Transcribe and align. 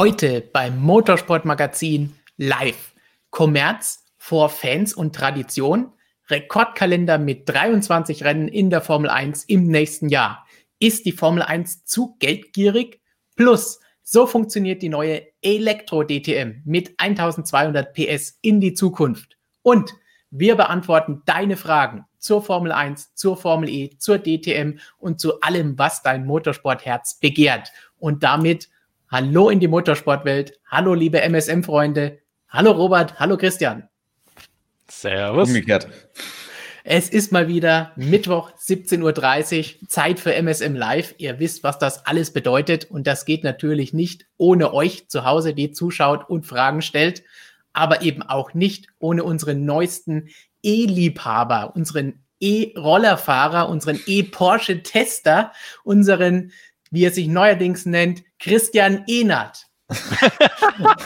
Heute 0.00 0.40
beim 0.40 0.80
Motorsportmagazin 0.80 2.14
live. 2.38 2.94
Kommerz 3.28 4.06
vor 4.16 4.48
Fans 4.48 4.94
und 4.94 5.14
Tradition. 5.14 5.92
Rekordkalender 6.30 7.18
mit 7.18 7.46
23 7.46 8.24
Rennen 8.24 8.48
in 8.48 8.70
der 8.70 8.80
Formel 8.80 9.10
1 9.10 9.44
im 9.44 9.66
nächsten 9.66 10.08
Jahr. 10.08 10.46
Ist 10.78 11.04
die 11.04 11.12
Formel 11.12 11.42
1 11.42 11.84
zu 11.84 12.16
geldgierig? 12.18 13.02
Plus, 13.36 13.78
so 14.02 14.26
funktioniert 14.26 14.80
die 14.80 14.88
neue 14.88 15.20
Elektro-DTM 15.42 16.62
mit 16.64 16.94
1200 16.96 17.92
PS 17.92 18.38
in 18.40 18.62
die 18.62 18.72
Zukunft. 18.72 19.36
Und 19.60 19.92
wir 20.30 20.56
beantworten 20.56 21.20
deine 21.26 21.58
Fragen 21.58 22.06
zur 22.18 22.42
Formel 22.42 22.72
1, 22.72 23.16
zur 23.16 23.36
Formel 23.36 23.68
E, 23.68 23.90
zur 23.98 24.16
DTM 24.16 24.78
und 24.96 25.20
zu 25.20 25.42
allem, 25.42 25.78
was 25.78 26.02
dein 26.02 26.24
Motorsportherz 26.24 27.20
begehrt. 27.20 27.70
Und 27.98 28.22
damit 28.22 28.70
Hallo 29.12 29.50
in 29.50 29.58
die 29.58 29.66
Motorsportwelt. 29.66 30.60
Hallo, 30.68 30.94
liebe 30.94 31.20
MSM-Freunde. 31.20 32.20
Hallo, 32.48 32.70
Robert. 32.70 33.18
Hallo, 33.18 33.36
Christian. 33.36 33.88
Servus. 34.88 35.48
Umgekehrt. 35.48 35.88
Es 36.84 37.08
ist 37.08 37.32
mal 37.32 37.48
wieder 37.48 37.90
Mittwoch, 37.96 38.52
17.30 38.52 39.02
Uhr, 39.82 39.88
Zeit 39.88 40.20
für 40.20 40.32
MSM 40.40 40.76
Live. 40.76 41.16
Ihr 41.18 41.40
wisst, 41.40 41.64
was 41.64 41.80
das 41.80 42.06
alles 42.06 42.32
bedeutet. 42.32 42.84
Und 42.84 43.08
das 43.08 43.24
geht 43.24 43.42
natürlich 43.42 43.92
nicht 43.92 44.26
ohne 44.36 44.72
euch 44.72 45.08
zu 45.08 45.24
Hause, 45.24 45.54
die 45.54 45.72
zuschaut 45.72 46.30
und 46.30 46.46
Fragen 46.46 46.80
stellt. 46.80 47.24
Aber 47.72 48.02
eben 48.02 48.22
auch 48.22 48.54
nicht 48.54 48.86
ohne 49.00 49.24
unseren 49.24 49.64
neuesten 49.64 50.28
E-Liebhaber, 50.62 51.74
unseren 51.74 52.22
E-Rollerfahrer, 52.38 53.68
unseren 53.68 53.98
E-Porsche-Tester, 54.06 55.50
unseren 55.82 56.52
wie 56.92 57.04
er 57.04 57.12
sich 57.12 57.28
neuerdings 57.28 57.86
nennt, 57.86 58.22
Christian 58.40 59.04
Enert. 59.06 59.66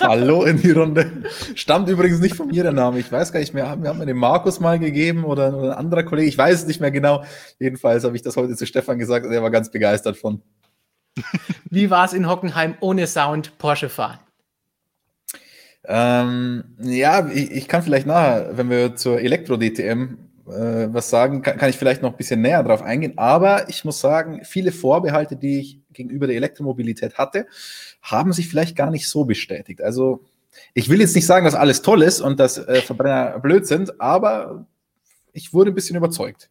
Hallo 0.01 0.45
in 0.45 0.61
die 0.61 0.71
Runde. 0.71 1.25
Stammt 1.55 1.89
übrigens 1.89 2.21
nicht 2.21 2.37
von 2.37 2.49
mir 2.49 2.63
der 2.63 2.73
Name. 2.73 3.01
Ich 3.01 3.11
weiß 3.11 3.33
gar 3.33 3.41
nicht 3.41 3.53
mehr. 3.53 3.77
Wir 3.81 3.89
haben 3.89 3.99
mir 3.99 4.07
den 4.07 4.17
Markus 4.17 4.61
mal 4.61 4.79
gegeben 4.79 5.25
oder, 5.25 5.57
oder 5.57 5.73
ein 5.73 5.79
anderer 5.79 6.05
Kollege. 6.05 6.29
Ich 6.29 6.39
weiß 6.39 6.61
es 6.61 6.67
nicht 6.67 6.81
mehr 6.81 6.93
genau. 6.93 7.25
Jedenfalls 7.59 8.05
habe 8.05 8.15
ich 8.15 8.23
das 8.23 8.37
heute 8.37 8.55
zu 8.55 8.67
Stefan 8.67 8.99
gesagt 8.99 9.27
und 9.27 9.33
er 9.33 9.43
war 9.43 9.51
ganz 9.51 9.71
begeistert 9.71 10.17
von. 10.17 10.43
Wie 11.71 11.91
war 11.91 12.05
es 12.05 12.13
in 12.13 12.29
Hockenheim 12.29 12.77
ohne 12.81 13.07
Sound 13.07 13.59
Porsche 13.59 13.89
fahren? 13.89 14.21
Ähm, 15.87 16.77
ja, 16.81 17.29
ich, 17.29 17.51
ich, 17.51 17.69
kann 17.69 17.83
vielleicht 17.83 18.07
nachher, 18.07 18.57
wenn 18.57 18.71
wir 18.71 18.97
zur 18.97 19.21
Elektro-DTM 19.21 20.24
äh, 20.47 20.93
was 20.93 21.11
sagen, 21.11 21.43
kann, 21.43 21.59
kann 21.59 21.71
ich 21.71 21.77
vielleicht 21.77 22.03
noch 22.03 22.11
ein 22.13 22.17
bisschen 22.17 22.43
näher 22.43 22.63
drauf 22.63 22.83
eingehen. 22.83 23.15
Aber 23.17 23.69
ich 23.69 23.85
muss 23.85 24.01
sagen, 24.01 24.45
viele 24.45 24.73
Vorbehalte, 24.73 25.37
die 25.37 25.61
ich 25.61 25.81
gegenüber 25.93 26.27
der 26.27 26.37
Elektromobilität 26.37 27.19
hatte, 27.19 27.47
haben 28.03 28.33
sich 28.33 28.49
vielleicht 28.49 28.77
gar 28.77 28.91
nicht 28.91 29.09
so 29.09 29.25
bestätigt. 29.25 29.83
Also 29.83 30.25
ich 30.73 30.89
will 30.89 31.01
jetzt 31.01 31.15
nicht 31.15 31.27
sagen, 31.27 31.45
dass 31.45 31.55
alles 31.55 31.83
toll 31.83 32.03
ist 32.03 32.21
und 32.21 32.39
dass 32.39 32.59
äh, 32.59 32.81
Verbrenner 32.81 33.39
blöd 33.41 33.67
sind, 33.67 34.01
aber 34.01 34.67
ich 35.33 35.53
wurde 35.53 35.71
ein 35.71 35.75
bisschen 35.75 35.97
überzeugt. 35.97 36.51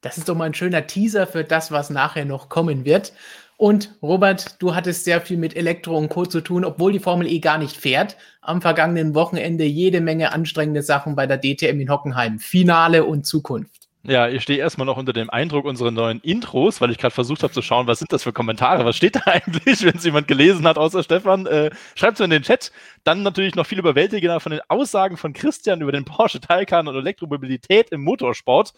Das 0.00 0.16
ist 0.16 0.28
doch 0.28 0.34
mal 0.34 0.44
ein 0.44 0.54
schöner 0.54 0.86
Teaser 0.86 1.26
für 1.26 1.44
das, 1.44 1.70
was 1.70 1.90
nachher 1.90 2.24
noch 2.24 2.48
kommen 2.48 2.84
wird. 2.84 3.12
Und 3.60 3.90
Robert, 4.00 4.62
du 4.62 4.74
hattest 4.74 5.04
sehr 5.04 5.20
viel 5.20 5.36
mit 5.36 5.54
Elektro 5.54 5.94
und 5.94 6.08
Co. 6.08 6.24
zu 6.24 6.40
tun, 6.40 6.64
obwohl 6.64 6.92
die 6.92 6.98
Formel 6.98 7.26
E 7.26 7.40
gar 7.40 7.58
nicht 7.58 7.76
fährt. 7.76 8.16
Am 8.40 8.62
vergangenen 8.62 9.14
Wochenende 9.14 9.64
jede 9.64 10.00
Menge 10.00 10.32
anstrengende 10.32 10.82
Sachen 10.82 11.14
bei 11.14 11.26
der 11.26 11.36
DTM 11.36 11.78
in 11.78 11.90
Hockenheim. 11.90 12.38
Finale 12.38 13.04
und 13.04 13.26
Zukunft. 13.26 13.90
Ja, 14.02 14.28
ich 14.28 14.42
stehe 14.42 14.58
erstmal 14.58 14.86
noch 14.86 14.96
unter 14.96 15.12
dem 15.12 15.28
Eindruck 15.28 15.66
unserer 15.66 15.90
neuen 15.90 16.20
Intros, 16.20 16.80
weil 16.80 16.90
ich 16.90 16.96
gerade 16.96 17.14
versucht 17.14 17.42
habe 17.42 17.52
zu 17.52 17.60
schauen, 17.60 17.86
was 17.86 17.98
sind 17.98 18.10
das 18.14 18.22
für 18.22 18.32
Kommentare, 18.32 18.86
was 18.86 18.96
steht 18.96 19.16
da 19.16 19.20
eigentlich, 19.26 19.84
wenn 19.84 19.94
es 19.94 20.04
jemand 20.04 20.26
gelesen 20.26 20.66
hat, 20.66 20.78
außer 20.78 21.02
Stefan. 21.02 21.44
Äh, 21.44 21.68
Schreibt 21.96 22.18
es 22.18 22.24
in 22.24 22.30
den 22.30 22.42
Chat. 22.42 22.72
Dann 23.04 23.22
natürlich 23.22 23.56
noch 23.56 23.66
viel 23.66 23.78
überwältigender 23.78 24.40
von 24.40 24.52
den 24.52 24.62
Aussagen 24.68 25.18
von 25.18 25.34
Christian 25.34 25.82
über 25.82 25.92
den 25.92 26.06
Porsche 26.06 26.40
Taycan 26.40 26.88
und 26.88 26.96
Elektromobilität 26.96 27.90
im 27.90 28.02
Motorsport. 28.04 28.72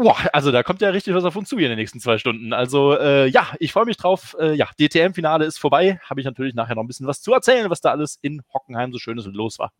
Boah, 0.00 0.16
also 0.32 0.52
da 0.52 0.62
kommt 0.62 0.80
ja 0.80 0.90
richtig 0.90 1.12
was 1.12 1.24
auf 1.24 1.34
uns 1.34 1.48
zu 1.48 1.56
hier 1.56 1.66
in 1.66 1.72
den 1.72 1.78
nächsten 1.78 1.98
zwei 1.98 2.18
Stunden. 2.18 2.52
Also 2.52 2.96
äh, 2.96 3.26
ja, 3.26 3.48
ich 3.58 3.72
freue 3.72 3.84
mich 3.84 3.96
drauf. 3.96 4.36
Äh, 4.38 4.54
ja, 4.54 4.68
DTM-Finale 4.78 5.44
ist 5.44 5.58
vorbei. 5.58 5.98
Habe 6.08 6.20
ich 6.20 6.24
natürlich 6.24 6.54
nachher 6.54 6.76
noch 6.76 6.84
ein 6.84 6.86
bisschen 6.86 7.08
was 7.08 7.20
zu 7.20 7.34
erzählen, 7.34 7.68
was 7.68 7.80
da 7.80 7.90
alles 7.90 8.16
in 8.22 8.42
Hockenheim 8.54 8.92
so 8.92 9.00
Schönes 9.00 9.26
und 9.26 9.34
los 9.34 9.58
war. 9.58 9.72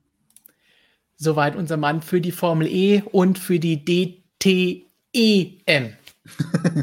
Soweit 1.15 1.55
unser 1.55 1.77
Mann 1.77 2.03
für 2.03 2.21
die 2.21 2.33
Formel 2.33 2.67
E 2.67 3.05
und 3.13 3.39
für 3.39 3.61
die 3.61 3.85
DTEM. 3.85 5.93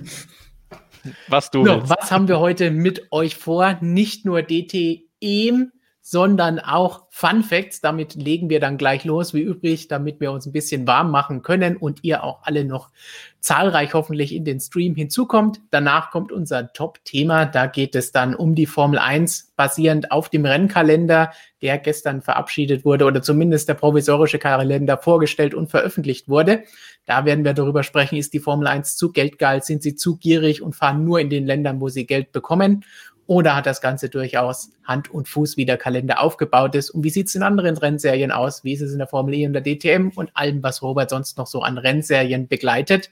was 1.28 1.52
du 1.52 1.66
so, 1.66 1.90
Was 1.90 2.12
haben 2.12 2.30
wir 2.30 2.40
heute 2.40 2.72
mit 2.72 3.12
euch 3.12 3.36
vor? 3.36 3.78
Nicht 3.82 4.24
nur 4.24 4.44
DTEM, 4.44 5.74
sondern 6.08 6.60
auch 6.60 7.08
Fun 7.10 7.42
Facts. 7.42 7.82
Damit 7.82 8.14
legen 8.14 8.48
wir 8.48 8.60
dann 8.60 8.78
gleich 8.78 9.06
los, 9.06 9.34
wie 9.34 9.42
üblich, 9.42 9.88
damit 9.88 10.20
wir 10.20 10.32
uns 10.32 10.46
ein 10.46 10.52
bisschen 10.52 10.86
warm 10.86 11.10
machen 11.10 11.42
können 11.42 11.78
und 11.78 12.04
ihr 12.04 12.24
auch 12.24 12.44
alle 12.44 12.64
noch 12.64 12.92
zahlreich 13.40 13.96
hoffentlich 13.96 14.32
in 14.32 14.46
den 14.46 14.60
Stream 14.60 14.94
hinzukommt. 14.94 15.62
Danach 15.72 16.12
kommt 16.12 16.32
unser 16.32 16.72
Top-Thema. 16.74 17.46
Da 17.46 17.66
geht 17.66 17.96
es 17.96 18.12
dann 18.12 18.36
um 18.36 18.54
die 18.54 18.68
Formel 18.68 19.00
1, 19.00 19.54
basierend 19.56 20.12
auf 20.12 20.30
dem 20.30 20.46
Rennkalender, 20.46 21.32
der 21.64 21.80
gestern 21.80 22.22
verabschiedet 22.22 22.86
wurde 22.86 23.06
oder 23.06 23.24
zumindest 23.24 23.68
der 23.68 23.74
provisorische 23.74 24.38
Kalender 24.38 25.00
vorgestellt 25.00 25.56
und 25.56 25.72
veröffentlicht 25.72 26.30
wurde. 26.30 26.66
Da 27.08 27.26
werden 27.26 27.44
wir 27.44 27.54
darüber 27.54 27.82
sprechen, 27.82 28.18
ist 28.18 28.34
die 28.34 28.40
Formel 28.40 28.68
1 28.68 28.96
zu 28.96 29.12
geldgeil, 29.12 29.64
sind 29.64 29.82
sie 29.82 29.96
zu 29.96 30.18
gierig 30.18 30.62
und 30.62 30.76
fahren 30.76 31.04
nur 31.04 31.20
in 31.20 31.32
den 31.32 31.48
Ländern, 31.48 31.82
wo 31.82 31.90
sie 31.90 32.06
Geld 32.06 32.32
bekommen. 32.32 32.86
Oder 33.28 33.56
hat 33.56 33.66
das 33.66 33.82
Ganze 33.82 34.10
durchaus 34.10 34.72
Hand 34.84 35.10
und 35.10 35.28
Fuß, 35.28 35.58
wie 35.58 35.66
der 35.66 35.78
Kalender 35.78 36.22
aufgebaut 36.22 36.76
ist? 36.76 36.92
Und 36.92 37.04
wie 37.04 37.10
sieht 37.10 37.28
es 37.28 37.36
in 37.36 37.44
anderen 37.44 37.78
Rennserien 37.78 38.32
aus? 38.32 38.64
Wie 38.64 38.74
ist 38.74 38.82
es 38.82 38.92
in 38.92 39.00
der 39.00 39.08
Formel 39.08 39.34
E 39.34 39.48
und 39.48 39.54
der 39.54 39.64
DTM 39.64 40.10
und 40.16 40.32
allem, 40.36 40.62
was 40.62 40.82
Robert 40.82 41.10
sonst 41.10 41.38
noch 41.38 41.48
so 41.48 41.62
an 41.62 41.78
Rennserien 41.78 42.48
begleitet? 42.48 43.10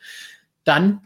Dann 0.64 1.02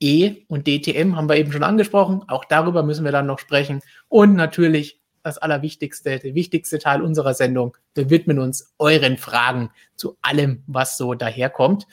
E 0.00 0.44
und 0.48 0.66
DTM 0.66 1.16
haben 1.16 1.28
wir 1.28 1.36
eben 1.36 1.52
schon 1.52 1.62
angesprochen. 1.62 2.22
Auch 2.28 2.44
darüber 2.44 2.82
müssen 2.82 3.04
wir 3.04 3.12
dann 3.12 3.26
noch 3.26 3.38
sprechen. 3.38 3.80
Und 4.08 4.34
natürlich 4.34 5.00
das 5.22 5.38
Allerwichtigste, 5.38 6.18
der 6.18 6.34
wichtigste 6.34 6.78
Teil 6.78 7.00
unserer 7.00 7.34
Sendung. 7.34 7.76
Wir 7.94 8.10
widmen 8.10 8.38
uns 8.38 8.74
euren 8.78 9.16
Fragen 9.16 9.70
zu 9.94 10.18
allem, 10.20 10.64
was 10.66 10.96
so 10.98 11.14
daherkommt. 11.14 11.86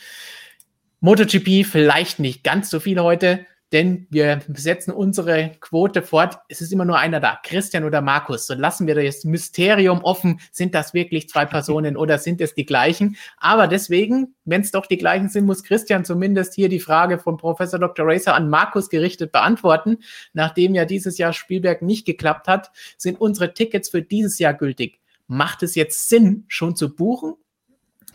MotoGP 1.02 1.66
vielleicht 1.66 2.20
nicht 2.20 2.44
ganz 2.44 2.70
so 2.70 2.80
viel 2.80 3.00
heute 3.00 3.46
denn 3.72 4.08
wir 4.10 4.42
setzen 4.54 4.92
unsere 4.92 5.52
Quote 5.60 6.02
fort. 6.02 6.40
Es 6.48 6.62
ist 6.62 6.74
immer 6.74 6.86
nur 6.86 6.98
einer 6.98 7.20
da, 7.20 7.40
Christian 7.44 7.84
oder 7.84 8.02
Markus. 8.02 8.48
So 8.48 8.56
lassen 8.56 8.88
wir 8.88 8.96
das 8.96 9.24
Mysterium 9.24 10.04
offen. 10.04 10.40
Sind 10.52 10.74
das 10.74 10.94
wirklich 10.94 11.30
zwei 11.30 11.46
Personen 11.46 11.96
oder 11.96 12.18
sind 12.18 12.42
es 12.42 12.56
die 12.56 12.66
gleichen? 12.66 13.16
Aber 13.38 13.68
deswegen, 13.68 14.36
wenn 14.46 14.62
es 14.62 14.72
doch 14.72 14.88
die 14.88 14.98
gleichen 14.98 15.30
sind, 15.30 15.46
muss 15.46 15.64
Christian 15.64 16.04
zumindest 16.04 16.56
hier 16.56 16.70
die 16.70 16.80
Frage 16.80 17.20
von 17.20 17.38
Professor 17.38 17.80
Dr. 17.80 18.08
Racer 18.08 18.34
an 18.34 18.50
Markus 18.50 18.90
gerichtet 18.90 19.32
beantworten. 19.32 19.98
Nachdem 20.34 20.74
ja 20.74 20.86
dieses 20.86 21.18
Jahr 21.18 21.34
Spielberg 21.34 21.82
nicht 21.82 22.06
geklappt 22.06 22.48
hat, 22.48 22.72
sind 22.98 23.22
unsere 23.22 23.54
Tickets 23.54 23.90
für 23.90 24.02
dieses 24.02 24.40
Jahr 24.40 24.54
gültig. 24.54 25.00
Macht 25.28 25.62
es 25.62 25.76
jetzt 25.76 26.10
Sinn, 26.10 26.46
schon 26.48 26.76
zu 26.76 26.96
buchen? 26.96 27.36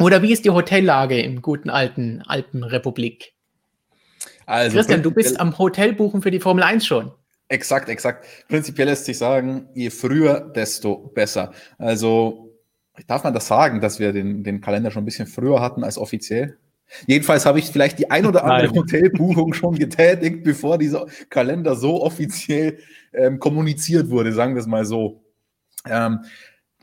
Oder 0.00 0.22
wie 0.22 0.32
ist 0.32 0.44
die 0.44 0.50
Hotellage 0.50 1.20
im 1.20 1.40
guten 1.40 1.70
alten 1.70 2.22
Alpenrepublik? 2.22 3.33
Also 4.46 4.76
Christian, 4.76 5.02
du 5.02 5.10
bist 5.10 5.38
am 5.40 5.56
Hotelbuchen 5.56 6.22
für 6.22 6.30
die 6.30 6.40
Formel 6.40 6.64
1 6.64 6.86
schon. 6.86 7.12
Exakt, 7.48 7.88
exakt. 7.88 8.26
Prinzipiell 8.48 8.88
lässt 8.88 9.04
sich 9.04 9.18
sagen, 9.18 9.68
je 9.74 9.90
früher, 9.90 10.40
desto 10.40 10.96
besser. 11.14 11.52
Also, 11.78 12.50
darf 13.06 13.22
man 13.24 13.34
das 13.34 13.46
sagen, 13.46 13.80
dass 13.80 13.98
wir 13.98 14.12
den, 14.12 14.42
den 14.42 14.60
Kalender 14.60 14.90
schon 14.90 15.02
ein 15.02 15.06
bisschen 15.06 15.26
früher 15.26 15.60
hatten 15.60 15.84
als 15.84 15.98
offiziell? 15.98 16.56
Jedenfalls 17.06 17.44
habe 17.46 17.58
ich 17.58 17.66
vielleicht 17.66 17.98
die 17.98 18.10
ein 18.10 18.26
oder 18.26 18.44
andere 18.44 18.68
Nein. 18.68 18.76
Hotelbuchung 18.76 19.52
schon 19.52 19.74
getätigt, 19.74 20.44
bevor 20.44 20.78
dieser 20.78 21.06
Kalender 21.28 21.76
so 21.76 22.02
offiziell 22.02 22.78
ähm, 23.12 23.38
kommuniziert 23.38 24.10
wurde, 24.10 24.32
sagen 24.32 24.54
wir 24.54 24.60
es 24.60 24.66
mal 24.66 24.84
so. 24.84 25.22
Ähm, 25.88 26.20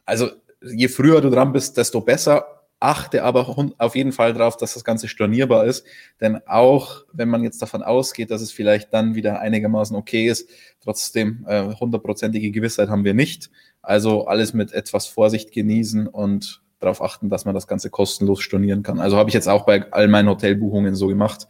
also 0.05 0.29
je 0.61 0.87
früher 0.87 1.21
du 1.21 1.29
dran 1.29 1.51
bist, 1.53 1.77
desto 1.77 2.01
besser 2.01 2.60
achte 2.81 3.23
aber 3.23 3.55
auf 3.77 3.95
jeden 3.95 4.11
Fall 4.11 4.33
darauf, 4.33 4.57
dass 4.57 4.73
das 4.73 4.83
Ganze 4.83 5.07
stornierbar 5.07 5.65
ist. 5.65 5.85
Denn 6.19 6.39
auch 6.47 7.05
wenn 7.13 7.29
man 7.29 7.43
jetzt 7.43 7.61
davon 7.61 7.83
ausgeht, 7.83 8.31
dass 8.31 8.41
es 8.41 8.51
vielleicht 8.51 8.91
dann 8.91 9.15
wieder 9.15 9.39
einigermaßen 9.39 9.95
okay 9.95 10.27
ist, 10.27 10.49
trotzdem 10.83 11.45
äh, 11.47 11.73
hundertprozentige 11.75 12.47
äh, 12.47 12.51
Gewissheit 12.51 12.89
haben 12.89 13.05
wir 13.05 13.13
nicht. 13.13 13.51
Also 13.81 14.25
alles 14.25 14.53
mit 14.53 14.73
etwas 14.73 15.05
Vorsicht 15.05 15.51
genießen 15.51 16.07
und 16.07 16.61
darauf 16.79 17.03
achten, 17.03 17.29
dass 17.29 17.45
man 17.45 17.53
das 17.53 17.67
Ganze 17.67 17.91
kostenlos 17.91 18.41
stornieren 18.41 18.81
kann. 18.81 18.99
Also 18.99 19.17
habe 19.17 19.29
ich 19.29 19.35
jetzt 19.35 19.47
auch 19.47 19.65
bei 19.65 19.91
all 19.91 20.07
meinen 20.07 20.27
Hotelbuchungen 20.27 20.95
so 20.95 21.07
gemacht. 21.07 21.47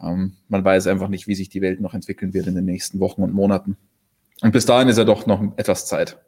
Ähm, 0.00 0.36
man 0.48 0.64
weiß 0.64 0.86
einfach 0.86 1.08
nicht, 1.08 1.26
wie 1.26 1.34
sich 1.34 1.48
die 1.48 1.60
Welt 1.60 1.80
noch 1.80 1.94
entwickeln 1.94 2.32
wird 2.32 2.46
in 2.46 2.54
den 2.54 2.64
nächsten 2.64 3.00
Wochen 3.00 3.24
und 3.24 3.34
Monaten. 3.34 3.76
Und 4.40 4.52
bis 4.52 4.66
dahin 4.66 4.88
ist 4.88 4.98
ja 4.98 5.04
doch 5.04 5.26
noch 5.26 5.42
etwas 5.56 5.86
Zeit. 5.86 6.18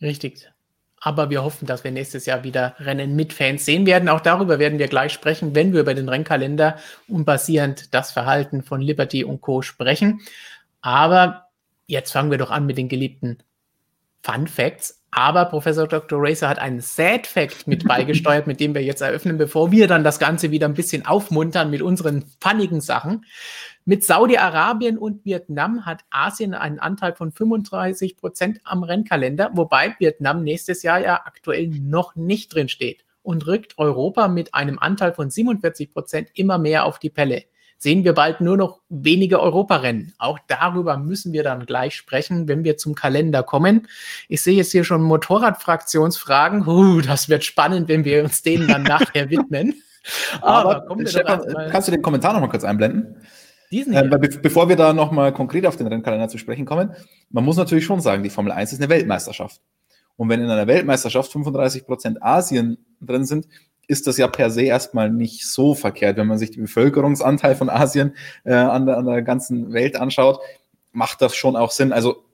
Richtig. 0.00 0.50
Aber 1.00 1.30
wir 1.30 1.42
hoffen, 1.42 1.66
dass 1.66 1.82
wir 1.82 1.90
nächstes 1.90 2.26
Jahr 2.26 2.44
wieder 2.44 2.74
Rennen 2.78 3.16
mit 3.16 3.32
Fans 3.32 3.64
sehen 3.64 3.86
werden. 3.86 4.08
Auch 4.10 4.20
darüber 4.20 4.58
werden 4.58 4.78
wir 4.78 4.88
gleich 4.88 5.12
sprechen, 5.12 5.54
wenn 5.54 5.72
wir 5.72 5.80
über 5.80 5.94
den 5.94 6.10
Rennkalender 6.10 6.76
und 7.08 7.24
basierend 7.24 7.94
das 7.94 8.12
Verhalten 8.12 8.62
von 8.62 8.82
Liberty 8.82 9.24
und 9.24 9.40
Co. 9.40 9.62
sprechen. 9.62 10.20
Aber 10.82 11.46
jetzt 11.86 12.12
fangen 12.12 12.30
wir 12.30 12.38
doch 12.38 12.50
an 12.50 12.66
mit 12.66 12.76
den 12.76 12.88
geliebten 12.88 13.38
Fun 14.22 14.46
Facts. 14.46 14.99
Aber 15.12 15.46
Professor 15.46 15.88
Dr. 15.88 16.20
Racer 16.22 16.48
hat 16.48 16.58
einen 16.60 16.80
Sad 16.80 17.26
Fact 17.26 17.66
mit 17.66 17.86
beigesteuert, 17.86 18.46
mit 18.46 18.60
dem 18.60 18.74
wir 18.74 18.82
jetzt 18.82 19.00
eröffnen, 19.00 19.38
bevor 19.38 19.72
wir 19.72 19.88
dann 19.88 20.04
das 20.04 20.20
Ganze 20.20 20.50
wieder 20.52 20.68
ein 20.68 20.74
bisschen 20.74 21.04
aufmuntern 21.04 21.68
mit 21.70 21.82
unseren 21.82 22.24
funnigen 22.40 22.80
Sachen. 22.80 23.24
Mit 23.84 24.04
Saudi-Arabien 24.04 24.98
und 24.98 25.24
Vietnam 25.24 25.84
hat 25.84 26.04
Asien 26.10 26.54
einen 26.54 26.78
Anteil 26.78 27.14
von 27.14 27.32
35 27.32 28.16
Prozent 28.16 28.60
am 28.62 28.84
Rennkalender, 28.84 29.50
wobei 29.54 29.96
Vietnam 29.98 30.44
nächstes 30.44 30.82
Jahr 30.84 31.00
ja 31.00 31.22
aktuell 31.24 31.66
noch 31.68 32.14
nicht 32.14 32.54
drin 32.54 32.68
steht 32.68 33.04
und 33.22 33.46
rückt 33.46 33.78
Europa 33.78 34.28
mit 34.28 34.54
einem 34.54 34.78
Anteil 34.78 35.12
von 35.12 35.28
47 35.28 35.92
Prozent 35.92 36.28
immer 36.34 36.58
mehr 36.58 36.84
auf 36.84 36.98
die 36.98 37.10
Pelle 37.10 37.44
sehen 37.80 38.04
wir 38.04 38.12
bald 38.12 38.42
nur 38.42 38.58
noch 38.58 38.80
wenige 38.90 39.40
Europarennen. 39.40 40.12
Auch 40.18 40.38
darüber 40.46 40.98
müssen 40.98 41.32
wir 41.32 41.42
dann 41.42 41.64
gleich 41.64 41.94
sprechen, 41.94 42.46
wenn 42.46 42.62
wir 42.62 42.76
zum 42.76 42.94
Kalender 42.94 43.42
kommen. 43.42 43.88
Ich 44.28 44.42
sehe 44.42 44.54
jetzt 44.54 44.70
hier 44.70 44.84
schon 44.84 45.02
Motorradfraktionsfragen. 45.02 46.66
Uh, 46.66 47.00
das 47.00 47.30
wird 47.30 47.42
spannend, 47.42 47.88
wenn 47.88 48.04
wir 48.04 48.22
uns 48.22 48.42
denen 48.42 48.68
dann 48.68 48.82
nachher 48.84 49.30
widmen. 49.30 49.82
Aber, 50.42 50.86
Aber 50.90 51.06
Stefan, 51.06 51.42
kannst 51.70 51.88
du 51.88 51.92
den 51.92 52.02
Kommentar 52.02 52.34
noch 52.34 52.40
mal 52.40 52.48
kurz 52.48 52.64
einblenden? 52.64 53.16
Diesen 53.70 53.94
äh, 53.94 54.06
be 54.08 54.18
bevor 54.18 54.68
wir 54.68 54.76
da 54.76 54.92
noch 54.92 55.10
mal 55.10 55.32
konkret 55.32 55.64
auf 55.64 55.76
den 55.76 55.86
Rennkalender 55.86 56.28
zu 56.28 56.38
sprechen 56.38 56.66
kommen, 56.66 56.94
man 57.30 57.44
muss 57.44 57.56
natürlich 57.56 57.84
schon 57.84 58.00
sagen, 58.00 58.22
die 58.22 58.30
Formel 58.30 58.52
1 58.52 58.72
ist 58.72 58.80
eine 58.80 58.90
Weltmeisterschaft. 58.90 59.60
Und 60.16 60.28
wenn 60.28 60.42
in 60.42 60.50
einer 60.50 60.66
Weltmeisterschaft 60.66 61.32
35 61.32 61.86
Prozent 61.86 62.22
Asien 62.22 62.84
drin 63.00 63.24
sind, 63.24 63.46
ist 63.90 64.06
das 64.06 64.16
ja 64.16 64.28
per 64.28 64.50
se 64.50 64.62
erstmal 64.62 65.10
nicht 65.10 65.46
so 65.46 65.74
verkehrt. 65.74 66.16
Wenn 66.16 66.28
man 66.28 66.38
sich 66.38 66.52
den 66.52 66.62
Bevölkerungsanteil 66.62 67.56
von 67.56 67.68
Asien 67.68 68.14
äh, 68.44 68.54
an, 68.54 68.86
der, 68.86 68.96
an 68.98 69.06
der 69.06 69.22
ganzen 69.22 69.72
Welt 69.72 69.96
anschaut, 69.96 70.38
macht 70.92 71.20
das 71.20 71.34
schon 71.34 71.56
auch 71.56 71.72
Sinn. 71.72 71.92
Also 71.92 72.24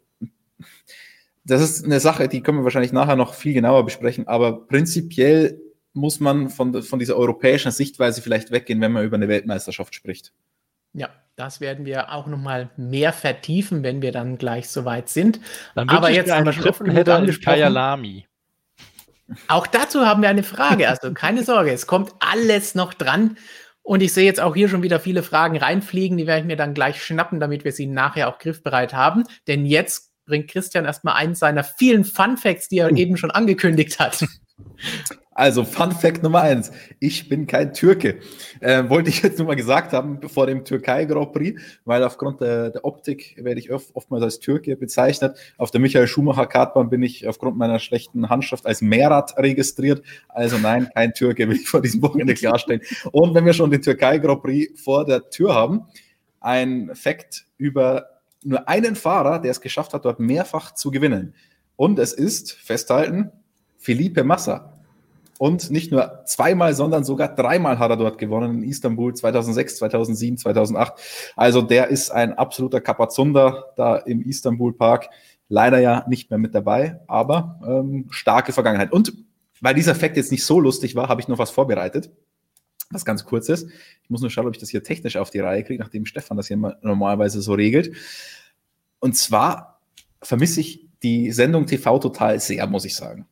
das 1.45 1.63
ist 1.63 1.85
eine 1.85 1.99
Sache, 1.99 2.29
die 2.29 2.43
können 2.43 2.59
wir 2.59 2.65
wahrscheinlich 2.65 2.93
nachher 2.93 3.17
noch 3.17 3.33
viel 3.33 3.55
genauer 3.55 3.85
besprechen, 3.85 4.29
aber 4.29 4.67
prinzipiell 4.67 5.61
muss 5.95 6.21
man 6.21 6.51
von, 6.51 6.83
von 6.83 6.99
dieser 6.99 7.17
europäischen 7.17 7.73
Sichtweise 7.73 8.21
vielleicht 8.21 8.51
weggehen, 8.51 8.81
wenn 8.83 8.93
man 8.93 9.05
über 9.05 9.17
eine 9.17 9.29
Weltmeisterschaft 9.29 9.95
spricht. 9.95 10.33
Ja, 10.93 11.09
das 11.37 11.61
werden 11.61 11.87
wir 11.87 12.13
auch 12.13 12.27
noch 12.27 12.39
mal 12.39 12.71
mehr 12.77 13.13
vertiefen, 13.15 13.83
wenn 13.83 14.03
wir 14.03 14.13
dann 14.13 14.37
gleich 14.37 14.69
soweit 14.69 15.09
sind. 15.09 15.41
Dann 15.75 15.89
Aber 15.89 16.11
jetzt 16.11 16.31
haben 16.31 16.45
wir 16.45 16.53
schon 16.53 17.41
Kaya 17.41 17.69
Lami. 17.69 18.27
Auch 19.49 19.67
dazu 19.67 20.07
haben 20.07 20.23
wir 20.23 20.29
eine 20.29 20.43
Frage. 20.43 20.89
Also 20.97 21.13
keine 21.13 21.43
Sorge, 21.43 21.73
es 21.73 21.87
kommt 21.87 22.13
alles 22.21 22.75
noch 22.75 22.95
dran. 22.95 23.37
Und 23.83 24.03
ich 24.03 24.13
sehe 24.13 24.25
jetzt 24.25 24.41
auch 24.41 24.55
hier 24.55 24.69
schon 24.69 24.83
wieder 24.83 24.99
viele 24.99 25.23
Fragen 25.23 25.57
reinfliegen. 25.57 26.17
Die 26.17 26.27
werde 26.27 26.41
ich 26.41 26.47
mir 26.47 26.57
dann 26.57 26.75
gleich 26.75 27.03
schnappen, 27.03 27.39
damit 27.39 27.65
wir 27.65 27.71
sie 27.71 27.87
nachher 27.87 28.29
auch 28.29 28.39
griffbereit 28.39 28.95
haben. 28.95 29.25
Denn 29.47 29.65
jetzt 29.65 30.11
bringt 30.27 30.51
Christian 30.51 30.85
erstmal 30.85 31.15
einen 31.15 31.37
seiner 31.37 31.63
vielen 31.63 32.05
Fun 32.05 32.37
Facts, 32.37 32.69
die 32.69 32.79
er 32.79 32.91
eben 32.97 33.17
schon 33.17 33.31
angekündigt 33.31 34.01
hat. 34.01 34.25
Also, 35.39 35.65
Fun 35.65 35.93
Fact 35.93 36.23
Nummer 36.23 36.41
eins. 36.41 36.73
Ich 36.99 37.29
bin 37.29 37.47
kein 37.47 37.75
Türke. 37.75 38.21
Äh, 38.61 38.89
wollte 38.89 39.11
ich 39.11 39.23
jetzt 39.23 39.37
nur 39.37 39.49
mal 39.49 39.55
gesagt 39.55 39.93
haben 39.93 40.27
vor 40.27 40.47
dem 40.47 40.65
Türkei 40.65 41.05
Grand 41.05 41.35
Prix, 41.35 41.61
weil 41.85 42.03
aufgrund 42.05 42.41
der, 42.41 42.71
der 42.71 42.87
Optik 42.87 43.37
werde 43.39 43.61
ich 43.61 43.71
oft, 43.71 43.95
oftmals 43.95 44.23
als 44.23 44.41
Türke 44.41 44.77
bezeichnet. 44.77 45.37
Auf 45.59 45.71
der 45.71 45.83
Michael 45.83 46.07
Schumacher 46.07 46.47
Kartbahn 46.47 46.89
bin 46.89 47.03
ich 47.03 47.29
aufgrund 47.29 47.59
meiner 47.59 47.79
schlechten 47.81 48.31
Handschrift 48.31 48.65
als 48.65 48.81
Merat 48.81 49.37
registriert. 49.37 50.03
Also 50.31 50.57
nein, 50.57 50.89
kein 50.95 51.13
Türke, 51.13 51.47
will 51.51 51.57
ich 51.57 51.69
vor 51.69 51.83
diesem 51.83 52.01
Wochenende 52.01 52.33
klarstellen. 52.33 52.81
Und 53.13 53.35
wenn 53.35 53.45
wir 53.45 53.53
schon 53.53 53.71
den 53.71 53.83
Türkei 53.83 54.17
Grand 54.17 54.43
Prix 54.43 54.83
vor 54.83 55.05
der 55.05 55.29
Tür 55.29 55.55
haben, 55.55 55.85
ein 56.41 56.93
Fact 56.95 57.45
über 57.59 58.07
nur 58.43 58.67
einen 58.71 58.97
Fahrer, 58.97 59.39
der 59.39 59.51
es 59.51 59.61
geschafft 59.61 59.93
hat, 59.93 60.07
dort 60.07 60.19
mehrfach 60.19 60.73
zu 60.73 60.91
gewinnen. 60.91 61.35
Und 61.77 61.99
es 61.99 62.15
ist, 62.15 62.53
festhalten, 62.53 63.33
Felipe 63.77 64.25
Massa. 64.25 64.76
Und 65.39 65.71
nicht 65.71 65.93
nur 65.93 66.23
zweimal, 66.25 66.75
sondern 66.75 67.05
sogar 67.05 67.35
dreimal 67.35 67.79
hat 67.79 67.91
er 67.91 67.97
dort 67.97 68.19
gewonnen 68.19 68.63
in 68.63 68.69
Istanbul 68.69 69.15
2006, 69.15 69.77
2007, 69.77 70.39
2008. 70.39 70.95
Also 71.37 71.61
der 71.63 71.89
ist 71.89 72.11
ein 72.11 72.33
absoluter 72.33 72.81
Kapazunder 72.81 73.73
da 73.77 73.97
im 73.97 74.23
Istanbul 74.23 74.73
Park. 74.73 75.11
Leider 75.49 75.79
ja 75.79 76.05
nicht 76.09 76.31
mehr 76.31 76.39
mit 76.39 76.55
dabei, 76.55 77.01
aber 77.07 77.61
ähm, 77.67 78.07
starke 78.11 78.53
Vergangenheit. 78.53 78.93
Und 78.93 79.13
weil 79.61 79.75
dieser 79.75 79.95
Fakt 79.95 80.17
jetzt 80.17 80.33
nicht 80.33 80.45
so 80.45 80.59
lustig 80.59 80.95
war, 80.97 81.09
habe 81.09 81.21
ich 81.21 81.29
noch 81.29 81.39
was 81.39 81.51
vorbereitet, 81.51 82.11
was 82.91 83.05
ganz 83.05 83.25
kurz 83.25 83.49
ist. 83.49 83.69
Ich 84.03 84.11
muss 84.11 84.23
nur 84.23 84.31
schauen, 84.31 84.47
ob 84.47 84.55
ich 84.55 84.61
das 84.61 84.71
hier 84.71 84.83
technisch 84.83 85.17
auf 85.17 85.31
die 85.31 85.41
Reihe 85.41 85.65
kriege, 85.65 85.83
nachdem 85.83 86.07
Stefan 86.07 86.37
das 86.37 86.49
hier 86.49 86.57
normalerweise 86.57 87.43
so 87.43 87.53
regelt. 87.53 87.95
Und 89.01 89.17
zwar 89.17 89.81
vermisse 90.23 90.61
ich 90.61 90.87
die 91.03 91.31
Sendung 91.31 91.67
TV 91.67 91.99
total 91.99 92.41
sehr, 92.41 92.67
muss 92.67 92.85
ich 92.85 92.97
sagen. 92.97 93.27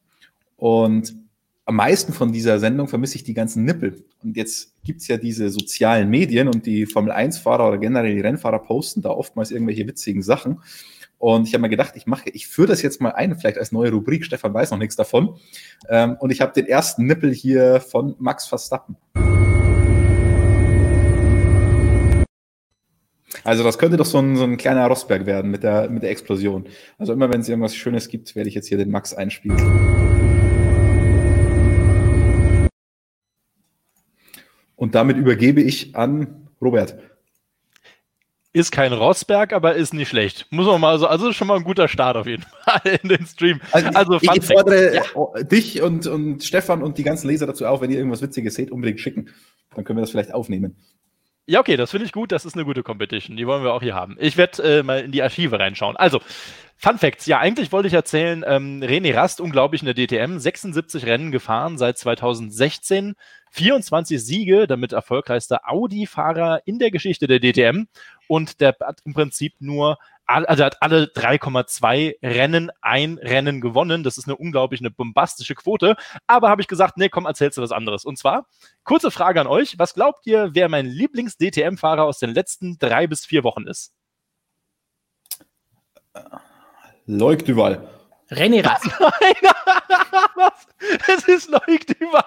Und 0.56 1.24
am 1.66 1.76
meisten 1.76 2.12
von 2.12 2.32
dieser 2.32 2.58
Sendung 2.58 2.88
vermisse 2.88 3.16
ich 3.16 3.25
die 3.25 3.32
ganzen 3.32 3.64
Nippel. 3.64 4.05
Und 4.22 4.37
jetzt 4.37 4.75
gibt's 4.84 5.08
ja 5.08 5.16
diese 5.16 5.49
sozialen 5.49 6.11
Medien 6.11 6.49
und 6.49 6.66
die 6.66 6.84
Formel-1-Fahrer 6.84 7.69
oder 7.69 7.78
generell 7.78 8.14
die 8.14 8.20
Rennfahrer 8.20 8.58
posten 8.58 9.00
da 9.00 9.11
oftmals 9.11 9.50
irgendwelche 9.50 9.87
witzigen 9.87 10.22
Sachen. 10.22 10.61
Und 11.16 11.49
ich 11.49 11.55
habe 11.55 11.62
mir 11.62 11.70
gedacht, 11.70 11.94
ich 11.96 12.06
mache, 12.06 12.28
ich 12.31 12.49
führe 12.49 12.69
das 12.69 12.82
jetzt 12.82 13.00
mal 13.00 13.12
ein, 13.12 13.38
vielleicht 13.38 13.56
als 13.56 13.72
neue 13.72 13.93
Rubrik. 13.93 14.26
Stefan 14.26 14.52
weiß 14.52 14.72
noch 14.72 14.78
nichts 14.78 14.96
davon. 14.96 15.37
Ähm, 15.88 16.16
und 16.20 16.31
ich 16.31 16.43
habe 16.43 16.52
den 16.52 16.66
ersten 16.66 17.06
Nippel 17.06 17.32
hier 17.32 17.81
von 17.81 18.14
Max 18.19 18.46
Verstappen. 18.46 18.96
Also 23.43 23.64
das 23.64 23.78
könnte 23.78 23.96
doch 23.96 24.06
so 24.06 24.19
ein, 24.19 24.37
so 24.37 24.44
ein 24.44 24.58
kleiner 24.58 24.87
Rossberg 24.87 25.25
werden 25.25 25.50
mit 25.50 25.62
der, 25.62 25.88
mit 25.88 26.02
der 26.02 26.10
Explosion. 26.10 26.67
Also 26.99 27.14
immer 27.14 27.32
wenn 27.32 27.40
es 27.40 27.49
irgendwas 27.49 27.75
Schönes 27.75 28.08
gibt, 28.08 28.37
werde 28.37 28.49
ich 28.49 28.55
jetzt 28.55 28.69
hier 28.69 28.78
den 28.78 28.90
Max 28.90 29.14
einspielen. 29.14 30.33
Und 34.76 34.94
damit 34.94 35.16
übergebe 35.16 35.62
ich 35.62 35.94
an 35.94 36.48
Robert. 36.60 36.96
Ist 38.52 38.70
kein 38.70 38.93
Rossberg, 38.93 39.52
aber 39.52 39.74
ist 39.74 39.94
nicht 39.94 40.08
schlecht. 40.08 40.46
Muss 40.50 40.66
man 40.66 40.81
mal 40.81 40.98
so, 41.00 41.08
also 41.08 41.32
schon 41.32 41.48
mal 41.48 41.56
ein 41.56 41.64
guter 41.64 41.88
Start 41.88 42.16
auf 42.16 42.26
jeden 42.26 42.44
Fall 42.64 42.98
in 43.02 43.08
den 43.08 43.26
Stream. 43.26 43.60
Also, 43.72 43.88
also 43.88 44.19
ich, 44.20 44.31
ich 44.32 44.44
fordere 44.44 44.94
ja. 44.94 45.43
dich 45.43 45.82
und, 45.82 46.06
und 46.06 46.44
Stefan 46.44 46.82
und 46.82 46.96
die 46.96 47.02
ganzen 47.02 47.26
Leser 47.26 47.46
dazu 47.46 47.66
auf, 47.66 47.81
wenn 47.81 47.90
ihr 47.90 47.98
irgendwas 47.98 48.22
Witziges 48.22 48.54
seht, 48.54 48.70
unbedingt 48.70 49.00
schicken. 49.00 49.31
Dann 49.74 49.84
können 49.84 49.98
wir 49.98 50.02
das 50.02 50.12
vielleicht 50.12 50.32
aufnehmen. 50.32 50.76
Ja, 51.46 51.60
okay, 51.60 51.76
das 51.76 51.90
finde 51.90 52.06
ich 52.06 52.12
gut. 52.12 52.31
Das 52.31 52.44
ist 52.44 52.54
eine 52.54 52.64
gute 52.64 52.82
Competition. 52.82 53.36
Die 53.36 53.46
wollen 53.46 53.64
wir 53.64 53.74
auch 53.74 53.82
hier 53.82 53.94
haben. 53.94 54.16
Ich 54.20 54.36
werde 54.36 54.62
äh, 54.62 54.82
mal 54.82 55.00
in 55.00 55.12
die 55.12 55.22
Archive 55.22 55.58
reinschauen. 55.58 55.96
Also, 55.96 56.20
Fun 56.76 56.98
Facts. 56.98 57.26
Ja, 57.26 57.38
eigentlich 57.38 57.72
wollte 57.72 57.88
ich 57.88 57.94
erzählen, 57.94 58.44
ähm, 58.46 58.82
René 58.82 59.14
Rast, 59.14 59.40
unglaublich 59.40 59.82
in 59.82 59.86
der 59.86 59.94
DTM, 59.94 60.38
76 60.38 61.06
Rennen 61.06 61.31
gefahren 61.31 61.78
seit 61.78 61.98
2016, 61.98 63.14
24 63.55 64.25
Siege, 64.25 64.67
damit 64.67 64.93
erfolgreichster 64.93 65.61
Audi-Fahrer 65.65 66.63
in 66.67 66.81
der 66.81 66.91
Geschichte 66.91 67.29
der 67.29 67.39
DTM. 67.39 67.87
Und 68.27 68.61
der 68.61 68.77
hat 68.81 69.01
im 69.05 69.15
Prinzip 69.15 69.55
nur 69.61 69.96
also 70.27 70.65
hat 70.65 70.81
alle 70.81 71.05
3,2 71.05 72.17
Rennen 72.23 72.70
ein 72.81 73.19
Rennen 73.19 73.61
gewonnen. 73.61 74.03
Das 74.03 74.17
ist 74.17 74.27
eine 74.27 74.37
unglaublich, 74.37 74.81
eine 74.81 74.91
bombastische 74.91 75.55
Quote. 75.55 75.96
Aber 76.27 76.49
habe 76.49 76.63
ich 76.63 76.69
gesagt, 76.69 76.96
nee, 76.96 77.08
komm, 77.08 77.27
erzählst 77.27 77.58
du 77.58 77.63
was 77.63 77.73
anderes. 77.73 78.05
Und 78.05 78.19
zwar, 78.19 78.46
kurze 78.84 79.11
Frage 79.11 79.41
an 79.41 79.46
euch. 79.46 79.79
Was 79.79 79.94
glaubt 79.94 80.27
ihr, 80.27 80.55
wer 80.55 80.69
mein 80.69 80.87
Lieblings-DTM-Fahrer 80.87 82.05
aus 82.05 82.19
den 82.19 82.31
letzten 82.31 82.79
drei 82.79 83.06
bis 83.06 83.27
vier 83.27 83.44
Wochen 83.44 83.67
ist? 83.67 83.93
Leuk 87.06 87.44
Duval. 87.44 87.87
René 88.31 88.65
Rast. 88.65 88.87
es 91.08 91.29
ist 91.29 91.51
Leuk 91.51 91.87
Duval. 92.01 92.25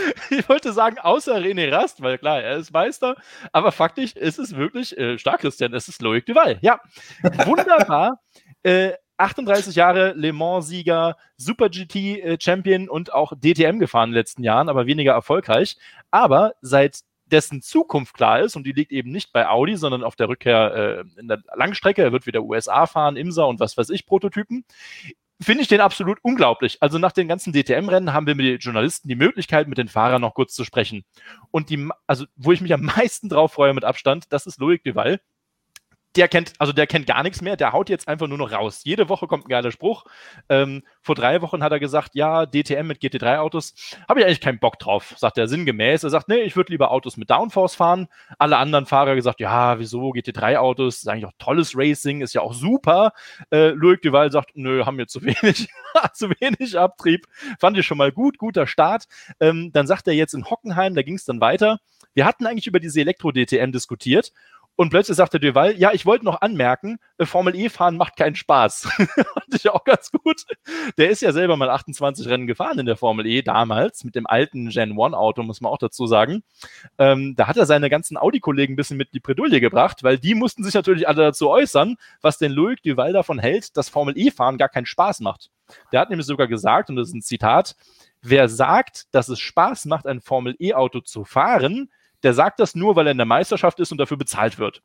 ich 0.30 0.48
wollte 0.48 0.72
sagen, 0.72 0.98
außer 0.98 1.36
René 1.36 1.70
Rast, 1.70 2.02
weil 2.02 2.18
klar, 2.18 2.42
er 2.42 2.56
ist 2.56 2.72
Meister, 2.72 3.16
aber 3.52 3.72
faktisch 3.72 4.14
ist 4.14 4.38
es 4.38 4.56
wirklich 4.56 4.96
äh, 4.96 5.18
stark, 5.18 5.40
Christian. 5.40 5.74
Es 5.74 5.88
ist 5.88 6.02
Loic 6.02 6.26
Duval. 6.26 6.58
Ja, 6.60 6.80
wunderbar. 7.46 8.20
äh, 8.62 8.92
38 9.18 9.76
Jahre 9.76 10.14
Le 10.14 10.32
Mans-Sieger, 10.32 11.16
Super 11.36 11.68
GT-Champion 11.68 12.84
äh, 12.84 12.88
und 12.88 13.12
auch 13.12 13.32
DTM 13.36 13.78
gefahren 13.78 14.08
in 14.08 14.12
den 14.12 14.18
letzten 14.18 14.42
Jahren, 14.42 14.68
aber 14.68 14.86
weniger 14.86 15.12
erfolgreich. 15.12 15.76
Aber 16.10 16.54
seit 16.60 17.00
dessen 17.26 17.62
Zukunft 17.62 18.14
klar 18.14 18.40
ist 18.40 18.56
und 18.56 18.64
die 18.64 18.72
liegt 18.72 18.92
eben 18.92 19.10
nicht 19.10 19.32
bei 19.32 19.48
Audi, 19.48 19.76
sondern 19.76 20.02
auf 20.04 20.16
der 20.16 20.28
Rückkehr 20.28 21.04
äh, 21.16 21.20
in 21.20 21.28
der 21.28 21.42
Langstrecke. 21.54 22.02
Er 22.02 22.12
wird 22.12 22.26
wieder 22.26 22.42
USA 22.42 22.86
fahren, 22.86 23.16
IMSA 23.16 23.44
und 23.44 23.60
was 23.60 23.76
weiß 23.76 23.90
ich, 23.90 24.06
Prototypen 24.06 24.64
finde 25.42 25.62
ich 25.62 25.68
den 25.68 25.80
absolut 25.80 26.18
unglaublich. 26.22 26.78
Also 26.80 26.98
nach 26.98 27.12
den 27.12 27.28
ganzen 27.28 27.52
DTM-Rennen 27.52 28.12
haben 28.12 28.26
wir 28.26 28.34
mit 28.34 28.46
den 28.46 28.58
Journalisten 28.58 29.08
die 29.08 29.14
Möglichkeit, 29.14 29.68
mit 29.68 29.78
den 29.78 29.88
Fahrern 29.88 30.20
noch 30.20 30.34
kurz 30.34 30.54
zu 30.54 30.64
sprechen. 30.64 31.04
Und 31.50 31.70
die, 31.70 31.88
also 32.06 32.26
wo 32.36 32.52
ich 32.52 32.60
mich 32.60 32.72
am 32.72 32.82
meisten 32.82 33.28
drauf 33.28 33.52
freue 33.52 33.74
mit 33.74 33.84
Abstand, 33.84 34.26
das 34.30 34.46
ist 34.46 34.58
Loic 34.58 34.82
Duval. 34.84 35.20
Der 36.16 36.28
kennt, 36.28 36.52
also 36.58 36.72
der 36.72 36.86
kennt 36.86 37.06
gar 37.06 37.22
nichts 37.22 37.40
mehr, 37.40 37.56
der 37.56 37.72
haut 37.72 37.88
jetzt 37.88 38.06
einfach 38.06 38.26
nur 38.26 38.38
noch 38.38 38.52
raus. 38.52 38.82
Jede 38.84 39.08
Woche 39.08 39.26
kommt 39.26 39.46
ein 39.46 39.48
geiler 39.48 39.70
Spruch. 39.70 40.04
Ähm, 40.48 40.82
vor 41.00 41.14
drei 41.14 41.40
Wochen 41.40 41.62
hat 41.62 41.72
er 41.72 41.80
gesagt, 41.80 42.14
ja, 42.14 42.44
DTM 42.44 42.86
mit 42.86 43.00
GT3-Autos, 43.00 43.74
habe 44.08 44.20
ich 44.20 44.26
eigentlich 44.26 44.40
keinen 44.40 44.58
Bock 44.58 44.78
drauf, 44.78 45.14
sagt 45.16 45.38
er 45.38 45.48
sinngemäß. 45.48 46.04
Er 46.04 46.10
sagt, 46.10 46.28
nee, 46.28 46.40
ich 46.40 46.54
würde 46.54 46.72
lieber 46.72 46.90
Autos 46.90 47.16
mit 47.16 47.30
Downforce 47.30 47.74
fahren. 47.74 48.08
Alle 48.38 48.58
anderen 48.58 48.84
Fahrer 48.84 49.14
gesagt, 49.14 49.40
ja, 49.40 49.78
wieso 49.78 50.10
GT3-Autos, 50.10 50.98
ist 50.98 51.08
eigentlich 51.08 51.26
auch 51.26 51.32
tolles 51.38 51.72
Racing, 51.74 52.20
ist 52.20 52.34
ja 52.34 52.42
auch 52.42 52.54
super. 52.54 53.12
Äh, 53.50 53.68
Loic 53.70 54.02
Duval 54.02 54.30
sagt, 54.30 54.50
nö, 54.54 54.84
haben 54.84 54.98
wir 54.98 55.06
zu 55.06 55.22
wenig, 55.22 55.68
zu 56.12 56.30
wenig 56.30 56.78
Abtrieb. 56.78 57.26
Fand 57.58 57.78
ich 57.78 57.86
schon 57.86 57.98
mal 57.98 58.12
gut, 58.12 58.36
guter 58.36 58.66
Start. 58.66 59.04
Ähm, 59.40 59.70
dann 59.72 59.86
sagt 59.86 60.06
er 60.08 60.14
jetzt 60.14 60.34
in 60.34 60.44
Hockenheim, 60.44 60.94
da 60.94 61.02
ging 61.02 61.14
es 61.14 61.24
dann 61.24 61.40
weiter. 61.40 61.78
Wir 62.14 62.26
hatten 62.26 62.46
eigentlich 62.46 62.66
über 62.66 62.80
diese 62.80 63.00
Elektro-DTM 63.00 63.72
diskutiert 63.72 64.32
und 64.76 64.90
plötzlich 64.90 65.16
sagte 65.16 65.38
Duval, 65.38 65.76
ja, 65.76 65.92
ich 65.92 66.06
wollte 66.06 66.24
noch 66.24 66.40
anmerken, 66.40 66.98
äh, 67.18 67.26
Formel 67.26 67.54
E 67.54 67.68
fahren 67.68 67.96
macht 67.96 68.16
keinen 68.16 68.34
Spaß. 68.34 68.82
Fand 68.96 69.54
ich 69.54 69.68
auch 69.68 69.84
ganz 69.84 70.10
gut. 70.10 70.44
Der 70.96 71.10
ist 71.10 71.20
ja 71.20 71.32
selber 71.32 71.56
mal 71.56 71.68
28 71.68 72.26
Rennen 72.28 72.46
gefahren 72.46 72.78
in 72.78 72.86
der 72.86 72.96
Formel 72.96 73.26
E 73.26 73.42
damals, 73.42 74.02
mit 74.04 74.14
dem 74.14 74.26
alten 74.26 74.70
Gen 74.70 74.98
1 74.98 75.14
Auto, 75.14 75.42
muss 75.42 75.60
man 75.60 75.70
auch 75.70 75.78
dazu 75.78 76.06
sagen. 76.06 76.42
Ähm, 76.98 77.34
da 77.36 77.48
hat 77.48 77.56
er 77.58 77.66
seine 77.66 77.90
ganzen 77.90 78.16
Audi-Kollegen 78.16 78.72
ein 78.72 78.76
bisschen 78.76 78.96
mit 78.96 79.12
die 79.12 79.20
Bredouille 79.20 79.60
gebracht, 79.60 80.02
weil 80.02 80.18
die 80.18 80.34
mussten 80.34 80.64
sich 80.64 80.74
natürlich 80.74 81.06
alle 81.06 81.22
dazu 81.22 81.50
äußern, 81.50 81.96
was 82.22 82.38
denn 82.38 82.52
Loic 82.52 82.82
Duval 82.82 83.12
davon 83.12 83.38
hält, 83.38 83.76
dass 83.76 83.90
Formel 83.90 84.16
E 84.16 84.30
fahren 84.30 84.56
gar 84.56 84.70
keinen 84.70 84.86
Spaß 84.86 85.20
macht. 85.20 85.50
Der 85.92 86.00
hat 86.00 86.10
nämlich 86.10 86.26
sogar 86.26 86.48
gesagt, 86.48 86.88
und 86.88 86.96
das 86.96 87.08
ist 87.08 87.14
ein 87.14 87.22
Zitat, 87.22 87.76
wer 88.22 88.48
sagt, 88.48 89.14
dass 89.14 89.28
es 89.28 89.38
Spaß 89.40 89.84
macht, 89.86 90.06
ein 90.06 90.20
Formel 90.20 90.56
E-Auto 90.58 91.00
zu 91.00 91.24
fahren, 91.24 91.90
der 92.22 92.34
sagt 92.34 92.60
das 92.60 92.74
nur, 92.74 92.96
weil 92.96 93.06
er 93.06 93.12
in 93.12 93.18
der 93.18 93.26
Meisterschaft 93.26 93.80
ist 93.80 93.92
und 93.92 93.98
dafür 93.98 94.16
bezahlt 94.16 94.58
wird. 94.58 94.82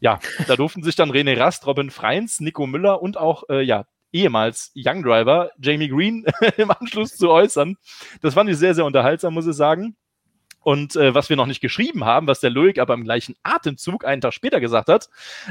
Ja, 0.00 0.20
da 0.46 0.56
durften 0.56 0.82
sich 0.82 0.94
dann 0.94 1.10
René 1.10 1.38
Rast, 1.38 1.66
Robin 1.66 1.90
Freins, 1.90 2.40
Nico 2.40 2.66
Müller 2.66 3.00
und 3.00 3.16
auch, 3.16 3.44
äh, 3.48 3.62
ja, 3.62 3.86
ehemals 4.12 4.72
Young 4.76 5.02
Driver, 5.02 5.50
Jamie 5.58 5.88
Green 5.88 6.24
im 6.56 6.70
Anschluss 6.70 7.16
zu 7.16 7.30
äußern. 7.30 7.76
Das 8.20 8.34
fand 8.34 8.50
ich 8.50 8.56
sehr, 8.56 8.74
sehr 8.74 8.84
unterhaltsam, 8.84 9.34
muss 9.34 9.46
ich 9.46 9.56
sagen. 9.56 9.96
Und 10.60 10.96
äh, 10.96 11.14
was 11.14 11.28
wir 11.28 11.36
noch 11.36 11.46
nicht 11.46 11.60
geschrieben 11.60 12.04
haben, 12.04 12.26
was 12.26 12.40
der 12.40 12.50
Loic 12.50 12.80
aber 12.80 12.94
im 12.94 13.04
gleichen 13.04 13.36
Atemzug 13.44 14.04
einen 14.04 14.20
Tag 14.20 14.34
später 14.34 14.58
gesagt 14.58 14.88
hat, 14.88 15.08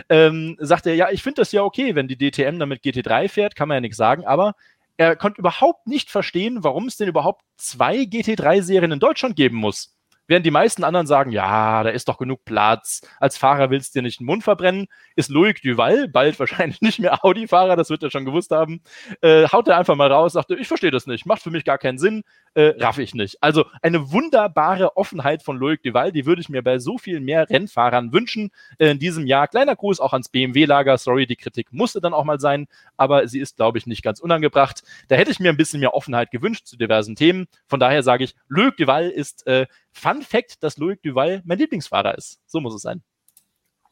ähm, 0.10 0.58
sagt 0.60 0.88
er, 0.88 0.96
ja, 0.96 1.10
ich 1.10 1.24
finde 1.24 1.42
das 1.42 1.54
ja 1.54 1.64
okay, 1.64 1.96
wenn 1.96 2.10
die 2.10 2.18
DTM 2.18 2.60
damit 2.60 2.84
GT3 2.84 3.30
fährt, 3.30 3.56
kann 3.56 3.70
man 3.70 3.76
ja 3.76 3.82
nichts 3.82 3.98
sagen, 3.98 4.26
aber 4.26 4.56
er 4.98 5.16
konnte 5.16 5.40
überhaupt 5.40 5.88
nicht 5.88 6.10
verstehen, 6.10 6.66
warum 6.66 6.88
es 6.88 6.98
denn 6.98 7.08
überhaupt 7.08 7.44
zwei 7.58 8.00
GT3-Serien 8.00 8.92
in 8.92 9.00
Deutschland 9.00 9.36
geben 9.36 9.56
muss. 9.58 9.95
Während 10.28 10.46
die 10.46 10.52
meisten 10.52 10.84
anderen 10.84 11.08
sagen, 11.08 11.32
ja, 11.32 11.84
da 11.84 11.90
ist 11.90 12.08
doch 12.08 12.18
genug 12.18 12.46
Platz. 12.46 13.02
Als 13.20 13.38
Fahrer 13.38 13.70
willst 13.70 13.94
du 13.94 14.00
dir 14.00 14.04
nicht 14.04 14.20
den 14.20 14.26
Mund 14.26 14.44
verbrennen. 14.44 14.88
Ist 15.16 15.30
Loic 15.30 15.62
Duval, 15.62 16.08
bald 16.08 16.40
wahrscheinlich 16.40 16.82
nicht 16.82 17.00
mehr 17.00 17.24
Audi-Fahrer, 17.24 17.76
das 17.76 17.90
wird 17.90 18.04
er 18.04 18.12
schon 18.12 18.26
gewusst 18.26 18.52
haben, 18.52 18.82
äh, 19.22 19.48
haut 19.48 19.68
er 19.68 19.78
einfach 19.78 19.96
mal 19.96 20.12
raus, 20.12 20.34
sagte, 20.34 20.56
ich 20.56 20.68
verstehe 20.68 20.92
das 20.92 21.08
nicht, 21.08 21.26
macht 21.26 21.42
für 21.42 21.52
mich 21.52 21.64
gar 21.64 21.78
keinen 21.78 21.98
Sinn, 21.98 22.24
äh, 22.56 22.74
raff 22.80 22.98
ich 22.98 23.14
nicht. 23.14 23.38
Also 23.42 23.66
eine 23.82 24.12
wunderbare 24.12 24.98
Offenheit 24.98 25.44
von 25.44 25.58
Loic 25.58 25.84
Duval, 25.84 26.12
die 26.12 26.26
würde 26.26 26.42
ich 26.42 26.50
mir 26.50 26.64
bei 26.64 26.80
so 26.80 26.98
viel 26.98 27.20
mehr 27.20 27.50
Rennfahrern 27.50 28.14
wünschen 28.14 28.52
äh, 28.80 28.92
in 28.92 29.00
diesem 29.00 29.28
Jahr. 29.28 29.48
Kleiner 29.48 29.76
Gruß 29.76 30.00
auch 30.00 30.14
ans 30.14 30.30
BMW-Lager. 30.30 30.98
Sorry, 30.98 31.28
die 31.28 31.36
Kritik 31.36 31.72
musste 31.72 32.02
dann 32.02 32.14
auch 32.14 32.24
mal 32.24 32.40
sein, 32.40 32.68
aber 32.98 33.28
sie 33.28 33.40
ist, 33.40 33.58
glaube 33.58 33.78
ich, 33.78 33.86
nicht 33.88 34.04
ganz 34.04 34.20
unangebracht. 34.20 34.84
Da 35.10 35.16
hätte 35.16 35.32
ich 35.32 35.40
mir 35.40 35.50
ein 35.50 35.58
bisschen 35.58 35.82
mehr 35.82 35.94
Offenheit 35.94 36.32
gewünscht 36.32 36.66
zu 36.66 36.78
diversen 36.78 37.16
Themen. 37.16 37.48
Von 37.68 37.80
daher 37.80 38.04
sage 38.04 38.24
ich, 38.24 38.36
Loic 38.48 38.78
Duval 38.78 39.10
ist 39.10 39.46
äh, 39.48 39.68
Fun 39.92 40.22
Fact, 40.22 40.64
dass 40.64 40.78
Loic 40.78 41.02
Duval 41.04 41.42
mein 41.46 41.58
Lieblingsfahrer 41.58 42.18
ist. 42.18 42.40
So 42.46 42.62
muss 42.62 42.74
es 42.74 42.82
sein. 42.82 43.04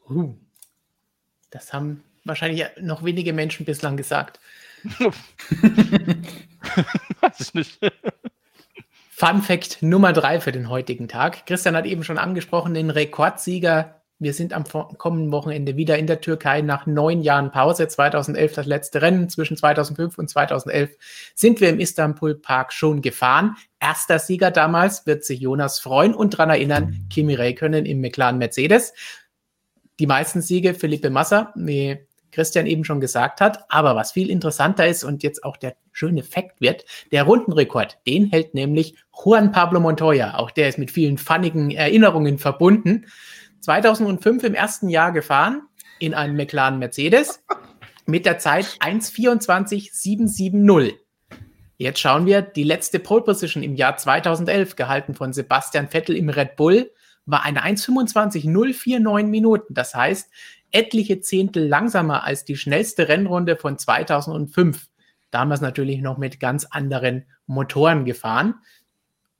Uh, 0.08 0.34
das 1.50 1.72
haben 1.72 2.02
wahrscheinlich 2.24 2.64
noch 2.80 3.04
wenige 3.04 3.32
Menschen 3.32 3.66
bislang 3.66 3.96
gesagt. 3.96 4.40
Weiß 7.20 7.40
ich 7.40 7.54
nicht. 7.54 7.78
Fun 9.16 9.42
Fact 9.42 9.80
Nummer 9.80 10.12
drei 10.12 10.40
für 10.40 10.50
den 10.50 10.68
heutigen 10.68 11.06
Tag. 11.06 11.46
Christian 11.46 11.76
hat 11.76 11.86
eben 11.86 12.02
schon 12.02 12.18
angesprochen, 12.18 12.74
den 12.74 12.90
Rekordsieger. 12.90 14.02
Wir 14.18 14.34
sind 14.34 14.52
am 14.52 14.64
kommenden 14.98 15.30
Wochenende 15.30 15.76
wieder 15.76 15.96
in 15.96 16.08
der 16.08 16.20
Türkei 16.20 16.62
nach 16.62 16.86
neun 16.86 17.22
Jahren 17.22 17.52
Pause. 17.52 17.86
2011 17.86 18.54
das 18.54 18.66
letzte 18.66 19.02
Rennen. 19.02 19.28
Zwischen 19.28 19.56
2005 19.56 20.18
und 20.18 20.28
2011 20.28 20.96
sind 21.36 21.60
wir 21.60 21.68
im 21.68 21.78
Istanbul 21.78 22.34
Park 22.34 22.72
schon 22.72 23.02
gefahren. 23.02 23.54
Erster 23.78 24.18
Sieger 24.18 24.50
damals 24.50 25.06
wird 25.06 25.24
sich 25.24 25.38
Jonas 25.38 25.78
freuen 25.78 26.12
und 26.12 26.34
daran 26.34 26.50
erinnern, 26.50 27.06
Kimi 27.08 27.34
Räikkönen 27.34 27.86
im 27.86 28.00
McLaren 28.00 28.38
Mercedes. 28.38 28.94
Die 30.00 30.08
meisten 30.08 30.42
Siege 30.42 30.74
Felipe 30.74 31.10
Massa, 31.10 31.52
wie 31.54 32.04
Christian 32.34 32.66
eben 32.66 32.84
schon 32.84 33.00
gesagt 33.00 33.40
hat. 33.40 33.64
Aber 33.68 33.96
was 33.96 34.12
viel 34.12 34.30
interessanter 34.30 34.86
ist 34.86 35.04
und 35.04 35.22
jetzt 35.22 35.44
auch 35.44 35.56
der 35.56 35.76
schöne 35.92 36.22
Fakt 36.22 36.60
wird, 36.60 36.84
der 37.12 37.22
Rundenrekord, 37.22 37.98
den 38.06 38.26
hält 38.26 38.54
nämlich 38.54 38.96
Juan 39.24 39.52
Pablo 39.52 39.80
Montoya. 39.80 40.36
Auch 40.36 40.50
der 40.50 40.68
ist 40.68 40.78
mit 40.78 40.90
vielen 40.90 41.18
funnigen 41.18 41.70
Erinnerungen 41.70 42.38
verbunden. 42.38 43.06
2005 43.60 44.44
im 44.44 44.54
ersten 44.54 44.88
Jahr 44.88 45.12
gefahren 45.12 45.62
in 45.98 46.12
einem 46.12 46.36
McLaren 46.36 46.78
Mercedes 46.78 47.42
mit 48.06 48.26
der 48.26 48.38
Zeit 48.38 48.66
1,24,770. 48.80 50.94
Jetzt 51.76 51.98
schauen 51.98 52.26
wir, 52.26 52.42
die 52.42 52.62
letzte 52.62 52.98
Pole 52.98 53.22
Position 53.22 53.62
im 53.62 53.74
Jahr 53.74 53.96
2011, 53.96 54.76
gehalten 54.76 55.14
von 55.14 55.32
Sebastian 55.32 55.88
Vettel 55.88 56.16
im 56.16 56.28
Red 56.28 56.56
Bull, 56.56 56.90
war 57.26 57.44
eine 57.44 57.64
1,25,049 57.64 59.24
Minuten. 59.24 59.74
Das 59.74 59.94
heißt, 59.94 60.30
etliche 60.74 61.20
Zehntel 61.20 61.66
langsamer 61.66 62.24
als 62.24 62.44
die 62.44 62.56
schnellste 62.56 63.08
Rennrunde 63.08 63.56
von 63.56 63.78
2005. 63.78 64.88
Damals 65.30 65.60
natürlich 65.60 66.00
noch 66.00 66.18
mit 66.18 66.40
ganz 66.40 66.64
anderen 66.64 67.26
Motoren 67.46 68.04
gefahren. 68.04 68.54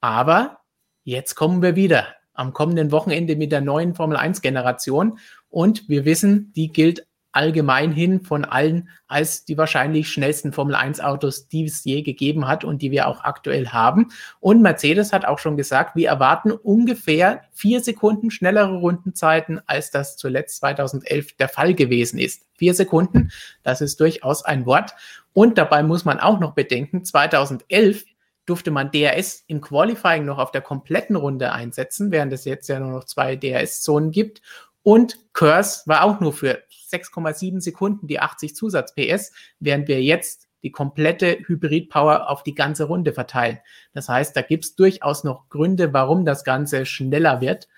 Aber 0.01 0.61
jetzt 1.03 1.35
kommen 1.35 1.63
wir 1.63 1.77
wieder 1.77 2.07
am 2.33 2.53
kommenden 2.53 2.93
Wochenende 2.93 3.37
mit 3.37 3.53
der 3.53 3.61
neuen 3.61 3.95
Formel 3.95 4.17
1 4.17 4.43
Generation. 4.43 5.19
Und 5.49 5.89
wir 5.89 6.05
wissen, 6.05 6.53
die 6.55 6.73
gilt 6.73 7.07
allgemein 7.35 7.93
hin 7.93 8.21
von 8.21 8.45
allen 8.45 8.89
als 9.09 9.45
die 9.45 9.59
wahrscheinlich 9.59 10.09
schnellsten 10.09 10.53
Formel 10.53 10.75
1 10.75 11.01
Autos, 11.01 11.49
die 11.49 11.65
es 11.65 11.85
je 11.85 12.03
gegeben 12.03 12.47
hat 12.47 12.65
und 12.65 12.81
die 12.81 12.91
wir 12.91 13.09
auch 13.09 13.25
aktuell 13.25 13.69
haben. 13.69 14.09
Und 14.41 14.63
Mercedes 14.63 15.13
hat 15.13 15.25
auch 15.25 15.39
schon 15.39 15.57
gesagt, 15.57 15.97
wir 15.97 16.09
erwarten 16.09 16.53
ungefähr 16.53 17.43
vier 17.53 17.81
Sekunden 17.81 18.31
schnellere 18.31 18.77
Rundenzeiten, 18.77 19.61
als 19.67 19.91
das 19.91 20.17
zuletzt 20.17 20.57
2011 20.59 21.37
der 21.37 21.49
Fall 21.49 21.75
gewesen 21.75 22.19
ist. 22.19 22.47
Vier 22.57 22.75
Sekunden, 22.75 23.31
das 23.63 23.81
ist 23.81 24.01
durchaus 24.01 24.45
ein 24.45 24.65
Wort. 24.67 24.95
Und 25.33 25.59
dabei 25.59 25.83
muss 25.83 26.05
man 26.05 26.21
auch 26.21 26.39
noch 26.39 26.53
bedenken, 26.53 27.05
2011 27.05 28.05
durfte 28.47 28.71
man 28.71 28.91
DRS 28.91 29.43
im 29.47 29.61
Qualifying 29.61 30.25
noch 30.25 30.39
auf 30.39 30.51
der 30.51 30.61
kompletten 30.61 31.17
Runde 31.17 31.53
einsetzen, 31.53 32.11
während 32.11 32.33
es 32.33 32.45
jetzt 32.45 32.69
ja 32.69 32.79
nur 32.79 32.91
noch 32.91 33.05
zwei 33.05 33.37
DRS-Zonen 33.37 34.11
gibt. 34.11 34.43
Und 34.85 35.19
Curse 35.33 35.81
war 35.87 36.05
auch 36.05 36.21
nur 36.21 36.33
für 36.33 36.63
6,7 36.93 37.61
Sekunden 37.61 38.07
die 38.07 38.21
80 38.21 38.55
Zusatz-PS, 38.55 39.33
während 39.59 39.89
wir 39.89 40.01
jetzt 40.03 40.47
die 40.63 40.71
komplette 40.71 41.39
Hybrid-Power 41.47 42.31
auf 42.31 42.43
die 42.43 42.55
ganze 42.55 42.85
Runde 42.85 43.13
verteilen. 43.13 43.59
Das 43.95 44.09
heißt, 44.09 44.37
da 44.37 44.43
gibt 44.43 44.65
es 44.65 44.77
durchaus 44.77 45.25
noch 45.25 45.49
Gründe, 45.49 45.93
warum 45.93 46.25
das 46.25 46.45
Ganze 46.45 46.87
schneller 46.87 47.41
wird 47.41 47.69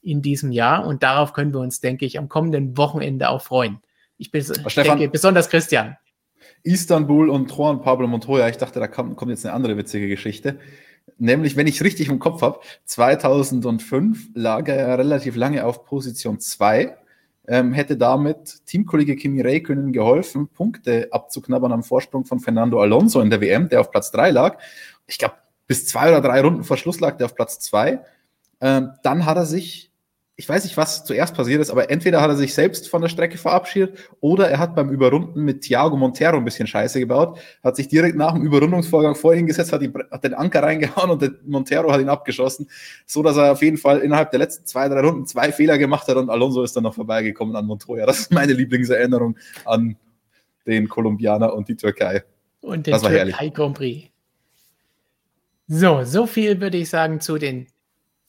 in 0.00 0.22
diesem 0.22 0.52
Jahr. 0.52 0.86
Und 0.86 1.02
darauf 1.02 1.34
können 1.34 1.52
wir 1.52 1.60
uns, 1.60 1.80
denke 1.80 2.06
ich, 2.06 2.18
am 2.18 2.28
kommenden 2.28 2.76
Wochenende 2.78 3.28
auch 3.28 3.42
freuen. 3.42 3.80
Ich 4.16 4.30
bin, 4.30 4.42
Stefan, 4.42 4.98
denke, 4.98 5.12
besonders 5.12 5.50
Christian. 5.50 5.96
Istanbul 6.62 7.28
und 7.28 7.50
Juan 7.50 7.82
Pablo 7.82 8.06
Montoya, 8.06 8.48
ich 8.48 8.56
dachte, 8.56 8.80
da 8.80 8.88
kommt, 8.88 9.16
kommt 9.16 9.30
jetzt 9.30 9.44
eine 9.44 9.54
andere 9.54 9.76
witzige 9.76 10.08
Geschichte. 10.08 10.58
Nämlich, 11.18 11.56
wenn 11.56 11.66
ich 11.66 11.82
richtig 11.82 12.08
im 12.08 12.18
Kopf 12.18 12.42
habe, 12.42 12.60
2005 12.84 14.30
lag 14.34 14.68
er 14.68 14.98
relativ 14.98 15.36
lange 15.36 15.64
auf 15.64 15.84
Position 15.84 16.40
2 16.40 16.96
ähm, 17.46 17.72
hätte 17.72 17.96
damit 17.96 18.66
Teamkollege 18.66 19.16
Kimi 19.16 19.40
Räikkönen 19.40 19.92
geholfen, 19.92 20.48
Punkte 20.48 21.08
abzuknabbern 21.10 21.72
am 21.72 21.82
Vorsprung 21.82 22.24
von 22.24 22.40
Fernando 22.40 22.80
Alonso 22.80 23.20
in 23.20 23.30
der 23.30 23.40
WM, 23.40 23.68
der 23.68 23.80
auf 23.80 23.90
Platz 23.90 24.10
3 24.12 24.30
lag. 24.30 24.58
Ich 25.06 25.18
glaube, 25.18 25.34
bis 25.66 25.86
zwei 25.86 26.08
oder 26.08 26.20
drei 26.20 26.40
Runden 26.40 26.64
vor 26.64 26.76
Schluss 26.76 27.00
lag 27.00 27.16
der 27.16 27.26
auf 27.26 27.34
Platz 27.34 27.58
2. 27.60 28.00
Ähm, 28.60 28.92
dann 29.02 29.26
hat 29.26 29.36
er 29.36 29.46
sich 29.46 29.90
ich 30.36 30.48
weiß 30.48 30.64
nicht, 30.64 30.76
was 30.76 31.04
zuerst 31.04 31.34
passiert 31.34 31.60
ist, 31.60 31.70
aber 31.70 31.90
entweder 31.90 32.20
hat 32.20 32.28
er 32.28 32.36
sich 32.36 32.54
selbst 32.54 32.88
von 32.88 33.00
der 33.02 33.08
Strecke 33.08 33.38
verabschiedet 33.38 33.96
oder 34.20 34.48
er 34.48 34.58
hat 34.58 34.74
beim 34.74 34.90
Überrunden 34.90 35.44
mit 35.44 35.60
Thiago 35.60 35.96
Montero 35.96 36.36
ein 36.36 36.44
bisschen 36.44 36.66
Scheiße 36.66 36.98
gebaut, 36.98 37.38
hat 37.62 37.76
sich 37.76 37.86
direkt 37.86 38.16
nach 38.16 38.34
dem 38.34 38.42
Überrundungsvorgang 38.42 39.14
vor 39.14 39.34
ihn 39.34 39.46
gesetzt, 39.46 39.72
hat, 39.72 39.82
die, 39.82 39.92
hat 40.10 40.24
den 40.24 40.34
Anker 40.34 40.64
reingehauen 40.64 41.10
und 41.10 41.46
Montero 41.46 41.92
hat 41.92 42.00
ihn 42.00 42.08
abgeschossen, 42.08 42.68
so 43.06 43.22
dass 43.22 43.36
er 43.36 43.52
auf 43.52 43.62
jeden 43.62 43.78
Fall 43.78 44.00
innerhalb 44.00 44.32
der 44.32 44.40
letzten 44.40 44.66
zwei, 44.66 44.88
drei 44.88 45.00
Runden 45.00 45.26
zwei 45.26 45.52
Fehler 45.52 45.78
gemacht 45.78 46.08
hat 46.08 46.16
und 46.16 46.30
Alonso 46.30 46.64
ist 46.64 46.74
dann 46.74 46.82
noch 46.82 46.94
vorbeigekommen 46.94 47.54
an 47.54 47.66
Montoya. 47.66 48.04
Das 48.04 48.18
ist 48.18 48.32
meine 48.32 48.54
Lieblingserinnerung 48.54 49.36
an 49.64 49.96
den 50.66 50.88
Kolumbianer 50.88 51.54
und 51.54 51.68
die 51.68 51.76
Türkei. 51.76 52.24
Und 52.60 52.88
den 52.88 52.98
Türkei 52.98 53.50
Grand 53.50 53.76
Prix. 53.76 54.08
So, 55.68 56.02
so 56.02 56.26
viel 56.26 56.60
würde 56.60 56.78
ich 56.78 56.90
sagen 56.90 57.20
zu 57.20 57.38
den 57.38 57.68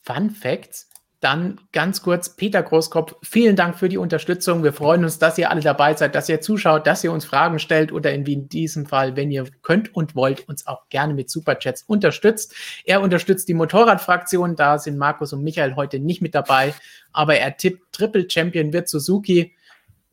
Fun 0.02 0.30
Facts. 0.30 0.88
Dann 1.26 1.58
ganz 1.72 2.02
kurz, 2.02 2.36
Peter 2.36 2.62
Großkopf, 2.62 3.16
vielen 3.20 3.56
Dank 3.56 3.76
für 3.76 3.88
die 3.88 3.98
Unterstützung. 3.98 4.62
Wir 4.62 4.72
freuen 4.72 5.02
uns, 5.02 5.18
dass 5.18 5.36
ihr 5.38 5.50
alle 5.50 5.60
dabei 5.60 5.92
seid, 5.92 6.14
dass 6.14 6.28
ihr 6.28 6.40
zuschaut, 6.40 6.86
dass 6.86 7.02
ihr 7.02 7.10
uns 7.10 7.24
Fragen 7.24 7.58
stellt 7.58 7.90
oder 7.90 8.12
in, 8.12 8.26
wie 8.26 8.34
in 8.34 8.48
diesem 8.48 8.86
Fall, 8.86 9.16
wenn 9.16 9.32
ihr 9.32 9.44
könnt 9.62 9.92
und 9.92 10.14
wollt, 10.14 10.48
uns 10.48 10.68
auch 10.68 10.88
gerne 10.88 11.14
mit 11.14 11.28
Superchats 11.28 11.82
unterstützt. 11.82 12.54
Er 12.84 13.00
unterstützt 13.00 13.48
die 13.48 13.54
Motorradfraktion, 13.54 14.54
da 14.54 14.78
sind 14.78 14.98
Markus 14.98 15.32
und 15.32 15.42
Michael 15.42 15.74
heute 15.74 15.98
nicht 15.98 16.22
mit 16.22 16.32
dabei, 16.32 16.72
aber 17.12 17.36
er 17.36 17.56
tippt 17.56 17.92
Triple 17.92 18.30
Champion 18.30 18.72
wird 18.72 18.88
Suzuki 18.88 19.56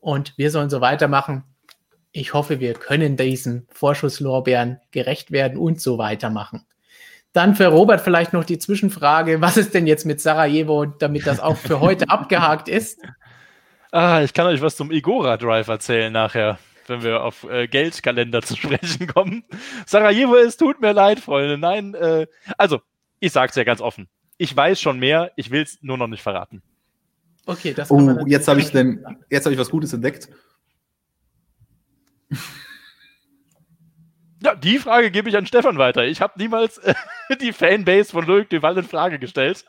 und 0.00 0.36
wir 0.36 0.50
sollen 0.50 0.68
so 0.68 0.80
weitermachen. 0.80 1.44
Ich 2.10 2.34
hoffe, 2.34 2.58
wir 2.58 2.74
können 2.74 3.16
diesen 3.16 3.68
Vorschusslorbeeren 3.70 4.80
gerecht 4.90 5.30
werden 5.30 5.58
und 5.58 5.80
so 5.80 5.96
weitermachen. 5.96 6.66
Dann 7.34 7.56
für 7.56 7.66
Robert 7.66 8.00
vielleicht 8.00 8.32
noch 8.32 8.44
die 8.44 8.58
Zwischenfrage, 8.58 9.40
was 9.40 9.56
ist 9.56 9.74
denn 9.74 9.88
jetzt 9.88 10.06
mit 10.06 10.20
Sarajevo, 10.20 10.86
damit 10.86 11.26
das 11.26 11.40
auch 11.40 11.56
für 11.56 11.80
heute 11.80 12.08
abgehakt 12.08 12.68
ist? 12.68 13.02
Ah, 13.96 14.22
ich 14.24 14.34
kann 14.34 14.48
euch 14.48 14.60
was 14.60 14.74
zum 14.74 14.90
Igora 14.90 15.36
Drive 15.36 15.68
erzählen 15.68 16.12
nachher, 16.12 16.58
wenn 16.88 17.04
wir 17.04 17.22
auf 17.22 17.44
äh, 17.44 17.68
Geldkalender 17.68 18.42
zu 18.42 18.56
sprechen 18.60 19.06
kommen. 19.06 19.44
Sarajevo, 19.86 20.34
es 20.34 20.56
tut 20.56 20.80
mir 20.80 20.92
leid, 20.92 21.20
Freunde. 21.20 21.58
Nein, 21.58 21.94
äh, 21.94 22.26
also, 22.58 22.80
ich 23.20 23.30
sag's 23.30 23.54
ja 23.54 23.62
ganz 23.62 23.80
offen. 23.80 24.08
Ich 24.36 24.56
weiß 24.56 24.80
schon 24.80 24.98
mehr, 24.98 25.30
ich 25.36 25.52
will's 25.52 25.78
nur 25.80 25.96
noch 25.96 26.08
nicht 26.08 26.24
verraten. 26.24 26.60
Okay, 27.46 27.72
das 27.72 27.88
kann 27.88 28.18
oh, 28.18 28.26
jetzt 28.26 28.48
habe 28.48 28.58
ich 28.58 28.72
denn, 28.72 29.06
jetzt 29.30 29.44
habe 29.44 29.54
ich 29.54 29.60
was 29.60 29.70
Gutes 29.70 29.92
entdeckt. 29.92 30.28
Ja, 34.44 34.54
die 34.54 34.78
Frage 34.78 35.10
gebe 35.10 35.30
ich 35.30 35.36
an 35.38 35.46
Stefan 35.46 35.78
weiter. 35.78 36.04
Ich 36.04 36.20
habe 36.20 36.34
niemals 36.36 36.76
äh, 36.78 36.94
die 37.40 37.54
Fanbase 37.54 38.10
von 38.10 38.26
Loic 38.26 38.50
Duval 38.50 38.76
in 38.76 38.84
Frage 38.84 39.18
gestellt. 39.18 39.64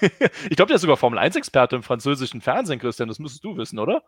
ich 0.00 0.56
glaube, 0.56 0.68
der 0.68 0.76
ist 0.76 0.80
sogar 0.80 0.96
Formel-1-Experte 0.96 1.76
im 1.76 1.82
französischen 1.82 2.40
Fernsehen, 2.40 2.78
Christian. 2.78 3.08
Das 3.08 3.18
müsstest 3.18 3.44
du 3.44 3.58
wissen, 3.58 3.78
oder? 3.78 4.02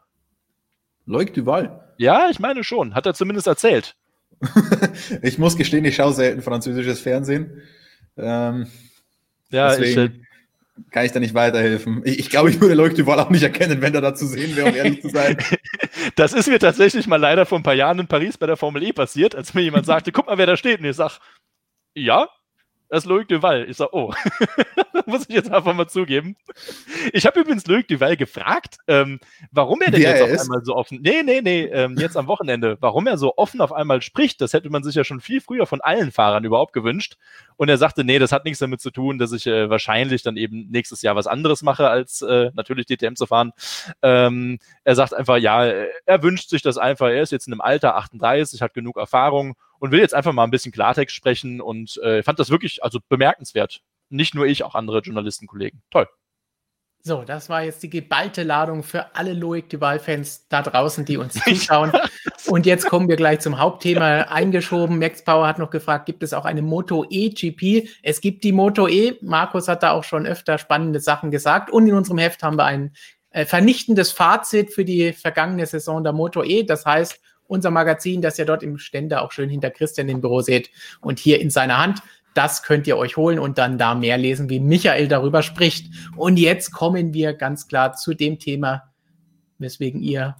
Loic 1.04 1.34
Duval? 1.34 1.92
Ja, 1.98 2.30
ich 2.30 2.38
meine 2.38 2.64
schon. 2.64 2.94
Hat 2.94 3.04
er 3.04 3.12
zumindest 3.12 3.46
erzählt. 3.46 3.94
ich 5.22 5.38
muss 5.38 5.56
gestehen, 5.56 5.84
ich 5.84 5.96
schaue 5.96 6.14
selten 6.14 6.40
französisches 6.40 6.98
Fernsehen. 6.98 7.62
Ähm, 8.16 8.68
ja, 9.50 9.68
deswegen, 9.68 10.00
ich, 10.00 10.20
äh, 10.20 10.25
kann 10.90 11.04
ich 11.04 11.12
da 11.12 11.20
nicht 11.20 11.34
weiterhelfen. 11.34 12.02
Ich, 12.04 12.18
ich 12.18 12.30
glaube, 12.30 12.50
ich 12.50 12.60
würde 12.60 12.74
Loic 12.74 12.94
Duval 12.94 13.18
auch 13.20 13.30
nicht 13.30 13.42
erkennen, 13.42 13.80
wenn 13.80 13.94
er 13.94 14.00
da 14.00 14.14
zu 14.14 14.26
sehen 14.26 14.56
wäre, 14.56 14.68
um 14.68 14.74
ehrlich 14.74 15.02
zu 15.02 15.08
sein. 15.08 15.36
das 16.16 16.32
ist 16.32 16.48
mir 16.48 16.58
tatsächlich 16.58 17.06
mal 17.06 17.16
leider 17.16 17.46
vor 17.46 17.58
ein 17.58 17.62
paar 17.62 17.74
Jahren 17.74 17.98
in 17.98 18.06
Paris 18.06 18.38
bei 18.38 18.46
der 18.46 18.56
Formel 18.56 18.82
E 18.82 18.92
passiert, 18.92 19.34
als 19.34 19.54
mir 19.54 19.62
jemand 19.62 19.86
sagte, 19.86 20.12
guck 20.12 20.26
mal, 20.26 20.38
wer 20.38 20.46
da 20.46 20.56
steht. 20.56 20.80
Und 20.80 20.86
ich 20.86 20.96
sage, 20.96 21.14
ja, 21.94 22.28
das 22.88 23.04
ist 23.04 23.06
Loic 23.06 23.28
Duval. 23.28 23.66
Ich 23.68 23.76
sage, 23.76 23.94
oh, 23.94 24.12
muss 25.06 25.28
ich 25.28 25.34
jetzt 25.34 25.52
einfach 25.52 25.74
mal 25.74 25.88
zugeben. 25.88 26.36
Ich 27.12 27.26
habe 27.26 27.40
übrigens 27.40 27.66
Loic 27.66 27.86
Duval 27.88 28.16
gefragt, 28.16 28.78
ähm, 28.86 29.18
warum 29.50 29.80
er 29.82 29.90
denn 29.90 30.00
Wie 30.00 30.04
jetzt 30.04 30.22
auf 30.22 30.28
ist? 30.28 30.42
einmal 30.42 30.64
so 30.64 30.74
offen, 30.74 31.00
nee, 31.02 31.22
nee, 31.22 31.40
nee, 31.42 31.64
ähm, 31.64 31.96
jetzt 31.98 32.16
am 32.16 32.26
Wochenende, 32.26 32.76
warum 32.80 33.06
er 33.06 33.18
so 33.18 33.34
offen 33.36 33.60
auf 33.60 33.72
einmal 33.72 34.02
spricht. 34.02 34.40
Das 34.40 34.52
hätte 34.52 34.70
man 34.70 34.82
sich 34.82 34.94
ja 34.94 35.04
schon 35.04 35.20
viel 35.20 35.40
früher 35.40 35.66
von 35.66 35.80
allen 35.80 36.12
Fahrern 36.12 36.44
überhaupt 36.44 36.72
gewünscht. 36.72 37.16
Und 37.56 37.68
er 37.68 37.78
sagte, 37.78 38.04
nee, 38.04 38.18
das 38.18 38.32
hat 38.32 38.44
nichts 38.44 38.58
damit 38.58 38.80
zu 38.80 38.90
tun, 38.90 39.18
dass 39.18 39.32
ich 39.32 39.46
äh, 39.46 39.70
wahrscheinlich 39.70 40.22
dann 40.22 40.36
eben 40.36 40.68
nächstes 40.70 41.02
Jahr 41.02 41.16
was 41.16 41.26
anderes 41.26 41.62
mache, 41.62 41.88
als 41.88 42.22
äh, 42.22 42.50
natürlich 42.54 42.86
DTM 42.86 43.14
zu 43.14 43.26
fahren. 43.26 43.52
Ähm, 44.02 44.58
er 44.84 44.94
sagt 44.94 45.14
einfach, 45.14 45.38
ja, 45.38 45.64
er 45.64 46.22
wünscht 46.22 46.50
sich 46.50 46.62
das 46.62 46.78
einfach. 46.78 47.08
Er 47.08 47.22
ist 47.22 47.32
jetzt 47.32 47.46
in 47.46 47.52
einem 47.52 47.60
Alter 47.60 47.96
38, 47.96 48.62
hat 48.62 48.74
genug 48.74 48.96
Erfahrung 48.96 49.56
und 49.78 49.90
will 49.90 50.00
jetzt 50.00 50.14
einfach 50.14 50.32
mal 50.32 50.44
ein 50.44 50.50
bisschen 50.50 50.72
Klartext 50.72 51.14
sprechen 51.14 51.60
und 51.60 51.96
äh, 51.98 52.22
fand 52.22 52.38
das 52.38 52.50
wirklich 52.50 52.82
also 52.82 52.98
bemerkenswert. 53.08 53.82
Nicht 54.08 54.34
nur 54.34 54.46
ich, 54.46 54.62
auch 54.62 54.74
andere 54.74 55.00
Journalistenkollegen. 55.00 55.82
Toll. 55.90 56.06
So, 57.06 57.22
das 57.22 57.48
war 57.48 57.62
jetzt 57.62 57.84
die 57.84 57.88
geballte 57.88 58.42
Ladung 58.42 58.82
für 58.82 59.14
alle 59.14 59.32
Loic 59.32 59.68
Duval-Fans 59.68 60.48
da 60.48 60.60
draußen, 60.62 61.04
die 61.04 61.18
uns 61.18 61.34
zuschauen. 61.34 61.92
Und 62.48 62.66
jetzt 62.66 62.86
kommen 62.86 63.08
wir 63.08 63.14
gleich 63.14 63.38
zum 63.38 63.60
Hauptthema 63.60 64.22
eingeschoben. 64.22 64.98
Max 64.98 65.22
Power 65.22 65.46
hat 65.46 65.60
noch 65.60 65.70
gefragt, 65.70 66.06
gibt 66.06 66.24
es 66.24 66.32
auch 66.32 66.44
eine 66.44 66.62
Moto 66.62 67.06
E 67.08 67.28
GP? 67.28 67.88
Es 68.02 68.20
gibt 68.20 68.42
die 68.42 68.50
Moto 68.50 68.88
E. 68.88 69.14
Markus 69.20 69.68
hat 69.68 69.84
da 69.84 69.92
auch 69.92 70.02
schon 70.02 70.26
öfter 70.26 70.58
spannende 70.58 70.98
Sachen 70.98 71.30
gesagt. 71.30 71.70
Und 71.70 71.86
in 71.86 71.94
unserem 71.94 72.18
Heft 72.18 72.42
haben 72.42 72.58
wir 72.58 72.64
ein 72.64 72.92
äh, 73.30 73.44
vernichtendes 73.44 74.10
Fazit 74.10 74.74
für 74.74 74.84
die 74.84 75.12
vergangene 75.12 75.66
Saison 75.66 76.02
der 76.02 76.12
Moto 76.12 76.42
E. 76.42 76.64
Das 76.64 76.84
heißt, 76.84 77.20
unser 77.48 77.70
Magazin, 77.70 78.22
das 78.22 78.38
ihr 78.38 78.44
dort 78.44 78.62
im 78.62 78.78
Ständer 78.78 79.22
auch 79.22 79.32
schön 79.32 79.48
hinter 79.48 79.70
Christian 79.70 80.08
im 80.08 80.20
Büro 80.20 80.40
seht 80.40 80.70
und 81.00 81.18
hier 81.18 81.40
in 81.40 81.50
seiner 81.50 81.78
Hand. 81.78 82.00
Das 82.34 82.62
könnt 82.62 82.86
ihr 82.86 82.98
euch 82.98 83.16
holen 83.16 83.38
und 83.38 83.56
dann 83.56 83.78
da 83.78 83.94
mehr 83.94 84.18
lesen, 84.18 84.50
wie 84.50 84.60
Michael 84.60 85.08
darüber 85.08 85.42
spricht. 85.42 85.90
Und 86.16 86.38
jetzt 86.38 86.70
kommen 86.70 87.14
wir 87.14 87.32
ganz 87.32 87.66
klar 87.66 87.94
zu 87.94 88.12
dem 88.12 88.38
Thema, 88.38 88.92
weswegen 89.58 90.02
ihr 90.02 90.36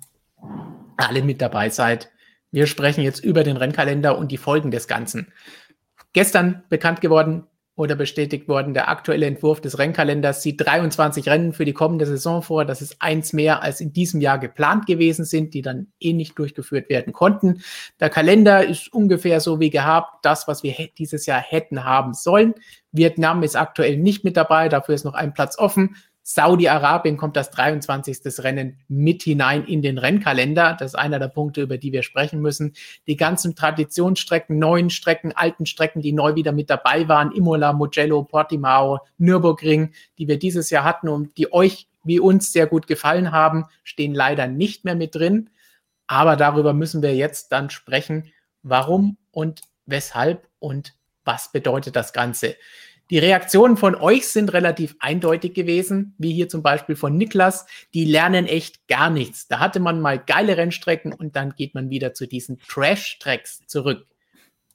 alle 0.99 1.23
mit 1.23 1.41
dabei 1.41 1.71
seid. 1.71 2.11
Wir 2.51 2.67
sprechen 2.67 3.03
jetzt 3.03 3.25
über 3.25 3.45
den 3.45 3.57
Rennkalender 3.57 4.19
und 4.19 4.31
die 4.31 4.37
Folgen 4.37 4.71
des 4.71 4.89
Ganzen. 4.89 5.33
Gestern 6.13 6.65
bekannt 6.69 7.01
geworden, 7.01 7.47
oder 7.77 7.95
bestätigt 7.95 8.49
worden. 8.49 8.73
Der 8.73 8.89
aktuelle 8.89 9.27
Entwurf 9.27 9.61
des 9.61 9.79
Rennkalenders 9.79 10.43
sieht 10.43 10.65
23 10.65 11.29
Rennen 11.29 11.53
für 11.53 11.67
die 11.67 11.75
kommende 11.75 12.07
Saison 12.07 12.43
vor. 12.43 12.65
Das 12.65 12.81
ist 12.81 12.97
eins 13.01 13.35
mehr, 13.35 13.63
als 13.63 13.83
in 13.83 13.93
diesem 13.93 14.23
Jahr 14.23 14.39
geplant 14.39 14.87
gewesen 14.87 15.27
sind, 15.27 15.53
die 15.53 15.61
dann 15.61 15.89
eh 16.01 16.15
nicht 16.15 16.39
durchgeführt 16.39 16.89
werden 16.89 17.13
konnten. 17.13 17.63
Der 18.01 18.09
Kalender 18.09 18.67
ist 18.67 18.93
ungefähr 18.93 19.41
so 19.41 19.61
wie 19.61 19.71
gehabt, 19.71 20.25
das, 20.25 20.49
was 20.49 20.63
wir 20.63 20.75
dieses 20.97 21.27
Jahr 21.27 21.41
hätten 21.41 21.85
haben 21.85 22.15
sollen. 22.15 22.55
Vietnam 22.93 23.43
ist 23.43 23.57
aktuell 23.57 23.99
nicht 23.99 24.25
mit 24.25 24.39
dabei, 24.39 24.71
dafür 24.71 24.95
ist 24.95 25.05
noch 25.05 25.15
ein 25.15 25.35
Platz 25.35 25.59
offen. 25.59 25.97
Saudi-Arabien 26.29 27.17
kommt 27.17 27.37
das 27.37 27.53
23. 27.53 28.43
Rennen 28.43 28.81
mit 28.89 29.23
hinein 29.23 29.65
in 29.65 29.81
den 29.81 29.97
Rennkalender. 29.97 30.77
Das 30.77 30.91
ist 30.91 30.95
einer 30.97 31.21
der 31.21 31.29
Punkte, 31.29 31.63
über 31.63 31.79
die 31.79 31.93
wir 31.93 32.03
sprechen 32.03 32.41
müssen. 32.41 32.75
Die 33.07 33.17
ganzen 33.17 33.55
Traditionsstrecken, 33.55 34.59
neuen 34.59 34.91
Strecken, 34.91 35.31
alten 35.37 35.67
Strecken, 35.67 36.03
die 36.03 36.11
neu 36.11 36.35
wieder 36.35 36.51
mit 36.51 36.69
dabei 36.69 37.07
waren, 37.07 37.31
Imola, 37.31 37.73
Mugello, 37.73 38.25
Portimao, 38.25 39.07
Nürburgring, 39.19 39.93
die 40.19 40.27
wir 40.27 40.37
dieses 40.37 40.69
Jahr 40.71 40.83
hatten 40.83 41.09
und 41.09 41.39
die 41.39 41.53
euch 41.53 41.87
wie 42.03 42.19
uns 42.19 42.51
sehr 42.51 42.67
gut 42.67 42.89
gefallen 42.89 43.31
haben, 43.31 43.67
stehen 43.85 44.13
leider 44.13 44.49
nicht 44.49 44.85
mehr 44.85 44.97
mit 44.97 45.15
drin. 45.15 45.51
Aber 46.09 46.35
darüber 46.35 46.73
müssen 46.73 47.03
wir 47.03 47.15
jetzt 47.15 47.53
dann 47.53 47.71
sprechen, 47.71 48.33
warum 48.65 49.17
und 49.31 49.61
weshalb 49.87 50.49
und 50.59 50.93
was 51.25 51.53
bedeutet 51.53 51.95
das 51.95 52.13
Ganze. 52.13 52.57
Die 53.09 53.19
Reaktionen 53.21 53.77
von 53.77 53.95
euch 53.95 54.27
sind 54.27 54.53
relativ 54.53 54.97
eindeutig 54.99 55.55
gewesen, 55.55 56.15
wie 56.19 56.33
hier 56.33 56.49
zum 56.49 56.63
Beispiel 56.63 56.97
von 56.97 57.17
Niklas. 57.17 57.67
Die 57.95 58.05
lernen 58.05 58.47
echt 58.47 58.89
gar 58.89 59.11
nichts. 59.11 59.47
Da 59.47 59.61
hatte 59.61 59.79
man 59.79 60.01
mal 60.01 60.19
geile 60.19 60.57
Rennstrecken 60.57 61.13
und 61.13 61.37
dann 61.37 61.55
geht 61.55 61.75
man 61.75 61.89
wieder 61.89 62.15
zu 62.15 62.27
diesen 62.27 62.59
Trash-Tracks 62.59 63.67
zurück. 63.69 64.07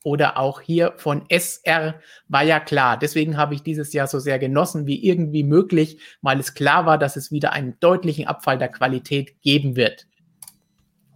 Oder 0.03 0.37
auch 0.37 0.61
hier 0.61 0.93
von 0.95 1.25
SR 1.29 1.99
war 2.29 2.43
ja 2.43 2.61
klar. 2.61 2.97
Deswegen 2.97 3.35
habe 3.35 3.53
ich 3.53 3.63
dieses 3.63 3.91
Jahr 3.91 4.07
so 4.07 4.17
sehr 4.17 4.39
genossen 4.39 4.87
wie 4.87 5.05
irgendwie 5.05 5.43
möglich, 5.43 5.99
weil 6.21 6.39
es 6.39 6.53
klar 6.53 6.85
war, 6.85 6.97
dass 6.97 7.17
es 7.17 7.31
wieder 7.31 7.51
einen 7.51 7.79
deutlichen 7.81 8.27
Abfall 8.27 8.57
der 8.57 8.69
Qualität 8.69 9.41
geben 9.41 9.75
wird. 9.75 10.07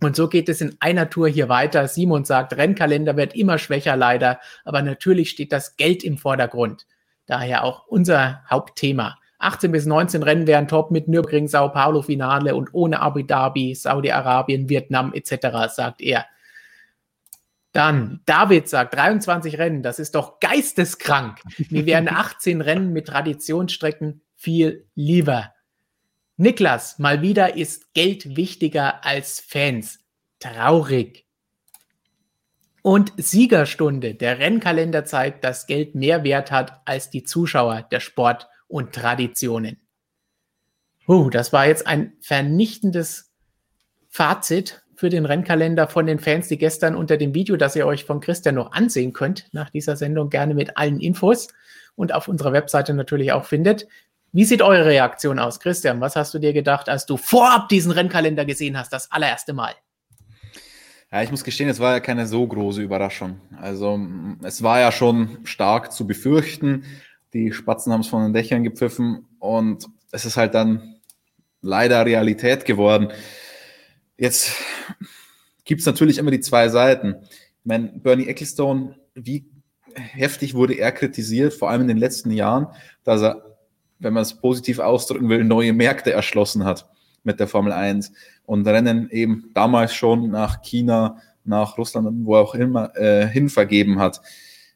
Und 0.02 0.18
so 0.18 0.28
geht 0.28 0.50
es 0.50 0.62
in 0.62 0.76
einer 0.82 1.10
Tour 1.10 1.30
hier 1.30 1.48
weiter. 1.48 1.88
Simon 1.88 2.26
sagt, 2.26 2.58
Rennkalender 2.58 3.16
wird 3.16 3.36
immer 3.36 3.58
schwächer 3.58 3.96
leider, 3.96 4.40
aber 4.66 4.82
natürlich 4.82 5.30
steht 5.30 5.54
das 5.54 5.78
Geld 5.78 6.04
im 6.04 6.18
Vordergrund. 6.18 6.86
Daher 7.26 7.64
auch 7.64 7.88
unser 7.88 8.44
Hauptthema. 8.50 9.18
18 9.40 9.72
bis 9.72 9.86
19 9.86 10.24
Rennen 10.24 10.48
wären 10.48 10.68
top 10.68 10.92
mit 10.92 11.08
Nürburgring, 11.08 11.48
Sao 11.48 11.70
Paulo 11.70 12.02
Finale 12.02 12.56
und 12.56 12.74
ohne 12.74 13.00
Abu 13.00 13.22
Dhabi, 13.22 13.76
Saudi-Arabien, 13.76 14.70
Vietnam 14.70 15.14
etc., 15.14 15.74
sagt 15.74 16.02
er. 16.02 16.26
Dann, 17.74 18.22
David 18.26 18.70
sagt, 18.70 18.96
23 18.96 19.58
Rennen, 19.58 19.84
das 19.84 20.00
ist 20.00 20.16
doch 20.16 20.40
geisteskrank. 20.40 21.42
Mir 21.70 21.86
wären 21.86 22.08
18 22.08 22.62
Rennen 22.62 22.94
mit 22.94 23.08
Traditionsstrecken 23.08 24.22
viel 24.36 24.88
lieber. 24.96 25.54
Niklas, 26.38 27.00
mal 27.00 27.22
wieder 27.22 27.58
ist 27.58 27.94
Geld 27.94 28.38
wichtiger 28.38 29.04
als 29.06 29.42
Fans. 29.42 30.00
Traurig. 30.40 31.25
Und 32.86 33.14
Siegerstunde, 33.18 34.14
der 34.14 34.38
Rennkalender 34.38 35.06
zeigt, 35.06 35.44
dass 35.44 35.66
Geld 35.66 35.96
mehr 35.96 36.24
Wert 36.24 36.52
hat 36.52 36.84
als 36.86 37.10
die 37.10 37.24
Zuschauer, 37.24 37.82
der 37.90 38.00
Sport 38.00 38.48
und 38.68 38.94
Traditionen. 38.94 39.82
Uh, 41.08 41.32
das 41.32 41.52
war 41.52 41.66
jetzt 41.66 41.88
ein 41.88 42.14
vernichtendes 42.22 43.34
Fazit 44.08 44.84
für 44.96 45.10
den 45.10 45.26
Rennkalender 45.26 45.88
von 45.88 46.06
den 46.06 46.20
Fans, 46.20 46.48
die 46.48 46.60
gestern 46.60 46.96
unter 46.96 47.18
dem 47.18 47.34
Video, 47.34 47.58
das 47.58 47.76
ihr 47.76 47.88
euch 47.88 48.06
von 48.06 48.20
Christian 48.20 48.54
noch 48.54 48.72
ansehen 48.72 49.14
könnt, 49.14 49.48
nach 49.52 49.72
dieser 49.72 49.96
Sendung 49.96 50.30
gerne 50.30 50.54
mit 50.54 50.78
allen 50.78 51.00
Infos 51.00 51.48
und 51.96 52.14
auf 52.14 52.28
unserer 52.28 52.54
Webseite 52.54 52.94
natürlich 52.94 53.32
auch 53.32 53.46
findet. 53.46 53.88
Wie 54.32 54.46
sieht 54.46 54.62
eure 54.62 54.86
Reaktion 54.86 55.40
aus, 55.40 55.60
Christian? 55.60 56.02
Was 56.02 56.16
hast 56.16 56.36
du 56.36 56.38
dir 56.38 56.54
gedacht, 56.54 56.88
als 56.88 57.08
du 57.08 57.18
vorab 57.18 57.68
diesen 57.68 57.92
Rennkalender 57.92 58.46
gesehen 58.46 58.78
hast, 58.78 58.94
das 58.94 59.12
allererste 59.12 59.54
Mal? 59.54 59.74
Ja, 61.12 61.22
ich 61.22 61.32
muss 61.32 61.44
gestehen, 61.44 61.70
es 61.70 61.80
war 61.80 61.94
ja 61.94 62.00
keine 62.00 62.28
so 62.28 62.46
große 62.46 62.82
Überraschung. 62.82 63.40
Also 63.58 64.00
es 64.44 64.64
war 64.64 64.80
ja 64.80 64.92
schon 64.92 65.40
stark 65.44 65.92
zu 65.92 66.08
befürchten. 66.08 66.84
Die 67.34 67.52
Spatzen 67.52 67.94
haben 67.94 68.02
es 68.02 68.08
von 68.08 68.24
den 68.24 68.34
Dächern 68.34 68.64
gepfiffen 68.64 69.26
und 69.40 69.88
es 70.12 70.26
ist 70.26 70.38
halt 70.38 70.54
dann 70.56 70.96
leider 71.62 72.06
Realität 72.06 72.66
geworden. 72.66 73.10
Jetzt 74.18 74.56
gibt 75.64 75.82
es 75.82 75.86
natürlich 75.86 76.18
immer 76.18 76.32
die 76.32 76.40
zwei 76.40 76.70
Seiten. 76.70 77.16
Ich 77.22 77.66
meine, 77.66 77.90
Bernie 77.90 78.28
Ecclestone, 78.28 78.96
wie 79.14 79.46
heftig 79.94 80.54
wurde 80.54 80.74
er 80.74 80.92
kritisiert, 80.92 81.54
vor 81.54 81.70
allem 81.70 81.82
in 81.82 81.88
den 81.88 81.98
letzten 81.98 82.32
Jahren, 82.32 82.68
dass 83.04 83.22
er, 83.22 83.58
wenn 84.00 84.14
man 84.14 84.24
es 84.24 84.36
positiv 84.36 84.80
ausdrücken 84.80 85.30
will, 85.30 85.44
neue 85.44 85.74
Märkte 85.74 86.12
erschlossen 86.12 86.66
hat 86.66 86.90
mit 87.26 87.40
der 87.40 87.48
Formel 87.48 87.72
1 87.74 88.12
und 88.46 88.68
Rennen 88.68 89.10
eben 89.10 89.52
damals 89.54 89.94
schon 89.94 90.30
nach 90.30 90.62
China, 90.62 91.18
nach 91.44 91.78
Russland 91.78 92.08
und 92.08 92.26
wo 92.26 92.36
auch 92.36 92.56
immer 92.56 92.96
äh, 92.96 93.28
hin 93.28 93.50
vergeben 93.50 94.00
hat. 94.00 94.22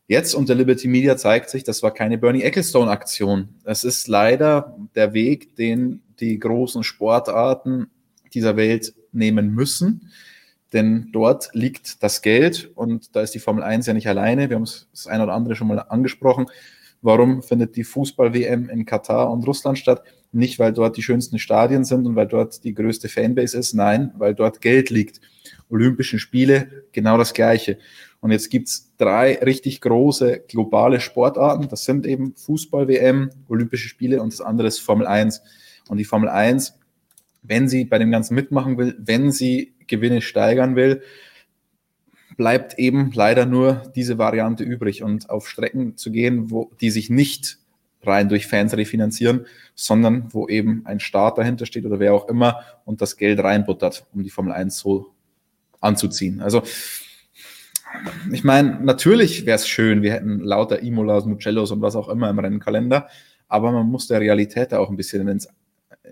Jetzt 0.07 0.33
unter 0.33 0.55
Liberty 0.55 0.87
Media 0.87 1.17
zeigt 1.17 1.51
sich, 1.51 1.63
das 1.63 1.83
war 1.83 1.93
keine 1.93 2.17
Bernie 2.17 2.41
Ecclestone-Aktion. 2.41 3.49
Es 3.63 3.83
ist 3.83 4.07
leider 4.07 4.75
der 4.95 5.13
Weg, 5.13 5.55
den 5.55 6.01
die 6.19 6.39
großen 6.39 6.83
Sportarten 6.83 7.91
dieser 8.33 8.57
Welt 8.57 8.93
nehmen 9.11 9.53
müssen. 9.53 10.11
Denn 10.73 11.09
dort 11.11 11.49
liegt 11.53 12.03
das 12.03 12.21
Geld 12.21 12.71
und 12.75 13.15
da 13.15 13.21
ist 13.21 13.33
die 13.33 13.39
Formel 13.39 13.63
1 13.63 13.87
ja 13.87 13.93
nicht 13.93 14.07
alleine. 14.07 14.49
Wir 14.49 14.55
haben 14.55 14.63
es 14.63 14.87
das 14.91 15.07
eine 15.07 15.23
oder 15.23 15.33
andere 15.33 15.55
schon 15.55 15.67
mal 15.67 15.79
angesprochen. 15.79 16.47
Warum 17.01 17.41
findet 17.41 17.75
die 17.75 17.83
Fußball-WM 17.83 18.69
in 18.69 18.85
Katar 18.85 19.31
und 19.31 19.47
Russland 19.47 19.79
statt? 19.79 20.03
Nicht, 20.31 20.59
weil 20.59 20.73
dort 20.73 20.95
die 20.95 21.03
schönsten 21.03 21.39
Stadien 21.39 21.83
sind 21.83 22.05
und 22.05 22.15
weil 22.15 22.27
dort 22.27 22.63
die 22.63 22.73
größte 22.73 23.09
Fanbase 23.09 23.57
ist, 23.57 23.73
nein, 23.73 24.11
weil 24.17 24.35
dort 24.35 24.61
Geld 24.61 24.89
liegt. 24.89 25.21
Olympischen 25.69 26.19
Spiele, 26.19 26.85
genau 26.91 27.17
das 27.17 27.33
Gleiche. 27.33 27.79
Und 28.21 28.31
jetzt 28.31 28.49
gibt's 28.49 28.91
drei 28.97 29.35
richtig 29.35 29.81
große 29.81 30.43
globale 30.47 30.99
Sportarten. 30.99 31.67
Das 31.69 31.85
sind 31.85 32.05
eben 32.05 32.35
Fußball-WM, 32.35 33.29
Olympische 33.47 33.87
Spiele 33.87 34.21
und 34.21 34.33
das 34.33 34.41
andere 34.41 34.67
ist 34.67 34.79
Formel 34.79 35.07
1. 35.07 35.41
Und 35.87 35.97
die 35.97 36.05
Formel 36.05 36.29
1, 36.29 36.77
wenn 37.41 37.67
sie 37.67 37.85
bei 37.85 37.97
dem 37.97 38.11
Ganzen 38.11 38.35
mitmachen 38.35 38.77
will, 38.77 38.95
wenn 38.99 39.31
sie 39.31 39.73
Gewinne 39.87 40.21
steigern 40.21 40.75
will, 40.75 41.01
bleibt 42.37 42.77
eben 42.77 43.11
leider 43.13 43.45
nur 43.45 43.91
diese 43.95 44.17
Variante 44.17 44.63
übrig 44.63 45.01
und 45.03 45.29
auf 45.29 45.49
Strecken 45.49 45.97
zu 45.97 46.11
gehen, 46.11 46.51
wo 46.51 46.71
die 46.79 46.91
sich 46.91 47.09
nicht 47.09 47.57
rein 48.03 48.29
durch 48.29 48.47
Fans 48.47 48.75
refinanzieren, 48.75 49.45
sondern 49.75 50.27
wo 50.31 50.47
eben 50.47 50.85
ein 50.85 50.99
Staat 50.99 51.37
dahinter 51.37 51.65
steht 51.65 51.85
oder 51.85 51.99
wer 51.99 52.13
auch 52.13 52.29
immer 52.29 52.61
und 52.85 53.01
das 53.01 53.17
Geld 53.17 53.39
reinbuttert, 53.39 54.05
um 54.13 54.23
die 54.23 54.29
Formel 54.29 54.53
1 54.53 54.77
so 54.77 55.13
anzuziehen. 55.81 56.41
Also 56.41 56.63
ich 58.31 58.43
meine, 58.43 58.79
natürlich 58.81 59.45
wäre 59.45 59.55
es 59.55 59.67
schön, 59.67 60.01
wir 60.01 60.13
hätten 60.13 60.39
lauter 60.39 60.81
Imolas, 60.81 61.25
Mugellos 61.25 61.71
und 61.71 61.81
was 61.81 61.95
auch 61.95 62.07
immer 62.07 62.29
im 62.29 62.39
Rennkalender, 62.39 63.07
aber 63.47 63.71
man 63.71 63.87
muss 63.87 64.07
der 64.07 64.21
Realität 64.21 64.73
auch 64.73 64.89
ein 64.89 64.95
bisschen 64.95 65.27
ins, 65.27 65.47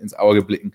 ins 0.00 0.14
Auge 0.14 0.42
blicken. 0.42 0.74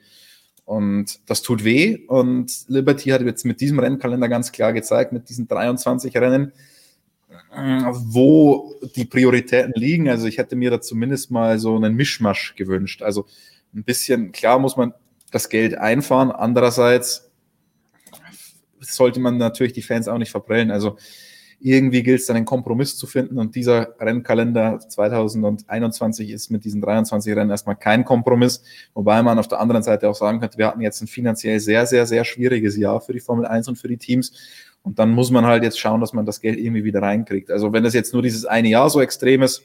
Und 0.66 1.30
das 1.30 1.42
tut 1.42 1.66
weh. 1.66 2.06
Und 2.08 2.70
Liberty 2.70 3.10
hat 3.10 3.22
jetzt 3.22 3.44
mit 3.44 3.60
diesem 3.60 3.80
Rennkalender 3.80 4.30
ganz 4.30 4.54
klar 4.54 4.72
gezeigt, 4.72 5.12
mit 5.12 5.28
diesen 5.28 5.48
23 5.48 6.16
Rennen, 6.16 6.54
wo 7.56 8.74
die 8.96 9.06
Prioritäten 9.06 9.74
liegen. 9.76 10.10
Also 10.10 10.28
ich 10.28 10.38
hätte 10.38 10.56
mir 10.56 10.72
da 10.72 10.82
zumindest 10.82 11.32
mal 11.32 11.60
so 11.60 11.76
einen 11.76 11.96
Mischmasch 11.96 12.56
gewünscht. 12.56 13.02
Also 13.02 13.26
ein 13.74 13.84
bisschen, 13.84 14.32
klar 14.32 14.60
muss 14.60 14.78
man 14.78 14.94
das 15.32 15.50
Geld 15.50 15.78
einfahren. 15.78 16.32
Andererseits 16.32 17.32
sollte 18.80 19.20
man 19.20 19.38
natürlich 19.38 19.74
die 19.74 19.82
Fans 19.82 20.08
auch 20.08 20.18
nicht 20.18 20.32
verprellen. 20.32 20.72
Also 20.72 20.98
irgendwie 21.64 22.04
gilt 22.04 22.20
es 22.20 22.26
dann 22.26 22.36
einen 22.36 22.46
Kompromiss 22.46 22.98
zu 22.98 23.08
finden 23.08 23.40
und 23.40 23.56
dieser 23.56 23.96
Rennkalender 23.98 24.80
2021 24.80 26.30
ist 26.30 26.52
mit 26.52 26.66
diesen 26.66 26.82
23 26.82 27.34
Rennen 27.38 27.52
erstmal 27.52 27.78
kein 27.78 28.04
Kompromiss, 28.04 28.62
wobei 28.94 29.24
man 29.24 29.40
auf 29.40 29.48
der 29.48 29.62
anderen 29.62 29.82
Seite 29.82 30.10
auch 30.10 30.16
sagen 30.16 30.42
könnte, 30.42 30.58
wir 30.58 30.68
hatten 30.68 30.82
jetzt 30.82 31.02
ein 31.02 31.08
finanziell 31.08 31.62
sehr, 31.62 31.86
sehr, 31.86 32.06
sehr 32.06 32.26
schwieriges 32.26 32.76
Jahr 32.76 33.00
für 33.00 33.14
die 33.14 33.22
Formel 33.22 33.46
1 33.46 33.70
und 33.70 33.78
für 33.78 33.88
die 33.88 33.96
Teams 33.96 34.34
und 34.84 35.00
dann 35.00 35.12
muss 35.12 35.32
man 35.32 35.46
halt 35.46 35.64
jetzt 35.64 35.80
schauen, 35.80 36.02
dass 36.02 36.14
man 36.14 36.26
das 36.26 36.42
Geld 36.42 36.60
irgendwie 36.60 36.84
wieder 36.84 37.02
reinkriegt. 37.02 37.50
Also 37.50 37.74
wenn 37.74 37.84
das 37.84 37.94
jetzt 37.94 38.14
nur 38.14 38.22
dieses 38.22 38.46
eine 38.46 38.68
Jahr 38.68 38.90
so 38.90 39.02
extrem 39.02 39.42
ist, 39.42 39.64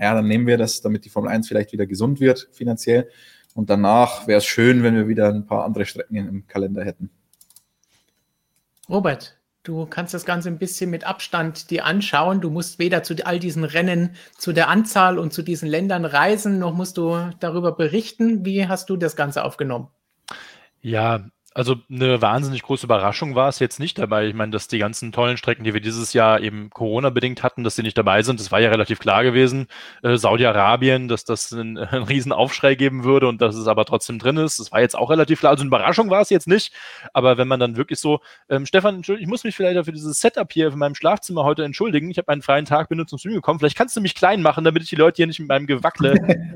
ja, 0.00 0.12
dann 0.12 0.26
nehmen 0.26 0.46
wir 0.46 0.58
das, 0.58 0.80
damit 0.80 1.04
die 1.04 1.08
Formel 1.08 1.30
1 1.30 1.48
vielleicht 1.48 1.72
wieder 1.72 1.86
gesund 1.86 2.20
wird 2.20 2.48
finanziell 2.52 3.08
und 3.54 3.70
danach 3.70 4.26
wäre 4.26 4.38
es 4.38 4.46
schön, 4.46 4.82
wenn 4.82 4.94
wir 4.94 5.08
wieder 5.08 5.28
ein 5.28 5.46
paar 5.46 5.64
andere 5.64 5.86
Strecken 5.86 6.16
im 6.16 6.46
Kalender 6.46 6.84
hätten. 6.84 7.10
Robert, 8.88 9.38
du 9.62 9.86
kannst 9.86 10.14
das 10.14 10.24
Ganze 10.24 10.48
ein 10.48 10.58
bisschen 10.58 10.90
mit 10.90 11.04
Abstand 11.04 11.70
dir 11.70 11.84
anschauen. 11.84 12.40
Du 12.40 12.50
musst 12.50 12.78
weder 12.78 13.02
zu 13.02 13.14
all 13.24 13.38
diesen 13.38 13.64
Rennen, 13.64 14.16
zu 14.36 14.52
der 14.52 14.68
Anzahl 14.68 15.18
und 15.18 15.32
zu 15.32 15.42
diesen 15.42 15.68
Ländern 15.68 16.04
reisen, 16.04 16.58
noch 16.58 16.74
musst 16.74 16.96
du 16.96 17.30
darüber 17.38 17.72
berichten. 17.72 18.44
Wie 18.44 18.66
hast 18.66 18.88
du 18.90 18.96
das 18.96 19.14
Ganze 19.14 19.44
aufgenommen? 19.44 19.88
Ja, 20.80 21.28
also 21.58 21.74
eine 21.90 22.22
wahnsinnig 22.22 22.62
große 22.62 22.86
Überraschung 22.86 23.34
war 23.34 23.48
es 23.48 23.58
jetzt 23.58 23.80
nicht 23.80 23.98
dabei. 23.98 24.28
Ich 24.28 24.34
meine, 24.34 24.52
dass 24.52 24.68
die 24.68 24.78
ganzen 24.78 25.10
tollen 25.10 25.36
Strecken, 25.36 25.64
die 25.64 25.74
wir 25.74 25.80
dieses 25.80 26.12
Jahr 26.12 26.40
eben 26.40 26.70
Corona-bedingt 26.70 27.42
hatten, 27.42 27.64
dass 27.64 27.74
sie 27.74 27.82
nicht 27.82 27.98
dabei 27.98 28.22
sind, 28.22 28.38
das 28.38 28.52
war 28.52 28.60
ja 28.60 28.70
relativ 28.70 29.00
klar 29.00 29.24
gewesen. 29.24 29.66
Äh, 30.04 30.16
Saudi-Arabien, 30.16 31.08
dass 31.08 31.24
das 31.24 31.52
einen, 31.52 31.76
einen 31.78 32.04
riesen 32.04 32.30
Aufschrei 32.30 32.76
geben 32.76 33.02
würde 33.02 33.26
und 33.26 33.42
dass 33.42 33.56
es 33.56 33.66
aber 33.66 33.84
trotzdem 33.86 34.20
drin 34.20 34.36
ist, 34.36 34.60
das 34.60 34.70
war 34.70 34.80
jetzt 34.80 34.96
auch 34.96 35.10
relativ 35.10 35.40
klar. 35.40 35.50
Also 35.50 35.62
eine 35.62 35.68
Überraschung 35.68 36.10
war 36.10 36.20
es 36.20 36.30
jetzt 36.30 36.46
nicht. 36.46 36.72
Aber 37.12 37.38
wenn 37.38 37.48
man 37.48 37.58
dann 37.58 37.76
wirklich 37.76 37.98
so, 37.98 38.20
ähm, 38.48 38.64
Stefan, 38.64 39.02
ich 39.02 39.26
muss 39.26 39.42
mich 39.42 39.56
vielleicht 39.56 39.84
für 39.84 39.92
dieses 39.92 40.20
Setup 40.20 40.52
hier 40.52 40.68
in 40.68 40.78
meinem 40.78 40.94
Schlafzimmer 40.94 41.42
heute 41.42 41.64
entschuldigen. 41.64 42.08
Ich 42.08 42.18
habe 42.18 42.28
einen 42.28 42.42
freien 42.42 42.66
Tag, 42.66 42.88
bin 42.88 42.98
nur 42.98 43.08
zum 43.08 43.18
Stream 43.18 43.34
gekommen. 43.34 43.58
Vielleicht 43.58 43.76
kannst 43.76 43.96
du 43.96 44.00
mich 44.00 44.14
klein 44.14 44.42
machen, 44.42 44.62
damit 44.62 44.84
ich 44.84 44.90
die 44.90 44.96
Leute 44.96 45.16
hier 45.16 45.26
nicht 45.26 45.40
mit 45.40 45.48
meinem 45.48 45.66
Gewackle. 45.66 46.14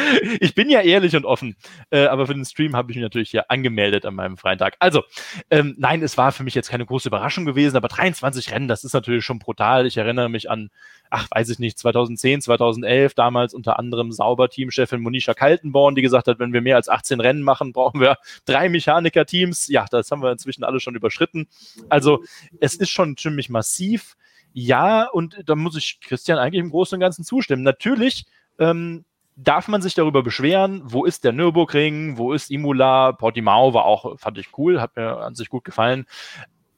ich 0.40 0.54
bin 0.54 0.70
ja 0.70 0.80
ehrlich 0.80 1.16
und 1.16 1.24
offen. 1.24 1.56
Äh, 1.90 2.06
aber 2.06 2.26
für 2.26 2.34
den 2.34 2.44
Stream 2.44 2.76
habe 2.76 2.90
ich 2.90 2.96
mich 2.96 3.02
natürlich 3.02 3.30
hier 3.30 3.50
angemeldet 3.50 4.06
an 4.06 4.14
meinem 4.14 4.29
einem 4.30 4.36
freien 4.36 4.58
Tag. 4.58 4.76
Also, 4.78 5.02
ähm, 5.50 5.74
nein, 5.78 6.02
es 6.02 6.16
war 6.16 6.32
für 6.32 6.42
mich 6.42 6.54
jetzt 6.54 6.70
keine 6.70 6.86
große 6.86 7.08
Überraschung 7.08 7.44
gewesen, 7.44 7.76
aber 7.76 7.88
23 7.88 8.50
Rennen, 8.52 8.68
das 8.68 8.84
ist 8.84 8.92
natürlich 8.92 9.24
schon 9.24 9.38
brutal. 9.38 9.86
Ich 9.86 9.96
erinnere 9.96 10.28
mich 10.28 10.50
an, 10.50 10.70
ach, 11.10 11.26
weiß 11.30 11.48
ich 11.50 11.58
nicht, 11.58 11.78
2010, 11.78 12.42
2011, 12.42 13.14
damals 13.14 13.54
unter 13.54 13.78
anderem 13.78 14.12
Sauber-Teamchefin 14.12 15.00
Monisha 15.00 15.34
Kaltenborn, 15.34 15.94
die 15.94 16.02
gesagt 16.02 16.28
hat, 16.28 16.38
wenn 16.38 16.52
wir 16.52 16.60
mehr 16.60 16.76
als 16.76 16.88
18 16.88 17.20
Rennen 17.20 17.42
machen, 17.42 17.72
brauchen 17.72 18.00
wir 18.00 18.16
drei 18.44 18.68
Mechaniker-Teams. 18.68 19.68
Ja, 19.68 19.86
das 19.90 20.10
haben 20.10 20.22
wir 20.22 20.32
inzwischen 20.32 20.64
alle 20.64 20.80
schon 20.80 20.94
überschritten. 20.94 21.48
Also, 21.88 22.22
es 22.60 22.74
ist 22.74 22.90
schon 22.90 23.16
ziemlich 23.16 23.48
massiv. 23.48 24.16
Ja, 24.52 25.08
und 25.08 25.42
da 25.46 25.54
muss 25.54 25.76
ich 25.76 26.00
Christian 26.00 26.38
eigentlich 26.38 26.60
im 26.60 26.70
Großen 26.70 26.96
und 26.96 27.00
Ganzen 27.00 27.24
zustimmen. 27.24 27.62
Natürlich 27.62 28.26
ähm, 28.58 29.04
darf 29.42 29.68
man 29.68 29.82
sich 29.82 29.94
darüber 29.94 30.22
beschweren, 30.22 30.82
wo 30.84 31.04
ist 31.04 31.24
der 31.24 31.32
Nürburgring, 31.32 32.18
wo 32.18 32.32
ist 32.32 32.50
Imola, 32.50 33.12
Portimao 33.12 33.74
war 33.74 33.84
auch, 33.84 34.18
fand 34.18 34.38
ich 34.38 34.56
cool, 34.58 34.80
hat 34.80 34.96
mir 34.96 35.18
an 35.18 35.34
sich 35.34 35.48
gut 35.48 35.64
gefallen. 35.64 36.06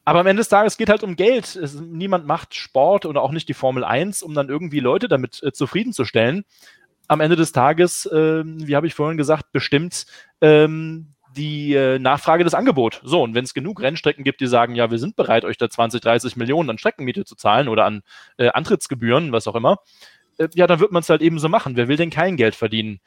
Aber 0.04 0.20
am 0.20 0.26
Ende 0.26 0.40
des 0.40 0.48
Tages 0.48 0.76
geht 0.76 0.88
halt 0.88 1.04
um 1.04 1.16
Geld. 1.16 1.54
Es, 1.54 1.74
niemand 1.80 2.26
macht 2.26 2.54
Sport 2.54 3.06
oder 3.06 3.22
auch 3.22 3.30
nicht 3.30 3.48
die 3.48 3.54
Formel 3.54 3.84
1, 3.84 4.22
um 4.22 4.34
dann 4.34 4.48
irgendwie 4.48 4.80
Leute 4.80 5.08
damit 5.08 5.42
äh, 5.42 5.52
zufriedenzustellen. 5.52 6.44
Am 7.08 7.20
Ende 7.20 7.36
des 7.36 7.52
Tages, 7.52 8.06
äh, 8.06 8.42
wie 8.44 8.74
habe 8.74 8.86
ich 8.86 8.94
vorhin 8.94 9.16
gesagt, 9.16 9.52
bestimmt 9.52 10.06
ähm, 10.40 11.14
die 11.36 11.74
äh, 11.74 11.98
Nachfrage 11.98 12.44
des 12.44 12.54
Angebots. 12.54 13.00
So, 13.04 13.22
und 13.22 13.34
wenn 13.34 13.44
es 13.44 13.54
genug 13.54 13.80
Rennstrecken 13.80 14.24
gibt, 14.24 14.40
die 14.40 14.46
sagen, 14.46 14.74
ja, 14.74 14.90
wir 14.90 14.98
sind 14.98 15.16
bereit, 15.16 15.44
euch 15.44 15.56
da 15.56 15.70
20, 15.70 16.00
30 16.00 16.36
Millionen 16.36 16.70
an 16.70 16.78
Streckenmiete 16.78 17.24
zu 17.24 17.36
zahlen 17.36 17.68
oder 17.68 17.84
an 17.84 18.02
äh, 18.38 18.48
Antrittsgebühren, 18.48 19.32
was 19.32 19.46
auch 19.46 19.54
immer, 19.54 19.78
ja, 20.54 20.66
dann 20.66 20.80
wird 20.80 20.92
man 20.92 21.00
es 21.00 21.08
halt 21.08 21.22
eben 21.22 21.38
so 21.38 21.48
machen. 21.48 21.76
Wer 21.76 21.88
will 21.88 21.96
denn 21.96 22.10
kein 22.10 22.36
Geld 22.36 22.54
verdienen? 22.54 23.00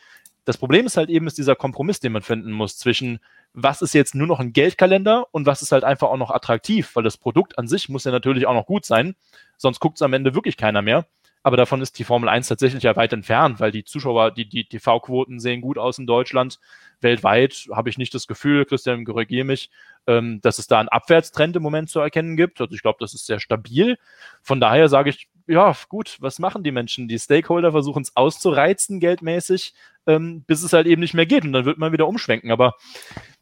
Das 0.45 0.57
Problem 0.57 0.85
ist 0.85 0.95
halt 0.95 1.09
eben, 1.09 1.25
ist 1.25 1.39
dieser 1.39 1.55
Kompromiss, 1.55 1.99
den 1.99 2.11
man 2.11 2.21
finden 2.21 2.51
muss 2.51 2.77
zwischen, 2.77 3.19
was 3.53 3.81
ist 3.81 3.93
jetzt 3.93 4.13
nur 4.13 4.27
noch 4.27 4.39
ein 4.39 4.53
Geldkalender 4.53 5.27
und 5.31 5.47
was 5.47 5.63
ist 5.63 5.71
halt 5.71 5.83
einfach 5.83 6.09
auch 6.09 6.17
noch 6.17 6.29
attraktiv, 6.29 6.91
weil 6.95 7.03
das 7.03 7.17
Produkt 7.17 7.57
an 7.57 7.67
sich 7.67 7.89
muss 7.89 8.03
ja 8.03 8.11
natürlich 8.11 8.45
auch 8.45 8.53
noch 8.53 8.67
gut 8.67 8.85
sein, 8.85 9.15
sonst 9.57 9.79
guckt 9.79 9.97
es 9.97 10.03
am 10.03 10.13
Ende 10.13 10.35
wirklich 10.35 10.55
keiner 10.55 10.83
mehr. 10.83 11.07
Aber 11.41 11.57
davon 11.57 11.79
ist 11.81 11.99
die 11.99 12.03
Formel 12.03 12.27
1 12.27 12.47
tatsächlich 12.47 12.81
ja 12.81 12.95
weit 12.95 13.13
entfernt, 13.13 13.59
weil 13.59 13.71
die 13.71 13.83
Zuschauer, 13.83 14.31
die, 14.31 14.49
die 14.49 14.65
TV-Quoten 14.65 15.39
sehen 15.39 15.61
gut 15.61 15.77
aus 15.77 15.99
in 15.99 16.07
Deutschland. 16.07 16.59
Weltweit 17.01 17.67
habe 17.71 17.87
ich 17.89 17.99
nicht 17.99 18.15
das 18.15 18.25
Gefühl, 18.25 18.65
Christian, 18.65 19.05
korrigiere 19.05 19.45
mich, 19.45 19.69
ähm, 20.07 20.41
dass 20.41 20.57
es 20.57 20.65
da 20.65 20.79
einen 20.79 20.89
Abwärtstrend 20.89 21.55
im 21.55 21.61
Moment 21.61 21.91
zu 21.91 21.99
erkennen 21.99 22.35
gibt. 22.35 22.61
Also 22.61 22.73
ich 22.73 22.81
glaube, 22.81 22.97
das 22.99 23.13
ist 23.13 23.27
sehr 23.27 23.39
stabil. 23.39 23.99
Von 24.41 24.59
daher 24.59 24.89
sage 24.89 25.11
ich, 25.11 25.27
ja, 25.47 25.75
gut, 25.89 26.17
was 26.19 26.39
machen 26.39 26.63
die 26.63 26.71
Menschen? 26.71 27.07
Die 27.07 27.19
Stakeholder 27.19 27.71
versuchen 27.71 28.01
es 28.01 28.15
auszureizen, 28.15 28.99
geldmäßig, 28.99 29.73
ähm, 30.07 30.43
bis 30.47 30.63
es 30.63 30.73
halt 30.73 30.87
eben 30.87 31.01
nicht 31.01 31.13
mehr 31.13 31.25
geht. 31.25 31.43
Und 31.43 31.53
dann 31.53 31.65
wird 31.65 31.77
man 31.77 31.91
wieder 31.91 32.07
umschwenken. 32.07 32.51
Aber 32.51 32.75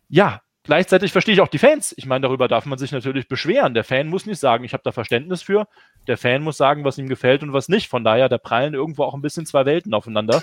ja, 0.10 0.42
gleichzeitig 0.64 1.12
verstehe 1.12 1.34
ich 1.34 1.42
auch 1.42 1.48
die 1.48 1.60
Fans. 1.60 1.94
Ich 1.98 2.06
meine, 2.06 2.24
darüber 2.24 2.48
darf 2.48 2.66
man 2.66 2.78
sich 2.78 2.92
natürlich 2.92 3.28
beschweren. 3.28 3.74
Der 3.74 3.84
Fan 3.84 4.08
muss 4.08 4.26
nicht 4.26 4.40
sagen, 4.40 4.64
ich 4.64 4.74
habe 4.74 4.84
da 4.84 4.92
Verständnis 4.92 5.42
für. 5.42 5.68
Der 6.08 6.18
Fan 6.18 6.44
muss 6.44 6.58
sagen, 6.58 6.84
was 6.84 6.98
ihm 6.98 7.08
gefällt 7.08 7.44
und 7.44 7.54
was 7.54 7.70
nicht. 7.70 7.90
Von 7.90 8.04
daher, 8.04 8.30
da 8.30 8.38
prallen 8.38 8.74
irgendwo 8.74 9.04
auch 9.04 9.14
ein 9.14 9.22
bisschen 9.22 9.46
zwei 9.46 9.66
Welten 9.66 9.94
aufeinander. 9.94 10.42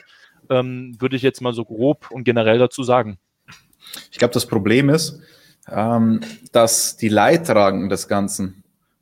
Ähm, 0.49 0.96
würde 0.99 1.16
ich 1.16 1.23
jetzt 1.23 1.40
mal 1.40 1.53
so 1.53 1.64
grob 1.64 2.11
und 2.11 2.25
generell 2.25 2.59
dazu 2.59 2.83
sagen. 2.83 3.18
Ich 4.11 4.18
glaube, 4.18 4.35
das 4.35 4.46
Problem 4.46 4.88
ist, 4.88 5.20
ähm, 5.68 6.20
dass 6.53 6.96
die 6.96 7.09
Leidtragenden 7.09 7.88
des 7.88 8.09
Ganzen 8.09 8.60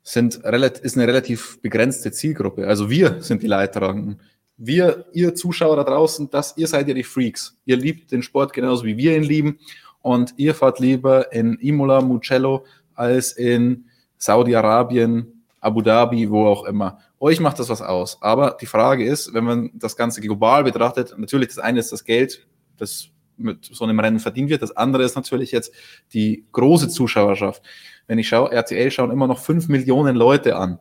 sind 0.09 0.35
ist 0.37 0.97
eine 0.97 1.07
relativ 1.07 1.61
begrenzte 1.61 2.11
Zielgruppe. 2.11 2.67
Also 2.67 2.89
wir 2.89 3.21
sind 3.21 3.43
die 3.43 3.47
Leidtragenden. 3.47 4.19
wir, 4.57 5.05
ihr 5.13 5.35
Zuschauer 5.35 5.75
da 5.75 5.83
draußen, 5.83 6.31
das, 6.31 6.57
ihr 6.57 6.67
seid 6.67 6.87
ja 6.87 6.95
die 6.95 7.03
Freaks. 7.03 7.55
Ihr 7.65 7.77
liebt 7.77 8.11
den 8.11 8.23
Sport 8.23 8.51
genauso 8.51 8.85
wie 8.85 8.97
wir 8.97 9.15
ihn 9.15 9.23
lieben 9.23 9.59
und 10.01 10.33
ihr 10.37 10.55
fahrt 10.55 10.79
lieber 10.79 11.31
in 11.31 11.59
Imola, 11.59 12.01
Mugello 12.01 12.65
als 12.95 13.33
in 13.33 13.85
Saudi-Arabien, 14.17 15.43
Abu 15.59 15.81
Dhabi, 15.81 16.29
wo 16.29 16.47
auch 16.47 16.65
immer. 16.65 16.99
Euch 17.19 17.39
macht 17.39 17.59
das 17.59 17.69
was 17.69 17.81
aus. 17.83 18.17
Aber 18.21 18.57
die 18.59 18.65
Frage 18.65 19.05
ist, 19.05 19.33
wenn 19.33 19.43
man 19.43 19.71
das 19.75 19.95
Ganze 19.95 20.21
global 20.21 20.63
betrachtet, 20.63 21.13
natürlich 21.17 21.49
das 21.49 21.59
eine 21.59 21.79
ist 21.79 21.91
das 21.91 22.03
Geld, 22.03 22.47
das 22.77 23.09
mit 23.37 23.69
so 23.71 23.85
einem 23.85 23.99
Rennen 23.99 24.19
verdient 24.19 24.49
wird. 24.49 24.61
Das 24.63 24.75
andere 24.75 25.03
ist 25.03 25.15
natürlich 25.15 25.51
jetzt 25.51 25.71
die 26.13 26.45
große 26.51 26.89
Zuschauerschaft. 26.89 27.61
Wenn 28.09 28.17
ich 28.17 28.27
schaue, 28.27 28.51
RTL 28.51 28.89
schauen 28.89 29.11
immer 29.11 29.27
noch 29.27 29.37
fünf 29.37 29.67
Millionen 29.67 30.15
Leute 30.15 30.55
an, 30.55 30.79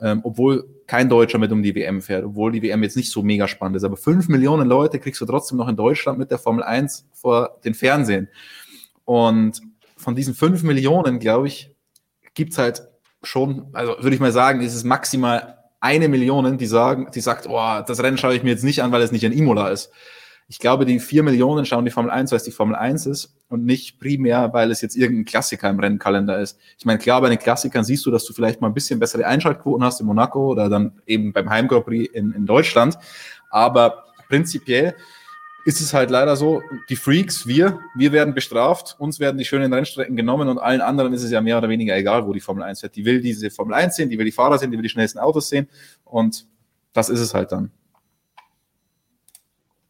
ähm, 0.00 0.20
obwohl 0.24 0.68
kein 0.88 1.08
Deutscher 1.08 1.38
mit 1.38 1.52
um 1.52 1.62
die 1.62 1.76
WM 1.76 2.02
fährt, 2.02 2.24
obwohl 2.24 2.50
die 2.50 2.60
WM 2.60 2.82
jetzt 2.82 2.96
nicht 2.96 3.12
so 3.12 3.22
mega 3.22 3.46
spannend 3.46 3.76
ist. 3.76 3.84
Aber 3.84 3.96
fünf 3.96 4.28
Millionen 4.28 4.66
Leute 4.66 4.98
kriegst 4.98 5.20
du 5.20 5.26
trotzdem 5.26 5.58
noch 5.58 5.68
in 5.68 5.76
Deutschland 5.76 6.18
mit 6.18 6.32
der 6.32 6.38
Formel 6.38 6.64
1 6.64 7.08
vor 7.12 7.60
den 7.64 7.74
Fernsehen. 7.74 8.28
Und 9.04 9.60
von 9.96 10.16
diesen 10.16 10.34
fünf 10.34 10.64
Millionen, 10.64 11.20
glaube 11.20 11.46
ich, 11.46 11.70
gibt's 12.34 12.58
halt 12.58 12.82
schon, 13.22 13.68
also 13.72 13.94
würde 14.00 14.16
ich 14.16 14.20
mal 14.20 14.32
sagen, 14.32 14.60
ist 14.60 14.74
es 14.74 14.82
maximal 14.82 15.58
eine 15.78 16.08
Million, 16.08 16.58
die 16.58 16.66
sagen, 16.66 17.12
die 17.14 17.20
sagt, 17.20 17.46
oh, 17.48 17.80
das 17.86 18.02
Rennen 18.02 18.18
schaue 18.18 18.34
ich 18.34 18.42
mir 18.42 18.50
jetzt 18.50 18.64
nicht 18.64 18.82
an, 18.82 18.90
weil 18.90 19.02
es 19.02 19.12
nicht 19.12 19.22
in 19.22 19.30
Imola 19.30 19.68
ist. 19.68 19.92
Ich 20.48 20.60
glaube, 20.60 20.84
die 20.84 21.00
vier 21.00 21.24
Millionen 21.24 21.66
schauen 21.66 21.84
die 21.84 21.90
Formel 21.90 22.10
1, 22.10 22.30
weil 22.30 22.36
es 22.36 22.44
die 22.44 22.52
Formel 22.52 22.76
1 22.76 23.06
ist 23.06 23.36
und 23.48 23.64
nicht 23.64 23.98
primär, 23.98 24.52
weil 24.52 24.70
es 24.70 24.80
jetzt 24.80 24.96
irgendein 24.96 25.24
Klassiker 25.24 25.68
im 25.68 25.80
Rennkalender 25.80 26.38
ist. 26.38 26.58
Ich 26.78 26.84
meine, 26.84 27.00
klar, 27.00 27.20
bei 27.20 27.28
den 27.28 27.38
Klassikern 27.38 27.82
siehst 27.82 28.06
du, 28.06 28.12
dass 28.12 28.24
du 28.24 28.32
vielleicht 28.32 28.60
mal 28.60 28.68
ein 28.68 28.74
bisschen 28.74 29.00
bessere 29.00 29.26
Einschaltquoten 29.26 29.84
hast 29.84 30.00
in 30.00 30.06
Monaco 30.06 30.52
oder 30.52 30.68
dann 30.68 31.00
eben 31.04 31.32
beim 31.32 31.50
Heim 31.50 31.66
Grand 31.66 31.84
Prix 31.86 32.14
in, 32.14 32.32
in 32.32 32.46
Deutschland. 32.46 32.96
Aber 33.50 34.04
prinzipiell 34.28 34.94
ist 35.64 35.80
es 35.80 35.92
halt 35.92 36.10
leider 36.10 36.36
so, 36.36 36.62
die 36.88 36.94
Freaks, 36.94 37.48
wir, 37.48 37.80
wir 37.96 38.12
werden 38.12 38.34
bestraft, 38.34 38.94
uns 39.00 39.18
werden 39.18 39.36
die 39.38 39.44
schönen 39.44 39.72
Rennstrecken 39.72 40.14
genommen 40.14 40.48
und 40.48 40.58
allen 40.58 40.80
anderen 40.80 41.12
ist 41.12 41.24
es 41.24 41.32
ja 41.32 41.40
mehr 41.40 41.58
oder 41.58 41.68
weniger 41.68 41.96
egal, 41.96 42.24
wo 42.24 42.32
die 42.32 42.40
Formel 42.40 42.62
1 42.62 42.80
fährt. 42.80 42.94
Die 42.94 43.04
will 43.04 43.20
diese 43.20 43.50
Formel 43.50 43.74
1 43.74 43.96
sehen, 43.96 44.08
die 44.08 44.16
will 44.16 44.24
die 44.24 44.32
Fahrer 44.32 44.58
sehen, 44.58 44.70
die 44.70 44.76
will 44.76 44.84
die 44.84 44.88
schnellsten 44.88 45.18
Autos 45.18 45.48
sehen 45.48 45.68
und 46.04 46.46
das 46.92 47.08
ist 47.08 47.18
es 47.18 47.34
halt 47.34 47.50
dann. 47.50 47.72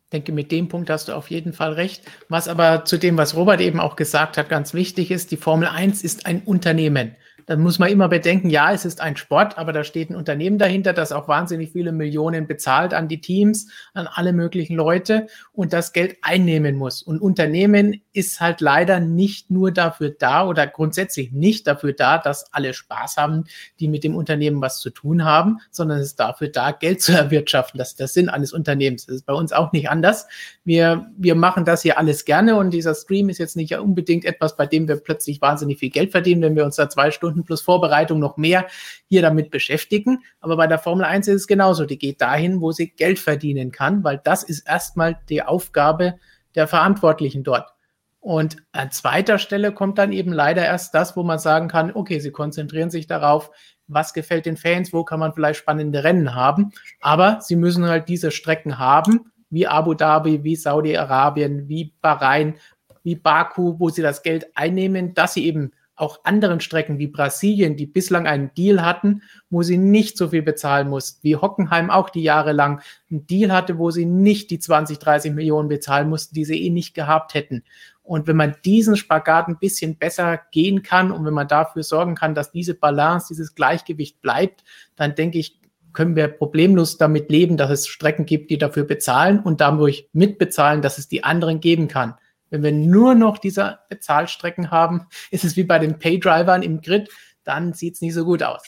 Ich 0.07 0.11
denke, 0.11 0.31
mit 0.31 0.53
dem 0.53 0.69
Punkt 0.69 0.89
hast 0.89 1.09
du 1.09 1.17
auf 1.17 1.31
jeden 1.31 1.53
Fall 1.53 1.73
recht. 1.73 2.05
Was 2.29 2.47
aber 2.47 2.85
zu 2.85 2.97
dem, 2.97 3.19
was 3.19 3.35
Robert 3.35 3.61
eben 3.61 3.81
auch 3.81 3.97
gesagt 3.97 4.39
hat, 4.39 4.49
ganz 4.49 4.73
wichtig 4.73 5.11
ist, 5.11 5.33
die 5.33 5.37
Formel 5.37 5.67
1 5.67 6.05
ist 6.05 6.27
ein 6.27 6.43
Unternehmen 6.43 7.17
dann 7.45 7.61
muss 7.61 7.79
man 7.79 7.91
immer 7.91 8.09
bedenken, 8.09 8.51
ja, 8.51 8.73
es 8.73 8.85
ist 8.85 9.01
ein 9.01 9.17
Sport, 9.17 9.59
aber 9.59 9.73
da 9.73 9.85
steht 9.85 10.11
ein 10.11 10.17
Unternehmen 10.17 10.59
dahinter, 10.59 10.93
das 10.93 11.13
auch 11.13 11.29
wahnsinnig 11.29 11.73
viele 11.73 11.93
Millionen 11.93 12.47
bezahlt 12.47 12.95
an 12.95 13.09
die 13.09 13.21
Teams, 13.21 13.69
an 13.95 14.09
alle 14.11 14.33
möglichen 14.33 14.75
Leute 14.75 15.27
und 15.53 15.73
das 15.73 15.93
Geld 15.93 16.17
einnehmen 16.23 16.77
muss. 16.77 17.03
Und 17.03 17.21
Unternehmen 17.21 18.01
ist 18.13 18.41
halt 18.41 18.61
leider 18.61 18.99
nicht 18.99 19.51
nur 19.51 19.71
dafür 19.71 20.11
da 20.11 20.47
oder 20.47 20.67
grundsätzlich 20.67 21.31
nicht 21.33 21.67
dafür 21.67 21.93
da, 21.93 22.19
dass 22.19 22.53
alle 22.53 22.75
Spaß 22.75 23.17
haben, 23.17 23.45
die 23.79 23.89
mit 23.89 24.03
dem 24.03 24.17
Unternehmen 24.17 24.61
was 24.61 24.81
zu 24.81 24.91
tun 24.91 25.25
haben, 25.25 25.59
sondern 25.71 25.99
es 25.99 26.07
ist 26.09 26.21
dafür 26.21 26.49
da, 26.49 26.73
Geld 26.73 27.01
zu 27.03 27.13
erwirtschaften. 27.13 27.79
Das 27.79 27.91
ist 27.91 28.01
der 28.01 28.09
Sinn 28.09 28.29
eines 28.29 28.53
Unternehmens. 28.53 29.07
Das 29.07 29.17
ist 29.17 29.27
bei 29.27 29.35
uns 29.35 29.53
auch 29.53 29.73
nicht 29.73 29.89
anders. 29.89 30.27
Wir, 30.65 31.07
wir 31.17 31.37
machen 31.37 31.65
das 31.65 31.83
hier 31.83 31.99
alles 31.99 32.25
gerne 32.25 32.57
und 32.57 32.71
dieser 32.71 32.95
Stream 32.95 33.29
ist 33.29 33.39
jetzt 33.39 33.57
nicht 33.57 33.77
unbedingt 33.77 34.25
etwas, 34.25 34.57
bei 34.57 34.67
dem 34.67 34.89
wir 34.89 34.97
plötzlich 34.97 35.41
wahnsinnig 35.41 35.79
viel 35.79 35.91
Geld 35.91 36.11
verdienen, 36.11 36.43
wenn 36.43 36.57
wir 36.57 36.65
uns 36.65 36.77
da 36.77 36.89
zwei 36.89 37.11
Stunden 37.11 37.26
Stunden 37.27 37.45
plus 37.45 37.61
Vorbereitung 37.61 38.21
noch 38.21 38.37
mehr 38.37 38.67
hier 39.09 39.21
damit 39.21 39.51
beschäftigen. 39.51 40.23
Aber 40.41 40.57
bei 40.57 40.69
der 40.69 40.79
Formel 40.79 41.05
1 41.05 41.27
ist 41.29 41.35
es 41.35 41.47
genauso. 41.47 41.85
Die 41.85 41.99
geht 41.99 42.21
dahin, 42.21 42.61
wo 42.61 42.71
sie 42.71 42.91
Geld 42.91 43.19
verdienen 43.19 43.73
kann, 43.73 44.05
weil 44.05 44.21
das 44.23 44.45
ist 44.45 44.61
erstmal 44.69 45.19
die 45.29 45.43
Aufgabe 45.43 46.15
der 46.55 46.69
Verantwortlichen 46.69 47.43
dort. 47.43 47.73
Und 48.21 48.57
an 48.73 48.91
zweiter 48.91 49.39
Stelle 49.39 49.73
kommt 49.73 49.99
dann 49.99 50.13
eben 50.13 50.33
leider 50.33 50.65
erst 50.65 50.95
das, 50.95 51.17
wo 51.17 51.23
man 51.23 51.39
sagen 51.39 51.69
kann, 51.69 51.93
okay, 51.95 52.19
sie 52.21 52.33
konzentrieren 52.33 52.91
sich 52.91 53.07
darauf, 53.07 53.51
was 53.89 54.15
gefällt 54.15 54.47
den 54.47 54.57
Fans, 54.57 54.93
wo 54.93 55.05
kann 55.05 55.21
man 55.21 55.33
vielleicht 55.33 55.61
spannende 55.61 56.03
Rennen 56.03 56.35
haben. 56.35 56.73
Aber 57.01 57.39
sie 57.41 57.57
müssen 57.57 57.87
halt 57.87 58.09
diese 58.09 58.31
Strecken 58.31 58.79
haben, 58.79 59.33
wie 59.51 59.67
Abu 59.67 59.95
Dhabi, 59.95 60.43
wie 60.43 60.57
Saudi-Arabien, 60.57 61.69
wie 61.69 61.93
Bahrain, 62.01 62.57
wie 63.05 63.15
Baku, 63.15 63.79
wo 63.79 63.91
sie 63.91 64.03
das 64.03 64.23
Geld 64.23 64.47
einnehmen, 64.57 65.15
dass 65.15 65.35
sie 65.35 65.47
eben 65.47 65.71
auch 65.97 66.21
anderen 66.25 66.61
Strecken 66.61 66.99
wie 66.99 67.07
Brasilien, 67.07 67.77
die 67.77 67.87
bislang 67.87 68.27
einen 68.27 68.53
Deal 68.55 68.85
hatten, 68.85 69.23
wo 69.51 69.63
sie 69.63 69.79
nicht 69.79 70.19
so 70.19 70.29
viel 70.29 70.43
bezahlen 70.43 70.89
mussten, 70.89 71.21
wie 71.23 71.37
Hockenheim 71.37 71.91
auch 71.91 72.11
die 72.11 72.23
Jahre 72.23 72.53
lang 72.53 72.83
einen 73.11 73.27
Deal 73.27 73.51
hatte, 73.51 73.79
wo 73.79 73.91
sie 73.91 74.05
nicht 74.05 74.51
die 74.51 74.59
20, 74.59 74.99
30 74.99 75.33
Millionen 75.33 75.69
bezahlen 75.69 76.09
mussten, 76.09 76.35
die 76.35 76.45
sie 76.45 76.65
eh 76.67 76.71
nicht 76.71 76.95
gehabt 76.95 77.35
hätten. 77.35 77.65
Und 78.03 78.29
wenn 78.29 78.37
man 78.37 78.55
diesen 78.65 78.97
Spagat 78.97 79.49
ein 79.49 79.59
bisschen 79.59 79.97
besser 79.97 80.41
gehen 80.53 80.83
kann 80.83 81.11
und 81.11 81.25
wenn 81.25 81.35
man 81.35 81.49
dafür 81.49 81.83
sorgen 81.83 82.15
kann, 82.15 82.35
dass 82.35 82.53
diese 82.53 82.75
Balance, 82.75 83.29
dieses 83.29 83.55
Gleichgewicht 83.55 84.23
bleibt, 84.23 84.63
dann 84.95 85.15
denke 85.15 85.39
ich, 85.39 85.61
können 85.93 86.15
wir 86.15 86.29
problemlos 86.29 86.99
damit 86.99 87.31
leben, 87.31 87.57
dass 87.57 87.71
es 87.71 87.89
Strecken 87.89 88.27
gibt, 88.27 88.51
die 88.51 88.59
dafür 88.59 88.85
bezahlen 88.85 89.41
und 89.41 89.63
dadurch 89.63 90.09
mitbezahlen, 90.13 90.83
dass 90.83 90.99
es 90.99 91.09
die 91.09 91.25
anderen 91.25 91.61
geben 91.61 91.89
kann. 91.89 92.15
Wenn 92.51 92.63
wir 92.63 92.73
nur 92.73 93.15
noch 93.15 93.39
diese 93.39 93.79
Bezahlstrecken 93.89 94.71
haben, 94.71 95.07
ist 95.31 95.45
es 95.45 95.57
wie 95.57 95.65
bei 95.65 95.79
den 95.79 95.99
Paydrivern 95.99 96.63
im 96.63 96.81
Grid, 96.81 97.09
dann 97.45 97.73
sieht 97.73 97.95
es 97.95 98.01
nicht 98.01 98.15
so 98.15 98.25
gut 98.25 98.43
aus. 98.43 98.63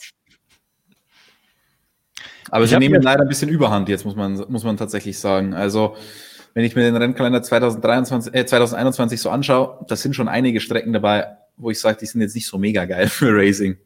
Aber 2.51 2.67
sie 2.67 2.77
nehmen 2.77 3.01
leider 3.01 3.21
ein 3.21 3.27
bisschen 3.27 3.49
Überhand 3.49 3.89
jetzt, 3.89 4.05
muss 4.05 4.15
man, 4.15 4.43
muss 4.49 4.63
man 4.63 4.77
tatsächlich 4.77 5.19
sagen. 5.19 5.53
Also, 5.53 5.95
wenn 6.53 6.65
ich 6.65 6.75
mir 6.75 6.83
den 6.83 6.95
Rennkalender 6.95 7.43
2023, 7.43 8.33
äh, 8.33 8.45
2021 8.45 9.21
so 9.21 9.29
anschaue, 9.29 9.85
das 9.87 10.01
sind 10.01 10.15
schon 10.15 10.27
einige 10.27 10.59
Strecken 10.59 10.93
dabei, 10.93 11.37
wo 11.57 11.69
ich 11.69 11.79
sage, 11.79 11.97
die 12.01 12.05
sind 12.05 12.21
jetzt 12.21 12.35
nicht 12.35 12.47
so 12.47 12.57
mega 12.57 12.85
geil 12.85 13.07
für 13.09 13.35
Racing. 13.35 13.77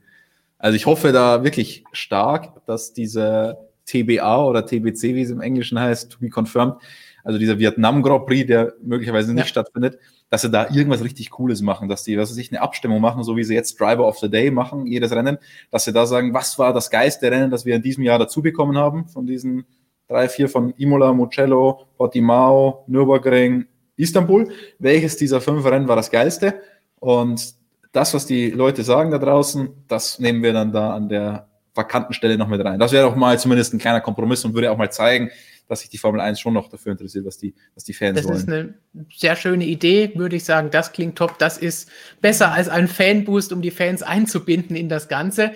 Also 0.58 0.78
ich 0.78 0.86
hoffe 0.86 1.12
da 1.12 1.44
wirklich 1.44 1.84
stark, 1.92 2.66
dass 2.66 2.94
diese 2.94 3.58
TBA 3.86 4.46
oder 4.46 4.66
TBC, 4.66 5.14
wie 5.14 5.22
es 5.22 5.30
im 5.30 5.42
Englischen 5.42 5.78
heißt, 5.78 6.10
to 6.10 6.20
be 6.20 6.30
confirmed, 6.30 6.76
also 7.24 7.40
dieser 7.40 7.60
Vietnam 7.60 8.04
Grand 8.04 8.26
Prix, 8.26 8.48
der 8.48 8.74
möglicherweise 8.82 9.34
nicht 9.34 9.46
ja. 9.46 9.48
stattfindet, 9.48 9.98
dass 10.30 10.42
sie 10.42 10.50
da 10.50 10.70
irgendwas 10.70 11.04
richtig 11.04 11.30
Cooles 11.30 11.62
machen, 11.62 11.88
dass 11.90 12.04
die, 12.04 12.18
was 12.18 12.32
weiß 12.32 12.38
ich, 12.38 12.52
eine 12.52 12.62
Abstimmung 12.62 13.02
machen, 13.02 13.24
so 13.24 13.38
wie 13.38 13.44
sie 13.44 13.54
jetzt 13.54 13.80
Driver 13.80 14.08
of 14.08 14.18
the 14.20 14.30
Day 14.30 14.52
machen, 14.52 14.86
jedes 14.86 15.12
Rennen, 15.12 15.38
dass 15.72 15.86
sie 15.86 15.94
da 15.94 16.06
sagen, 16.06 16.34
was 16.34 16.60
war 16.60 16.74
das 16.74 16.90
geilste 16.90 17.32
Rennen, 17.32 17.52
das 17.52 17.66
wir 17.66 17.76
in 17.76 17.82
diesem 17.82 18.04
Jahr 18.04 18.20
dazu 18.20 18.42
bekommen 18.42 18.78
haben, 18.78 19.08
von 19.08 19.26
diesen 19.26 19.66
drei, 20.08 20.28
vier 20.28 20.50
von 20.50 20.74
Imola, 20.78 21.14
Mugello, 21.14 21.88
Portimao, 21.98 22.84
Nürburgring, 22.88 23.66
Istanbul. 23.96 24.50
Welches 24.80 25.18
dieser 25.18 25.42
fünf 25.42 25.66
Rennen 25.66 25.88
war 25.88 25.96
das 25.96 26.12
geilste? 26.12 26.62
Und 27.00 27.56
das, 27.92 28.14
was 28.14 28.26
die 28.26 28.50
Leute 28.50 28.84
sagen 28.84 29.12
da 29.12 29.18
draußen, 29.18 29.70
das 29.88 30.20
nehmen 30.20 30.44
wir 30.44 30.54
dann 30.54 30.72
da 30.72 30.94
an 30.94 31.10
der 31.10 31.48
vakanten 31.76 32.14
Stelle 32.14 32.38
noch 32.38 32.48
mit 32.48 32.64
rein. 32.64 32.80
Das 32.80 32.92
wäre 32.92 33.08
auch 33.08 33.16
mal 33.16 33.40
zumindest 33.40 33.74
ein 33.74 33.80
kleiner 33.80 34.02
Kompromiss 34.02 34.46
und 34.46 34.54
würde 34.54 34.72
auch 34.72 34.78
mal 34.78 34.92
zeigen, 34.92 35.30
dass 35.68 35.82
sich 35.82 35.90
die 35.90 35.98
Formel 35.98 36.22
1 36.22 36.40
schon 36.40 36.54
noch 36.54 36.70
dafür 36.70 36.92
interessiert, 36.92 37.26
was 37.26 37.38
die, 37.38 37.56
was 37.76 37.84
die 37.84 37.94
Fans 37.94 38.18
das 38.18 38.26
wollen. 38.26 38.34
Das 38.36 38.44
ist 38.44 38.50
eine 38.50 38.74
sehr 39.12 39.36
schöne 39.36 39.66
Idee, 39.66 40.12
würde 40.16 40.36
ich 40.36 40.46
sagen. 40.46 40.70
Das 40.72 40.92
klingt 40.92 41.18
top. 41.18 41.40
Das 41.40 41.58
ist 41.58 41.90
besser 42.22 42.52
als 42.52 42.70
ein 42.70 42.88
Fanboost, 42.88 43.54
um 43.54 43.62
die 43.62 43.72
Fans 43.72 44.04
einzubinden 44.04 44.76
in 44.76 44.90
das 44.90 45.08
Ganze. 45.08 45.54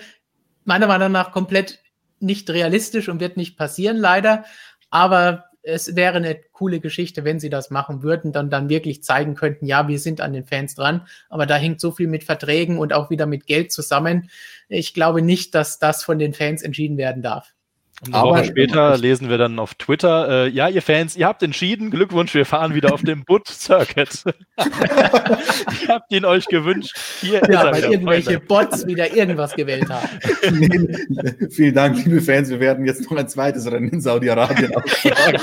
Meiner 0.64 0.86
Meinung 0.86 1.12
nach 1.12 1.32
komplett 1.32 1.80
nicht 2.20 2.50
realistisch 2.50 3.08
und 3.08 3.20
wird 3.20 3.36
nicht 3.36 3.56
passieren, 3.56 3.96
leider. 3.96 4.44
Aber 4.90 5.44
es 5.62 5.96
wäre 5.96 6.16
eine 6.16 6.40
coole 6.52 6.80
Geschichte, 6.80 7.24
wenn 7.24 7.40
sie 7.40 7.50
das 7.50 7.70
machen 7.70 8.02
würden, 8.02 8.32
dann 8.32 8.48
dann 8.48 8.68
wirklich 8.68 9.02
zeigen 9.02 9.34
könnten, 9.34 9.66
ja, 9.66 9.86
wir 9.86 9.98
sind 9.98 10.20
an 10.20 10.32
den 10.32 10.44
Fans 10.44 10.74
dran. 10.74 11.06
Aber 11.28 11.46
da 11.46 11.56
hängt 11.56 11.80
so 11.80 11.90
viel 11.90 12.08
mit 12.08 12.24
Verträgen 12.24 12.78
und 12.78 12.92
auch 12.92 13.10
wieder 13.10 13.26
mit 13.26 13.46
Geld 13.46 13.70
zusammen. 13.70 14.30
Ich 14.68 14.94
glaube 14.94 15.20
nicht, 15.20 15.54
dass 15.54 15.78
das 15.78 16.02
von 16.04 16.18
den 16.18 16.32
Fans 16.32 16.62
entschieden 16.62 16.96
werden 16.96 17.22
darf. 17.22 17.54
Und 18.00 18.14
eine 18.14 18.22
Aber 18.22 18.30
Woche 18.30 18.44
später 18.44 18.96
lesen 18.96 19.28
wir 19.28 19.38
dann 19.38 19.58
auf 19.58 19.74
Twitter, 19.74 20.46
äh, 20.46 20.48
ja, 20.48 20.68
ihr 20.68 20.82
Fans, 20.82 21.16
ihr 21.16 21.26
habt 21.26 21.42
entschieden, 21.42 21.90
Glückwunsch, 21.90 22.32
wir 22.32 22.46
fahren 22.46 22.74
wieder 22.74 22.94
auf 22.94 23.02
dem 23.02 23.24
Butt 23.24 23.48
Circuit. 23.48 24.22
ich 24.56 25.88
habt 25.88 26.12
ihn 26.12 26.24
euch 26.24 26.46
gewünscht. 26.46 26.96
Hier 27.20 27.42
ja, 27.50 27.72
weil 27.72 27.82
irgendwelche 27.82 28.40
Freunde. 28.40 28.46
Bots 28.46 28.86
wieder 28.86 29.16
irgendwas 29.16 29.52
gewählt 29.54 29.88
haben. 29.88 30.08
nee, 30.52 31.48
vielen 31.50 31.74
Dank, 31.74 32.04
liebe 32.04 32.20
Fans, 32.20 32.50
wir 32.50 32.60
werden 32.60 32.84
jetzt 32.84 33.10
noch 33.10 33.16
ein 33.16 33.28
zweites 33.28 33.68
Rennen 33.68 33.88
in 33.88 34.00
Saudi-Arabien 34.00 34.76
austragen. 34.76 35.40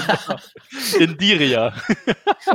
in 1.00 1.18
Diria. 1.18 1.74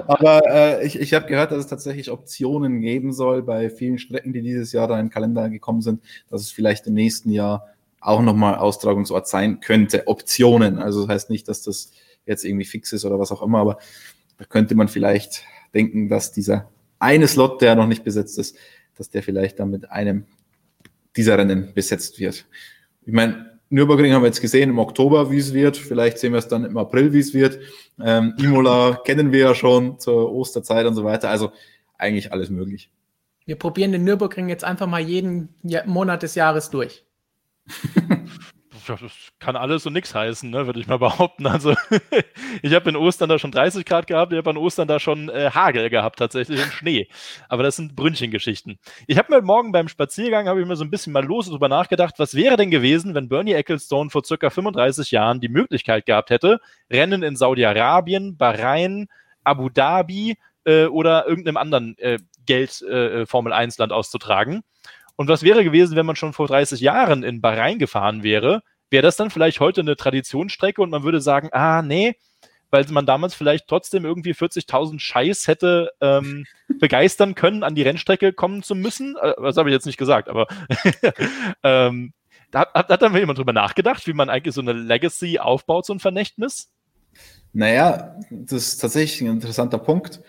Aber 0.07 0.41
äh, 0.51 0.87
ich, 0.87 0.99
ich 0.99 1.13
habe 1.13 1.27
gehört, 1.27 1.53
dass 1.53 1.59
es 1.59 1.67
tatsächlich 1.67 2.11
Optionen 2.11 2.81
geben 2.81 3.13
soll 3.13 3.43
bei 3.43 3.69
vielen 3.69 3.99
Strecken, 3.99 4.33
die 4.33 4.41
dieses 4.41 4.73
Jahr 4.73 4.89
da 4.89 4.99
in 4.99 5.07
den 5.07 5.11
Kalender 5.11 5.51
gekommen 5.51 5.83
sind, 5.83 6.03
dass 6.31 6.41
es 6.41 6.51
vielleicht 6.51 6.87
im 6.87 6.95
nächsten 6.95 7.31
Jahr 7.31 7.67
auch 8.01 8.23
nochmal 8.23 8.57
Austragungsort 8.57 9.29
sein 9.29 9.61
könnte. 9.61 10.07
Optionen. 10.07 10.79
Also 10.79 11.03
das 11.03 11.09
heißt 11.09 11.31
nicht, 11.31 11.49
dass 11.49 11.63
das 11.63 11.93
jetzt 12.27 12.45
irgendwie 12.45 12.65
fix 12.65 12.93
ist 12.93 13.05
oder 13.05 13.19
was 13.19 13.33
auch 13.33 13.43
immer, 13.43 13.59
aber 13.59 13.79
da 14.39 14.45
könnte 14.45 14.75
man 14.75 14.89
vielleicht 14.89 15.45
denken, 15.75 16.09
dass 16.09 16.33
dieser 16.33 16.71
eine 16.99 17.29
Slot, 17.29 17.61
der 17.63 17.75
noch 17.75 17.87
nicht 17.87 18.05
besetzt 18.05 18.39
ist, 18.39 18.57
dass 18.97 19.11
der 19.11 19.23
vielleicht 19.23 19.61
dann 19.61 19.71
mit 19.71 19.91
einem 19.91 20.27
dieser 21.17 21.39
Rennen 21.39 21.73
besetzt 21.75 22.19
wird. 22.19 22.47
Ich 23.05 23.13
meine, 23.13 23.59
Nürburgring 23.71 24.13
haben 24.13 24.23
wir 24.23 24.27
jetzt 24.27 24.41
gesehen 24.41 24.71
im 24.71 24.79
Oktober, 24.79 25.31
wie 25.31 25.39
es 25.39 25.53
wird. 25.53 25.77
Vielleicht 25.77 26.19
sehen 26.19 26.33
wir 26.33 26.39
es 26.39 26.49
dann 26.49 26.65
im 26.65 26.77
April, 26.77 27.13
wie 27.13 27.21
es 27.21 27.33
wird. 27.33 27.61
Ähm, 28.03 28.35
Imola 28.39 29.01
kennen 29.05 29.33
wir 29.33 29.41
ja 29.41 29.55
schon 29.55 29.99
zur 29.99 30.33
Osterzeit 30.33 30.87
und 30.87 30.95
so 30.95 31.05
weiter. 31.05 31.31
Also 31.31 31.53
eigentlich 31.97 32.33
alles 32.33 32.51
möglich. 32.51 32.91
Wir 33.47 33.57
probieren 33.57 33.93
den 33.93 34.05
Nürburgring 34.05 34.49
jetzt 34.49 34.65
einfach 34.65 34.87
mal 34.87 35.01
jeden 35.01 35.51
Monat 35.87 36.23
des 36.23 36.35
Jahres 36.35 36.71
durch. 36.71 37.05
das 38.87 39.33
kann 39.39 39.57
alles 39.57 39.87
und 39.87 39.93
nichts 39.93 40.15
heißen, 40.15 40.51
ne, 40.51 40.67
würde 40.67 40.81
ich 40.81 40.87
mal 40.87 40.99
behaupten. 40.99 41.47
Also 41.47 41.75
ich 42.63 42.75
habe 42.75 42.91
in 42.91 42.97
Ostern 42.97 43.29
da 43.29 43.39
schon 43.39 43.53
30 43.53 43.85
Grad 43.85 44.07
gehabt, 44.07 44.33
ich 44.33 44.39
habe 44.39 44.51
an 44.51 44.57
Ostern 44.57 44.89
da 44.89 44.99
schon 44.99 45.29
äh, 45.29 45.51
Hagel 45.53 45.91
gehabt 45.91 46.19
tatsächlich 46.19 46.63
und 46.63 46.73
Schnee. 46.73 47.09
Aber 47.49 47.63
das 47.63 47.77
sind 47.77 47.97
Brünchengeschichten. 47.97 48.79
Ich 49.07 49.19
habe 49.19 49.35
mir 49.35 49.43
morgen 49.43 49.73
beim 49.73 49.89
Spaziergang, 49.89 50.49
habe 50.49 50.61
ich 50.61 50.67
mir 50.67 50.77
so 50.77 50.85
ein 50.85 50.91
bisschen 50.91 51.13
mal 51.13 51.25
los 51.25 51.47
darüber 51.47 51.69
nachgedacht, 51.69 52.15
was 52.19 52.35
wäre 52.35 52.57
denn 52.57 52.71
gewesen, 52.71 53.15
wenn 53.15 53.29
Bernie 53.29 53.53
Ecclestone 53.53 54.11
vor 54.11 54.25
circa 54.25 54.51
35 54.51 55.11
Jahren 55.11 55.41
die 55.41 55.49
Möglichkeit 55.49 56.07
gehabt 56.07 56.31
hätte, 56.31 56.61
Rennen 56.91 57.23
in 57.23 57.37
Saudi-Arabien, 57.37 58.37
Bahrain, 58.37 59.09
Abu 59.45 59.69
Dhabi 59.69 60.37
äh, 60.65 60.87
oder 60.87 61.27
irgendeinem 61.27 61.57
anderen 61.57 61.99
äh, 61.99 62.19
Geld-Formel-1-Land 62.47 63.93
äh, 63.93 63.95
auszutragen. 63.95 64.63
Und 65.21 65.29
was 65.29 65.43
wäre 65.43 65.63
gewesen, 65.65 65.97
wenn 65.97 66.07
man 66.07 66.17
schon 66.17 66.33
vor 66.33 66.47
30 66.47 66.81
Jahren 66.81 67.25
in 67.25 67.43
Bahrain 67.43 67.79
gefahren 67.79 68.23
wäre? 68.23 68.63
Wäre 68.89 69.03
das 69.03 69.17
dann 69.17 69.29
vielleicht 69.29 69.61
heute 69.61 69.83
eine 69.83 69.95
Traditionsstrecke 69.95 70.81
und 70.81 70.89
man 70.89 71.03
würde 71.03 71.21
sagen, 71.21 71.51
ah, 71.53 71.83
nee, 71.83 72.17
weil 72.71 72.87
man 72.89 73.05
damals 73.05 73.35
vielleicht 73.35 73.67
trotzdem 73.69 74.07
irgendwie 74.07 74.33
40.000 74.33 74.99
Scheiß 74.99 75.47
hätte 75.47 75.91
ähm, 76.01 76.47
begeistern 76.81 77.35
können, 77.35 77.65
an 77.65 77.75
die 77.75 77.83
Rennstrecke 77.83 78.33
kommen 78.33 78.63
zu 78.63 78.75
müssen. 78.75 79.15
Äh, 79.21 79.35
das 79.43 79.59
habe 79.59 79.69
ich 79.69 79.75
jetzt 79.75 79.85
nicht 79.85 79.99
gesagt, 79.99 80.31
aber 80.31 80.47
ähm, 81.65 82.15
hat, 82.55 82.73
hat, 82.73 82.89
hat 82.89 83.03
dann 83.03 83.15
jemand 83.15 83.39
drüber 83.39 83.53
nachgedacht, 83.53 84.07
wie 84.07 84.15
man 84.15 84.31
eigentlich 84.31 84.55
so 84.55 84.63
eine 84.63 84.73
Legacy 84.73 85.39
aufbaut, 85.39 85.85
so 85.85 85.93
ein 85.93 86.01
Vermächtnis? 86.01 86.73
Naja, 87.53 88.17
das 88.31 88.53
ist 88.53 88.79
tatsächlich 88.79 89.21
ein 89.21 89.35
interessanter 89.35 89.77
Punkt 89.77 90.23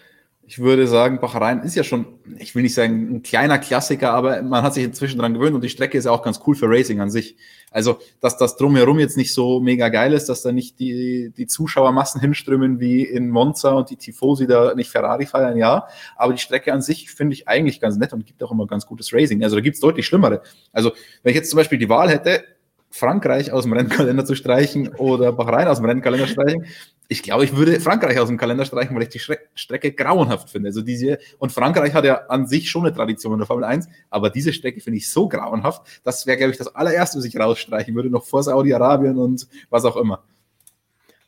ich 0.51 0.59
würde 0.59 0.85
sagen, 0.85 1.21
Bahrain 1.21 1.61
ist 1.61 1.77
ja 1.77 1.83
schon, 1.85 2.05
ich 2.37 2.53
will 2.55 2.63
nicht 2.63 2.73
sagen 2.73 3.15
ein 3.15 3.23
kleiner 3.23 3.57
Klassiker, 3.57 4.11
aber 4.11 4.41
man 4.41 4.63
hat 4.63 4.73
sich 4.73 4.83
inzwischen 4.83 5.17
dran 5.17 5.33
gewöhnt 5.33 5.55
und 5.55 5.63
die 5.63 5.69
Strecke 5.69 5.97
ist 5.97 6.03
ja 6.03 6.11
auch 6.11 6.23
ganz 6.23 6.41
cool 6.45 6.55
für 6.55 6.67
Racing 6.67 6.99
an 6.99 7.09
sich. 7.09 7.37
Also, 7.71 7.99
dass 8.19 8.35
das 8.35 8.57
drumherum 8.57 8.99
jetzt 8.99 9.15
nicht 9.15 9.33
so 9.33 9.61
mega 9.61 9.87
geil 9.87 10.11
ist, 10.11 10.27
dass 10.27 10.41
da 10.41 10.51
nicht 10.51 10.77
die, 10.77 11.31
die 11.37 11.47
Zuschauermassen 11.47 12.19
hinströmen 12.19 12.81
wie 12.81 13.01
in 13.01 13.29
Monza 13.29 13.71
und 13.71 13.91
die 13.91 13.95
Tifosi 13.95 14.45
da 14.45 14.75
nicht 14.75 14.91
Ferrari 14.91 15.25
feiern, 15.25 15.55
ja. 15.55 15.87
Aber 16.17 16.33
die 16.33 16.41
Strecke 16.41 16.73
an 16.73 16.81
sich 16.81 17.09
finde 17.09 17.33
ich 17.33 17.47
eigentlich 17.47 17.79
ganz 17.79 17.95
nett 17.95 18.11
und 18.11 18.25
gibt 18.25 18.43
auch 18.43 18.51
immer 18.51 18.67
ganz 18.67 18.85
gutes 18.85 19.13
Racing. 19.13 19.45
Also 19.45 19.55
da 19.55 19.61
gibt's 19.61 19.79
deutlich 19.79 20.05
schlimmere. 20.05 20.41
Also, 20.73 20.91
wenn 21.23 21.29
ich 21.29 21.37
jetzt 21.37 21.49
zum 21.49 21.55
Beispiel 21.55 21.79
die 21.79 21.87
Wahl 21.87 22.09
hätte, 22.09 22.43
Frankreich 22.91 23.53
aus 23.53 23.63
dem 23.63 23.71
Rennkalender 23.71 24.25
zu 24.25 24.35
streichen 24.35 24.89
oder 24.95 25.31
Bahrain 25.31 25.67
aus 25.67 25.77
dem 25.77 25.85
Rennkalender 25.85 26.27
streichen. 26.27 26.65
Ich 27.11 27.23
glaube, 27.23 27.43
ich 27.43 27.53
würde 27.53 27.77
Frankreich 27.81 28.17
aus 28.19 28.29
dem 28.29 28.37
Kalender 28.37 28.63
streichen, 28.63 28.95
weil 28.95 29.03
ich 29.03 29.09
die 29.09 29.19
Strecke 29.19 29.91
grauenhaft 29.91 30.49
finde. 30.49 30.69
Also 30.69 30.81
diese, 30.81 31.19
und 31.39 31.51
Frankreich 31.51 31.93
hat 31.93 32.05
ja 32.05 32.27
an 32.29 32.47
sich 32.47 32.69
schon 32.69 32.85
eine 32.85 32.95
Tradition 32.95 33.33
in 33.33 33.39
der 33.39 33.47
Formel 33.47 33.65
1, 33.65 33.89
aber 34.09 34.29
diese 34.29 34.53
Strecke 34.53 34.79
finde 34.79 34.95
ich 34.95 35.11
so 35.11 35.27
grauenhaft, 35.27 35.85
das 36.05 36.25
wäre, 36.25 36.37
glaube 36.37 36.53
ich, 36.53 36.57
das 36.57 36.73
allererste, 36.73 37.17
was 37.17 37.25
ich 37.25 37.37
rausstreichen 37.37 37.93
würde, 37.95 38.09
noch 38.09 38.23
vor 38.23 38.43
Saudi-Arabien 38.43 39.17
und 39.17 39.45
was 39.69 39.83
auch 39.83 39.97
immer. 39.97 40.23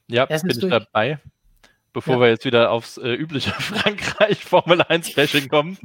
Ja, 0.07 0.25
bin 0.25 0.51
ich 0.51 0.59
dabei. 0.69 1.19
Bevor 1.91 2.15
ja. 2.15 2.21
wir 2.21 2.29
jetzt 2.29 2.45
wieder 2.45 2.71
aufs 2.71 2.97
äh, 2.97 3.13
übliche 3.13 3.51
Frankreich 3.59 4.45
Formel 4.45 4.81
1 4.83 5.15
Bashing 5.15 5.49
kommen. 5.49 5.77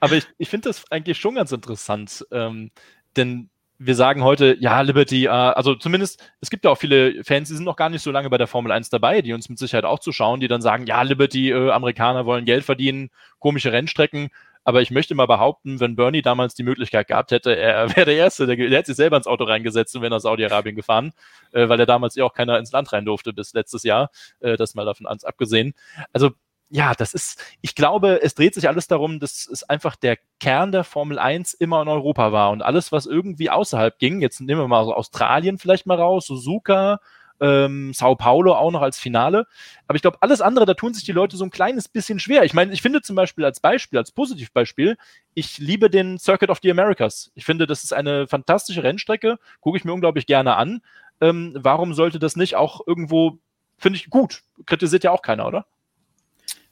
Aber 0.00 0.16
ich, 0.16 0.26
ich 0.38 0.48
finde 0.48 0.68
das 0.68 0.90
eigentlich 0.90 1.16
schon 1.16 1.36
ganz 1.36 1.52
interessant, 1.52 2.26
ähm, 2.32 2.72
denn 3.16 3.50
wir 3.78 3.94
sagen 3.94 4.24
heute, 4.24 4.56
ja, 4.58 4.80
Liberty, 4.80 5.26
äh, 5.26 5.28
also 5.28 5.74
zumindest, 5.74 6.32
es 6.40 6.50
gibt 6.50 6.64
ja 6.64 6.70
auch 6.70 6.78
viele 6.78 7.22
Fans, 7.24 7.48
die 7.48 7.54
sind 7.54 7.64
noch 7.64 7.76
gar 7.76 7.88
nicht 7.88 8.02
so 8.02 8.10
lange 8.10 8.28
bei 8.28 8.38
der 8.38 8.48
Formel 8.48 8.72
1 8.72 8.90
dabei, 8.90 9.22
die 9.22 9.32
uns 9.32 9.48
mit 9.48 9.58
Sicherheit 9.58 9.84
auch 9.84 10.00
zuschauen, 10.00 10.40
die 10.40 10.48
dann 10.48 10.60
sagen, 10.60 10.86
ja, 10.86 11.00
Liberty, 11.02 11.50
äh, 11.50 11.70
Amerikaner 11.70 12.26
wollen 12.26 12.44
Geld 12.44 12.64
verdienen, 12.64 13.10
komische 13.38 13.72
Rennstrecken. 13.72 14.30
Aber 14.64 14.82
ich 14.82 14.90
möchte 14.90 15.14
mal 15.14 15.26
behaupten, 15.26 15.80
wenn 15.80 15.96
Bernie 15.96 16.20
damals 16.20 16.54
die 16.54 16.62
Möglichkeit 16.62 17.06
gehabt 17.06 17.30
hätte, 17.30 17.56
er 17.56 17.88
wäre 17.96 18.06
der 18.06 18.16
Erste, 18.16 18.46
der, 18.46 18.56
der 18.56 18.78
hätte 18.78 18.88
sich 18.88 18.96
selber 18.96 19.16
ins 19.16 19.28
Auto 19.28 19.44
reingesetzt 19.44 19.94
und 19.94 20.02
wäre 20.02 20.10
nach 20.10 20.20
Saudi-Arabien 20.20 20.74
gefahren, 20.76 21.12
äh, 21.52 21.68
weil 21.68 21.78
er 21.78 21.86
damals 21.86 22.16
ja 22.16 22.24
auch 22.24 22.34
keiner 22.34 22.58
ins 22.58 22.72
Land 22.72 22.92
rein 22.92 23.04
durfte 23.04 23.32
bis 23.32 23.54
letztes 23.54 23.84
Jahr, 23.84 24.10
äh, 24.40 24.56
das 24.56 24.74
mal 24.74 24.84
davon 24.84 25.06
ans 25.06 25.24
abgesehen. 25.24 25.74
Also 26.12 26.32
ja, 26.70 26.94
das 26.94 27.14
ist, 27.14 27.42
ich 27.62 27.74
glaube, 27.74 28.20
es 28.22 28.34
dreht 28.34 28.54
sich 28.54 28.68
alles 28.68 28.86
darum, 28.88 29.20
dass 29.20 29.48
es 29.50 29.64
einfach 29.64 29.96
der 29.96 30.18
Kern 30.38 30.70
der 30.70 30.84
Formel 30.84 31.18
1 31.18 31.54
immer 31.54 31.80
in 31.82 31.88
Europa 31.88 32.32
war 32.32 32.50
und 32.50 32.62
alles, 32.62 32.92
was 32.92 33.06
irgendwie 33.06 33.50
außerhalb 33.50 33.98
ging, 33.98 34.20
jetzt 34.20 34.40
nehmen 34.40 34.60
wir 34.60 34.68
mal 34.68 34.84
so 34.84 34.94
Australien 34.94 35.58
vielleicht 35.58 35.86
mal 35.86 35.98
raus, 35.98 36.26
Suzuka, 36.26 37.00
ähm, 37.40 37.92
Sao 37.94 38.16
Paulo 38.16 38.54
auch 38.54 38.70
noch 38.70 38.82
als 38.82 38.98
Finale. 38.98 39.46
Aber 39.86 39.96
ich 39.96 40.02
glaube, 40.02 40.18
alles 40.20 40.40
andere, 40.40 40.66
da 40.66 40.74
tun 40.74 40.92
sich 40.94 41.04
die 41.04 41.12
Leute 41.12 41.36
so 41.36 41.44
ein 41.44 41.50
kleines 41.50 41.88
bisschen 41.88 42.18
schwer. 42.18 42.44
Ich 42.44 42.54
meine, 42.54 42.72
ich 42.72 42.82
finde 42.82 43.00
zum 43.00 43.16
Beispiel 43.16 43.44
als 43.44 43.60
Beispiel, 43.60 43.98
als 43.98 44.12
Positivbeispiel, 44.12 44.96
ich 45.34 45.58
liebe 45.58 45.90
den 45.90 46.18
Circuit 46.18 46.50
of 46.50 46.58
the 46.62 46.70
Americas. 46.70 47.30
Ich 47.34 47.44
finde, 47.44 47.66
das 47.66 47.84
ist 47.84 47.92
eine 47.92 48.26
fantastische 48.26 48.82
Rennstrecke, 48.82 49.38
gucke 49.60 49.78
ich 49.78 49.84
mir 49.84 49.92
unglaublich 49.92 50.26
gerne 50.26 50.56
an. 50.56 50.82
Ähm, 51.20 51.56
warum 51.58 51.94
sollte 51.94 52.18
das 52.18 52.36
nicht 52.36 52.56
auch 52.56 52.86
irgendwo, 52.86 53.38
finde 53.76 53.98
ich 53.98 54.10
gut, 54.10 54.42
kritisiert 54.66 55.04
ja 55.04 55.12
auch 55.12 55.22
keiner, 55.22 55.46
oder? 55.46 55.66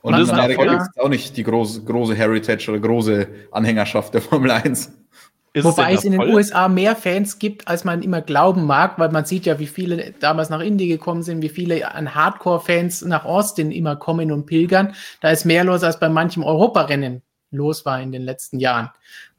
Und 0.06 0.12
das 0.12 0.28
ist 0.28 0.34
Amerika 0.34 0.88
auch 1.00 1.08
nicht 1.08 1.36
die 1.36 1.42
große, 1.42 1.82
große 1.82 2.14
Heritage 2.14 2.70
oder 2.70 2.78
große 2.78 3.26
Anhängerschaft 3.50 4.14
der 4.14 4.22
Formel 4.22 4.52
1. 4.52 4.92
Ist 5.52 5.64
Wobei 5.64 5.94
es, 5.94 6.00
es 6.00 6.04
in 6.04 6.12
den 6.12 6.20
USA 6.20 6.68
mehr 6.68 6.94
Fans 6.94 7.40
gibt, 7.40 7.66
als 7.66 7.82
man 7.82 8.02
immer 8.02 8.20
glauben 8.20 8.66
mag, 8.66 9.00
weil 9.00 9.10
man 9.10 9.24
sieht 9.24 9.46
ja, 9.46 9.58
wie 9.58 9.66
viele 9.66 10.12
damals 10.20 10.48
nach 10.48 10.60
Indien 10.60 10.90
gekommen 10.90 11.24
sind, 11.24 11.42
wie 11.42 11.48
viele 11.48 11.92
an 11.92 12.14
Hardcore-Fans 12.14 13.02
nach 13.06 13.24
Austin 13.24 13.72
immer 13.72 13.96
kommen 13.96 14.30
und 14.30 14.46
pilgern. 14.46 14.94
Da 15.22 15.30
ist 15.30 15.44
mehr 15.44 15.64
los, 15.64 15.82
als 15.82 15.98
bei 15.98 16.08
manchem 16.08 16.44
Europarennen 16.44 17.22
los 17.50 17.84
war 17.84 18.00
in 18.00 18.12
den 18.12 18.22
letzten 18.22 18.60
Jahren. 18.60 18.90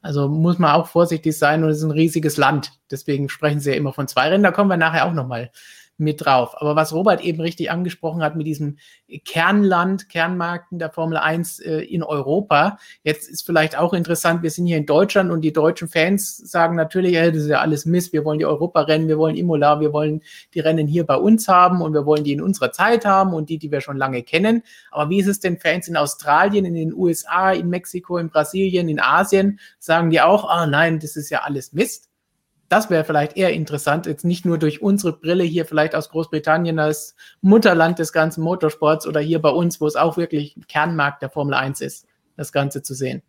Also 0.02 0.28
muss 0.28 0.58
man 0.58 0.72
auch 0.72 0.88
vorsichtig 0.88 1.38
sein 1.38 1.64
und 1.64 1.70
es 1.70 1.78
ist 1.78 1.84
ein 1.84 1.92
riesiges 1.92 2.36
Land. 2.36 2.72
Deswegen 2.90 3.30
sprechen 3.30 3.60
sie 3.60 3.70
ja 3.70 3.76
immer 3.76 3.94
von 3.94 4.06
zwei 4.06 4.28
Rennen. 4.28 4.44
Da 4.44 4.50
kommen 4.50 4.68
wir 4.68 4.76
nachher 4.76 5.06
auch 5.06 5.14
nochmal 5.14 5.50
mit 5.98 6.24
drauf. 6.24 6.54
Aber 6.60 6.76
was 6.76 6.92
Robert 6.92 7.20
eben 7.20 7.40
richtig 7.40 7.70
angesprochen 7.70 8.22
hat 8.22 8.36
mit 8.36 8.46
diesem 8.46 8.78
Kernland, 9.24 10.08
Kernmarkten 10.08 10.78
der 10.78 10.90
Formel 10.90 11.18
1 11.18 11.58
äh, 11.60 11.80
in 11.80 12.02
Europa, 12.02 12.78
jetzt 13.02 13.28
ist 13.28 13.44
vielleicht 13.44 13.76
auch 13.76 13.92
interessant, 13.92 14.42
wir 14.42 14.50
sind 14.50 14.66
hier 14.66 14.76
in 14.76 14.86
Deutschland 14.86 15.30
und 15.30 15.42
die 15.42 15.52
deutschen 15.52 15.88
Fans 15.88 16.36
sagen 16.36 16.76
natürlich, 16.76 17.16
ey, 17.16 17.32
das 17.32 17.42
ist 17.42 17.48
ja 17.48 17.60
alles 17.60 17.84
Mist, 17.84 18.12
wir 18.12 18.24
wollen 18.24 18.38
die 18.38 18.46
Europa-Rennen, 18.46 19.08
wir 19.08 19.18
wollen 19.18 19.36
Imola, 19.36 19.80
wir 19.80 19.92
wollen 19.92 20.22
die 20.54 20.60
Rennen 20.60 20.86
hier 20.86 21.04
bei 21.04 21.16
uns 21.16 21.48
haben 21.48 21.82
und 21.82 21.92
wir 21.92 22.06
wollen 22.06 22.24
die 22.24 22.32
in 22.32 22.40
unserer 22.40 22.72
Zeit 22.72 23.04
haben 23.04 23.34
und 23.34 23.48
die, 23.48 23.58
die 23.58 23.72
wir 23.72 23.80
schon 23.80 23.96
lange 23.96 24.22
kennen. 24.22 24.62
Aber 24.90 25.10
wie 25.10 25.18
ist 25.18 25.26
es 25.26 25.40
denn 25.40 25.58
Fans 25.58 25.88
in 25.88 25.96
Australien, 25.96 26.64
in 26.64 26.74
den 26.74 26.94
USA, 26.94 27.52
in 27.52 27.68
Mexiko, 27.68 28.18
in 28.18 28.30
Brasilien, 28.30 28.88
in 28.88 29.00
Asien? 29.00 29.58
Sagen 29.78 30.10
die 30.10 30.20
auch, 30.20 30.48
ah 30.48 30.66
nein, 30.66 31.00
das 31.00 31.16
ist 31.16 31.30
ja 31.30 31.42
alles 31.42 31.72
Mist? 31.72 32.07
Das 32.68 32.90
wäre 32.90 33.04
vielleicht 33.04 33.36
eher 33.36 33.52
interessant, 33.52 34.06
jetzt 34.06 34.24
nicht 34.24 34.44
nur 34.44 34.58
durch 34.58 34.82
unsere 34.82 35.12
Brille 35.12 35.44
hier 35.44 35.64
vielleicht 35.64 35.94
aus 35.94 36.10
Großbritannien 36.10 36.78
als 36.78 37.16
Mutterland 37.40 37.98
des 37.98 38.12
ganzen 38.12 38.42
Motorsports 38.42 39.06
oder 39.06 39.20
hier 39.20 39.40
bei 39.40 39.50
uns, 39.50 39.80
wo 39.80 39.86
es 39.86 39.96
auch 39.96 40.16
wirklich 40.16 40.54
Kernmarkt 40.68 41.22
der 41.22 41.30
Formel 41.30 41.54
1 41.54 41.80
ist, 41.80 42.06
das 42.36 42.52
Ganze 42.52 42.82
zu 42.82 42.94
sehen. 42.94 43.22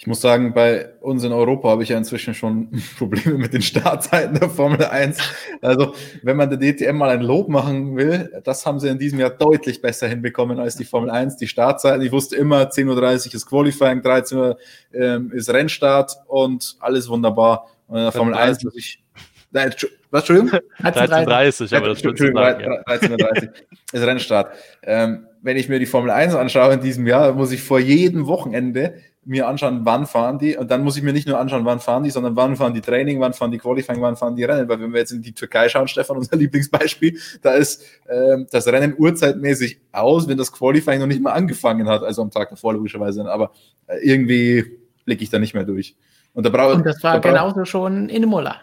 Ich 0.00 0.06
muss 0.06 0.22
sagen, 0.22 0.54
bei 0.54 0.94
uns 1.02 1.24
in 1.24 1.32
Europa 1.32 1.68
habe 1.68 1.82
ich 1.82 1.90
ja 1.90 1.98
inzwischen 1.98 2.32
schon 2.32 2.70
Probleme 2.98 3.36
mit 3.36 3.52
den 3.52 3.60
Startzeiten 3.60 4.40
der 4.40 4.48
Formel 4.48 4.82
1. 4.82 5.18
Also, 5.60 5.94
wenn 6.22 6.38
man 6.38 6.48
der 6.48 6.58
DTM 6.58 6.96
mal 6.96 7.10
ein 7.10 7.20
Lob 7.20 7.50
machen 7.50 7.94
will, 7.98 8.32
das 8.42 8.64
haben 8.64 8.80
sie 8.80 8.88
in 8.88 8.98
diesem 8.98 9.20
Jahr 9.20 9.28
deutlich 9.28 9.82
besser 9.82 10.08
hinbekommen 10.08 10.58
als 10.58 10.76
die 10.76 10.86
Formel 10.86 11.10
1. 11.10 11.36
Die 11.36 11.46
Startzeiten, 11.46 12.00
ich 12.00 12.12
wusste 12.12 12.34
immer, 12.36 12.62
10.30 12.62 13.26
Uhr 13.26 13.34
ist 13.34 13.46
Qualifying, 13.46 14.00
13 14.00 14.38
Uhr 14.38 14.58
ähm, 14.94 15.32
ist 15.32 15.50
Rennstart 15.50 16.16
und 16.28 16.76
alles 16.80 17.10
wunderbar. 17.10 17.66
Und 17.86 17.98
in 17.98 18.04
der 18.04 18.12
Formel 18.12 18.32
1 18.32 18.64
muss 18.64 18.76
ich. 18.76 19.02
Nein, 19.50 19.74
was, 20.10 20.22
Entschuldigung? 20.22 20.60
13.30 20.82 21.76
aber 21.76 21.88
das 21.88 22.02
Entschuldigung, 22.02 22.42
13.30 22.42 23.50
ist 23.92 24.02
Rennstart. 24.02 24.54
Ähm, 24.82 25.26
wenn 25.42 25.58
ich 25.58 25.68
mir 25.68 25.78
die 25.78 25.86
Formel 25.86 26.10
1 26.10 26.34
anschaue 26.34 26.72
in 26.72 26.80
diesem 26.80 27.06
Jahr, 27.06 27.34
muss 27.34 27.52
ich 27.52 27.62
vor 27.62 27.80
jedem 27.80 28.26
Wochenende 28.26 28.94
mir 29.24 29.46
anschauen, 29.46 29.80
wann 29.84 30.06
fahren 30.06 30.38
die. 30.38 30.56
Und 30.56 30.70
dann 30.70 30.82
muss 30.82 30.96
ich 30.96 31.02
mir 31.02 31.12
nicht 31.12 31.28
nur 31.28 31.38
anschauen, 31.38 31.64
wann 31.64 31.80
fahren 31.80 32.02
die, 32.04 32.10
sondern 32.10 32.36
wann 32.36 32.56
fahren 32.56 32.72
die 32.72 32.80
Training, 32.80 33.20
wann 33.20 33.34
fahren 33.34 33.50
die 33.50 33.58
Qualifying, 33.58 34.00
wann 34.00 34.16
fahren 34.16 34.34
die 34.34 34.44
Rennen. 34.44 34.68
Weil 34.68 34.80
wenn 34.80 34.92
wir 34.92 35.00
jetzt 35.00 35.12
in 35.12 35.20
die 35.22 35.32
Türkei 35.32 35.68
schauen, 35.68 35.88
Stefan, 35.88 36.16
unser 36.16 36.36
Lieblingsbeispiel, 36.38 37.18
da 37.42 37.52
ist 37.52 37.84
ähm, 38.08 38.46
das 38.50 38.66
Rennen 38.66 38.94
urzeitmäßig 38.96 39.80
aus, 39.92 40.26
wenn 40.26 40.38
das 40.38 40.52
Qualifying 40.52 41.00
noch 41.00 41.06
nicht 41.06 41.22
mal 41.22 41.32
angefangen 41.32 41.88
hat, 41.88 42.02
also 42.02 42.22
am 42.22 42.30
Tag 42.30 42.50
davor 42.50 42.72
logischerweise. 42.72 43.30
Aber 43.30 43.52
äh, 43.86 43.98
irgendwie 44.02 44.78
blicke 45.04 45.22
ich 45.22 45.30
da 45.30 45.38
nicht 45.38 45.54
mehr 45.54 45.64
durch. 45.64 45.96
Und, 46.32 46.46
da 46.46 46.50
brauch, 46.50 46.74
Und 46.74 46.86
das 46.86 47.02
war 47.02 47.20
da 47.20 47.30
genauso 47.30 47.64
schon 47.64 48.08
in 48.08 48.24
Mola. 48.24 48.56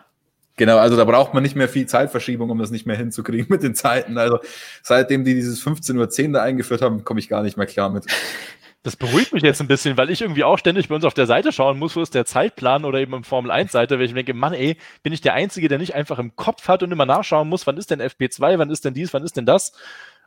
Genau, 0.57 0.79
also 0.79 0.97
da 0.97 1.05
braucht 1.05 1.35
man 1.35 1.43
nicht 1.43 1.55
mehr 1.55 1.69
viel 1.69 1.85
Zeitverschiebung, 1.85 2.49
um 2.49 2.57
das 2.57 2.71
nicht 2.71 2.87
mehr 2.87 2.97
hinzukriegen 2.97 3.45
mit 3.49 3.61
den 3.61 3.75
Zeiten. 3.75 4.17
Also 4.17 4.39
seitdem 4.81 5.23
die 5.23 5.35
dieses 5.35 5.63
15.10 5.63 6.27
Uhr 6.27 6.33
da 6.33 6.41
eingeführt 6.41 6.81
haben, 6.81 7.03
komme 7.03 7.19
ich 7.19 7.29
gar 7.29 7.43
nicht 7.43 7.57
mehr 7.57 7.67
klar 7.67 7.89
mit. 7.89 8.05
Das 8.87 8.95
beruhigt 8.95 9.33
mich 9.33 9.43
jetzt 9.43 9.59
ein 9.59 9.67
bisschen, 9.67 9.97
weil 9.97 10.09
ich 10.09 10.21
irgendwie 10.21 10.45
auch 10.45 10.57
ständig 10.57 10.87
bei 10.87 10.95
uns 10.95 11.03
auf 11.03 11.13
der 11.13 11.25
Seite 11.25 11.51
schauen 11.51 11.77
muss, 11.77 11.97
wo 11.97 12.01
ist 12.01 12.15
der 12.15 12.25
Zeitplan 12.25 12.85
oder 12.85 12.99
eben 12.99 13.13
im 13.15 13.25
Formel 13.25 13.51
1 13.51 13.73
Seite, 13.73 13.99
weil 13.99 14.05
ich 14.05 14.13
denke, 14.13 14.33
Mann, 14.33 14.53
ey, 14.53 14.77
bin 15.03 15.11
ich 15.11 15.19
der 15.19 15.33
Einzige, 15.33 15.67
der 15.67 15.77
nicht 15.77 15.93
einfach 15.93 16.19
im 16.19 16.37
Kopf 16.37 16.69
hat 16.69 16.83
und 16.83 16.93
immer 16.93 17.05
nachschauen 17.05 17.49
muss, 17.49 17.67
wann 17.67 17.75
ist 17.75 17.91
denn 17.91 18.01
FP2, 18.01 18.57
wann 18.57 18.69
ist 18.69 18.85
denn 18.85 18.93
dies, 18.93 19.13
wann 19.13 19.25
ist 19.25 19.35
denn 19.35 19.45
das? 19.45 19.73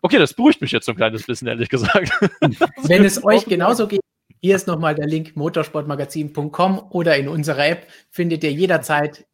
Okay, 0.02 0.18
das 0.18 0.34
beruhigt 0.34 0.60
mich 0.60 0.72
jetzt 0.72 0.84
so 0.84 0.92
ein 0.92 0.96
kleines 0.96 1.24
bisschen, 1.24 1.48
ehrlich 1.48 1.70
gesagt. 1.70 2.10
Wenn 2.82 3.02
es 3.02 3.24
euch 3.24 3.46
genauso 3.46 3.86
geht, 3.86 4.02
hier 4.42 4.56
ist 4.56 4.66
nochmal 4.66 4.94
der 4.94 5.06
Link 5.06 5.36
motorsportmagazin.com 5.36 6.82
oder 6.90 7.16
in 7.16 7.28
unserer 7.28 7.66
App 7.66 7.86
findet 8.10 8.44
ihr 8.44 8.52
jederzeit 8.52 9.24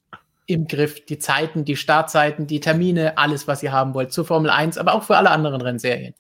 im 0.46 0.68
Griff 0.68 1.04
die 1.04 1.18
Zeiten, 1.18 1.64
die 1.64 1.74
Startzeiten, 1.74 2.46
die 2.46 2.60
Termine, 2.60 3.18
alles, 3.18 3.48
was 3.48 3.60
ihr 3.64 3.72
haben 3.72 3.92
wollt 3.92 4.12
zur 4.12 4.24
Formel 4.24 4.50
1, 4.50 4.78
aber 4.78 4.94
auch 4.94 5.02
für 5.02 5.16
alle 5.16 5.32
anderen 5.32 5.62
Rennserien. 5.62 6.14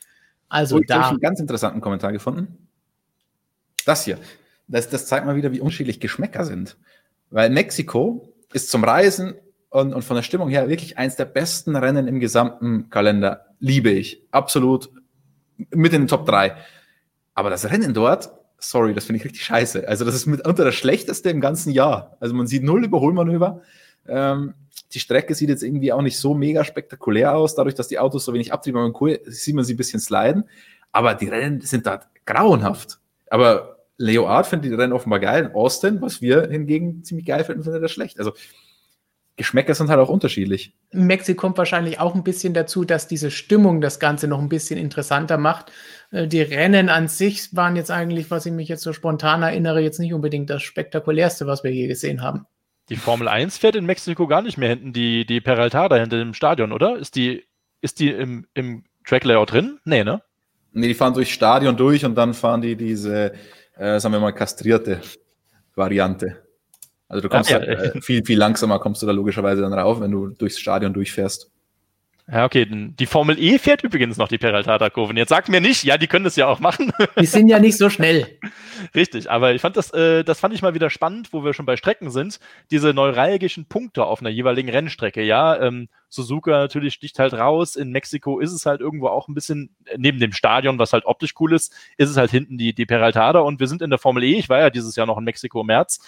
Also 0.48 0.80
da. 0.80 0.94
habe 0.94 1.04
ich 1.04 1.10
einen 1.10 1.20
ganz 1.20 1.38
interessanten 1.38 1.80
Kommentar 1.80 2.10
gefunden. 2.10 2.65
Das 3.86 4.04
hier. 4.04 4.18
Das, 4.68 4.90
das 4.90 5.06
zeigt 5.06 5.24
mal 5.24 5.36
wieder, 5.36 5.52
wie 5.52 5.60
unterschiedlich 5.60 6.00
Geschmäcker 6.00 6.44
sind. 6.44 6.76
Weil 7.30 7.50
Mexiko 7.50 8.34
ist 8.52 8.70
zum 8.70 8.84
Reisen 8.84 9.34
und, 9.70 9.94
und 9.94 10.02
von 10.02 10.16
der 10.16 10.22
Stimmung 10.22 10.48
her 10.48 10.68
wirklich 10.68 10.98
eins 10.98 11.16
der 11.16 11.24
besten 11.24 11.76
Rennen 11.76 12.08
im 12.08 12.20
gesamten 12.20 12.90
Kalender. 12.90 13.46
Liebe 13.60 13.90
ich. 13.90 14.22
Absolut 14.32 14.90
mit 15.70 15.92
in 15.92 16.02
den 16.02 16.08
Top 16.08 16.26
3. 16.26 16.56
Aber 17.34 17.48
das 17.48 17.70
Rennen 17.70 17.94
dort, 17.94 18.30
sorry, 18.58 18.92
das 18.92 19.04
finde 19.04 19.18
ich 19.18 19.24
richtig 19.24 19.44
scheiße. 19.44 19.86
Also, 19.88 20.04
das 20.04 20.14
ist 20.14 20.26
mitunter 20.26 20.64
das 20.64 20.74
schlechteste 20.74 21.30
im 21.30 21.40
ganzen 21.40 21.70
Jahr. 21.70 22.16
Also, 22.20 22.34
man 22.34 22.46
sieht 22.46 22.64
null 22.64 22.84
Überholmanöver. 22.84 23.62
Ähm, 24.08 24.54
die 24.92 25.00
Strecke 25.00 25.34
sieht 25.34 25.48
jetzt 25.48 25.62
irgendwie 25.62 25.92
auch 25.92 26.02
nicht 26.02 26.18
so 26.18 26.34
mega 26.34 26.64
spektakulär 26.64 27.34
aus, 27.34 27.54
dadurch, 27.54 27.74
dass 27.74 27.88
die 27.88 27.98
Autos 27.98 28.24
so 28.24 28.32
wenig 28.32 28.52
Abtrieb 28.52 28.74
haben. 28.74 28.94
Cool, 28.98 29.20
sieht 29.26 29.54
man 29.54 29.64
sie 29.64 29.74
ein 29.74 29.78
bisschen 29.78 30.00
sliden. 30.00 30.44
Aber 30.92 31.14
die 31.14 31.28
Rennen 31.28 31.60
sind 31.60 31.86
da 31.86 32.00
grauenhaft. 32.24 32.98
Aber 33.28 33.75
Leo 33.98 34.26
Art 34.26 34.46
findet 34.46 34.70
die 34.70 34.74
Rennen 34.74 34.92
offenbar 34.92 35.20
geil. 35.20 35.50
Austin, 35.54 36.00
was 36.00 36.20
wir 36.20 36.48
hingegen 36.48 37.02
ziemlich 37.04 37.26
geil 37.26 37.44
finden, 37.44 37.62
findet 37.62 37.82
er 37.82 37.88
schlecht. 37.88 38.18
Also 38.18 38.32
Geschmäcker 39.36 39.74
sind 39.74 39.90
halt 39.90 40.00
auch 40.00 40.08
unterschiedlich. 40.08 40.72
Mexiko 40.92 41.42
kommt 41.42 41.58
wahrscheinlich 41.58 42.00
auch 42.00 42.14
ein 42.14 42.24
bisschen 42.24 42.54
dazu, 42.54 42.84
dass 42.84 43.06
diese 43.06 43.30
Stimmung 43.30 43.82
das 43.82 44.00
Ganze 44.00 44.28
noch 44.28 44.40
ein 44.40 44.48
bisschen 44.48 44.78
interessanter 44.78 45.36
macht. 45.36 45.70
Äh, 46.10 46.26
die 46.26 46.40
Rennen 46.40 46.88
an 46.88 47.06
sich 47.06 47.54
waren 47.54 47.76
jetzt 47.76 47.90
eigentlich, 47.90 48.30
was 48.30 48.46
ich 48.46 48.52
mich 48.52 48.68
jetzt 48.68 48.82
so 48.82 48.94
spontan 48.94 49.42
erinnere, 49.42 49.80
jetzt 49.80 50.00
nicht 50.00 50.14
unbedingt 50.14 50.48
das 50.48 50.62
spektakulärste, 50.62 51.46
was 51.46 51.64
wir 51.64 51.70
je 51.70 51.86
gesehen 51.86 52.22
haben. 52.22 52.46
Die 52.88 52.96
Formel 52.96 53.28
1 53.28 53.58
fährt 53.58 53.76
in 53.76 53.84
Mexiko 53.84 54.26
gar 54.26 54.40
nicht 54.40 54.56
mehr 54.56 54.70
hinten, 54.70 54.92
die, 54.92 55.26
die 55.26 55.40
Peraltada 55.42 55.96
hinter 55.96 56.18
dem 56.18 56.32
Stadion, 56.32 56.72
oder? 56.72 56.96
Ist 56.96 57.14
die, 57.16 57.44
ist 57.82 58.00
die 58.00 58.10
im, 58.10 58.46
im 58.54 58.84
Track-Layout 59.04 59.52
drin? 59.52 59.80
Nee, 59.84 60.04
ne? 60.04 60.22
Nee, 60.72 60.88
die 60.88 60.94
fahren 60.94 61.12
durchs 61.12 61.30
Stadion 61.30 61.76
durch 61.76 62.04
und 62.04 62.14
dann 62.14 62.32
fahren 62.32 62.62
die 62.62 62.76
diese 62.76 63.32
äh, 63.76 64.00
sagen 64.00 64.12
wir 64.12 64.20
mal, 64.20 64.32
kastrierte 64.32 65.00
Variante. 65.74 66.42
Also 67.08 67.22
du 67.22 67.28
kommst 67.28 67.52
ah, 67.52 67.62
ja, 67.62 67.64
äh, 67.64 68.00
viel, 68.00 68.24
viel 68.24 68.38
langsamer 68.38 68.78
kommst 68.78 69.02
du 69.02 69.06
da 69.06 69.12
logischerweise 69.12 69.62
dann 69.62 69.72
rauf, 69.72 70.00
wenn 70.00 70.10
du 70.10 70.28
durchs 70.28 70.58
Stadion 70.58 70.92
durchfährst. 70.92 71.50
Ja, 72.28 72.44
okay. 72.44 72.66
Die 72.68 73.06
Formel 73.06 73.38
E 73.38 73.56
fährt 73.58 73.84
übrigens 73.84 74.16
noch 74.16 74.26
die 74.26 74.38
Peraltada-Kurven. 74.38 75.16
Jetzt 75.16 75.28
sagt 75.28 75.48
mir 75.48 75.60
nicht, 75.60 75.84
ja, 75.84 75.96
die 75.96 76.08
können 76.08 76.24
das 76.24 76.34
ja 76.34 76.48
auch 76.48 76.58
machen. 76.58 76.92
Die 77.20 77.26
sind 77.26 77.48
ja 77.48 77.60
nicht 77.60 77.78
so 77.78 77.88
schnell. 77.88 78.26
Richtig, 78.96 79.30
aber 79.30 79.54
ich 79.54 79.60
fand 79.60 79.76
das, 79.76 79.92
äh, 79.92 80.24
das 80.24 80.40
fand 80.40 80.52
ich 80.52 80.60
mal 80.60 80.74
wieder 80.74 80.90
spannend, 80.90 81.32
wo 81.32 81.44
wir 81.44 81.52
schon 81.52 81.66
bei 81.66 81.76
Strecken 81.76 82.10
sind, 82.10 82.40
diese 82.72 82.92
neuralgischen 82.92 83.66
Punkte 83.66 84.04
auf 84.06 84.20
einer 84.20 84.30
jeweiligen 84.30 84.68
Rennstrecke. 84.68 85.22
Ja, 85.22 85.60
ähm, 85.60 85.88
Suzuka 86.08 86.50
natürlich 86.50 86.94
sticht 86.94 87.20
halt 87.20 87.32
raus. 87.32 87.76
In 87.76 87.90
Mexiko 87.90 88.40
ist 88.40 88.52
es 88.52 88.66
halt 88.66 88.80
irgendwo 88.80 89.06
auch 89.06 89.28
ein 89.28 89.34
bisschen, 89.34 89.76
äh, 89.84 89.96
neben 89.96 90.18
dem 90.18 90.32
Stadion, 90.32 90.80
was 90.80 90.92
halt 90.92 91.06
optisch 91.06 91.34
cool 91.38 91.54
ist, 91.54 91.72
ist 91.96 92.10
es 92.10 92.16
halt 92.16 92.32
hinten 92.32 92.58
die, 92.58 92.74
die 92.74 92.86
Peraltada. 92.86 93.38
Und 93.38 93.60
wir 93.60 93.68
sind 93.68 93.82
in 93.82 93.90
der 93.90 94.00
Formel 94.00 94.24
E. 94.24 94.36
Ich 94.36 94.48
war 94.48 94.58
ja 94.58 94.70
dieses 94.70 94.96
Jahr 94.96 95.06
noch 95.06 95.18
in 95.18 95.24
Mexiko 95.24 95.60
im 95.60 95.68
März 95.68 96.00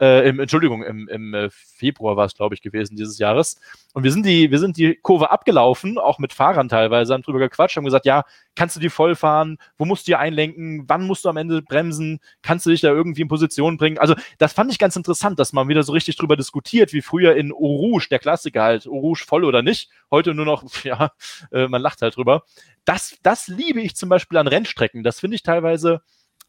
äh, 0.00 0.28
im, 0.28 0.40
Entschuldigung, 0.40 0.82
im, 0.82 1.08
im 1.08 1.34
äh, 1.34 1.48
Februar 1.50 2.16
war 2.16 2.26
es, 2.26 2.34
glaube 2.34 2.54
ich, 2.54 2.60
gewesen 2.60 2.96
dieses 2.96 3.18
Jahres. 3.18 3.58
Und 3.94 4.04
wir 4.04 4.12
sind 4.12 4.26
die, 4.26 4.50
wir 4.50 4.58
sind 4.58 4.76
die 4.76 4.96
Kurve 4.96 5.30
abgelaufen, 5.30 5.98
auch 5.98 6.18
mit 6.18 6.32
Fahrern 6.32 6.68
teilweise, 6.68 7.14
haben 7.14 7.22
drüber 7.22 7.38
gequatscht, 7.38 7.76
haben 7.76 7.84
gesagt, 7.84 8.04
ja, 8.04 8.24
kannst 8.54 8.76
du 8.76 8.80
die 8.80 8.90
voll 8.90 9.14
fahren? 9.14 9.58
Wo 9.78 9.84
musst 9.84 10.06
du 10.06 10.10
die 10.10 10.16
einlenken? 10.16 10.84
Wann 10.86 11.06
musst 11.06 11.24
du 11.24 11.28
am 11.28 11.36
Ende 11.36 11.62
bremsen? 11.62 12.20
Kannst 12.42 12.66
du 12.66 12.70
dich 12.70 12.80
da 12.82 12.88
irgendwie 12.88 13.22
in 13.22 13.28
Position 13.28 13.76
bringen? 13.78 13.98
Also, 13.98 14.14
das 14.38 14.52
fand 14.52 14.70
ich 14.70 14.78
ganz 14.78 14.96
interessant, 14.96 15.38
dass 15.38 15.52
man 15.52 15.68
wieder 15.68 15.82
so 15.82 15.92
richtig 15.92 16.16
drüber 16.16 16.36
diskutiert, 16.36 16.92
wie 16.92 17.02
früher 17.02 17.36
in 17.36 17.52
Eau 17.52 17.98
der 18.10 18.18
Klassiker 18.18 18.62
halt, 18.62 18.86
Eau 18.86 19.14
voll 19.14 19.44
oder 19.44 19.62
nicht. 19.62 19.90
Heute 20.10 20.34
nur 20.34 20.44
noch, 20.44 20.64
ja, 20.84 21.12
äh, 21.52 21.68
man 21.68 21.80
lacht 21.80 22.02
halt 22.02 22.16
drüber. 22.16 22.42
Das, 22.84 23.16
das 23.22 23.48
liebe 23.48 23.80
ich 23.80 23.96
zum 23.96 24.08
Beispiel 24.08 24.38
an 24.38 24.46
Rennstrecken. 24.46 25.02
Das 25.02 25.20
finde 25.20 25.36
ich 25.36 25.42
teilweise, 25.42 26.02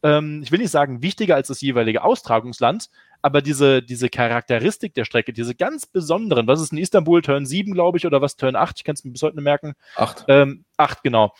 ähm, 0.03 0.41
ich 0.43 0.51
will 0.51 0.59
nicht 0.59 0.71
sagen 0.71 1.01
wichtiger 1.01 1.35
als 1.35 1.47
das 1.47 1.61
jeweilige 1.61 2.03
Austragungsland, 2.03 2.89
aber 3.21 3.41
diese, 3.41 3.81
diese 3.81 4.09
Charakteristik 4.09 4.93
der 4.93 5.05
Strecke, 5.05 5.33
diese 5.33 5.55
ganz 5.55 5.85
besonderen, 5.85 6.47
was 6.47 6.61
ist 6.61 6.71
in 6.71 6.77
Istanbul, 6.77 7.21
Turn 7.21 7.45
7, 7.45 7.73
glaube 7.73 7.97
ich, 7.97 8.05
oder 8.05 8.21
was, 8.21 8.35
Turn 8.35 8.55
8, 8.55 8.77
ich 8.77 8.83
kann 8.83 8.95
es 8.95 9.03
mir 9.03 9.11
bis 9.11 9.21
heute 9.21 9.35
nicht 9.35 9.43
merken. 9.43 9.73
8. 9.95 10.25
Ähm, 10.27 10.65
8, 10.77 11.03
genau. 11.03 11.33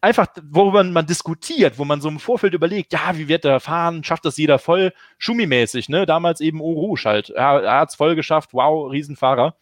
Einfach, 0.00 0.28
worüber 0.42 0.84
man 0.84 1.06
diskutiert, 1.06 1.78
wo 1.78 1.84
man 1.84 2.00
so 2.00 2.08
im 2.08 2.18
Vorfeld 2.18 2.54
überlegt, 2.54 2.92
ja, 2.92 3.16
wie 3.16 3.28
wird 3.28 3.44
der 3.44 3.60
fahren, 3.60 4.04
schafft 4.04 4.24
das 4.24 4.36
jeder 4.36 4.58
voll, 4.58 4.92
Schumi-mäßig, 5.18 5.88
ne, 5.88 6.06
damals 6.06 6.40
eben 6.40 6.60
Rouge 6.60 7.04
halt, 7.04 7.28
ja, 7.28 7.58
er 7.58 7.80
hat 7.80 7.90
es 7.90 7.94
voll 7.94 8.14
geschafft, 8.14 8.50
wow, 8.52 8.90
Riesenfahrer. 8.90 9.56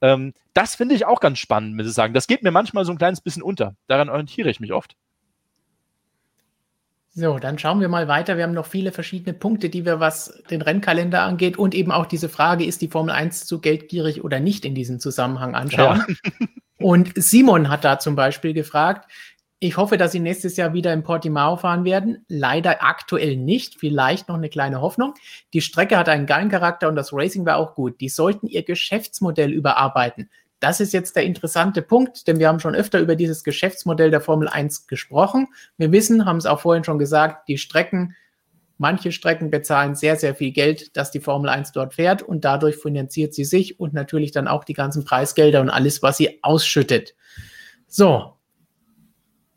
Ähm, 0.00 0.34
das 0.54 0.74
finde 0.74 0.94
ich 0.94 1.06
auch 1.06 1.20
ganz 1.20 1.38
spannend, 1.38 1.76
muss 1.76 1.86
ich 1.86 1.92
sagen. 1.92 2.14
Das 2.14 2.26
geht 2.26 2.42
mir 2.42 2.50
manchmal 2.50 2.84
so 2.84 2.92
ein 2.92 2.98
kleines 2.98 3.20
bisschen 3.20 3.42
unter. 3.42 3.76
Daran 3.86 4.08
orientiere 4.08 4.50
ich 4.50 4.60
mich 4.60 4.72
oft. 4.72 4.96
So, 7.10 7.38
dann 7.38 7.58
schauen 7.58 7.80
wir 7.80 7.88
mal 7.88 8.06
weiter. 8.06 8.36
Wir 8.36 8.44
haben 8.44 8.52
noch 8.52 8.66
viele 8.66 8.92
verschiedene 8.92 9.32
Punkte, 9.32 9.70
die 9.70 9.84
wir, 9.84 9.98
was 9.98 10.42
den 10.50 10.62
Rennkalender 10.62 11.22
angeht 11.22 11.58
und 11.58 11.74
eben 11.74 11.90
auch 11.90 12.06
diese 12.06 12.28
Frage, 12.28 12.64
ist 12.64 12.80
die 12.80 12.88
Formel 12.88 13.12
1 13.12 13.46
zu 13.46 13.60
geldgierig 13.60 14.22
oder 14.22 14.40
nicht 14.40 14.64
in 14.64 14.74
diesem 14.74 15.00
Zusammenhang 15.00 15.54
anschauen. 15.54 16.04
Ja. 16.06 16.46
Und 16.80 17.12
Simon 17.16 17.70
hat 17.70 17.84
da 17.84 17.98
zum 17.98 18.14
Beispiel 18.14 18.52
gefragt, 18.52 19.10
ich 19.60 19.76
hoffe, 19.76 19.96
dass 19.96 20.12
Sie 20.12 20.20
nächstes 20.20 20.56
Jahr 20.56 20.72
wieder 20.72 20.92
in 20.92 21.02
Portimao 21.02 21.56
fahren 21.56 21.84
werden. 21.84 22.24
Leider 22.28 22.84
aktuell 22.84 23.36
nicht. 23.36 23.74
Vielleicht 23.80 24.28
noch 24.28 24.36
eine 24.36 24.48
kleine 24.48 24.80
Hoffnung. 24.80 25.14
Die 25.52 25.60
Strecke 25.60 25.96
hat 25.96 26.08
einen 26.08 26.26
geilen 26.26 26.48
Charakter 26.48 26.88
und 26.88 26.94
das 26.94 27.12
Racing 27.12 27.44
war 27.44 27.56
auch 27.56 27.74
gut. 27.74 28.00
Die 28.00 28.08
sollten 28.08 28.46
ihr 28.46 28.62
Geschäftsmodell 28.62 29.52
überarbeiten. 29.52 30.30
Das 30.60 30.80
ist 30.80 30.92
jetzt 30.92 31.14
der 31.14 31.22
interessante 31.22 31.82
Punkt, 31.82 32.26
denn 32.26 32.38
wir 32.38 32.48
haben 32.48 32.58
schon 32.58 32.74
öfter 32.74 32.98
über 32.98 33.14
dieses 33.14 33.44
Geschäftsmodell 33.44 34.10
der 34.10 34.20
Formel 34.20 34.48
1 34.48 34.88
gesprochen. 34.88 35.48
Wir 35.76 35.92
wissen, 35.92 36.24
haben 36.24 36.38
es 36.38 36.46
auch 36.46 36.60
vorhin 36.60 36.82
schon 36.82 36.98
gesagt, 36.98 37.48
die 37.48 37.58
Strecken, 37.58 38.16
manche 38.76 39.12
Strecken 39.12 39.50
bezahlen 39.50 39.94
sehr, 39.94 40.16
sehr 40.16 40.34
viel 40.34 40.50
Geld, 40.50 40.96
dass 40.96 41.12
die 41.12 41.20
Formel 41.20 41.48
1 41.48 41.72
dort 41.72 41.94
fährt 41.94 42.22
und 42.22 42.44
dadurch 42.44 42.76
finanziert 42.76 43.34
sie 43.34 43.44
sich 43.44 43.78
und 43.78 43.94
natürlich 43.94 44.32
dann 44.32 44.48
auch 44.48 44.64
die 44.64 44.74
ganzen 44.74 45.04
Preisgelder 45.04 45.60
und 45.60 45.70
alles, 45.70 46.02
was 46.02 46.16
sie 46.16 46.42
ausschüttet. 46.42 47.14
So. 47.86 48.34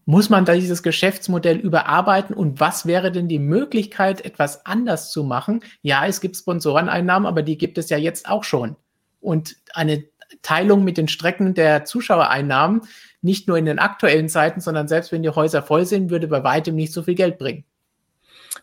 Muss 0.06 0.30
man 0.30 0.46
dieses 0.46 0.84
Geschäftsmodell 0.84 1.58
überarbeiten 1.58 2.36
und 2.36 2.60
was 2.60 2.86
wäre 2.86 3.12
denn 3.12 3.28
die 3.28 3.40
Möglichkeit, 3.40 4.26
etwas 4.26 4.66
anders 4.66 5.12
zu 5.12 5.24
machen? 5.24 5.64
Ja, 5.84 6.06
es 6.06 6.22
gibt 6.22 6.36
Sponsoreneinnahmen, 6.36 7.28
aber 7.28 7.44
die 7.44 7.58
gibt 7.58 7.78
es 7.78 7.90
ja 7.90 7.98
jetzt 7.98 8.28
auch 8.28 8.44
schon. 8.44 8.76
Und 9.22 9.58
eine 9.74 10.04
Teilung 10.42 10.84
mit 10.84 10.98
den 10.98 11.08
Strecken 11.08 11.54
der 11.54 11.86
Zuschauereinnahmen 11.86 12.82
nicht 13.22 13.48
nur 13.48 13.58
in 13.58 13.66
den 13.66 13.80
aktuellen 13.80 14.30
Zeiten, 14.30 14.62
sondern 14.62 14.88
selbst 14.88 15.12
wenn 15.12 15.24
die 15.24 15.30
Häuser 15.30 15.62
voll 15.62 15.86
sind, 15.86 16.10
würde 16.10 16.28
bei 16.28 16.44
weitem 16.44 16.76
nicht 16.76 16.94
so 16.94 17.04
viel 17.04 17.16
Geld 17.16 17.38
bringen. 17.38 17.64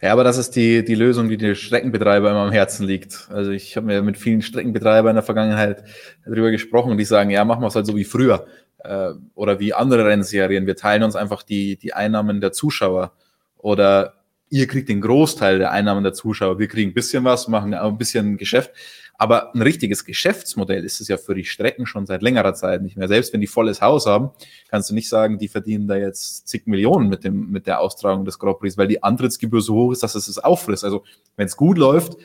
Ja, 0.00 0.12
aber 0.12 0.22
das 0.22 0.38
ist 0.38 0.54
die, 0.54 0.84
die 0.84 0.94
Lösung, 0.94 1.28
die 1.28 1.36
den 1.36 1.56
Streckenbetreiber 1.56 2.30
immer 2.30 2.40
am 2.40 2.52
Herzen 2.52 2.86
liegt. 2.86 3.28
Also 3.30 3.50
ich 3.50 3.76
habe 3.76 3.86
mir 3.86 4.02
mit 4.02 4.16
vielen 4.16 4.42
Streckenbetreibern 4.42 5.10
in 5.10 5.16
der 5.16 5.22
Vergangenheit 5.24 5.82
darüber 6.24 6.50
gesprochen 6.50 6.96
die 6.98 7.04
sagen, 7.04 7.30
ja, 7.30 7.44
machen 7.44 7.62
wir 7.62 7.68
es 7.68 7.74
halt 7.74 7.86
so 7.86 7.96
wie 7.96 8.04
früher 8.04 8.46
äh, 8.78 9.10
oder 9.34 9.58
wie 9.58 9.74
andere 9.74 10.06
Rennserien. 10.06 10.66
Wir 10.66 10.76
teilen 10.76 11.02
uns 11.02 11.16
einfach 11.16 11.42
die, 11.42 11.76
die 11.76 11.94
Einnahmen 11.94 12.40
der 12.40 12.52
Zuschauer 12.52 13.12
oder 13.56 14.17
ihr 14.51 14.66
kriegt 14.66 14.88
den 14.88 15.01
Großteil 15.01 15.59
der 15.59 15.72
Einnahmen 15.72 16.05
der 16.05 16.12
Zuschauer. 16.12 16.59
Wir 16.59 16.68
kriegen 16.68 16.90
ein 16.90 16.94
bisschen 16.94 17.24
was, 17.24 17.49
machen 17.49 17.74
ein 17.74 17.99
bisschen 17.99 18.36
Geschäft. 18.36 18.72
Aber 19.20 19.53
ein 19.53 19.62
richtiges 19.62 20.05
Geschäftsmodell 20.05 20.84
ist 20.84 21.01
es 21.01 21.09
ja 21.09 21.16
für 21.16 21.34
die 21.34 21.44
Strecken 21.44 21.86
schon 21.86 22.07
seit 22.07 22.22
längerer 22.22 22.55
Zeit 22.55 22.82
nicht 22.82 22.96
mehr. 22.96 23.09
Selbst 23.09 23.32
wenn 23.32 23.40
die 23.40 23.49
volles 23.49 23.82
Haus 23.82 24.07
haben, 24.07 24.30
kannst 24.68 24.90
du 24.90 24.94
nicht 24.94 25.09
sagen, 25.09 25.38
die 25.38 25.49
verdienen 25.49 25.88
da 25.88 25.96
jetzt 25.96 26.46
zig 26.46 26.66
Millionen 26.66 27.09
mit, 27.09 27.24
dem, 27.24 27.51
mit 27.51 27.66
der 27.66 27.80
Austragung 27.80 28.24
des 28.24 28.38
Grand 28.38 28.61
Prix, 28.61 28.78
weil 28.78 28.86
die 28.86 29.03
Antrittsgebühr 29.03 29.61
so 29.61 29.74
hoch 29.74 29.92
ist, 29.92 30.05
dass 30.05 30.14
es 30.14 30.28
es 30.28 30.38
auffrisst. 30.38 30.84
Also 30.84 31.05
wenn 31.36 31.46
es 31.46 31.57
gut 31.57 31.78
läuft, 31.78 32.16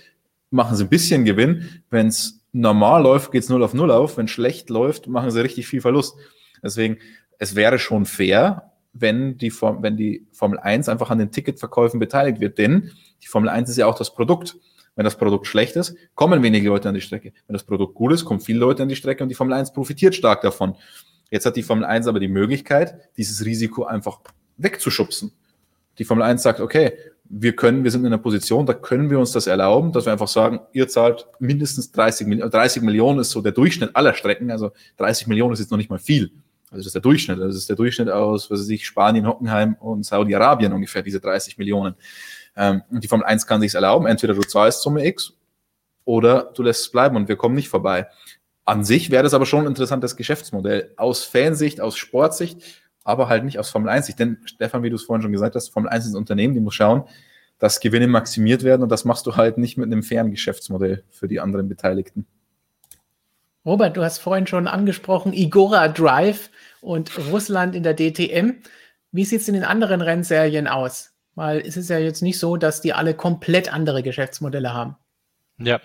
machen 0.52 0.78
sie 0.78 0.84
ein 0.84 0.90
bisschen 0.90 1.26
Gewinn. 1.26 1.84
Wenn 1.90 2.08
es 2.08 2.46
normal 2.52 3.02
läuft, 3.02 3.32
geht 3.32 3.42
es 3.42 3.50
null 3.50 3.64
auf 3.64 3.74
null 3.74 3.90
auf. 3.90 4.18
Wenn 4.18 4.28
schlecht 4.28 4.70
läuft, 4.70 5.08
machen 5.08 5.32
sie 5.32 5.42
richtig 5.42 5.66
viel 5.66 5.82
Verlust. 5.82 6.16
Deswegen, 6.62 7.00
es 7.40 7.56
wäre 7.56 7.80
schon 7.80 8.06
fair, 8.06 8.73
wenn 8.94 9.38
die, 9.38 9.50
Form, 9.50 9.82
wenn 9.82 9.98
die 9.98 10.26
Formel 10.32 10.60
1 10.60 10.88
einfach 10.88 11.10
an 11.10 11.18
den 11.18 11.32
Ticketverkäufen 11.32 12.00
beteiligt 12.00 12.40
wird. 12.40 12.58
Denn 12.58 12.92
die 13.22 13.28
Formel 13.28 13.50
1 13.50 13.70
ist 13.70 13.78
ja 13.78 13.88
auch 13.88 13.98
das 13.98 14.14
Produkt. 14.14 14.56
Wenn 14.96 15.06
das 15.06 15.18
Produkt 15.18 15.48
schlecht 15.48 15.76
ist, 15.76 15.96
kommen 16.14 16.44
wenige 16.44 16.70
Leute 16.70 16.88
an 16.88 16.94
die 16.94 17.02
Strecke. 17.02 17.34
Wenn 17.48 17.54
das 17.54 17.64
Produkt 17.64 17.96
gut 17.96 18.14
ist, 18.14 18.26
kommen 18.26 18.40
viele 18.40 18.60
Leute 18.60 18.84
an 18.84 18.90
die 18.90 18.96
Strecke 18.96 19.24
und 19.24 19.30
die 19.30 19.36
Formel 19.36 19.54
1 19.56 19.74
profitiert 19.74 20.14
stark 20.14 20.42
davon. 20.42 20.76
Jetzt 21.32 21.48
hat 21.48 21.56
die 21.56 21.64
Formel 21.64 21.84
1 21.84 22.06
aber 22.06 22.20
die 22.20 22.28
Möglichkeit, 22.28 22.96
dieses 23.18 23.44
Risiko 23.44 23.86
einfach 23.86 24.20
wegzuschubsen. 24.58 25.32
Die 25.98 26.06
Formel 26.06 26.24
1 26.24 26.44
sagt, 26.44 26.60
okay, 26.60 26.94
wir 27.26 27.56
können, 27.56 27.84
wir 27.84 27.90
sind 27.90 28.02
in 28.02 28.08
einer 28.08 28.20
Position, 28.20 28.68
da 28.68 28.74
können 28.74 29.10
wir 29.10 29.18
uns 29.18 29.32
das 29.32 29.48
erlauben, 29.48 29.92
dass 29.92 30.06
wir 30.06 30.12
einfach 30.12 30.28
sagen, 30.28 30.60
ihr 30.74 30.88
zahlt 30.88 31.26
mindestens 31.40 31.92
30 31.92 32.28
Millionen, 32.28 32.52
30 32.52 32.84
Millionen 32.84 33.20
ist 33.20 33.32
so 33.32 33.42
der 33.42 33.52
Durchschnitt 33.52 33.96
aller 33.96 34.14
Strecken, 34.14 34.52
also 34.52 34.72
30 34.98 35.26
Millionen 35.26 35.54
ist 35.54 35.60
jetzt 35.60 35.72
noch 35.72 35.78
nicht 35.78 35.90
mal 35.90 35.98
viel. 35.98 36.32
Also 36.74 36.82
das 36.82 36.88
ist 36.88 36.96
der 36.96 37.02
Durchschnitt. 37.04 37.40
Das 37.40 37.56
ist 37.56 37.70
der 37.70 37.76
Durchschnitt 37.76 38.10
aus, 38.10 38.50
was 38.50 38.62
weiß 38.62 38.70
ich, 38.70 38.86
Spanien, 38.86 39.28
Hockenheim 39.28 39.76
und 39.76 40.04
Saudi-Arabien 40.04 40.74
ungefähr, 40.74 41.04
diese 41.04 41.20
30 41.20 41.60
Millionen. 41.60 41.96
Ähm, 42.56 42.82
und 42.90 43.04
die 43.04 43.08
Formel 43.08 43.26
1 43.26 43.46
kann 43.46 43.62
sich 43.62 43.76
erlauben, 43.76 44.08
entweder 44.08 44.34
du 44.34 44.42
zahlst 44.42 44.82
Summe 44.82 45.06
X 45.06 45.34
oder 46.04 46.52
du 46.56 46.64
lässt 46.64 46.82
es 46.82 46.92
bleiben 46.92 47.16
und 47.16 47.28
wir 47.28 47.36
kommen 47.36 47.56
nicht 47.56 47.70
vorbei. 47.70 48.08
An 48.66 48.84
sich 48.84 49.12
wäre 49.12 49.24
das 49.24 49.36
aber 49.36 49.46
schon 49.46 49.62
ein 49.62 49.68
interessantes 49.68 50.16
Geschäftsmodell. 50.16 50.94
Aus 50.98 51.24
Fansicht, 51.24 51.80
aus 51.80 51.96
Sportsicht, 51.96 52.62
aber 53.04 53.30
halt 53.30 53.44
nicht 53.44 53.60
aus 53.60 53.70
Formel 53.70 53.90
1 53.90 54.16
Denn, 54.16 54.40
Stefan, 54.46 54.82
wie 54.82 54.90
du 54.90 54.96
es 54.96 55.04
vorhin 55.04 55.22
schon 55.22 55.32
gesagt 55.32 55.56
hast, 55.56 55.70
Formel 55.70 55.90
1 55.90 56.06
ist 56.06 56.14
ein 56.14 56.18
Unternehmen, 56.18 56.56
die 56.56 56.60
muss 56.60 56.74
schauen, 56.76 57.04
dass 57.60 57.80
Gewinne 57.80 58.08
maximiert 58.08 58.64
werden 58.64 58.82
und 58.82 58.90
das 58.90 59.06
machst 59.06 59.28
du 59.28 59.36
halt 59.36 59.60
nicht 59.60 59.78
mit 59.78 59.92
einem 59.92 60.02
fairen 60.02 60.32
Geschäftsmodell 60.32 61.04
für 61.12 61.28
die 61.28 61.40
anderen 61.40 61.70
Beteiligten. 61.70 62.26
Robert, 63.66 63.96
du 63.96 64.04
hast 64.04 64.20
vorhin 64.20 64.48
schon 64.48 64.68
angesprochen, 64.68 65.34
Igora 65.34 65.88
Drive 65.88 66.50
und 66.82 67.18
Russland 67.30 67.76
in 67.76 67.84
der 67.84 67.96
DTM. 67.96 68.62
Wie 69.12 69.26
sieht 69.26 69.42
es 69.42 69.48
in 69.48 69.54
den 69.54 69.64
anderen 69.64 70.02
Rennserien 70.02 70.68
aus? 70.68 71.14
Weil 71.36 71.62
es 71.62 71.78
ist 71.78 71.90
ja 71.90 71.98
jetzt 71.98 72.22
nicht 72.22 72.40
so, 72.40 72.58
dass 72.58 72.82
die 72.82 72.94
alle 72.94 73.14
komplett 73.14 73.72
andere 73.74 74.04
Geschäftsmodelle 74.04 74.74
haben. 74.74 74.98
Ja, 75.58 75.80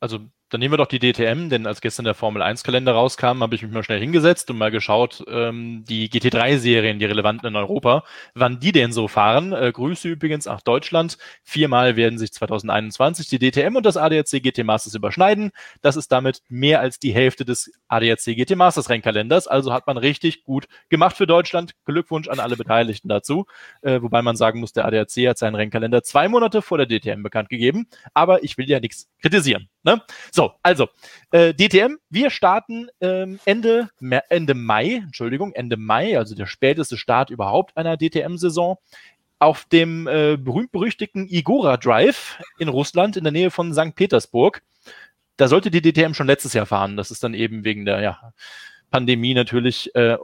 also 0.00 0.20
dann 0.50 0.60
nehmen 0.60 0.72
wir 0.72 0.78
doch 0.78 0.86
die 0.86 0.98
DTM, 0.98 1.48
denn 1.50 1.66
als 1.66 1.80
gestern 1.80 2.04
der 2.04 2.14
Formel 2.14 2.42
1-Kalender 2.42 2.92
rauskam, 2.92 3.42
habe 3.42 3.54
ich 3.54 3.62
mich 3.62 3.70
mal 3.70 3.82
schnell 3.82 4.00
hingesetzt 4.00 4.50
und 4.50 4.56
mal 4.56 4.70
geschaut, 4.70 5.22
ähm, 5.28 5.84
die 5.86 6.08
GT3-Serien, 6.08 6.98
die 6.98 7.04
relevanten 7.04 7.48
in 7.48 7.56
Europa, 7.56 8.04
wann 8.34 8.58
die 8.58 8.72
denn 8.72 8.92
so 8.92 9.08
fahren. 9.08 9.52
Äh, 9.52 9.72
Grüße 9.72 10.08
übrigens 10.08 10.46
nach 10.46 10.62
Deutschland. 10.62 11.18
Viermal 11.42 11.96
werden 11.96 12.18
sich 12.18 12.32
2021 12.32 13.28
die 13.28 13.38
DTM 13.38 13.76
und 13.76 13.84
das 13.84 13.96
ADAC 13.96 14.42
GT 14.42 14.64
Masters 14.64 14.94
überschneiden. 14.94 15.50
Das 15.82 15.96
ist 15.96 16.10
damit 16.10 16.40
mehr 16.48 16.80
als 16.80 16.98
die 16.98 17.12
Hälfte 17.12 17.44
des 17.44 17.70
ADAC 17.88 18.36
GT 18.36 18.56
Masters 18.56 18.88
Rennkalenders. 18.88 19.48
Also 19.48 19.72
hat 19.72 19.86
man 19.86 19.98
richtig 19.98 20.44
gut 20.44 20.66
gemacht 20.88 21.16
für 21.16 21.26
Deutschland. 21.26 21.72
Glückwunsch 21.84 22.28
an 22.28 22.40
alle 22.40 22.56
Beteiligten 22.56 23.08
dazu. 23.08 23.46
Äh, 23.82 24.00
wobei 24.00 24.22
man 24.22 24.36
sagen 24.36 24.60
muss, 24.60 24.72
der 24.72 24.86
ADAC 24.86 25.28
hat 25.28 25.38
seinen 25.38 25.56
Rennkalender 25.56 26.02
zwei 26.02 26.28
Monate 26.28 26.62
vor 26.62 26.78
der 26.78 26.86
DTM 26.86 27.22
bekannt 27.22 27.50
gegeben. 27.50 27.86
Aber 28.14 28.42
ich 28.42 28.56
will 28.56 28.68
ja 28.68 28.80
nichts 28.80 29.08
kritisieren. 29.20 29.68
Ne? 29.82 30.02
So, 30.32 30.52
also 30.62 30.88
äh, 31.30 31.54
DTM, 31.54 31.98
wir 32.10 32.30
starten 32.30 32.88
ähm, 33.00 33.38
Ende, 33.44 33.90
Ende 34.28 34.54
Mai, 34.54 35.02
Entschuldigung, 35.04 35.52
Ende 35.52 35.76
Mai, 35.76 36.18
also 36.18 36.34
der 36.34 36.46
späteste 36.46 36.96
Start 36.96 37.30
überhaupt 37.30 37.76
einer 37.76 37.96
DTM-Saison, 37.96 38.76
auf 39.38 39.64
dem 39.66 40.06
äh, 40.08 40.36
berühmt-berüchtigten 40.36 41.28
Igora 41.28 41.76
Drive 41.76 42.42
in 42.58 42.68
Russland 42.68 43.16
in 43.16 43.24
der 43.24 43.32
Nähe 43.32 43.50
von 43.50 43.72
St. 43.72 43.94
Petersburg. 43.94 44.62
Da 45.36 45.46
sollte 45.46 45.70
die 45.70 45.80
DTM 45.80 46.14
schon 46.14 46.26
letztes 46.26 46.52
Jahr 46.52 46.66
fahren. 46.66 46.96
Das 46.96 47.12
ist 47.12 47.22
dann 47.22 47.34
eben 47.34 47.64
wegen 47.64 47.84
der 47.84 48.00
ja, 48.00 48.32
Pandemie 48.90 49.34
natürlich 49.34 49.94
äh, 49.94 50.16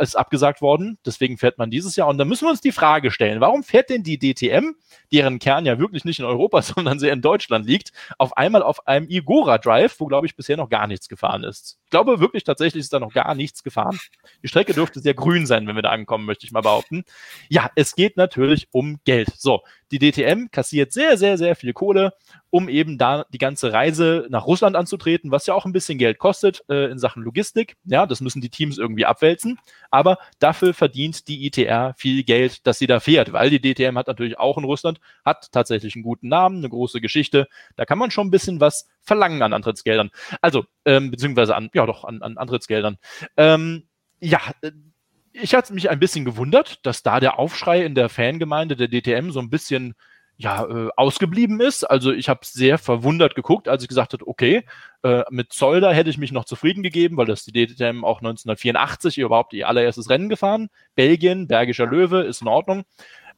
ist 0.00 0.16
abgesagt 0.16 0.62
worden. 0.62 0.98
Deswegen 1.04 1.38
fährt 1.38 1.58
man 1.58 1.70
dieses 1.70 1.96
Jahr. 1.96 2.08
Und 2.08 2.18
da 2.18 2.24
müssen 2.24 2.46
wir 2.46 2.50
uns 2.50 2.60
die 2.60 2.72
Frage 2.72 3.10
stellen, 3.10 3.40
warum 3.40 3.62
fährt 3.62 3.90
denn 3.90 4.02
die 4.02 4.18
DTM, 4.18 4.74
deren 5.12 5.38
Kern 5.38 5.66
ja 5.66 5.78
wirklich 5.78 6.04
nicht 6.04 6.20
in 6.20 6.24
Europa, 6.24 6.62
sondern 6.62 6.98
sehr 6.98 7.12
in 7.12 7.22
Deutschland 7.22 7.66
liegt, 7.66 7.92
auf 8.18 8.36
einmal 8.36 8.62
auf 8.62 8.86
einem 8.86 9.08
Igora 9.08 9.58
Drive, 9.58 9.98
wo, 9.98 10.06
glaube 10.06 10.26
ich, 10.26 10.36
bisher 10.36 10.56
noch 10.56 10.68
gar 10.68 10.86
nichts 10.86 11.08
gefahren 11.08 11.44
ist. 11.44 11.78
Ich 11.84 11.90
glaube 11.90 12.20
wirklich 12.20 12.44
tatsächlich 12.44 12.82
ist 12.82 12.92
da 12.92 13.00
noch 13.00 13.12
gar 13.12 13.34
nichts 13.34 13.62
gefahren. 13.62 13.98
Die 14.42 14.48
Strecke 14.48 14.74
dürfte 14.74 15.00
sehr 15.00 15.14
grün 15.14 15.46
sein, 15.46 15.66
wenn 15.66 15.76
wir 15.76 15.82
da 15.82 15.90
ankommen, 15.90 16.24
möchte 16.24 16.46
ich 16.46 16.52
mal 16.52 16.60
behaupten. 16.60 17.04
Ja, 17.48 17.70
es 17.74 17.94
geht 17.94 18.16
natürlich 18.16 18.68
um 18.72 19.00
Geld. 19.04 19.28
So, 19.36 19.62
die 19.90 19.98
DTM 19.98 20.50
kassiert 20.50 20.92
sehr, 20.92 21.16
sehr, 21.16 21.38
sehr 21.38 21.54
viel 21.56 21.72
Kohle, 21.72 22.14
um 22.50 22.68
eben 22.68 22.98
da 22.98 23.26
die 23.32 23.38
ganze 23.38 23.72
Reise 23.72 24.26
nach 24.28 24.46
Russland 24.46 24.76
anzutreten, 24.76 25.30
was 25.30 25.46
ja 25.46 25.54
auch 25.54 25.66
ein 25.66 25.72
bisschen 25.72 25.98
Geld 25.98 26.18
kostet 26.18 26.64
äh, 26.68 26.90
in 26.90 26.98
Sachen 26.98 27.22
Logistik. 27.22 27.76
Ja, 27.84 28.03
das 28.06 28.20
müssen 28.20 28.40
die 28.40 28.50
Teams 28.50 28.78
irgendwie 28.78 29.06
abwälzen. 29.06 29.58
Aber 29.90 30.18
dafür 30.38 30.74
verdient 30.74 31.28
die 31.28 31.46
ITR 31.46 31.94
viel 31.96 32.24
Geld, 32.24 32.66
dass 32.66 32.78
sie 32.78 32.86
da 32.86 33.00
fährt, 33.00 33.32
weil 33.32 33.50
die 33.50 33.60
DTM 33.60 33.96
hat 33.98 34.06
natürlich 34.06 34.38
auch 34.38 34.58
in 34.58 34.64
Russland, 34.64 35.00
hat 35.24 35.50
tatsächlich 35.52 35.94
einen 35.94 36.04
guten 36.04 36.28
Namen, 36.28 36.58
eine 36.58 36.68
große 36.68 37.00
Geschichte. 37.00 37.48
Da 37.76 37.84
kann 37.84 37.98
man 37.98 38.10
schon 38.10 38.28
ein 38.28 38.32
bisschen 38.32 38.60
was 38.60 38.88
verlangen 39.02 39.42
an 39.42 39.52
Antrittsgeldern. 39.52 40.10
Also, 40.40 40.64
ähm, 40.84 41.10
beziehungsweise 41.10 41.54
an, 41.54 41.70
ja 41.74 41.86
doch, 41.86 42.04
an, 42.04 42.22
an 42.22 42.38
Antrittsgeldern. 42.38 42.98
Ähm, 43.36 43.88
ja, 44.20 44.40
äh, 44.62 44.72
ich 45.32 45.54
hatte 45.54 45.74
mich 45.74 45.90
ein 45.90 45.98
bisschen 45.98 46.24
gewundert, 46.24 46.86
dass 46.86 47.02
da 47.02 47.18
der 47.18 47.38
Aufschrei 47.38 47.84
in 47.84 47.96
der 47.96 48.08
Fangemeinde 48.08 48.76
der 48.76 48.88
DTM 48.88 49.30
so 49.30 49.40
ein 49.40 49.50
bisschen 49.50 49.94
ja, 50.36 50.64
äh, 50.64 50.88
ausgeblieben 50.96 51.60
ist. 51.60 51.84
Also 51.84 52.12
ich 52.12 52.28
habe 52.28 52.40
sehr 52.42 52.78
verwundert 52.78 53.34
geguckt, 53.34 53.68
als 53.68 53.82
ich 53.82 53.88
gesagt 53.88 54.12
habe, 54.12 54.26
okay, 54.26 54.64
äh, 55.02 55.22
mit 55.30 55.52
Zolder 55.52 55.92
hätte 55.92 56.10
ich 56.10 56.18
mich 56.18 56.32
noch 56.32 56.44
zufrieden 56.44 56.82
gegeben, 56.82 57.16
weil 57.16 57.26
das 57.26 57.44
die 57.44 57.52
DTM 57.52 58.04
auch 58.04 58.18
1984 58.18 59.18
überhaupt 59.18 59.52
ihr 59.52 59.68
allererstes 59.68 60.10
Rennen 60.10 60.28
gefahren. 60.28 60.70
Belgien, 60.96 61.46
Bergischer 61.46 61.86
Löwe, 61.86 62.22
ist 62.22 62.42
in 62.42 62.48
Ordnung. 62.48 62.84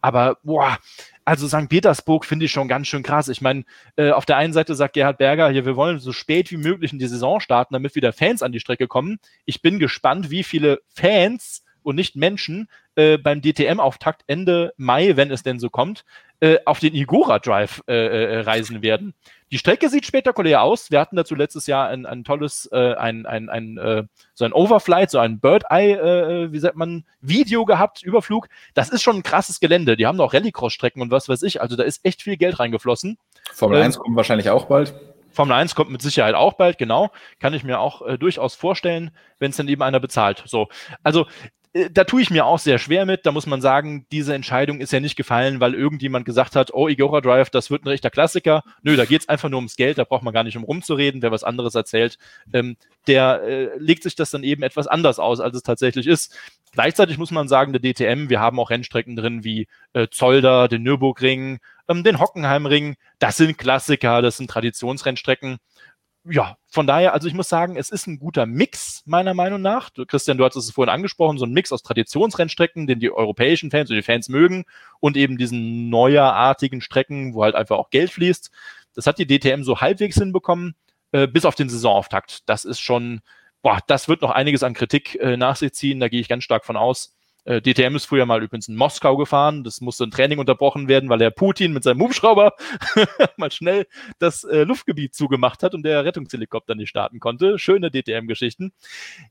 Aber 0.01 0.38
boah, 0.42 0.78
also 1.24 1.49
St. 1.49 1.68
Petersburg 1.68 2.24
finde 2.24 2.44
ich 2.44 2.53
schon 2.53 2.68
ganz 2.68 2.86
schön 2.86 3.03
krass. 3.03 3.28
Ich 3.28 3.40
meine, 3.40 3.64
äh, 3.97 4.12
auf 4.12 4.24
der 4.26 4.36
einen 4.36 4.53
Seite 4.53 4.74
sagt 4.74 4.94
Gerhard 4.94 5.18
Berger, 5.18 5.51
hier, 5.51 5.66
wir 5.66 5.76
wollen 5.76 5.99
so 5.99 6.12
spät 6.12 6.51
wie 6.51 6.57
möglich 6.57 6.92
in 6.92 6.99
die 6.99 7.09
Saison 7.09 7.40
starten, 7.40 7.74
damit 7.74 7.94
wieder 7.94 8.12
Fans 8.12 8.42
an 8.42 8.53
die 8.53 8.61
Strecke 8.61 8.86
kommen. 8.86 9.18
Ich 9.44 9.62
bin 9.62 9.78
gespannt, 9.78 10.30
wie 10.30 10.44
viele 10.44 10.80
Fans 10.88 11.64
und 11.82 11.97
nicht 11.97 12.16
Menschen 12.16 12.68
äh, 12.97 13.18
beim 13.18 13.40
DTM-Auftakt 13.40 14.22
Ende 14.26 14.72
Mai, 14.76 15.16
wenn 15.16 15.30
es 15.30 15.42
denn 15.42 15.59
so 15.59 15.70
kommt, 15.70 16.05
äh, 16.40 16.59
auf 16.64 16.80
den 16.80 16.94
Igora 16.94 17.38
Drive 17.38 17.82
äh, 17.86 17.94
äh, 17.94 18.40
reisen 18.40 18.82
werden. 18.82 19.14
Die 19.53 19.59
Strecke 19.59 19.88
sieht 19.88 20.05
spektakulär 20.05 20.62
aus. 20.62 20.90
Wir 20.90 21.01
hatten 21.01 21.16
dazu 21.16 21.34
letztes 21.34 21.66
Jahr 21.66 21.88
ein, 21.88 22.05
ein 22.05 22.24
tolles, 22.24 22.68
äh, 22.72 22.94
ein, 22.94 23.26
ein, 23.26 23.49
ein, 23.49 23.78
äh, 23.78 24.03
so 24.34 24.44
ein 24.44 24.53
Overflight, 24.53 25.11
so 25.11 25.18
ein 25.18 25.38
Bird-Eye, 25.38 25.92
äh, 25.92 26.53
wie 26.53 26.59
sagt 26.59 26.76
man, 26.76 27.05
Video 27.20 27.64
gehabt, 27.64 28.03
Überflug. 28.03 28.49
Das 28.74 28.90
ist 28.90 29.03
schon 29.03 29.16
ein 29.16 29.22
krasses 29.22 29.61
Gelände. 29.61 29.97
Die 29.97 30.07
haben 30.07 30.20
auch 30.20 30.34
Rallycross-Strecken 30.34 31.01
und 31.01 31.11
was 31.11 31.28
weiß 31.28 31.42
ich. 31.42 31.61
Also 31.61 31.76
da 31.76 31.84
ist 31.84 32.05
echt 32.05 32.22
viel 32.22 32.36
Geld 32.36 32.59
reingeflossen. 32.59 33.18
Formel 33.53 33.78
ähm, 33.78 33.84
1 33.84 33.99
kommt 33.99 34.16
wahrscheinlich 34.16 34.51
auch 34.51 34.66
bald. 34.66 34.94
Formel 35.36 35.55
1 35.55 35.74
kommt 35.74 35.90
mit 35.90 36.01
Sicherheit 36.03 36.34
auch 36.34 36.55
bald, 36.55 36.78
genau. 36.78 37.11
Kann 37.40 37.53
ich 37.53 37.62
mir 37.62 37.78
auch 37.78 38.01
äh, 38.01 38.18
durchaus 38.18 38.55
vorstellen, 38.55 39.11
wenn 39.38 39.51
es 39.51 39.57
dann 39.57 39.68
eben 39.68 39.82
einer 39.82 40.01
bezahlt. 40.01 40.42
So. 40.47 40.68
Also 41.03 41.26
da 41.91 42.05
tue 42.05 42.22
ich 42.22 42.31
mir 42.31 42.47
auch 42.47 42.59
sehr 42.59 42.79
schwer 42.79 43.07
mit. 43.07 43.27
Da 43.27 43.33
muss 43.33 43.47
man 43.47 43.61
sagen, 43.61 44.07
diese 44.11 44.35
Entscheidung 44.35 44.81
ist 44.81 44.93
ja 44.93 45.01
nicht 45.01 45.16
gefallen, 45.16 45.61
weil 45.61 45.74
irgendjemand 45.74 46.24
gesagt 46.24 46.57
hat, 46.57 46.72
oh, 46.72 46.89
Igora 46.89 47.20
Drive, 47.20 47.51
das 47.51 47.70
wird 47.70 47.85
ein 47.85 47.91
echter 47.91 48.11
Klassiker. 48.11 48.62
Nö, 48.83 48.97
da 48.97 49.05
geht 49.05 49.22
es 49.22 49.29
einfach 49.29 49.49
nur 49.49 49.59
ums 49.59 49.77
Geld, 49.77 49.99
da 49.99 50.05
braucht 50.05 50.22
man 50.22 50.33
gar 50.33 50.45
nicht 50.45 50.57
um 50.57 50.64
rumzureden. 50.64 51.22
Wer 51.22 51.33
was 51.33 51.45
anderes 51.45 51.74
erzählt, 51.74 52.18
ähm, 52.53 52.77
der 53.07 53.43
äh, 53.43 53.79
legt 53.79 54.03
sich 54.05 54.14
das 54.14 54.31
dann 54.31 54.45
eben 54.45 54.62
etwas 54.62 54.87
anders 54.87 55.18
aus, 55.18 55.41
als 55.41 55.57
es 55.57 55.62
tatsächlich 55.62 56.07
ist. 56.07 56.37
Gleichzeitig 56.72 57.18
muss 57.18 57.31
man 57.31 57.49
sagen, 57.49 57.72
der 57.72 57.83
DTM, 57.83 58.29
wir 58.29 58.41
haben 58.41 58.61
auch 58.61 58.70
Rennstrecken 58.70 59.16
drin 59.16 59.45
wie 59.45 59.66
äh, 59.93 60.09
Zolder, 60.11 60.68
den 60.68 60.83
Nürburgring, 60.83 61.59
ähm, 61.89 62.05
den 62.05 62.20
Hockenheimring. 62.20 62.97
Das 63.18 63.37
sind 63.37 63.59
Klassiker, 63.59 64.22
das 64.22 64.37
sind 64.37 64.51
Traditionsrennstrecken 64.51 65.59
ja, 66.29 66.57
von 66.66 66.87
daher, 66.87 67.14
also 67.14 67.29
ich 67.29 67.35
muss 67.35 67.49
sagen, 67.49 67.77
es 67.77 67.91
ist 67.91 68.07
ein 68.07 68.18
guter 68.18 68.47
Mix, 68.47 69.03
meiner 69.07 69.35
Meinung 69.35 69.62
nach. 69.62 69.91
Du, 69.91 70.05
Christian, 70.07 70.39
du 70.39 70.45
hattest 70.45 70.68
es 70.68 70.74
vorhin 70.74 70.93
angesprochen, 70.93 71.39
so 71.39 71.47
ein 71.47 71.53
Mix 71.53 71.72
aus 71.72 71.83
Traditionsrennstrecken, 71.83 72.87
den 72.87 73.01
die 73.01 73.12
europäischen 73.12 73.70
Fans 73.70 73.91
und 73.91 73.97
die 73.97 74.03
Fans 74.03 74.29
mögen, 74.29 74.64
und 75.01 75.16
eben 75.16 75.39
diesen 75.39 75.89
neuerartigen 75.89 76.81
Strecken, 76.81 77.35
wo 77.35 77.45
halt 77.45 77.55
einfach 77.55 77.77
auch 77.77 77.91
Geld 77.91 78.11
fließt. 78.11 78.51
Das 78.95 79.07
hat 79.07 79.18
die 79.18 79.27
DTM 79.27 79.62
so 79.62 79.81
halbwegs 79.81 80.16
hinbekommen, 80.16 80.74
äh, 81.12 81.27
bis 81.27 81.45
auf 81.45 81.55
den 81.55 81.68
Saisonauftakt. 81.68 82.49
Das 82.49 82.64
ist 82.64 82.81
schon, 82.81 83.20
boah, 83.62 83.79
das 83.87 84.09
wird 84.09 84.22
noch 84.22 84.31
einiges 84.31 84.62
an 84.62 84.74
Kritik 84.74 85.14
äh, 85.16 85.37
nach 85.37 85.57
sich 85.57 85.72
ziehen, 85.72 86.01
da 86.01 86.09
gehe 86.09 86.20
ich 86.20 86.29
ganz 86.29 86.45
stark 86.45 86.64
von 86.64 86.77
aus. 86.77 87.16
Äh, 87.47 87.62
DTM 87.62 87.94
ist 87.94 88.07
früher 88.07 88.26
mal 88.26 88.42
übrigens 88.42 88.66
in 88.66 88.74
Moskau 88.74 89.16
gefahren. 89.16 89.62
Das 89.62 89.80
musste 89.80 90.05
ein 90.05 90.11
Training 90.11 90.40
unterbrochen 90.40 90.88
werden, 90.88 91.09
weil 91.09 91.18
der 91.18 91.30
Putin 91.30 91.72
mit 91.72 91.84
seinem 91.84 92.03
Hubschrauber 92.03 92.55
mal 93.36 93.53
schnell 93.53 93.86
das 94.18 94.42
äh, 94.42 94.64
Luftgebiet 94.64 95.14
zugemacht 95.14 95.62
hat 95.62 95.72
und 95.72 95.84
der 95.84 96.05
Rettungshelikopter 96.05 96.74
nicht 96.74 96.88
starten 96.88 97.20
konnte. 97.20 97.59
Schöne 97.59 97.92
DTM-Geschichten. 97.92 98.72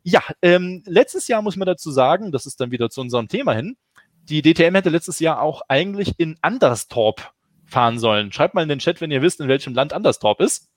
Ja, 0.01 0.21
ähm, 0.41 0.81
letztes 0.85 1.27
Jahr 1.27 1.41
muss 1.41 1.57
man 1.57 1.65
dazu 1.65 1.91
sagen, 1.91 2.31
das 2.31 2.45
ist 2.45 2.61
dann 2.61 2.71
wieder 2.71 2.89
zu 2.89 3.01
unserem 3.01 3.27
Thema 3.27 3.53
hin. 3.53 3.75
Die 4.23 4.41
DTM 4.41 4.75
hätte 4.75 4.89
letztes 4.89 5.19
Jahr 5.19 5.41
auch 5.41 5.61
eigentlich 5.67 6.13
in 6.17 6.37
Anderstorp 6.41 7.33
fahren 7.65 7.99
sollen. 7.99 8.31
Schreibt 8.31 8.53
mal 8.53 8.63
in 8.63 8.69
den 8.69 8.79
Chat, 8.79 9.01
wenn 9.01 9.11
ihr 9.11 9.21
wisst, 9.21 9.41
in 9.41 9.49
welchem 9.49 9.73
Land 9.73 9.91
Anderstorp 9.91 10.39
ist. 10.39 10.69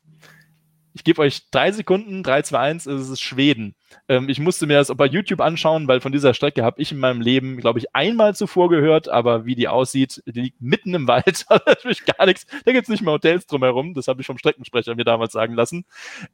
Ich 0.99 1.05
gebe 1.05 1.23
euch 1.23 1.49
drei 1.53 1.71
Sekunden, 1.71 2.25
3, 2.25 2.43
2, 2.43 2.59
1, 2.59 2.87
es 2.87 3.09
ist 3.09 3.21
Schweden. 3.21 3.77
Ähm, 4.09 4.29
ich 4.29 4.41
musste 4.41 4.67
mir 4.67 4.79
das 4.79 4.93
bei 4.97 5.07
YouTube 5.07 5.41
anschauen, 5.41 5.87
weil 5.87 6.01
von 6.01 6.11
dieser 6.11 6.35
Strecke 6.35 6.65
habe 6.65 6.83
ich 6.83 6.91
in 6.91 6.99
meinem 6.99 7.21
Leben, 7.21 7.57
glaube 7.59 7.79
ich, 7.79 7.95
einmal 7.95 8.35
zuvor 8.35 8.69
gehört, 8.69 9.09
aber 9.09 9.47
wie 9.47 9.55
die 9.55 9.69
aussieht, 9.69 10.21
die 10.27 10.41
liegt 10.41 10.61
mitten 10.61 10.95
im 10.95 11.07
Wald, 11.07 11.47
da 11.49 11.61
natürlich 11.65 12.05
gar 12.05 12.27
nichts. 12.27 12.49
Da 12.65 12.73
gibt 12.73 12.83
es 12.83 12.89
nicht 12.89 13.03
mehr 13.03 13.13
Hotels 13.13 13.47
drumherum, 13.47 13.95
das 13.95 14.09
habe 14.09 14.23
ich 14.23 14.27
vom 14.27 14.39
Streckensprecher 14.39 14.97
mir 14.97 15.05
damals 15.05 15.33
sagen 15.33 15.55
lassen. 15.55 15.85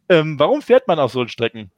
Ähm, 0.09 0.39
warum 0.39 0.63
fährt 0.63 0.89
man 0.89 0.99
auf 0.99 1.13
solchen 1.13 1.29
Strecken? 1.29 1.71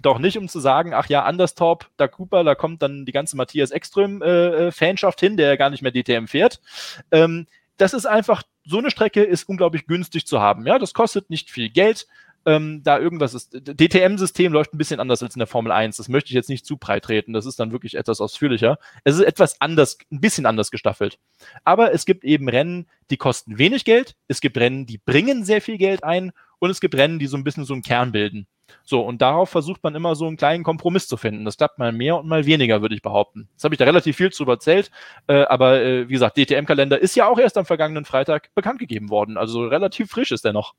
Doch 0.00 0.20
nicht, 0.20 0.38
um 0.38 0.46
zu 0.46 0.60
sagen, 0.60 0.94
ach 0.94 1.08
ja, 1.08 1.24
Anderstorp, 1.24 1.90
da 1.96 2.06
Cooper, 2.06 2.44
da 2.44 2.54
kommt 2.54 2.80
dann 2.80 3.06
die 3.06 3.12
ganze 3.12 3.36
Matthias 3.36 3.72
Ekström-Fanschaft 3.72 5.20
äh, 5.20 5.26
hin, 5.26 5.36
der 5.36 5.48
ja 5.48 5.56
gar 5.56 5.68
nicht 5.68 5.82
mehr 5.82 5.90
DTM 5.90 6.26
fährt. 6.26 6.60
Ähm, 7.10 7.48
das 7.80 7.94
ist 7.94 8.06
einfach, 8.06 8.42
so 8.64 8.78
eine 8.78 8.90
Strecke 8.90 9.22
ist 9.22 9.48
unglaublich 9.48 9.86
günstig 9.86 10.26
zu 10.26 10.40
haben. 10.40 10.66
Ja, 10.66 10.78
das 10.78 10.92
kostet 10.92 11.30
nicht 11.30 11.50
viel 11.50 11.70
Geld. 11.70 12.06
Ähm, 12.46 12.82
da 12.82 12.98
irgendwas 12.98 13.34
ist. 13.34 13.52
DTM-System 13.52 14.52
läuft 14.52 14.72
ein 14.72 14.78
bisschen 14.78 15.00
anders 15.00 15.22
als 15.22 15.34
in 15.34 15.40
der 15.40 15.46
Formel 15.46 15.72
1. 15.72 15.96
Das 15.96 16.08
möchte 16.08 16.28
ich 16.28 16.34
jetzt 16.34 16.48
nicht 16.48 16.64
zu 16.64 16.76
breit 16.76 17.04
treten. 17.04 17.32
Das 17.32 17.44
ist 17.46 17.60
dann 17.60 17.72
wirklich 17.72 17.96
etwas 17.96 18.20
ausführlicher. 18.20 18.78
Es 19.04 19.16
ist 19.16 19.22
etwas 19.22 19.60
anders, 19.60 19.98
ein 20.10 20.20
bisschen 20.20 20.46
anders 20.46 20.70
gestaffelt. 20.70 21.18
Aber 21.64 21.92
es 21.92 22.06
gibt 22.06 22.24
eben 22.24 22.48
Rennen, 22.48 22.86
die 23.10 23.18
kosten 23.18 23.58
wenig 23.58 23.84
Geld. 23.84 24.14
Es 24.28 24.40
gibt 24.40 24.56
Rennen, 24.56 24.86
die 24.86 24.98
bringen 24.98 25.44
sehr 25.44 25.60
viel 25.60 25.76
Geld 25.76 26.02
ein. 26.04 26.32
Und 26.58 26.70
es 26.70 26.80
gibt 26.80 26.94
Rennen, 26.94 27.18
die 27.18 27.26
so 27.26 27.36
ein 27.36 27.44
bisschen 27.44 27.64
so 27.64 27.74
einen 27.74 27.82
Kern 27.82 28.12
bilden. 28.12 28.46
So, 28.84 29.02
und 29.02 29.22
darauf 29.22 29.50
versucht 29.50 29.82
man 29.82 29.94
immer 29.94 30.14
so 30.14 30.26
einen 30.26 30.36
kleinen 30.36 30.64
Kompromiss 30.64 31.08
zu 31.08 31.16
finden. 31.16 31.44
Das 31.44 31.56
klappt 31.56 31.78
mal 31.78 31.92
mehr 31.92 32.16
und 32.16 32.26
mal 32.26 32.46
weniger, 32.46 32.82
würde 32.82 32.94
ich 32.94 33.02
behaupten. 33.02 33.48
Jetzt 33.52 33.64
habe 33.64 33.74
ich 33.74 33.78
da 33.78 33.84
relativ 33.84 34.16
viel 34.16 34.32
zu 34.32 34.44
erzählt, 34.46 34.90
äh, 35.26 35.44
aber 35.44 35.80
äh, 35.80 36.08
wie 36.08 36.12
gesagt, 36.12 36.36
DTM-Kalender 36.36 36.98
ist 36.98 37.16
ja 37.16 37.28
auch 37.28 37.38
erst 37.38 37.56
am 37.58 37.66
vergangenen 37.66 38.04
Freitag 38.04 38.54
bekannt 38.54 38.78
gegeben 38.78 39.10
worden. 39.10 39.36
Also 39.36 39.66
relativ 39.66 40.10
frisch 40.10 40.32
ist 40.32 40.44
der 40.44 40.52
noch. 40.52 40.74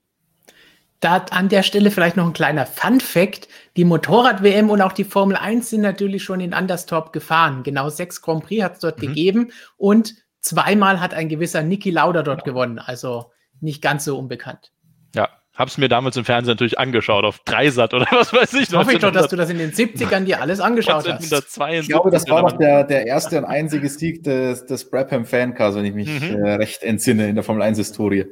Da 1.02 1.26
an 1.32 1.50
der 1.50 1.64
Stelle 1.64 1.90
vielleicht 1.90 2.16
noch 2.16 2.28
ein 2.28 2.34
kleiner 2.34 2.68
Fun-Fact. 2.68 3.48
Die 3.76 3.86
Motorrad-WM 3.86 4.70
und 4.70 4.82
auch 4.82 4.92
die 4.92 5.04
Formel 5.04 5.36
1 5.36 5.72
sind 5.72 5.82
natürlich 5.82 6.24
schon 6.24 6.40
in 6.40 6.54
Anderstorp 6.54 7.12
gefahren. 7.12 7.64
Genau 7.64 7.90
sechs 7.90 8.22
Grand 8.22 8.44
Prix 8.44 8.64
hat 8.64 8.74
es 8.74 8.80
dort 8.80 9.02
mhm. 9.02 9.08
gegeben 9.08 9.52
und 9.78 10.14
zweimal 10.42 11.00
hat 11.02 11.16
ein 11.16 11.28
gewisser 11.28 11.64
Niki 11.64 11.90
Lauda 11.90 12.22
dort 12.22 12.42
ja. 12.42 12.46
gewonnen. 12.46 12.78
Also 12.78 13.32
nicht 13.62 13.82
ganz 13.82 14.06
so 14.06 14.18
unbekannt. 14.18 14.72
Ja, 15.16 15.30
Hab's 15.54 15.78
mir 15.78 15.90
damals 15.90 16.16
im 16.16 16.24
Fernsehen 16.24 16.54
natürlich 16.54 16.80
angeschaut, 16.80 17.26
auf 17.26 17.40
Dreisat 17.40 17.94
oder 17.94 18.06
was 18.12 18.34
weiß 18.34 18.54
ich. 18.54 18.74
Hoffe 18.74 18.94
ich 18.94 19.00
doch, 19.00 19.12
dass 19.12 19.28
du 19.28 19.36
das 19.36 19.50
in 19.50 19.58
den 19.58 19.72
70ern 19.72 20.24
dir 20.24 20.42
alles 20.42 20.60
angeschaut 20.60 21.08
hast. 21.12 21.32
Ich 21.72 21.88
glaube, 21.88 22.10
das 22.10 22.28
war 22.30 22.44
doch 22.44 22.58
der, 22.58 22.86
der 22.86 23.06
erste 23.06 23.38
und 23.38 23.46
einzige 23.46 23.90
Sieg 23.90 24.24
des, 24.24 24.66
des 24.66 24.90
Brabham 24.90 25.26
Fancars, 25.26 25.76
wenn 25.76 25.86
ich 25.86 25.94
mich 25.94 26.22
mhm. 26.22 26.44
äh, 26.44 26.54
recht 26.54 26.84
entsinne 26.84 27.28
in 27.28 27.36
der 27.36 27.44
Formel 27.44 27.64
1-Historie. 27.64 28.28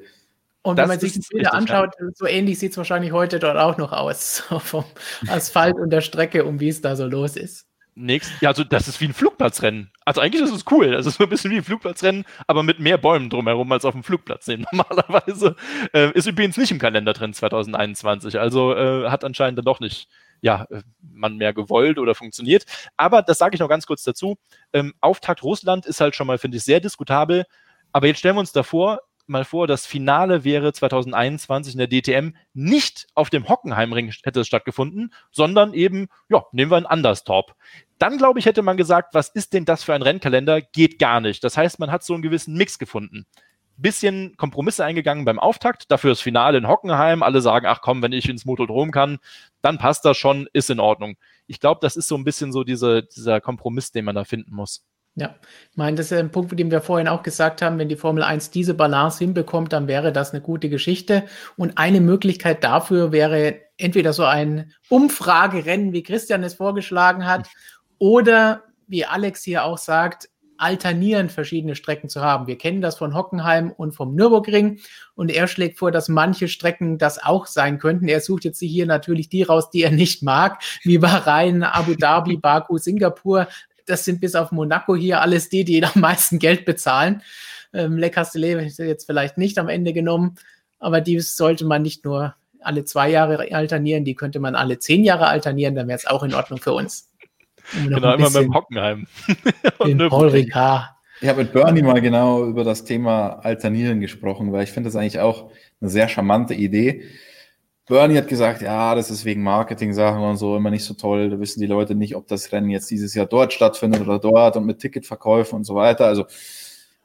Und 0.61 0.78
das 0.78 0.84
wenn 0.84 0.89
man 0.89 0.99
sich 0.99 1.13
die 1.13 1.22
Bilder 1.30 1.53
anschaut, 1.53 1.95
klar. 1.97 2.09
so 2.13 2.26
ähnlich 2.26 2.59
sieht 2.59 2.72
es 2.72 2.78
wahrscheinlich 2.78 3.11
heute 3.11 3.39
dort 3.39 3.57
auch 3.57 3.78
noch 3.78 3.91
aus. 3.91 4.43
So 4.49 4.59
vom 4.59 4.86
Asphalt 5.28 5.76
und 5.76 5.89
der 5.89 6.01
Strecke, 6.01 6.45
um 6.45 6.59
wie 6.59 6.70
es 6.70 6.82
da 6.82 6.95
so 6.95 7.05
los 7.05 7.36
ist. 7.36 7.68
Nächst, 7.96 8.32
ja, 8.42 8.50
also 8.50 8.64
das 8.64 8.88
ist 8.88 9.02
wie 9.02 9.06
ein 9.06 9.14
Flugplatzrennen. 9.14 9.92
Also 10.06 10.22
eigentlich 10.22 10.42
ist 10.42 10.52
es 10.52 10.66
cool. 10.72 10.92
Das 10.92 11.06
ist 11.06 11.18
so 11.18 11.24
ein 11.26 11.30
bisschen 11.30 11.52
wie 11.52 11.58
ein 11.58 11.64
Flugplatzrennen, 11.64 12.24
aber 12.48 12.64
mit 12.64 12.80
mehr 12.80 12.98
Bäumen 12.98 13.30
drumherum 13.30 13.72
als 13.72 13.84
auf 13.84 13.94
dem 13.94 14.04
Flugplatz 14.04 14.46
sehen 14.46 14.66
normalerweise. 14.72 15.56
Äh, 15.94 16.12
ist 16.14 16.28
übrigens 16.28 16.58
nicht 16.58 16.72
im 16.72 16.80
Kalender 16.80 17.14
drin 17.14 17.34
2021. 17.34 18.40
Also 18.40 18.74
äh, 18.74 19.10
hat 19.10 19.24
anscheinend 19.24 19.58
dann 19.58 19.66
doch 19.66 19.80
nicht 19.80 20.08
ja, 20.42 20.66
äh, 20.70 20.82
man 21.02 21.38
mehr 21.38 21.54
gewollt 21.54 22.00
oder 22.00 22.16
funktioniert. 22.16 22.66
Aber 22.98 23.22
das 23.22 23.38
sage 23.38 23.56
ich 23.56 23.60
noch 23.60 23.70
ganz 23.70 23.86
kurz 23.86 24.04
dazu. 24.04 24.38
Ähm, 24.74 24.94
Auftakt 25.02 25.44
Russland 25.44 25.86
ist 25.86 26.02
halt 26.02 26.16
schon 26.16 26.28
mal, 26.28 26.38
finde 26.38 26.58
ich, 26.58 26.64
sehr 26.64 26.80
diskutabel. 26.80 27.46
Aber 27.92 28.08
jetzt 28.08 28.20
stellen 28.20 28.36
wir 28.36 28.42
uns 28.42 28.52
davor, 28.52 29.02
mal 29.30 29.46
vor, 29.46 29.68
das 29.68 29.86
Finale 29.86 30.44
wäre 30.44 30.74
2021 30.74 31.74
in 31.74 31.80
der 31.80 31.88
DTM 31.88 32.36
nicht 32.54 33.08
auf 33.14 33.30
dem 33.30 33.48
Hockenheimring 33.48 34.12
hätte 34.24 34.42
es 34.42 34.48
stattgefunden, 34.48 35.14
sondern 35.32 35.74
eben, 35.74 36.08
ja, 36.30 36.44
nehmen 36.52 36.72
wir 36.72 36.78
einen 36.78 36.86
Anderstorp. 36.86 37.56
Dann, 37.98 38.18
glaube 38.18 38.40
ich, 38.40 38.46
hätte 38.46 38.62
man 38.62 38.78
gesagt, 38.78 39.14
was 39.14 39.30
ist 39.30 39.54
denn 39.54 39.66
das 39.66 39.84
für 39.84 39.94
ein 39.94 40.02
Rennkalender? 40.02 40.62
Geht 40.62 41.00
gar 41.00 41.22
nicht. 41.22 41.44
Das 41.44 41.58
heißt, 41.58 41.80
man 41.80 41.92
hat 41.92 42.04
so 42.04 42.14
einen 42.14 42.24
gewissen 42.24 42.56
Mix 42.56 42.80
gefunden. 42.80 43.26
Bisschen 43.78 44.36
Kompromisse 44.36 44.84
eingegangen 44.84 45.26
beim 45.26 45.40
Auftakt, 45.40 45.90
dafür 45.90 46.12
das 46.12 46.22
Finale 46.22 46.58
in 46.58 46.68
Hockenheim. 46.68 47.24
Alle 47.24 47.42
sagen, 47.42 47.66
ach 47.66 47.82
komm, 47.82 48.02
wenn 48.02 48.12
ich 48.12 48.28
ins 48.28 48.46
Motodrom 48.46 48.92
kann, 48.92 49.20
dann 49.62 49.78
passt 49.78 50.04
das 50.06 50.18
schon, 50.18 50.48
ist 50.54 50.70
in 50.70 50.80
Ordnung. 50.80 51.16
Ich 51.48 51.60
glaube, 51.60 51.80
das 51.82 51.96
ist 51.96 52.08
so 52.08 52.16
ein 52.16 52.24
bisschen 52.24 52.52
so 52.52 52.64
diese, 52.64 53.04
dieser 53.04 53.40
Kompromiss, 53.42 53.92
den 53.92 54.06
man 54.06 54.16
da 54.16 54.26
finden 54.26 54.54
muss. 54.54 54.84
Ja, 55.20 55.36
ich 55.70 55.76
meine, 55.76 55.97
das 55.97 56.11
ist 56.11 56.17
ein 56.17 56.32
Punkt, 56.32 56.57
den 56.57 56.72
wir 56.72 56.80
vorhin 56.80 57.09
auch 57.09 57.24
gesagt 57.24 57.61
haben, 57.61 57.78
wenn 57.78 57.89
die 57.89 57.97
Formel 57.97 58.24
1 58.24 58.51
diese 58.51 58.74
Balance 58.74 59.20
hinbekommt, 59.20 59.74
dann 59.74 59.89
wäre 59.89 60.13
das 60.13 60.32
eine 60.32 60.41
gute 60.41 60.70
Geschichte. 60.70 61.26
Und 61.57 61.78
eine 61.78 61.99
Möglichkeit 61.99 62.63
dafür 62.63 63.11
wäre 63.11 63.59
entweder 63.76 64.13
so 64.13 64.24
ein 64.24 64.72
Umfragerennen, 64.88 65.91
wie 65.91 66.03
Christian 66.03 66.43
es 66.43 66.53
vorgeschlagen 66.53 67.26
hat, 67.26 67.49
oder 67.97 68.63
wie 68.88 69.05
Alex 69.05 69.43
hier 69.43 69.65
auch 69.65 69.78
sagt, 69.78 70.30
alternieren 70.57 71.30
verschiedene 71.30 71.76
Strecken 71.76 72.09
zu 72.09 72.22
haben. 72.22 72.47
Wir 72.47 72.57
kennen 72.57 72.82
das 72.82 72.97
von 72.97 73.13
Hockenheim 73.13 73.72
und 73.72 73.93
vom 73.93 74.13
Nürburgring 74.15 74.80
und 75.15 75.32
er 75.32 75.47
schlägt 75.47 75.80
vor, 75.80 75.91
dass 75.91 76.09
manche 76.09 76.47
Strecken 76.47 76.97
das 76.97 77.22
auch 77.22 77.45
sein 77.45 77.80
könnten. 77.80 78.07
Er 78.07 78.20
sucht 78.20 78.43
jetzt 78.43 78.59
hier 78.59 78.86
natürlich 78.86 79.30
die 79.30 79.43
raus, 79.43 79.70
die 79.70 79.84
er 79.84 79.91
nicht 79.91 80.22
mag, 80.22 80.61
wie 80.84 80.97
Bahrain, 80.97 81.63
Abu 81.63 81.95
Dhabi, 81.95 82.38
Baku, 82.38 82.78
Singapur 82.78 83.47
das 83.90 84.06
sind 84.06 84.22
bis 84.22 84.36
auf 84.36 84.52
Monaco 84.52 84.96
hier 84.96 85.22
alles 85.22 85.50
die, 85.50 85.64
die 85.64 85.84
am 85.84 86.02
meisten 86.02 86.40
Geld 86.40 86.66
bezahlen. 86.66 87.22
Ähm, 87.74 87.98
Le 87.98 88.10
Castellet 88.10 88.66
ist 88.66 88.80
jetzt 88.80 89.06
vielleicht 89.06 89.38
nicht 89.38 89.58
am 89.58 89.70
Ende 89.70 89.94
genommen, 89.94 90.36
aber 90.80 91.02
die 91.02 91.20
sollte 91.20 91.66
man 91.66 91.82
nicht 91.82 92.06
nur 92.06 92.36
alle 92.62 92.84
zwei 92.84 93.10
Jahre 93.10 93.54
alternieren, 93.54 94.04
die 94.04 94.16
könnte 94.16 94.40
man 94.40 94.56
alle 94.56 94.80
zehn 94.80 95.04
Jahre 95.04 95.28
alternieren, 95.28 95.76
dann 95.76 95.88
wäre 95.88 95.98
es 95.98 96.08
auch 96.08 96.24
in 96.24 96.34
Ordnung 96.34 96.60
für 96.60 96.74
uns. 96.74 97.10
Um 97.74 97.88
genau, 97.88 98.14
immer 98.16 98.30
mit 98.30 98.36
dem 98.36 98.54
Hockenheim. 98.54 99.08
den 99.86 100.10
Paul 100.10 100.30
Ricard. 100.30 100.90
Ich 101.22 101.28
habe 101.28 101.44
mit 101.44 101.54
Bernie 101.54 101.82
mal 101.82 102.02
genau 102.02 102.46
über 102.46 102.64
das 102.64 102.86
Thema 102.86 103.40
Alternieren 103.44 104.00
gesprochen, 104.00 104.54
weil 104.54 104.64
ich 104.64 104.72
finde 104.72 104.88
das 104.88 104.96
eigentlich 104.96 105.20
auch 105.20 105.52
eine 105.82 105.90
sehr 105.90 106.08
charmante 106.08 106.54
Idee. 106.54 107.04
Bernie 107.90 108.18
hat 108.18 108.28
gesagt, 108.28 108.62
ja, 108.62 108.94
das 108.94 109.10
ist 109.10 109.26
wegen 109.26 109.42
Marketing-Sachen 109.42 110.22
und 110.22 110.38
so 110.38 110.56
immer 110.56 110.70
nicht 110.70 110.86
so 110.86 110.94
toll. 110.94 111.32
Da 111.32 111.40
wissen 111.40 111.60
die 111.60 111.66
Leute 111.66 111.96
nicht, 111.96 112.16
ob 112.16 112.28
das 112.28 112.52
Rennen 112.52 112.70
jetzt 112.70 112.92
dieses 112.92 113.16
Jahr 113.16 113.26
dort 113.26 113.52
stattfindet 113.52 114.02
oder 114.02 114.20
dort 114.20 114.56
und 114.58 114.66
mit 114.68 114.78
Ticketverkäufen 114.78 115.58
und 115.58 115.64
so 115.64 115.74
weiter. 115.74 116.06
Also, 116.06 116.26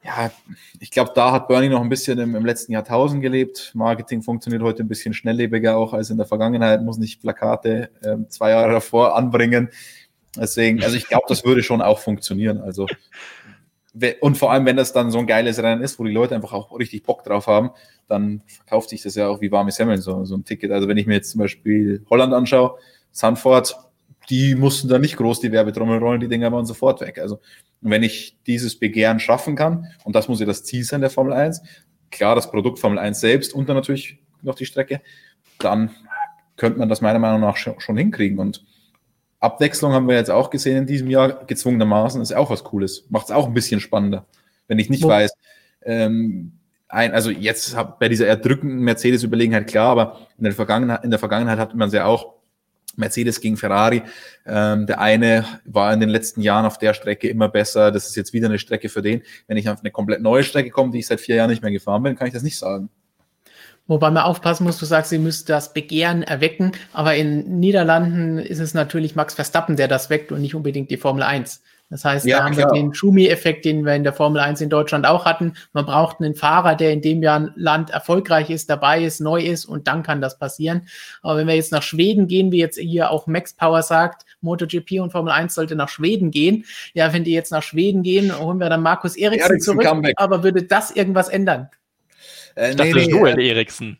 ja, 0.03 0.31
ich 0.79 0.91
glaube, 0.91 1.11
da 1.15 1.31
hat 1.31 1.47
Bernie 1.47 1.69
noch 1.69 1.81
ein 1.81 1.89
bisschen 1.89 2.19
im, 2.19 2.35
im, 2.35 2.45
letzten 2.45 2.71
Jahrtausend 2.71 3.23
gelebt. 3.23 3.71
Marketing 3.73 4.21
funktioniert 4.21 4.61
heute 4.61 4.83
ein 4.83 4.87
bisschen 4.87 5.15
schnelllebiger 5.15 5.75
auch 5.75 5.93
als 5.93 6.11
in 6.11 6.17
der 6.17 6.27
Vergangenheit, 6.27 6.83
muss 6.83 6.99
nicht 6.99 7.19
Plakate 7.19 7.89
äh, 8.03 8.17
zwei 8.29 8.51
Jahre 8.51 8.73
davor 8.73 9.17
anbringen. 9.17 9.69
Deswegen, 10.37 10.83
also 10.83 10.95
ich 10.95 11.07
glaube, 11.07 11.25
das 11.27 11.43
würde 11.43 11.63
schon 11.63 11.81
auch 11.81 11.97
funktionieren. 11.97 12.61
Also 12.61 12.85
und 14.19 14.37
vor 14.37 14.51
allem, 14.51 14.65
wenn 14.65 14.75
das 14.75 14.93
dann 14.93 15.11
so 15.11 15.19
ein 15.19 15.27
geiles 15.27 15.61
Rennen 15.61 15.81
ist, 15.81 15.99
wo 15.99 16.03
die 16.03 16.11
Leute 16.11 16.35
einfach 16.35 16.53
auch 16.53 16.77
richtig 16.77 17.03
Bock 17.03 17.23
drauf 17.23 17.47
haben, 17.47 17.71
dann 18.07 18.41
verkauft 18.45 18.89
sich 18.89 19.01
das 19.01 19.15
ja 19.15 19.27
auch 19.27 19.41
wie 19.41 19.51
warme 19.51 19.71
Semmeln, 19.71 20.01
so, 20.01 20.25
so 20.25 20.35
ein 20.35 20.43
Ticket. 20.43 20.71
Also 20.71 20.87
wenn 20.87 20.97
ich 20.97 21.07
mir 21.07 21.15
jetzt 21.15 21.31
zum 21.31 21.39
Beispiel 21.39 22.05
Holland 22.09 22.33
anschaue, 22.33 22.77
Sanford, 23.11 23.75
die 24.29 24.55
mussten 24.55 24.89
da 24.89 24.99
nicht 24.99 25.17
groß 25.17 25.39
die 25.39 25.51
Werbetrommel 25.51 25.99
rollen, 25.99 26.19
die 26.19 26.27
Dinger 26.27 26.51
waren 26.51 26.65
sofort 26.65 27.01
weg. 27.01 27.19
Also 27.19 27.39
wenn 27.81 28.03
ich 28.03 28.37
dieses 28.47 28.77
Begehren 28.77 29.19
schaffen 29.19 29.55
kann, 29.55 29.87
und 30.03 30.15
das 30.15 30.27
muss 30.27 30.39
ja 30.39 30.45
das 30.45 30.63
Ziel 30.63 30.83
sein 30.83 31.01
der 31.01 31.09
Formel 31.09 31.33
1, 31.33 31.61
klar 32.11 32.35
das 32.35 32.49
Produkt 32.49 32.79
Formel 32.79 32.99
1 32.99 33.19
selbst 33.19 33.53
und 33.53 33.69
dann 33.69 33.75
natürlich 33.75 34.19
noch 34.41 34.55
die 34.55 34.65
Strecke, 34.65 35.01
dann 35.59 35.91
könnte 36.57 36.79
man 36.79 36.89
das 36.89 37.01
meiner 37.01 37.19
Meinung 37.19 37.41
nach 37.41 37.57
schon 37.57 37.97
hinkriegen. 37.97 38.39
Und 38.39 38.65
Abwechslung 39.45 39.93
haben 39.93 40.07
wir 40.07 40.15
jetzt 40.15 40.31
auch 40.31 40.49
gesehen 40.49 40.77
in 40.77 40.85
diesem 40.85 41.09
Jahr, 41.09 41.45
gezwungenermaßen, 41.45 42.21
ist 42.21 42.33
auch 42.33 42.49
was 42.49 42.63
Cooles. 42.63 43.05
Macht 43.09 43.25
es 43.25 43.31
auch 43.31 43.47
ein 43.47 43.53
bisschen 43.53 43.79
spannender. 43.79 44.25
Wenn 44.67 44.79
ich 44.79 44.89
nicht 44.89 45.03
Wo? 45.03 45.09
weiß, 45.09 45.31
ähm, 45.83 46.59
ein, 46.87 47.13
also 47.13 47.29
jetzt 47.29 47.75
hab, 47.75 47.99
bei 47.99 48.09
dieser 48.09 48.27
erdrückenden 48.27 48.79
Mercedes-Überlegenheit 48.79 49.67
klar, 49.67 49.89
aber 49.89 50.19
in 50.37 50.43
der 50.43 50.53
Vergangenheit, 50.53 51.03
in 51.03 51.09
der 51.09 51.19
Vergangenheit 51.19 51.59
hat 51.59 51.75
man 51.75 51.89
sie 51.89 51.97
ja 51.97 52.05
auch 52.05 52.35
Mercedes 52.95 53.41
gegen 53.41 53.57
Ferrari. 53.57 54.03
Ähm, 54.45 54.85
der 54.85 54.99
eine 54.99 55.45
war 55.65 55.93
in 55.93 55.99
den 55.99 56.09
letzten 56.09 56.41
Jahren 56.41 56.65
auf 56.65 56.77
der 56.77 56.93
Strecke 56.93 57.27
immer 57.27 57.49
besser. 57.49 57.91
Das 57.91 58.07
ist 58.07 58.15
jetzt 58.15 58.33
wieder 58.33 58.47
eine 58.47 58.59
Strecke 58.59 58.89
für 58.89 59.01
den. 59.01 59.21
Wenn 59.47 59.57
ich 59.57 59.69
auf 59.69 59.79
eine 59.79 59.91
komplett 59.91 60.21
neue 60.21 60.43
Strecke 60.43 60.69
komme, 60.69 60.91
die 60.91 60.99
ich 60.99 61.07
seit 61.07 61.19
vier 61.19 61.35
Jahren 61.35 61.49
nicht 61.49 61.61
mehr 61.61 61.71
gefahren 61.71 62.03
bin, 62.03 62.15
kann 62.15 62.27
ich 62.27 62.33
das 62.33 62.43
nicht 62.43 62.57
sagen. 62.57 62.89
Wobei 63.87 64.09
man 64.09 64.23
aufpassen 64.23 64.63
muss, 64.63 64.79
du 64.79 64.85
sagst, 64.85 65.11
sie 65.11 65.19
müsste 65.19 65.53
das 65.53 65.73
Begehren 65.73 66.23
erwecken, 66.23 66.71
aber 66.91 67.15
in 67.15 67.59
Niederlanden 67.59 68.39
ist 68.39 68.59
es 68.59 68.73
natürlich 68.73 69.15
Max 69.15 69.35
Verstappen, 69.35 69.75
der 69.75 69.87
das 69.87 70.09
weckt 70.09 70.31
und 70.31 70.41
nicht 70.41 70.55
unbedingt 70.55 70.89
die 70.89 70.97
Formel 70.97 71.21
1. 71.21 71.61
Das 71.91 72.03
heißt, 72.03 72.25
ja, 72.25 72.39
da 72.39 72.45
haben 72.45 72.55
klar. 72.55 72.71
wir 72.71 72.81
den 72.81 72.95
Schumi-Effekt, 72.95 73.63
den 73.63 73.85
wir 73.85 73.93
in 73.93 74.03
der 74.03 74.13
Formel 74.13 74.41
1 74.41 74.59
in 74.59 74.71
Deutschland 74.71 75.05
auch 75.05 75.25
hatten. 75.25 75.53
Man 75.71 75.85
braucht 75.85 76.19
einen 76.19 76.33
Fahrer, 76.33 76.75
der 76.75 76.91
in 76.91 77.01
dem 77.01 77.21
Jahr 77.21 77.51
Land 77.55 77.91
erfolgreich 77.91 78.49
ist, 78.49 78.71
dabei 78.71 79.03
ist, 79.03 79.21
neu 79.21 79.39
ist 79.39 79.65
und 79.65 79.87
dann 79.87 80.01
kann 80.01 80.19
das 80.19 80.39
passieren. 80.39 80.87
Aber 81.21 81.37
wenn 81.37 81.47
wir 81.47 81.53
jetzt 81.53 81.71
nach 81.71 81.83
Schweden 81.83 82.27
gehen, 82.27 82.51
wie 82.51 82.57
jetzt 82.57 82.79
hier 82.79 83.11
auch 83.11 83.27
Max 83.27 83.53
Power 83.53 83.83
sagt, 83.83 84.25
MotoGP 84.41 84.99
und 84.99 85.11
Formel 85.11 85.31
1 85.31 85.53
sollte 85.53 85.75
nach 85.75 85.89
Schweden 85.89 86.31
gehen. 86.31 86.65
Ja, 86.95 87.13
wenn 87.13 87.23
die 87.23 87.33
jetzt 87.33 87.51
nach 87.51 87.63
Schweden 87.63 88.01
gehen, 88.01 88.37
holen 88.37 88.59
wir 88.59 88.69
dann 88.69 88.81
Markus 88.81 89.15
Eriksen 89.15 89.59
zurück. 89.59 89.85
Comeback. 89.85 90.15
Aber 90.17 90.43
würde 90.43 90.63
das 90.63 90.89
irgendwas 90.89 91.29
ändern? 91.29 91.69
Äh, 92.55 92.71
ich 92.71 92.75
dachte, 92.77 92.95
nee, 92.95 93.09
Joel 93.09 93.39
äh, 93.39 93.49
Eriksen. 93.49 93.99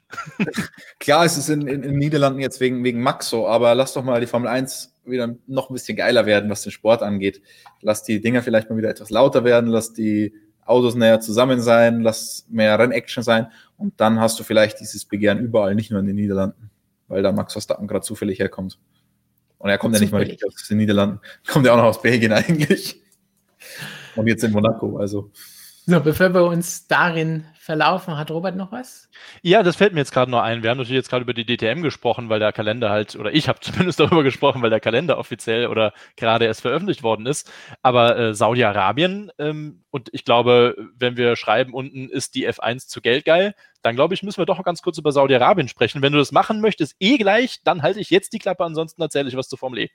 Klar, 0.99 1.26
es 1.26 1.38
ist 1.38 1.49
in, 1.49 1.68
in, 1.68 1.84
in, 1.84 1.97
Niederlanden 1.97 2.39
jetzt 2.39 2.60
wegen, 2.60 2.84
wegen 2.84 3.01
Max 3.01 3.30
so, 3.30 3.47
aber 3.47 3.76
lass 3.76 3.93
doch 3.93 4.03
mal 4.03 4.22
die 4.22 4.28
Formel 4.28 4.47
1 4.47 4.93
wieder 5.06 5.36
noch 5.45 5.70
ein 5.70 5.74
bisschen 5.74 5.97
geiler 5.97 6.26
werden, 6.26 6.49
was 6.49 6.64
den 6.64 6.72
Sport 6.72 7.03
angeht. 7.03 7.41
Lass 7.82 8.03
die 8.03 8.22
Dinger 8.22 8.41
vielleicht 8.41 8.70
mal 8.70 8.78
wieder 8.78 8.89
etwas 8.89 9.10
lauter 9.10 9.43
werden, 9.43 9.70
lass 9.70 9.93
die 9.93 10.34
Autos 10.66 10.95
näher 10.95 11.20
zusammen 11.20 11.62
sein, 11.62 12.01
lass 12.01 12.47
mehr 12.49 12.80
Rennaction 12.80 13.24
sein 13.24 13.47
und 13.78 13.93
dann 13.99 14.20
hast 14.20 14.39
du 14.39 14.43
vielleicht 14.43 14.80
dieses 14.80 15.06
Begehren 15.06 15.39
überall, 15.39 15.76
nicht 15.76 15.91
nur 15.91 15.99
in 15.99 16.08
den 16.08 16.16
Niederlanden, 16.16 16.72
weil 17.08 17.22
da 17.22 17.32
Max 17.32 17.53
Verstappen 17.53 17.88
gerade 17.88 18.06
zufällig 18.06 18.39
herkommt. 18.39 18.80
Und 19.60 19.70
er 19.70 19.78
kommt 19.78 19.95
ja 19.95 20.01
nicht 20.01 20.12
mal 20.12 20.20
richtig 20.22 20.45
aus 20.47 20.68
den 20.68 20.78
Niederlanden, 20.78 21.20
kommt 21.47 21.66
ja 21.66 21.74
auch 21.74 21.78
noch 21.78 21.86
aus 21.86 22.01
Belgien 22.01 22.32
eigentlich. 22.32 23.01
Und 24.16 24.28
jetzt 24.28 24.43
in 24.43 24.51
Monaco, 24.51 24.97
also. 24.97 25.32
So, 25.86 25.99
bevor 25.99 26.34
wir 26.34 26.45
uns 26.45 26.88
darin 26.88 27.45
verlaufen, 27.66 28.16
hat 28.16 28.30
Robert 28.30 28.55
noch 28.55 28.72
was? 28.72 29.09
Ja, 29.41 29.63
das 29.63 29.76
fällt 29.76 29.93
mir 29.93 29.99
jetzt 29.99 30.11
gerade 30.11 30.30
noch 30.30 30.41
ein. 30.41 30.61
Wir 30.61 30.70
haben 30.70 30.78
natürlich 30.78 30.99
jetzt 30.99 31.09
gerade 31.09 31.24
über 31.24 31.34
die 31.34 31.45
DTM 31.45 31.82
gesprochen, 31.82 32.30
weil 32.30 32.39
der 32.39 32.53
Kalender 32.53 32.91
halt, 32.91 33.16
oder 33.16 33.34
ich 33.34 33.49
habe 33.49 33.59
zumindest 33.61 33.99
darüber 33.99 34.24
gesprochen, 34.24 34.61
weil 34.61 34.70
der 34.70 34.80
Kalender 34.80 35.18
offiziell 35.18 35.68
oder 35.68 35.91
gerade 36.16 36.45
erst 36.45 36.61
veröffentlicht 36.61 37.01
worden 37.01 37.26
ist. 37.26 37.51
Aber 37.82 38.18
äh, 38.18 38.34
Saudi-Arabien, 38.36 39.32
ähm, 39.39 39.84
und 39.89 40.09
ich 40.13 40.26
glaube, 40.26 40.76
wenn 40.95 41.18
wir 41.18 41.36
schreiben 41.36 41.74
unten, 41.74 42.07
ist 42.07 42.36
die 42.36 42.47
F1 42.47 42.88
zu 42.88 43.01
Geld 43.01 43.26
geil, 43.26 43.55
dann 43.82 43.95
glaube 43.95 44.13
ich, 44.13 44.22
müssen 44.22 44.38
wir 44.38 44.45
doch 44.45 44.63
ganz 44.63 44.84
kurz 44.84 44.99
über 44.99 45.11
Saudi-Arabien 45.11 45.68
sprechen. 45.68 46.03
Wenn 46.03 46.13
du 46.13 46.20
das 46.20 46.32
machen 46.32 46.61
möchtest, 46.61 46.95
eh 46.99 47.18
gleich, 47.18 47.61
dann 47.63 47.82
halte 47.82 47.99
ich 47.99 48.11
jetzt 48.11 48.34
die 48.34 48.39
Klappe, 48.39 48.63
ansonsten 48.63 49.01
erzähle 49.01 49.28
ich 49.28 49.36
was 49.36 49.49
zu 49.49 49.57
Formel 49.57 49.80
E. 49.80 49.89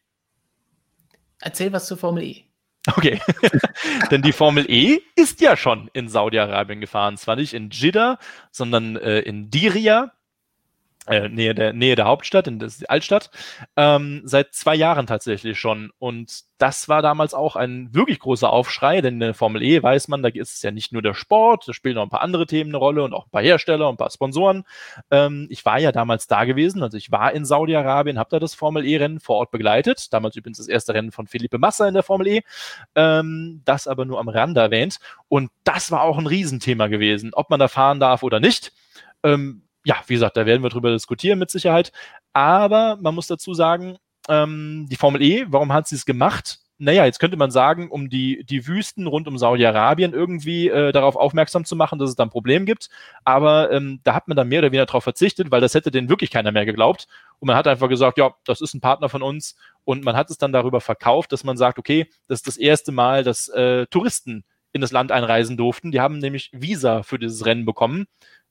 Erzähl 1.40 1.72
was 1.72 1.86
zu 1.86 1.96
Formel 1.96 2.24
E. 2.24 2.49
Okay, 2.86 3.20
denn 4.10 4.22
die 4.22 4.32
Formel 4.32 4.64
E 4.70 5.00
ist 5.14 5.40
ja 5.40 5.56
schon 5.56 5.90
in 5.92 6.08
Saudi-Arabien 6.08 6.80
gefahren. 6.80 7.16
Zwar 7.18 7.36
nicht 7.36 7.52
in 7.52 7.70
Jeddah, 7.70 8.18
sondern 8.50 8.96
äh, 8.96 9.20
in 9.20 9.50
Diria 9.50 10.12
äh, 11.06 11.28
Nähe, 11.28 11.54
der, 11.54 11.72
Nähe 11.72 11.96
der 11.96 12.04
Hauptstadt, 12.04 12.46
in 12.46 12.58
der 12.58 12.70
Altstadt, 12.88 13.30
ähm, 13.76 14.22
seit 14.24 14.54
zwei 14.54 14.74
Jahren 14.74 15.06
tatsächlich 15.06 15.58
schon. 15.58 15.90
Und 15.98 16.42
das 16.58 16.88
war 16.90 17.00
damals 17.00 17.32
auch 17.32 17.56
ein 17.56 17.88
wirklich 17.94 18.18
großer 18.18 18.52
Aufschrei, 18.52 19.00
denn 19.00 19.14
in 19.14 19.20
der 19.20 19.34
Formel 19.34 19.62
E 19.62 19.82
weiß 19.82 20.08
man, 20.08 20.22
da 20.22 20.28
ist 20.28 20.56
es 20.56 20.62
ja 20.62 20.70
nicht 20.70 20.92
nur 20.92 21.00
der 21.00 21.14
Sport, 21.14 21.66
da 21.66 21.72
spielen 21.72 21.94
noch 21.94 22.02
ein 22.02 22.10
paar 22.10 22.20
andere 22.20 22.46
Themen 22.46 22.70
eine 22.70 22.76
Rolle 22.76 23.02
und 23.02 23.14
auch 23.14 23.26
ein 23.26 23.30
paar 23.30 23.42
Hersteller 23.42 23.88
und 23.88 23.94
ein 23.94 23.96
paar 23.96 24.10
Sponsoren. 24.10 24.64
Ähm, 25.10 25.46
ich 25.48 25.64
war 25.64 25.78
ja 25.78 25.90
damals 25.90 26.26
da 26.26 26.44
gewesen, 26.44 26.82
also 26.82 26.98
ich 26.98 27.10
war 27.10 27.32
in 27.32 27.46
Saudi-Arabien, 27.46 28.18
habe 28.18 28.30
da 28.30 28.38
das 28.38 28.54
Formel 28.54 28.84
E-Rennen 28.84 29.20
vor 29.20 29.36
Ort 29.36 29.50
begleitet. 29.50 30.12
Damals 30.12 30.36
übrigens 30.36 30.58
das 30.58 30.68
erste 30.68 30.92
Rennen 30.92 31.12
von 31.12 31.26
Felipe 31.26 31.58
Massa 31.58 31.88
in 31.88 31.94
der 31.94 32.02
Formel 32.02 32.26
E. 32.26 32.42
Ähm, 32.94 33.62
das 33.64 33.88
aber 33.88 34.04
nur 34.04 34.20
am 34.20 34.28
Rande 34.28 34.60
erwähnt. 34.60 34.98
Und 35.28 35.50
das 35.64 35.90
war 35.90 36.02
auch 36.02 36.18
ein 36.18 36.26
Riesenthema 36.26 36.88
gewesen, 36.88 37.30
ob 37.32 37.48
man 37.48 37.58
da 37.58 37.68
fahren 37.68 38.00
darf 38.00 38.22
oder 38.22 38.38
nicht. 38.38 38.72
Ähm, 39.22 39.62
ja, 39.84 39.96
wie 40.06 40.14
gesagt, 40.14 40.36
da 40.36 40.46
werden 40.46 40.62
wir 40.62 40.70
drüber 40.70 40.92
diskutieren 40.92 41.38
mit 41.38 41.50
Sicherheit. 41.50 41.92
Aber 42.32 42.98
man 43.00 43.14
muss 43.14 43.26
dazu 43.26 43.54
sagen, 43.54 43.96
ähm, 44.28 44.86
die 44.90 44.96
Formel 44.96 45.22
E, 45.22 45.46
warum 45.48 45.72
hat 45.72 45.88
sie 45.88 45.96
es 45.96 46.04
gemacht? 46.04 46.60
Naja, 46.82 47.04
jetzt 47.04 47.18
könnte 47.18 47.36
man 47.36 47.50
sagen, 47.50 47.90
um 47.90 48.08
die, 48.08 48.42
die 48.44 48.66
Wüsten 48.66 49.06
rund 49.06 49.28
um 49.28 49.36
Saudi-Arabien 49.36 50.14
irgendwie 50.14 50.68
äh, 50.68 50.92
darauf 50.92 51.14
aufmerksam 51.14 51.66
zu 51.66 51.76
machen, 51.76 51.98
dass 51.98 52.08
es 52.08 52.16
da 52.16 52.22
ein 52.22 52.30
Problem 52.30 52.64
gibt. 52.64 52.88
Aber 53.22 53.70
ähm, 53.70 54.00
da 54.02 54.14
hat 54.14 54.28
man 54.28 54.36
dann 54.36 54.48
mehr 54.48 54.60
oder 54.60 54.68
weniger 54.68 54.86
darauf 54.86 55.04
verzichtet, 55.04 55.50
weil 55.50 55.60
das 55.60 55.74
hätte 55.74 55.90
denen 55.90 56.08
wirklich 56.08 56.30
keiner 56.30 56.52
mehr 56.52 56.64
geglaubt. 56.64 57.06
Und 57.38 57.48
man 57.48 57.56
hat 57.56 57.68
einfach 57.68 57.88
gesagt, 57.90 58.16
ja, 58.16 58.34
das 58.44 58.62
ist 58.62 58.72
ein 58.72 58.80
Partner 58.80 59.10
von 59.10 59.22
uns. 59.22 59.56
Und 59.84 60.04
man 60.04 60.16
hat 60.16 60.30
es 60.30 60.38
dann 60.38 60.52
darüber 60.52 60.80
verkauft, 60.80 61.32
dass 61.32 61.44
man 61.44 61.58
sagt, 61.58 61.78
okay, 61.78 62.08
das 62.28 62.38
ist 62.38 62.46
das 62.46 62.56
erste 62.56 62.92
Mal, 62.92 63.24
dass 63.24 63.48
äh, 63.48 63.86
Touristen 63.86 64.44
in 64.72 64.80
das 64.80 64.92
Land 64.92 65.12
einreisen 65.12 65.58
durften. 65.58 65.90
Die 65.90 66.00
haben 66.00 66.18
nämlich 66.18 66.50
Visa 66.52 67.02
für 67.02 67.18
dieses 67.18 67.44
Rennen 67.44 67.66
bekommen 67.66 68.06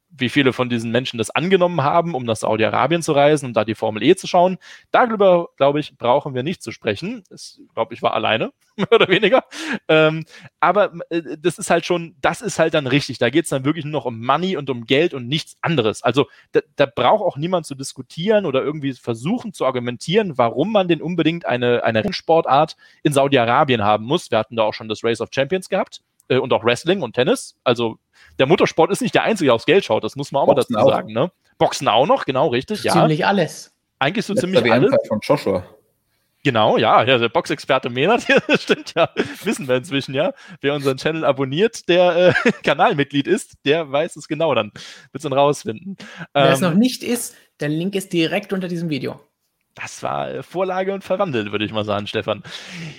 wie 0.09 0.29
viele 0.29 0.53
von 0.53 0.69
diesen 0.69 0.91
Menschen 0.91 1.17
das 1.17 1.29
angenommen 1.29 1.83
haben, 1.83 2.15
um 2.15 2.23
nach 2.23 2.35
Saudi-Arabien 2.35 3.01
zu 3.01 3.11
reisen 3.11 3.47
und 3.47 3.53
da 3.53 3.63
die 3.63 3.75
Formel 3.75 4.03
E 4.03 4.15
zu 4.15 4.27
schauen. 4.27 4.57
Darüber, 4.91 5.49
glaube 5.57 5.79
ich, 5.79 5.97
brauchen 5.97 6.33
wir 6.33 6.43
nicht 6.43 6.63
zu 6.63 6.71
sprechen. 6.71 7.23
Das, 7.29 7.59
glaube 7.73 7.93
ich, 7.93 8.01
war 8.01 8.13
alleine, 8.13 8.51
mehr 8.75 8.91
oder 8.91 9.07
weniger. 9.07 9.43
Ähm, 9.87 10.25
aber 10.59 10.93
äh, 11.09 11.37
das 11.39 11.59
ist 11.59 11.69
halt 11.69 11.85
schon, 11.85 12.15
das 12.21 12.41
ist 12.41 12.59
halt 12.59 12.73
dann 12.73 12.87
richtig. 12.87 13.19
Da 13.19 13.29
geht 13.29 13.43
es 13.45 13.49
dann 13.49 13.65
wirklich 13.65 13.85
nur 13.85 13.93
noch 13.93 14.05
um 14.05 14.25
Money 14.25 14.57
und 14.57 14.69
um 14.69 14.85
Geld 14.85 15.13
und 15.13 15.27
nichts 15.27 15.57
anderes. 15.61 16.03
Also 16.03 16.27
da, 16.53 16.61
da 16.75 16.85
braucht 16.85 17.23
auch 17.23 17.37
niemand 17.37 17.65
zu 17.65 17.75
diskutieren 17.75 18.45
oder 18.45 18.63
irgendwie 18.63 18.93
versuchen 18.93 19.53
zu 19.53 19.65
argumentieren, 19.65 20.37
warum 20.37 20.71
man 20.71 20.87
denn 20.87 21.01
unbedingt 21.01 21.45
eine, 21.45 21.83
eine 21.83 22.03
Rennsportart 22.03 22.75
in 23.03 23.13
Saudi-Arabien 23.13 23.83
haben 23.83 24.05
muss. 24.05 24.31
Wir 24.31 24.39
hatten 24.39 24.55
da 24.55 24.63
auch 24.63 24.73
schon 24.73 24.89
das 24.89 25.03
Race 25.03 25.21
of 25.21 25.29
Champions 25.31 25.69
gehabt 25.69 26.01
äh, 26.29 26.37
und 26.37 26.53
auch 26.53 26.63
Wrestling 26.63 27.01
und 27.01 27.13
Tennis. 27.13 27.57
Also 27.63 27.99
der 28.37 28.45
Motorsport 28.45 28.91
ist 28.91 29.01
nicht 29.01 29.15
der 29.15 29.23
einzige, 29.23 29.47
der 29.47 29.55
aufs 29.55 29.65
Geld 29.65 29.85
schaut, 29.85 30.03
das 30.03 30.15
muss 30.15 30.31
man 30.31 30.43
auch 30.43 30.47
Boxen 30.47 30.73
mal 30.73 30.79
dazu 30.79 30.89
auch. 30.89 30.95
sagen. 30.95 31.13
Ne? 31.13 31.31
Boxen 31.57 31.87
auch 31.87 32.05
noch, 32.05 32.25
genau, 32.25 32.47
richtig. 32.47 32.83
Ja. 32.83 32.93
Ziemlich 32.93 33.25
alles. 33.25 33.73
Eigentlich 33.99 34.25
so 34.25 34.33
Letzter 34.33 34.47
ziemlich 34.47 34.71
alles. 34.71 34.95
von 35.07 35.19
Joshua. 35.21 35.63
Genau, 36.43 36.77
ja, 36.77 37.03
ja 37.03 37.17
der 37.17 37.27
Boxexperte 37.27 37.89
Menard, 37.89 38.25
das 38.47 38.63
stimmt 38.63 38.93
ja, 38.95 39.09
wissen 39.43 39.67
wir 39.67 39.75
inzwischen 39.75 40.13
ja. 40.15 40.33
Wer 40.61 40.73
unseren 40.73 40.97
Channel 40.97 41.25
abonniert, 41.25 41.89
der 41.89 42.33
äh, 42.45 42.51
Kanalmitglied 42.63 43.27
ist, 43.27 43.57
der 43.65 43.91
weiß 43.91 44.15
es 44.15 44.27
genau, 44.29 44.55
dann 44.55 44.71
wird 44.73 45.15
es 45.15 45.23
dann 45.23 45.33
rausfinden. 45.33 45.97
Wer 46.33 46.45
ähm, 46.45 46.53
es 46.53 46.61
noch 46.61 46.73
nicht 46.73 47.03
ist, 47.03 47.35
der 47.59 47.67
Link 47.67 47.93
ist 47.93 48.13
direkt 48.13 48.53
unter 48.53 48.69
diesem 48.69 48.89
Video 48.89 49.19
das 49.75 50.03
war 50.03 50.29
äh, 50.29 50.43
Vorlage 50.43 50.93
und 50.93 51.03
verwandelt, 51.03 51.51
würde 51.51 51.65
ich 51.65 51.71
mal 51.71 51.85
sagen, 51.85 52.07
Stefan. 52.07 52.43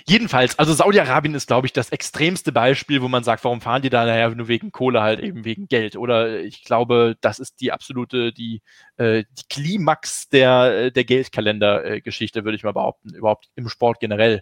Jedenfalls, 0.07 0.57
also 0.57 0.73
Saudi-Arabien 0.73 1.35
ist, 1.35 1.47
glaube 1.47 1.67
ich, 1.67 1.73
das 1.73 1.89
extremste 1.89 2.51
Beispiel, 2.51 3.01
wo 3.01 3.07
man 3.07 3.23
sagt, 3.23 3.43
warum 3.43 3.61
fahren 3.61 3.81
die 3.81 3.89
da 3.89 4.05
naja, 4.05 4.29
nur 4.29 4.47
wegen 4.47 4.71
Kohle 4.71 5.01
halt 5.01 5.19
eben 5.19 5.45
wegen 5.45 5.67
Geld? 5.67 5.95
Oder 5.95 6.39
ich 6.39 6.63
glaube, 6.63 7.15
das 7.21 7.39
ist 7.39 7.61
die 7.61 7.71
absolute, 7.71 8.31
die, 8.31 8.61
äh, 8.97 9.23
die 9.37 9.43
Klimax 9.49 10.29
der, 10.29 10.85
äh, 10.85 10.91
der 10.91 11.03
Geldkalender-Geschichte, 11.03 12.43
würde 12.43 12.55
ich 12.55 12.63
mal 12.63 12.73
behaupten, 12.73 13.13
überhaupt 13.13 13.49
im 13.55 13.69
Sport 13.69 13.99
generell. 13.99 14.41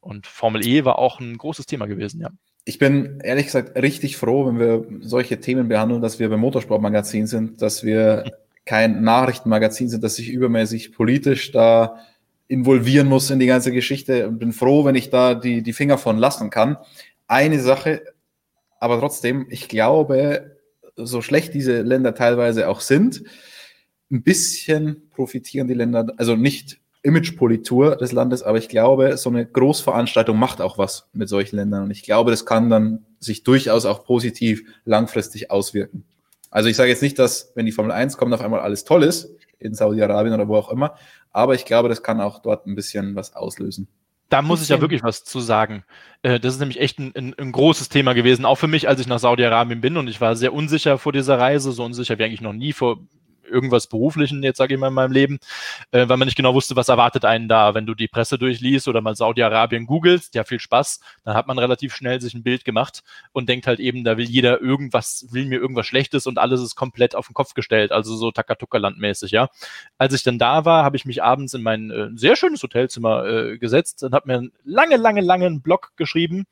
Und 0.00 0.26
Formel 0.26 0.66
E 0.66 0.84
war 0.84 0.98
auch 0.98 1.20
ein 1.20 1.36
großes 1.36 1.66
Thema 1.66 1.86
gewesen, 1.86 2.20
ja. 2.20 2.30
Ich 2.64 2.78
bin 2.78 3.20
ehrlich 3.20 3.46
gesagt 3.46 3.76
richtig 3.76 4.18
froh, 4.18 4.46
wenn 4.46 4.58
wir 4.58 4.84
solche 5.00 5.40
Themen 5.40 5.68
behandeln, 5.68 6.02
dass 6.02 6.18
wir 6.18 6.28
beim 6.28 6.40
Motorsportmagazin 6.40 7.26
sind, 7.26 7.62
dass 7.62 7.82
wir 7.82 8.30
kein 8.68 9.02
Nachrichtenmagazin 9.02 9.88
sind, 9.88 10.04
das 10.04 10.16
sich 10.16 10.28
übermäßig 10.28 10.92
politisch 10.92 11.52
da 11.52 12.00
involvieren 12.48 13.08
muss 13.08 13.30
in 13.30 13.38
die 13.38 13.46
ganze 13.46 13.72
Geschichte. 13.72 14.28
Und 14.28 14.38
bin 14.38 14.52
froh, 14.52 14.84
wenn 14.84 14.94
ich 14.94 15.08
da 15.08 15.34
die, 15.34 15.62
die 15.62 15.72
Finger 15.72 15.96
von 15.96 16.18
lassen 16.18 16.50
kann. 16.50 16.76
Eine 17.26 17.60
Sache, 17.60 18.02
aber 18.78 18.98
trotzdem, 18.98 19.46
ich 19.48 19.68
glaube, 19.68 20.58
so 20.96 21.22
schlecht 21.22 21.54
diese 21.54 21.80
Länder 21.80 22.14
teilweise 22.14 22.68
auch 22.68 22.82
sind, 22.82 23.24
ein 24.10 24.22
bisschen 24.22 25.08
profitieren 25.14 25.66
die 25.66 25.72
Länder, 25.72 26.06
also 26.18 26.36
nicht 26.36 26.78
Imagepolitur 27.02 27.96
des 27.96 28.12
Landes, 28.12 28.42
aber 28.42 28.58
ich 28.58 28.68
glaube, 28.68 29.16
so 29.16 29.30
eine 29.30 29.46
Großveranstaltung 29.46 30.38
macht 30.38 30.60
auch 30.60 30.76
was 30.76 31.08
mit 31.14 31.30
solchen 31.30 31.56
Ländern. 31.56 31.84
Und 31.84 31.90
ich 31.90 32.02
glaube, 32.02 32.30
das 32.30 32.44
kann 32.44 32.68
dann 32.68 33.06
sich 33.18 33.44
durchaus 33.44 33.86
auch 33.86 34.04
positiv 34.04 34.62
langfristig 34.84 35.50
auswirken. 35.50 36.04
Also 36.50 36.68
ich 36.68 36.76
sage 36.76 36.90
jetzt 36.90 37.02
nicht, 37.02 37.18
dass, 37.18 37.52
wenn 37.54 37.66
die 37.66 37.72
Formel 37.72 37.92
1 37.92 38.16
kommt, 38.16 38.32
auf 38.32 38.40
einmal 38.40 38.60
alles 38.60 38.84
toll 38.84 39.02
ist, 39.02 39.30
in 39.58 39.74
Saudi-Arabien 39.74 40.34
oder 40.34 40.48
wo 40.48 40.56
auch 40.56 40.70
immer, 40.70 40.94
aber 41.30 41.54
ich 41.54 41.64
glaube, 41.64 41.88
das 41.88 42.02
kann 42.02 42.20
auch 42.20 42.40
dort 42.40 42.66
ein 42.66 42.74
bisschen 42.74 43.16
was 43.16 43.34
auslösen. 43.34 43.88
Da 44.28 44.42
muss 44.42 44.62
ich 44.62 44.68
ja 44.68 44.80
wirklich 44.80 45.02
was 45.02 45.24
zu 45.24 45.40
sagen. 45.40 45.84
Äh, 46.22 46.38
das 46.38 46.54
ist 46.54 46.60
nämlich 46.60 46.80
echt 46.80 46.98
ein, 46.98 47.12
ein, 47.16 47.34
ein 47.38 47.52
großes 47.52 47.88
Thema 47.88 48.12
gewesen, 48.12 48.44
auch 48.44 48.56
für 48.56 48.68
mich, 48.68 48.86
als 48.86 49.00
ich 49.00 49.06
nach 49.06 49.18
Saudi-Arabien 49.18 49.80
bin 49.80 49.96
und 49.96 50.06
ich 50.06 50.20
war 50.20 50.36
sehr 50.36 50.52
unsicher 50.52 50.98
vor 50.98 51.12
dieser 51.12 51.38
Reise, 51.38 51.72
so 51.72 51.84
unsicher 51.84 52.18
wie 52.18 52.24
eigentlich 52.24 52.42
noch 52.42 52.52
nie 52.52 52.72
vor 52.72 52.98
irgendwas 53.48 53.86
Beruflichen, 53.86 54.42
jetzt 54.42 54.58
sage 54.58 54.74
ich 54.74 54.80
mal 54.80 54.88
in 54.88 54.94
meinem 54.94 55.12
Leben, 55.12 55.38
äh, 55.90 56.08
weil 56.08 56.16
man 56.16 56.26
nicht 56.26 56.36
genau 56.36 56.54
wusste, 56.54 56.76
was 56.76 56.88
erwartet 56.88 57.24
einen 57.24 57.48
da. 57.48 57.74
Wenn 57.74 57.86
du 57.86 57.94
die 57.94 58.08
Presse 58.08 58.38
durchliest 58.38 58.88
oder 58.88 59.00
mal 59.00 59.16
Saudi-Arabien 59.16 59.86
googelst, 59.86 60.34
ja 60.34 60.44
viel 60.44 60.60
Spaß, 60.60 61.00
dann 61.24 61.34
hat 61.34 61.46
man 61.46 61.58
relativ 61.58 61.94
schnell 61.94 62.20
sich 62.20 62.34
ein 62.34 62.42
Bild 62.42 62.64
gemacht 62.64 63.02
und 63.32 63.48
denkt 63.48 63.66
halt 63.66 63.80
eben, 63.80 64.04
da 64.04 64.16
will 64.16 64.28
jeder 64.28 64.60
irgendwas, 64.60 65.26
will 65.30 65.46
mir 65.46 65.58
irgendwas 65.58 65.86
Schlechtes 65.86 66.26
und 66.26 66.38
alles 66.38 66.60
ist 66.60 66.74
komplett 66.74 67.14
auf 67.14 67.26
den 67.26 67.34
Kopf 67.34 67.54
gestellt, 67.54 67.92
also 67.92 68.16
so 68.16 68.30
Takatuka-Land-mäßig, 68.30 69.30
ja. 69.30 69.48
Als 69.98 70.14
ich 70.14 70.22
dann 70.22 70.38
da 70.38 70.64
war, 70.64 70.84
habe 70.84 70.96
ich 70.96 71.04
mich 71.04 71.22
abends 71.22 71.54
in 71.54 71.62
mein 71.62 71.90
äh, 71.90 72.08
sehr 72.14 72.36
schönes 72.36 72.62
Hotelzimmer 72.62 73.24
äh, 73.26 73.58
gesetzt 73.58 74.02
und 74.02 74.14
habe 74.14 74.28
mir 74.28 74.38
einen 74.38 74.52
lange, 74.64 74.96
lange, 74.96 75.20
langen 75.20 75.62
Blog 75.62 75.92
geschrieben, 75.96 76.46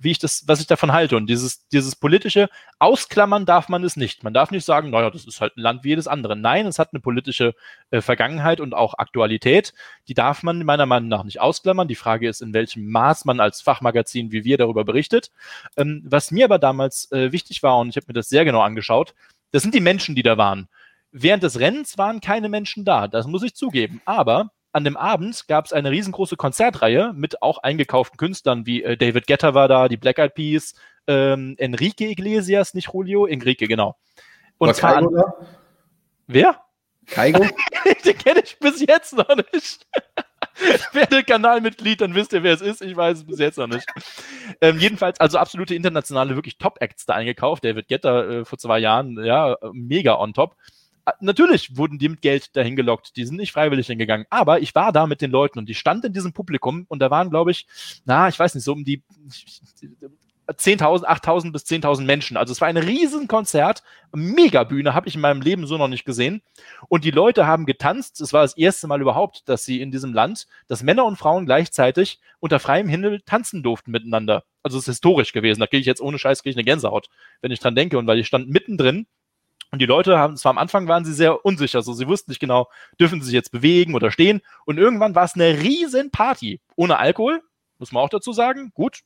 wie 0.00 0.10
ich 0.10 0.18
das, 0.18 0.44
was 0.46 0.60
ich 0.60 0.66
davon 0.66 0.92
halte. 0.92 1.16
Und 1.16 1.26
dieses, 1.26 1.68
dieses 1.68 1.94
politische 1.94 2.48
Ausklammern 2.78 3.44
darf 3.44 3.68
man 3.68 3.84
es 3.84 3.96
nicht. 3.96 4.24
Man 4.24 4.32
darf 4.32 4.50
nicht 4.50 4.64
sagen, 4.64 4.90
naja, 4.90 5.10
das 5.10 5.26
ist 5.26 5.40
halt 5.40 5.56
ein 5.56 5.60
Land 5.60 5.84
wie 5.84 5.90
jedes 5.90 6.08
andere. 6.08 6.36
Nein, 6.36 6.66
es 6.66 6.78
hat 6.78 6.92
eine 6.92 7.00
politische 7.00 7.54
äh, 7.90 8.00
Vergangenheit 8.00 8.60
und 8.60 8.74
auch 8.74 8.94
Aktualität. 8.94 9.74
Die 10.08 10.14
darf 10.14 10.42
man 10.42 10.64
meiner 10.64 10.86
Meinung 10.86 11.08
nach 11.08 11.24
nicht 11.24 11.40
ausklammern. 11.40 11.86
Die 11.86 11.94
Frage 11.94 12.28
ist, 12.28 12.40
in 12.40 12.54
welchem 12.54 12.90
Maß 12.90 13.26
man 13.26 13.40
als 13.40 13.60
Fachmagazin 13.60 14.32
wie 14.32 14.44
wir 14.44 14.56
darüber 14.56 14.84
berichtet. 14.84 15.30
Ähm, 15.76 16.02
was 16.04 16.30
mir 16.30 16.46
aber 16.46 16.58
damals 16.58 17.12
äh, 17.12 17.30
wichtig 17.32 17.62
war, 17.62 17.78
und 17.78 17.90
ich 17.90 17.96
habe 17.96 18.06
mir 18.08 18.14
das 18.14 18.28
sehr 18.28 18.44
genau 18.44 18.62
angeschaut, 18.62 19.14
das 19.52 19.62
sind 19.62 19.74
die 19.74 19.80
Menschen, 19.80 20.14
die 20.14 20.22
da 20.22 20.38
waren. 20.38 20.68
Während 21.12 21.42
des 21.42 21.58
Rennens 21.58 21.98
waren 21.98 22.20
keine 22.20 22.48
Menschen 22.48 22.84
da, 22.84 23.08
das 23.08 23.26
muss 23.26 23.42
ich 23.42 23.54
zugeben. 23.54 24.00
Aber 24.04 24.50
an 24.72 24.84
dem 24.84 24.96
Abend 24.96 25.48
gab 25.48 25.66
es 25.66 25.72
eine 25.72 25.90
riesengroße 25.90 26.36
Konzertreihe 26.36 27.12
mit 27.14 27.42
auch 27.42 27.58
eingekauften 27.58 28.16
Künstlern, 28.16 28.66
wie 28.66 28.82
äh, 28.82 28.96
David 28.96 29.26
Getter 29.26 29.54
war 29.54 29.68
da, 29.68 29.88
die 29.88 29.96
Black 29.96 30.18
Eyed 30.18 30.34
Peas, 30.34 30.74
ähm, 31.06 31.54
Enrique 31.58 32.10
Iglesias, 32.10 32.74
nicht 32.74 32.92
Julio, 32.92 33.26
Enrique, 33.26 33.66
genau. 33.66 33.96
Und 34.58 34.68
war 34.68 34.74
zwar 34.74 34.94
Kaigo 34.94 35.16
da? 35.16 35.34
Wer? 36.26 36.60
Kaigo? 37.06 37.44
Den 38.04 38.18
kenne 38.18 38.42
ich 38.44 38.58
bis 38.58 38.80
jetzt 38.80 39.16
noch 39.16 39.34
nicht. 39.52 39.86
Werdet 40.92 41.26
Kanalmitglied, 41.26 42.00
dann 42.00 42.14
wisst 42.14 42.32
ihr, 42.32 42.42
wer 42.42 42.54
es 42.54 42.60
ist. 42.60 42.82
Ich 42.82 42.94
weiß 42.94 43.18
es 43.18 43.26
bis 43.26 43.38
jetzt 43.38 43.58
noch 43.58 43.66
nicht. 43.66 43.86
Ähm, 44.60 44.78
jedenfalls, 44.78 45.18
also 45.18 45.38
absolute 45.38 45.74
internationale, 45.74 46.34
wirklich 46.34 46.58
Top-Acts 46.58 47.06
da 47.06 47.14
eingekauft. 47.14 47.64
David 47.64 47.88
Getter 47.88 48.28
äh, 48.28 48.44
vor 48.44 48.58
zwei 48.58 48.78
Jahren, 48.78 49.22
ja, 49.24 49.56
mega 49.72 50.18
on 50.18 50.34
top. 50.34 50.56
Ah, 51.04 51.14
natürlich 51.20 51.76
wurden 51.76 51.98
die 51.98 52.08
mit 52.08 52.20
Geld 52.20 52.56
dahin 52.56 52.76
gelockt, 52.76 53.16
die 53.16 53.24
sind 53.24 53.36
nicht 53.36 53.52
freiwillig 53.52 53.86
hingegangen, 53.86 54.26
aber 54.30 54.60
ich 54.60 54.74
war 54.74 54.92
da 54.92 55.06
mit 55.06 55.22
den 55.22 55.30
Leuten 55.30 55.58
und 55.58 55.68
die 55.68 55.74
stand 55.74 56.04
in 56.04 56.12
diesem 56.12 56.32
Publikum 56.32 56.84
und 56.88 57.00
da 57.00 57.10
waren, 57.10 57.30
glaube 57.30 57.50
ich, 57.50 57.66
na, 58.04 58.28
ich 58.28 58.38
weiß 58.38 58.54
nicht, 58.54 58.64
so 58.64 58.72
um 58.72 58.84
die 58.84 59.02
10.000, 60.52 61.04
8.000 61.04 61.52
bis 61.52 61.64
10.000 61.64 62.04
Menschen. 62.04 62.36
Also 62.36 62.52
es 62.52 62.60
war 62.60 62.68
ein 62.68 62.76
Riesenkonzert, 62.76 63.82
Megabühne, 64.12 64.94
habe 64.94 65.08
ich 65.08 65.14
in 65.14 65.20
meinem 65.20 65.40
Leben 65.40 65.66
so 65.66 65.78
noch 65.78 65.88
nicht 65.88 66.04
gesehen. 66.04 66.42
Und 66.88 67.04
die 67.04 67.10
Leute 67.10 67.46
haben 67.46 67.66
getanzt. 67.66 68.20
Es 68.20 68.32
war 68.32 68.42
das 68.42 68.56
erste 68.56 68.86
Mal 68.86 69.00
überhaupt, 69.00 69.48
dass 69.48 69.64
sie 69.64 69.80
in 69.80 69.92
diesem 69.92 70.12
Land, 70.12 70.46
dass 70.66 70.82
Männer 70.82 71.04
und 71.04 71.16
Frauen 71.16 71.46
gleichzeitig 71.46 72.20
unter 72.40 72.58
freiem 72.58 72.88
Himmel 72.88 73.20
tanzen 73.20 73.62
durften 73.62 73.90
miteinander. 73.90 74.44
Also 74.62 74.78
es 74.78 74.84
ist 74.84 74.94
historisch 74.94 75.32
gewesen. 75.32 75.60
Da 75.60 75.66
kriege 75.66 75.80
ich 75.80 75.86
jetzt 75.86 76.00
ohne 76.00 76.18
Scheiß 76.18 76.42
kriege 76.42 76.50
ich 76.50 76.56
eine 76.56 76.64
Gänsehaut, 76.64 77.08
wenn 77.42 77.52
ich 77.52 77.60
dran 77.60 77.74
denke. 77.74 77.98
Und 77.98 78.06
weil 78.06 78.18
ich 78.18 78.26
stand 78.26 78.48
mittendrin 78.48 79.06
und 79.70 79.80
die 79.80 79.86
Leute 79.86 80.18
haben, 80.18 80.36
zwar 80.36 80.50
am 80.50 80.58
Anfang 80.58 80.88
waren 80.88 81.04
sie 81.04 81.12
sehr 81.12 81.44
unsicher, 81.44 81.82
so 81.82 81.92
sie 81.92 82.08
wussten 82.08 82.30
nicht 82.30 82.40
genau, 82.40 82.68
dürfen 82.98 83.20
sie 83.20 83.26
sich 83.26 83.34
jetzt 83.34 83.52
bewegen 83.52 83.94
oder 83.94 84.10
stehen. 84.10 84.40
Und 84.66 84.78
irgendwann 84.78 85.14
war 85.14 85.24
es 85.24 85.34
eine 85.34 85.60
riesen 85.60 86.10
Party. 86.10 86.60
Ohne 86.76 86.98
Alkohol, 86.98 87.40
muss 87.78 87.92
man 87.92 88.02
auch 88.02 88.08
dazu 88.08 88.32
sagen. 88.32 88.72
Gut, 88.74 89.00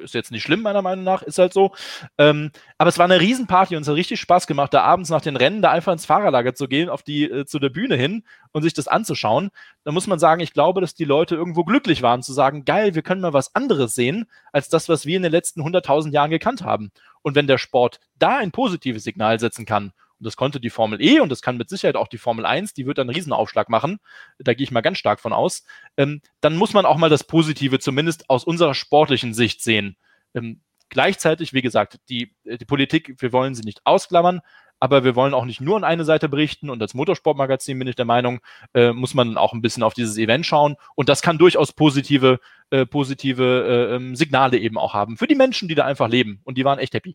ist 0.00 0.14
jetzt 0.14 0.30
nicht 0.30 0.42
schlimm, 0.42 0.62
meiner 0.62 0.82
Meinung 0.82 1.04
nach, 1.04 1.22
ist 1.22 1.38
halt 1.38 1.52
so. 1.52 1.72
Ähm, 2.18 2.50
aber 2.78 2.88
es 2.88 2.98
war 2.98 3.04
eine 3.04 3.20
Riesenparty 3.20 3.76
und 3.76 3.82
es 3.82 3.88
hat 3.88 3.96
richtig 3.96 4.20
Spaß 4.20 4.46
gemacht, 4.46 4.74
da 4.74 4.82
abends 4.82 5.10
nach 5.10 5.20
den 5.20 5.36
Rennen 5.36 5.62
da 5.62 5.70
einfach 5.70 5.92
ins 5.92 6.06
Fahrerlager 6.06 6.54
zu 6.54 6.68
gehen, 6.68 6.88
auf 6.88 7.02
die, 7.02 7.24
äh, 7.24 7.46
zu 7.46 7.58
der 7.58 7.68
Bühne 7.68 7.96
hin 7.96 8.24
und 8.52 8.62
sich 8.62 8.74
das 8.74 8.88
anzuschauen. 8.88 9.50
Da 9.84 9.92
muss 9.92 10.06
man 10.06 10.18
sagen, 10.18 10.40
ich 10.40 10.52
glaube, 10.52 10.80
dass 10.80 10.94
die 10.94 11.04
Leute 11.04 11.34
irgendwo 11.36 11.64
glücklich 11.64 12.02
waren, 12.02 12.22
zu 12.22 12.32
sagen, 12.32 12.64
geil, 12.64 12.94
wir 12.94 13.02
können 13.02 13.20
mal 13.20 13.32
was 13.32 13.54
anderes 13.54 13.94
sehen, 13.94 14.26
als 14.52 14.68
das, 14.68 14.88
was 14.88 15.06
wir 15.06 15.16
in 15.16 15.22
den 15.22 15.32
letzten 15.32 15.62
100.000 15.62 16.12
Jahren 16.12 16.30
gekannt 16.30 16.62
haben. 16.62 16.90
Und 17.22 17.34
wenn 17.34 17.46
der 17.46 17.58
Sport 17.58 18.00
da 18.18 18.38
ein 18.38 18.50
positives 18.50 19.04
Signal 19.04 19.38
setzen 19.38 19.66
kann, 19.66 19.92
das 20.20 20.36
konnte 20.36 20.60
die 20.60 20.70
Formel 20.70 21.00
E 21.02 21.20
und 21.20 21.30
das 21.30 21.42
kann 21.42 21.56
mit 21.56 21.68
Sicherheit 21.68 21.96
auch 21.96 22.08
die 22.08 22.18
Formel 22.18 22.46
1, 22.46 22.74
die 22.74 22.86
wird 22.86 22.98
dann 22.98 23.08
einen 23.08 23.16
Riesenaufschlag 23.16 23.68
machen, 23.68 23.98
da 24.38 24.54
gehe 24.54 24.64
ich 24.64 24.70
mal 24.70 24.80
ganz 24.80 24.98
stark 24.98 25.20
von 25.20 25.32
aus, 25.32 25.64
ähm, 25.96 26.20
dann 26.40 26.56
muss 26.56 26.72
man 26.72 26.86
auch 26.86 26.96
mal 26.96 27.10
das 27.10 27.24
Positive 27.24 27.78
zumindest 27.78 28.28
aus 28.30 28.44
unserer 28.44 28.74
sportlichen 28.74 29.34
Sicht 29.34 29.62
sehen. 29.62 29.96
Ähm, 30.34 30.60
gleichzeitig, 30.88 31.52
wie 31.52 31.62
gesagt, 31.62 31.98
die, 32.08 32.34
äh, 32.44 32.58
die 32.58 32.64
Politik, 32.64 33.16
wir 33.18 33.32
wollen 33.32 33.54
sie 33.54 33.62
nicht 33.62 33.80
ausklammern, 33.84 34.40
aber 34.80 35.04
wir 35.04 35.14
wollen 35.14 35.34
auch 35.34 35.44
nicht 35.44 35.60
nur 35.60 35.76
an 35.76 35.84
eine 35.84 36.04
Seite 36.04 36.28
berichten. 36.28 36.70
Und 36.70 36.80
als 36.80 36.94
Motorsportmagazin 36.94 37.78
bin 37.78 37.86
ich 37.86 37.96
der 37.96 38.06
Meinung, 38.06 38.40
äh, 38.72 38.92
muss 38.92 39.12
man 39.12 39.36
auch 39.36 39.52
ein 39.52 39.60
bisschen 39.60 39.82
auf 39.82 39.92
dieses 39.92 40.16
Event 40.16 40.46
schauen. 40.46 40.76
Und 40.94 41.10
das 41.10 41.20
kann 41.20 41.36
durchaus 41.36 41.72
positive, 41.72 42.40
äh, 42.70 42.86
positive 42.86 43.44
äh, 43.90 43.96
ähm, 43.96 44.16
Signale 44.16 44.58
eben 44.58 44.78
auch 44.78 44.94
haben 44.94 45.18
für 45.18 45.26
die 45.26 45.34
Menschen, 45.34 45.68
die 45.68 45.74
da 45.74 45.84
einfach 45.84 46.08
leben. 46.08 46.40
Und 46.44 46.56
die 46.56 46.64
waren 46.64 46.78
echt 46.78 46.94
happy. 46.94 47.14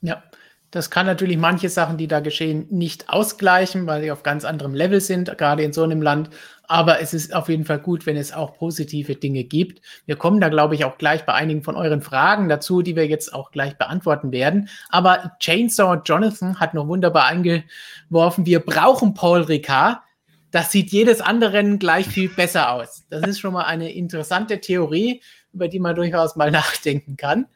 Ja, 0.00 0.22
das 0.70 0.88
kann 0.88 1.06
natürlich 1.06 1.36
manche 1.36 1.68
Sachen, 1.68 1.96
die 1.96 2.06
da 2.06 2.20
geschehen, 2.20 2.66
nicht 2.70 3.08
ausgleichen, 3.08 3.86
weil 3.86 4.02
sie 4.02 4.12
auf 4.12 4.22
ganz 4.22 4.44
anderem 4.44 4.72
Level 4.72 5.00
sind, 5.00 5.36
gerade 5.36 5.64
in 5.64 5.72
so 5.72 5.82
einem 5.82 6.00
Land. 6.00 6.30
Aber 6.68 7.00
es 7.00 7.12
ist 7.12 7.34
auf 7.34 7.48
jeden 7.48 7.64
Fall 7.64 7.80
gut, 7.80 8.06
wenn 8.06 8.16
es 8.16 8.32
auch 8.32 8.56
positive 8.56 9.16
Dinge 9.16 9.42
gibt. 9.42 9.82
Wir 10.06 10.14
kommen 10.14 10.40
da, 10.40 10.48
glaube 10.48 10.76
ich, 10.76 10.84
auch 10.84 10.96
gleich 10.96 11.26
bei 11.26 11.34
einigen 11.34 11.64
von 11.64 11.74
euren 11.74 12.02
Fragen 12.02 12.48
dazu, 12.48 12.82
die 12.82 12.94
wir 12.94 13.08
jetzt 13.08 13.34
auch 13.34 13.50
gleich 13.50 13.76
beantworten 13.76 14.30
werden. 14.30 14.68
Aber 14.90 15.32
Chainsaw 15.40 16.02
Jonathan 16.04 16.60
hat 16.60 16.74
noch 16.74 16.86
wunderbar 16.86 17.24
eingeworfen, 17.24 18.46
wir 18.46 18.60
brauchen 18.60 19.14
Paul 19.14 19.42
Ricard. 19.42 19.98
Das 20.52 20.70
sieht 20.70 20.90
jedes 20.92 21.20
anderen 21.20 21.80
gleich 21.80 22.06
viel 22.06 22.28
besser 22.28 22.72
aus. 22.72 23.04
Das 23.10 23.22
ist 23.22 23.40
schon 23.40 23.54
mal 23.54 23.64
eine 23.64 23.92
interessante 23.92 24.60
Theorie, 24.60 25.22
über 25.52 25.66
die 25.66 25.80
man 25.80 25.96
durchaus 25.96 26.36
mal 26.36 26.50
nachdenken 26.52 27.16
kann. 27.16 27.46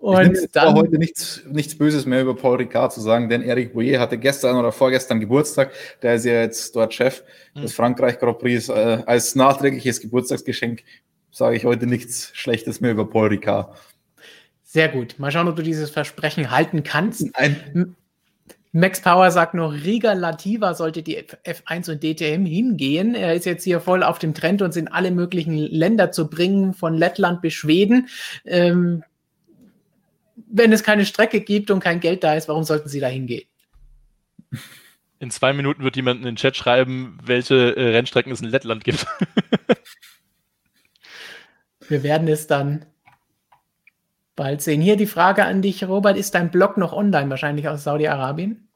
Und 0.00 0.32
ich 0.32 0.50
dann 0.52 0.74
heute 0.74 0.96
nichts, 0.96 1.42
nichts 1.50 1.76
Böses 1.76 2.06
mehr 2.06 2.22
über 2.22 2.34
Paul 2.34 2.56
Ricard 2.56 2.90
zu 2.90 3.02
sagen, 3.02 3.28
denn 3.28 3.42
Eric 3.42 3.74
Bouyer 3.74 4.00
hatte 4.00 4.16
gestern 4.16 4.56
oder 4.56 4.72
vorgestern 4.72 5.20
Geburtstag. 5.20 5.72
Der 6.00 6.14
ist 6.14 6.24
ja 6.24 6.40
jetzt 6.40 6.74
dort 6.74 6.94
Chef 6.94 7.22
mhm. 7.54 7.62
des 7.62 7.74
Frankreich 7.74 8.18
Grand 8.18 8.38
Prix. 8.38 8.70
Äh, 8.70 9.02
als 9.04 9.34
nachträgliches 9.34 10.00
Geburtstagsgeschenk 10.00 10.84
sage 11.30 11.56
ich 11.56 11.66
heute 11.66 11.86
nichts 11.86 12.30
Schlechtes 12.34 12.80
mehr 12.80 12.92
über 12.92 13.08
Paul 13.08 13.28
Ricard. 13.28 13.76
Sehr 14.64 14.88
gut. 14.88 15.18
Mal 15.18 15.30
schauen, 15.30 15.48
ob 15.48 15.56
du 15.56 15.62
dieses 15.62 15.90
Versprechen 15.90 16.50
halten 16.50 16.82
kannst. 16.82 17.26
Nein. 17.38 17.94
Max 18.72 19.00
Power 19.00 19.30
sagt 19.32 19.54
noch, 19.54 19.72
Riga 19.72 20.12
Lativa 20.12 20.74
sollte 20.74 21.02
die 21.02 21.18
F1 21.18 21.90
und 21.90 22.02
DTM 22.04 22.46
hingehen. 22.46 23.16
Er 23.16 23.34
ist 23.34 23.44
jetzt 23.44 23.64
hier 23.64 23.80
voll 23.80 24.04
auf 24.04 24.20
dem 24.20 24.32
Trend 24.32 24.62
und 24.62 24.72
sind 24.72 24.88
alle 24.88 25.10
möglichen 25.10 25.56
Länder 25.56 26.12
zu 26.12 26.30
bringen, 26.30 26.72
von 26.72 26.94
Lettland 26.94 27.42
bis 27.42 27.52
Schweden. 27.52 28.08
Ähm, 28.44 29.02
wenn 30.52 30.72
es 30.72 30.82
keine 30.82 31.06
Strecke 31.06 31.40
gibt 31.40 31.70
und 31.70 31.80
kein 31.80 32.00
Geld 32.00 32.24
da 32.24 32.34
ist, 32.34 32.48
warum 32.48 32.64
sollten 32.64 32.88
sie 32.88 33.00
da 33.00 33.06
hingehen? 33.06 33.48
In 35.18 35.30
zwei 35.30 35.52
Minuten 35.52 35.84
wird 35.84 35.96
jemand 35.96 36.20
in 36.20 36.26
den 36.26 36.36
Chat 36.36 36.56
schreiben, 36.56 37.18
welche 37.22 37.76
äh, 37.76 37.90
Rennstrecken 37.90 38.32
es 38.32 38.40
in 38.40 38.48
Lettland 38.48 38.84
gibt. 38.84 39.06
Wir 41.88 42.02
werden 42.02 42.28
es 42.28 42.46
dann 42.46 42.86
bald 44.36 44.62
sehen. 44.62 44.80
Hier 44.80 44.96
die 44.96 45.06
Frage 45.06 45.44
an 45.44 45.60
dich, 45.60 45.84
Robert: 45.84 46.16
Ist 46.16 46.34
dein 46.34 46.50
Blog 46.50 46.76
noch 46.76 46.92
online, 46.92 47.30
wahrscheinlich 47.30 47.68
aus 47.68 47.84
Saudi-Arabien? 47.84 48.68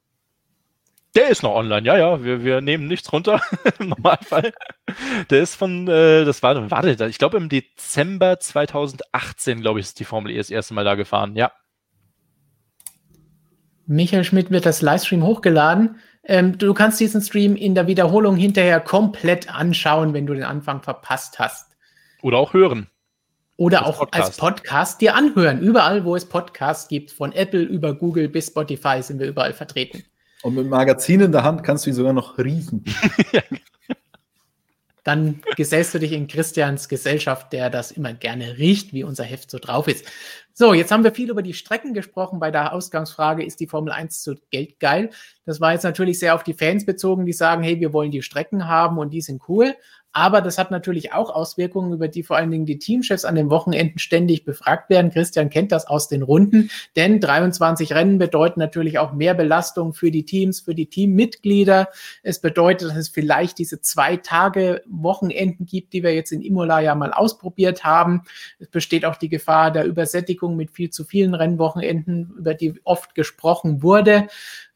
Der 1.14 1.29
ist 1.29 1.45
noch 1.45 1.55
online, 1.55 1.87
ja, 1.87 1.97
ja. 1.97 2.25
Wir, 2.25 2.43
wir 2.43 2.61
nehmen 2.61 2.89
nichts 2.89 3.12
runter 3.12 3.41
im 3.79 3.91
Normalfall. 3.91 4.53
Der 5.31 5.43
ist 5.43 5.55
von, 5.55 5.87
äh, 5.87 6.25
das 6.25 6.43
war, 6.43 6.70
warte, 6.70 7.07
ich 7.07 7.18
glaube 7.18 7.37
im 7.37 7.49
Dezember 7.49 8.41
2018, 8.41 9.61
glaube 9.61 9.79
ich, 9.79 9.87
ist 9.87 10.01
die 10.01 10.05
Formel 10.05 10.33
E 10.33 10.39
das 10.39 10.51
erste 10.51 10.75
Mal 10.75 10.85
da 10.85 10.97
gefahren, 10.97 11.37
ja. 11.37 11.53
Michael 13.87 14.24
Schmidt 14.24 14.51
wird 14.51 14.66
das 14.66 14.82
Livestream 14.82 15.22
hochgeladen. 15.22 15.97
Ähm, 16.24 16.57
du 16.57 16.72
kannst 16.74 17.01
diesen 17.01 17.20
Stream 17.20 17.57
in 17.57 17.74
der 17.74 17.87
Wiederholung 17.87 18.37
hinterher 18.37 18.80
komplett 18.80 19.55
anschauen, 19.55 20.14
wenn 20.14 20.26
du 20.26 20.35
den 20.35 20.45
Anfang 20.45 20.82
verpasst 20.82 21.39
hast. 21.39 21.76
Oder 22.22 22.39
auch 22.39 22.55
hören. 22.55 22.89
Oder 23.57 23.85
als 23.85 23.89
auch 23.89 23.99
Podcast. 24.01 24.24
als 24.24 24.37
Podcast 24.37 25.01
dir 25.01 25.14
anhören. 25.14 25.61
Überall, 25.61 26.05
wo 26.05 26.16
es 26.16 26.24
Podcasts 26.24 26.89
gibt, 26.89 27.12
von 27.12 27.32
Apple 27.32 27.62
über 27.62 27.95
Google 27.95 28.28
bis 28.28 28.49
Spotify 28.49 29.03
sind 29.03 29.20
wir 29.20 29.28
überall 29.28 29.53
vertreten. 29.53 30.03
Und 30.43 30.57
mit 30.57 30.66
Magazin 30.66 31.20
in 31.20 31.32
der 31.32 31.45
Hand 31.45 31.62
kannst 31.62 31.87
du 31.87 31.91
ihn 31.91 31.95
sogar 31.95 32.12
noch 32.12 32.39
riechen. 32.39 32.85
Dann 35.05 35.43
gesellst 35.57 35.95
du 35.95 35.99
dich 35.99 36.13
in 36.13 36.27
Christians 36.27 36.89
Gesellschaft, 36.89 37.53
der 37.53 37.71
das 37.71 37.93
immer 37.93 38.15
gerne 38.15 38.59
riecht, 38.59 38.93
wie 38.93 39.05
unser 39.05 39.25
Heft 39.25 39.51
so 39.51 39.59
drauf 39.59 39.87
ist. 39.87 40.07
So, 40.55 40.73
jetzt 40.73 40.91
haben 40.91 41.05
wir 41.05 41.13
viel 41.13 41.31
über 41.31 41.43
die 41.43 41.53
Strecken 41.53 41.95
gesprochen. 41.95 42.39
Bei 42.39 42.51
der 42.51 42.73
Ausgangsfrage, 42.73 43.45
ist 43.45 43.61
die 43.61 43.67
Formel 43.67 43.93
1 43.93 44.23
zu 44.23 44.37
Geld 44.51 44.81
geil? 44.81 45.11
Das 45.45 45.61
war 45.61 45.73
jetzt 45.73 45.83
natürlich 45.83 46.19
sehr 46.19 46.35
auf 46.35 46.43
die 46.43 46.55
Fans 46.55 46.87
bezogen, 46.87 47.27
die 47.27 47.33
sagen, 47.33 47.63
hey, 47.63 47.81
wir 47.81 47.93
wollen 47.93 48.11
die 48.11 48.23
Strecken 48.23 48.67
haben 48.67 48.99
und 48.99 49.11
die 49.11 49.21
sind 49.21 49.43
cool. 49.49 49.75
Aber 50.15 50.41
das 50.41 50.59
hat 50.59 50.71
natürlich 50.71 51.12
auch 51.12 51.29
Auswirkungen, 51.29 51.93
über 51.93 52.07
die 52.07 52.23
vor 52.23 52.37
allen 52.37 52.53
Dingen 52.53 52.67
die 52.67 52.79
Teamchefs 52.79 53.25
an 53.25 53.35
den 53.35 53.51
Wochenenden 53.51 53.99
ständig 53.99 54.45
befragt 54.45 54.89
werden. 54.89 55.11
Christian 55.11 55.51
kennt 55.51 55.73
das 55.73 55.89
aus 55.89 56.07
den 56.07 56.23
Runden, 56.23 56.71
denn 56.95 57.21
23 57.21 57.93
Rennen 57.93 58.19
bedeuten 58.19 58.61
natürlich 58.61 59.01
auch 59.01 59.12
mehr 59.12 59.35
Belastung 59.35 59.93
für 59.93 60.12
die 60.12 60.25
Teams, 60.25 60.61
für 60.61 60.75
die 60.77 60.87
Teammitglieder. 60.87 61.89
Es 62.23 62.41
bedeutet, 62.41 62.91
dass 62.91 62.97
es 62.97 63.09
vielleicht 63.09 63.59
diese 63.59 63.81
zwei 63.81 64.17
Tage 64.17 64.83
Wochenenden 64.87 65.67
gibt, 65.67 65.93
die 65.93 66.05
wir 66.05 66.15
jetzt 66.15 66.31
in 66.31 66.43
Imola 66.43 66.79
ja 66.79 66.95
mal 66.95 67.12
ausprobiert 67.12 67.83
haben. 67.83 68.23
Es 68.61 68.69
besteht 68.69 69.05
auch 69.05 69.17
die 69.17 69.29
Gefahr 69.29 69.73
der 69.73 69.85
Übersättigung 69.85 70.55
mit 70.55 70.71
viel 70.71 70.91
zu 70.91 71.05
vielen 71.05 71.35
Rennwochenenden, 71.35 72.35
über 72.39 72.55
die 72.55 72.81
oft 72.85 73.17
gesprochen 73.17 73.83
wurde 73.83 74.29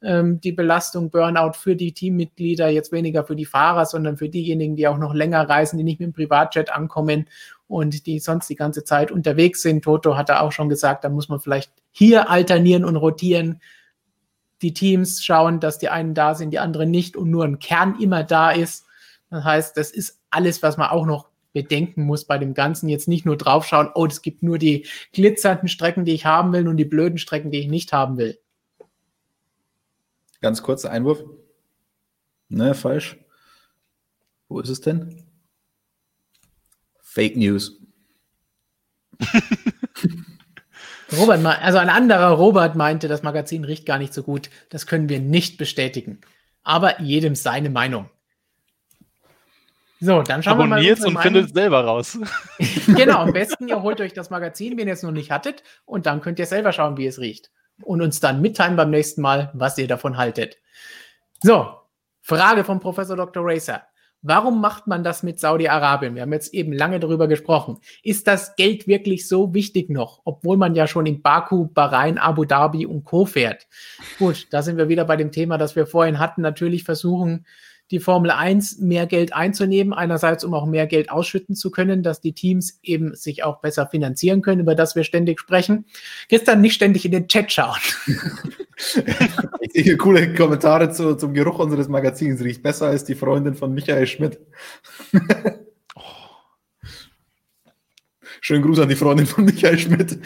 ähm, 0.03 0.41
die 0.41 0.53
Belastung 0.53 1.11
Burnout 1.11 1.55
für 1.55 1.77
die 1.77 1.93
Teammitglieder, 1.93 2.69
jetzt 2.69 2.93
weniger 2.93 3.25
für 3.25 3.37
die 3.37 3.47
Fahrer, 3.47 3.85
sondern 3.85 4.17
für 4.17 4.29
diejenigen, 4.29 4.77
die 4.77 4.87
auch 4.87 4.99
noch 4.99 5.15
länger 5.15 5.49
reisen, 5.49 5.79
die 5.79 5.85
nicht 5.85 6.01
mit 6.01 6.09
dem 6.09 6.13
Privatjet 6.13 6.71
ankommen 6.71 7.29
und 7.67 8.07
die 8.07 8.19
sonst 8.21 8.49
die 8.49 8.55
ganze 8.55 8.85
Zeit 8.85 9.11
unterwegs 9.11 9.63
sind. 9.63 9.85
Toto 9.85 10.17
hatte 10.17 10.41
auch 10.41 10.53
schon 10.53 10.69
gesagt, 10.69 11.05
da 11.05 11.09
muss 11.09 11.29
man 11.29 11.41
vielleicht 11.41 11.73
hier 11.91 12.31
alternieren 12.31 12.85
und 12.85 12.97
rotieren. 12.97 13.61
Die 14.63 14.73
Teams 14.73 15.25
schauen, 15.25 15.61
dass 15.61 15.79
die 15.79 15.89
einen 15.89 16.15
da 16.15 16.35
sind, 16.35 16.51
die 16.51 16.59
anderen 16.59 16.91
nicht 16.91 17.17
und 17.17 17.31
nur 17.31 17.45
ein 17.45 17.59
Kern 17.59 17.97
immer 18.01 18.25
da 18.25 18.51
ist. 18.51 18.87
Das 19.31 19.45
heißt, 19.45 19.77
das 19.77 19.91
ist 19.91 20.21
alles, 20.31 20.63
was 20.63 20.77
man 20.77 20.91
auch 20.91 21.07
noch 21.07 21.29
bedenken 21.53 22.05
muss 22.05 22.25
bei 22.25 22.39
dem 22.39 22.55
Ganzen. 22.55 22.89
Jetzt 22.89 23.09
nicht 23.09 23.27
nur 23.27 23.37
draufschauen, 23.37 23.91
oh, 23.95 24.07
es 24.07 24.23
gibt 24.23 24.43
nur 24.43 24.59
die 24.59 24.87
glitzernden 25.13 25.69
Strecken, 25.69 26.05
die 26.05 26.13
ich 26.13 26.25
haben 26.25 26.53
will 26.53 26.69
und 26.69 26.77
die 26.77 26.85
blöden 26.85 27.19
Strecken, 27.19 27.51
die 27.51 27.59
ich 27.59 27.69
nicht 27.69 27.93
haben 27.93 28.17
will. 28.17 28.39
Ganz 30.41 30.63
kurzer 30.63 30.91
Einwurf. 30.91 31.23
Ne, 32.49 32.75
falsch. 32.75 33.17
Wo 34.49 34.61
ist 34.61 34.69
es 34.69 34.81
denn? 34.81 35.25
Fake 37.03 37.37
News. 37.37 37.81
Robert, 41.17 41.45
also 41.45 41.79
ein 41.79 41.89
anderer 41.89 42.31
Robert 42.31 42.77
meinte, 42.77 43.09
das 43.09 43.23
Magazin 43.23 43.65
riecht 43.65 43.87
gar 43.87 43.99
nicht 43.99 44.15
so 44.15 44.23
gut. 44.23 44.51
Das 44.69 44.87
können 44.87 45.09
wir 45.09 45.21
nicht 45.21 45.59
bestätigen. 45.59 46.21
Aber 46.63 47.01
jedem 47.01 47.35
seine 47.35 47.71
Meinung. 47.71 48.11
So, 50.01 50.23
dann 50.23 50.43
schauen 50.43 50.61
Abonniert 50.61 50.99
wir 51.01 51.11
mal. 51.11 51.17
und 51.17 51.23
findet 51.23 51.47
es 51.47 51.53
selber 51.53 51.85
raus. 51.85 52.19
genau, 52.87 53.19
am 53.19 53.33
besten 53.33 53.67
ihr 53.67 53.83
holt 53.83 54.01
euch 54.01 54.13
das 54.13 54.31
Magazin, 54.31 54.79
wenn 54.79 54.87
ihr 54.87 54.95
es 54.95 55.03
noch 55.03 55.11
nicht 55.11 55.33
hattet, 55.33 55.65
und 55.87 56.07
dann 56.07 56.21
könnt 56.21 56.39
ihr 56.39 56.47
selber 56.47 56.73
schauen, 56.73 56.97
wie 56.97 57.07
es 57.07 57.19
riecht 57.19 57.51
und 57.83 58.03
uns 58.03 58.21
dann 58.21 58.41
mitteilen 58.41 58.77
beim 58.77 58.91
nächsten 58.91 59.23
Mal, 59.23 59.51
was 59.55 59.79
ihr 59.79 59.89
davon 59.89 60.17
haltet. 60.17 60.59
So, 61.43 61.69
Frage 62.21 62.65
von 62.65 62.81
Professor 62.81 63.17
Dr. 63.17 63.43
Racer. 63.45 63.83
Warum 64.21 64.61
macht 64.61 64.89
man 64.89 65.05
das 65.05 65.23
mit 65.23 65.39
Saudi-Arabien? 65.39 66.17
Wir 66.17 66.23
haben 66.23 66.33
jetzt 66.33 66.53
eben 66.53 66.73
lange 66.73 66.99
darüber 66.99 67.29
gesprochen. 67.29 67.79
Ist 68.03 68.27
das 68.27 68.57
Geld 68.57 68.89
wirklich 68.89 69.29
so 69.29 69.55
wichtig 69.55 69.91
noch, 69.91 70.23
obwohl 70.25 70.57
man 70.57 70.75
ja 70.75 70.89
schon 70.89 71.07
in 71.07 71.23
Baku, 71.23 71.69
Bahrain, 71.69 72.19
Abu 72.19 72.45
Dhabi 72.45 72.85
und 72.85 73.05
Co. 73.05 73.27
fährt? 73.27 73.69
Gut, 74.19 74.49
da 74.51 74.63
sind 74.63 74.77
wir 74.77 74.89
wieder 74.89 75.05
bei 75.05 75.17
dem 75.17 75.31
Thema, 75.31 75.57
das 75.57 75.77
wir 75.77 75.87
vorhin 75.87 76.19
hatten. 76.19 76.43
Natürlich 76.43 76.83
versuchen, 76.83 77.47
die 77.91 78.01
Formel 78.01 78.31
1 78.31 78.79
mehr 78.79 79.07
Geld 79.07 79.33
einzunehmen. 79.35 79.93
Einerseits, 79.93 80.45
um 80.45 80.55
auch 80.55 80.67
mehr 80.67 80.87
Geld 80.87 81.11
ausschütten 81.11 81.55
zu 81.55 81.71
können, 81.71 82.03
dass 82.03 82.21
die 82.21 82.33
Teams 82.33 82.79
eben 82.83 83.15
sich 83.15 83.45
auch 83.45 83.61
besser 83.61 83.87
finanzieren 83.87 84.43
können, 84.43 84.61
über 84.61 84.75
das 84.75 84.95
wir 84.95 85.05
ständig 85.05 85.41
sprechen. 85.41 85.87
Gestern 86.29 86.61
nicht 86.61 86.75
ständig 86.75 87.05
in 87.05 87.13
den 87.13 87.29
Chat 87.29 87.53
schauen. 87.53 87.79
ich 89.61 89.73
sehe 89.73 89.97
coole 89.97 90.35
Kommentare 90.35 90.91
zu, 90.91 91.15
zum 91.17 91.33
Geruch 91.35 91.59
unseres 91.59 91.89
Magazins. 91.89 92.43
Riecht 92.43 92.63
besser 92.63 92.89
als 92.89 93.05
die 93.05 93.15
Freundin 93.15 93.55
von 93.55 93.73
Michael 93.73 94.07
Schmidt. 94.07 94.39
Schönen 98.41 98.63
Gruß 98.63 98.79
an 98.81 98.89
die 98.89 98.95
Freundin 98.95 99.27
von 99.27 99.45
Michael 99.45 99.79
Schmidt. 99.79 100.19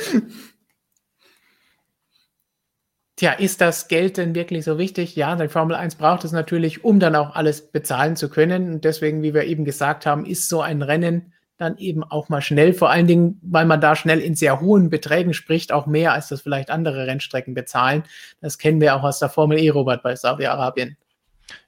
Tja, 3.23 3.35
ist 3.35 3.61
das 3.61 3.87
Geld 3.87 4.17
denn 4.17 4.35
wirklich 4.35 4.65
so 4.65 4.79
wichtig? 4.79 5.15
Ja, 5.15 5.37
die 5.37 5.47
Formel 5.47 5.77
1 5.77 5.95
braucht 5.95 6.25
es 6.25 6.33
natürlich, 6.33 6.83
um 6.83 6.99
dann 6.99 7.15
auch 7.15 7.37
alles 7.37 7.71
bezahlen 7.71 8.17
zu 8.17 8.29
können. 8.29 8.73
Und 8.73 8.85
deswegen, 8.85 9.23
wie 9.23 9.33
wir 9.33 9.45
eben 9.45 9.65
gesagt 9.65 10.07
haben, 10.07 10.27
ist 10.27 10.49
so 10.49 10.61
ein 10.61 10.83
Rennen 10.83 11.33
dann 11.57 11.79
eben 11.79 12.03
auch 12.03 12.29
mal 12.31 12.41
schnell, 12.41 12.75
vor 12.75 12.91
allen 12.91 13.07
Dingen, 13.07 13.39
weil 13.45 13.65
man 13.65 13.81
da 13.81 13.95
schnell 13.95 14.19
in 14.19 14.35
sehr 14.35 14.61
hohen 14.61 14.91
Beträgen 14.91 15.35
spricht, 15.35 15.71
auch 15.71 15.87
mehr 15.87 16.13
als 16.13 16.31
das 16.31 16.43
vielleicht 16.43 16.69
andere 16.69 17.07
Rennstrecken 17.07 17.55
bezahlen. 17.55 18.03
Das 18.41 18.59
kennen 18.59 18.81
wir 18.81 18.97
auch 18.97 19.05
aus 19.05 19.21
der 19.21 19.29
Formel 19.29 19.61
E, 19.61 19.69
Robert, 19.69 20.03
bei 20.03 20.17
Saudi-Arabien. 20.17 20.97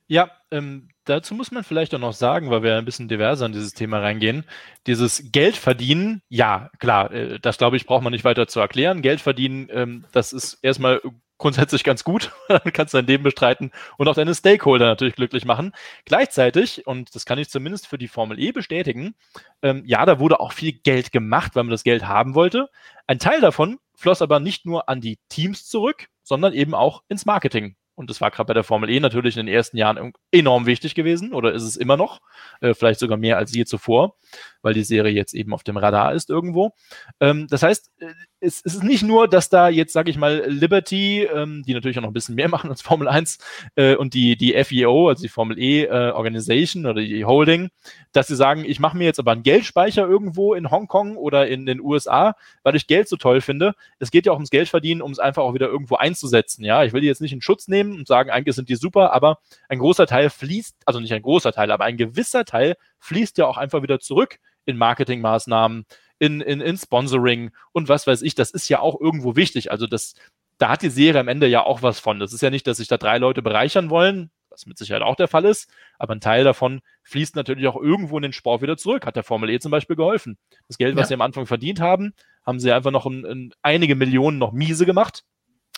Ja, 0.09 0.33
ähm, 0.51 0.89
dazu 1.05 1.35
muss 1.35 1.53
man 1.53 1.63
vielleicht 1.63 1.95
auch 1.95 2.01
noch 2.01 2.15
sagen, 2.15 2.51
weil 2.51 2.65
wir 2.65 2.79
ein 2.79 2.85
bisschen 2.85 3.07
diverser 3.07 3.47
in 3.47 3.53
dieses 3.53 3.75
Thema 3.75 4.01
reingehen. 4.01 4.43
Dieses 4.89 5.31
Geld 5.31 5.55
verdienen, 5.55 6.21
ja, 6.29 6.73
klar, 6.81 7.13
äh, 7.13 7.39
das 7.39 7.59
glaube 7.59 7.77
ich, 7.77 7.87
braucht 7.87 8.03
man 8.03 8.13
nicht 8.13 8.25
weiter 8.25 8.49
zu 8.49 8.59
erklären. 8.59 9.03
Geld 9.03 9.21
verdienen, 9.21 9.69
ähm, 9.71 10.05
das 10.11 10.33
ist 10.33 10.59
erstmal 10.61 11.01
grundsätzlich 11.39 11.85
ganz 11.85 12.05
gut. 12.05 12.33
Dann 12.49 12.73
kannst 12.73 12.95
du 12.95 12.99
dein 12.99 13.07
Leben 13.07 13.25
bestreiten 13.25 13.71
und 13.97 14.09
auch 14.09 14.15
deine 14.15 14.35
Stakeholder 14.35 14.87
natürlich 14.87 15.17
glücklich 15.17 15.45
machen. 15.45 15.73
Gleichzeitig, 16.05 16.87
und 16.87 17.15
das 17.15 17.27
kann 17.27 17.39
ich 17.39 17.51
zumindest 17.51 17.87
für 17.87 17.99
die 17.99 18.09
Formel 18.09 18.39
E 18.39 18.53
bestätigen, 18.53 19.15
ähm, 19.63 19.83
ja, 19.87 20.05
da 20.07 20.19
wurde 20.19 20.41
auch 20.41 20.53
viel 20.53 20.73
Geld 20.73 21.13
gemacht, 21.13 21.55
weil 21.55 21.65
man 21.65 21.71
das 21.73 21.85
Geld 21.85 22.07
haben 22.07 22.35
wollte. 22.35 22.69
Ein 23.07 23.19
Teil 23.19 23.41
davon 23.41 23.79
floss 23.95 24.23
aber 24.23 24.41
nicht 24.41 24.67
nur 24.67 24.89
an 24.89 25.01
die 25.01 25.19
Teams 25.29 25.67
zurück, 25.67 26.09
sondern 26.23 26.53
eben 26.53 26.75
auch 26.75 27.03
ins 27.09 27.27
Marketing. 27.27 27.77
Und 27.97 28.11
das 28.11 28.21
war 28.21 28.31
gerade 28.31 28.49
bei 28.49 28.55
der 28.55 28.65
Formel 28.65 28.91
E 28.91 28.99
natürlich 28.99 29.37
in 29.37 29.47
den 29.47 29.55
ersten 29.55 29.77
Jahren 29.77 30.13
enorm 30.33 30.67
wichtig 30.67 30.95
gewesen 30.95 31.33
oder 31.33 31.53
ist 31.53 31.63
es 31.63 31.77
immer 31.77 31.97
noch, 31.97 32.21
äh, 32.61 32.75
vielleicht 32.75 32.99
sogar 32.99 33.17
mehr 33.17 33.39
als 33.39 33.55
je 33.55 33.65
zuvor, 33.65 34.17
weil 34.63 34.75
die 34.75 34.83
Serie 34.83 35.13
jetzt 35.13 35.33
eben 35.33 35.55
auf 35.55 35.63
dem 35.63 35.77
Radar 35.77 36.13
ist 36.13 36.29
irgendwo. 36.29 36.73
Ähm, 37.21 37.47
das 37.49 37.63
heißt, 37.63 37.93
äh, 38.01 38.13
es, 38.41 38.61
ist 38.61 38.83
nicht 38.83 39.03
nur, 39.03 39.29
dass 39.29 39.49
da 39.49 39.69
jetzt, 39.69 39.93
sage 39.93 40.11
ich 40.11 40.17
mal, 40.17 40.45
Liberty, 40.47 41.23
ähm, 41.23 41.63
die 41.67 41.75
natürlich 41.75 41.99
auch 41.99 42.03
noch 42.03 42.11
ein 42.11 42.15
bisschen 42.15 42.35
mehr 42.35 42.49
machen 42.51 42.71
als 42.71 42.83
Formel 42.83 43.09
1 43.09 43.39
äh, 43.77 43.97
und 43.97 44.15
die, 44.15 44.37
die 44.37 44.53
FEO, 44.65 45.09
also 45.09 45.23
die 45.23 45.29
Formel 45.29 45.59
E 45.59 45.85
äh, 45.85 46.11
Organization 46.11 46.87
oder 46.87 47.01
die 47.01 47.25
Holding, 47.25 47.71
dass 48.13 48.27
sie 48.27 48.37
sagen, 48.37 48.65
ich 48.67 48.81
mache 48.81 48.97
mir 48.97 49.05
jetzt 49.05 49.19
aber 49.19 49.33
einen 49.33 49.43
Geldspeicher 49.43 50.07
irgendwo 50.07 50.55
in 50.55 50.71
Hongkong 50.71 51.17
oder 51.17 51.49
in 51.49 51.67
den 51.67 51.81
USA, 51.81 52.37
weil 52.63 52.77
ich 52.77 52.87
Geld 52.87 53.09
so 53.09 53.17
toll 53.17 53.41
finde. 53.41 53.75
Es 53.99 54.11
geht 54.11 54.27
ja 54.27 54.33
auch 54.33 54.37
ums 54.37 54.51
Geld 54.51 54.69
verdienen, 54.69 55.03
um 55.03 55.13
es 55.13 55.19
einfach 55.19 55.43
auch 55.43 55.55
wieder 55.55 55.69
irgendwo 55.69 55.97
einzusetzen. 55.97 56.65
Ja, 56.65 56.85
ich 56.85 56.93
will 56.93 57.01
die 57.01 57.07
jetzt 57.07 57.21
nicht 57.21 57.33
in 57.33 57.43
Schutz 57.43 57.69
nehmen 57.69 57.95
und 57.95 58.07
sagen, 58.07 58.31
eigentlich 58.31 58.57
sind 58.57 58.69
die 58.69 58.77
super, 58.77 59.13
aber 59.13 59.39
ein 59.69 59.79
großer 59.79 60.07
Teil 60.07 60.31
fließt, 60.31 60.77
also 60.87 61.01
nicht 61.01 61.13
ein 61.13 61.23
großer 61.23 61.53
Teil, 61.53 61.71
aber 61.71 61.85
ein 61.85 61.97
gewisser 61.97 62.45
Teil 62.45 62.75
fließt 63.01 63.39
ja 63.39 63.47
auch 63.47 63.57
einfach 63.57 63.83
wieder 63.83 64.01
zurück 64.01 64.39
in 64.67 64.77
Marketingmaßnahmen, 64.77 65.85
in, 66.25 66.41
in, 66.41 66.61
in 66.61 66.77
Sponsoring 66.77 67.51
und 67.73 67.89
was 67.89 68.07
weiß 68.07 68.23
ich. 68.23 68.35
Das 68.35 68.51
ist 68.51 68.69
ja 68.69 68.81
auch 68.81 69.01
irgendwo 69.01 69.37
wichtig. 69.37 69.71
Also 69.71 69.87
das, 69.87 70.15
da 70.59 70.71
hat 70.71 70.83
die 70.83 70.91
Serie 70.91 71.21
am 71.21 71.29
Ende 71.29 71.47
ja 71.47 71.65
auch 71.65 71.83
was 71.83 72.01
von. 72.01 72.19
Das 72.19 72.33
ist 72.33 72.41
ja 72.41 72.51
nicht, 72.51 72.67
dass 72.67 72.79
sich 72.79 72.89
da 72.89 72.97
drei 72.97 73.19
Leute 73.19 73.43
bereichern 73.43 73.91
wollen, 73.91 74.31
was 74.49 74.67
mit 74.67 74.79
Sicherheit 74.79 75.03
auch 75.03 75.17
der 75.17 75.29
Fall 75.29 75.45
ist, 75.45 75.69
aber 75.99 76.15
ein 76.15 76.21
Teil 76.21 76.45
davon 76.45 76.81
fließt 77.03 77.37
natürlich 77.37 77.67
auch 77.67 77.81
irgendwo 77.81 78.17
in 78.17 78.23
den 78.23 78.33
Sport 78.33 78.63
wieder 78.63 78.77
zurück. 78.77 79.07
Hat 79.07 79.17
der 79.17 79.25
Formel 79.25 79.51
E 79.51 79.59
zum 79.59 79.71
Beispiel 79.71 79.97
geholfen. 79.97 80.39
Das 80.69 80.79
Geld, 80.79 80.97
was 80.97 81.03
ja. 81.03 81.09
sie 81.09 81.15
am 81.15 81.21
Anfang 81.21 81.47
verdient 81.47 81.81
haben, 81.81 82.15
haben 82.47 82.61
sie 82.61 82.73
einfach 82.73 82.91
noch 82.91 83.07
in, 83.07 83.25
in 83.25 83.55
einige 83.63 83.97
Millionen 83.97 84.39
noch 84.39 84.53
miese 84.53 84.87
gemacht 84.87 85.25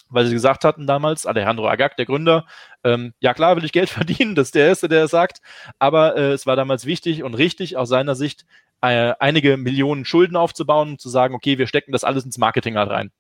weil 0.08 0.26
sie 0.26 0.34
gesagt 0.34 0.64
hatten 0.64 0.86
damals, 0.86 1.26
Alejandro 1.26 1.68
Agag, 1.68 1.96
der 1.96 2.06
Gründer, 2.06 2.46
ähm, 2.84 3.12
ja 3.20 3.34
klar 3.34 3.56
will 3.56 3.64
ich 3.64 3.72
Geld 3.72 3.88
verdienen, 3.90 4.34
das 4.34 4.48
ist 4.48 4.54
der 4.54 4.66
Erste, 4.66 4.88
der 4.88 5.04
es 5.04 5.10
sagt, 5.10 5.40
aber 5.78 6.16
äh, 6.16 6.32
es 6.32 6.46
war 6.46 6.56
damals 6.56 6.86
wichtig 6.86 7.22
und 7.22 7.34
richtig 7.34 7.76
aus 7.76 7.88
seiner 7.88 8.14
Sicht, 8.14 8.46
äh, 8.80 9.14
einige 9.18 9.56
Millionen 9.56 10.04
Schulden 10.04 10.36
aufzubauen 10.36 10.90
und 10.90 11.00
zu 11.00 11.08
sagen, 11.08 11.34
okay, 11.34 11.58
wir 11.58 11.66
stecken 11.66 11.92
das 11.92 12.04
alles 12.04 12.24
ins 12.24 12.38
Marketing 12.38 12.76
halt 12.76 12.90
rein. 12.90 13.10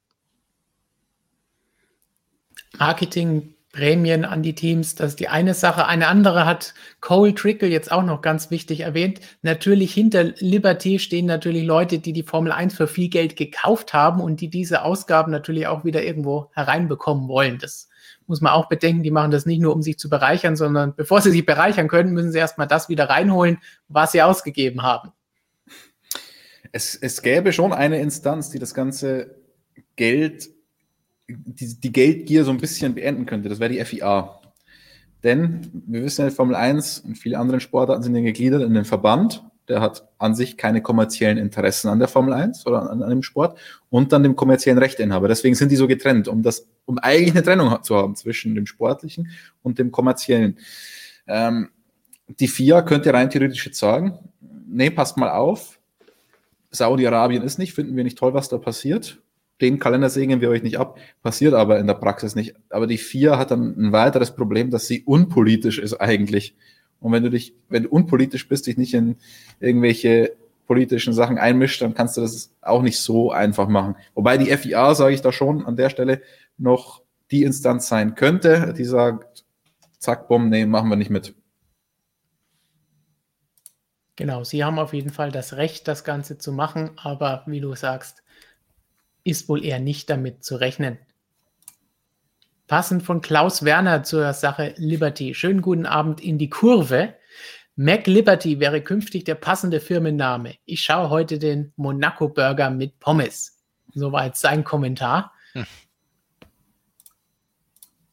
Marketing, 2.78 3.54
Prämien 3.72 4.24
an 4.24 4.42
die 4.42 4.54
Teams, 4.54 4.94
das 4.94 5.10
ist 5.10 5.20
die 5.20 5.28
eine 5.28 5.52
Sache. 5.52 5.86
Eine 5.86 6.08
andere 6.08 6.46
hat 6.46 6.72
Cole 7.00 7.34
Trickle 7.34 7.68
jetzt 7.68 7.92
auch 7.92 8.02
noch 8.02 8.22
ganz 8.22 8.50
wichtig 8.50 8.80
erwähnt. 8.80 9.20
Natürlich 9.42 9.92
hinter 9.92 10.24
Liberty 10.38 10.98
stehen 10.98 11.26
natürlich 11.26 11.64
Leute, 11.64 11.98
die 11.98 12.14
die 12.14 12.22
Formel 12.22 12.52
1 12.52 12.74
für 12.74 12.86
viel 12.86 13.10
Geld 13.10 13.36
gekauft 13.36 13.92
haben 13.92 14.22
und 14.22 14.40
die 14.40 14.48
diese 14.48 14.82
Ausgaben 14.82 15.30
natürlich 15.30 15.66
auch 15.66 15.84
wieder 15.84 16.02
irgendwo 16.02 16.50
hereinbekommen 16.54 17.28
wollen. 17.28 17.58
Das 17.58 17.90
muss 18.26 18.40
man 18.40 18.52
auch 18.52 18.68
bedenken, 18.68 19.02
die 19.02 19.10
machen 19.10 19.30
das 19.30 19.44
nicht 19.44 19.60
nur, 19.60 19.74
um 19.74 19.82
sich 19.82 19.98
zu 19.98 20.08
bereichern, 20.08 20.56
sondern 20.56 20.94
bevor 20.96 21.20
sie 21.20 21.30
sich 21.30 21.44
bereichern 21.44 21.88
können, 21.88 22.14
müssen 22.14 22.32
sie 22.32 22.38
erstmal 22.38 22.66
das 22.66 22.88
wieder 22.88 23.10
reinholen, 23.10 23.58
was 23.88 24.12
sie 24.12 24.22
ausgegeben 24.22 24.82
haben 24.82 25.12
es, 26.72 26.94
es 26.94 27.22
gäbe 27.22 27.52
schon 27.52 27.72
eine 27.72 28.00
Instanz, 28.00 28.50
die 28.50 28.58
das 28.58 28.74
ganze 28.74 29.36
Geld, 29.96 30.50
die, 31.28 31.80
die 31.80 31.92
Geldgier 31.92 32.44
so 32.44 32.50
ein 32.50 32.58
bisschen 32.58 32.94
beenden 32.94 33.26
könnte. 33.26 33.48
Das 33.48 33.60
wäre 33.60 33.72
die 33.72 33.84
FIA. 33.84 34.40
Denn 35.22 35.82
wir 35.86 36.02
wissen 36.02 36.24
ja, 36.24 36.30
Formel 36.30 36.54
1 36.54 37.00
und 37.00 37.16
viele 37.16 37.38
andere 37.38 37.60
Sportarten 37.60 38.02
sind 38.02 38.14
ja 38.14 38.22
gegliedert 38.22 38.62
in 38.62 38.74
den 38.74 38.84
Verband. 38.84 39.42
Der 39.68 39.80
hat 39.80 40.08
an 40.18 40.36
sich 40.36 40.56
keine 40.56 40.80
kommerziellen 40.80 41.38
Interessen 41.38 41.88
an 41.88 41.98
der 41.98 42.06
Formel 42.06 42.32
1 42.32 42.66
oder 42.66 42.88
an, 42.88 43.02
an 43.02 43.10
dem 43.10 43.22
Sport 43.22 43.58
und 43.90 44.12
dann 44.12 44.22
dem 44.22 44.36
kommerziellen 44.36 44.78
Rechteinhaber. 44.78 45.26
Deswegen 45.26 45.56
sind 45.56 45.72
die 45.72 45.76
so 45.76 45.88
getrennt, 45.88 46.28
um 46.28 46.42
das, 46.42 46.68
um 46.84 46.98
eigentlich 46.98 47.32
eine 47.32 47.42
Trennung 47.42 47.82
zu 47.82 47.96
haben 47.96 48.14
zwischen 48.14 48.54
dem 48.54 48.66
sportlichen 48.66 49.30
und 49.62 49.80
dem 49.80 49.90
kommerziellen. 49.90 50.58
Ähm, 51.26 51.70
die 52.28 52.46
FIA 52.46 52.82
könnte 52.82 53.12
rein 53.12 53.30
theoretisch 53.30 53.66
jetzt 53.66 53.78
sagen, 53.78 54.18
nee, 54.68 54.90
passt 54.90 55.16
mal 55.16 55.30
auf, 55.30 55.75
Saudi-Arabien 56.76 57.42
ist 57.42 57.58
nicht, 57.58 57.74
finden 57.74 57.96
wir 57.96 58.04
nicht 58.04 58.18
toll, 58.18 58.34
was 58.34 58.48
da 58.48 58.58
passiert. 58.58 59.20
Den 59.60 59.78
Kalender 59.78 60.10
sägen 60.10 60.40
wir 60.40 60.50
euch 60.50 60.62
nicht 60.62 60.78
ab, 60.78 60.98
passiert 61.22 61.54
aber 61.54 61.78
in 61.78 61.86
der 61.86 61.94
Praxis 61.94 62.34
nicht. 62.34 62.54
Aber 62.68 62.86
die 62.86 62.98
vier 62.98 63.38
hat 63.38 63.50
dann 63.50 63.74
ein 63.78 63.92
weiteres 63.92 64.34
Problem, 64.34 64.70
dass 64.70 64.86
sie 64.86 65.02
unpolitisch 65.04 65.78
ist 65.78 65.94
eigentlich. 65.94 66.54
Und 67.00 67.12
wenn 67.12 67.22
du 67.22 67.30
dich, 67.30 67.54
wenn 67.68 67.84
du 67.84 67.88
unpolitisch 67.88 68.48
bist, 68.48 68.66
dich 68.66 68.76
nicht 68.76 68.94
in 68.94 69.16
irgendwelche 69.60 70.36
politischen 70.66 71.12
Sachen 71.12 71.38
einmischt, 71.38 71.80
dann 71.80 71.94
kannst 71.94 72.16
du 72.16 72.20
das 72.20 72.52
auch 72.60 72.82
nicht 72.82 72.98
so 72.98 73.30
einfach 73.30 73.68
machen. 73.68 73.96
Wobei 74.14 74.36
die 74.36 74.54
FIA, 74.56 74.94
sage 74.94 75.14
ich 75.14 75.22
da 75.22 75.32
schon 75.32 75.64
an 75.64 75.76
der 75.76 75.90
Stelle, 75.90 76.20
noch 76.58 77.02
die 77.30 77.44
Instanz 77.44 77.88
sein 77.88 78.14
könnte, 78.14 78.74
die 78.76 78.84
sagt, 78.84 79.44
zack, 79.98 80.28
bumm, 80.28 80.48
nee, 80.48 80.66
machen 80.66 80.88
wir 80.88 80.96
nicht 80.96 81.10
mit. 81.10 81.34
Genau, 84.16 84.44
sie 84.44 84.64
haben 84.64 84.78
auf 84.78 84.94
jeden 84.94 85.10
Fall 85.10 85.30
das 85.30 85.54
Recht, 85.54 85.86
das 85.86 86.02
Ganze 86.02 86.38
zu 86.38 86.50
machen, 86.50 86.90
aber 86.96 87.42
wie 87.46 87.60
du 87.60 87.74
sagst, 87.74 88.22
ist 89.24 89.48
wohl 89.48 89.64
eher 89.64 89.78
nicht 89.78 90.08
damit 90.08 90.42
zu 90.42 90.56
rechnen. 90.56 90.98
Passend 92.66 93.02
von 93.02 93.20
Klaus 93.20 93.64
Werner 93.64 94.02
zur 94.02 94.32
Sache 94.32 94.74
Liberty. 94.76 95.34
Schönen 95.34 95.60
guten 95.60 95.86
Abend 95.86 96.20
in 96.20 96.38
die 96.38 96.48
Kurve. 96.48 97.14
Mac 97.76 98.06
Liberty 98.06 98.58
wäre 98.58 98.80
künftig 98.80 99.24
der 99.24 99.34
passende 99.34 99.80
Firmenname. 99.80 100.54
Ich 100.64 100.82
schaue 100.82 101.10
heute 101.10 101.38
den 101.38 101.72
Monaco 101.76 102.28
Burger 102.28 102.70
mit 102.70 102.98
Pommes. 102.98 103.62
Soweit 103.94 104.36
sein 104.36 104.64
Kommentar. 104.64 105.32
Hm. 105.52 105.66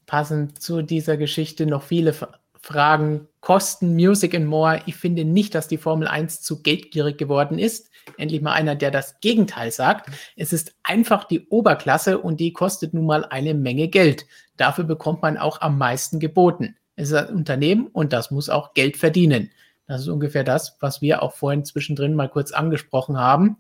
Passend 0.05 0.61
zu 0.61 0.81
dieser 0.81 1.17
Geschichte 1.17 1.65
noch 1.65 1.83
viele 1.83 2.13
Fragen 2.63 3.27
Kosten, 3.41 3.93
Music 3.93 4.33
and 4.33 4.47
More. 4.47 4.81
Ich 4.85 4.95
finde 4.95 5.25
nicht, 5.25 5.53
dass 5.53 5.67
die 5.67 5.77
Formel 5.77 6.07
1 6.07 6.41
zu 6.41 6.63
geldgierig 6.63 7.17
geworden 7.17 7.59
ist. 7.59 7.89
Endlich 8.17 8.41
mal 8.41 8.53
einer, 8.53 8.75
der 8.75 8.89
das 8.89 9.19
Gegenteil 9.19 9.69
sagt. 9.69 10.09
Es 10.37 10.53
ist 10.53 10.73
einfach 10.81 11.25
die 11.25 11.45
Oberklasse 11.49 12.19
und 12.19 12.39
die 12.39 12.53
kostet 12.53 12.93
nun 12.93 13.05
mal 13.05 13.25
eine 13.25 13.53
Menge 13.53 13.89
Geld. 13.89 14.25
Dafür 14.55 14.85
bekommt 14.85 15.21
man 15.21 15.37
auch 15.37 15.59
am 15.59 15.77
meisten 15.77 16.21
geboten. 16.21 16.77
Es 16.95 17.09
ist 17.09 17.15
ein 17.15 17.35
Unternehmen 17.35 17.87
und 17.87 18.13
das 18.13 18.31
muss 18.31 18.49
auch 18.49 18.73
Geld 18.73 18.95
verdienen. 18.95 19.51
Das 19.85 19.99
ist 19.99 20.07
ungefähr 20.07 20.45
das, 20.45 20.77
was 20.79 21.01
wir 21.01 21.21
auch 21.21 21.33
vorhin 21.33 21.65
zwischendrin 21.65 22.15
mal 22.15 22.29
kurz 22.29 22.53
angesprochen 22.53 23.17
haben. 23.17 23.57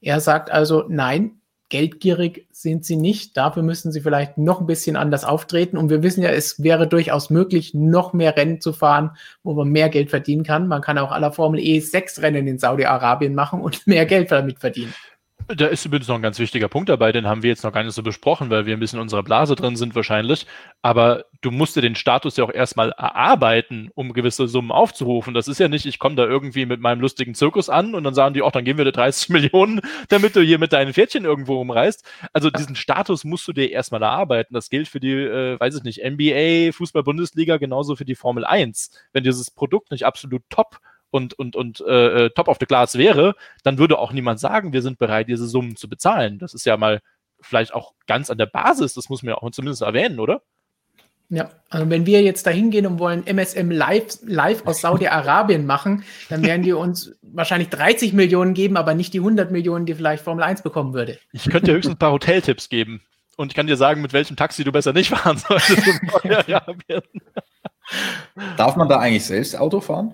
Er 0.00 0.18
sagt 0.18 0.50
also, 0.50 0.86
nein, 0.88 1.39
geldgierig 1.70 2.46
sind 2.52 2.84
sie 2.84 2.96
nicht. 2.96 3.36
Dafür 3.36 3.62
müssen 3.62 3.90
sie 3.92 4.02
vielleicht 4.02 4.36
noch 4.36 4.60
ein 4.60 4.66
bisschen 4.66 4.96
anders 4.96 5.24
auftreten. 5.24 5.78
Und 5.78 5.88
wir 5.88 6.02
wissen 6.02 6.22
ja, 6.22 6.28
es 6.28 6.62
wäre 6.62 6.86
durchaus 6.86 7.30
möglich, 7.30 7.72
noch 7.72 8.12
mehr 8.12 8.36
Rennen 8.36 8.60
zu 8.60 8.74
fahren, 8.74 9.12
wo 9.42 9.54
man 9.54 9.68
mehr 9.68 9.88
Geld 9.88 10.10
verdienen 10.10 10.42
kann. 10.42 10.68
Man 10.68 10.82
kann 10.82 10.98
auch 10.98 11.12
aller 11.12 11.32
Formel 11.32 11.60
E 11.60 11.80
sechs 11.80 12.20
Rennen 12.20 12.46
in 12.46 12.58
Saudi-Arabien 12.58 13.34
machen 13.34 13.62
und 13.62 13.86
mehr 13.86 14.04
Geld 14.04 14.30
damit 14.30 14.58
verdienen. 14.58 14.92
Da 15.56 15.66
ist 15.66 15.84
übrigens 15.84 16.06
noch 16.06 16.14
ein 16.14 16.22
ganz 16.22 16.38
wichtiger 16.38 16.68
Punkt 16.68 16.88
dabei, 16.88 17.10
den 17.10 17.26
haben 17.26 17.42
wir 17.42 17.50
jetzt 17.50 17.64
noch 17.64 17.72
gar 17.72 17.82
nicht 17.82 17.94
so 17.94 18.04
besprochen, 18.04 18.50
weil 18.50 18.66
wir 18.66 18.76
ein 18.76 18.78
bisschen 18.78 18.98
in 18.98 19.02
unserer 19.02 19.24
Blase 19.24 19.56
drin 19.56 19.74
sind 19.74 19.96
wahrscheinlich. 19.96 20.46
Aber 20.80 21.24
du 21.40 21.50
musst 21.50 21.74
dir 21.74 21.80
den 21.80 21.96
Status 21.96 22.36
ja 22.36 22.44
auch 22.44 22.52
erstmal 22.52 22.90
erarbeiten, 22.92 23.90
um 23.94 24.12
gewisse 24.12 24.46
Summen 24.46 24.70
aufzurufen. 24.70 25.34
Das 25.34 25.48
ist 25.48 25.58
ja 25.58 25.66
nicht, 25.66 25.86
ich 25.86 25.98
komme 25.98 26.14
da 26.14 26.24
irgendwie 26.24 26.66
mit 26.66 26.80
meinem 26.80 27.00
lustigen 27.00 27.34
Zirkus 27.34 27.68
an 27.68 27.96
und 27.96 28.04
dann 28.04 28.14
sagen 28.14 28.34
die, 28.34 28.44
ach, 28.44 28.52
dann 28.52 28.64
geben 28.64 28.78
wir 28.78 28.84
dir 28.84 28.92
30 28.92 29.28
Millionen, 29.30 29.80
damit 30.08 30.36
du 30.36 30.40
hier 30.40 30.58
mit 30.58 30.72
deinen 30.72 30.92
Pferdchen 30.92 31.24
irgendwo 31.24 31.56
rumreist. 31.56 32.08
Also 32.32 32.50
diesen 32.50 32.76
Status 32.76 33.24
musst 33.24 33.48
du 33.48 33.52
dir 33.52 33.72
erstmal 33.72 34.02
erarbeiten. 34.02 34.54
Das 34.54 34.70
gilt 34.70 34.86
für 34.86 35.00
die, 35.00 35.14
äh, 35.14 35.58
weiß 35.58 35.74
ich 35.76 35.82
nicht, 35.82 36.04
NBA, 36.04 36.70
Fußball-Bundesliga, 36.72 37.56
genauso 37.56 37.96
für 37.96 38.04
die 38.04 38.14
Formel 38.14 38.44
1. 38.44 38.92
Wenn 39.12 39.24
dieses 39.24 39.50
Produkt 39.50 39.90
nicht 39.90 40.06
absolut 40.06 40.42
top 40.48 40.80
und, 41.10 41.38
und, 41.38 41.56
und 41.56 41.80
äh, 41.86 42.26
äh, 42.26 42.30
top 42.30 42.48
of 42.48 42.58
the 42.60 42.66
class 42.66 42.96
wäre, 42.96 43.34
dann 43.62 43.78
würde 43.78 43.98
auch 43.98 44.12
niemand 44.12 44.40
sagen, 44.40 44.72
wir 44.72 44.82
sind 44.82 44.98
bereit, 44.98 45.28
diese 45.28 45.46
Summen 45.46 45.76
zu 45.76 45.88
bezahlen. 45.88 46.38
Das 46.38 46.54
ist 46.54 46.66
ja 46.66 46.76
mal 46.76 47.00
vielleicht 47.40 47.74
auch 47.74 47.94
ganz 48.06 48.30
an 48.30 48.38
der 48.38 48.46
Basis, 48.46 48.94
das 48.94 49.08
muss 49.08 49.22
man 49.22 49.30
ja 49.30 49.38
auch 49.38 49.50
zumindest 49.50 49.82
erwähnen, 49.82 50.20
oder? 50.20 50.42
Ja, 51.32 51.48
also 51.68 51.88
wenn 51.88 52.06
wir 52.06 52.22
jetzt 52.22 52.44
da 52.44 52.50
hingehen 52.50 52.86
und 52.86 52.98
wollen 52.98 53.24
MSM 53.24 53.70
live, 53.70 54.18
live 54.24 54.66
aus 54.66 54.80
Saudi-Arabien 54.80 55.64
machen, 55.64 56.02
dann 56.28 56.42
werden 56.42 56.62
die 56.64 56.72
uns 56.72 57.12
wahrscheinlich 57.22 57.68
30 57.68 58.12
Millionen 58.14 58.52
geben, 58.52 58.76
aber 58.76 58.94
nicht 58.94 59.14
die 59.14 59.20
100 59.20 59.52
Millionen, 59.52 59.86
die 59.86 59.94
vielleicht 59.94 60.24
Formel 60.24 60.42
1 60.42 60.62
bekommen 60.62 60.92
würde. 60.92 61.18
Ich 61.32 61.44
könnte 61.44 61.66
dir 61.66 61.74
höchstens 61.74 61.94
ein 61.94 61.98
paar 61.98 62.10
Hoteltipps 62.10 62.68
geben. 62.68 63.00
Und 63.36 63.52
ich 63.52 63.54
kann 63.54 63.68
dir 63.68 63.76
sagen, 63.76 64.02
mit 64.02 64.12
welchem 64.12 64.36
Taxi 64.36 64.64
du 64.64 64.72
besser 64.72 64.92
nicht 64.92 65.10
fahren 65.10 65.38
solltest. 65.38 66.00
Darf 68.56 68.74
man 68.74 68.88
da 68.88 68.98
eigentlich 68.98 69.24
selbst 69.24 69.56
Auto 69.56 69.80
fahren? 69.80 70.12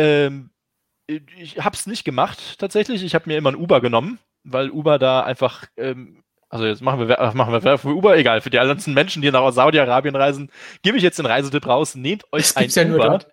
Ähm, 0.00 0.50
ich 1.36 1.58
habe 1.58 1.76
es 1.76 1.86
nicht 1.86 2.04
gemacht 2.04 2.58
tatsächlich. 2.58 3.02
Ich 3.02 3.14
habe 3.14 3.28
mir 3.28 3.36
immer 3.36 3.50
ein 3.50 3.56
Uber 3.56 3.80
genommen, 3.80 4.18
weil 4.44 4.70
Uber 4.70 4.98
da 4.98 5.22
einfach, 5.22 5.66
ähm, 5.76 6.22
also 6.48 6.64
jetzt 6.64 6.82
machen 6.82 7.08
wir, 7.08 7.32
machen 7.34 7.52
wir 7.52 7.78
für 7.78 7.88
Uber, 7.88 8.16
egal, 8.16 8.40
für 8.40 8.50
die 8.50 8.56
ganzen 8.56 8.94
Menschen, 8.94 9.20
die 9.20 9.30
nach 9.30 9.50
Saudi-Arabien 9.52 10.16
reisen, 10.16 10.50
gebe 10.82 10.96
ich 10.96 11.02
jetzt 11.02 11.18
den 11.18 11.26
Reisetipp 11.26 11.66
raus, 11.66 11.94
nehmt 11.94 12.24
euch 12.32 12.52
das 12.54 12.56
ein 12.56 12.70
ja 12.70 12.82
Uber. 12.84 12.96
Nur 12.96 13.18
dort. 13.18 13.28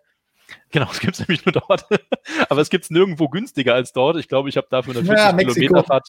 Genau, 0.71 0.87
es 0.91 0.99
gibt 0.99 1.13
es 1.13 1.19
nämlich 1.19 1.45
nur 1.45 1.53
dort. 1.53 1.85
Aber 2.49 2.61
es 2.61 2.69
gibt 2.69 2.85
es 2.85 2.89
nirgendwo 2.89 3.29
günstiger 3.29 3.73
als 3.73 3.93
dort. 3.93 4.17
Ich 4.17 4.27
glaube, 4.27 4.49
ich 4.49 4.57
habe 4.57 4.67
dafür 4.69 4.95
eine 4.95 5.05
40 5.05 5.17
ja, 5.17 5.33
Kilometer 5.33 5.83
Fahrt. 5.83 6.07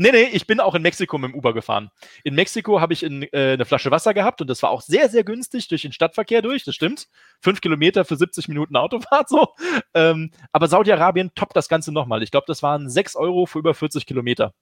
Nee, 0.00 0.12
nee, 0.12 0.22
ich 0.32 0.46
bin 0.46 0.60
auch 0.60 0.74
in 0.74 0.80
Mexiko 0.80 1.18
mit 1.18 1.30
dem 1.30 1.34
Uber 1.34 1.52
gefahren. 1.52 1.90
In 2.24 2.34
Mexiko 2.34 2.80
habe 2.80 2.94
ich 2.94 3.02
in, 3.02 3.22
äh, 3.34 3.52
eine 3.52 3.66
Flasche 3.66 3.90
Wasser 3.90 4.14
gehabt 4.14 4.40
und 4.40 4.48
das 4.48 4.62
war 4.62 4.70
auch 4.70 4.80
sehr, 4.80 5.10
sehr 5.10 5.24
günstig 5.24 5.68
durch 5.68 5.82
den 5.82 5.92
Stadtverkehr 5.92 6.40
durch, 6.40 6.64
das 6.64 6.74
stimmt. 6.74 7.08
Fünf 7.42 7.60
Kilometer 7.60 8.06
für 8.06 8.16
70 8.16 8.48
Minuten 8.48 8.76
Autofahrt 8.76 9.28
so. 9.28 9.48
Ähm, 9.92 10.30
aber 10.52 10.68
Saudi-Arabien 10.68 11.34
toppt 11.34 11.54
das 11.54 11.68
Ganze 11.68 11.92
nochmal. 11.92 12.22
Ich 12.22 12.30
glaube, 12.30 12.46
das 12.48 12.62
waren 12.62 12.88
6 12.88 13.14
Euro 13.14 13.44
für 13.44 13.58
über 13.58 13.74
40 13.74 14.06
Kilometer. 14.06 14.54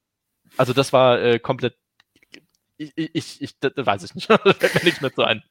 Also 0.57 0.72
das 0.72 0.93
war 0.93 1.22
äh, 1.22 1.39
komplett. 1.39 1.76
Ich, 2.76 2.93
ich, 2.97 3.41
ich, 3.41 3.61
das 3.61 3.74
weiß 3.76 4.03
ich 4.03 4.16
nicht. 4.16 4.28
da 4.30 4.39
fällt 4.39 4.74
mir 4.74 4.82
nichts 4.82 5.01
mehr 5.01 5.14
zu 5.14 5.22
ein. 5.22 5.45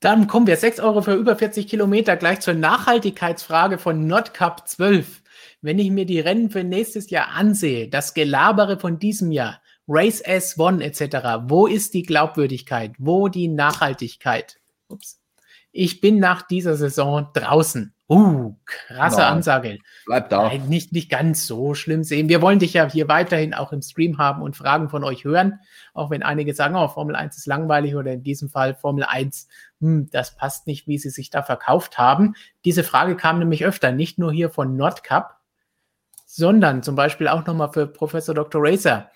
Dann 0.00 0.26
kommen 0.26 0.48
wir 0.48 0.56
6 0.56 0.80
Euro 0.80 1.00
für 1.00 1.14
über 1.14 1.36
40 1.36 1.68
Kilometer 1.68 2.16
gleich 2.16 2.40
zur 2.40 2.54
Nachhaltigkeitsfrage 2.54 3.78
von 3.78 4.08
NotCup 4.08 4.66
12 4.66 5.22
wenn 5.64 5.78
ich 5.78 5.90
mir 5.90 6.04
die 6.04 6.20
Rennen 6.20 6.50
für 6.50 6.62
nächstes 6.62 7.08
Jahr 7.08 7.28
ansehe, 7.28 7.88
das 7.88 8.12
Gelabere 8.12 8.78
von 8.78 8.98
diesem 8.98 9.32
Jahr, 9.32 9.62
Race 9.88 10.22
S1 10.22 10.82
etc., 10.82 11.48
wo 11.48 11.66
ist 11.66 11.94
die 11.94 12.02
Glaubwürdigkeit? 12.02 12.92
Wo 12.98 13.28
die 13.28 13.48
Nachhaltigkeit? 13.48 14.60
Ups. 14.88 15.22
Ich 15.72 16.02
bin 16.02 16.18
nach 16.18 16.42
dieser 16.42 16.76
Saison 16.76 17.28
draußen. 17.32 17.94
Uh, 18.10 18.54
krasse 18.66 19.20
Nein, 19.20 19.32
Ansage. 19.32 19.78
Bleib 20.04 20.28
da. 20.28 20.48
Nein, 20.48 20.68
nicht, 20.68 20.92
nicht 20.92 21.08
ganz 21.08 21.46
so 21.46 21.72
schlimm 21.72 22.04
sehen. 22.04 22.28
Wir 22.28 22.42
wollen 22.42 22.58
dich 22.58 22.74
ja 22.74 22.86
hier 22.86 23.08
weiterhin 23.08 23.54
auch 23.54 23.72
im 23.72 23.80
Stream 23.80 24.18
haben 24.18 24.42
und 24.42 24.58
Fragen 24.58 24.90
von 24.90 25.02
euch 25.02 25.24
hören. 25.24 25.60
Auch 25.94 26.10
wenn 26.10 26.22
einige 26.22 26.52
sagen, 26.52 26.76
oh, 26.76 26.88
Formel 26.88 27.16
1 27.16 27.38
ist 27.38 27.46
langweilig 27.46 27.96
oder 27.96 28.12
in 28.12 28.22
diesem 28.22 28.50
Fall 28.50 28.74
Formel 28.74 29.04
1, 29.04 29.48
hm, 29.80 30.10
das 30.12 30.36
passt 30.36 30.66
nicht, 30.66 30.86
wie 30.86 30.98
sie 30.98 31.08
sich 31.08 31.30
da 31.30 31.42
verkauft 31.42 31.96
haben. 31.96 32.34
Diese 32.66 32.84
Frage 32.84 33.16
kam 33.16 33.38
nämlich 33.38 33.64
öfter, 33.64 33.92
nicht 33.92 34.18
nur 34.18 34.30
hier 34.30 34.50
von 34.50 34.76
Nordcup, 34.76 35.38
sondern 36.36 36.82
zum 36.82 36.96
Beispiel 36.96 37.28
auch 37.28 37.46
nochmal 37.46 37.72
für 37.72 37.86
Professor 37.86 38.34
Dr. 38.34 38.60
Racer. 38.60 39.08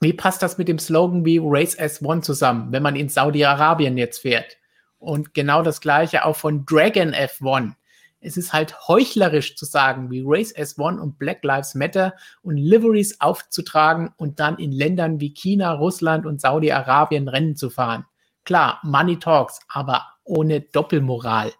Wie 0.00 0.14
passt 0.14 0.42
das 0.42 0.56
mit 0.56 0.68
dem 0.68 0.78
Slogan 0.78 1.22
wie 1.22 1.38
Race 1.42 1.78
S1 1.78 2.22
zusammen, 2.22 2.72
wenn 2.72 2.82
man 2.82 2.96
in 2.96 3.10
Saudi-Arabien 3.10 3.98
jetzt 3.98 4.20
fährt? 4.20 4.56
Und 4.98 5.34
genau 5.34 5.62
das 5.62 5.82
gleiche 5.82 6.24
auch 6.24 6.36
von 6.36 6.64
Dragon 6.64 7.12
F1. 7.12 7.74
Es 8.20 8.38
ist 8.38 8.54
halt 8.54 8.88
heuchlerisch 8.88 9.54
zu 9.56 9.66
sagen, 9.66 10.10
wie 10.10 10.22
Race 10.24 10.54
S1 10.56 10.98
und 10.98 11.18
Black 11.18 11.44
Lives 11.44 11.74
Matter 11.74 12.14
und 12.40 12.56
Liveries 12.56 13.20
aufzutragen 13.20 14.14
und 14.16 14.40
dann 14.40 14.56
in 14.56 14.72
Ländern 14.72 15.20
wie 15.20 15.34
China, 15.34 15.74
Russland 15.74 16.24
und 16.24 16.40
Saudi-Arabien 16.40 17.28
Rennen 17.28 17.56
zu 17.56 17.68
fahren. 17.68 18.06
Klar, 18.44 18.80
Money 18.82 19.18
Talks, 19.18 19.60
aber 19.68 20.06
ohne 20.24 20.62
Doppelmoral 20.62 21.52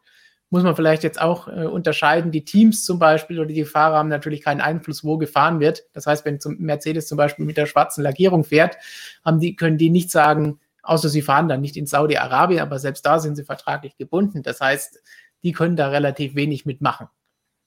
muss 0.50 0.62
man 0.62 0.76
vielleicht 0.76 1.02
jetzt 1.02 1.20
auch 1.20 1.48
äh, 1.48 1.66
unterscheiden. 1.66 2.30
Die 2.30 2.44
Teams 2.44 2.84
zum 2.84 2.98
Beispiel 2.98 3.40
oder 3.40 3.48
die 3.48 3.64
Fahrer 3.64 3.96
haben 3.96 4.08
natürlich 4.08 4.42
keinen 4.42 4.60
Einfluss, 4.60 5.04
wo 5.04 5.18
gefahren 5.18 5.60
wird. 5.60 5.84
Das 5.92 6.06
heißt, 6.06 6.24
wenn 6.24 6.40
zum 6.40 6.56
Mercedes 6.58 7.08
zum 7.08 7.16
Beispiel 7.16 7.44
mit 7.44 7.56
der 7.56 7.66
schwarzen 7.66 8.02
Lackierung 8.02 8.44
fährt, 8.44 8.76
haben 9.24 9.40
die, 9.40 9.56
können 9.56 9.78
die 9.78 9.90
nicht 9.90 10.10
sagen, 10.10 10.60
außer 10.82 11.08
sie 11.08 11.22
fahren 11.22 11.48
dann 11.48 11.60
nicht 11.60 11.76
in 11.76 11.86
Saudi-Arabien, 11.86 12.60
aber 12.60 12.78
selbst 12.78 13.04
da 13.04 13.18
sind 13.18 13.36
sie 13.36 13.44
vertraglich 13.44 13.96
gebunden. 13.96 14.42
Das 14.42 14.60
heißt, 14.60 15.00
die 15.42 15.52
können 15.52 15.76
da 15.76 15.88
relativ 15.88 16.34
wenig 16.36 16.64
mitmachen. 16.64 17.08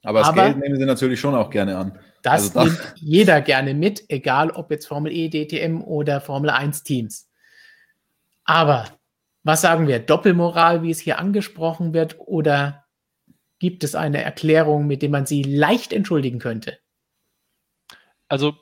Aber 0.02 0.20
das 0.20 0.28
aber 0.28 0.44
Geld 0.44 0.58
nehmen 0.58 0.76
sie 0.78 0.86
natürlich 0.86 1.20
schon 1.20 1.34
auch 1.34 1.50
gerne 1.50 1.76
an. 1.76 1.98
Das 2.22 2.56
also 2.56 2.70
nimmt 2.70 2.94
jeder 2.96 3.40
gerne 3.42 3.74
mit, 3.74 4.04
egal 4.08 4.50
ob 4.50 4.70
jetzt 4.70 4.86
Formel 4.86 5.12
E, 5.12 5.28
DTM 5.28 5.82
oder 5.82 6.20
Formel 6.20 6.50
1 6.50 6.82
Teams. 6.82 7.28
Aber 8.44 8.86
was 9.42 9.60
sagen 9.60 9.86
wir? 9.86 9.98
Doppelmoral, 9.98 10.82
wie 10.82 10.90
es 10.90 11.00
hier 11.00 11.18
angesprochen 11.18 11.94
wird, 11.94 12.18
oder 12.18 12.84
gibt 13.58 13.84
es 13.84 13.94
eine 13.94 14.22
Erklärung, 14.22 14.86
mit 14.86 15.02
der 15.02 15.10
man 15.10 15.26
sie 15.26 15.42
leicht 15.42 15.92
entschuldigen 15.92 16.38
könnte? 16.38 16.78
Also, 18.28 18.54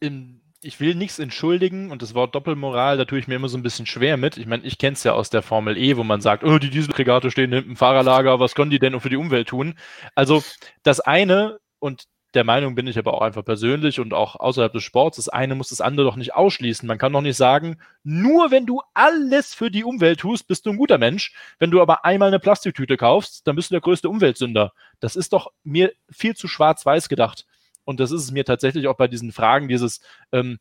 in, 0.00 0.42
ich 0.62 0.80
will 0.80 0.94
nichts 0.94 1.18
entschuldigen 1.18 1.90
und 1.90 2.02
das 2.02 2.14
Wort 2.14 2.34
Doppelmoral, 2.34 2.96
da 2.96 3.04
tue 3.04 3.18
ich 3.18 3.28
mir 3.28 3.36
immer 3.36 3.48
so 3.48 3.56
ein 3.56 3.62
bisschen 3.62 3.86
schwer 3.86 4.16
mit. 4.16 4.36
Ich 4.36 4.46
meine, 4.46 4.64
ich 4.64 4.78
kenne 4.78 4.94
es 4.94 5.04
ja 5.04 5.12
aus 5.12 5.30
der 5.30 5.42
Formel 5.42 5.76
E, 5.76 5.96
wo 5.96 6.04
man 6.04 6.20
sagt, 6.20 6.44
oh, 6.44 6.58
die 6.58 6.70
Dieselregate 6.70 7.30
stehen 7.30 7.52
hinten 7.52 7.70
im 7.70 7.76
Fahrerlager, 7.76 8.40
was 8.40 8.54
können 8.54 8.70
die 8.70 8.78
denn 8.78 8.98
für 9.00 9.10
die 9.10 9.16
Umwelt 9.16 9.48
tun? 9.48 9.74
Also, 10.14 10.42
das 10.82 11.00
eine, 11.00 11.58
und 11.78 12.04
der 12.34 12.44
Meinung 12.44 12.74
bin 12.74 12.86
ich 12.86 12.98
aber 12.98 13.14
auch 13.14 13.20
einfach 13.20 13.44
persönlich 13.44 14.00
und 14.00 14.14
auch 14.14 14.36
außerhalb 14.36 14.72
des 14.72 14.82
Sports, 14.82 15.16
das 15.16 15.28
eine 15.28 15.54
muss 15.54 15.68
das 15.68 15.80
andere 15.80 16.06
doch 16.06 16.16
nicht 16.16 16.34
ausschließen. 16.34 16.86
Man 16.86 16.98
kann 16.98 17.12
doch 17.12 17.20
nicht 17.20 17.36
sagen, 17.36 17.78
nur 18.04 18.50
wenn 18.50 18.66
du 18.66 18.80
alles 18.94 19.54
für 19.54 19.70
die 19.70 19.84
Umwelt 19.84 20.20
tust, 20.20 20.48
bist 20.48 20.64
du 20.64 20.70
ein 20.70 20.78
guter 20.78 20.98
Mensch. 20.98 21.34
Wenn 21.58 21.70
du 21.70 21.82
aber 21.82 22.04
einmal 22.04 22.28
eine 22.28 22.38
Plastiktüte 22.38 22.96
kaufst, 22.96 23.46
dann 23.46 23.56
bist 23.56 23.70
du 23.70 23.74
der 23.74 23.82
größte 23.82 24.08
Umweltsünder. 24.08 24.72
Das 25.00 25.16
ist 25.16 25.32
doch 25.32 25.52
mir 25.62 25.92
viel 26.10 26.34
zu 26.34 26.48
schwarz-weiß 26.48 27.08
gedacht. 27.08 27.46
Und 27.84 28.00
das 28.00 28.10
ist 28.10 28.22
es 28.22 28.30
mir 28.30 28.44
tatsächlich 28.44 28.88
auch 28.88 28.96
bei 28.96 29.08
diesen 29.08 29.32
Fragen, 29.32 29.68
dieses, 29.68 30.00
ähm, 30.30 30.58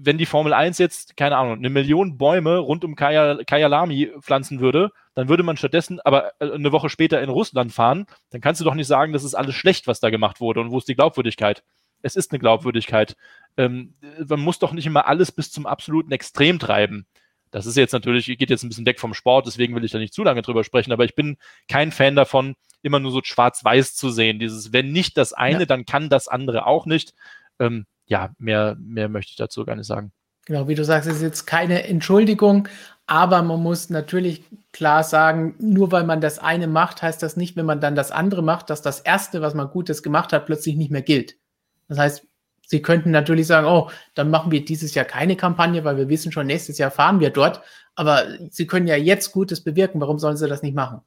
wenn 0.00 0.18
die 0.18 0.26
Formel 0.26 0.52
1 0.52 0.78
jetzt, 0.78 1.16
keine 1.16 1.36
Ahnung, 1.36 1.58
eine 1.58 1.70
Million 1.70 2.18
Bäume 2.18 2.58
rund 2.58 2.84
um 2.84 2.94
Kyalami 2.94 4.12
pflanzen 4.20 4.60
würde, 4.60 4.90
dann 5.14 5.28
würde 5.28 5.42
man 5.42 5.56
stattdessen 5.56 6.00
aber 6.00 6.32
äh, 6.40 6.52
eine 6.52 6.72
Woche 6.72 6.88
später 6.88 7.20
in 7.20 7.28
Russland 7.28 7.72
fahren, 7.72 8.06
dann 8.30 8.40
kannst 8.40 8.60
du 8.60 8.64
doch 8.64 8.74
nicht 8.74 8.86
sagen, 8.86 9.12
das 9.12 9.24
ist 9.24 9.34
alles 9.34 9.54
schlecht, 9.54 9.86
was 9.86 10.00
da 10.00 10.10
gemacht 10.10 10.40
wurde 10.40 10.60
und 10.60 10.70
wo 10.70 10.78
ist 10.78 10.88
die 10.88 10.94
Glaubwürdigkeit? 10.94 11.62
Es 12.02 12.14
ist 12.14 12.30
eine 12.30 12.38
Glaubwürdigkeit. 12.38 13.16
Ähm, 13.56 13.94
man 14.28 14.40
muss 14.40 14.58
doch 14.58 14.72
nicht 14.72 14.86
immer 14.86 15.06
alles 15.06 15.32
bis 15.32 15.50
zum 15.50 15.66
absoluten 15.66 16.12
Extrem 16.12 16.58
treiben. 16.58 17.06
Das 17.50 17.66
ist 17.66 17.76
jetzt 17.76 17.92
natürlich, 17.92 18.26
geht 18.26 18.50
jetzt 18.50 18.62
ein 18.62 18.68
bisschen 18.68 18.86
weg 18.86 19.00
vom 19.00 19.14
Sport, 19.14 19.46
deswegen 19.46 19.74
will 19.74 19.84
ich 19.84 19.90
da 19.90 19.98
nicht 19.98 20.14
zu 20.14 20.22
lange 20.22 20.42
drüber 20.42 20.64
sprechen, 20.64 20.92
aber 20.92 21.04
ich 21.04 21.14
bin 21.14 21.38
kein 21.66 21.92
Fan 21.92 22.14
davon, 22.14 22.54
immer 22.82 23.00
nur 23.00 23.10
so 23.10 23.20
schwarz-weiß 23.22 23.94
zu 23.94 24.10
sehen. 24.10 24.38
Dieses, 24.38 24.72
wenn 24.72 24.92
nicht 24.92 25.16
das 25.16 25.32
eine, 25.32 25.60
ja. 25.60 25.66
dann 25.66 25.86
kann 25.86 26.08
das 26.08 26.28
andere 26.28 26.66
auch 26.66 26.86
nicht. 26.86 27.14
Ähm, 27.58 27.86
ja, 28.08 28.30
mehr, 28.38 28.76
mehr 28.80 29.08
möchte 29.08 29.30
ich 29.30 29.36
dazu 29.36 29.64
gar 29.64 29.76
nicht 29.76 29.86
sagen. 29.86 30.12
Genau, 30.46 30.66
wie 30.66 30.74
du 30.74 30.84
sagst, 30.84 31.08
ist 31.08 31.22
jetzt 31.22 31.46
keine 31.46 31.84
Entschuldigung, 31.84 32.68
aber 33.06 33.42
man 33.42 33.62
muss 33.62 33.90
natürlich 33.90 34.42
klar 34.72 35.04
sagen, 35.04 35.54
nur 35.58 35.92
weil 35.92 36.04
man 36.04 36.22
das 36.22 36.38
eine 36.38 36.66
macht, 36.66 37.02
heißt 37.02 37.22
das 37.22 37.36
nicht, 37.36 37.54
wenn 37.56 37.66
man 37.66 37.80
dann 37.80 37.94
das 37.94 38.10
andere 38.10 38.42
macht, 38.42 38.70
dass 38.70 38.80
das 38.80 39.00
erste, 39.00 39.42
was 39.42 39.54
man 39.54 39.68
Gutes 39.68 40.02
gemacht 40.02 40.32
hat, 40.32 40.46
plötzlich 40.46 40.76
nicht 40.76 40.90
mehr 40.90 41.02
gilt. 41.02 41.36
Das 41.88 41.98
heißt, 41.98 42.24
Sie 42.70 42.82
könnten 42.82 43.10
natürlich 43.10 43.46
sagen, 43.46 43.66
oh, 43.66 43.90
dann 44.12 44.28
machen 44.28 44.52
wir 44.52 44.62
dieses 44.62 44.94
Jahr 44.94 45.06
keine 45.06 45.36
Kampagne, 45.36 45.84
weil 45.84 45.96
wir 45.96 46.10
wissen 46.10 46.32
schon, 46.32 46.46
nächstes 46.46 46.76
Jahr 46.76 46.90
fahren 46.90 47.18
wir 47.18 47.30
dort. 47.30 47.62
Aber 47.94 48.24
Sie 48.50 48.66
können 48.66 48.86
ja 48.86 48.96
jetzt 48.96 49.32
Gutes 49.32 49.64
bewirken. 49.64 50.02
Warum 50.02 50.18
sollen 50.18 50.36
Sie 50.36 50.46
das 50.46 50.62
nicht 50.62 50.74
machen? 50.74 51.00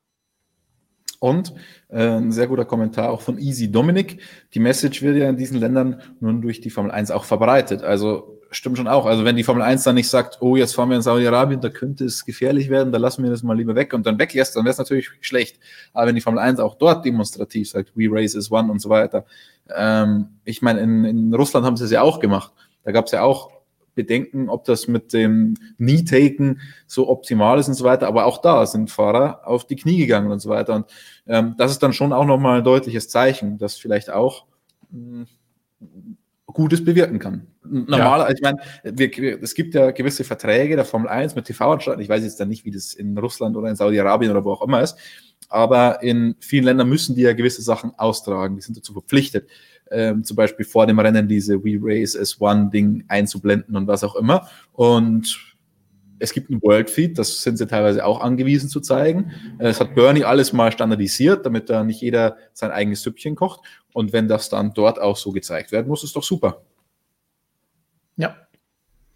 Und 1.22 1.53
äh, 1.89 2.18
ein 2.18 2.31
sehr 2.31 2.48
guter 2.48 2.65
Kommentar 2.65 3.11
auch 3.11 3.22
von 3.22 3.38
Easy 3.38 3.72
Dominic. 3.72 4.22
Die 4.56 4.60
Message 4.60 5.03
wird 5.03 5.18
ja 5.18 5.30
in 5.30 5.38
diesen 5.38 5.60
Ländern 5.60 6.02
nun 6.19 6.41
durch 6.41 6.61
die 6.61 6.72
Formel 6.72 6.89
1 6.89 7.11
auch 7.11 7.26
verbreitet. 7.26 7.84
Also 7.84 8.39
stimmt 8.49 8.77
schon 8.77 8.88
auch. 8.88 9.06
Also 9.06 9.23
wenn 9.23 9.35
die 9.35 9.43
Formel 9.43 9.61
1 9.61 9.84
dann 9.84 9.93
nicht 9.93 10.10
sagt, 10.10 10.39
oh, 10.41 10.56
jetzt 10.56 10.73
fahren 10.73 10.89
wir 10.89 10.95
in 10.95 11.03
Saudi-Arabien, 11.03 11.61
da 11.61 11.69
könnte 11.69 12.06
es 12.06 12.26
gefährlich 12.26 12.72
werden, 12.72 12.91
da 12.91 12.98
lassen 12.98 13.22
wir 13.23 13.30
das 13.30 13.43
mal 13.43 13.56
lieber 13.56 13.76
weg 13.76 13.93
und 13.93 14.07
dann 14.07 14.18
weglässt, 14.18 14.56
dann 14.56 14.64
wäre 14.64 14.72
es 14.72 14.80
natürlich 14.80 15.11
schlecht. 15.22 15.60
Aber 15.93 16.07
wenn 16.07 16.15
die 16.15 16.22
Formel 16.22 16.39
1 16.39 16.60
auch 16.60 16.73
dort 16.73 17.06
demonstrativ 17.06 17.69
sagt, 17.69 17.91
we 17.95 18.07
race 18.10 18.34
is 18.34 18.52
one 18.52 18.72
und 18.72 18.81
so 18.81 18.89
weiter. 18.89 19.26
Ähm, 19.76 20.39
ich 20.43 20.64
meine, 20.64 20.80
in, 20.80 21.06
in 21.06 21.34
Russland 21.35 21.68
haben 21.68 21.77
sie 21.77 21.85
es 21.85 21.91
ja 21.91 22.02
auch 22.02 22.19
gemacht. 22.19 22.52
Da 22.84 22.91
gab 22.91 23.06
es 23.06 23.11
ja 23.11 23.22
auch 23.22 23.60
Bedenken, 23.95 24.49
ob 24.49 24.65
das 24.65 24.88
mit 24.88 25.13
dem 25.13 25.55
Knee-Taken 25.77 26.61
so 26.88 27.09
optimal 27.09 27.59
ist 27.59 27.68
und 27.68 27.73
so 27.73 27.84
weiter. 27.84 28.07
Aber 28.07 28.26
auch 28.26 28.39
da 28.39 28.65
sind 28.65 28.89
Fahrer 28.89 29.41
auf 29.45 29.65
die 29.65 29.76
Knie 29.76 29.97
gegangen 29.97 30.31
und 30.31 30.39
so 30.39 30.49
weiter. 30.49 30.76
Und 30.76 30.85
ähm, 31.27 31.55
das 31.57 31.72
ist 31.72 31.84
dann 31.84 31.93
schon 31.93 32.13
auch 32.13 32.26
nochmal 32.26 32.59
ein 32.59 32.63
deutliches 32.63 33.09
Zeichen, 33.09 33.57
dass 33.57 33.76
vielleicht 33.76 34.09
auch 34.09 34.45
mh, 34.91 35.26
hm, 35.80 36.18
Gutes 36.53 36.84
bewirken 36.84 37.19
kann. 37.19 37.47
Normal, 37.63 38.19
ja. 38.19 38.30
ich 38.30 38.41
meine, 38.41 38.59
wir, 38.84 39.41
es 39.41 39.53
gibt 39.53 39.73
ja 39.73 39.91
gewisse 39.91 40.23
Verträge 40.23 40.76
der 40.76 40.84
Formel 40.84 41.07
1 41.07 41.35
mit 41.35 41.45
TV-Anstalten. 41.45 42.01
Ich 42.01 42.09
weiß 42.09 42.23
jetzt 42.23 42.39
dann 42.39 42.49
nicht, 42.49 42.65
wie 42.65 42.72
das 42.72 42.93
in 42.93 43.18
Russland 43.18 43.55
oder 43.55 43.69
in 43.69 43.76
Saudi-Arabien 43.76 44.31
oder 44.31 44.43
wo 44.43 44.51
auch 44.51 44.61
immer 44.61 44.81
ist. 44.81 44.97
Aber 45.47 46.01
in 46.03 46.35
vielen 46.39 46.65
Ländern 46.65 46.89
müssen 46.89 47.15
die 47.15 47.22
ja 47.22 47.34
gewisse 47.34 47.61
Sachen 47.61 47.91
austragen. 47.97 48.55
Die 48.55 48.61
sind 48.61 48.77
dazu 48.77 48.93
verpflichtet 48.93 49.49
ähm, 49.91 50.23
zum 50.23 50.35
Beispiel 50.35 50.65
vor 50.65 50.88
dem 50.88 50.99
Rennen 50.99 51.27
diese 51.27 51.63
We 51.63 51.77
Race 51.81 52.15
as 52.15 52.39
One-Ding 52.39 53.05
einzublenden 53.07 53.76
und 53.76 53.88
was 53.88 54.03
auch 54.03 54.15
immer. 54.15 54.49
Und 54.73 55.55
es 56.22 56.34
gibt 56.34 56.49
ein 56.49 56.61
World 56.61 56.89
Feed, 56.89 57.18
das 57.18 57.41
sind 57.41 57.57
sie 57.57 57.65
teilweise 57.65 58.05
auch 58.05 58.22
angewiesen 58.22 58.69
zu 58.69 58.80
zeigen. 58.80 59.31
Es 59.57 59.80
hat 59.80 59.95
Bernie 59.95 60.23
alles 60.23 60.53
mal 60.53 60.72
standardisiert, 60.72 61.45
damit 61.45 61.69
da 61.69 61.84
nicht 61.84 61.99
jeder 61.99 62.38
sein 62.53 62.72
eigenes 62.72 63.01
Süppchen 63.01 63.35
kocht. 63.35 63.61
Und 63.91 64.13
wenn 64.13 64.27
das 64.27 64.47
dann 64.47 64.73
dort 64.73 65.01
auch 65.01 65.18
so 65.18 65.31
gezeigt 65.31 65.72
werden 65.72 65.88
muss, 65.88 66.03
ist 66.03 66.15
doch 66.15 66.23
super. 66.23 66.61
Ja. 68.18 68.35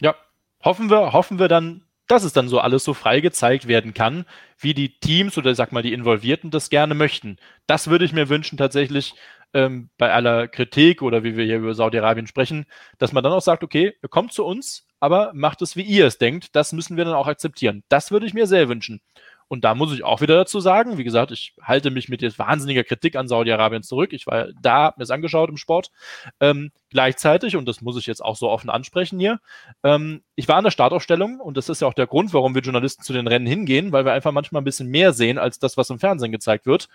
Ja. 0.02 0.16
Hoffen 0.64 0.90
wir, 0.90 1.14
hoffen 1.14 1.38
wir 1.38 1.48
dann, 1.48 1.84
dass 2.08 2.24
es 2.24 2.34
dann 2.34 2.50
so 2.50 2.60
alles 2.60 2.84
so 2.84 2.94
frei 2.94 3.20
gezeigt 3.20 3.68
werden 3.68 3.94
kann, 3.94 4.26
wie 4.58 4.74
die 4.74 5.00
Teams 5.00 5.38
oder 5.38 5.54
sag 5.54 5.72
mal 5.72 5.84
die 5.84 5.94
Involvierten 5.94 6.50
das 6.50 6.70
gerne 6.70 6.96
möchten. 6.96 7.38
Das 7.68 7.88
würde 7.88 8.06
ich 8.06 8.14
mir 8.14 8.30
wünschen 8.30 8.58
tatsächlich, 8.58 9.14
ähm, 9.56 9.90
bei 9.98 10.12
aller 10.12 10.48
Kritik 10.48 11.02
oder 11.02 11.24
wie 11.24 11.38
wir 11.38 11.46
hier 11.46 11.58
über 11.58 11.74
Saudi-Arabien 11.74 12.28
sprechen, 12.28 12.66
dass 13.00 13.14
man 13.14 13.24
dann 13.24 13.34
auch 13.34 13.42
sagt, 13.42 13.64
okay, 13.64 13.96
kommt 14.10 14.34
zu 14.34 14.46
uns, 14.46 14.86
aber 15.00 15.32
macht 15.34 15.62
es, 15.62 15.76
wie 15.76 15.82
ihr 15.82 16.06
es 16.06 16.18
denkt. 16.18 16.56
Das 16.56 16.74
müssen 16.74 16.98
wir 16.98 17.06
dann 17.06 17.14
auch 17.14 17.28
akzeptieren. 17.28 17.84
Das 17.90 18.12
würde 18.12 18.26
ich 18.26 18.34
mir 18.34 18.48
sehr 18.48 18.70
wünschen. 18.70 19.02
Und 19.48 19.64
da 19.64 19.76
muss 19.76 19.94
ich 19.94 20.04
auch 20.04 20.22
wieder 20.22 20.36
dazu 20.36 20.60
sagen, 20.60 20.98
wie 20.98 21.04
gesagt, 21.04 21.32
ich 21.32 21.54
halte 21.62 21.92
mich 21.92 22.10
mit 22.10 22.22
jetzt 22.22 22.40
wahnsinniger 22.40 22.84
Kritik 22.84 23.16
an 23.16 23.28
Saudi-Arabien 23.28 23.84
zurück. 23.84 24.12
Ich 24.12 24.26
war 24.26 24.48
da, 24.60 24.86
habe 24.86 24.96
mir 24.98 25.04
es 25.04 25.12
angeschaut 25.12 25.50
im 25.50 25.58
Sport. 25.58 25.92
Ähm, 26.40 26.72
gleichzeitig, 26.90 27.56
und 27.56 27.68
das 27.68 27.82
muss 27.82 27.98
ich 27.98 28.08
jetzt 28.08 28.26
auch 28.26 28.36
so 28.36 28.50
offen 28.50 28.70
ansprechen 28.72 29.20
hier, 29.20 29.40
ähm, 29.84 30.24
ich 30.36 30.48
war 30.48 30.58
an 30.58 30.64
der 30.64 30.72
Startaufstellung 30.72 31.40
und 31.40 31.58
das 31.58 31.70
ist 31.70 31.82
ja 31.82 31.88
auch 31.88 31.94
der 31.94 32.08
Grund, 32.08 32.34
warum 32.34 32.56
wir 32.56 32.64
Journalisten 32.64 33.04
zu 33.04 33.14
den 33.14 33.28
Rennen 33.28 33.46
hingehen, 33.46 33.92
weil 33.92 34.04
wir 34.04 34.14
einfach 34.14 34.32
manchmal 34.32 34.62
ein 34.64 34.66
bisschen 34.66 34.90
mehr 34.90 35.14
sehen 35.14 35.38
als 35.38 35.60
das, 35.60 35.78
was 35.78 35.92
im 35.92 36.00
Fernsehen 36.00 36.32
gezeigt 36.32 36.66
wird. 36.66 36.90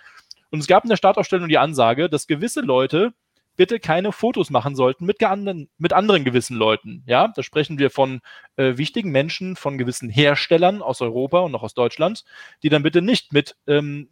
Und 0.50 0.60
es 0.60 0.66
gab 0.66 0.84
in 0.84 0.90
der 0.90 0.96
Startaufstellung 0.96 1.48
die 1.48 1.58
Ansage, 1.58 2.08
dass 2.08 2.26
gewisse 2.26 2.60
Leute 2.60 3.12
bitte 3.56 3.78
keine 3.78 4.12
Fotos 4.12 4.50
machen 4.50 4.74
sollten 4.74 5.04
mit, 5.04 5.22
anderen, 5.22 5.68
mit 5.76 5.92
anderen 5.92 6.24
gewissen 6.24 6.56
Leuten. 6.56 7.02
Ja, 7.06 7.28
da 7.28 7.42
sprechen 7.42 7.78
wir 7.78 7.90
von 7.90 8.20
äh, 8.56 8.76
wichtigen 8.78 9.10
Menschen, 9.10 9.54
von 9.56 9.76
gewissen 9.76 10.08
Herstellern 10.08 10.82
aus 10.82 11.00
Europa 11.02 11.40
und 11.40 11.54
auch 11.54 11.62
aus 11.62 11.74
Deutschland, 11.74 12.24
die 12.62 12.70
dann 12.70 12.82
bitte 12.82 13.02
nicht 13.02 13.32
mit 13.32 13.56
ähm, 13.66 14.08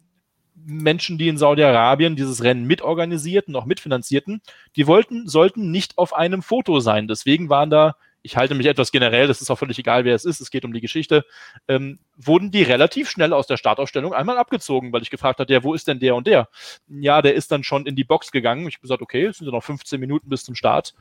Menschen, 0.53 1.17
die 1.17 1.29
in 1.29 1.37
Saudi-Arabien 1.37 2.15
dieses 2.15 2.43
Rennen 2.43 2.65
mitorganisierten, 2.65 3.55
auch 3.55 3.65
mitfinanzierten, 3.65 4.41
die 4.75 4.87
wollten, 4.87 5.27
sollten 5.27 5.71
nicht 5.71 5.97
auf 5.97 6.13
einem 6.13 6.43
Foto 6.43 6.79
sein. 6.79 7.07
Deswegen 7.07 7.49
waren 7.49 7.69
da 7.69 7.95
ich 8.21 8.37
halte 8.37 8.55
mich 8.55 8.67
etwas 8.67 8.91
generell, 8.91 9.27
das 9.27 9.41
ist 9.41 9.49
auch 9.49 9.57
völlig 9.57 9.79
egal, 9.79 10.05
wer 10.05 10.15
es 10.15 10.25
ist, 10.25 10.41
es 10.41 10.51
geht 10.51 10.65
um 10.65 10.73
die 10.73 10.81
Geschichte, 10.81 11.25
ähm, 11.67 11.99
wurden 12.15 12.51
die 12.51 12.63
relativ 12.63 13.09
schnell 13.09 13.33
aus 13.33 13.47
der 13.47 13.57
Startaufstellung 13.57 14.13
einmal 14.13 14.37
abgezogen, 14.37 14.91
weil 14.91 15.01
ich 15.01 15.09
gefragt 15.09 15.39
hatte, 15.39 15.53
ja, 15.53 15.63
wo 15.63 15.73
ist 15.73 15.87
denn 15.87 15.99
der 15.99 16.15
und 16.15 16.27
der? 16.27 16.49
Ja, 16.87 17.21
der 17.21 17.35
ist 17.35 17.51
dann 17.51 17.63
schon 17.63 17.85
in 17.85 17.95
die 17.95 18.03
Box 18.03 18.31
gegangen. 18.31 18.67
Ich 18.67 18.75
habe 18.75 18.81
gesagt, 18.81 19.01
okay, 19.01 19.25
es 19.25 19.37
sind 19.37 19.47
ja 19.47 19.53
noch 19.53 19.63
15 19.63 19.99
Minuten 19.99 20.29
bis 20.29 20.43
zum 20.43 20.55
Start. 20.55 20.93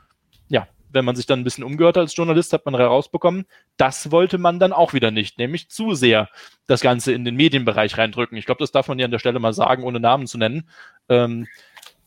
Ja, 0.49 0.69
wenn 0.91 1.05
man 1.05 1.17
sich 1.17 1.27
dann 1.27 1.41
ein 1.41 1.45
bisschen 1.45 1.65
umgehört 1.65 1.97
hat 1.97 2.03
als 2.03 2.17
Journalist, 2.17 2.53
hat 2.53 2.65
man 2.65 2.75
herausbekommen, 2.77 3.47
das 3.77 4.11
wollte 4.11 4.39
man 4.39 4.59
dann 4.59 4.73
auch 4.73 4.95
wieder 4.95 5.11
nicht, 5.11 5.39
nämlich 5.39 5.69
zu 5.69 5.95
sehr 5.95 6.29
das 6.67 6.81
Ganze 6.81 7.13
in 7.13 7.25
den 7.25 7.37
Medienbereich 7.37 7.99
reindrücken. 7.99 8.39
Ich 8.39 8.47
glaube, 8.47 8.61
das 8.61 8.73
darf 8.73 8.89
man 8.89 8.99
ja 8.99 9.05
an 9.05 9.11
der 9.11 9.19
Stelle 9.19 9.39
mal 9.39 9.53
sagen, 9.53 9.85
ohne 9.85 10.01
Namen 10.01 10.27
zu 10.27 10.39
nennen. 10.39 10.69
Ähm, 11.09 11.47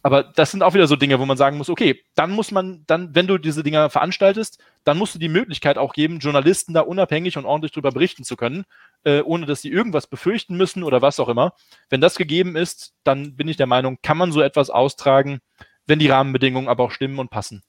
aber 0.03 0.23
das 0.23 0.51
sind 0.51 0.63
auch 0.63 0.73
wieder 0.73 0.87
so 0.87 0.95
Dinge, 0.95 1.19
wo 1.19 1.25
man 1.25 1.37
sagen 1.37 1.57
muss, 1.57 1.69
okay, 1.69 2.03
dann 2.15 2.31
muss 2.31 2.51
man, 2.51 2.83
dann, 2.87 3.13
wenn 3.13 3.27
du 3.27 3.37
diese 3.37 3.63
Dinger 3.63 3.89
veranstaltest, 3.89 4.59
dann 4.83 4.97
musst 4.97 5.13
du 5.15 5.19
die 5.19 5.29
Möglichkeit 5.29 5.77
auch 5.77 5.93
geben, 5.93 6.19
Journalisten 6.19 6.73
da 6.73 6.81
unabhängig 6.81 7.37
und 7.37 7.45
ordentlich 7.45 7.71
drüber 7.71 7.91
berichten 7.91 8.23
zu 8.23 8.35
können, 8.35 8.65
äh, 9.03 9.21
ohne 9.21 9.45
dass 9.45 9.61
sie 9.61 9.69
irgendwas 9.69 10.07
befürchten 10.07 10.57
müssen 10.57 10.83
oder 10.83 11.01
was 11.01 11.19
auch 11.19 11.29
immer. 11.29 11.53
Wenn 11.89 12.01
das 12.01 12.15
gegeben 12.15 12.55
ist, 12.55 12.93
dann 13.03 13.35
bin 13.35 13.47
ich 13.47 13.57
der 13.57 13.67
Meinung, 13.67 13.99
kann 14.01 14.17
man 14.17 14.31
so 14.31 14.41
etwas 14.41 14.69
austragen, 14.69 15.39
wenn 15.85 15.99
die 15.99 16.07
Rahmenbedingungen 16.07 16.67
aber 16.69 16.85
auch 16.85 16.91
stimmen 16.91 17.19
und 17.19 17.29
passen. 17.29 17.63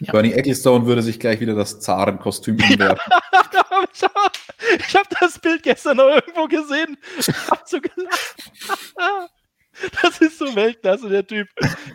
Ja. 0.00 0.12
Bernie 0.12 0.32
Ecclestone 0.32 0.86
würde 0.86 1.02
sich 1.02 1.20
gleich 1.20 1.40
wieder 1.40 1.54
das 1.54 1.80
Zarenkostüm 1.80 2.58
werfen. 2.78 3.12
ich 3.92 4.94
habe 4.94 5.08
das 5.20 5.38
Bild 5.38 5.62
gestern 5.62 5.98
noch 5.98 6.08
irgendwo 6.08 6.46
gesehen. 6.46 6.96
Ich 7.18 7.28
hab 7.28 7.68
so 7.68 7.78
gelacht. 7.80 8.36
Das 10.02 10.20
ist 10.20 10.38
so 10.38 10.54
Weltklasse, 10.54 11.08
der 11.08 11.26
Typ. 11.26 11.48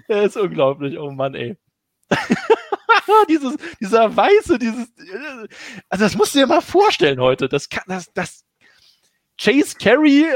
Der 0.07 0.23
ist 0.23 0.37
unglaublich. 0.37 0.97
Oh 0.97 1.11
Mann, 1.11 1.35
ey. 1.35 1.57
dieses, 3.29 3.55
dieser 3.79 4.15
Weiße, 4.15 4.59
dieses. 4.59 4.87
Also, 5.89 6.05
das 6.05 6.15
musst 6.15 6.35
du 6.35 6.39
dir 6.39 6.47
mal 6.47 6.61
vorstellen 6.61 7.19
heute. 7.19 7.49
Das 7.49 7.69
kann, 7.69 7.83
das, 7.87 8.11
das. 8.13 8.43
Chase 9.39 9.75
Carey. 9.77 10.25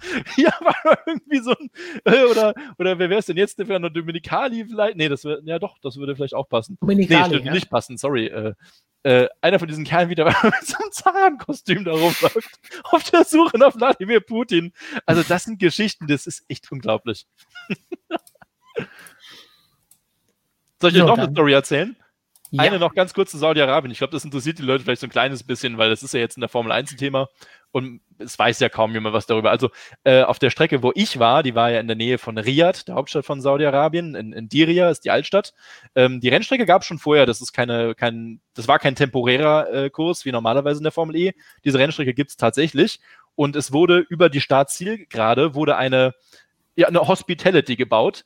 ja, 0.36 0.52
war 0.60 0.98
irgendwie 1.06 1.38
so 1.38 1.50
ein. 1.50 1.70
Äh, 2.04 2.24
oder, 2.24 2.54
oder 2.78 2.98
wer 2.98 3.10
wäre 3.10 3.20
es 3.20 3.26
denn 3.26 3.36
jetzt? 3.36 3.58
Der 3.58 3.68
wäre 3.68 3.80
noch 3.80 3.90
Dominikali 3.90 4.64
vielleicht? 4.64 4.96
Nee, 4.96 5.08
das 5.08 5.24
wäre. 5.24 5.40
Ja, 5.44 5.58
doch, 5.58 5.78
das 5.80 5.96
würde 5.96 6.16
vielleicht 6.16 6.34
auch 6.34 6.48
passen. 6.48 6.78
Dominikali. 6.80 7.20
Nee, 7.20 7.28
stimmt, 7.28 7.46
ja. 7.46 7.52
nicht 7.52 7.70
passen, 7.70 7.96
sorry. 7.96 8.26
Äh, 8.26 8.54
äh, 9.02 9.28
einer 9.40 9.58
von 9.58 9.68
diesen 9.68 9.84
Kerlen 9.84 10.10
wieder 10.10 10.24
mit 10.42 10.66
so 10.66 10.76
einem 10.76 10.92
Zahnkostüm 10.92 11.84
da 11.84 11.92
rumläuft, 11.92 12.60
auf 12.84 13.02
der 13.10 13.24
Suche 13.24 13.58
nach 13.58 13.74
Wladimir 13.74 14.20
Putin. 14.20 14.72
Also 15.06 15.22
das 15.22 15.44
sind 15.44 15.58
Geschichten, 15.58 16.06
das 16.06 16.26
ist 16.26 16.44
echt 16.48 16.70
unglaublich. 16.70 17.26
Soll 20.80 20.90
ich 20.90 21.02
euch 21.02 21.08
noch 21.08 21.18
eine 21.18 21.30
Story 21.30 21.52
erzählen? 21.52 21.96
Ja. 22.50 22.64
Eine 22.64 22.78
noch 22.78 22.94
ganz 22.94 23.14
kurz 23.14 23.30
zu 23.30 23.38
Saudi-Arabien. 23.38 23.92
Ich 23.92 23.98
glaube, 23.98 24.12
das 24.12 24.24
interessiert 24.24 24.58
die 24.58 24.62
Leute 24.62 24.82
vielleicht 24.82 25.00
so 25.00 25.06
ein 25.06 25.10
kleines 25.10 25.44
bisschen, 25.44 25.78
weil 25.78 25.88
das 25.88 26.02
ist 26.02 26.12
ja 26.14 26.20
jetzt 26.20 26.36
in 26.36 26.40
der 26.40 26.48
Formel 26.48 26.72
1 26.72 26.90
ein 26.90 26.96
Thema 26.96 27.28
und 27.72 28.00
es 28.18 28.38
weiß 28.38 28.60
ja 28.60 28.68
kaum 28.68 28.92
jemand 28.92 29.14
was 29.14 29.26
darüber. 29.26 29.50
Also 29.50 29.70
äh, 30.04 30.22
auf 30.22 30.38
der 30.38 30.50
Strecke, 30.50 30.82
wo 30.82 30.92
ich 30.94 31.18
war, 31.18 31.42
die 31.42 31.54
war 31.54 31.70
ja 31.70 31.80
in 31.80 31.86
der 31.86 31.96
Nähe 31.96 32.18
von 32.18 32.36
Riyadh, 32.36 32.84
der 32.86 32.96
Hauptstadt 32.96 33.24
von 33.24 33.40
Saudi-Arabien, 33.40 34.14
in, 34.14 34.32
in 34.32 34.48
Diria 34.48 34.90
ist 34.90 35.04
die 35.04 35.10
Altstadt. 35.10 35.54
Ähm, 35.94 36.20
die 36.20 36.28
Rennstrecke 36.28 36.66
gab 36.66 36.82
es 36.82 36.88
schon 36.88 36.98
vorher, 36.98 37.26
das 37.26 37.40
ist 37.40 37.52
keine, 37.52 37.94
kein, 37.94 38.40
das 38.54 38.68
war 38.68 38.78
kein 38.78 38.94
temporärer 38.94 39.72
äh, 39.72 39.90
Kurs 39.90 40.24
wie 40.24 40.32
normalerweise 40.32 40.78
in 40.78 40.84
der 40.84 40.92
Formel 40.92 41.16
E. 41.16 41.32
Diese 41.64 41.78
Rennstrecke 41.78 42.14
gibt 42.14 42.30
es 42.30 42.36
tatsächlich 42.36 43.00
und 43.34 43.56
es 43.56 43.72
wurde 43.72 43.98
über 43.98 44.28
die 44.28 44.40
Startzielgerade 44.40 45.54
wurde 45.54 45.76
eine, 45.76 46.14
ja, 46.76 46.88
eine 46.88 47.06
Hospitality 47.06 47.76
gebaut, 47.76 48.24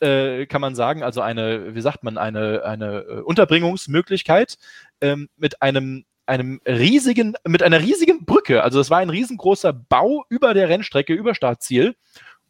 äh, 0.00 0.46
kann 0.46 0.60
man 0.60 0.74
sagen, 0.74 1.02
also 1.02 1.20
eine, 1.20 1.74
wie 1.74 1.80
sagt 1.80 2.02
man, 2.02 2.18
eine, 2.18 2.64
eine 2.64 2.98
äh, 3.00 3.20
Unterbringungsmöglichkeit 3.20 4.56
ähm, 5.00 5.28
mit 5.36 5.62
einem 5.62 6.04
einem 6.26 6.60
riesigen, 6.66 7.34
mit 7.46 7.62
einer 7.62 7.80
riesigen 7.80 8.24
Brücke. 8.24 8.62
Also 8.62 8.80
es 8.80 8.90
war 8.90 8.98
ein 8.98 9.10
riesengroßer 9.10 9.72
Bau 9.72 10.24
über 10.28 10.54
der 10.54 10.68
Rennstrecke, 10.68 11.14
über 11.14 11.34
Startziel. 11.34 11.96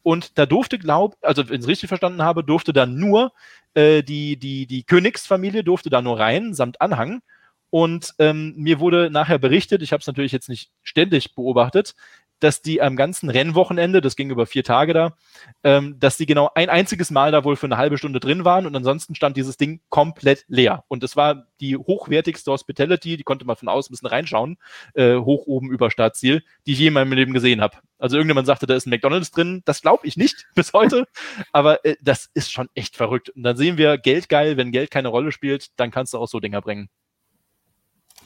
Und 0.02 0.38
da 0.38 0.46
durfte, 0.46 0.78
glaub, 0.78 1.16
also 1.22 1.48
wenn 1.48 1.56
ich 1.56 1.62
es 1.62 1.68
richtig 1.68 1.88
verstanden 1.88 2.22
habe, 2.22 2.44
durfte 2.44 2.72
da 2.72 2.86
nur 2.86 3.32
äh, 3.74 4.02
die, 4.02 4.36
die, 4.36 4.66
die 4.66 4.84
Königsfamilie 4.84 5.64
durfte 5.64 5.90
da 5.90 6.02
nur 6.02 6.18
rein, 6.18 6.54
samt 6.54 6.80
Anhang. 6.80 7.22
Und 7.70 8.14
ähm, 8.18 8.54
mir 8.56 8.78
wurde 8.78 9.10
nachher 9.10 9.38
berichtet, 9.38 9.82
ich 9.82 9.92
habe 9.92 10.00
es 10.00 10.06
natürlich 10.06 10.30
jetzt 10.30 10.48
nicht 10.48 10.70
ständig 10.82 11.34
beobachtet, 11.34 11.96
dass 12.40 12.62
die 12.62 12.82
am 12.82 12.96
ganzen 12.96 13.30
Rennwochenende, 13.30 14.00
das 14.00 14.16
ging 14.16 14.30
über 14.30 14.46
vier 14.46 14.64
Tage 14.64 14.92
da, 14.92 15.16
ähm, 15.62 15.98
dass 15.98 16.16
die 16.16 16.26
genau 16.26 16.50
ein 16.54 16.68
einziges 16.68 17.10
Mal 17.10 17.32
da 17.32 17.44
wohl 17.44 17.56
für 17.56 17.66
eine 17.66 17.76
halbe 17.76 17.98
Stunde 17.98 18.20
drin 18.20 18.44
waren 18.44 18.66
und 18.66 18.76
ansonsten 18.76 19.14
stand 19.14 19.36
dieses 19.36 19.56
Ding 19.56 19.80
komplett 19.88 20.44
leer. 20.48 20.84
Und 20.88 21.04
es 21.04 21.16
war 21.16 21.46
die 21.60 21.76
hochwertigste 21.76 22.50
Hospitality, 22.50 23.16
die 23.16 23.24
konnte 23.24 23.44
man 23.44 23.56
von 23.56 23.68
außen 23.68 23.90
ein 23.90 23.94
bisschen 23.94 24.08
reinschauen, 24.08 24.56
äh, 24.94 25.16
hoch 25.16 25.46
oben 25.46 25.70
über 25.70 25.90
Startziel, 25.90 26.42
die 26.66 26.72
ich 26.72 26.78
je 26.78 26.88
in 26.88 26.94
meinem 26.94 27.12
Leben 27.12 27.32
gesehen 27.32 27.60
habe. 27.60 27.78
Also 27.98 28.16
irgendjemand 28.16 28.46
sagte, 28.46 28.66
da 28.66 28.74
ist 28.74 28.86
ein 28.86 28.90
McDonalds 28.90 29.30
drin. 29.30 29.62
Das 29.64 29.80
glaube 29.80 30.06
ich 30.06 30.16
nicht 30.16 30.46
bis 30.54 30.72
heute. 30.72 31.06
Aber 31.52 31.84
äh, 31.84 31.96
das 32.02 32.28
ist 32.34 32.52
schon 32.52 32.68
echt 32.74 32.96
verrückt. 32.96 33.30
Und 33.30 33.42
dann 33.42 33.56
sehen 33.56 33.78
wir 33.78 33.96
Geld 33.98 34.28
geil. 34.28 34.56
Wenn 34.56 34.72
Geld 34.72 34.90
keine 34.90 35.08
Rolle 35.08 35.32
spielt, 35.32 35.68
dann 35.78 35.90
kannst 35.90 36.12
du 36.12 36.18
auch 36.18 36.28
so 36.28 36.40
Dinger 36.40 36.60
bringen. 36.60 36.90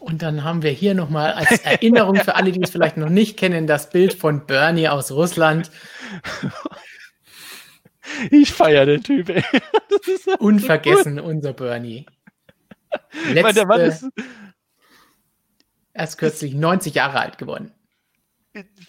Und 0.00 0.22
dann 0.22 0.44
haben 0.44 0.62
wir 0.62 0.70
hier 0.70 0.94
nochmal 0.94 1.32
als 1.32 1.60
Erinnerung 1.64 2.16
für 2.16 2.36
alle, 2.36 2.52
die 2.52 2.62
es 2.62 2.70
vielleicht 2.70 2.96
noch 2.96 3.08
nicht 3.08 3.36
kennen, 3.36 3.66
das 3.66 3.90
Bild 3.90 4.14
von 4.14 4.46
Bernie 4.46 4.88
aus 4.88 5.10
Russland. 5.10 5.70
Ich 8.30 8.52
feiere 8.52 8.86
den 8.86 9.02
Typ, 9.02 9.28
ey. 9.28 9.44
Unvergessen, 10.38 11.18
so 11.18 11.24
unser 11.24 11.52
Bernie. 11.52 12.06
Letzte, 13.26 13.42
meine, 13.42 13.54
der 13.54 13.66
Mann 13.66 13.80
ist 13.82 14.08
erst 15.92 16.18
kürzlich 16.18 16.54
90 16.54 16.94
Jahre 16.94 17.20
alt 17.20 17.38
geworden. 17.38 17.72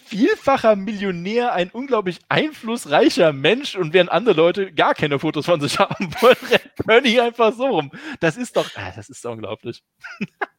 Vielfacher 0.04 0.76
Millionär, 0.76 1.52
ein 1.52 1.70
unglaublich 1.70 2.18
einflussreicher 2.28 3.32
Mensch 3.32 3.76
und 3.76 3.92
während 3.92 4.10
andere 4.10 4.34
Leute 4.34 4.72
gar 4.72 4.94
keine 4.94 5.18
Fotos 5.18 5.46
von 5.46 5.60
sich 5.60 5.78
haben 5.78 6.12
wollen, 6.20 6.36
rennt 6.48 6.86
Bernie 6.86 7.20
einfach 7.20 7.52
so 7.52 7.66
rum. 7.66 7.90
Das 8.20 8.36
ist 8.36 8.56
doch, 8.56 8.68
ah, 8.76 8.92
das 8.94 9.08
ist 9.08 9.24
unglaublich. 9.26 9.82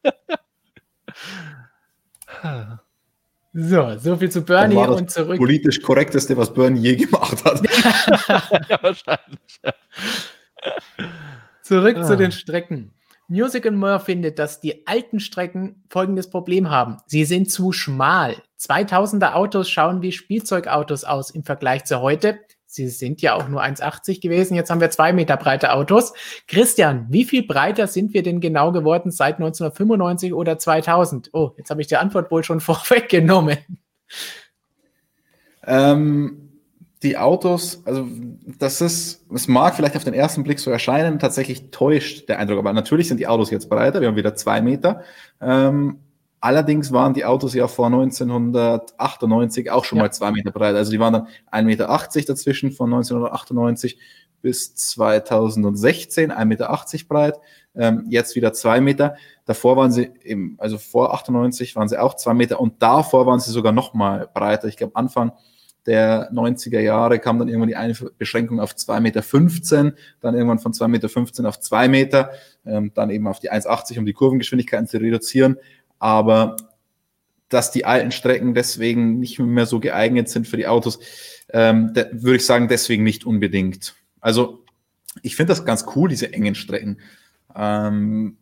So, 3.54 3.98
so 3.98 4.16
viel 4.16 4.30
zu 4.30 4.42
Bernie 4.42 4.76
und 4.76 5.10
zurück. 5.10 5.36
Politisch 5.36 5.82
korrekteste, 5.82 6.34
was 6.38 6.54
Bernie 6.54 6.80
je 6.80 6.96
gemacht 6.96 7.44
hat. 7.44 7.60
ja, 8.70 8.82
wahrscheinlich. 8.82 9.60
Ja. 9.62 9.74
Zurück 11.60 11.96
ah. 11.98 12.04
zu 12.04 12.16
den 12.16 12.32
Strecken. 12.32 12.94
Music 13.32 13.66
and 13.66 13.78
More 13.78 13.98
findet, 13.98 14.38
dass 14.38 14.60
die 14.60 14.86
alten 14.86 15.18
Strecken 15.18 15.82
folgendes 15.88 16.28
Problem 16.28 16.68
haben. 16.68 16.98
Sie 17.06 17.24
sind 17.24 17.50
zu 17.50 17.72
schmal. 17.72 18.36
2000er 18.60 19.32
Autos 19.32 19.70
schauen 19.70 20.02
wie 20.02 20.12
Spielzeugautos 20.12 21.04
aus 21.04 21.30
im 21.30 21.42
Vergleich 21.42 21.84
zu 21.84 22.02
heute. 22.02 22.38
Sie 22.66 22.88
sind 22.88 23.22
ja 23.22 23.34
auch 23.34 23.48
nur 23.48 23.62
1,80 23.62 24.20
gewesen. 24.20 24.54
Jetzt 24.54 24.70
haben 24.70 24.82
wir 24.82 24.90
zwei 24.90 25.14
Meter 25.14 25.38
breite 25.38 25.72
Autos. 25.72 26.12
Christian, 26.46 27.06
wie 27.08 27.24
viel 27.24 27.46
breiter 27.46 27.86
sind 27.86 28.12
wir 28.12 28.22
denn 28.22 28.40
genau 28.40 28.70
geworden 28.70 29.10
seit 29.10 29.36
1995 29.36 30.34
oder 30.34 30.58
2000? 30.58 31.30
Oh, 31.32 31.52
jetzt 31.56 31.70
habe 31.70 31.80
ich 31.80 31.86
die 31.86 31.96
Antwort 31.96 32.30
wohl 32.30 32.44
schon 32.44 32.60
vorweggenommen. 32.60 33.58
Ähm, 35.66 36.41
die 37.02 37.18
Autos, 37.18 37.82
also 37.84 38.06
das 38.58 38.80
ist, 38.80 39.24
es 39.32 39.48
mag 39.48 39.74
vielleicht 39.74 39.96
auf 39.96 40.04
den 40.04 40.14
ersten 40.14 40.44
Blick 40.44 40.60
so 40.60 40.70
erscheinen, 40.70 41.18
tatsächlich 41.18 41.70
täuscht 41.70 42.28
der 42.28 42.38
Eindruck. 42.38 42.58
Aber 42.58 42.72
natürlich 42.72 43.08
sind 43.08 43.18
die 43.18 43.26
Autos 43.26 43.50
jetzt 43.50 43.68
breiter. 43.68 44.00
Wir 44.00 44.08
haben 44.08 44.16
wieder 44.16 44.34
zwei 44.34 44.60
Meter. 44.60 45.02
Ähm, 45.40 45.98
Allerdings 46.42 46.90
waren 46.90 47.14
die 47.14 47.24
Autos 47.24 47.54
ja 47.54 47.68
vor 47.68 47.86
1998 47.86 49.70
auch 49.70 49.84
schon 49.84 49.98
ja. 49.98 50.04
mal 50.04 50.10
zwei 50.10 50.32
Meter 50.32 50.50
breit. 50.50 50.74
Also 50.74 50.90
die 50.90 50.98
waren 50.98 51.12
dann 51.12 51.28
1,80 51.52 51.62
Meter 51.62 51.86
dazwischen 52.26 52.72
von 52.72 52.92
1998 52.92 53.96
bis 54.40 54.74
2016, 54.74 56.32
1,80 56.32 56.44
Meter 56.44 56.78
breit. 57.08 57.38
Ähm, 57.76 58.06
jetzt 58.08 58.34
wieder 58.34 58.52
zwei 58.52 58.80
Meter. 58.80 59.14
Davor 59.44 59.76
waren 59.76 59.92
sie 59.92 60.10
im, 60.24 60.56
also 60.58 60.78
vor 60.78 61.14
98 61.14 61.76
waren 61.76 61.88
sie 61.88 61.96
auch 61.96 62.14
zwei 62.16 62.34
Meter 62.34 62.58
und 62.58 62.82
davor 62.82 63.24
waren 63.24 63.38
sie 63.38 63.52
sogar 63.52 63.70
noch 63.70 63.94
mal 63.94 64.28
breiter. 64.34 64.66
Ich 64.66 64.76
glaube, 64.76 64.96
Anfang 64.96 65.30
der 65.86 66.32
90er 66.32 66.80
Jahre 66.80 67.18
kam 67.18 67.38
dann 67.38 67.48
irgendwann 67.48 67.68
die 67.68 67.76
eine 67.76 67.94
Beschränkung 68.18 68.60
auf 68.60 68.74
2,15 68.74 69.00
Meter, 69.00 69.96
dann 70.20 70.34
irgendwann 70.34 70.58
von 70.58 70.72
2,15 70.72 70.88
Meter 70.88 71.48
auf 71.48 71.60
2 71.60 71.88
Meter, 71.88 72.30
ähm, 72.64 72.92
dann 72.94 73.10
eben 73.10 73.26
auf 73.26 73.40
die 73.40 73.50
1,80, 73.50 73.98
um 73.98 74.06
die 74.06 74.12
Kurvengeschwindigkeiten 74.12 74.86
zu 74.86 74.98
reduzieren 74.98 75.56
aber 76.02 76.56
dass 77.48 77.70
die 77.70 77.84
alten 77.84 78.10
Strecken 78.10 78.54
deswegen 78.54 79.20
nicht 79.20 79.38
mehr 79.38 79.66
so 79.66 79.78
geeignet 79.78 80.28
sind 80.28 80.48
für 80.48 80.56
die 80.56 80.66
Autos, 80.66 80.98
ähm, 81.50 81.92
würde 81.94 82.36
ich 82.36 82.46
sagen, 82.46 82.66
deswegen 82.66 83.04
nicht 83.04 83.24
unbedingt. 83.24 83.94
Also 84.20 84.64
ich 85.20 85.36
finde 85.36 85.52
das 85.52 85.64
ganz 85.64 85.84
cool, 85.94 86.08
diese 86.08 86.32
engen 86.32 86.56
Strecken. 86.56 86.98
Ähm, 87.54 88.36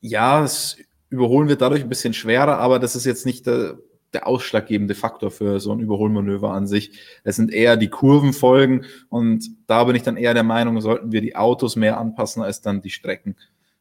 ja, 0.00 0.40
das 0.40 0.78
überholen 1.10 1.48
wir 1.48 1.56
dadurch 1.56 1.82
ein 1.82 1.88
bisschen 1.88 2.14
schwerer, 2.14 2.58
aber 2.58 2.78
das 2.78 2.96
ist 2.96 3.04
jetzt 3.04 3.26
nicht 3.26 3.46
der, 3.46 3.78
der 4.12 4.26
ausschlaggebende 4.26 4.94
Faktor 4.94 5.30
für 5.30 5.60
so 5.60 5.72
ein 5.72 5.80
Überholmanöver 5.80 6.52
an 6.52 6.66
sich. 6.66 6.98
Es 7.24 7.36
sind 7.36 7.52
eher 7.52 7.76
die 7.76 7.88
Kurvenfolgen 7.88 8.84
und 9.08 9.44
da 9.66 9.84
bin 9.84 9.96
ich 9.96 10.02
dann 10.02 10.16
eher 10.16 10.34
der 10.34 10.42
Meinung, 10.42 10.80
sollten 10.80 11.12
wir 11.12 11.20
die 11.20 11.36
Autos 11.36 11.76
mehr 11.76 11.98
anpassen 11.98 12.42
als 12.42 12.60
dann 12.60 12.82
die 12.82 12.90
Strecken. 12.90 13.36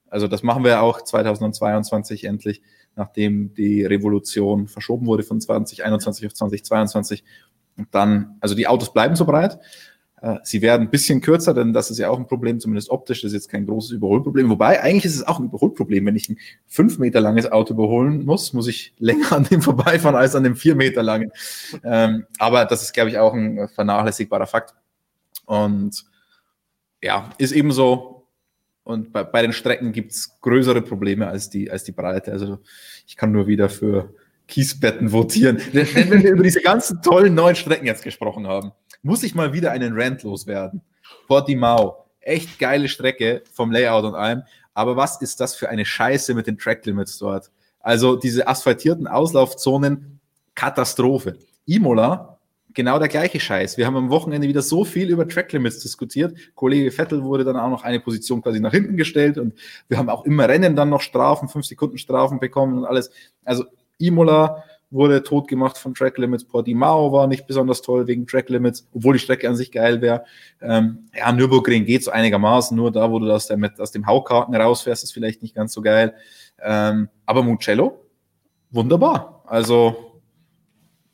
Also 0.08 0.28
das 0.28 0.44
machen 0.44 0.64
wir 0.64 0.82
auch 0.82 1.02
2022 1.02 2.26
endlich 2.26 2.62
nachdem 2.96 3.54
die 3.54 3.86
Revolution 3.86 4.68
verschoben 4.68 5.06
wurde 5.06 5.24
von 5.24 5.40
2021 5.40 6.26
auf 6.26 6.34
2022. 6.34 7.24
Und 7.78 7.88
dann, 7.92 8.38
also 8.42 8.56
die 8.56 8.68
Autos 8.68 8.94
bleiben 8.94 9.16
so 9.16 9.26
breit. 9.26 9.60
Äh, 10.22 10.38
sie 10.44 10.62
werden 10.62 10.84
ein 10.84 10.90
bisschen 10.92 11.20
kürzer, 11.20 11.54
denn 11.54 11.74
das 11.74 11.90
ist 11.90 11.98
ja 11.98 12.10
auch 12.10 12.18
ein 12.18 12.28
Problem, 12.28 12.60
zumindest 12.60 12.90
optisch. 12.90 13.22
Das 13.22 13.30
ist 13.30 13.34
jetzt 13.34 13.50
kein 13.50 13.66
großes 13.66 13.92
Überholproblem. 13.92 14.50
Wobei, 14.50 14.82
eigentlich 14.82 15.06
ist 15.06 15.16
es 15.16 15.28
auch 15.28 15.40
ein 15.40 15.46
Überholproblem. 15.46 16.06
Wenn 16.06 16.16
ich 16.16 16.30
ein 16.30 16.38
fünf 16.68 17.00
Meter 17.00 17.20
langes 17.20 17.52
Auto 17.52 17.74
überholen 17.74 18.24
muss, 18.24 18.54
muss 18.54 18.68
ich 18.68 18.94
länger 19.00 19.32
an 19.34 19.46
dem 19.46 19.62
vorbeifahren 19.62 20.16
als 20.16 20.36
an 20.36 20.44
dem 20.44 20.56
vier 20.56 20.76
Meter 20.76 21.02
langen. 21.02 21.32
Ähm, 21.84 22.26
aber 22.38 22.66
das 22.66 22.84
ist, 22.84 22.94
glaube 22.94 23.10
ich, 23.10 23.18
auch 23.18 23.34
ein 23.34 23.68
vernachlässigbarer 23.70 24.48
Fakt. 24.48 24.76
Und 25.46 26.06
ja, 27.02 27.32
ist 27.40 27.52
eben 27.52 27.72
so, 27.72 28.28
und 28.84 29.12
bei, 29.12 29.24
bei 29.24 29.42
den 29.42 29.54
Strecken 29.54 29.92
gibt 29.92 30.12
es 30.12 30.40
größere 30.42 30.82
Probleme 30.82 31.28
als 31.28 31.50
die, 31.50 31.72
als 31.72 31.84
die 31.84 31.92
Breite. 31.92 32.32
Also 32.32 32.60
ich 33.08 33.18
kann 33.18 33.32
nur 33.32 33.48
wieder 33.48 33.70
für 33.70 34.14
Kiesbetten 34.48 35.12
votieren. 35.12 35.60
Wenn 35.72 36.24
wir 36.24 36.32
über 36.32 36.44
diese 36.44 36.62
ganzen 36.62 37.02
tollen 37.02 37.34
neuen 37.34 37.56
Strecken 37.56 37.88
jetzt 37.88 38.04
gesprochen 38.04 38.48
haben, 38.48 38.72
muss 39.04 39.24
ich 39.24 39.36
mal 39.36 39.54
wieder 39.54 39.72
einen 39.72 40.00
Rant 40.00 40.24
loswerden. 40.24 40.82
Portimao, 41.28 42.06
echt 42.20 42.60
geile 42.60 42.88
Strecke 42.88 43.44
vom 43.52 43.72
Layout 43.72 44.06
und 44.06 44.16
allem. 44.16 44.44
Aber 44.74 44.96
was 44.96 45.22
ist 45.22 45.40
das 45.40 45.56
für 45.56 45.70
eine 45.70 45.86
Scheiße 45.86 46.34
mit 46.34 46.48
den 46.48 46.58
Track 46.58 46.86
Limits 46.86 47.18
dort? 47.18 47.52
Also 47.80 48.16
diese 48.16 48.48
asphaltierten 48.48 49.08
Auslaufzonen, 49.08 50.20
Katastrophe. 50.56 51.38
Imola 51.66 52.32
genau 52.74 53.00
der 53.00 53.08
gleiche 53.08 53.40
Scheiß. 53.40 53.78
Wir 53.78 53.86
haben 53.86 53.96
am 53.96 54.10
Wochenende 54.10 54.48
wieder 54.48 54.62
so 54.62 54.86
viel 54.86 55.10
über 55.10 55.28
Track 55.28 55.52
Limits 55.52 55.80
diskutiert. 55.80 56.36
Kollege 56.56 56.92
Vettel 56.92 57.24
wurde 57.24 57.44
dann 57.44 57.58
auch 57.58 57.70
noch 57.70 57.84
eine 57.84 58.00
Position 58.00 58.42
quasi 58.42 58.60
nach 58.60 58.72
hinten 58.72 58.98
gestellt 58.98 59.38
und 59.38 59.54
wir 59.88 59.98
haben 59.98 60.10
auch 60.10 60.26
immer 60.26 60.48
Rennen 60.48 60.76
dann 60.76 60.90
noch 60.90 61.02
Strafen, 61.02 61.50
fünf 61.50 61.66
Sekunden 61.66 61.98
Strafen 61.98 62.40
bekommen 62.40 62.78
und 62.78 62.86
alles. 62.86 63.12
Also 63.44 63.66
Imola 63.98 64.64
wurde 64.92 65.24
tot 65.24 65.48
gemacht 65.48 65.78
von 65.78 65.94
Track 65.94 66.18
Limits. 66.18 66.44
Portimao 66.44 67.12
war 67.12 67.28
nicht 67.28 67.48
besonders 67.48 67.82
toll 67.82 68.08
wegen 68.08 68.28
Track 68.28 68.50
Limits, 68.50 68.88
obwohl 68.94 69.14
die 69.14 69.20
Strecke 69.20 69.50
an 69.50 69.56
sich 69.56 69.72
geil 69.72 70.02
wäre. 70.02 70.26
Ähm, 70.62 71.10
ja, 71.18 71.32
Nürburgring 71.32 71.86
geht 71.86 72.04
so 72.04 72.12
einigermaßen, 72.12 72.76
nur 72.76 72.92
da, 72.92 73.10
wo 73.10 73.18
du 73.20 73.26
das 73.26 73.50
mit 73.56 73.80
aus 73.80 73.92
dem 73.92 74.06
Haukarten 74.06 74.54
rausfährst, 74.54 75.04
ist 75.04 75.14
vielleicht 75.14 75.42
nicht 75.42 75.56
ganz 75.56 75.74
so 75.74 75.82
geil. 75.82 76.14
Ähm, 76.62 77.10
aber 77.26 77.42
Mugello, 77.42 78.06
wunderbar. 78.70 79.44
Also 79.48 80.22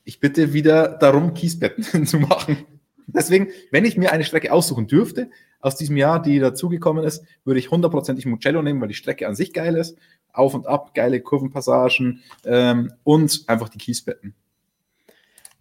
ich 0.03 0.19
bitte 0.19 0.53
wieder 0.53 0.89
darum, 0.89 1.33
Kiesbetten 1.33 2.05
zu 2.05 2.17
machen. 2.19 2.65
Deswegen, 3.07 3.47
wenn 3.71 3.85
ich 3.85 3.97
mir 3.97 4.11
eine 4.11 4.23
Strecke 4.23 4.51
aussuchen 4.51 4.87
dürfte, 4.87 5.29
aus 5.59 5.75
diesem 5.75 5.97
Jahr, 5.97 6.21
die 6.21 6.39
dazugekommen 6.39 7.03
ist, 7.03 7.23
würde 7.43 7.59
ich 7.59 7.71
hundertprozentig 7.71 8.25
Mugello 8.25 8.61
nehmen, 8.61 8.81
weil 8.81 8.89
die 8.89 8.93
Strecke 8.93 9.27
an 9.27 9.35
sich 9.35 9.53
geil 9.53 9.75
ist. 9.75 9.97
Auf 10.33 10.53
und 10.53 10.67
ab, 10.67 10.93
geile 10.93 11.19
Kurvenpassagen 11.19 12.21
ähm, 12.45 12.93
und 13.03 13.43
einfach 13.47 13.69
die 13.69 13.79
Kiesbetten. 13.79 14.35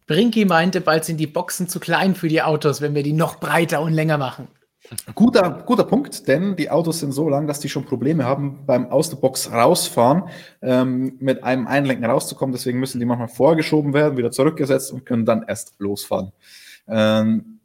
Brinky 0.06 0.44
meinte, 0.44 0.80
bald 0.80 1.04
sind 1.04 1.18
die 1.18 1.26
Boxen 1.26 1.68
zu 1.68 1.80
klein 1.80 2.14
für 2.14 2.28
die 2.28 2.42
Autos, 2.42 2.80
wenn 2.80 2.94
wir 2.94 3.02
die 3.02 3.12
noch 3.12 3.40
breiter 3.40 3.80
und 3.80 3.92
länger 3.92 4.18
machen. 4.18 4.48
Guter, 5.16 5.64
guter 5.66 5.82
Punkt, 5.82 6.28
denn 6.28 6.54
die 6.54 6.70
Autos 6.70 7.00
sind 7.00 7.10
so 7.10 7.28
lang, 7.28 7.48
dass 7.48 7.58
die 7.58 7.68
schon 7.68 7.84
Probleme 7.84 8.24
haben, 8.24 8.64
beim 8.66 8.86
aus 8.86 9.10
der 9.10 9.16
Box 9.16 9.50
rausfahren, 9.50 10.24
ähm, 10.62 11.16
mit 11.18 11.42
einem 11.42 11.66
Einlenken 11.66 12.04
rauszukommen. 12.04 12.52
Deswegen 12.52 12.78
müssen 12.78 13.00
die 13.00 13.06
manchmal 13.06 13.28
vorgeschoben 13.28 13.94
werden, 13.94 14.16
wieder 14.16 14.30
zurückgesetzt 14.30 14.92
und 14.92 15.04
können 15.04 15.24
dann 15.24 15.44
erst 15.48 15.74
losfahren. 15.78 16.30
Ähm, 16.88 17.56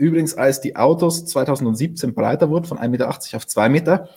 Übrigens, 0.00 0.34
als 0.34 0.62
die 0.62 0.76
Autos 0.76 1.26
2017 1.26 2.14
breiter 2.14 2.48
wurden, 2.48 2.64
von 2.64 2.78
1,80 2.78 2.88
Meter 2.88 3.10
auf 3.10 3.46
2 3.46 3.68
Meter, 3.68 4.08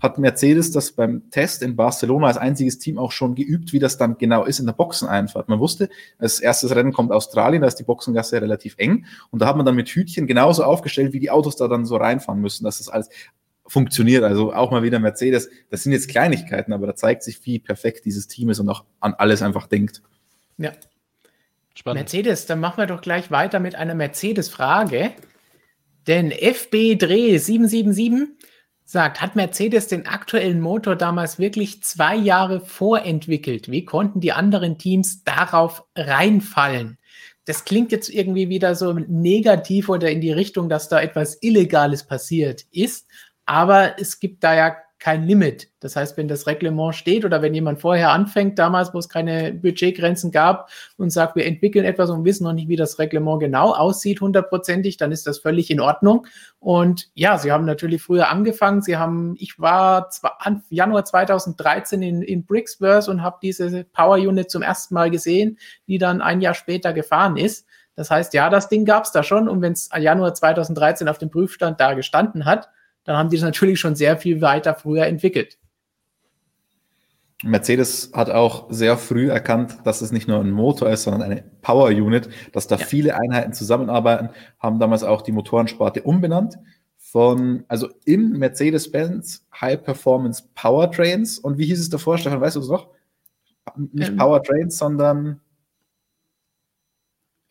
hat 0.00 0.16
Mercedes 0.16 0.70
das 0.70 0.92
beim 0.92 1.32
Test 1.32 1.62
in 1.62 1.74
Barcelona 1.74 2.28
als 2.28 2.36
einziges 2.36 2.78
Team 2.78 2.96
auch 2.96 3.10
schon 3.10 3.34
geübt, 3.34 3.72
wie 3.72 3.80
das 3.80 3.98
dann 3.98 4.16
genau 4.18 4.44
ist 4.44 4.60
in 4.60 4.66
der 4.66 4.72
Boxeneinfahrt. 4.72 5.48
Man 5.48 5.58
wusste, 5.58 5.88
als 6.16 6.38
erstes 6.38 6.72
Rennen 6.76 6.92
kommt 6.92 7.10
Australien, 7.10 7.60
da 7.60 7.66
ist 7.66 7.74
die 7.74 7.82
Boxengasse 7.82 8.40
relativ 8.40 8.76
eng 8.78 9.04
und 9.32 9.42
da 9.42 9.46
hat 9.46 9.56
man 9.56 9.66
dann 9.66 9.74
mit 9.74 9.88
Hütchen 9.88 10.28
genauso 10.28 10.62
aufgestellt, 10.62 11.12
wie 11.12 11.18
die 11.18 11.32
Autos 11.32 11.56
da 11.56 11.66
dann 11.66 11.86
so 11.86 11.96
reinfahren 11.96 12.40
müssen, 12.40 12.62
dass 12.62 12.78
das 12.78 12.88
alles 12.88 13.08
funktioniert. 13.66 14.22
Also 14.22 14.52
auch 14.52 14.70
mal 14.70 14.84
wieder 14.84 15.00
Mercedes. 15.00 15.50
Das 15.70 15.82
sind 15.82 15.90
jetzt 15.90 16.08
Kleinigkeiten, 16.08 16.72
aber 16.72 16.86
da 16.86 16.94
zeigt 16.94 17.24
sich, 17.24 17.44
wie 17.44 17.58
perfekt 17.58 18.04
dieses 18.04 18.28
Team 18.28 18.48
ist 18.50 18.60
und 18.60 18.68
auch 18.68 18.84
an 19.00 19.14
alles 19.14 19.42
einfach 19.42 19.66
denkt. 19.66 20.02
Ja. 20.56 20.70
Spannend. 21.74 22.00
Mercedes, 22.00 22.46
dann 22.46 22.60
machen 22.60 22.78
wir 22.78 22.86
doch 22.86 23.00
gleich 23.00 23.30
weiter 23.30 23.60
mit 23.60 23.74
einer 23.74 23.94
Mercedes-Frage. 23.94 25.12
Denn 26.06 26.30
FB 26.30 26.96
Dreh 26.96 27.38
777 27.38 28.36
sagt, 28.84 29.20
hat 29.20 29.36
Mercedes 29.36 29.86
den 29.88 30.06
aktuellen 30.06 30.60
Motor 30.60 30.96
damals 30.96 31.38
wirklich 31.38 31.82
zwei 31.82 32.16
Jahre 32.16 32.60
vorentwickelt? 32.60 33.70
Wie 33.70 33.84
konnten 33.84 34.20
die 34.20 34.32
anderen 34.32 34.78
Teams 34.78 35.24
darauf 35.24 35.84
reinfallen? 35.96 36.98
Das 37.44 37.64
klingt 37.64 37.90
jetzt 37.90 38.08
irgendwie 38.08 38.48
wieder 38.48 38.74
so 38.74 38.92
negativ 38.92 39.88
oder 39.88 40.10
in 40.10 40.20
die 40.20 40.32
Richtung, 40.32 40.68
dass 40.68 40.88
da 40.88 41.00
etwas 41.00 41.42
Illegales 41.42 42.04
passiert 42.04 42.66
ist. 42.70 43.08
Aber 43.46 43.98
es 43.98 44.20
gibt 44.20 44.44
da 44.44 44.54
ja 44.54 44.76
kein 45.02 45.24
Limit. 45.24 45.68
Das 45.80 45.96
heißt, 45.96 46.16
wenn 46.16 46.28
das 46.28 46.46
Reglement 46.46 46.94
steht 46.94 47.24
oder 47.24 47.42
wenn 47.42 47.52
jemand 47.54 47.80
vorher 47.80 48.12
anfängt, 48.12 48.56
damals, 48.56 48.94
wo 48.94 48.98
es 48.98 49.08
keine 49.08 49.52
Budgetgrenzen 49.52 50.30
gab 50.30 50.70
und 50.96 51.10
sagt, 51.10 51.34
wir 51.34 51.44
entwickeln 51.44 51.84
etwas 51.84 52.08
und 52.08 52.24
wissen 52.24 52.44
noch 52.44 52.52
nicht, 52.52 52.68
wie 52.68 52.76
das 52.76 53.00
Reglement 53.00 53.40
genau 53.40 53.72
aussieht, 53.74 54.20
hundertprozentig, 54.20 54.98
dann 54.98 55.10
ist 55.10 55.26
das 55.26 55.40
völlig 55.40 55.72
in 55.72 55.80
Ordnung. 55.80 56.28
Und 56.60 57.10
ja, 57.14 57.36
sie 57.36 57.50
haben 57.50 57.64
natürlich 57.64 58.00
früher 58.00 58.28
angefangen. 58.28 58.80
Sie 58.80 58.96
haben, 58.96 59.34
ich 59.40 59.58
war 59.58 60.08
Januar 60.70 61.04
2013 61.04 62.00
in, 62.00 62.22
in 62.22 62.46
Brixverse 62.46 63.10
und 63.10 63.22
habe 63.22 63.38
diese 63.42 63.82
Power 63.92 64.18
Unit 64.18 64.52
zum 64.52 64.62
ersten 64.62 64.94
Mal 64.94 65.10
gesehen, 65.10 65.58
die 65.88 65.98
dann 65.98 66.22
ein 66.22 66.40
Jahr 66.40 66.54
später 66.54 66.92
gefahren 66.92 67.36
ist. 67.36 67.66
Das 67.96 68.08
heißt, 68.08 68.34
ja, 68.34 68.50
das 68.50 68.68
Ding 68.68 68.84
gab 68.84 69.02
es 69.02 69.10
da 69.10 69.24
schon. 69.24 69.48
Und 69.48 69.62
wenn 69.62 69.72
es 69.72 69.90
Januar 69.98 70.32
2013 70.32 71.08
auf 71.08 71.18
dem 71.18 71.30
Prüfstand 71.30 71.80
da 71.80 71.94
gestanden 71.94 72.44
hat, 72.44 72.68
dann 73.04 73.16
haben 73.16 73.30
die 73.30 73.36
das 73.36 73.44
natürlich 73.44 73.80
schon 73.80 73.94
sehr 73.94 74.16
viel 74.16 74.40
weiter 74.40 74.74
früher 74.74 75.06
entwickelt. 75.06 75.58
Mercedes 77.44 78.12
hat 78.14 78.30
auch 78.30 78.66
sehr 78.70 78.96
früh 78.96 79.28
erkannt, 79.28 79.78
dass 79.84 80.00
es 80.00 80.12
nicht 80.12 80.28
nur 80.28 80.38
ein 80.38 80.50
Motor 80.50 80.90
ist, 80.90 81.02
sondern 81.02 81.22
eine 81.22 81.42
Power 81.60 81.88
Unit, 81.88 82.28
dass 82.52 82.68
da 82.68 82.76
ja. 82.76 82.86
viele 82.86 83.16
Einheiten 83.16 83.52
zusammenarbeiten, 83.52 84.30
haben 84.60 84.78
damals 84.78 85.02
auch 85.02 85.22
die 85.22 85.32
Motorensparte 85.32 86.02
umbenannt 86.02 86.58
von, 86.98 87.64
also 87.66 87.88
in 88.04 88.38
Mercedes-Benz 88.38 89.46
High 89.60 89.82
Performance 89.82 90.44
Powertrains. 90.54 91.38
Und 91.38 91.58
wie 91.58 91.66
hieß 91.66 91.80
es 91.80 91.90
davor, 91.90 92.16
Stefan, 92.16 92.40
weißt 92.40 92.56
du 92.56 92.60
es 92.60 92.68
noch? 92.68 92.90
Nicht 93.76 94.10
ähm, 94.10 94.16
Powertrains, 94.16 94.78
sondern 94.78 95.40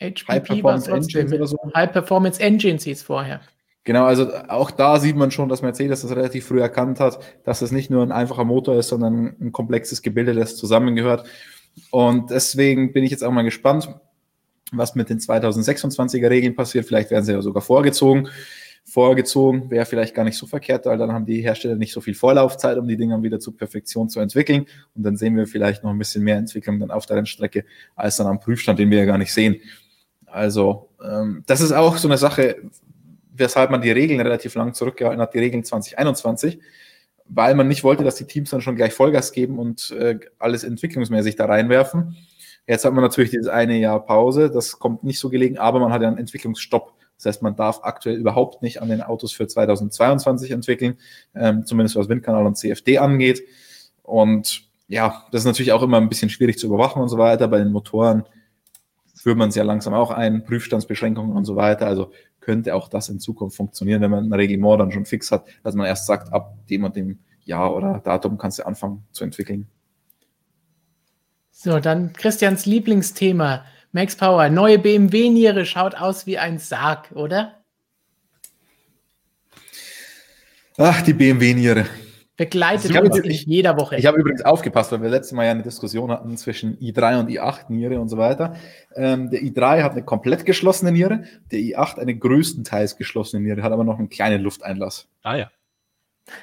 HPP 0.02 0.28
High 0.30 0.44
Performance 0.44 0.92
Engines 0.92 1.34
oder 1.34 1.48
so. 1.48 1.58
High 1.76 1.92
Performance 1.92 2.42
Engines 2.42 2.86
hieß 2.86 3.04
vorher. 3.04 3.42
Genau, 3.84 4.06
also 4.06 4.32
auch 4.48 4.70
da 4.70 5.00
sieht 5.00 5.16
man 5.16 5.32
schon, 5.32 5.50
dass 5.50 5.64
Mercedes 5.64 6.02
das 6.02 6.12
relativ 6.12 6.46
früh 6.46 6.62
erkannt 6.62 7.00
hat, 7.00 7.20
dass 7.44 7.64
es 7.64 7.72
nicht 7.72 7.90
nur 7.90 8.04
ein 8.04 8.12
einfacher 8.12 8.44
Motor 8.44 8.76
ist, 8.76 8.90
sondern 8.90 9.36
ein 9.42 9.52
komplexes 9.52 10.04
Gebilde, 10.04 10.36
das 10.36 10.56
zusammengehört. 10.56 11.26
Und 11.90 12.30
deswegen 12.30 12.94
bin 12.94 13.04
ich 13.04 13.12
jetzt 13.12 13.24
auch 13.24 13.32
mal 13.32 13.42
gespannt, 13.42 13.90
was 14.72 14.94
mit 14.94 15.10
den 15.10 15.20
2026er 15.20 16.30
Regeln 16.30 16.56
passiert. 16.56 16.86
Vielleicht 16.86 17.10
werden 17.10 17.26
sie 17.26 17.34
ja 17.34 17.42
sogar 17.42 17.62
vorgezogen. 17.64 18.30
Vorgezogen 18.84 19.70
wäre 19.70 19.86
vielleicht 19.86 20.16
gar 20.16 20.24
nicht 20.24 20.38
so 20.38 20.48
verkehrt, 20.48 20.86
weil 20.86 20.98
dann 20.98 21.12
haben 21.12 21.26
die 21.26 21.42
Hersteller 21.42 21.76
nicht 21.76 21.94
so 21.94 22.02
viel 22.02 22.16
Vorlaufzeit, 22.16 22.78
um 22.78 22.88
die 22.88 22.98
Dinger 22.98 23.22
wieder 23.22 23.40
zur 23.40 23.56
Perfektion 23.56 24.10
zu 24.10 24.20
entwickeln. 24.20 24.66
Und 24.96 25.04
dann 25.04 25.18
sehen 25.18 25.36
wir 25.38 25.48
vielleicht 25.48 25.84
noch 25.84 25.92
ein 25.92 25.98
bisschen 25.98 26.24
mehr 26.24 26.38
Entwicklung 26.38 26.80
dann 26.80 26.92
auf 26.92 27.06
der 27.06 27.18
Rennstrecke 27.18 27.66
als 27.96 28.18
dann 28.18 28.28
am 28.28 28.40
Prüfstand, 28.40 28.80
den 28.80 28.92
wir 28.92 29.00
ja 29.00 29.06
gar 29.06 29.18
nicht 29.18 29.34
sehen. 29.34 29.58
Also 30.26 30.90
ähm, 31.04 31.44
das 31.46 31.62
ist 31.62 31.74
auch 31.74 31.98
so 31.98 32.08
eine 32.08 32.18
Sache, 32.18 32.58
weshalb 33.42 33.72
man 33.72 33.82
die 33.82 33.92
Regeln 33.92 34.22
relativ 34.22 34.56
lang 34.56 34.74
zurückgehalten 34.74 35.22
hat, 35.22 35.34
die 35.34 35.40
Regeln 35.40 35.66
2021, 35.66 36.60
weil 37.26 37.56
man 37.56 37.68
nicht 37.68 37.84
wollte, 37.84 38.06
dass 38.06 38.16
die 38.16 38.26
Teams 38.26 38.50
dann 38.50 38.62
schon 38.62 38.78
gleich 38.78 38.94
Vollgas 38.94 39.34
geben 39.34 39.60
und 39.60 39.92
äh, 39.92 40.20
alles 40.40 40.64
entwicklungsmäßig 40.64 41.36
da 41.36 41.46
reinwerfen. 41.46 42.16
Jetzt 42.68 42.86
hat 42.86 42.94
man 42.94 43.04
natürlich 43.04 43.32
dieses 43.32 43.48
eine 43.48 43.78
Jahr 43.78 44.06
Pause, 44.06 44.50
das 44.50 44.80
kommt 44.80 45.04
nicht 45.04 45.20
so 45.20 45.30
gelegen, 45.30 45.58
aber 45.58 45.80
man 45.80 45.92
hat 45.92 46.02
ja 46.02 46.08
einen 46.08 46.18
Entwicklungsstopp. 46.18 46.94
Das 47.18 47.26
heißt, 47.26 47.42
man 47.44 47.56
darf 47.56 47.82
aktuell 47.84 48.16
überhaupt 48.16 48.62
nicht 48.64 48.82
an 48.82 48.90
den 48.90 49.02
Autos 49.02 49.32
für 49.32 49.48
2022 49.48 50.52
entwickeln, 50.52 50.98
ähm, 51.36 51.66
zumindest 51.66 51.96
was 51.96 52.10
Windkanal 52.10 52.46
und 52.46 52.58
CFD 52.58 52.98
angeht. 52.98 53.44
Und 54.02 54.64
ja, 54.88 55.26
das 55.32 55.42
ist 55.42 55.46
natürlich 55.46 55.72
auch 55.72 55.84
immer 55.84 55.98
ein 55.98 56.10
bisschen 56.10 56.30
schwierig 56.30 56.58
zu 56.58 56.68
überwachen 56.68 57.02
und 57.02 57.10
so 57.10 57.18
weiter. 57.18 57.48
Bei 57.48 57.60
den 57.60 57.72
Motoren 57.72 58.24
führt 59.22 59.38
man 59.38 59.50
es 59.50 59.56
ja 59.56 59.64
langsam 59.64 59.94
auch 59.94 60.10
ein, 60.10 60.44
Prüfstandsbeschränkungen 60.44 61.36
und 61.36 61.46
so 61.46 61.56
weiter. 61.56 61.86
Also 61.86 62.12
könnte 62.40 62.74
auch 62.74 62.88
das 62.88 63.08
in 63.10 63.20
Zukunft 63.20 63.56
funktionieren, 63.56 64.02
wenn 64.02 64.10
man 64.10 64.26
ein 64.26 64.34
Reglement 64.34 64.80
dann 64.80 64.92
schon 64.92 65.06
fix 65.06 65.32
hat, 65.32 65.46
dass 65.64 65.76
man 65.76 65.86
erst 65.86 66.08
sagt, 66.08 66.34
ab 66.34 66.58
dem 66.72 66.84
und 66.84 66.96
dem 66.96 67.20
Jahr 67.44 67.76
oder 67.76 68.02
Datum 68.04 68.40
kannst 68.40 68.58
du 68.58 68.66
anfangen 68.66 69.04
zu 69.12 69.24
entwickeln. 69.24 69.68
So, 71.52 71.80
dann 71.80 72.14
Christians 72.14 72.66
Lieblingsthema. 72.66 73.64
Max 73.92 74.16
Power, 74.16 74.50
neue 74.50 74.80
BMW-Niere 74.80 75.66
schaut 75.68 75.94
aus 75.94 76.26
wie 76.26 76.40
ein 76.40 76.58
Sarg, 76.58 77.12
oder? 77.14 77.62
Ach, 80.78 81.02
die 81.04 81.14
BMW-Niere 81.14 81.86
begleitet 82.42 83.00
uns 83.00 83.20
in 83.20 83.32
jeder 83.32 83.78
Woche. 83.78 83.98
Ich 83.98 84.08
habe 84.08 84.18
übrigens 84.18 84.42
aufgepasst, 84.42 84.92
weil 84.92 85.04
wir 85.04 85.10
letztes 85.10 85.34
Mal 85.34 85.46
ja 85.46 85.52
eine 85.52 85.62
Diskussion 85.62 86.10
hatten 86.10 86.36
zwischen 86.38 86.76
i3 86.80 87.20
und 87.20 87.30
i8-Niere 87.30 88.00
und 88.00 88.10
so 88.10 88.18
weiter. 88.18 88.56
Ähm, 88.96 89.30
der 89.30 89.42
i3 89.42 89.84
hat 89.84 89.92
eine 89.92 90.04
komplett 90.04 90.44
geschlossene 90.44 90.92
Niere, 90.92 91.26
der 91.52 91.60
i8 91.60 92.00
eine 92.00 92.16
größtenteils 92.16 92.98
geschlossene 92.98 93.44
Niere, 93.44 93.62
hat 93.62 93.72
aber 93.72 93.84
noch 93.84 94.00
einen 94.00 94.10
kleinen 94.10 94.42
Lufteinlass. 94.42 95.08
Ah 95.22 95.36
ja. 95.36 95.52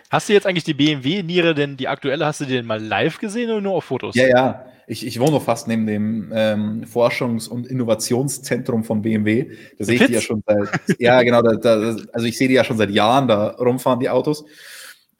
Hast 0.08 0.28
du 0.28 0.34
jetzt 0.34 0.46
eigentlich 0.46 0.62
die 0.62 0.74
BMW-Niere, 0.74 1.54
denn 1.54 1.76
die 1.76 1.88
aktuelle, 1.88 2.26
hast 2.26 2.42
du 2.42 2.44
die 2.44 2.52
denn 2.52 2.66
mal 2.66 2.80
live 2.80 3.18
gesehen 3.18 3.50
oder 3.50 3.60
nur 3.60 3.72
auf 3.72 3.84
Fotos? 3.84 4.14
Ja, 4.14 4.28
ja. 4.28 4.64
Ich, 4.86 5.04
ich 5.04 5.18
wohne 5.18 5.40
fast 5.40 5.66
neben 5.66 5.86
dem 5.86 6.32
ähm, 6.32 6.84
Forschungs- 6.84 7.48
und 7.48 7.66
Innovationszentrum 7.66 8.84
von 8.84 9.02
BMW. 9.02 9.50
Da 9.78 9.84
sehe 9.84 9.96
ich 9.96 10.06
die 10.06 10.12
ja 10.12 10.20
schon 10.20 10.44
seit, 10.46 10.98
ja 11.00 11.20
genau, 11.22 11.42
da, 11.42 11.56
da, 11.56 11.96
also 12.12 12.26
ich 12.26 12.38
sehe 12.38 12.48
die 12.48 12.54
ja 12.54 12.64
schon 12.64 12.78
seit 12.78 12.90
Jahren 12.90 13.26
da 13.26 13.48
rumfahren, 13.48 13.98
die 13.98 14.08
Autos 14.08 14.44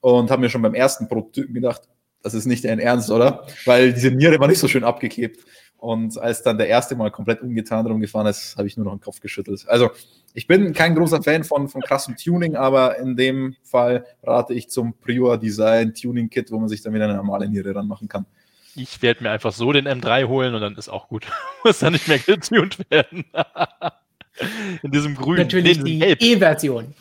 und 0.00 0.30
habe 0.30 0.40
mir 0.40 0.48
schon 0.48 0.62
beim 0.62 0.74
ersten 0.74 1.08
Prototypen 1.08 1.54
gedacht, 1.54 1.82
das 2.22 2.34
ist 2.34 2.46
nicht 2.46 2.64
dein 2.64 2.78
Ernst, 2.78 3.10
oder? 3.10 3.46
Weil 3.64 3.92
diese 3.92 4.10
Niere 4.10 4.40
war 4.40 4.48
nicht 4.48 4.58
so 4.58 4.68
schön 4.68 4.84
abgeklebt. 4.84 5.44
Und 5.78 6.18
als 6.18 6.42
dann 6.42 6.58
der 6.58 6.66
erste 6.66 6.96
Mal 6.96 7.12
komplett 7.12 7.40
umgetan 7.40 7.86
rumgefahren 7.86 8.26
ist, 8.26 8.56
habe 8.56 8.66
ich 8.66 8.76
nur 8.76 8.86
noch 8.86 8.94
den 8.94 9.00
Kopf 9.00 9.20
geschüttelt. 9.20 9.64
Also 9.68 9.90
ich 10.34 10.48
bin 10.48 10.72
kein 10.72 10.96
großer 10.96 11.22
Fan 11.22 11.44
von, 11.44 11.68
von 11.68 11.82
krassem 11.82 12.16
Tuning, 12.16 12.56
aber 12.56 12.98
in 12.98 13.16
dem 13.16 13.54
Fall 13.62 14.04
rate 14.24 14.54
ich 14.54 14.68
zum 14.68 14.94
Prior 14.98 15.38
Design 15.38 15.94
Tuning 15.94 16.30
Kit, 16.30 16.50
wo 16.50 16.58
man 16.58 16.68
sich 16.68 16.82
dann 16.82 16.94
wieder 16.94 17.04
eine 17.04 17.14
normale 17.14 17.48
Niere 17.48 17.74
ranmachen 17.74 18.08
kann. 18.08 18.26
Ich 18.74 19.02
werde 19.02 19.22
mir 19.22 19.30
einfach 19.30 19.52
so 19.52 19.72
den 19.72 19.86
M3 19.86 20.26
holen 20.26 20.54
und 20.54 20.60
dann 20.60 20.74
ist 20.76 20.88
auch 20.88 21.08
gut. 21.08 21.26
Muss 21.64 21.78
dann 21.78 21.92
nicht 21.92 22.08
mehr 22.08 22.18
getuned 22.18 22.78
werden. 22.90 23.24
in 24.82 24.90
diesem 24.90 25.14
grünen. 25.14 25.42
Natürlich 25.42 25.82
die 25.82 26.00
E-Version. 26.00 26.94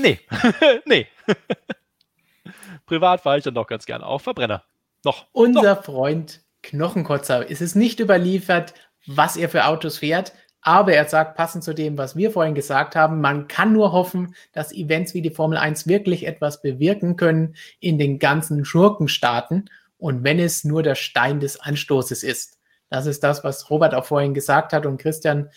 Nee, 0.00 0.20
nee. 0.86 1.06
Privat 2.86 3.24
war 3.24 3.38
ich 3.38 3.44
dann 3.44 3.54
doch 3.54 3.66
ganz 3.66 3.86
gerne 3.86 4.06
auch 4.06 4.20
Verbrenner. 4.20 4.64
Noch. 5.04 5.26
Unser 5.32 5.76
noch. 5.76 5.84
Freund 5.84 6.42
Knochenkotzer. 6.62 7.50
Es 7.50 7.60
ist 7.60 7.74
nicht 7.74 8.00
überliefert, 8.00 8.74
was 9.06 9.36
er 9.36 9.48
für 9.48 9.66
Autos 9.66 9.98
fährt, 9.98 10.32
aber 10.62 10.94
er 10.94 11.06
sagt, 11.06 11.36
passend 11.36 11.62
zu 11.62 11.74
dem, 11.74 11.98
was 11.98 12.16
wir 12.16 12.30
vorhin 12.30 12.54
gesagt 12.54 12.96
haben, 12.96 13.20
man 13.20 13.48
kann 13.48 13.74
nur 13.74 13.92
hoffen, 13.92 14.34
dass 14.52 14.72
Events 14.72 15.12
wie 15.12 15.20
die 15.20 15.30
Formel 15.30 15.58
1 15.58 15.86
wirklich 15.86 16.26
etwas 16.26 16.62
bewirken 16.62 17.16
können 17.16 17.54
in 17.80 17.98
den 17.98 18.18
ganzen 18.18 18.64
Schurkenstaaten 18.64 19.68
und 19.98 20.24
wenn 20.24 20.38
es 20.38 20.64
nur 20.64 20.82
der 20.82 20.94
Stein 20.94 21.38
des 21.38 21.60
Anstoßes 21.60 22.22
ist. 22.22 22.58
Das 22.88 23.04
ist 23.04 23.22
das, 23.22 23.44
was 23.44 23.68
Robert 23.68 23.94
auch 23.94 24.06
vorhin 24.06 24.32
gesagt 24.32 24.72
hat 24.72 24.86
und 24.86 24.98
Christian 24.98 25.50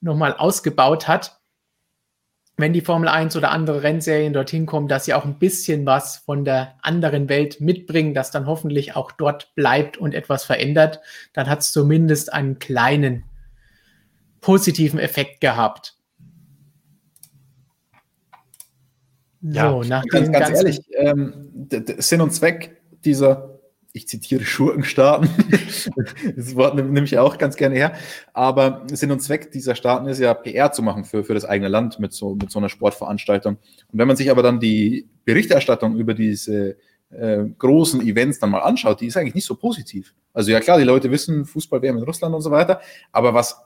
nochmal 0.00 0.34
ausgebaut 0.34 1.08
hat 1.08 1.40
wenn 2.56 2.72
die 2.72 2.80
Formel 2.80 3.08
1 3.08 3.36
oder 3.36 3.50
andere 3.50 3.82
Rennserien 3.82 4.32
dorthin 4.32 4.66
kommen, 4.66 4.86
dass 4.86 5.06
sie 5.06 5.14
auch 5.14 5.24
ein 5.24 5.38
bisschen 5.38 5.86
was 5.86 6.18
von 6.18 6.44
der 6.44 6.74
anderen 6.82 7.28
Welt 7.28 7.60
mitbringen, 7.60 8.14
das 8.14 8.30
dann 8.30 8.46
hoffentlich 8.46 8.94
auch 8.94 9.10
dort 9.10 9.54
bleibt 9.54 9.96
und 9.96 10.14
etwas 10.14 10.44
verändert, 10.44 11.00
dann 11.32 11.48
hat 11.48 11.60
es 11.60 11.72
zumindest 11.72 12.32
einen 12.32 12.58
kleinen 12.60 13.24
positiven 14.40 15.00
Effekt 15.00 15.40
gehabt. 15.40 15.96
So, 19.42 19.82
ja, 19.82 19.84
nach 19.88 20.04
ganz, 20.06 20.30
ganz 20.32 20.50
ehrlich, 20.50 20.80
ähm, 20.96 21.68
Sinn 21.98 22.20
und 22.20 22.30
Zweck 22.30 22.80
dieser 23.04 23.53
ich 23.96 24.08
zitiere 24.08 24.44
Schurkenstaaten, 24.44 25.30
das 26.36 26.56
Wort 26.56 26.74
nehme 26.74 27.04
ich 27.04 27.16
auch 27.16 27.38
ganz 27.38 27.54
gerne 27.54 27.76
her, 27.76 27.94
aber 28.32 28.82
Sinn 28.92 29.12
und 29.12 29.20
Zweck 29.20 29.52
dieser 29.52 29.76
Staaten 29.76 30.08
ist 30.08 30.18
ja 30.18 30.34
PR 30.34 30.72
zu 30.72 30.82
machen 30.82 31.04
für, 31.04 31.22
für 31.22 31.32
das 31.32 31.44
eigene 31.44 31.68
Land 31.68 32.00
mit 32.00 32.12
so, 32.12 32.34
mit 32.34 32.50
so 32.50 32.58
einer 32.58 32.68
Sportveranstaltung. 32.68 33.54
Und 33.54 33.98
wenn 33.98 34.08
man 34.08 34.16
sich 34.16 34.32
aber 34.32 34.42
dann 34.42 34.58
die 34.58 35.08
Berichterstattung 35.24 35.96
über 35.96 36.12
diese 36.12 36.76
äh, 37.10 37.44
großen 37.56 38.00
Events 38.00 38.40
dann 38.40 38.50
mal 38.50 38.62
anschaut, 38.62 39.00
die 39.00 39.06
ist 39.06 39.16
eigentlich 39.16 39.36
nicht 39.36 39.46
so 39.46 39.54
positiv. 39.54 40.12
Also 40.32 40.50
ja 40.50 40.58
klar, 40.58 40.78
die 40.78 40.84
Leute 40.84 41.12
wissen, 41.12 41.44
Fußball 41.44 41.80
WM 41.80 41.96
in 41.96 42.02
Russland 42.02 42.34
und 42.34 42.42
so 42.42 42.50
weiter, 42.50 42.80
aber 43.12 43.32
was 43.32 43.56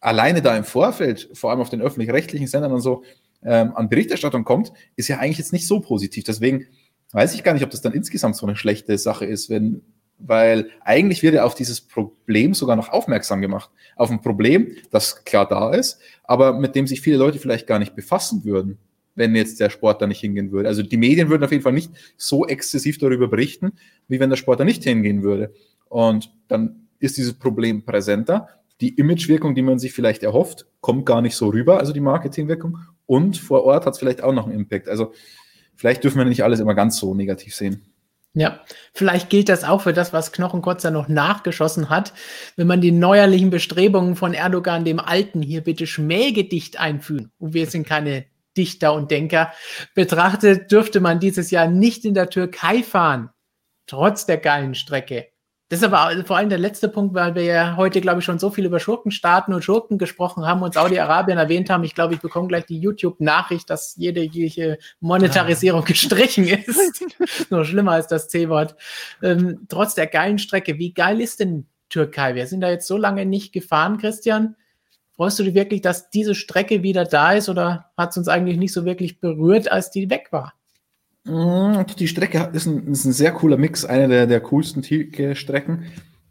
alleine 0.00 0.42
da 0.42 0.56
im 0.56 0.64
Vorfeld, 0.64 1.30
vor 1.34 1.50
allem 1.50 1.60
auf 1.60 1.70
den 1.70 1.80
öffentlich-rechtlichen 1.80 2.48
Sendern 2.48 2.72
und 2.72 2.80
so, 2.80 3.04
ähm, 3.44 3.70
an 3.76 3.88
Berichterstattung 3.88 4.42
kommt, 4.42 4.72
ist 4.96 5.06
ja 5.06 5.18
eigentlich 5.18 5.38
jetzt 5.38 5.52
nicht 5.52 5.68
so 5.68 5.78
positiv. 5.78 6.24
Deswegen 6.24 6.66
weiß 7.12 7.34
ich 7.34 7.44
gar 7.44 7.54
nicht, 7.54 7.64
ob 7.64 7.70
das 7.70 7.82
dann 7.82 7.92
insgesamt 7.92 8.36
so 8.36 8.46
eine 8.46 8.56
schlechte 8.56 8.96
Sache 8.98 9.24
ist, 9.24 9.50
wenn, 9.50 9.82
weil 10.18 10.70
eigentlich 10.82 11.22
wird 11.22 11.34
ja 11.34 11.44
auf 11.44 11.54
dieses 11.54 11.80
Problem 11.80 12.54
sogar 12.54 12.76
noch 12.76 12.88
aufmerksam 12.88 13.40
gemacht. 13.40 13.70
Auf 13.96 14.10
ein 14.10 14.22
Problem, 14.22 14.72
das 14.90 15.24
klar 15.24 15.48
da 15.48 15.72
ist, 15.72 16.00
aber 16.24 16.58
mit 16.58 16.74
dem 16.74 16.86
sich 16.86 17.00
viele 17.00 17.16
Leute 17.16 17.38
vielleicht 17.38 17.66
gar 17.66 17.78
nicht 17.78 17.94
befassen 17.94 18.44
würden, 18.44 18.78
wenn 19.14 19.34
jetzt 19.34 19.60
der 19.60 19.70
Sport 19.70 20.02
da 20.02 20.06
nicht 20.06 20.20
hingehen 20.20 20.52
würde. 20.52 20.68
Also 20.68 20.82
die 20.82 20.96
Medien 20.96 21.28
würden 21.28 21.44
auf 21.44 21.52
jeden 21.52 21.62
Fall 21.62 21.72
nicht 21.72 21.90
so 22.16 22.46
exzessiv 22.46 22.98
darüber 22.98 23.28
berichten, 23.28 23.72
wie 24.08 24.20
wenn 24.20 24.30
der 24.30 24.36
Sport 24.36 24.60
da 24.60 24.64
nicht 24.64 24.84
hingehen 24.84 25.22
würde. 25.22 25.52
Und 25.88 26.32
dann 26.48 26.88
ist 26.98 27.16
dieses 27.16 27.34
Problem 27.34 27.84
präsenter. 27.84 28.48
Die 28.80 28.94
Imagewirkung, 28.94 29.54
die 29.54 29.62
man 29.62 29.78
sich 29.78 29.92
vielleicht 29.92 30.22
erhofft, 30.22 30.66
kommt 30.80 31.06
gar 31.06 31.22
nicht 31.22 31.34
so 31.34 31.48
rüber, 31.48 31.78
also 31.78 31.92
die 31.92 32.00
Marketingwirkung. 32.00 32.78
Und 33.06 33.38
vor 33.38 33.64
Ort 33.64 33.86
hat 33.86 33.94
es 33.94 33.98
vielleicht 33.98 34.22
auch 34.22 34.34
noch 34.34 34.46
einen 34.46 34.54
Impact. 34.54 34.88
Also 34.88 35.12
vielleicht 35.76 36.04
dürfen 36.04 36.18
wir 36.18 36.24
nicht 36.24 36.44
alles 36.44 36.60
immer 36.60 36.74
ganz 36.74 36.98
so 36.98 37.14
negativ 37.14 37.54
sehen. 37.54 37.92
Ja, 38.38 38.60
vielleicht 38.92 39.30
gilt 39.30 39.48
das 39.48 39.64
auch 39.64 39.80
für 39.80 39.94
das, 39.94 40.12
was 40.12 40.30
Knochenkotzer 40.30 40.90
noch 40.90 41.08
nachgeschossen 41.08 41.88
hat. 41.88 42.12
Wenn 42.56 42.66
man 42.66 42.82
die 42.82 42.92
neuerlichen 42.92 43.48
Bestrebungen 43.48 44.14
von 44.14 44.34
Erdogan 44.34 44.84
dem 44.84 45.00
Alten 45.00 45.40
hier 45.40 45.62
bitte 45.62 45.86
Schmähgedicht 45.86 46.78
einfügen, 46.78 47.30
und 47.38 47.54
wir 47.54 47.66
sind 47.66 47.86
keine 47.86 48.26
Dichter 48.54 48.92
und 48.92 49.10
Denker, 49.10 49.52
betrachtet, 49.94 50.70
dürfte 50.70 51.00
man 51.00 51.18
dieses 51.18 51.50
Jahr 51.50 51.66
nicht 51.66 52.04
in 52.04 52.12
der 52.12 52.28
Türkei 52.28 52.82
fahren, 52.82 53.30
trotz 53.86 54.26
der 54.26 54.36
geilen 54.36 54.74
Strecke. 54.74 55.28
Das 55.68 55.80
ist 55.80 55.84
aber 55.84 56.24
vor 56.24 56.36
allem 56.36 56.48
der 56.48 56.58
letzte 56.58 56.88
Punkt, 56.88 57.12
weil 57.14 57.34
wir 57.34 57.42
ja 57.42 57.76
heute, 57.76 58.00
glaube 58.00 58.20
ich, 58.20 58.24
schon 58.24 58.38
so 58.38 58.50
viel 58.50 58.64
über 58.64 58.78
Schurkenstaaten 58.78 59.52
und 59.52 59.64
Schurken 59.64 59.98
gesprochen 59.98 60.46
haben 60.46 60.62
und 60.62 60.74
Saudi-Arabien 60.74 61.38
erwähnt 61.38 61.70
haben. 61.70 61.82
Ich 61.82 61.96
glaube, 61.96 62.14
ich 62.14 62.20
bekomme 62.20 62.46
gleich 62.46 62.66
die 62.66 62.78
YouTube-Nachricht, 62.78 63.68
dass 63.68 63.96
jede 63.96 64.20
jegliche 64.20 64.78
Monetarisierung 65.00 65.82
ah. 65.82 65.84
gestrichen 65.84 66.46
ist. 66.46 67.04
Nur 67.50 67.64
schlimmer 67.64 67.92
als 67.92 68.06
das 68.06 68.28
C-Wort. 68.28 68.76
Ähm, 69.24 69.66
trotz 69.68 69.96
der 69.96 70.06
geilen 70.06 70.38
Strecke, 70.38 70.78
wie 70.78 70.94
geil 70.94 71.20
ist 71.20 71.40
denn 71.40 71.66
Türkei? 71.88 72.36
Wir 72.36 72.46
sind 72.46 72.60
da 72.60 72.70
jetzt 72.70 72.86
so 72.86 72.96
lange 72.96 73.26
nicht 73.26 73.52
gefahren, 73.52 73.98
Christian. 73.98 74.54
Freust 75.16 75.38
du 75.40 75.42
dich 75.42 75.54
wirklich, 75.54 75.80
dass 75.80 76.10
diese 76.10 76.36
Strecke 76.36 76.84
wieder 76.84 77.04
da 77.04 77.32
ist 77.32 77.48
oder 77.48 77.90
hat 77.96 78.10
es 78.10 78.16
uns 78.18 78.28
eigentlich 78.28 78.58
nicht 78.58 78.72
so 78.72 78.84
wirklich 78.84 79.18
berührt, 79.18 79.72
als 79.72 79.90
die 79.90 80.10
weg 80.10 80.28
war? 80.30 80.54
Mm, 81.26 81.84
die 81.98 82.08
Strecke 82.08 82.50
ist 82.52 82.66
ein, 82.66 82.86
ist 82.92 83.04
ein 83.04 83.12
sehr 83.12 83.32
cooler 83.32 83.56
Mix, 83.56 83.84
eine 83.84 84.08
der, 84.08 84.26
der 84.26 84.40
coolsten 84.40 84.82
Strecken. 84.82 85.86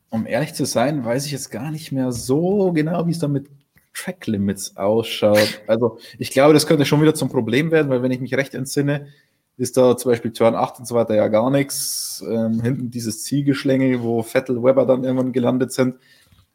Um 0.10 0.26
ehrlich 0.26 0.54
zu 0.54 0.66
sein, 0.66 1.04
weiß 1.04 1.26
ich 1.26 1.34
jetzt 1.34 1.52
gar 1.52 1.70
nicht 1.72 1.92
mehr 1.92 2.12
so 2.14 2.72
genau, 2.72 3.06
wie 3.06 3.12
es 3.12 3.20
da 3.20 3.28
mit 3.28 3.50
Track 3.94 4.28
Limits 4.28 4.78
ausschaut. 4.78 5.62
Also 5.68 5.98
ich 6.18 6.32
glaube, 6.32 6.54
das 6.54 6.68
könnte 6.68 6.86
schon 6.86 7.02
wieder 7.02 7.14
zum 7.14 7.30
Problem 7.30 7.72
werden, 7.72 7.90
weil 7.90 8.02
wenn 8.02 8.12
ich 8.12 8.22
mich 8.22 8.34
recht 8.36 8.54
entsinne, 8.54 9.08
ist 9.58 9.78
da 9.78 9.98
zum 9.98 10.12
Beispiel 10.12 10.32
Turn 10.32 10.56
8 10.56 10.80
und 10.80 10.88
so 10.88 10.96
weiter 10.96 11.16
ja 11.16 11.28
gar 11.28 11.50
nichts. 11.50 12.24
Ähm, 12.28 12.62
hinten 12.62 12.92
dieses 12.92 13.24
Zielgeschlängel, 13.24 14.02
wo 14.02 14.22
Vettel 14.22 14.64
Weber 14.64 14.86
dann 14.86 15.04
irgendwann 15.04 15.34
gelandet 15.34 15.72
sind, 15.72 15.96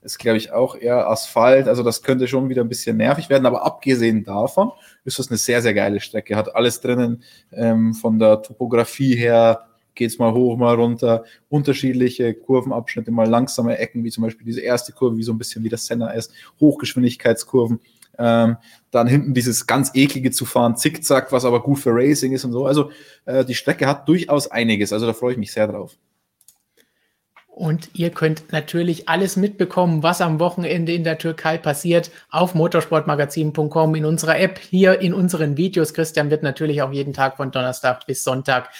ist, 0.03 0.19
glaube 0.19 0.39
ich, 0.39 0.53
auch 0.53 0.77
eher 0.77 1.09
Asphalt. 1.09 1.69
Also 1.69 1.83
das 1.83 2.03
könnte 2.03 2.29
schon 2.29 2.49
wieder 2.49 2.63
ein 2.63 2.69
bisschen 2.69 2.97
nervig 2.97 3.29
werden. 3.29 3.47
Aber 3.47 3.65
abgesehen 3.65 4.25
davon 4.25 4.73
ist 5.05 5.19
das 5.19 5.29
eine 5.29 5.39
sehr, 5.39 5.63
sehr 5.63 5.75
geile 5.75 6.01
Strecke. 6.01 6.37
Hat 6.37 6.55
alles 6.55 6.81
drinnen 6.81 7.23
ähm, 7.53 7.95
von 7.95 8.19
der 8.19 8.43
Topografie 8.43 9.17
her. 9.17 9.67
Geht's 9.95 10.19
mal 10.19 10.33
hoch, 10.33 10.57
mal 10.57 10.77
runter, 10.77 11.25
unterschiedliche 11.49 12.33
Kurvenabschnitte, 12.33 13.11
mal 13.11 13.29
langsame 13.29 13.77
Ecken, 13.77 14.05
wie 14.05 14.11
zum 14.11 14.23
Beispiel 14.23 14.47
diese 14.47 14.61
erste 14.61 14.93
Kurve, 14.93 15.17
wie 15.17 15.23
so 15.23 15.33
ein 15.33 15.39
bisschen 15.39 15.65
wie 15.65 15.69
das 15.69 15.85
Senna 15.85 16.11
ist, 16.13 16.33
Hochgeschwindigkeitskurven, 16.61 17.81
ähm, 18.19 18.57
dann 18.93 19.09
hinten 19.09 19.35
dieses 19.35 19.67
ganz 19.67 19.91
eklige 19.95 20.31
zu 20.31 20.47
fahren, 20.47 20.77
Zickzack, 20.77 21.33
was 21.33 21.45
aber 21.45 21.63
gut 21.63 21.81
für 21.81 21.91
Racing 21.93 22.33
ist 22.33 22.45
und 22.45 22.53
so. 22.53 22.67
Also 22.67 22.91
äh, 23.27 23.45
die 23.45 23.55
Strecke 23.55 23.87
hat 23.87 24.09
durchaus 24.09 24.51
einiges, 24.51 24.93
also 24.93 25.07
da 25.07 25.13
freue 25.13 25.33
ich 25.33 25.39
mich 25.39 25.53
sehr 25.53 25.67
drauf. 25.67 25.97
Und 27.61 27.91
ihr 27.93 28.09
könnt 28.09 28.53
natürlich 28.53 29.11
alles 29.11 29.37
mitbekommen, 29.37 30.03
was 30.03 30.23
am 30.23 30.41
Wochenende 30.41 30.95
in 30.95 31.05
der 31.05 31.19
Türkei 31.19 31.59
passiert, 31.59 32.11
auf 32.31 32.55
motorsportmagazin.com, 32.55 33.95
in 33.97 34.07
unserer 34.07 34.41
App, 34.41 34.59
hier 34.59 35.03
in 35.03 35.13
unseren 35.13 35.59
Videos. 35.59 35.93
Christian 35.93 36.31
wird 36.31 36.43
natürlich 36.43 36.81
auch 36.81 36.91
jeden 36.91 37.13
Tag 37.13 37.37
von 37.37 37.51
Donnerstag 37.51 38.07
bis 38.07 38.25
Sonntag 38.25 38.71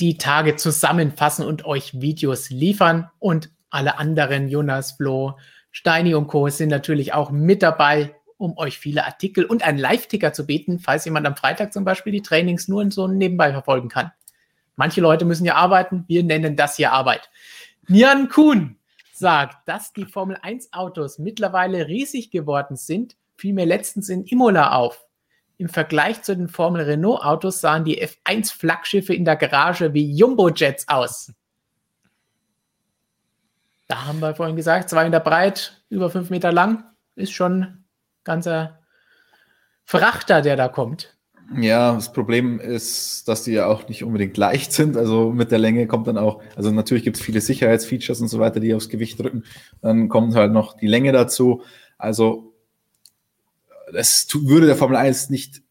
die 0.00 0.18
Tage 0.18 0.56
zusammenfassen 0.56 1.46
und 1.46 1.64
euch 1.64 1.98
Videos 1.98 2.50
liefern. 2.50 3.08
Und 3.20 3.48
alle 3.70 3.98
anderen, 3.98 4.50
Jonas, 4.50 4.92
Flo, 4.92 5.38
Steini 5.70 6.14
und 6.14 6.26
Co. 6.26 6.46
sind 6.50 6.68
natürlich 6.68 7.14
auch 7.14 7.30
mit 7.30 7.62
dabei, 7.62 8.14
um 8.36 8.58
euch 8.58 8.78
viele 8.78 9.06
Artikel 9.06 9.46
und 9.46 9.62
einen 9.62 9.78
Live-Ticker 9.78 10.34
zu 10.34 10.44
bieten, 10.44 10.78
falls 10.78 11.06
jemand 11.06 11.26
am 11.26 11.36
Freitag 11.36 11.72
zum 11.72 11.86
Beispiel 11.86 12.12
die 12.12 12.20
Trainings 12.20 12.68
nur 12.68 12.90
so 12.90 13.08
nebenbei 13.08 13.50
verfolgen 13.50 13.88
kann. 13.88 14.12
Manche 14.78 15.00
Leute 15.00 15.24
müssen 15.24 15.44
ja 15.44 15.56
arbeiten, 15.56 16.04
wir 16.06 16.22
nennen 16.22 16.54
das 16.54 16.76
hier 16.76 16.92
Arbeit. 16.92 17.30
Jan 17.88 18.28
Kuhn 18.28 18.78
sagt, 19.14 19.66
dass 19.66 19.94
die 19.94 20.04
Formel 20.04 20.38
1 20.42 20.74
Autos 20.74 21.18
mittlerweile 21.18 21.88
riesig 21.88 22.30
geworden 22.30 22.76
sind, 22.76 23.16
fiel 23.36 23.54
mir 23.54 23.64
letztens 23.64 24.10
in 24.10 24.24
Imola 24.24 24.72
auf. 24.72 25.06
Im 25.56 25.70
Vergleich 25.70 26.22
zu 26.22 26.36
den 26.36 26.48
Formel 26.48 26.82
Renault 26.82 27.22
Autos 27.22 27.60
sahen 27.60 27.84
die 27.84 28.00
F1 28.00 28.54
Flaggschiffe 28.54 29.14
in 29.14 29.24
der 29.24 29.36
Garage 29.36 29.94
wie 29.94 30.14
Jumbo 30.14 30.50
Jets 30.50 30.86
aus. 30.86 31.32
Da 33.86 34.04
haben 34.04 34.20
wir 34.20 34.34
vorhin 34.34 34.54
gesagt, 34.54 34.90
zwei 34.90 35.04
Meter 35.04 35.20
breit, 35.20 35.82
über 35.88 36.10
fünf 36.10 36.28
Meter 36.28 36.52
lang, 36.52 36.84
ist 37.16 37.32
schon 37.32 37.84
ganzer 38.22 38.80
Frachter, 39.84 40.42
der 40.42 40.56
da 40.56 40.68
kommt. 40.68 41.17
Ja, 41.56 41.94
das 41.94 42.12
Problem 42.12 42.60
ist, 42.60 43.26
dass 43.26 43.44
die 43.44 43.52
ja 43.52 43.66
auch 43.66 43.88
nicht 43.88 44.04
unbedingt 44.04 44.36
leicht 44.36 44.72
sind. 44.72 44.96
Also 44.96 45.30
mit 45.32 45.50
der 45.50 45.58
Länge 45.58 45.86
kommt 45.86 46.06
dann 46.06 46.18
auch, 46.18 46.42
also 46.56 46.70
natürlich 46.70 47.04
gibt 47.04 47.16
es 47.16 47.22
viele 47.22 47.40
Sicherheitsfeatures 47.40 48.20
und 48.20 48.28
so 48.28 48.38
weiter, 48.38 48.60
die 48.60 48.74
aufs 48.74 48.90
Gewicht 48.90 49.18
drücken. 49.18 49.44
Dann 49.80 50.08
kommt 50.08 50.34
halt 50.34 50.52
noch 50.52 50.76
die 50.76 50.86
Länge 50.86 51.12
dazu. 51.12 51.62
Also 51.96 52.52
das 53.92 54.28
würde 54.34 54.66
der 54.66 54.76
Formel 54.76 54.96
1 54.96 55.30
nicht 55.30 55.62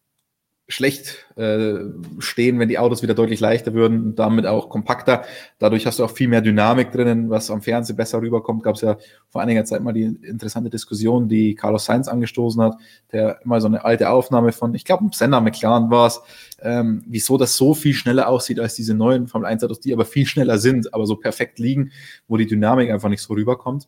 schlecht 0.70 1.26
äh, 1.38 1.76
stehen, 2.20 2.60
wenn 2.60 2.68
die 2.68 2.78
Autos 2.78 3.02
wieder 3.02 3.14
deutlich 3.14 3.40
leichter 3.40 3.74
würden 3.74 4.04
und 4.04 4.20
damit 4.20 4.46
auch 4.46 4.68
kompakter. 4.68 5.24
Dadurch 5.60 5.86
hast 5.86 6.00
du 6.00 6.04
auch 6.04 6.12
viel 6.12 6.28
mehr 6.28 6.42
Dynamik 6.42 6.92
drinnen, 6.92 7.30
was 7.30 7.50
am 7.50 7.62
Fernsehen 7.62 7.96
besser 7.96 8.22
rüberkommt. 8.22 8.64
Gab 8.64 8.76
es 8.76 8.82
ja 8.82 8.98
vor 9.30 9.42
einiger 9.42 9.64
Zeit 9.64 9.82
mal 9.82 9.94
die 9.94 10.04
interessante 10.04 10.70
Diskussion, 10.70 11.30
die 11.30 11.56
Carlos 11.56 11.86
Sainz 11.86 12.10
angestoßen 12.10 12.62
hat, 12.62 12.76
der 13.14 13.40
immer 13.46 13.62
so 13.62 13.68
eine 13.68 13.86
alte 13.86 14.10
Aufnahme 14.10 14.52
von, 14.52 14.76
ich 14.76 14.84
glaube, 14.84 15.06
Senna 15.14 15.40
McLaren 15.40 15.90
war 15.90 16.08
es, 16.08 16.22
ähm, 16.62 17.02
wieso 17.08 17.38
das 17.38 17.56
so 17.56 17.74
viel 17.74 17.94
schneller 17.94 18.28
aussieht 18.28 18.60
als 18.60 18.76
diese 18.76 18.94
neuen 18.94 19.28
Formel 19.28 19.48
1 19.48 19.64
Autos, 19.64 19.80
die 19.80 19.94
aber 19.94 20.04
viel 20.04 20.26
schneller 20.26 20.58
sind, 20.58 20.94
aber 20.94 21.06
so 21.06 21.16
perfekt 21.16 21.60
liegen, 21.60 21.92
wo 22.28 22.36
die 22.36 22.48
Dynamik 22.48 22.92
einfach 22.92 23.10
nicht 23.10 23.22
so 23.22 23.34
rüberkommt. 23.34 23.88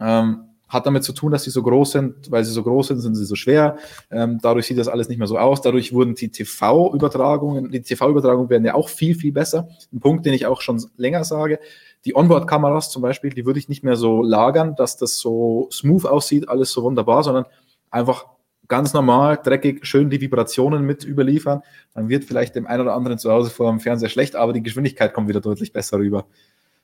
Ähm, 0.00 0.47
hat 0.68 0.86
damit 0.86 1.04
zu 1.04 1.12
tun, 1.12 1.32
dass 1.32 1.44
sie 1.44 1.50
so 1.50 1.62
groß 1.62 1.92
sind, 1.92 2.30
weil 2.30 2.44
sie 2.44 2.52
so 2.52 2.62
groß 2.62 2.88
sind, 2.88 3.00
sind 3.00 3.14
sie 3.14 3.24
so 3.24 3.34
schwer. 3.34 3.76
Ähm, 4.10 4.38
dadurch 4.42 4.66
sieht 4.66 4.78
das 4.78 4.88
alles 4.88 5.08
nicht 5.08 5.18
mehr 5.18 5.26
so 5.26 5.38
aus. 5.38 5.62
Dadurch 5.62 5.92
wurden 5.92 6.14
die 6.14 6.30
TV-Übertragungen, 6.30 7.70
die 7.70 7.82
TV-Übertragungen 7.82 8.50
werden 8.50 8.64
ja 8.64 8.74
auch 8.74 8.88
viel, 8.88 9.14
viel 9.14 9.32
besser. 9.32 9.68
Ein 9.92 10.00
Punkt, 10.00 10.26
den 10.26 10.34
ich 10.34 10.46
auch 10.46 10.60
schon 10.60 10.84
länger 10.96 11.24
sage. 11.24 11.58
Die 12.04 12.14
Onboard-Kameras 12.14 12.90
zum 12.90 13.02
Beispiel, 13.02 13.30
die 13.30 13.46
würde 13.46 13.58
ich 13.58 13.68
nicht 13.68 13.82
mehr 13.82 13.96
so 13.96 14.22
lagern, 14.22 14.76
dass 14.76 14.96
das 14.96 15.18
so 15.18 15.68
smooth 15.72 16.06
aussieht, 16.06 16.48
alles 16.48 16.70
so 16.70 16.82
wunderbar, 16.82 17.24
sondern 17.24 17.46
einfach 17.90 18.26
ganz 18.68 18.92
normal, 18.92 19.38
dreckig, 19.42 19.86
schön 19.86 20.10
die 20.10 20.20
Vibrationen 20.20 20.84
mit 20.84 21.02
überliefern. 21.02 21.62
Dann 21.94 22.08
wird 22.08 22.24
vielleicht 22.24 22.54
dem 22.54 22.66
einen 22.66 22.82
oder 22.82 22.94
anderen 22.94 23.18
zu 23.18 23.32
Hause 23.32 23.50
vor 23.50 23.70
dem 23.70 23.80
Fernseher 23.80 24.10
schlecht, 24.10 24.36
aber 24.36 24.52
die 24.52 24.62
Geschwindigkeit 24.62 25.14
kommt 25.14 25.28
wieder 25.28 25.40
deutlich 25.40 25.72
besser 25.72 25.98
rüber. 25.98 26.26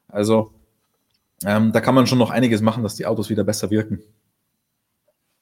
Also 0.09 0.53
ähm, 1.47 1.73
da 1.73 1.81
kann 1.81 1.95
man 1.95 2.07
schon 2.07 2.19
noch 2.19 2.31
einiges 2.31 2.61
machen, 2.61 2.83
dass 2.83 2.95
die 2.95 3.07
Autos 3.07 3.31
wieder 3.31 3.45
besser 3.45 3.71
wirken. 3.71 4.03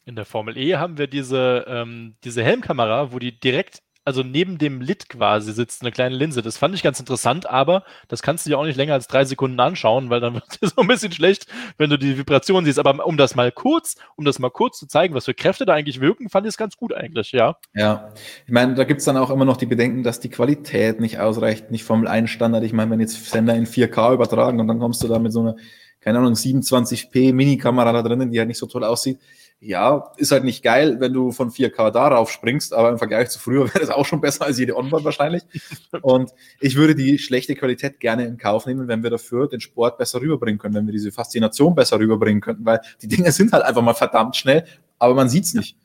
In 0.05 0.17
der 0.17 0.25
Formel 0.25 0.57
E 0.57 0.77
haben 0.77 0.99
wir 0.99 1.07
diese, 1.07 1.65
ähm, 1.69 2.17
diese 2.25 2.43
Helmkamera, 2.43 3.13
wo 3.13 3.21
die 3.21 3.39
direkt, 3.39 3.83
also 4.05 4.25
neben 4.25 4.59
dem 4.59 4.81
Lid 4.81 5.09
quasi 5.09 5.53
sitzt, 5.53 5.83
eine 5.83 5.93
kleine 5.93 6.17
Linse. 6.17 6.43
Das 6.43 6.59
fand 6.59 6.75
ich 6.75 6.83
ganz 6.83 6.99
interessant, 6.99 7.49
aber 7.49 7.85
das 8.09 8.21
kannst 8.21 8.45
du 8.45 8.51
dir 8.51 8.59
auch 8.59 8.65
nicht 8.65 8.77
länger 8.77 8.95
als 8.95 9.07
drei 9.07 9.25
Sekunden 9.25 9.61
anschauen, 9.61 10.11
weil 10.11 10.19
dann 10.19 10.35
wird 10.35 10.59
es 10.61 10.71
so 10.71 10.81
ein 10.83 10.89
bisschen 10.89 11.13
schlecht, 11.13 11.47
wenn 11.79 11.89
du 11.89 11.97
die 11.97 12.19
Vibration 12.19 12.65
siehst. 12.65 12.81
Aber 12.81 13.07
um 13.07 13.17
das 13.17 13.37
mal 13.37 13.53
kurz, 13.53 13.95
um 14.17 14.25
das 14.25 14.41
mal 14.41 14.51
kurz 14.51 14.79
zu 14.79 14.89
zeigen, 14.89 15.15
was 15.15 15.27
für 15.27 15.35
Kräfte 15.35 15.67
da 15.67 15.75
eigentlich 15.75 16.01
wirken, 16.01 16.29
fand 16.29 16.47
ich 16.47 16.51
es 16.51 16.57
ganz 16.57 16.77
gut 16.77 16.93
eigentlich, 16.93 17.31
ja. 17.31 17.57
Ja, 17.75 18.13
ich 18.45 18.53
meine, 18.53 18.75
da 18.75 18.83
gibt 18.83 18.99
es 18.99 19.05
dann 19.05 19.17
auch 19.17 19.31
immer 19.31 19.45
noch 19.45 19.57
die 19.57 19.67
Bedenken, 19.67 20.03
dass 20.03 20.19
die 20.19 20.31
Qualität 20.31 20.99
nicht 20.99 21.21
ausreicht, 21.21 21.71
nicht 21.71 21.85
Formel 21.85 22.09
1 22.09 22.29
Standard. 22.29 22.65
Ich 22.65 22.73
meine, 22.73 22.91
wenn 22.91 23.01
jetzt 23.01 23.31
Sender 23.31 23.55
in 23.55 23.67
4K 23.67 24.15
übertragen 24.15 24.59
und 24.59 24.67
dann 24.67 24.81
kommst 24.81 25.05
du 25.05 25.07
da 25.07 25.21
mit 25.21 25.33
so 25.33 25.43
einer 25.43 25.57
keine 26.03 26.19
Ahnung, 26.19 26.35
27p 26.35 27.33
Mini-Kamera 27.33 27.93
da 27.93 28.03
drinnen, 28.03 28.31
die 28.31 28.39
halt 28.39 28.49
nicht 28.49 28.59
so 28.59 28.67
toll 28.67 28.85
aussieht. 28.85 29.19
Ja, 29.61 30.13
ist 30.17 30.33
halt 30.33 30.43
nicht 30.43 30.65
geil, 30.65 30.97
wenn 30.99 31.13
du 31.13 31.31
von 31.31 31.53
4K 31.53 31.93
darauf 31.93 32.33
springst, 32.33 32.75
aber 32.75 32.91
im 32.91 32.99
Vergleich 32.99 33.31
zu 33.31 33.39
früher 33.39 33.65
wäre 33.75 33.79
das 33.79 33.91
auch 33.91 34.05
schon 34.05 34.21
besser 34.21 34.45
als 34.45 34.59
jede 34.59 34.77
Onboard 34.77 35.05
wahrscheinlich. 35.05 35.45
Und 36.03 36.33
ich 36.61 36.75
würde 36.75 36.97
die 36.97 37.19
schlechte 37.19 37.55
Qualität 37.55 38.01
gerne 38.01 38.27
in 38.27 38.37
Kauf 38.37 38.67
nehmen, 38.67 38.89
wenn 38.89 39.05
wir 39.05 39.11
dafür 39.11 39.49
den 39.49 39.61
Sport 39.61 39.99
besser 39.99 40.21
rüberbringen 40.21 40.59
können, 40.59 40.75
wenn 40.75 40.87
wir 40.87 40.93
diese 40.93 41.13
Faszination 41.13 41.77
besser 41.77 42.01
rüberbringen 42.01 42.41
könnten, 42.41 42.67
weil 42.67 42.81
die 43.01 43.09
Dinge 43.09 43.31
sind 43.31 43.53
halt 43.53 43.63
einfach 43.65 43.83
mal 43.83 43.95
verdammt 43.95 44.35
schnell, 44.35 44.65
aber 44.99 45.15
man 45.15 45.29
sieht's 45.29 45.55
nicht. 45.55 45.77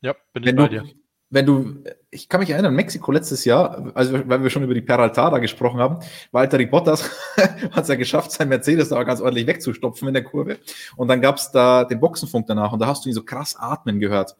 Ja, 0.00 0.14
bin 0.32 0.44
ich 0.44 0.48
wenn 0.50 0.56
bei 0.56 0.68
dir 0.68 0.84
wenn 1.30 1.44
du, 1.44 1.84
ich 2.10 2.28
kann 2.28 2.40
mich 2.40 2.50
erinnern, 2.50 2.74
Mexiko 2.74 3.12
letztes 3.12 3.44
Jahr, 3.44 3.92
also 3.94 4.26
weil 4.26 4.42
wir 4.42 4.50
schon 4.50 4.62
über 4.62 4.72
die 4.72 4.80
Peraltada 4.80 5.38
gesprochen 5.38 5.78
haben, 5.78 5.98
Walter 6.32 6.64
Bottas 6.66 7.10
hat 7.36 7.82
es 7.82 7.88
ja 7.88 7.96
geschafft, 7.96 8.32
sein 8.32 8.48
Mercedes 8.48 8.88
da 8.88 9.02
ganz 9.02 9.20
ordentlich 9.20 9.46
wegzustopfen 9.46 10.08
in 10.08 10.14
der 10.14 10.24
Kurve. 10.24 10.58
Und 10.96 11.08
dann 11.08 11.20
gab 11.20 11.36
es 11.36 11.50
da 11.50 11.84
den 11.84 12.00
Boxenfunk 12.00 12.46
danach 12.46 12.72
und 12.72 12.78
da 12.78 12.86
hast 12.86 13.04
du 13.04 13.10
ihn 13.10 13.14
so 13.14 13.24
krass 13.24 13.56
atmen 13.58 14.00
gehört. 14.00 14.36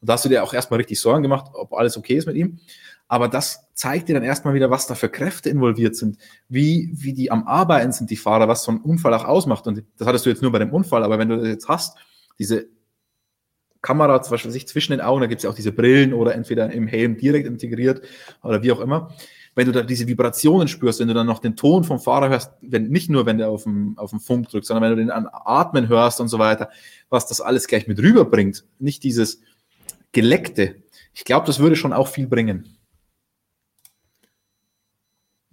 Und 0.00 0.08
da 0.08 0.14
hast 0.14 0.24
du 0.24 0.28
dir 0.28 0.42
auch 0.42 0.52
erstmal 0.52 0.78
richtig 0.78 1.00
Sorgen 1.00 1.22
gemacht, 1.22 1.52
ob 1.54 1.72
alles 1.72 1.96
okay 1.96 2.14
ist 2.14 2.26
mit 2.26 2.36
ihm. 2.36 2.58
Aber 3.06 3.28
das 3.28 3.68
zeigt 3.74 4.08
dir 4.08 4.14
dann 4.14 4.24
erstmal 4.24 4.54
wieder, 4.54 4.70
was 4.70 4.86
da 4.86 4.96
für 4.96 5.08
Kräfte 5.08 5.50
involviert 5.50 5.94
sind, 5.94 6.18
wie, 6.48 6.90
wie 6.94 7.12
die 7.12 7.30
am 7.30 7.46
Arbeiten 7.46 7.92
sind, 7.92 8.10
die 8.10 8.16
Fahrer, 8.16 8.48
was 8.48 8.64
so 8.64 8.72
ein 8.72 8.80
Unfall 8.80 9.14
auch 9.14 9.24
ausmacht. 9.24 9.66
Und 9.66 9.84
das 9.98 10.08
hattest 10.08 10.26
du 10.26 10.30
jetzt 10.30 10.42
nur 10.42 10.50
bei 10.50 10.58
dem 10.58 10.70
Unfall, 10.70 11.04
aber 11.04 11.18
wenn 11.18 11.28
du 11.28 11.36
das 11.36 11.46
jetzt 11.46 11.68
hast, 11.68 11.96
diese 12.38 12.66
Kamera 13.84 14.22
zum 14.22 14.32
Beispiel 14.32 14.50
sich 14.50 14.66
zwischen 14.66 14.92
den 14.92 15.00
Augen, 15.00 15.20
da 15.20 15.26
gibt 15.26 15.40
es 15.40 15.44
ja 15.44 15.50
auch 15.50 15.54
diese 15.54 15.70
Brillen 15.70 16.12
oder 16.12 16.34
entweder 16.34 16.72
im 16.72 16.88
Helm 16.88 17.16
direkt 17.16 17.46
integriert 17.46 18.02
oder 18.42 18.62
wie 18.62 18.72
auch 18.72 18.80
immer. 18.80 19.14
Wenn 19.54 19.66
du 19.66 19.72
da 19.72 19.82
diese 19.82 20.08
Vibrationen 20.08 20.66
spürst, 20.66 20.98
wenn 20.98 21.06
du 21.06 21.14
dann 21.14 21.26
noch 21.28 21.38
den 21.38 21.54
Ton 21.54 21.84
vom 21.84 22.00
Fahrer 22.00 22.28
hörst, 22.30 22.52
wenn, 22.60 22.88
nicht 22.88 23.08
nur 23.08 23.26
wenn 23.26 23.38
der 23.38 23.50
auf 23.50 23.62
dem, 23.62 23.96
auf 23.98 24.10
dem 24.10 24.18
Funk 24.18 24.48
drückt, 24.48 24.66
sondern 24.66 24.82
wenn 24.82 24.90
du 24.90 24.96
den 24.96 25.10
an 25.10 25.28
Atmen 25.30 25.88
hörst 25.88 26.20
und 26.20 26.28
so 26.28 26.40
weiter, 26.40 26.70
was 27.08 27.28
das 27.28 27.40
alles 27.40 27.68
gleich 27.68 27.86
mit 27.86 28.00
rüberbringt, 28.00 28.64
nicht 28.80 29.04
dieses 29.04 29.42
Geleckte. 30.10 30.76
Ich 31.12 31.24
glaube, 31.24 31.46
das 31.46 31.60
würde 31.60 31.76
schon 31.76 31.92
auch 31.92 32.08
viel 32.08 32.26
bringen. 32.26 32.76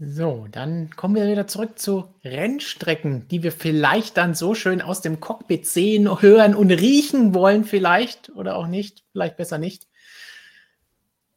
So, 0.04 0.48
dann 0.50 0.90
kommen 0.96 1.14
wir 1.14 1.28
wieder 1.28 1.46
zurück 1.46 1.78
zu 1.78 2.06
Rennstrecken, 2.26 3.28
die 3.28 3.44
wir 3.44 3.52
vielleicht 3.52 4.18
dann 4.18 4.34
so 4.34 4.56
schön 4.56 4.82
aus 4.82 5.02
dem 5.02 5.20
Cockpit 5.20 5.68
sehen, 5.68 6.24
hören 6.24 6.56
und 6.56 6.72
riechen 6.72 7.36
wollen, 7.36 7.66
vielleicht 7.66 8.32
oder 8.32 8.56
auch 8.56 8.66
nicht, 8.66 9.04
vielleicht 9.12 9.38
besser 9.38 9.60
nicht. 9.60 9.88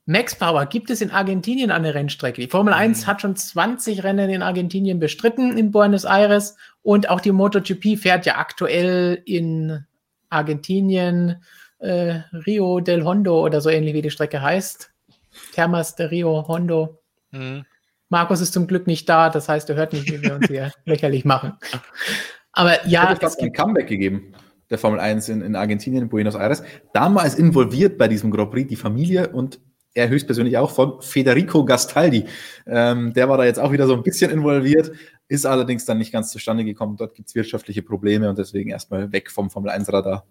Max 0.07 0.35
Power 0.35 0.65
gibt 0.65 0.89
es 0.89 1.03
in 1.03 1.11
Argentinien 1.11 1.71
eine 1.71 1.95
Rennstrecke. 1.95 2.41
Die 2.41 2.49
Formel 2.49 2.73
1 2.73 3.03
mhm. 3.03 3.07
hat 3.07 3.21
schon 3.21 3.37
20 3.37 4.03
Rennen 4.03 4.31
in 4.31 4.41
Argentinien 4.41 4.99
bestritten, 4.99 5.59
in 5.59 5.71
Buenos 5.71 6.05
Aires. 6.05 6.57
Und 6.81 7.11
auch 7.11 7.21
die 7.21 7.33
MotoGP 7.33 7.99
fährt 7.99 8.25
ja 8.25 8.39
aktuell 8.39 9.21
in 9.27 9.85
Argentinien 10.31 11.43
äh, 11.81 12.21
Rio 12.47 12.81
del 12.81 13.05
Hondo 13.05 13.45
oder 13.45 13.61
so 13.61 13.69
ähnlich 13.69 13.93
wie 13.93 14.03
die 14.03 14.11
Strecke 14.11 14.41
heißt. 14.41 14.91
Termas 15.53 15.97
de 15.97 16.07
Rio 16.07 16.49
Hondo. 16.49 17.03
Mhm. 17.31 17.67
Markus 18.09 18.41
ist 18.41 18.53
zum 18.53 18.67
Glück 18.67 18.87
nicht 18.87 19.09
da, 19.09 19.31
das 19.31 19.49
heißt, 19.49 19.69
er 19.71 19.77
hört 19.77 19.93
nicht, 19.93 20.11
wie 20.11 20.23
wir 20.23 20.35
uns 20.35 20.47
hier 20.47 20.73
lächerlich 20.85 21.25
machen. 21.25 21.55
Aber 22.53 22.87
ja. 22.87 23.13
Es 23.13 23.21
hat 23.21 23.41
ein 23.41 23.53
Comeback 23.53 23.89
gegeben, 23.89 24.33
der 24.71 24.79
Formel 24.79 25.01
1 25.01 25.29
in, 25.29 25.43
in 25.43 25.57
Argentinien, 25.57 26.05
in 26.05 26.09
Buenos 26.09 26.35
Aires. 26.35 26.63
Damals 26.93 27.35
involviert 27.35 27.99
bei 27.99 28.09
diesem 28.09 28.31
Grand 28.31 28.51
Prix 28.51 28.69
die 28.69 28.77
Familie 28.77 29.29
und 29.29 29.61
er 29.95 30.09
höchstpersönlich 30.09 30.59
auch 30.59 30.71
von 30.71 31.01
Federico 31.01 31.65
Gastaldi. 31.65 32.25
Ähm, 32.67 33.13
der 33.13 33.29
war 33.29 33.39
da 33.39 33.45
jetzt 33.45 33.61
auch 33.61 33.73
wieder 33.73 33.87
so 33.87 33.95
ein 33.95 34.03
bisschen 34.03 34.31
involviert, 34.31 34.91
ist 35.29 35.47
allerdings 35.47 35.85
dann 35.85 35.99
nicht 35.99 36.13
ganz 36.13 36.31
zustande 36.31 36.65
gekommen. 36.65 36.97
Dort 36.97 37.15
gibt 37.15 37.29
es 37.29 37.35
wirtschaftliche 37.35 37.83
Probleme 37.83 38.29
und 38.29 38.39
deswegen 38.39 38.71
erstmal 38.71 39.13
weg 39.13 39.31
vom 39.31 39.51
Formel 39.51 39.71
1-Radar. 39.71 40.27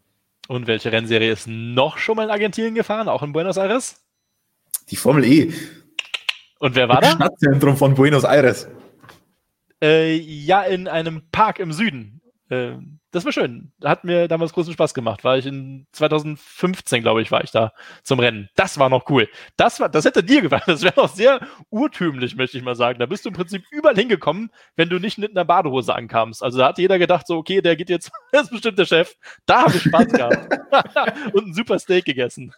Und 0.49 0.67
welche 0.67 0.91
Rennserie 0.91 1.31
ist 1.31 1.47
noch 1.47 1.97
schon 1.97 2.17
mal 2.17 2.23
in 2.23 2.29
Argentinien 2.29 2.75
gefahren, 2.75 3.07
auch 3.07 3.23
in 3.23 3.31
Buenos 3.31 3.57
Aires? 3.57 4.03
Die 4.89 4.97
Formel 4.97 5.23
E. 5.23 5.53
Und 6.63 6.75
wer 6.75 6.87
war 6.87 7.01
da? 7.01 7.11
Stadtzentrum 7.11 7.75
von 7.75 7.93
Buenos 7.93 8.23
Aires. 8.23 8.69
Äh, 9.83 10.15
ja, 10.15 10.61
in 10.63 10.87
einem 10.87 11.23
Park 11.29 11.59
im 11.59 11.73
Süden. 11.73 12.21
Äh, 12.47 12.75
das 13.11 13.25
war 13.25 13.33
schön. 13.33 13.73
Hat 13.83 14.05
mir 14.05 14.29
damals 14.29 14.53
großen 14.53 14.71
Spaß 14.71 14.93
gemacht. 14.93 15.25
War 15.25 15.37
ich 15.37 15.45
in 15.45 15.87
2015, 15.91 17.01
glaube 17.01 17.21
ich, 17.21 17.33
war 17.33 17.43
ich 17.43 17.51
da 17.51 17.73
zum 18.03 18.21
Rennen. 18.21 18.47
Das 18.55 18.79
war 18.79 18.87
noch 18.87 19.09
cool. 19.09 19.27
Das, 19.57 19.81
war, 19.81 19.89
das 19.89 20.05
hätte 20.05 20.23
dir 20.23 20.41
gefallen. 20.41 20.63
Das 20.65 20.83
wäre 20.83 20.93
noch 20.95 21.13
sehr 21.13 21.45
urtümlich, 21.69 22.37
möchte 22.37 22.57
ich 22.57 22.63
mal 22.63 22.75
sagen. 22.75 22.97
Da 22.97 23.07
bist 23.07 23.25
du 23.25 23.29
im 23.31 23.35
Prinzip 23.35 23.65
überall 23.69 23.95
hingekommen, 23.95 24.49
wenn 24.77 24.87
du 24.87 24.99
nicht 24.99 25.17
mit 25.17 25.31
einer 25.31 25.43
Badehose 25.43 25.93
ankamst. 25.93 26.41
Also 26.41 26.59
da 26.59 26.69
hat 26.69 26.77
jeder 26.77 26.97
gedacht, 26.97 27.27
so, 27.27 27.35
okay, 27.35 27.61
der 27.61 27.75
geht 27.75 27.89
jetzt, 27.89 28.09
das 28.31 28.43
ist 28.43 28.51
bestimmt 28.51 28.79
der 28.79 28.85
Chef. 28.85 29.13
Da 29.45 29.63
habe 29.63 29.75
ich 29.75 29.83
Spaß 29.83 30.07
gehabt. 30.07 30.47
Und 31.33 31.47
ein 31.47 31.53
super 31.53 31.77
Steak 31.77 32.05
gegessen. 32.05 32.53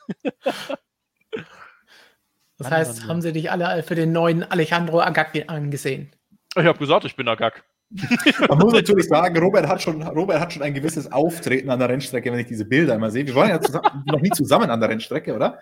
Das 2.58 2.72
heißt, 2.72 3.08
haben 3.08 3.22
sie 3.22 3.34
dich 3.34 3.52
alle 3.52 3.84
für 3.84 3.96
den 3.96 4.12
neuen 4.12 4.44
Alejandro 4.44 5.02
Agag 5.02 5.44
angesehen? 5.48 6.12
Ich 6.58 6.66
habe 6.66 6.80
gesagt, 6.80 7.06
ich 7.06 7.16
bin 7.16 7.28
Agag. 7.28 7.64
Man 8.50 8.58
muss 8.58 8.74
natürlich 8.74 9.08
sagen, 9.08 9.38
Robert 9.38 9.68
hat, 9.68 9.82
schon, 9.82 10.02
Robert 10.02 10.40
hat 10.40 10.54
schon 10.54 10.64
ein 10.64 10.74
gewisses 10.74 11.12
Auftreten 11.12 11.70
an 11.70 11.80
der 11.80 11.90
Rennstrecke, 11.90 12.32
wenn 12.32 12.40
ich 12.40 12.48
diese 12.48 12.66
Bilder 12.66 12.96
immer 12.96 13.12
sehe. 13.12 13.28
Wir 13.28 13.36
waren 13.36 13.50
ja 13.50 13.62
zusammen, 13.62 14.04
noch 14.06 14.22
nie 14.22 14.32
zusammen 14.32 14.70
an 14.70 14.80
der 14.80 14.90
Rennstrecke, 14.90 15.34
oder? 15.34 15.60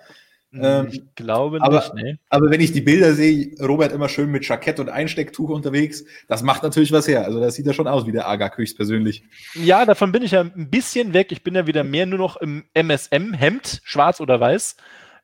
Hm, 0.52 0.62
ähm, 0.64 0.88
ich 0.92 1.02
glaube 1.16 1.60
aber, 1.62 1.78
nicht, 1.78 1.94
nee. 1.96 2.16
Aber 2.30 2.50
wenn 2.50 2.62
ich 2.62 2.72
die 2.72 2.82
Bilder 2.82 3.14
sehe, 3.14 3.56
Robert 3.60 3.92
immer 3.92 4.08
schön 4.08 4.30
mit 4.30 4.48
Jackett 4.48 4.80
und 4.80 4.90
Einstecktuch 4.90 5.50
unterwegs, 5.50 6.06
das 6.28 6.44
macht 6.44 6.64
natürlich 6.64 6.92
was 6.92 7.08
her. 7.08 7.26
Also 7.26 7.40
das 7.40 7.56
sieht 7.56 7.66
ja 7.66 7.74
schon 7.74 7.88
aus 7.88 8.06
wie 8.06 8.12
der 8.12 8.30
Agak 8.30 8.58
höchstpersönlich. 8.58 9.24
Ja, 9.56 9.86
davon 9.86 10.12
bin 10.12 10.22
ich 10.22 10.32
ja 10.32 10.42
ein 10.42 10.70
bisschen 10.70 11.14
weg. 11.14 11.32
Ich 11.32 11.44
bin 11.44 11.56
ja 11.56 11.66
wieder 11.66 11.84
mehr 11.84 12.06
nur 12.06 12.20
noch 12.20 12.38
im 12.38 12.66
MSM-Hemd, 12.74 13.82
schwarz 13.84 14.22
oder 14.22 14.40
weiß. 14.40 14.78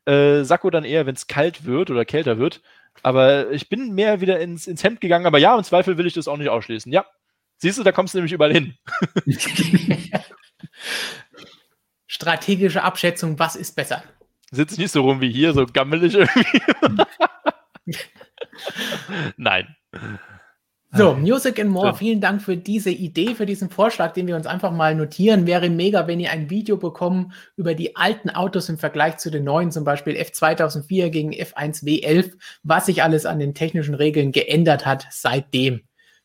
Äh, 0.06 0.44
Sakko 0.44 0.70
dann 0.70 0.86
eher, 0.86 1.06
wenn 1.06 1.16
es 1.16 1.28
kalt 1.28 1.66
wird 1.66 1.92
oder 1.92 2.06
kälter 2.06 2.38
wird. 2.38 2.62
Aber 3.04 3.52
ich 3.52 3.70
bin 3.70 3.94
mehr 3.94 4.22
wieder 4.22 4.40
ins, 4.40 4.68
ins 4.68 4.84
Hemd 4.84 5.02
gegangen. 5.02 5.26
Aber 5.26 5.38
ja, 5.38 5.56
im 5.58 5.64
Zweifel 5.64 5.98
will 5.98 6.08
ich 6.08 6.14
das 6.14 6.28
auch 6.28 6.38
nicht 6.38 6.50
ausschließen. 6.50 6.92
Ja. 6.92 7.06
Siehst 7.58 7.78
du, 7.78 7.84
da 7.84 7.92
kommst 7.92 8.14
du 8.14 8.18
nämlich 8.18 8.34
überall 8.34 8.54
hin. 8.54 8.78
Strategische 12.08 12.84
Abschätzung, 12.84 13.38
was 13.38 13.56
ist 13.56 13.76
besser? 13.76 14.04
Sitzt 14.52 14.80
nicht 14.80 14.92
so 14.92 15.02
rum 15.02 15.22
wie 15.22 15.32
hier, 15.32 15.54
so 15.54 15.66
gammelig 15.66 16.16
irgendwie. 16.16 16.62
Nein. 19.38 19.76
So, 21.00 21.14
Music 21.14 21.58
and 21.62 21.70
More, 21.70 21.94
vielen 21.94 22.20
Dank 22.20 22.42
für 22.42 22.58
diese 22.58 22.90
Idee, 22.90 23.34
für 23.34 23.46
diesen 23.46 23.70
Vorschlag, 23.70 24.12
den 24.12 24.28
wir 24.28 24.36
uns 24.36 24.46
einfach 24.46 24.74
mal 24.74 24.96
notieren. 24.96 25.48
Wäre 25.48 25.70
mega, 25.70 26.08
wenn 26.08 26.20
ihr 26.20 26.30
ein 26.30 26.50
Video 26.50 26.76
bekommt 26.76 27.32
über 27.56 27.74
die 27.74 27.96
alten 27.96 28.30
Autos 28.30 28.68
im 28.68 28.78
Vergleich 28.78 29.16
zu 29.16 29.32
den 29.32 29.46
neuen, 29.46 29.72
zum 29.72 29.86
Beispiel 29.86 30.18
F2004 30.18 31.08
gegen 31.08 31.32
F1 31.32 31.86
W11, 31.86 32.34
was 32.64 32.88
sich 32.88 33.02
alles 33.02 33.26
an 33.26 33.40
den 33.40 33.54
technischen 33.54 33.96
Regeln 33.96 34.34
geändert 34.34 34.86
hat 34.86 35.08
seitdem. 35.10 35.84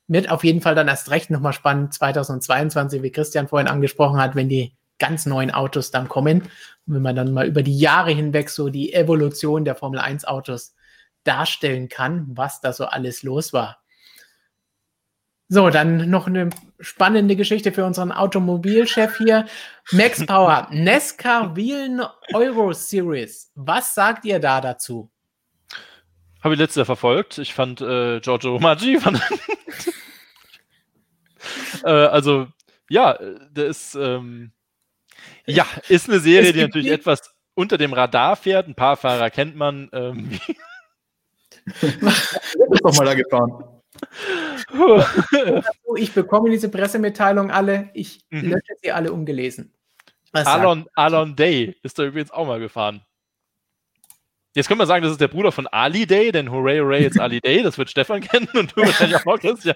Wird 0.09 0.28
auf 0.28 0.42
jeden 0.42 0.60
Fall 0.60 0.74
dann 0.74 0.88
erst 0.88 1.09
recht 1.12 1.30
nochmal 1.30 1.52
spannend 1.52 1.94
2022, 1.94 3.01
wie 3.01 3.12
Christian 3.12 3.46
vorhin 3.46 3.68
angesprochen 3.68 4.20
hat, 4.20 4.34
wenn 4.34 4.48
die 4.48 4.74
ganz 4.98 5.24
neuen 5.24 5.52
Autos 5.52 5.92
dann 5.92 6.09
kommen. 6.09 6.42
Und 6.88 6.94
wenn 6.94 7.02
man 7.02 7.14
dann 7.14 7.32
mal 7.32 7.46
über 7.46 7.62
die 7.62 7.78
Jahre 7.78 8.10
hinweg 8.10 8.51
so 8.51 8.70
die 8.70 8.92
Evolution 8.92 9.64
der 9.64 9.76
Formel 9.76 10.01
1 10.01 10.24
Autos 10.24 10.74
darstellen 11.22 11.88
kann, 11.88 12.26
was 12.30 12.60
da 12.60 12.72
so 12.72 12.86
alles 12.86 13.22
los 13.22 13.52
war. 13.52 13.84
So, 15.55 15.70
dann 15.70 16.10
noch 16.10 16.26
eine 16.26 16.51
spannende 16.81 17.36
Geschichte 17.36 17.70
für 17.70 17.85
unseren 17.85 18.10
Automobilchef 18.10 19.18
hier. 19.18 19.47
Max 19.93 20.26
Power, 20.26 20.66
Nesca 20.72 21.55
Wheelen 21.55 22.02
Euro 22.32 22.72
Series. 22.72 23.52
Was 23.55 23.94
sagt 23.94 24.24
ihr 24.24 24.40
da 24.40 24.60
dazu? 24.60 25.12
Habe 26.43 26.55
ich 26.55 26.60
letztes 26.60 26.78
Jahr 26.78 26.86
verfolgt. 26.86 27.39
Ich 27.39 27.55
fand 27.55 27.81
äh, 27.81 28.18
Giorgio 28.18 28.59
Maggi. 28.59 28.98
Fand 28.98 29.20
äh, 31.85 31.89
also, 31.89 32.48
ja, 32.90 33.16
der 33.52 33.66
ist, 33.66 33.94
ähm, 33.94 34.51
ja, 35.47 35.66
ist 35.89 36.09
eine 36.09 36.18
Serie, 36.18 36.52
die 36.52 36.62
natürlich 36.62 36.89
die... 36.89 36.93
etwas 36.93 37.32
unter 37.55 37.78
dem 37.78 37.93
Radar 37.93 38.35
fährt. 38.35 38.66
Ein 38.66 38.74
paar 38.74 38.97
Fahrer 38.97 39.31
kennt 39.31 39.55
man. 39.55 39.89
Ähm, 39.93 40.32
ist 41.81 42.82
doch 42.82 42.97
mal 42.97 43.05
da 43.05 43.14
gefahren 43.14 43.73
ich 45.97 46.12
bekomme 46.12 46.51
diese 46.51 46.68
Pressemitteilung 46.68 47.51
alle, 47.51 47.90
ich 47.94 48.20
mhm. 48.31 48.51
lösche 48.51 48.74
sie 48.82 48.93
alle 48.93 49.12
ungelesen. 49.12 49.72
Alon, 50.32 50.86
Alon 50.94 51.36
Day 51.36 51.76
ist 51.82 51.98
da 51.98 52.05
übrigens 52.05 52.31
auch 52.31 52.47
mal 52.47 52.59
gefahren. 52.59 53.02
Jetzt 54.56 54.68
können 54.68 54.78
wir 54.78 54.86
sagen, 54.86 55.02
das 55.02 55.10
ist 55.10 55.20
der 55.20 55.26
Bruder 55.26 55.51
von 55.51 55.66
Ali 55.66 56.06
Day, 56.06 56.31
denn 56.31 56.52
Hooray, 56.52 56.78
Hooray, 56.78 57.02
jetzt 57.02 57.18
Ali 57.18 57.40
Day, 57.40 57.64
das 57.64 57.76
wird 57.76 57.90
Stefan 57.90 58.20
kennen 58.20 58.48
und 58.55 58.76
du 58.76 58.82
wahrscheinlich 58.82 59.16
auch 59.16 59.24
noch 59.24 59.40
Christian. 59.40 59.74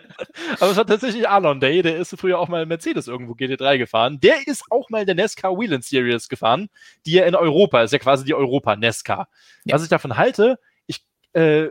Aber 0.60 0.70
es 0.70 0.76
war 0.76 0.86
tatsächlich 0.86 1.28
Alon 1.28 1.58
Day, 1.58 1.82
der 1.82 1.96
ist 1.96 2.14
früher 2.16 2.38
auch 2.38 2.46
mal 2.46 2.64
Mercedes 2.64 3.08
irgendwo 3.08 3.32
GT3 3.32 3.76
gefahren. 3.76 4.20
Der 4.20 4.46
ist 4.46 4.62
auch 4.70 4.88
mal 4.88 5.00
in 5.00 5.06
der 5.06 5.16
NASCAR 5.16 5.58
Wheeland 5.58 5.84
Series 5.84 6.28
gefahren, 6.28 6.68
die 7.06 7.12
ja 7.12 7.24
in 7.24 7.34
Europa 7.34 7.82
ist, 7.82 7.92
ja 7.92 7.98
quasi 7.98 8.24
die 8.24 8.34
Europa 8.34 8.76
NASCAR. 8.76 9.28
Ja. 9.64 9.74
Was 9.74 9.82
ich 9.82 9.88
davon 9.88 10.16
halte, 10.16 10.60
ich 10.86 11.04
äh, 11.32 11.70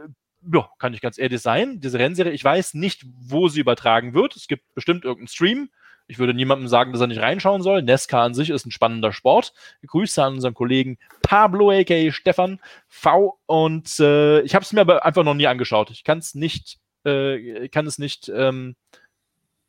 ja, 0.52 0.70
kann 0.80 0.94
ich 0.94 1.02
ganz 1.02 1.18
ehrlich 1.18 1.42
sein, 1.42 1.80
diese 1.80 2.00
Rennserie, 2.00 2.32
ich 2.32 2.44
weiß 2.44 2.74
nicht, 2.74 3.06
wo 3.20 3.48
sie 3.48 3.60
übertragen 3.60 4.14
wird. 4.14 4.36
Es 4.36 4.48
gibt 4.48 4.74
bestimmt 4.74 5.06
irgendeinen 5.06 5.28
Stream. 5.28 5.70
Ich 6.08 6.20
würde 6.20 6.34
niemandem 6.34 6.70
sagen, 6.70 6.94
dass 6.94 7.02
er 7.02 7.08
nicht 7.08 7.22
reinschauen 7.22 7.62
soll. 7.62 7.82
Nesca 7.82 8.24
an 8.24 8.34
sich 8.34 8.50
ist 8.50 8.66
ein 8.66 8.72
spannender 8.72 9.12
Sport. 9.12 9.54
Grüße 9.86 10.24
an 10.24 10.36
unseren 10.36 10.54
Kollegen 10.54 10.98
Pablo, 11.22 11.70
a.k.a. 11.70 12.12
Stefan 12.12 12.62
V. 12.88 13.38
Und 13.46 14.00
äh, 14.00 14.40
ich 14.42 14.56
habe 14.56 14.64
es 14.64 14.72
mir 14.72 14.82
aber 14.82 15.06
einfach 15.06 15.24
noch 15.24 15.34
nie 15.34 15.48
angeschaut. 15.48 15.92
Ich 15.92 16.06
kann 16.06 16.20
es 16.20 16.34
nicht, 16.34 16.80
äh, 17.04 17.68
kann 17.68 17.86
es 17.88 17.98
nicht 17.98 18.30
ähm, 18.34 18.78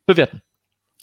bewerten. 0.05 0.41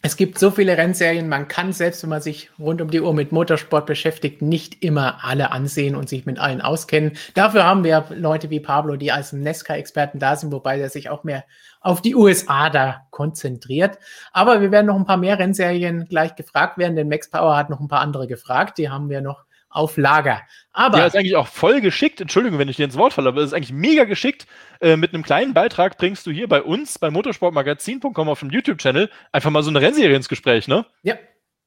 Es 0.06 0.16
gibt 0.16 0.38
so 0.38 0.52
viele 0.52 0.78
Rennserien, 0.78 1.28
man 1.28 1.48
kann 1.48 1.72
selbst, 1.72 2.04
wenn 2.04 2.10
man 2.10 2.22
sich 2.22 2.48
rund 2.60 2.80
um 2.80 2.92
die 2.92 3.00
Uhr 3.00 3.12
mit 3.12 3.32
Motorsport 3.32 3.86
beschäftigt, 3.86 4.40
nicht 4.40 4.84
immer 4.84 5.24
alle 5.24 5.50
ansehen 5.50 5.96
und 5.96 6.08
sich 6.08 6.26
mit 6.26 6.38
allen 6.38 6.60
auskennen. 6.60 7.16
Dafür 7.34 7.64
haben 7.64 7.82
wir 7.82 8.04
Leute 8.10 8.48
wie 8.48 8.60
Pablo, 8.60 8.94
die 8.94 9.10
als 9.10 9.32
Nesca-Experten 9.32 10.20
da 10.20 10.36
sind, 10.36 10.52
wobei 10.52 10.78
er 10.78 10.90
sich 10.90 11.10
auch 11.10 11.24
mehr 11.24 11.42
auf 11.80 12.02
die 12.02 12.14
USA 12.14 12.70
da 12.70 13.00
konzentriert. 13.10 13.98
Aber 14.30 14.60
wir 14.60 14.70
werden 14.70 14.86
noch 14.86 14.94
ein 14.94 15.06
paar 15.06 15.16
mehr 15.16 15.40
Rennserien 15.40 16.04
gleich 16.04 16.36
gefragt 16.36 16.78
werden, 16.78 16.94
denn 16.94 17.08
Max 17.08 17.28
Power 17.28 17.56
hat 17.56 17.68
noch 17.68 17.80
ein 17.80 17.88
paar 17.88 18.00
andere 18.00 18.28
gefragt. 18.28 18.78
Die 18.78 18.88
haben 18.88 19.10
wir 19.10 19.20
noch 19.20 19.45
auf 19.76 19.96
Lager. 19.96 20.42
Aber 20.72 20.98
ja, 20.98 21.06
ist 21.06 21.16
eigentlich 21.16 21.36
auch 21.36 21.46
voll 21.46 21.80
geschickt. 21.80 22.20
Entschuldigung, 22.20 22.58
wenn 22.58 22.68
ich 22.68 22.76
dir 22.76 22.84
ins 22.84 22.96
Wort 22.96 23.12
falle, 23.12 23.28
aber 23.28 23.40
es 23.40 23.48
ist 23.48 23.52
eigentlich 23.52 23.72
mega 23.72 24.04
geschickt. 24.04 24.46
Äh, 24.80 24.96
mit 24.96 25.12
einem 25.12 25.22
kleinen 25.22 25.54
Beitrag 25.54 25.98
bringst 25.98 26.26
du 26.26 26.30
hier 26.30 26.48
bei 26.48 26.62
uns 26.62 26.98
bei 26.98 27.10
motorsportmagazin.com 27.10 28.28
auf 28.28 28.40
dem 28.40 28.50
YouTube-Channel 28.50 29.10
einfach 29.32 29.50
mal 29.50 29.62
so 29.62 29.70
eine 29.70 29.80
Rennserie 29.80 30.16
ins 30.16 30.28
Gespräch, 30.28 30.66
ne? 30.66 30.86
Ja. 31.02 31.16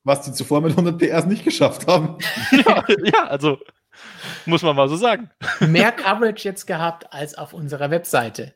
was 0.04 0.22
die 0.22 0.32
zuvor 0.32 0.62
mit 0.62 0.72
100 0.72 0.98
PS 0.98 1.26
nicht 1.26 1.44
geschafft 1.44 1.88
haben. 1.88 2.18
ja, 2.52 2.84
ja, 3.04 3.24
also 3.26 3.60
muss 4.46 4.64
man 4.64 4.76
mal 4.76 4.90
so 4.90 4.96
sagen. 4.96 5.30
Mehr 5.60 5.92
Coverage 5.92 6.48
jetzt 6.48 6.66
gehabt 6.66 7.12
als 7.14 7.38
auf 7.38 7.54
unserer 7.54 7.92
Webseite. 7.92 8.54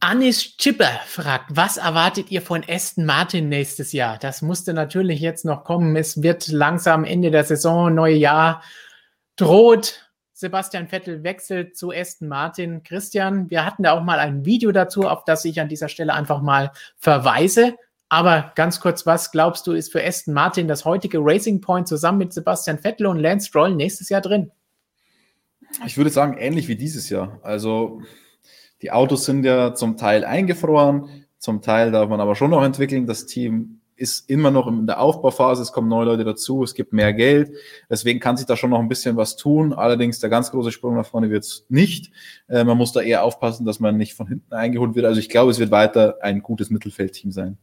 Anis 0.00 0.56
Chipper 0.56 1.00
fragt, 1.06 1.46
was 1.48 1.76
erwartet 1.76 2.30
ihr 2.30 2.40
von 2.40 2.64
Aston 2.68 3.04
Martin 3.04 3.48
nächstes 3.48 3.92
Jahr? 3.92 4.16
Das 4.18 4.42
musste 4.42 4.72
natürlich 4.72 5.20
jetzt 5.20 5.44
noch 5.44 5.64
kommen. 5.64 5.96
Es 5.96 6.22
wird 6.22 6.46
langsam 6.48 7.04
Ende 7.04 7.32
der 7.32 7.42
Saison, 7.42 7.92
neue 7.92 8.14
Jahr 8.14 8.62
droht. 9.34 10.08
Sebastian 10.32 10.86
Vettel 10.86 11.24
wechselt 11.24 11.76
zu 11.76 11.90
Aston 11.90 12.28
Martin. 12.28 12.84
Christian, 12.84 13.50
wir 13.50 13.64
hatten 13.64 13.82
da 13.82 13.92
auch 13.92 14.04
mal 14.04 14.20
ein 14.20 14.44
Video 14.44 14.70
dazu, 14.70 15.08
auf 15.08 15.24
das 15.24 15.44
ich 15.44 15.60
an 15.60 15.68
dieser 15.68 15.88
Stelle 15.88 16.14
einfach 16.14 16.42
mal 16.42 16.70
verweise. 16.96 17.74
Aber 18.08 18.52
ganz 18.54 18.78
kurz, 18.78 19.04
was 19.04 19.32
glaubst 19.32 19.66
du, 19.66 19.72
ist 19.72 19.90
für 19.90 20.04
Aston 20.04 20.32
Martin 20.32 20.68
das 20.68 20.84
heutige 20.84 21.18
Racing 21.20 21.60
Point 21.60 21.88
zusammen 21.88 22.18
mit 22.18 22.32
Sebastian 22.32 22.78
Vettel 22.78 23.06
und 23.06 23.18
Lance 23.18 23.48
Stroll 23.48 23.74
nächstes 23.74 24.10
Jahr 24.10 24.20
drin? 24.20 24.52
Ich 25.84 25.96
würde 25.96 26.10
sagen, 26.10 26.38
ähnlich 26.38 26.68
wie 26.68 26.76
dieses 26.76 27.10
Jahr. 27.10 27.40
Also 27.42 28.00
die 28.82 28.90
Autos 28.90 29.24
sind 29.24 29.44
ja 29.44 29.74
zum 29.74 29.96
Teil 29.96 30.24
eingefroren, 30.24 31.08
zum 31.38 31.62
Teil 31.62 31.92
darf 31.92 32.08
man 32.08 32.20
aber 32.20 32.36
schon 32.36 32.50
noch 32.50 32.62
entwickeln. 32.62 33.06
Das 33.06 33.26
Team 33.26 33.80
ist 33.98 34.30
immer 34.30 34.50
noch 34.50 34.68
in 34.68 34.86
der 34.86 35.00
Aufbauphase, 35.00 35.62
es 35.62 35.72
kommen 35.72 35.88
neue 35.88 36.06
Leute 36.06 36.24
dazu, 36.24 36.62
es 36.62 36.74
gibt 36.74 36.92
mehr 36.92 37.12
Geld. 37.12 37.52
Deswegen 37.90 38.20
kann 38.20 38.36
sich 38.36 38.46
da 38.46 38.56
schon 38.56 38.70
noch 38.70 38.78
ein 38.78 38.88
bisschen 38.88 39.16
was 39.16 39.36
tun. 39.36 39.72
Allerdings 39.72 40.20
der 40.20 40.30
ganz 40.30 40.50
große 40.50 40.70
Sprung 40.70 40.94
nach 40.94 41.06
vorne 41.06 41.30
wird 41.30 41.44
es 41.44 41.66
nicht. 41.68 42.12
Äh, 42.48 42.64
man 42.64 42.78
muss 42.78 42.92
da 42.92 43.00
eher 43.00 43.24
aufpassen, 43.24 43.66
dass 43.66 43.80
man 43.80 43.96
nicht 43.96 44.14
von 44.14 44.28
hinten 44.28 44.54
eingeholt 44.54 44.94
wird. 44.94 45.06
Also 45.06 45.18
ich 45.18 45.28
glaube, 45.28 45.50
es 45.50 45.58
wird 45.58 45.70
weiter 45.70 46.18
ein 46.22 46.42
gutes 46.42 46.70
Mittelfeldteam 46.70 47.32
sein. 47.32 47.58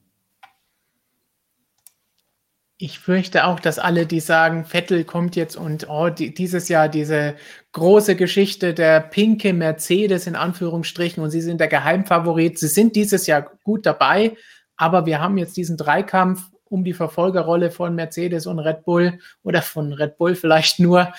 Ich 2.77 2.99
fürchte 2.99 3.45
auch, 3.45 3.61
dass 3.61 3.79
alle, 3.79 4.05
die 4.05 4.19
sagen, 4.19 4.65
Vettel 4.65 5.05
kommt 5.05 5.37
jetzt 5.37 5.55
und 5.55 5.87
oh, 5.89 6.09
die, 6.09 6.33
dieses 6.33 6.67
Jahr 6.67 6.89
diese 6.89 7.35
große 7.71 8.17
Geschichte 8.17 8.73
der 8.73 8.99
pinke 8.99 9.53
Mercedes 9.53 10.27
in 10.27 10.35
Anführungsstrichen 10.35 11.23
und 11.23 11.29
sie 11.29 11.39
sind 11.39 11.61
der 11.61 11.69
Geheimfavorit. 11.69 12.59
Sie 12.59 12.67
sind 12.67 12.97
dieses 12.97 13.27
Jahr 13.27 13.49
gut 13.63 13.85
dabei, 13.85 14.35
aber 14.75 15.05
wir 15.05 15.21
haben 15.21 15.37
jetzt 15.37 15.55
diesen 15.55 15.77
Dreikampf 15.77 16.49
um 16.65 16.83
die 16.83 16.91
Verfolgerrolle 16.91 17.71
von 17.71 17.95
Mercedes 17.95 18.45
und 18.45 18.59
Red 18.59 18.83
Bull 18.83 19.19
oder 19.43 19.61
von 19.61 19.93
Red 19.93 20.17
Bull 20.17 20.35
vielleicht 20.35 20.79
nur 20.81 21.13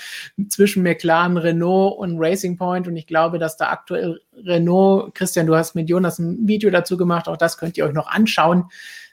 zwischen 0.50 0.82
McLaren, 0.82 1.38
Renault 1.38 1.96
und 1.98 2.18
Racing 2.18 2.58
Point. 2.58 2.86
Und 2.86 2.96
ich 2.96 3.06
glaube, 3.06 3.38
dass 3.38 3.56
da 3.56 3.70
aktuell 3.70 4.20
Renault, 4.44 5.14
Christian, 5.14 5.46
du 5.46 5.56
hast 5.56 5.74
mit 5.74 5.88
Jonas 5.88 6.18
ein 6.18 6.46
Video 6.46 6.68
dazu 6.68 6.98
gemacht, 6.98 7.28
auch 7.28 7.38
das 7.38 7.56
könnt 7.56 7.78
ihr 7.78 7.86
euch 7.86 7.94
noch 7.94 8.08
anschauen 8.08 8.64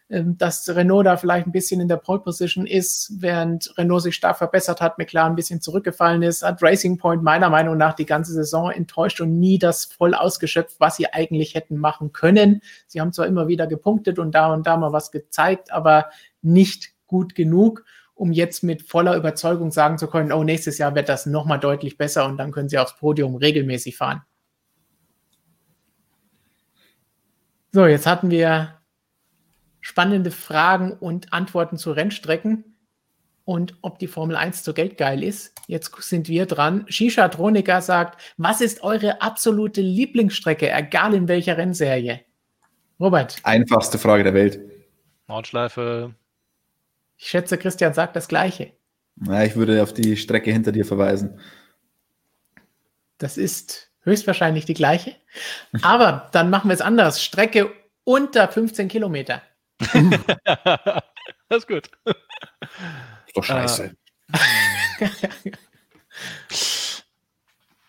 dass 0.09 0.69
Renault 0.69 1.05
da 1.05 1.17
vielleicht 1.17 1.47
ein 1.47 1.51
bisschen 1.51 1.81
in 1.81 1.88
der 1.88 1.97
Pole 1.97 2.19
Position 2.19 2.67
ist, 2.67 3.13
während 3.19 3.73
Renault 3.77 4.03
sich 4.03 4.15
stark 4.15 4.38
verbessert 4.38 4.81
hat, 4.81 4.97
McLaren 4.97 5.31
ein 5.31 5.35
bisschen 5.35 5.61
zurückgefallen 5.61 6.21
ist, 6.21 6.43
hat 6.43 6.61
Racing 6.61 6.97
Point 6.97 7.23
meiner 7.23 7.49
Meinung 7.49 7.77
nach 7.77 7.93
die 7.93 8.05
ganze 8.05 8.34
Saison 8.34 8.69
enttäuscht 8.69 9.21
und 9.21 9.39
nie 9.39 9.57
das 9.57 9.85
voll 9.85 10.13
ausgeschöpft, 10.13 10.80
was 10.80 10.97
sie 10.97 11.11
eigentlich 11.11 11.55
hätten 11.55 11.77
machen 11.77 12.11
können. 12.11 12.61
Sie 12.88 13.01
haben 13.01 13.13
zwar 13.13 13.27
immer 13.27 13.47
wieder 13.47 13.65
gepunktet 13.65 14.19
und 14.19 14.34
da 14.35 14.53
und 14.53 14.67
da 14.67 14.77
mal 14.77 14.91
was 14.91 15.11
gezeigt, 15.11 15.71
aber 15.71 16.09
nicht 16.41 16.93
gut 17.07 17.34
genug, 17.34 17.85
um 18.13 18.31
jetzt 18.31 18.63
mit 18.63 18.84
voller 18.84 19.15
Überzeugung 19.15 19.71
sagen 19.71 19.97
zu 19.97 20.07
können, 20.07 20.31
oh, 20.31 20.43
nächstes 20.43 20.77
Jahr 20.77 20.95
wird 20.95 21.09
das 21.09 21.25
nochmal 21.25 21.59
deutlich 21.59 21.97
besser 21.97 22.25
und 22.25 22.38
dann 22.38 22.51
können 22.51 22.69
sie 22.69 22.77
aufs 22.77 22.97
Podium 22.97 23.35
regelmäßig 23.35 23.97
fahren. 23.97 24.21
So, 27.71 27.88
jetzt 27.88 28.05
hatten 28.05 28.30
wir 28.30 28.80
spannende 29.84 30.31
Fragen 30.31 30.93
und 30.93 31.34
Antworten 31.34 31.77
zu 31.77 31.91
Rennstrecken 31.91 32.64
und 33.43 33.76
ob 33.81 33.99
die 33.99 34.07
Formel 34.07 34.38
1 34.38 34.64
so 34.64 34.73
geldgeil 34.73 35.22
ist. 35.22 35.53
Jetzt 35.68 35.93
sind 36.01 36.30
wir 36.30 36.45
dran. 36.45 36.85
Shisha 36.88 37.27
Tronika 37.27 37.81
sagt, 37.81 38.19
was 38.38 38.61
ist 38.61 38.81
eure 38.81 39.22
absolute 39.22 39.81
Lieblingsstrecke, 39.81 40.72
egal 40.72 41.14
in 41.14 41.27
welcher 41.27 41.57
Rennserie? 41.57 42.22
Robert. 42.97 43.35
Einfachste 43.43 43.97
Frage 43.97 44.23
der 44.23 44.34
Welt. 44.34 44.60
Nordschleife. 45.27 46.15
Ich 47.18 47.27
schätze, 47.27 47.57
Christian 47.57 47.93
sagt 47.93 48.15
das 48.15 48.30
Gleiche. 48.30 48.72
Na, 49.15 49.43
ich 49.43 49.57
würde 49.57 49.84
auf 49.84 49.93
die 49.93 50.15
Strecke 50.15 50.51
hinter 50.51 50.72
dir 50.72 50.85
verweisen. 50.85 51.39
Das 53.18 53.38
ist 53.38 53.91
höchstwahrscheinlich 54.03 54.64
die 54.64 54.73
gleiche. 54.73 55.15
Aber 55.81 56.30
dann 56.31 56.49
machen 56.49 56.69
wir 56.69 56.73
es 56.73 56.81
anders. 56.81 57.22
Strecke 57.22 57.73
unter 58.05 58.47
15 58.47 58.88
Kilometer. 58.88 59.41
das 61.49 61.60
ist 61.60 61.68
gut. 61.68 61.89
Ist 62.05 63.35
doch 63.35 63.43
scheiße. 63.43 63.95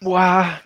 Boah. 0.01 0.61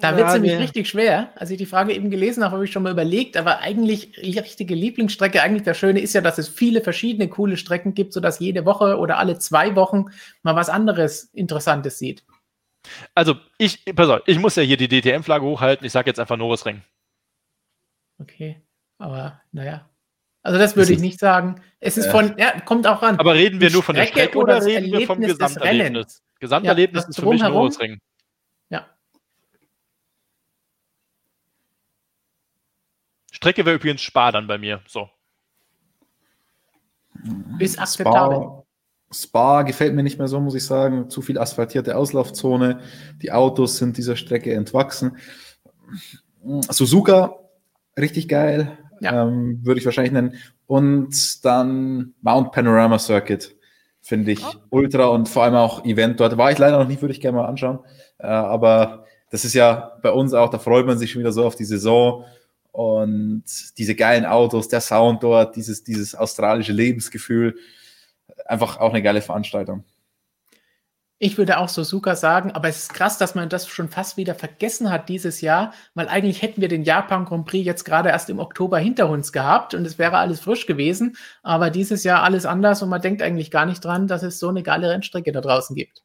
Da 0.00 0.16
wird 0.16 0.26
es 0.26 0.34
ja, 0.34 0.38
nämlich 0.40 0.58
richtig 0.58 0.88
schwer. 0.88 1.32
Als 1.36 1.50
ich 1.50 1.56
die 1.56 1.66
Frage 1.66 1.94
eben 1.94 2.10
gelesen 2.10 2.44
habe, 2.44 2.54
habe 2.54 2.64
ich 2.64 2.72
schon 2.72 2.82
mal 2.82 2.92
überlegt, 2.92 3.36
aber 3.36 3.60
eigentlich 3.60 4.12
die 4.12 4.38
richtige 4.38 4.74
Lieblingsstrecke, 4.74 5.42
eigentlich 5.42 5.62
das 5.62 5.78
Schöne 5.78 6.00
ist 6.00 6.12
ja, 6.12 6.20
dass 6.20 6.38
es 6.38 6.48
viele 6.48 6.82
verschiedene 6.82 7.28
coole 7.28 7.56
Strecken 7.56 7.94
gibt, 7.94 8.12
sodass 8.12 8.38
jede 8.38 8.66
Woche 8.66 8.98
oder 8.98 9.18
alle 9.18 9.38
zwei 9.38 9.74
Wochen 9.74 10.06
mal 10.42 10.54
was 10.54 10.68
anderes 10.68 11.24
Interessantes 11.32 11.98
sieht. 11.98 12.24
Also, 13.14 13.36
ich, 13.58 13.84
pass 13.94 14.08
auf, 14.08 14.20
ich 14.26 14.38
muss 14.38 14.56
ja 14.56 14.62
hier 14.62 14.76
die 14.76 14.88
DTM-Flagge 14.88 15.44
hochhalten. 15.44 15.86
Ich 15.86 15.92
sage 15.92 16.10
jetzt 16.10 16.20
einfach 16.20 16.36
Norrisring. 16.36 16.82
Okay, 18.18 18.62
aber 18.98 19.40
naja, 19.52 19.88
also 20.46 20.60
das 20.60 20.76
würde 20.76 20.92
ich 20.92 21.00
nicht 21.00 21.18
sagen. 21.18 21.60
Es 21.80 21.98
ist 21.98 22.06
von, 22.06 22.38
ja, 22.38 22.60
kommt 22.60 22.86
auch 22.86 23.02
an. 23.02 23.18
Aber 23.18 23.34
reden 23.34 23.60
wir 23.60 23.68
nur 23.68 23.82
von 23.82 23.96
der 23.96 24.06
Strecke 24.06 24.38
oder, 24.38 24.58
oder 24.58 24.64
reden 24.64 24.92
wir 24.92 25.04
vom 25.04 25.20
Gesamterlebnis? 25.20 26.22
Gesamterlebnis 26.38 27.02
ja, 27.02 27.08
ist 27.08 27.18
für 27.18 27.26
mich 27.26 27.42
Nürburgring. 27.42 27.98
Ja. 28.68 28.86
Strecke 33.32 33.66
wäre 33.66 33.74
übrigens 33.74 34.02
Spa 34.02 34.30
dann 34.30 34.46
bei 34.46 34.56
mir. 34.56 34.82
So. 34.86 35.10
Ist 37.58 37.80
akzeptabel. 37.80 38.36
Spa, 38.36 38.64
Spa 39.10 39.62
gefällt 39.62 39.96
mir 39.96 40.04
nicht 40.04 40.18
mehr 40.18 40.28
so, 40.28 40.38
muss 40.38 40.54
ich 40.54 40.64
sagen. 40.64 41.10
Zu 41.10 41.22
viel 41.22 41.40
asphaltierte 41.40 41.96
Auslaufzone. 41.96 42.78
Die 43.20 43.32
Autos 43.32 43.78
sind 43.78 43.96
dieser 43.96 44.14
Strecke 44.14 44.54
entwachsen. 44.54 45.16
Suzuka, 46.70 47.40
richtig 47.98 48.28
geil. 48.28 48.78
Ja. 49.00 49.24
Ähm, 49.24 49.60
würde 49.62 49.80
ich 49.80 49.84
wahrscheinlich 49.84 50.12
nennen. 50.12 50.34
Und 50.66 51.44
dann 51.44 52.14
Mount 52.22 52.52
Panorama 52.52 52.98
Circuit 52.98 53.56
finde 54.00 54.32
ich 54.32 54.44
oh. 54.44 54.54
ultra 54.70 55.06
und 55.06 55.28
vor 55.28 55.44
allem 55.44 55.54
auch 55.54 55.84
Event 55.84 56.20
dort. 56.20 56.38
War 56.38 56.52
ich 56.52 56.58
leider 56.58 56.78
noch 56.78 56.88
nicht, 56.88 57.02
würde 57.02 57.12
ich 57.12 57.20
gerne 57.20 57.38
mal 57.38 57.46
anschauen. 57.46 57.80
Äh, 58.18 58.26
aber 58.26 59.04
das 59.30 59.44
ist 59.44 59.54
ja 59.54 59.92
bei 60.02 60.10
uns 60.10 60.32
auch, 60.32 60.50
da 60.50 60.58
freut 60.58 60.86
man 60.86 60.98
sich 60.98 61.10
schon 61.10 61.20
wieder 61.20 61.32
so 61.32 61.44
auf 61.44 61.56
die 61.56 61.64
Saison 61.64 62.24
und 62.72 63.44
diese 63.78 63.94
geilen 63.94 64.26
Autos, 64.26 64.68
der 64.68 64.80
Sound 64.80 65.22
dort, 65.22 65.56
dieses, 65.56 65.82
dieses 65.82 66.14
australische 66.14 66.72
Lebensgefühl. 66.72 67.56
Einfach 68.44 68.78
auch 68.78 68.90
eine 68.90 69.02
geile 69.02 69.22
Veranstaltung. 69.22 69.84
Ich 71.18 71.38
würde 71.38 71.58
auch 71.58 71.70
Suzuka 71.70 72.14
sagen, 72.14 72.52
aber 72.52 72.68
es 72.68 72.76
ist 72.76 72.94
krass, 72.94 73.16
dass 73.16 73.34
man 73.34 73.48
das 73.48 73.66
schon 73.68 73.88
fast 73.88 74.18
wieder 74.18 74.34
vergessen 74.34 74.90
hat 74.90 75.08
dieses 75.08 75.40
Jahr, 75.40 75.72
weil 75.94 76.08
eigentlich 76.08 76.42
hätten 76.42 76.60
wir 76.60 76.68
den 76.68 76.82
Japan 76.82 77.24
Grand 77.24 77.46
Prix 77.46 77.64
jetzt 77.64 77.84
gerade 77.84 78.10
erst 78.10 78.28
im 78.28 78.38
Oktober 78.38 78.78
hinter 78.78 79.08
uns 79.08 79.32
gehabt 79.32 79.72
und 79.72 79.86
es 79.86 79.98
wäre 79.98 80.18
alles 80.18 80.40
frisch 80.40 80.66
gewesen, 80.66 81.16
aber 81.42 81.70
dieses 81.70 82.04
Jahr 82.04 82.22
alles 82.22 82.44
anders 82.44 82.82
und 82.82 82.90
man 82.90 83.00
denkt 83.00 83.22
eigentlich 83.22 83.50
gar 83.50 83.64
nicht 83.64 83.82
dran, 83.82 84.08
dass 84.08 84.22
es 84.22 84.38
so 84.38 84.50
eine 84.50 84.62
geile 84.62 84.90
Rennstrecke 84.90 85.32
da 85.32 85.40
draußen 85.40 85.74
gibt. 85.74 86.02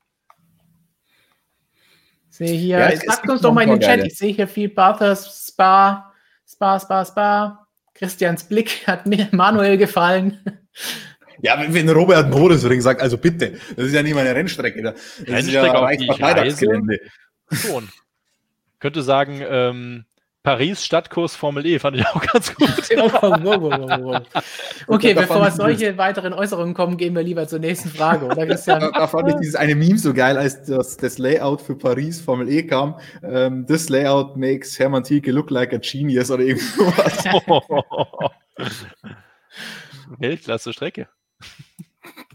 Ich 2.30 2.38
sehe 2.38 2.58
hier, 2.58 2.80
ja, 2.80 2.96
sagt 2.96 3.30
uns 3.30 3.42
doch 3.42 3.54
mal 3.54 3.64
in 3.64 3.72
den 3.72 3.82
Chat, 3.82 4.06
ich 4.06 4.18
sehe 4.18 4.34
hier 4.34 4.48
viel 4.48 4.70
Bathurst, 4.70 5.50
Spa, 5.50 6.14
Spa, 6.48 6.80
Spa, 6.80 7.06
Spa. 7.06 7.68
Christians 7.94 8.46
Blick 8.46 8.84
hat 8.88 9.06
mir 9.06 9.28
Manuel 9.32 9.78
gefallen. 9.78 10.40
Ja, 11.42 11.64
wenn 11.68 11.90
Robert 11.90 12.30
Nordesring 12.30 12.82
sagt, 12.82 13.02
also 13.02 13.18
bitte, 13.18 13.54
das 13.76 13.88
ist 13.88 13.94
ja 13.94 14.04
nicht 14.04 14.16
meine 14.16 14.36
Rennstrecke. 14.36 14.82
Das 14.82 14.96
Rennstrecke 15.20 15.48
ist 15.48 15.54
ja 15.54 15.80
Reichsparteidagsgelände. 15.80 17.00
Schon. 17.52 17.90
Könnte 18.80 19.02
sagen, 19.02 19.42
ähm, 19.48 20.06
Paris 20.44 20.84
Stadtkurs 20.84 21.36
Formel 21.36 21.66
E 21.68 21.78
fand 21.78 21.98
ich 21.98 22.08
auch 22.08 22.22
ganz 22.22 22.56
gut. 22.56 22.68
okay, 24.88 25.14
bevor 25.14 25.52
solche 25.52 26.00
weiteren 26.00 26.34
Äußerungen 26.34 26.74
kommen, 26.74 26.98
gehen 26.98 27.14
wir 27.14 27.22
lieber 27.22 27.48
zur 27.48 27.60
nächsten 27.60 27.90
Frage, 27.90 28.26
oder 28.26 28.48
Christian? 28.48 28.80
Da, 28.80 28.90
da 28.92 29.08
fand 29.08 29.30
ich 29.30 29.36
dieses 29.36 29.56
eine 29.56 29.76
Meme 29.76 30.00
so 30.00 30.14
geil, 30.14 30.38
als 30.38 30.64
das, 30.64 30.98
das 30.98 31.20
Layout 31.20 31.62
für 31.62 31.76
Paris 31.76 32.20
Formel 32.20 32.50
E 32.50 32.64
kam. 32.66 32.96
Um, 33.22 33.36
ähm, 33.36 33.68
this 33.68 33.90
layout 33.90 34.36
makes 34.36 34.80
Hermann 34.80 35.04
Thielke 35.04 35.32
look 35.32 35.52
like 35.52 35.74
a 35.74 35.78
genius 35.78 36.32
oder 36.32 36.44
irgendwas. 36.44 37.24
Weltklasse 40.18 40.74
Strecke. 40.74 41.08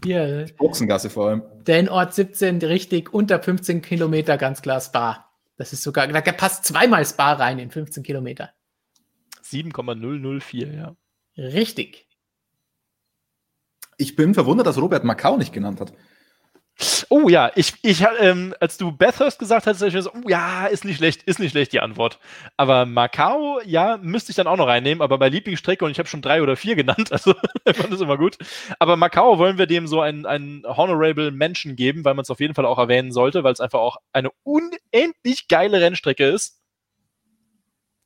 Hier. 0.03 0.45
Boxengasse 0.57 1.09
vor 1.09 1.29
allem. 1.29 1.43
Den 1.63 1.89
Ort 1.89 2.13
17 2.13 2.59
richtig 2.59 3.13
unter 3.13 3.41
15 3.41 3.81
Kilometer, 3.81 4.37
ganz 4.37 4.61
klar 4.61 4.79
Spa. 4.79 5.29
Das 5.57 5.73
ist 5.73 5.83
sogar, 5.83 6.07
da 6.07 6.21
passt 6.21 6.65
zweimal 6.65 7.05
Spa 7.05 7.33
rein 7.33 7.59
in 7.59 7.71
15 7.71 8.03
Kilometer. 8.03 8.51
7,004, 9.41 10.73
ja. 10.73 10.95
Richtig. 11.37 12.07
Ich 13.97 14.15
bin 14.15 14.33
verwundert, 14.33 14.67
dass 14.67 14.77
Robert 14.77 15.03
Macau 15.03 15.37
nicht 15.37 15.53
genannt 15.53 15.81
hat. 15.81 15.93
Oh 17.09 17.27
ja, 17.27 17.51
ich, 17.55 17.73
ich 17.81 18.05
ähm, 18.19 18.53
als 18.59 18.77
du 18.77 18.91
Bathurst 18.91 19.39
gesagt 19.39 19.65
hast, 19.65 19.81
ich 19.81 19.93
mir 19.93 20.01
so, 20.03 20.11
oh 20.11 20.29
ja, 20.29 20.67
ist 20.67 20.85
nicht 20.85 20.97
schlecht, 20.97 21.23
ist 21.23 21.39
nicht 21.39 21.51
schlecht 21.51 21.73
die 21.73 21.79
Antwort. 21.79 22.19
Aber 22.55 22.85
Macau, 22.85 23.59
ja, 23.65 23.97
müsste 23.97 24.31
ich 24.31 24.35
dann 24.35 24.45
auch 24.45 24.57
noch 24.57 24.67
reinnehmen, 24.67 25.01
aber 25.01 25.17
bei 25.17 25.29
Lieblingsstrecke, 25.29 25.83
und 25.83 25.91
ich 25.91 25.97
habe 25.97 26.07
schon 26.07 26.21
drei 26.21 26.43
oder 26.43 26.55
vier 26.55 26.75
genannt, 26.75 27.11
also 27.11 27.33
fand 27.65 27.91
das 27.91 28.01
immer 28.01 28.17
gut. 28.17 28.37
Aber 28.77 28.95
Macau 28.95 29.39
wollen 29.39 29.57
wir 29.57 29.65
dem 29.65 29.87
so 29.87 30.01
ein, 30.01 30.27
ein 30.27 30.63
Honorable 30.65 31.31
Mention 31.31 31.75
geben, 31.75 32.05
weil 32.05 32.13
man 32.13 32.23
es 32.23 32.29
auf 32.29 32.39
jeden 32.39 32.53
Fall 32.53 32.65
auch 32.65 32.77
erwähnen 32.77 33.11
sollte, 33.11 33.43
weil 33.43 33.53
es 33.53 33.59
einfach 33.59 33.79
auch 33.79 33.97
eine 34.13 34.29
unendlich 34.43 35.47
geile 35.47 35.81
Rennstrecke 35.81 36.27
ist. 36.27 36.61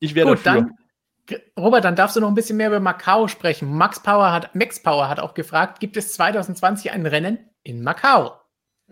Ich 0.00 0.14
wäre 0.14 0.30
dafür. 0.30 0.42
Dann 0.42 0.76
Robert, 1.58 1.84
dann 1.84 1.96
darfst 1.96 2.16
du 2.16 2.20
noch 2.20 2.28
ein 2.28 2.34
bisschen 2.34 2.56
mehr 2.56 2.68
über 2.68 2.80
Macau 2.80 3.28
sprechen. 3.28 3.72
Max 3.72 4.02
Power 4.02 4.32
hat, 4.32 4.54
Max 4.54 4.82
Power 4.82 5.08
hat 5.08 5.20
auch 5.20 5.34
gefragt, 5.34 5.78
gibt 5.80 5.96
es 5.96 6.14
2020 6.14 6.90
ein 6.90 7.06
Rennen 7.06 7.38
in 7.62 7.82
Macau? 7.82 8.41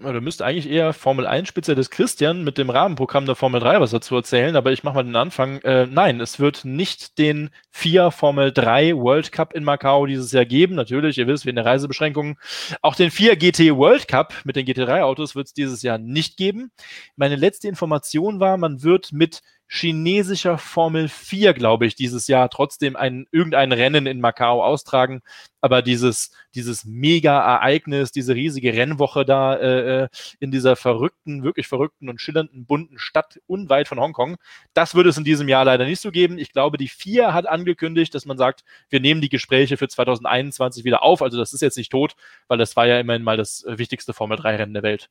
Da 0.02 0.18
müsste 0.18 0.47
eigentlich 0.47 0.70
eher 0.70 0.94
Formel 0.94 1.27
1 1.27 1.47
speziell 1.47 1.74
des 1.74 1.90
Christian 1.90 2.43
mit 2.43 2.56
dem 2.56 2.70
Rahmenprogramm 2.70 3.27
der 3.27 3.35
Formel 3.35 3.60
3 3.60 3.81
was 3.81 3.90
dazu 3.90 4.16
erzählen, 4.16 4.56
aber 4.56 4.72
ich 4.72 4.82
mache 4.82 4.94
mal 4.94 5.02
den 5.02 5.14
Anfang. 5.14 5.60
Äh, 5.60 5.86
nein, 5.86 6.20
es 6.20 6.40
wird 6.40 6.64
nicht 6.64 7.18
den 7.18 7.51
FIA 7.70 8.10
Formel 8.10 8.51
3 8.51 8.97
World 8.97 9.31
Cup 9.31 9.52
in 9.52 9.62
Macau 9.62 10.06
dieses 10.06 10.32
Jahr 10.32 10.47
geben. 10.47 10.74
Natürlich, 10.74 11.18
ihr 11.18 11.27
wisst, 11.27 11.44
wegen 11.44 11.56
der 11.56 11.66
Reisebeschränkungen. 11.66 12.39
Auch 12.81 12.94
den 12.94 13.10
FIA 13.10 13.35
GT 13.35 13.77
World 13.77 14.09
Cup 14.09 14.32
mit 14.44 14.56
den 14.56 14.66
GT3-Autos 14.66 15.36
wird 15.36 15.48
es 15.48 15.52
dieses 15.52 15.82
Jahr 15.82 15.98
nicht 15.98 16.39
geben. 16.39 16.70
Meine 17.16 17.36
letzte 17.36 17.68
Information 17.68 18.40
war, 18.40 18.56
man 18.56 18.82
wird 18.82 19.12
mit 19.12 19.43
chinesischer 19.72 20.59
Formel 20.59 21.09
4, 21.09 21.55
glaube 21.55 21.86
ich, 21.86 21.94
dieses 21.94 22.26
Jahr 22.26 22.51
trotzdem 22.51 22.97
ein, 22.97 23.28
irgendein 23.30 23.70
Rennen 23.70 24.06
in 24.06 24.20
Macau 24.20 24.64
austragen. 24.64 25.22
Aber 25.60 25.80
dieses, 25.80 26.32
dieses 26.56 26.84
Mega-Ereignis, 26.84 28.10
diese 28.10 28.34
riesige 28.34 28.72
Rennwoche 28.72 29.24
da 29.24 29.55
äh, 29.55 30.02
äh, 30.02 30.09
in 30.40 30.51
dieser 30.51 30.74
verrückten, 30.74 31.44
wirklich 31.44 31.68
verrückten 31.68 32.09
und 32.09 32.20
schillernden, 32.20 32.66
bunten 32.66 32.98
Stadt 32.98 33.38
unweit 33.47 33.86
von 33.86 34.01
Hongkong, 34.01 34.38
das 34.74 34.97
würde 34.97 35.10
es 35.10 35.18
in 35.18 35.24
diesem 35.24 35.47
Jahr 35.47 35.64
leider 35.64 35.84
nicht 35.84 36.01
so 36.01 36.10
geben. 36.10 36.38
Ich 36.38 36.52
glaube, 36.52 36.76
die 36.76 36.88
FIA 36.88 37.32
hat 37.32 37.47
angekündigt, 37.47 38.12
dass 38.12 38.26
man 38.26 38.38
sagt, 38.38 38.64
wir 38.88 38.98
nehmen 38.98 39.20
die 39.20 39.28
Gespräche 39.28 39.76
für 39.76 39.86
2021 39.86 40.82
wieder 40.82 41.05
auf. 41.05 41.22
Also 41.22 41.38
das 41.38 41.52
ist 41.52 41.60
jetzt 41.60 41.76
nicht 41.76 41.92
tot, 41.92 42.16
weil 42.48 42.59
das 42.59 42.74
war 42.74 42.88
ja 42.88 42.98
immerhin 42.98 43.22
mal 43.22 43.36
das 43.36 43.64
wichtigste 43.68 44.14
Formel 44.14 44.36
3-Rennen 44.36 44.74
der 44.74 44.82
Welt. 44.82 45.10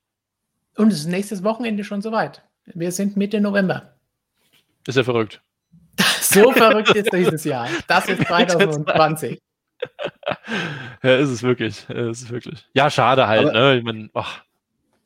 Und 0.75 0.91
es 0.91 0.99
ist 0.99 1.07
nächstes 1.07 1.45
Wochenende 1.45 1.85
schon 1.85 2.01
soweit. 2.01 2.43
Wir 2.65 2.91
sind 2.91 3.15
Mitte 3.15 3.39
November. 3.39 3.93
Ist 4.87 4.95
ja 4.95 5.03
verrückt. 5.03 5.41
so 6.21 6.51
verrückt 6.51 6.95
ist 6.95 7.11
dieses 7.13 7.43
Jahr. 7.43 7.67
Das 7.87 8.07
ist 8.07 8.21
2020. 8.27 9.39
ja, 11.03 11.15
ist 11.15 11.29
es 11.29 11.43
wirklich. 11.43 11.89
Ist 11.89 12.23
es 12.23 12.29
wirklich. 12.29 12.67
Ja, 12.73 12.89
schade 12.89 13.27
halt. 13.27 13.53
Ne? 13.53 13.77
ich 13.77 13.83
mein, 13.83 14.09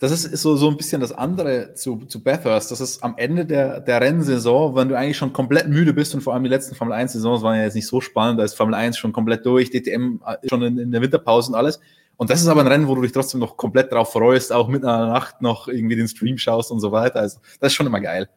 das 0.04 0.12
ist, 0.12 0.26
ist, 0.26 0.42
so, 0.42 0.58
so 0.58 0.70
ein 0.70 0.76
bisschen 0.76 1.00
das 1.00 1.14
andere 1.14 1.76
zu, 1.76 1.96
zu 2.08 2.22
Bathurst. 2.22 2.72
Das 2.72 2.82
ist 2.82 3.02
am 3.04 3.14
Ende 3.16 3.46
der, 3.46 3.80
der 3.80 4.02
Rennsaison, 4.02 4.76
wenn 4.76 4.90
du 4.90 4.98
eigentlich 4.98 5.16
schon 5.16 5.32
komplett 5.32 5.70
müde 5.70 5.94
bist 5.94 6.14
und 6.14 6.20
vor 6.20 6.34
allem 6.34 6.44
die 6.44 6.50
letzten 6.50 6.76
Formel 6.76 6.94
1-Saisons 6.98 7.42
waren 7.42 7.56
ja 7.56 7.64
jetzt 7.64 7.76
nicht 7.76 7.88
so 7.88 8.02
spannend. 8.02 8.38
Da 8.38 8.44
ist 8.44 8.56
Formel 8.56 8.76
1 8.76 8.98
schon 8.98 9.14
komplett 9.14 9.46
durch, 9.46 9.70
DTM 9.70 10.20
schon 10.50 10.62
in, 10.62 10.78
in 10.78 10.92
der 10.92 11.02
Winterpause 11.02 11.52
und 11.52 11.56
alles. 11.56 11.80
Und 12.18 12.30
das 12.30 12.42
ist 12.42 12.48
aber 12.48 12.60
ein 12.60 12.68
Rennen, 12.68 12.90
wo 12.90 12.96
du 12.96 13.02
dich 13.02 13.14
trotzdem 13.14 13.40
noch 13.40 13.56
komplett 13.56 13.94
drauf 13.94 14.12
freust, 14.12 14.52
auch 14.52 14.68
mit 14.68 14.84
einer 14.84 15.08
Nacht 15.08 15.42
noch 15.42 15.70
irgendwie 15.70 15.96
den 15.96 16.10
Stream 16.10 16.38
schaust 16.38 16.70
und 16.72 16.82
so 16.82 16.92
weiter. 16.92 17.22
Also, 17.22 17.40
das 17.62 17.72
ist 17.72 17.76
schon 17.76 17.88
immer 17.88 18.02
geil. 18.02 18.28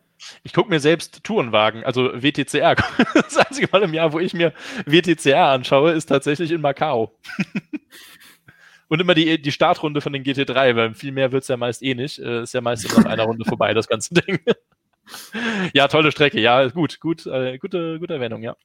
Ich 0.42 0.52
gucke 0.52 0.70
mir 0.70 0.80
selbst 0.80 1.22
Tourenwagen, 1.24 1.84
also 1.84 2.10
WTCR. 2.12 2.76
Das 3.14 3.36
einzige 3.36 3.68
Mal 3.70 3.82
im 3.82 3.94
Jahr, 3.94 4.12
wo 4.12 4.18
ich 4.18 4.34
mir 4.34 4.52
WTCR 4.86 5.48
anschaue, 5.48 5.92
ist 5.92 6.06
tatsächlich 6.06 6.50
in 6.50 6.60
Macau. 6.60 7.16
Und 8.88 9.00
immer 9.00 9.14
die, 9.14 9.40
die 9.40 9.52
Startrunde 9.52 10.00
von 10.00 10.12
den 10.12 10.22
GT3, 10.22 10.76
weil 10.76 10.94
viel 10.94 11.12
mehr 11.12 11.32
wird 11.32 11.42
es 11.42 11.48
ja 11.48 11.56
meist 11.56 11.82
eh 11.82 11.94
nicht. 11.94 12.18
Äh, 12.20 12.42
ist 12.42 12.54
ja 12.54 12.60
meist 12.60 12.86
nach 12.96 13.04
einer 13.04 13.24
Runde 13.24 13.44
vorbei, 13.44 13.74
das 13.74 13.88
ganze 13.88 14.14
Ding. 14.14 14.38
ja, 15.74 15.88
tolle 15.88 16.12
Strecke. 16.12 16.40
Ja, 16.40 16.68
gut, 16.68 17.00
gut, 17.00 17.26
äh, 17.26 17.58
gute, 17.58 17.98
gute 17.98 18.14
Erwähnung, 18.14 18.42
ja. 18.42 18.56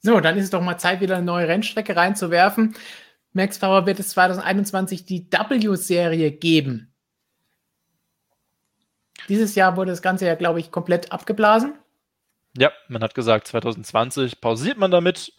So, 0.00 0.20
dann 0.20 0.36
ist 0.36 0.44
es 0.44 0.50
doch 0.50 0.62
mal 0.62 0.78
Zeit, 0.78 1.00
wieder 1.00 1.16
eine 1.16 1.26
neue 1.26 1.48
Rennstrecke 1.48 1.96
reinzuwerfen. 1.96 2.74
Max 3.32 3.58
Power 3.58 3.86
wird 3.86 4.00
es 4.00 4.10
2021 4.10 5.04
die 5.04 5.26
W-Serie 5.30 6.32
geben. 6.32 6.94
Dieses 9.28 9.54
Jahr 9.54 9.76
wurde 9.76 9.90
das 9.90 10.02
Ganze 10.02 10.26
ja, 10.26 10.34
glaube 10.34 10.60
ich, 10.60 10.70
komplett 10.70 11.12
abgeblasen. 11.12 11.74
Ja, 12.56 12.72
man 12.88 13.02
hat 13.02 13.14
gesagt, 13.14 13.46
2020 13.48 14.40
pausiert 14.40 14.78
man 14.78 14.90
damit. 14.90 15.32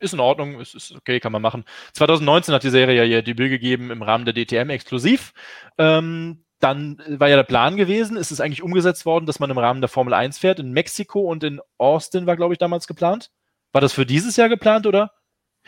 Ist 0.00 0.14
in 0.14 0.20
Ordnung, 0.20 0.58
ist, 0.60 0.74
ist 0.74 0.94
okay, 0.94 1.20
kann 1.20 1.32
man 1.32 1.42
machen. 1.42 1.64
2019 1.92 2.54
hat 2.54 2.62
die 2.62 2.70
Serie 2.70 2.96
ja 2.96 3.04
ihr 3.04 3.22
Debüt 3.22 3.50
gegeben 3.50 3.90
im 3.90 4.02
Rahmen 4.02 4.24
der 4.24 4.34
DTM 4.34 4.70
exklusiv. 4.70 5.34
Ähm, 5.76 6.44
dann 6.58 7.02
war 7.06 7.28
ja 7.28 7.36
der 7.36 7.42
Plan 7.42 7.76
gewesen, 7.76 8.16
ist 8.16 8.30
es 8.30 8.40
eigentlich 8.40 8.62
umgesetzt 8.62 9.04
worden, 9.04 9.26
dass 9.26 9.38
man 9.38 9.50
im 9.50 9.58
Rahmen 9.58 9.82
der 9.82 9.88
Formel 9.88 10.14
1 10.14 10.38
fährt. 10.38 10.58
In 10.58 10.72
Mexiko 10.72 11.20
und 11.20 11.44
in 11.44 11.60
Austin 11.76 12.26
war, 12.26 12.36
glaube 12.36 12.54
ich, 12.54 12.58
damals 12.58 12.86
geplant. 12.86 13.30
War 13.72 13.82
das 13.82 13.92
für 13.92 14.06
dieses 14.06 14.36
Jahr 14.36 14.48
geplant, 14.48 14.86
oder? 14.86 15.12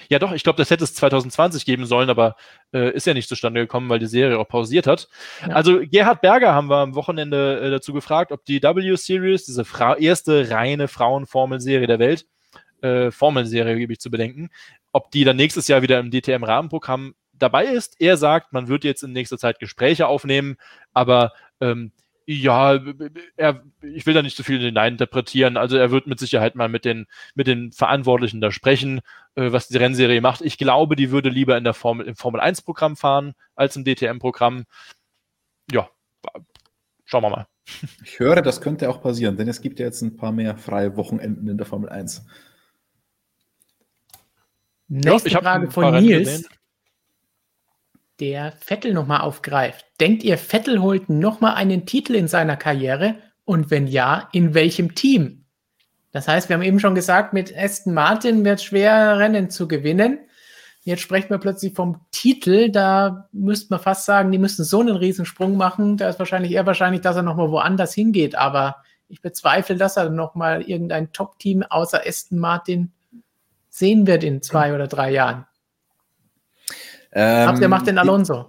Ja, 0.08 0.18
doch, 0.18 0.32
ich 0.32 0.42
glaube, 0.42 0.56
das 0.56 0.70
hätte 0.70 0.84
es 0.84 0.94
2020 0.94 1.64
geben 1.64 1.86
sollen, 1.86 2.10
aber 2.10 2.36
äh, 2.72 2.92
ist 2.92 3.06
ja 3.06 3.14
nicht 3.14 3.28
zustande 3.28 3.60
gekommen, 3.60 3.88
weil 3.88 3.98
die 3.98 4.06
Serie 4.06 4.38
auch 4.38 4.48
pausiert 4.48 4.86
hat. 4.86 5.08
Ja. 5.40 5.54
Also 5.54 5.80
Gerhard 5.80 6.20
Berger 6.20 6.54
haben 6.54 6.70
wir 6.70 6.76
am 6.76 6.94
Wochenende 6.94 7.60
äh, 7.60 7.70
dazu 7.70 7.92
gefragt, 7.92 8.32
ob 8.32 8.44
die 8.44 8.62
W-Series, 8.62 9.44
diese 9.44 9.64
Fra 9.64 9.96
erste 9.96 10.50
reine 10.50 10.88
Frauenformelserie 10.88 11.86
der 11.86 11.98
Welt, 11.98 12.26
äh, 12.82 13.10
Formelserie 13.10 13.76
gebe 13.76 13.92
ich 13.92 14.00
zu 14.00 14.10
bedenken, 14.10 14.50
ob 14.92 15.10
die 15.10 15.24
dann 15.24 15.36
nächstes 15.36 15.68
Jahr 15.68 15.82
wieder 15.82 15.98
im 15.98 16.10
DTM-Rahmenprogramm 16.10 17.14
dabei 17.32 17.66
ist. 17.66 18.00
Er 18.00 18.16
sagt, 18.16 18.52
man 18.52 18.68
wird 18.68 18.84
jetzt 18.84 19.02
in 19.02 19.12
nächster 19.12 19.38
Zeit 19.38 19.58
Gespräche 19.58 20.06
aufnehmen, 20.06 20.56
aber 20.92 21.32
ähm, 21.60 21.92
ja, 22.30 22.78
er, 23.36 23.62
ich 23.80 24.04
will 24.04 24.12
da 24.12 24.20
nicht 24.20 24.36
so 24.36 24.42
viel 24.42 24.60
hineininterpretieren. 24.60 25.56
Also 25.56 25.78
er 25.78 25.90
wird 25.90 26.06
mit 26.06 26.18
Sicherheit 26.18 26.56
mal 26.56 26.68
mit 26.68 26.84
den, 26.84 27.06
mit 27.34 27.46
den 27.46 27.72
Verantwortlichen 27.72 28.42
da 28.42 28.52
sprechen, 28.52 29.00
äh, 29.34 29.50
was 29.50 29.68
die 29.68 29.78
Rennserie 29.78 30.20
macht. 30.20 30.42
Ich 30.42 30.58
glaube, 30.58 30.94
die 30.94 31.10
würde 31.10 31.30
lieber 31.30 31.56
in 31.56 31.64
der 31.64 31.72
Formel, 31.72 32.06
im 32.06 32.16
Formel 32.16 32.42
1-Programm 32.42 32.96
fahren 32.96 33.32
als 33.54 33.76
im 33.76 33.84
DTM-Programm. 33.84 34.64
Ja, 35.72 35.88
schauen 37.06 37.22
wir 37.22 37.30
mal. 37.30 37.46
Ich 38.04 38.18
höre, 38.18 38.42
das 38.42 38.60
könnte 38.60 38.90
auch 38.90 39.00
passieren, 39.00 39.38
denn 39.38 39.48
es 39.48 39.62
gibt 39.62 39.78
ja 39.78 39.86
jetzt 39.86 40.02
ein 40.02 40.16
paar 40.16 40.32
mehr 40.32 40.58
freie 40.58 40.98
Wochenenden 40.98 41.48
in 41.48 41.56
der 41.56 41.66
Formel 41.66 41.88
1. 41.88 42.26
Nächste 44.88 45.30
ja, 45.30 45.40
Frage 45.40 45.70
von 45.70 45.94
Nils 45.94 46.46
der 48.20 48.52
Vettel 48.52 48.92
nochmal 48.92 49.20
aufgreift. 49.20 49.86
Denkt 50.00 50.22
ihr, 50.22 50.38
Vettel 50.38 50.80
holt 50.80 51.08
nochmal 51.08 51.54
einen 51.54 51.86
Titel 51.86 52.14
in 52.14 52.28
seiner 52.28 52.56
Karriere? 52.56 53.16
Und 53.44 53.70
wenn 53.70 53.86
ja, 53.86 54.28
in 54.32 54.54
welchem 54.54 54.94
Team? 54.94 55.44
Das 56.10 56.28
heißt, 56.28 56.48
wir 56.48 56.54
haben 56.54 56.62
eben 56.62 56.80
schon 56.80 56.94
gesagt, 56.94 57.32
mit 57.32 57.56
Aston 57.56 57.94
Martin 57.94 58.44
wird 58.44 58.58
es 58.58 58.64
schwer, 58.64 59.18
Rennen 59.18 59.50
zu 59.50 59.68
gewinnen. 59.68 60.18
Jetzt 60.82 61.02
sprechen 61.02 61.30
wir 61.30 61.38
plötzlich 61.38 61.74
vom 61.74 62.00
Titel. 62.10 62.70
Da 62.70 63.28
müsste 63.32 63.68
man 63.70 63.80
fast 63.80 64.06
sagen, 64.06 64.32
die 64.32 64.38
müssten 64.38 64.64
so 64.64 64.80
einen 64.80 64.96
Riesensprung 64.96 65.56
machen. 65.56 65.96
Da 65.96 66.08
ist 66.08 66.18
wahrscheinlich 66.18 66.52
eher 66.52 66.66
wahrscheinlich, 66.66 67.02
dass 67.02 67.16
er 67.16 67.22
nochmal 67.22 67.50
woanders 67.50 67.92
hingeht. 67.92 68.36
Aber 68.36 68.76
ich 69.08 69.20
bezweifle, 69.20 69.76
dass 69.76 69.96
er 69.96 70.10
nochmal 70.10 70.62
irgendein 70.62 71.12
Top-Team 71.12 71.62
außer 71.62 72.02
Aston 72.06 72.38
Martin 72.38 72.92
sehen 73.68 74.06
wird 74.06 74.24
in 74.24 74.42
zwei 74.42 74.74
oder 74.74 74.86
drei 74.86 75.10
Jahren. 75.10 75.46
Ähm, 77.12 77.48
Habt 77.48 77.68
macht 77.68 77.86
den 77.86 77.98
Alonso? 77.98 78.46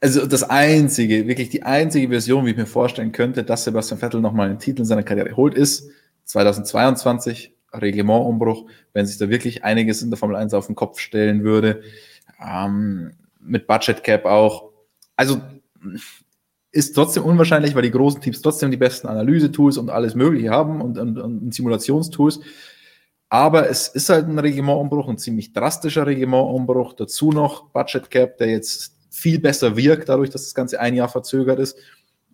Also 0.00 0.26
das 0.26 0.44
einzige, 0.44 1.26
wirklich 1.26 1.48
die 1.48 1.64
einzige 1.64 2.08
Version, 2.08 2.46
wie 2.46 2.50
ich 2.50 2.56
mir 2.56 2.66
vorstellen 2.66 3.10
könnte, 3.12 3.42
dass 3.42 3.64
Sebastian 3.64 3.98
Vettel 3.98 4.20
nochmal 4.20 4.48
einen 4.48 4.60
Titel 4.60 4.80
in 4.80 4.84
seiner 4.84 5.02
Karriere 5.02 5.36
holt, 5.36 5.54
ist 5.54 5.90
2022 6.24 7.54
Reglementumbruch, 7.72 8.66
wenn 8.92 9.06
sich 9.06 9.18
da 9.18 9.28
wirklich 9.28 9.64
einiges 9.64 10.02
in 10.02 10.10
der 10.10 10.18
Formel 10.18 10.36
1 10.36 10.54
auf 10.54 10.66
den 10.66 10.76
Kopf 10.76 11.00
stellen 11.00 11.42
würde, 11.42 11.82
ähm, 12.40 13.12
mit 13.40 13.66
Budget 13.66 14.04
Cap 14.04 14.24
auch. 14.24 14.70
Also 15.16 15.40
ist 16.70 16.94
trotzdem 16.94 17.24
unwahrscheinlich, 17.24 17.74
weil 17.74 17.82
die 17.82 17.90
großen 17.90 18.20
Teams 18.20 18.40
trotzdem 18.40 18.70
die 18.70 18.76
besten 18.76 19.08
Analyse-Tools 19.08 19.78
und 19.78 19.90
alles 19.90 20.14
Mögliche 20.14 20.50
haben 20.50 20.80
und, 20.80 20.98
und, 20.98 21.18
und 21.18 21.54
Simulationstools. 21.54 22.40
Aber 23.28 23.68
es 23.68 23.88
ist 23.88 24.08
halt 24.08 24.26
ein 24.26 24.38
Regimentumbruch, 24.38 25.08
ein 25.08 25.18
ziemlich 25.18 25.52
drastischer 25.52 26.06
Regimentumbruch. 26.06 26.94
Dazu 26.94 27.30
noch 27.30 27.70
Budget 27.70 28.10
Cap, 28.10 28.38
der 28.38 28.48
jetzt 28.48 28.96
viel 29.10 29.38
besser 29.38 29.76
wirkt, 29.76 30.08
dadurch, 30.08 30.30
dass 30.30 30.44
das 30.44 30.54
Ganze 30.54 30.80
ein 30.80 30.94
Jahr 30.94 31.08
verzögert 31.08 31.58
ist. 31.58 31.76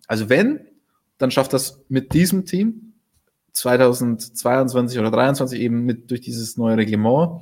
Also 0.07 0.29
wenn, 0.29 0.61
dann 1.17 1.31
schafft 1.31 1.53
das 1.53 1.81
mit 1.89 2.13
diesem 2.13 2.45
Team 2.45 2.93
2022 3.53 4.99
oder 4.99 5.09
2023 5.09 5.59
eben 5.59 5.83
mit 5.83 6.11
durch 6.11 6.21
dieses 6.21 6.57
neue 6.57 6.77
Reglement, 6.77 7.41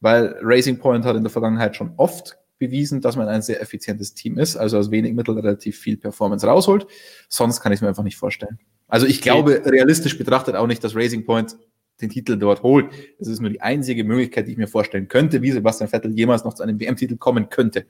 weil 0.00 0.36
Racing 0.42 0.78
Point 0.78 1.04
hat 1.04 1.16
in 1.16 1.22
der 1.22 1.30
Vergangenheit 1.30 1.76
schon 1.76 1.94
oft 1.96 2.36
bewiesen, 2.58 3.00
dass 3.00 3.16
man 3.16 3.28
ein 3.28 3.42
sehr 3.42 3.60
effizientes 3.60 4.14
Team 4.14 4.38
ist, 4.38 4.56
also 4.56 4.78
aus 4.78 4.90
wenig 4.90 5.12
Mitteln 5.12 5.38
relativ 5.38 5.78
viel 5.78 5.96
Performance 5.96 6.46
rausholt. 6.46 6.86
Sonst 7.28 7.60
kann 7.60 7.72
ich 7.72 7.78
es 7.78 7.82
mir 7.82 7.88
einfach 7.88 8.02
nicht 8.02 8.16
vorstellen. 8.16 8.58
Also 8.88 9.06
ich 9.06 9.20
glaube, 9.20 9.62
realistisch 9.66 10.16
betrachtet 10.16 10.54
auch 10.54 10.66
nicht, 10.66 10.82
dass 10.82 10.94
Racing 10.94 11.26
Point 11.26 11.56
den 12.00 12.10
Titel 12.10 12.36
dort 12.36 12.62
holt. 12.62 12.92
Das 13.18 13.28
ist 13.28 13.40
nur 13.40 13.50
die 13.50 13.60
einzige 13.60 14.04
Möglichkeit, 14.04 14.46
die 14.46 14.52
ich 14.52 14.58
mir 14.58 14.68
vorstellen 14.68 15.08
könnte, 15.08 15.42
wie 15.42 15.50
Sebastian 15.50 15.88
Vettel 15.88 16.12
jemals 16.12 16.44
noch 16.44 16.54
zu 16.54 16.62
einem 16.62 16.80
WM-Titel 16.80 17.16
kommen 17.16 17.48
könnte. 17.48 17.86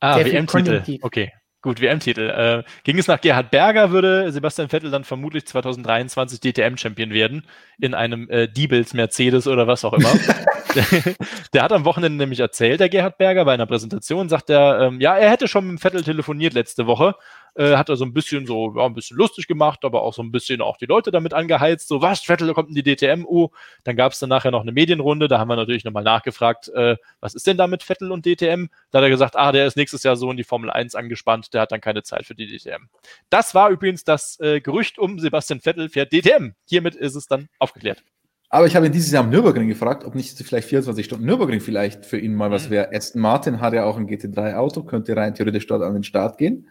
Ah, 0.00 0.18
WM-Titel. 0.18 0.98
Okay. 1.02 1.32
Gut, 1.60 1.80
WM-Titel. 1.80 2.30
Äh, 2.30 2.62
ging 2.84 2.98
es 2.98 3.08
nach 3.08 3.20
Gerhard 3.20 3.50
Berger, 3.50 3.90
würde 3.90 4.30
Sebastian 4.30 4.68
Vettel 4.68 4.92
dann 4.92 5.02
vermutlich 5.02 5.44
2023 5.44 6.38
DTM-Champion 6.38 7.10
werden, 7.10 7.44
in 7.80 7.94
einem 7.94 8.30
äh, 8.30 8.46
Diebels 8.46 8.94
Mercedes 8.94 9.48
oder 9.48 9.66
was 9.66 9.84
auch 9.84 9.92
immer. 9.92 10.12
der, 11.52 11.62
hat 11.64 11.72
am 11.72 11.84
Wochenende 11.84 12.16
nämlich 12.16 12.38
erzählt, 12.38 12.78
der 12.78 12.88
Gerhard 12.88 13.18
Berger, 13.18 13.44
bei 13.44 13.54
einer 13.54 13.66
Präsentation, 13.66 14.28
sagt 14.28 14.50
er, 14.50 14.82
ähm, 14.82 15.00
ja, 15.00 15.16
er 15.16 15.30
hätte 15.30 15.48
schon 15.48 15.66
mit 15.66 15.80
Vettel 15.80 16.04
telefoniert 16.04 16.54
letzte 16.54 16.86
Woche 16.86 17.16
äh, 17.54 17.76
hat 17.76 17.88
er 17.88 17.96
so 17.96 18.04
ein 18.04 18.12
bisschen 18.12 18.46
so, 18.46 18.74
ja, 18.76 18.86
ein 18.86 18.94
bisschen 18.94 19.16
lustig 19.16 19.46
gemacht, 19.46 19.84
aber 19.84 20.02
auch 20.02 20.14
so 20.14 20.22
ein 20.22 20.32
bisschen 20.32 20.60
auch 20.60 20.76
die 20.76 20.86
Leute 20.86 21.10
damit 21.10 21.34
angeheizt, 21.34 21.88
so, 21.88 22.02
was, 22.02 22.20
Vettel 22.20 22.52
kommt 22.54 22.68
in 22.68 22.74
die 22.74 22.82
DTM, 22.82 23.24
oh, 23.26 23.50
dann 23.84 23.96
gab 23.96 24.12
es 24.12 24.18
dann 24.18 24.28
nachher 24.28 24.50
noch 24.50 24.62
eine 24.62 24.72
Medienrunde, 24.72 25.28
da 25.28 25.38
haben 25.38 25.48
wir 25.48 25.56
natürlich 25.56 25.84
nochmal 25.84 26.04
nachgefragt, 26.04 26.68
äh, 26.68 26.96
was 27.20 27.34
ist 27.34 27.46
denn 27.46 27.56
da 27.56 27.66
mit 27.66 27.82
Vettel 27.82 28.12
und 28.12 28.26
DTM? 28.26 28.66
Da 28.90 28.98
hat 28.98 29.04
er 29.04 29.10
gesagt, 29.10 29.36
ah, 29.36 29.52
der 29.52 29.66
ist 29.66 29.76
nächstes 29.76 30.02
Jahr 30.02 30.16
so 30.16 30.30
in 30.30 30.36
die 30.36 30.44
Formel 30.44 30.70
1 30.70 30.94
angespannt, 30.94 31.52
der 31.54 31.62
hat 31.62 31.72
dann 31.72 31.80
keine 31.80 32.02
Zeit 32.02 32.26
für 32.26 32.34
die 32.34 32.46
DTM. 32.46 32.88
Das 33.30 33.54
war 33.54 33.70
übrigens 33.70 34.04
das 34.04 34.38
äh, 34.40 34.60
Gerücht 34.60 34.98
um 34.98 35.18
Sebastian 35.18 35.60
Vettel 35.60 35.88
fährt 35.88 36.12
DTM. 36.12 36.52
Hiermit 36.66 36.94
ist 36.94 37.14
es 37.14 37.26
dann 37.26 37.48
aufgeklärt. 37.58 38.02
Aber 38.50 38.66
ich 38.66 38.74
habe 38.74 38.86
ihn 38.86 38.92
dieses 38.92 39.12
Jahr 39.12 39.24
am 39.24 39.30
Nürburgring 39.30 39.68
gefragt, 39.68 40.04
ob 40.04 40.14
nicht 40.14 40.38
vielleicht 40.38 40.68
24 40.68 41.04
Stunden 41.04 41.26
Nürburgring 41.26 41.60
vielleicht 41.60 42.06
für 42.06 42.18
ihn 42.18 42.34
mal 42.34 42.50
was 42.50 42.66
mhm. 42.66 42.70
wäre. 42.70 42.94
Aston 42.94 43.20
Martin 43.20 43.60
hat 43.60 43.74
ja 43.74 43.84
auch 43.84 43.98
ein 43.98 44.08
GT3-Auto, 44.08 44.84
könnte 44.84 45.14
rein 45.16 45.34
theoretisch 45.34 45.66
dort 45.66 45.82
an 45.82 45.92
den 45.92 46.04
Start 46.04 46.38
gehen. 46.38 46.68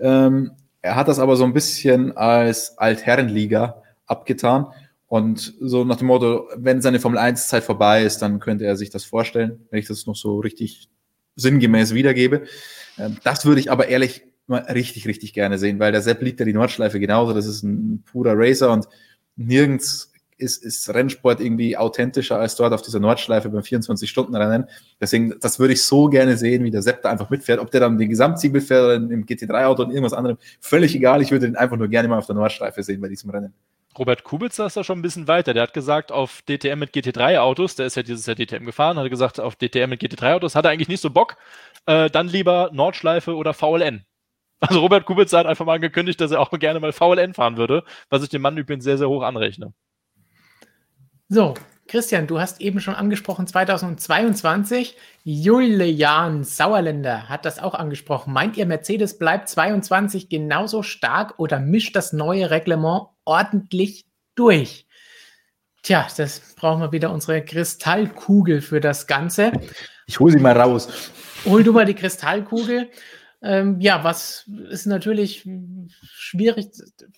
Ähm, 0.00 0.52
er 0.82 0.96
hat 0.96 1.08
das 1.08 1.18
aber 1.18 1.36
so 1.36 1.44
ein 1.44 1.52
bisschen 1.52 2.16
als 2.16 2.78
Altherrenliga 2.78 3.82
abgetan. 4.06 4.66
Und 5.06 5.54
so 5.60 5.84
nach 5.84 5.96
dem 5.96 6.08
Motto, 6.08 6.48
wenn 6.56 6.82
seine 6.82 7.00
Formel 7.00 7.18
1-Zeit 7.18 7.64
vorbei 7.64 8.02
ist, 8.02 8.18
dann 8.18 8.40
könnte 8.40 8.66
er 8.66 8.76
sich 8.76 8.90
das 8.90 9.04
vorstellen, 9.04 9.66
wenn 9.70 9.80
ich 9.80 9.86
das 9.88 10.06
noch 10.06 10.16
so 10.16 10.38
richtig 10.40 10.88
sinngemäß 11.36 11.94
wiedergebe. 11.94 12.44
Ähm, 12.98 13.16
das 13.24 13.46
würde 13.46 13.60
ich 13.60 13.70
aber 13.70 13.88
ehrlich 13.88 14.22
mal 14.46 14.62
richtig, 14.62 15.06
richtig 15.06 15.32
gerne 15.32 15.58
sehen, 15.58 15.78
weil 15.78 15.92
der 15.92 16.02
Sepp 16.02 16.22
liebt 16.22 16.40
ja 16.40 16.46
die 16.46 16.52
Nordschleife 16.52 17.00
genauso. 17.00 17.32
Das 17.32 17.46
ist 17.46 17.62
ein 17.62 18.02
purer 18.10 18.34
Racer 18.34 18.70
und 18.72 18.86
nirgends 19.36 20.12
ist, 20.38 20.64
ist 20.64 20.88
Rennsport 20.92 21.40
irgendwie 21.40 21.76
authentischer 21.76 22.38
als 22.38 22.56
dort 22.56 22.72
auf 22.72 22.82
dieser 22.82 23.00
Nordschleife 23.00 23.48
beim 23.48 23.62
24-Stunden-Rennen. 23.62 24.66
Deswegen, 25.00 25.34
das 25.40 25.58
würde 25.58 25.74
ich 25.74 25.82
so 25.82 26.06
gerne 26.06 26.36
sehen, 26.36 26.64
wie 26.64 26.70
der 26.70 26.82
Sepp 26.82 27.02
da 27.02 27.10
einfach 27.10 27.30
mitfährt. 27.30 27.60
Ob 27.60 27.70
der 27.70 27.80
dann 27.80 27.98
den 27.98 28.08
Gesamtsieg 28.08 28.52
mitfährt 28.52 28.84
oder 28.84 28.94
im 28.94 29.26
GT3-Auto 29.26 29.82
und 29.82 29.90
irgendwas 29.90 30.12
anderem, 30.12 30.38
völlig 30.60 30.94
egal. 30.94 31.22
Ich 31.22 31.30
würde 31.30 31.46
den 31.46 31.56
einfach 31.56 31.76
nur 31.76 31.88
gerne 31.88 32.08
mal 32.08 32.18
auf 32.18 32.26
der 32.26 32.36
Nordschleife 32.36 32.82
sehen 32.82 33.00
bei 33.00 33.08
diesem 33.08 33.30
Rennen. 33.30 33.52
Robert 33.98 34.22
Kubitzer 34.22 34.66
ist 34.66 34.76
da 34.76 34.84
schon 34.84 35.00
ein 35.00 35.02
bisschen 35.02 35.26
weiter. 35.26 35.54
Der 35.54 35.64
hat 35.64 35.74
gesagt, 35.74 36.12
auf 36.12 36.42
DTM 36.42 36.78
mit 36.78 36.94
GT3-Autos, 36.94 37.74
der 37.74 37.86
ist 37.86 37.96
ja 37.96 38.02
dieses 38.02 38.26
Jahr 38.26 38.36
DTM 38.36 38.64
gefahren, 38.64 38.96
hat 38.96 39.10
gesagt, 39.10 39.40
auf 39.40 39.56
DTM 39.56 39.90
mit 39.90 40.00
GT3-Autos 40.00 40.54
hat 40.54 40.64
er 40.64 40.70
eigentlich 40.70 40.88
nicht 40.88 41.00
so 41.00 41.10
Bock. 41.10 41.36
Äh, 41.86 42.08
dann 42.10 42.28
lieber 42.28 42.70
Nordschleife 42.72 43.34
oder 43.34 43.54
VLN. 43.54 44.04
Also 44.60 44.80
Robert 44.80 45.04
Kubitzer 45.04 45.38
hat 45.38 45.46
einfach 45.46 45.64
mal 45.64 45.74
angekündigt, 45.74 46.20
dass 46.20 46.32
er 46.32 46.40
auch 46.40 46.50
gerne 46.50 46.80
mal 46.80 46.92
VLN 46.92 47.34
fahren 47.34 47.56
würde, 47.56 47.84
was 48.10 48.22
ich 48.22 48.28
dem 48.28 48.42
Mann 48.42 48.56
übrigens 48.56 48.84
sehr, 48.84 48.98
sehr 48.98 49.08
hoch 49.08 49.22
anrechne. 49.22 49.72
So, 51.30 51.52
Christian, 51.88 52.26
du 52.26 52.40
hast 52.40 52.62
eben 52.62 52.80
schon 52.80 52.94
angesprochen, 52.94 53.46
2022. 53.46 54.96
Julian 55.24 56.42
Sauerländer 56.42 57.28
hat 57.28 57.44
das 57.44 57.58
auch 57.58 57.74
angesprochen. 57.74 58.32
Meint 58.32 58.56
ihr, 58.56 58.64
Mercedes 58.64 59.18
bleibt 59.18 59.50
22 59.50 60.30
genauso 60.30 60.82
stark 60.82 61.38
oder 61.38 61.60
mischt 61.60 61.94
das 61.96 62.14
neue 62.14 62.50
Reglement 62.50 63.08
ordentlich 63.26 64.06
durch? 64.36 64.86
Tja, 65.82 66.06
das 66.16 66.54
brauchen 66.56 66.80
wir 66.80 66.92
wieder 66.92 67.12
unsere 67.12 67.44
Kristallkugel 67.44 68.62
für 68.62 68.80
das 68.80 69.06
Ganze. 69.06 69.52
Ich 70.06 70.18
hole 70.18 70.32
sie 70.32 70.40
mal 70.40 70.58
raus. 70.58 71.12
Hol 71.44 71.62
du 71.62 71.74
mal 71.74 71.84
die 71.84 71.94
Kristallkugel. 71.94 72.88
Ähm, 73.40 73.80
ja, 73.80 74.02
was 74.02 74.50
ist 74.68 74.86
natürlich 74.86 75.48
schwierig 76.02 76.70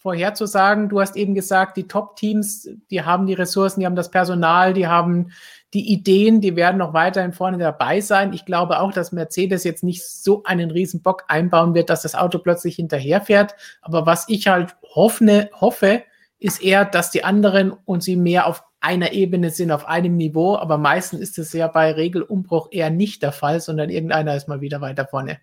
vorherzusagen. 0.02 0.90
Du 0.90 1.01
hast 1.01 1.16
eben 1.16 1.34
gesagt, 1.34 1.78
die 1.78 1.88
Top-Teams, 1.88 2.68
die 2.90 3.02
haben 3.02 3.26
die 3.26 3.32
Ressourcen, 3.32 3.80
die 3.80 3.86
haben 3.86 3.97
das 3.97 4.10
Personal, 4.10 4.74
die 4.74 4.86
haben 4.86 5.32
die 5.72 5.90
Ideen, 5.90 6.42
die 6.42 6.56
werden 6.56 6.76
noch 6.76 6.92
weiterhin 6.92 7.32
vorne 7.32 7.56
dabei 7.56 8.02
sein. 8.02 8.34
Ich 8.34 8.44
glaube 8.44 8.80
auch, 8.80 8.92
dass 8.92 9.12
Mercedes 9.12 9.64
jetzt 9.64 9.82
nicht 9.82 10.05
so 10.05 10.42
einen 10.44 10.70
riesen 10.70 11.01
Bock 11.01 11.24
einbauen 11.28 11.74
wird, 11.74 11.88
dass 11.88 12.02
das 12.02 12.14
Auto 12.14 12.38
plötzlich 12.38 12.76
hinterherfährt. 12.76 13.55
Aber 13.80 14.05
was 14.05 14.28
ich 14.28 14.47
halt 14.48 14.76
hoffe, 14.94 15.48
hoffe, 15.59 16.02
ist 16.38 16.62
eher, 16.62 16.84
dass 16.84 17.10
die 17.10 17.24
anderen 17.24 17.72
und 17.72 18.02
sie 18.02 18.16
mehr 18.16 18.47
auf 18.47 18.64
einer 18.80 19.12
Ebene 19.12 19.51
sind, 19.51 19.72
auf 19.72 19.86
einem 19.86 20.16
Niveau. 20.16 20.56
Aber 20.56 20.76
meistens 20.76 21.20
ist 21.20 21.38
es 21.38 21.52
ja 21.55 21.68
bei 21.68 21.92
Regelumbruch 21.92 22.68
eher 22.72 22.90
nicht 22.90 23.22
der 23.22 23.32
Fall, 23.32 23.60
sondern 23.60 23.88
irgendeiner 23.88 24.36
ist 24.36 24.48
mal 24.48 24.60
wieder 24.60 24.82
weiter 24.82 25.06
vorne 25.06 25.38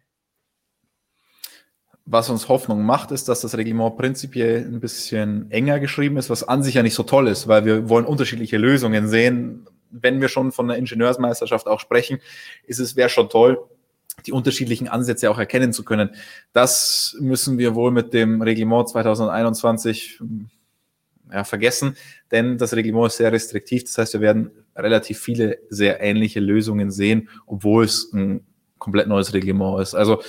was 2.10 2.30
uns 2.30 2.48
Hoffnung 2.48 2.84
macht, 2.84 3.12
ist, 3.12 3.28
dass 3.28 3.42
das 3.42 3.58
Reglement 3.58 3.98
prinzipiell 3.98 4.64
ein 4.66 4.80
bisschen 4.80 5.52
enger 5.52 5.80
geschrieben 5.82 6.16
ist, 6.16 6.30
was 6.30 6.48
an 6.48 6.64
sich 6.64 6.76
ja 6.76 6.84
nicht 6.84 6.94
so 6.94 7.04
toll 7.04 7.28
ist, 7.28 7.50
weil 7.50 7.66
wir 7.66 7.90
wollen 7.90 8.06
unterschiedliche 8.06 8.58
Lösungen 8.58 9.10
sehen. 9.10 9.68
Wenn 9.92 10.22
wir 10.22 10.30
schon 10.30 10.54
von 10.54 10.70
der 10.70 10.78
Ingenieursmeisterschaft 10.78 11.68
auch 11.68 11.82
sprechen, 11.82 12.20
ist 12.66 12.80
es, 12.80 12.96
wäre 12.96 13.10
schon 13.10 13.30
toll, 13.30 13.60
die 14.26 14.32
unterschiedlichen 14.32 14.88
Ansätze 14.88 15.30
auch 15.30 15.38
erkennen 15.38 15.74
zu 15.74 15.84
können. 15.84 16.12
Das 16.54 17.18
müssen 17.20 17.58
wir 17.58 17.76
wohl 17.76 17.92
mit 17.92 18.14
dem 18.14 18.42
Reglement 18.42 18.88
2021 18.88 20.22
ja, 21.30 21.44
vergessen, 21.44 21.98
denn 22.32 22.58
das 22.58 22.74
Reglement 22.74 23.08
ist 23.08 23.18
sehr 23.18 23.34
restriktiv. 23.34 23.84
Das 23.84 23.98
heißt, 23.98 24.14
wir 24.14 24.22
werden 24.22 24.52
relativ 24.78 25.20
viele 25.20 25.60
sehr 25.70 26.02
ähnliche 26.02 26.40
Lösungen 26.40 26.90
sehen, 26.90 27.28
obwohl 27.46 27.84
es 27.84 28.14
ein 28.14 28.46
komplett 28.80 29.08
neues 29.08 29.34
Reglement 29.34 29.82
ist. 29.82 29.94
Also 29.94 30.22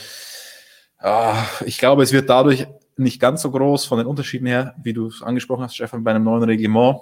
ich 1.64 1.78
glaube, 1.78 2.02
es 2.02 2.12
wird 2.12 2.28
dadurch 2.28 2.66
nicht 2.96 3.20
ganz 3.20 3.42
so 3.42 3.50
groß 3.50 3.84
von 3.84 3.98
den 3.98 4.06
Unterschieden 4.06 4.46
her, 4.46 4.74
wie 4.82 4.92
du 4.92 5.06
es 5.06 5.22
angesprochen 5.22 5.62
hast, 5.62 5.76
Stefan, 5.76 6.02
bei 6.02 6.10
einem 6.10 6.24
neuen 6.24 6.42
Reglement. 6.42 7.00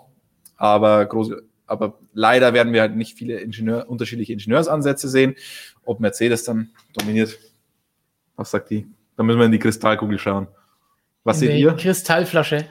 Aber, 0.56 1.06
groß, 1.06 1.32
aber 1.66 1.98
leider 2.12 2.52
werden 2.52 2.73
wir 2.73 2.82
halt 2.82 2.94
nicht 2.94 3.16
viele 3.16 3.40
Ingenieur, 3.40 3.89
unterschiedliche 3.89 4.35
Ingenieursansätze 4.35 5.09
sehen. 5.09 5.35
Ob 5.85 6.01
Mercedes 6.01 6.44
dann 6.44 6.70
dominiert, 6.98 7.39
was 8.36 8.51
sagt 8.51 8.70
die? 8.70 8.86
Da 9.16 9.23
müssen 9.23 9.39
wir 9.39 9.47
in 9.47 9.52
die 9.52 9.59
Kristallkugel 9.59 10.18
schauen. 10.18 10.48
Was 11.24 11.40
in 11.40 11.48
seht 11.48 11.59
ihr? 11.59 11.73
Kristallflasche. 11.73 12.66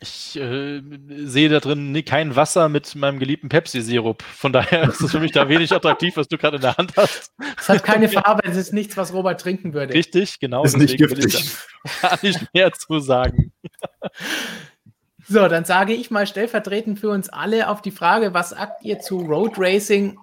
Ich 0.00 0.38
äh, 0.38 0.80
sehe 1.08 1.48
da 1.48 1.58
drin 1.58 2.04
kein 2.04 2.36
Wasser 2.36 2.68
mit 2.68 2.94
meinem 2.94 3.18
geliebten 3.18 3.48
Pepsi-Sirup. 3.48 4.22
Von 4.22 4.52
daher 4.52 4.82
ist 4.88 5.00
es 5.00 5.10
für 5.10 5.18
mich 5.18 5.32
da 5.32 5.48
wenig 5.48 5.72
attraktiv, 5.72 6.16
was 6.16 6.28
du 6.28 6.38
gerade 6.38 6.56
in 6.56 6.62
der 6.62 6.76
Hand 6.76 6.92
hast. 6.96 7.32
Es 7.58 7.68
hat 7.68 7.82
keine 7.82 8.08
Farbe, 8.08 8.42
es 8.44 8.56
ist 8.56 8.72
nichts, 8.72 8.96
was 8.96 9.12
Robert 9.12 9.40
trinken 9.40 9.74
würde. 9.74 9.94
Richtig, 9.94 10.38
genau. 10.38 10.62
Ist 10.62 10.76
nicht 10.76 10.98
giftig. 10.98 11.52
Kann 12.00 12.18
ich 12.22 12.36
mehr 12.52 12.72
zu 12.72 13.00
sagen. 13.00 13.52
So, 15.26 15.48
dann 15.48 15.64
sage 15.64 15.94
ich 15.94 16.12
mal 16.12 16.28
stellvertretend 16.28 17.00
für 17.00 17.10
uns 17.10 17.28
alle 17.28 17.68
auf 17.68 17.82
die 17.82 17.90
Frage, 17.90 18.32
was 18.34 18.50
sagt 18.50 18.84
ihr 18.84 19.00
zu 19.00 19.18
Road 19.18 19.54
Racing? 19.58 20.16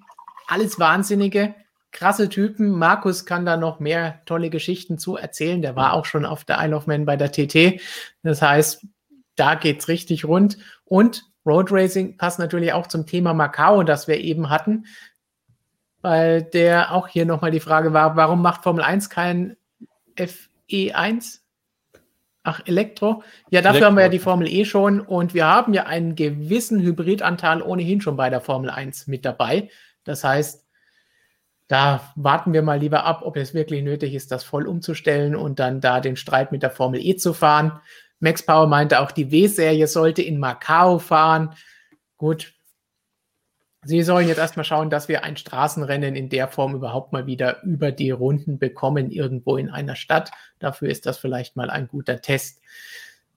Alles 0.47 0.79
Wahnsinnige, 0.79 1.53
krasse 1.91 2.29
Typen. 2.29 2.69
Markus 2.69 3.25
kann 3.25 3.45
da 3.45 3.57
noch 3.57 3.81
mehr 3.81 4.21
tolle 4.25 4.49
Geschichten 4.49 4.97
zu 4.97 5.17
erzählen. 5.17 5.61
Der 5.61 5.75
war 5.75 5.93
auch 5.93 6.05
schon 6.05 6.25
auf 6.25 6.45
der 6.45 6.63
Isle 6.63 6.77
of 6.77 6.87
Man 6.87 7.05
bei 7.05 7.17
der 7.17 7.31
TT. 7.31 7.81
Das 8.23 8.41
heißt, 8.41 8.85
da 9.35 9.55
geht's 9.55 9.87
richtig 9.87 10.25
rund. 10.25 10.57
Und 10.85 11.23
Road 11.45 11.71
Racing 11.71 12.17
passt 12.17 12.39
natürlich 12.39 12.73
auch 12.73 12.87
zum 12.87 13.05
Thema 13.05 13.33
Macau, 13.33 13.83
das 13.83 14.07
wir 14.07 14.19
eben 14.19 14.49
hatten, 14.49 14.85
weil 16.01 16.43
der 16.43 16.91
auch 16.91 17.07
hier 17.07 17.25
nochmal 17.25 17.51
die 17.51 17.59
Frage 17.59 17.93
war, 17.93 18.15
warum 18.15 18.41
macht 18.41 18.63
Formel 18.63 18.83
1 18.83 19.09
kein 19.09 19.55
FE1? 20.17 21.39
Ach, 22.43 22.61
Elektro? 22.65 23.23
Ja, 23.49 23.61
dafür 23.61 23.77
Elektro. 23.77 23.85
haben 23.87 23.95
wir 23.95 24.03
ja 24.03 24.09
die 24.09 24.19
Formel 24.19 24.47
E 24.47 24.65
schon 24.65 25.01
und 25.01 25.33
wir 25.33 25.45
haben 25.45 25.73
ja 25.73 25.87
einen 25.87 26.15
gewissen 26.15 26.79
Hybridanteil 26.79 27.61
ohnehin 27.61 28.01
schon 28.01 28.17
bei 28.17 28.29
der 28.29 28.41
Formel 28.41 28.69
1 28.69 29.07
mit 29.07 29.25
dabei. 29.25 29.69
Das 30.03 30.23
heißt, 30.23 30.65
da 31.67 32.13
warten 32.15 32.53
wir 32.53 32.61
mal 32.61 32.79
lieber 32.79 33.05
ab, 33.05 33.21
ob 33.23 33.37
es 33.37 33.55
wirklich 33.55 33.83
nötig 33.83 34.13
ist, 34.13 34.31
das 34.31 34.43
voll 34.43 34.67
umzustellen 34.67 35.35
und 35.35 35.59
dann 35.59 35.81
da 35.81 35.99
den 35.99 36.15
Streit 36.15 36.51
mit 36.51 36.61
der 36.61 36.69
Formel 36.69 37.03
E 37.03 37.15
zu 37.15 37.33
fahren. 37.33 37.79
Max 38.25 38.43
Power 38.43 38.65
meinte 38.65 39.01
auch, 39.01 39.11
die 39.11 39.29
W-Serie 39.29 39.85
sollte 39.85 40.23
in 40.23 40.39
Macau 40.39 40.97
fahren. 40.97 41.53
Gut. 42.17 42.53
Sie 43.83 44.01
sollen 44.01 44.27
jetzt 44.27 44.39
erstmal 44.39 44.63
schauen, 44.63 44.89
dass 44.89 45.07
wir 45.07 45.23
ein 45.23 45.37
Straßenrennen 45.37 46.15
in 46.15 46.29
der 46.29 46.47
Form 46.47 46.73
überhaupt 46.73 47.13
mal 47.13 47.27
wieder 47.27 47.61
über 47.61 47.91
die 47.91 48.09
Runden 48.09 48.57
bekommen, 48.57 49.11
irgendwo 49.11 49.57
in 49.57 49.69
einer 49.69 49.95
Stadt. 49.95 50.31
Dafür 50.57 50.89
ist 50.89 51.05
das 51.05 51.19
vielleicht 51.19 51.55
mal 51.55 51.69
ein 51.69 51.87
guter 51.87 52.19
Test. 52.19 52.63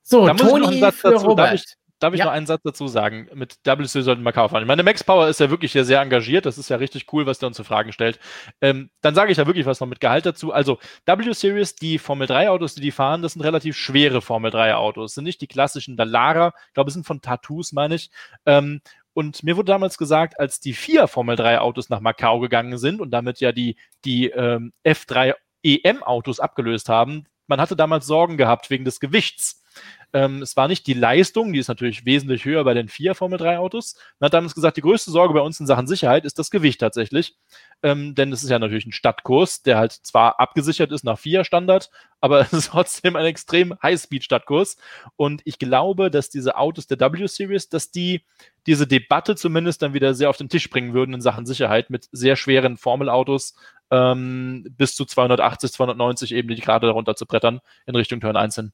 So, 0.02 0.26
da 0.26 0.32
Toni 0.32 0.80
für 0.90 1.16
Robert. 1.16 1.38
Darf 1.38 1.54
ich, 1.54 1.76
darf 1.98 2.14
ich 2.14 2.20
ja. 2.20 2.26
noch 2.26 2.32
einen 2.32 2.46
Satz 2.46 2.62
dazu 2.64 2.88
sagen? 2.88 3.28
Mit 3.34 3.58
WC 3.64 4.02
sollten 4.02 4.22
wir 4.22 4.24
Macau 4.24 4.48
fahren. 4.48 4.62
Ich 4.62 4.68
meine, 4.68 4.82
Max 4.82 5.04
Power 5.04 5.28
ist 5.28 5.40
ja 5.40 5.50
wirklich 5.50 5.72
hier 5.72 5.84
sehr 5.84 6.00
engagiert. 6.00 6.46
Das 6.46 6.58
ist 6.58 6.68
ja 6.68 6.76
richtig 6.76 7.12
cool, 7.12 7.26
was 7.26 7.38
der 7.38 7.48
uns 7.48 7.56
für 7.56 7.64
Fragen 7.64 7.92
stellt. 7.92 8.18
Ähm, 8.60 8.90
dann 9.00 9.14
sage 9.14 9.32
ich 9.32 9.38
ja 9.38 9.46
wirklich 9.46 9.66
was 9.66 9.80
noch 9.80 9.88
mit 9.88 10.00
Gehalt 10.00 10.26
dazu. 10.26 10.52
Also, 10.52 10.78
W-Series, 11.06 11.76
die 11.76 11.98
Formel 11.98 12.26
3 12.26 12.50
Autos, 12.50 12.74
die 12.74 12.80
die 12.80 12.90
fahren, 12.90 13.22
das 13.22 13.34
sind 13.34 13.42
relativ 13.42 13.76
schwere 13.76 14.22
Formel 14.22 14.50
3 14.50 14.74
Autos. 14.74 15.10
Das 15.10 15.14
sind 15.14 15.24
nicht 15.24 15.40
die 15.40 15.46
klassischen 15.46 15.96
Dallara. 15.96 16.52
Ich 16.68 16.74
glaube, 16.74 16.88
es 16.88 16.94
sind 16.94 17.06
von 17.06 17.20
Tattoos, 17.20 17.72
meine 17.72 17.94
ich. 17.96 18.10
Ähm, 18.46 18.80
und 19.14 19.42
mir 19.42 19.56
wurde 19.56 19.72
damals 19.72 19.98
gesagt, 19.98 20.38
als 20.38 20.60
die 20.60 20.74
vier 20.74 21.08
Formel 21.08 21.34
3 21.34 21.58
Autos 21.58 21.88
nach 21.88 22.00
Macau 22.00 22.38
gegangen 22.38 22.78
sind 22.78 23.00
und 23.00 23.10
damit 23.10 23.40
ja 23.40 23.52
die, 23.52 23.76
die 24.04 24.26
ähm, 24.30 24.72
F3 24.84 25.34
EM 25.64 26.02
Autos 26.04 26.38
abgelöst 26.38 26.88
haben, 26.88 27.24
man 27.48 27.60
hatte 27.60 27.74
damals 27.74 28.06
Sorgen 28.06 28.36
gehabt 28.36 28.70
wegen 28.70 28.84
des 28.84 29.00
Gewichts. 29.00 29.64
Ähm, 30.12 30.40
es 30.40 30.56
war 30.56 30.68
nicht 30.68 30.86
die 30.86 30.94
Leistung, 30.94 31.52
die 31.52 31.58
ist 31.58 31.68
natürlich 31.68 32.06
wesentlich 32.06 32.44
höher 32.44 32.64
bei 32.64 32.72
den 32.72 32.88
vier 32.88 33.14
Formel 33.14 33.38
3 33.38 33.58
Autos. 33.58 33.94
Man 34.18 34.26
hat 34.26 34.34
damals 34.34 34.54
gesagt, 34.54 34.76
die 34.78 34.82
größte 34.82 35.10
Sorge 35.10 35.34
bei 35.34 35.40
uns 35.40 35.60
in 35.60 35.66
Sachen 35.66 35.86
Sicherheit 35.86 36.24
ist 36.24 36.38
das 36.38 36.50
Gewicht 36.50 36.80
tatsächlich. 36.80 37.36
Ähm, 37.82 38.14
denn 38.14 38.32
es 38.32 38.42
ist 38.42 38.50
ja 38.50 38.58
natürlich 38.58 38.86
ein 38.86 38.92
Stadtkurs, 38.92 39.62
der 39.62 39.76
halt 39.78 39.92
zwar 39.92 40.40
abgesichert 40.40 40.92
ist 40.92 41.04
nach 41.04 41.18
vier 41.18 41.44
Standard, 41.44 41.90
aber 42.20 42.40
es 42.40 42.52
ist 42.52 42.70
trotzdem 42.70 43.16
ein 43.16 43.26
extrem 43.26 43.74
High-Speed-Stadtkurs. 43.82 44.78
Und 45.16 45.42
ich 45.44 45.58
glaube, 45.58 46.10
dass 46.10 46.30
diese 46.30 46.56
Autos 46.56 46.86
der 46.86 46.98
W-Series, 46.98 47.68
dass 47.68 47.90
die 47.90 48.24
diese 48.66 48.86
Debatte 48.86 49.36
zumindest 49.36 49.82
dann 49.82 49.94
wieder 49.94 50.14
sehr 50.14 50.30
auf 50.30 50.36
den 50.36 50.48
Tisch 50.48 50.68
bringen 50.70 50.94
würden 50.94 51.14
in 51.14 51.20
Sachen 51.20 51.46
Sicherheit 51.46 51.90
mit 51.90 52.08
sehr 52.12 52.36
schweren 52.36 52.76
Formelautos 52.76 53.54
ähm, 53.90 54.66
bis 54.76 54.94
zu 54.94 55.04
280, 55.04 55.72
290 55.72 56.32
eben, 56.32 56.48
die 56.48 56.56
gerade 56.56 56.86
darunter 56.86 57.14
zu 57.14 57.26
brettern 57.26 57.60
in 57.86 57.94
Richtung 57.94 58.20
Turn 58.20 58.36
1 58.36 58.54
hin. 58.56 58.72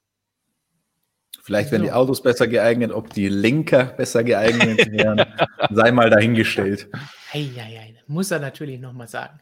Vielleicht 1.44 1.72
wären 1.72 1.82
die 1.82 1.92
Autos 1.92 2.22
besser 2.22 2.48
geeignet, 2.48 2.90
ob 2.90 3.12
die 3.12 3.28
Lenker 3.28 3.84
besser 3.84 4.24
geeignet 4.24 4.90
wären, 4.90 5.26
sei 5.70 5.92
mal 5.92 6.08
dahingestellt. 6.08 6.88
Hey, 7.28 7.50
hey, 7.54 7.76
hey, 7.78 7.94
muss 8.06 8.30
er 8.30 8.38
natürlich 8.38 8.80
nochmal 8.80 9.08
sagen. 9.08 9.38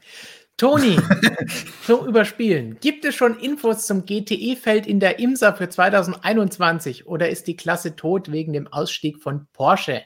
Toni, 0.57 0.99
so 1.87 2.05
überspielen. 2.05 2.79
Gibt 2.81 3.05
es 3.05 3.15
schon 3.15 3.39
Infos 3.39 3.87
zum 3.87 4.05
GTE-Feld 4.05 4.89
in 4.89 4.99
der 4.99 5.21
IMSA 5.21 5.53
für 5.53 5.69
2021 5.69 7.07
oder 7.07 7.29
ist 7.29 7.47
die 7.47 7.55
Klasse 7.55 7.95
tot 7.95 8.33
wegen 8.33 8.53
dem 8.53 8.67
Ausstieg 8.67 9.23
von 9.23 9.47
Porsche? 9.53 10.03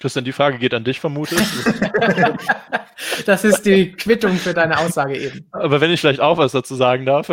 Christian, 0.00 0.24
die 0.24 0.32
Frage 0.32 0.58
geht 0.58 0.74
an 0.74 0.82
dich 0.82 0.98
vermutlich. 0.98 1.40
das 3.26 3.44
ist 3.44 3.62
die 3.62 3.92
Quittung 3.92 4.36
für 4.38 4.54
deine 4.54 4.78
Aussage 4.78 5.16
eben. 5.16 5.46
Aber 5.52 5.80
wenn 5.80 5.92
ich 5.92 6.00
vielleicht 6.00 6.20
auch 6.20 6.36
was 6.36 6.50
dazu 6.50 6.74
sagen 6.74 7.06
darf. 7.06 7.30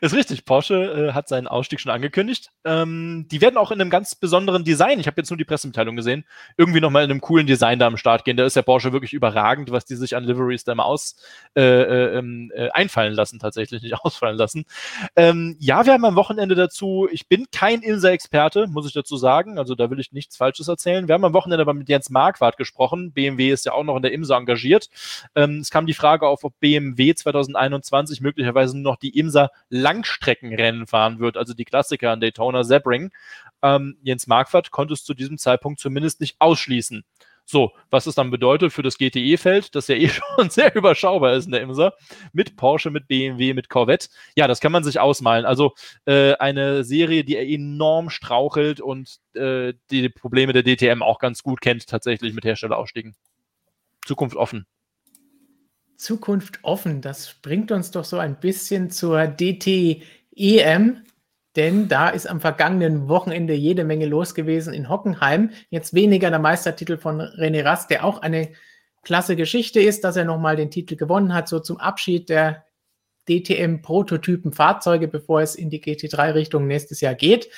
Ist 0.00 0.14
richtig. 0.14 0.44
Porsche 0.44 1.08
äh, 1.08 1.12
hat 1.12 1.28
seinen 1.28 1.46
Ausstieg 1.46 1.80
schon 1.80 1.92
angekündigt. 1.92 2.50
Ähm, 2.64 3.26
die 3.30 3.40
werden 3.40 3.56
auch 3.56 3.70
in 3.70 3.80
einem 3.80 3.90
ganz 3.90 4.14
besonderen 4.14 4.64
Design, 4.64 5.00
ich 5.00 5.06
habe 5.06 5.20
jetzt 5.20 5.30
nur 5.30 5.36
die 5.36 5.44
Pressemitteilung 5.44 5.96
gesehen, 5.96 6.24
irgendwie 6.56 6.80
nochmal 6.80 7.04
in 7.04 7.10
einem 7.10 7.20
coolen 7.20 7.46
Design 7.46 7.78
da 7.78 7.86
am 7.86 7.96
Start 7.96 8.24
gehen. 8.24 8.36
Da 8.36 8.44
ist 8.44 8.56
der 8.56 8.62
Porsche 8.62 8.92
wirklich 8.92 9.12
überragend, 9.12 9.70
was 9.70 9.84
die 9.84 9.96
sich 9.96 10.16
an 10.16 10.24
Liveries 10.24 10.64
da 10.64 10.74
mal 10.74 10.84
aus, 10.84 11.16
äh, 11.54 11.62
äh, 11.62 12.18
ähm, 12.18 12.52
äh, 12.54 12.70
einfallen 12.70 13.14
lassen, 13.14 13.38
tatsächlich 13.38 13.82
nicht 13.82 13.94
ausfallen 14.04 14.36
lassen. 14.36 14.64
Ähm, 15.14 15.56
ja, 15.58 15.86
wir 15.86 15.92
haben 15.92 16.04
am 16.04 16.16
Wochenende 16.16 16.54
dazu, 16.54 17.08
ich 17.10 17.28
bin 17.28 17.46
kein 17.52 17.82
Ilsa-Experte, 17.82 18.66
muss 18.68 18.86
ich 18.86 18.92
dazu 18.92 19.16
sagen, 19.16 19.58
also 19.58 19.74
da 19.74 19.90
will 19.90 20.00
ich 20.00 20.12
nichts 20.12 20.36
Falsches 20.36 20.68
erzählen. 20.68 21.08
Wir 21.08 21.14
haben 21.14 21.24
am 21.24 21.32
Wochenende 21.32 21.62
aber 21.62 21.74
mit 21.74 21.88
Jens 21.88 22.10
Marquardt 22.10 22.56
gesprochen. 22.56 23.12
BMW 23.12 23.50
ist 23.50 23.66
ja 23.66 23.72
auch 23.72 23.84
noch 23.84 23.96
in 23.96 24.02
der 24.02 24.12
IMSA 24.12 24.36
engagiert. 24.36 24.88
Ähm, 25.34 25.58
es 25.60 25.70
kam 25.70 25.86
die 25.86 25.94
Frage 25.94 26.26
auf, 26.26 26.44
ob 26.44 26.58
BMW 26.60 27.14
2021 27.14 28.20
möglicherweise 28.20 28.78
noch 28.78 28.96
die 28.96 29.18
IMSA 29.18 29.50
Langstreckenrennen 29.76 30.86
fahren 30.86 31.18
wird, 31.18 31.36
also 31.36 31.54
die 31.54 31.64
Klassiker 31.64 32.10
an 32.10 32.20
Daytona 32.20 32.64
Sebring. 32.64 33.10
Ähm, 33.62 33.96
Jens 34.02 34.26
Marquardt 34.26 34.70
konnte 34.70 34.94
es 34.94 35.04
zu 35.04 35.14
diesem 35.14 35.38
Zeitpunkt 35.38 35.80
zumindest 35.80 36.20
nicht 36.20 36.36
ausschließen. 36.38 37.04
So, 37.48 37.70
was 37.90 38.06
es 38.06 38.16
dann 38.16 38.32
bedeutet 38.32 38.72
für 38.72 38.82
das 38.82 38.98
GTE-Feld, 38.98 39.76
das 39.76 39.86
ja 39.86 39.94
eh 39.94 40.08
schon 40.36 40.50
sehr 40.50 40.74
überschaubar 40.74 41.34
ist 41.34 41.46
in 41.46 41.52
der 41.52 41.62
IMSA, 41.62 41.92
mit 42.32 42.56
Porsche, 42.56 42.90
mit 42.90 43.06
BMW, 43.06 43.54
mit 43.54 43.68
Corvette. 43.68 44.08
Ja, 44.34 44.48
das 44.48 44.60
kann 44.60 44.72
man 44.72 44.82
sich 44.82 44.98
ausmalen. 44.98 45.46
Also 45.46 45.74
äh, 46.06 46.34
eine 46.34 46.82
Serie, 46.82 47.22
die 47.22 47.36
enorm 47.36 48.10
strauchelt 48.10 48.80
und 48.80 49.18
äh, 49.34 49.74
die 49.92 50.08
Probleme 50.08 50.52
der 50.52 50.64
DTM 50.64 51.02
auch 51.02 51.20
ganz 51.20 51.44
gut 51.44 51.60
kennt, 51.60 51.86
tatsächlich 51.86 52.34
mit 52.34 52.44
Herstellerausstiegen. 52.44 53.14
Zukunft 54.04 54.36
offen. 54.36 54.66
Zukunft 55.96 56.60
offen. 56.62 57.00
Das 57.00 57.34
bringt 57.42 57.72
uns 57.72 57.90
doch 57.90 58.04
so 58.04 58.18
ein 58.18 58.38
bisschen 58.38 58.90
zur 58.90 59.26
DTEM, 59.26 61.02
denn 61.56 61.88
da 61.88 62.08
ist 62.10 62.28
am 62.28 62.40
vergangenen 62.40 63.08
Wochenende 63.08 63.54
jede 63.54 63.84
Menge 63.84 64.06
los 64.06 64.34
gewesen 64.34 64.74
in 64.74 64.88
Hockenheim. 64.88 65.50
Jetzt 65.70 65.94
weniger 65.94 66.30
der 66.30 66.38
Meistertitel 66.38 66.98
von 66.98 67.20
René 67.20 67.64
Rast, 67.64 67.90
der 67.90 68.04
auch 68.04 68.22
eine 68.22 68.50
klasse 69.02 69.36
Geschichte 69.36 69.80
ist, 69.80 70.04
dass 70.04 70.16
er 70.16 70.24
nochmal 70.24 70.56
den 70.56 70.70
Titel 70.70 70.96
gewonnen 70.96 71.32
hat, 71.32 71.48
so 71.48 71.60
zum 71.60 71.78
Abschied 71.78 72.28
der 72.28 72.66
DTM-Prototypen-Fahrzeuge, 73.28 75.08
bevor 75.08 75.40
es 75.40 75.54
in 75.54 75.70
die 75.70 75.82
GT3-Richtung 75.82 76.66
nächstes 76.66 77.00
Jahr 77.00 77.14
geht. 77.14 77.48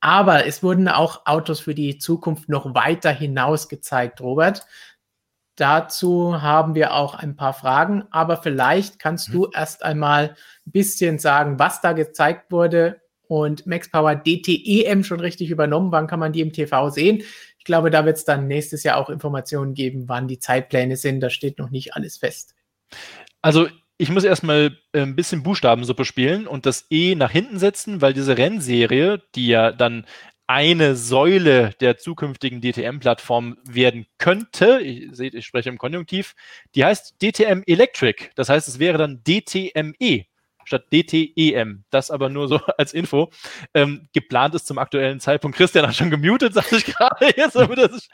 Aber 0.00 0.46
es 0.46 0.62
wurden 0.62 0.88
auch 0.88 1.26
Autos 1.26 1.60
für 1.60 1.74
die 1.74 1.98
Zukunft 1.98 2.48
noch 2.48 2.74
weiter 2.74 3.10
hinaus 3.10 3.68
gezeigt, 3.68 4.20
Robert. 4.20 4.66
Dazu 5.60 6.40
haben 6.40 6.74
wir 6.74 6.94
auch 6.94 7.14
ein 7.14 7.36
paar 7.36 7.52
Fragen, 7.52 8.04
aber 8.10 8.38
vielleicht 8.38 8.98
kannst 8.98 9.28
mhm. 9.28 9.32
du 9.32 9.48
erst 9.52 9.82
einmal 9.84 10.30
ein 10.66 10.72
bisschen 10.72 11.18
sagen, 11.18 11.58
was 11.58 11.82
da 11.82 11.92
gezeigt 11.92 12.50
wurde 12.50 13.02
und 13.28 13.66
Max 13.66 13.90
Power 13.90 14.14
DTEM 14.14 15.04
schon 15.04 15.20
richtig 15.20 15.50
übernommen. 15.50 15.92
Wann 15.92 16.06
kann 16.06 16.18
man 16.18 16.32
die 16.32 16.40
im 16.40 16.54
TV 16.54 16.88
sehen? 16.88 17.22
Ich 17.58 17.64
glaube, 17.64 17.90
da 17.90 18.06
wird 18.06 18.16
es 18.16 18.24
dann 18.24 18.46
nächstes 18.46 18.84
Jahr 18.84 18.96
auch 18.96 19.10
Informationen 19.10 19.74
geben, 19.74 20.08
wann 20.08 20.28
die 20.28 20.38
Zeitpläne 20.38 20.96
sind. 20.96 21.20
Da 21.20 21.28
steht 21.28 21.58
noch 21.58 21.68
nicht 21.68 21.94
alles 21.94 22.16
fest. 22.16 22.54
Also 23.42 23.68
ich 23.98 24.08
muss 24.08 24.24
erstmal 24.24 24.78
äh, 24.92 25.02
ein 25.02 25.14
bisschen 25.14 25.42
Buchstabensuppe 25.42 26.06
spielen 26.06 26.46
und 26.46 26.64
das 26.64 26.86
E 26.88 27.14
nach 27.14 27.30
hinten 27.30 27.58
setzen, 27.58 28.00
weil 28.00 28.14
diese 28.14 28.38
Rennserie, 28.38 29.20
die 29.34 29.48
ja 29.48 29.72
dann 29.72 30.06
eine 30.50 30.96
Säule 30.96 31.70
der 31.78 31.96
zukünftigen 31.96 32.60
DTM-Plattform 32.60 33.56
werden 33.62 34.06
könnte, 34.18 34.80
ihr 34.80 35.14
seht, 35.14 35.34
ich 35.34 35.46
spreche 35.46 35.68
im 35.68 35.78
Konjunktiv, 35.78 36.34
die 36.74 36.84
heißt 36.84 37.22
DTM 37.22 37.62
Electric. 37.66 38.30
Das 38.34 38.48
heißt, 38.48 38.66
es 38.66 38.80
wäre 38.80 38.98
dann 38.98 39.22
DTME 39.22 40.24
statt 40.64 40.86
DTEM. 40.92 41.84
Das 41.90 42.10
aber 42.10 42.30
nur 42.30 42.48
so 42.48 42.56
als 42.78 42.92
Info. 42.94 43.30
Ähm, 43.74 44.08
geplant 44.12 44.56
ist 44.56 44.66
zum 44.66 44.78
aktuellen 44.78 45.20
Zeitpunkt, 45.20 45.56
Christian 45.56 45.86
hat 45.86 45.94
schon 45.94 46.10
gemutet, 46.10 46.52
sage 46.52 46.78
ich 46.78 46.84
gerade 46.96 47.26
jetzt, 47.36 47.56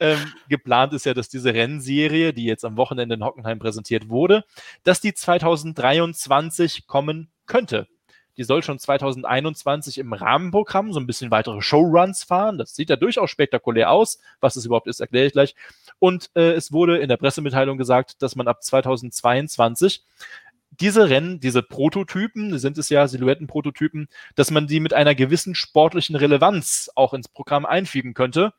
ähm, 0.00 0.32
geplant 0.48 0.92
ist 0.92 1.06
ja, 1.06 1.14
dass 1.14 1.28
diese 1.28 1.54
Rennserie, 1.54 2.32
die 2.32 2.46
jetzt 2.46 2.64
am 2.64 2.76
Wochenende 2.76 3.14
in 3.14 3.22
Hockenheim 3.22 3.60
präsentiert 3.60 4.08
wurde, 4.08 4.42
dass 4.82 5.00
die 5.00 5.14
2023 5.14 6.88
kommen 6.88 7.30
könnte. 7.46 7.86
Die 8.38 8.44
soll 8.44 8.62
schon 8.62 8.78
2021 8.78 9.98
im 9.98 10.12
Rahmenprogramm 10.12 10.92
so 10.92 11.00
ein 11.00 11.06
bisschen 11.06 11.30
weitere 11.30 11.60
Showruns 11.60 12.22
fahren. 12.22 12.56
Das 12.56 12.74
sieht 12.74 12.88
ja 12.88 12.96
durchaus 12.96 13.30
spektakulär 13.30 13.90
aus. 13.90 14.20
Was 14.40 14.56
es 14.56 14.64
überhaupt 14.64 14.86
ist, 14.86 15.00
erkläre 15.00 15.26
ich 15.26 15.32
gleich. 15.32 15.54
Und 15.98 16.30
äh, 16.34 16.52
es 16.52 16.72
wurde 16.72 16.98
in 16.98 17.08
der 17.08 17.16
Pressemitteilung 17.16 17.76
gesagt, 17.76 18.22
dass 18.22 18.36
man 18.36 18.48
ab 18.48 18.62
2022 18.62 20.04
diese 20.80 21.10
Rennen, 21.10 21.40
diese 21.40 21.62
Prototypen, 21.62 22.58
sind 22.58 22.78
es 22.78 22.88
ja 22.88 23.08
Silhouettenprototypen, 23.08 24.08
dass 24.36 24.50
man 24.50 24.66
die 24.66 24.80
mit 24.80 24.94
einer 24.94 25.14
gewissen 25.14 25.54
sportlichen 25.54 26.14
Relevanz 26.14 26.90
auch 26.94 27.14
ins 27.14 27.28
Programm 27.28 27.66
einfügen 27.66 28.14
könnte. 28.14 28.52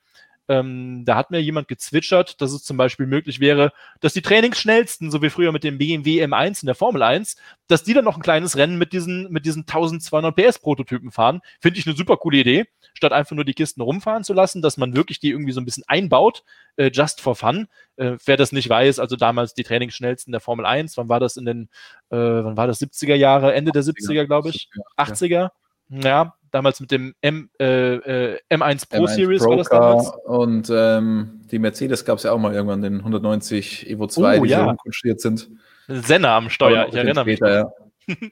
Ähm, 0.50 1.04
da 1.06 1.16
hat 1.16 1.30
mir 1.30 1.40
jemand 1.40 1.68
gezwitschert, 1.68 2.42
dass 2.42 2.52
es 2.52 2.64
zum 2.64 2.76
Beispiel 2.76 3.06
möglich 3.06 3.40
wäre, 3.40 3.72
dass 4.00 4.14
die 4.14 4.24
Trainingsschnellsten, 4.24 5.12
so 5.12 5.22
wie 5.22 5.30
früher 5.30 5.52
mit 5.52 5.64
dem 5.64 5.78
BMW 5.78 6.26
M1 6.26 6.64
in 6.64 6.66
der 6.66 6.74
Formel 6.74 7.04
1, 7.04 7.38
dass 7.68 7.84
die 7.84 7.94
dann 7.94 8.04
noch 8.04 8.18
ein 8.18 8.24
kleines 8.24 8.58
Rennen 8.58 8.80
mit 8.80 8.92
diesen, 8.92 9.32
mit 9.32 9.46
diesen 9.46 9.62
1200 9.62 10.36
PS 10.36 10.58
Prototypen 10.58 11.12
fahren. 11.12 11.42
Finde 11.62 11.80
ich 11.80 11.86
eine 11.86 11.96
super 11.96 12.18
coole 12.18 12.40
Idee, 12.40 12.66
statt 12.96 13.14
einfach 13.14 13.36
nur 13.36 13.46
die 13.46 13.54
Kisten 13.54 13.82
rumfahren 13.82 14.24
zu 14.24 14.34
lassen, 14.34 14.64
dass 14.64 14.78
man 14.78 14.96
wirklich 14.96 15.20
die 15.20 15.30
irgendwie 15.30 15.52
so 15.52 15.62
ein 15.62 15.66
bisschen 15.66 15.84
einbaut, 15.88 16.44
äh, 16.78 16.90
just 16.92 17.22
for 17.22 17.36
fun. 17.36 17.68
Äh, 17.98 18.18
wer 18.26 18.36
das 18.36 18.52
nicht 18.52 18.68
weiß, 18.68 18.98
also 18.98 19.16
damals 19.16 19.54
die 19.54 19.64
Trainingsschnellsten 19.64 20.32
der 20.32 20.42
Formel 20.42 20.66
1, 20.66 20.98
wann 20.98 21.10
war 21.10 21.20
das 21.20 21.38
in 21.38 21.46
den, 21.46 21.70
äh, 22.10 22.18
wann 22.18 22.58
war 22.58 22.66
das, 22.66 22.82
70er 22.82 23.16
Jahre, 23.16 23.54
Ende 23.54 23.72
der 23.72 23.84
70er, 23.84 24.26
glaube 24.26 24.50
ich, 24.50 24.70
80er. 24.98 25.52
Ja, 25.90 26.36
damals 26.52 26.80
mit 26.80 26.92
dem 26.92 27.14
M, 27.22 27.50
äh, 27.60 27.96
äh 28.34 28.40
M1 28.50 28.90
Pro 28.90 29.06
M1 29.06 29.16
Series 29.16 29.44
Pro 29.44 29.52
war 29.52 29.58
das 29.58 29.70
damals. 29.70 30.12
Und 30.26 30.70
ähm, 30.72 31.42
die 31.52 31.60
Mercedes 31.60 32.06
gab 32.06 32.18
es 32.18 32.24
ja 32.24 32.32
auch 32.32 32.40
mal 32.40 32.54
irgendwann, 32.54 32.82
den 32.82 33.00
190 33.00 33.90
Evo 33.90 34.08
2, 34.08 34.40
oh, 34.40 34.44
die 34.44 34.50
ja. 34.50 34.76
so 34.94 35.14
sind. 35.18 35.50
Senna 35.88 36.38
am 36.38 36.50
Steuer, 36.50 36.88
ich 36.88 36.96
erinnere 36.96 37.24
später, 37.24 37.46
mich. 37.46 37.54
Ja. 37.54 37.72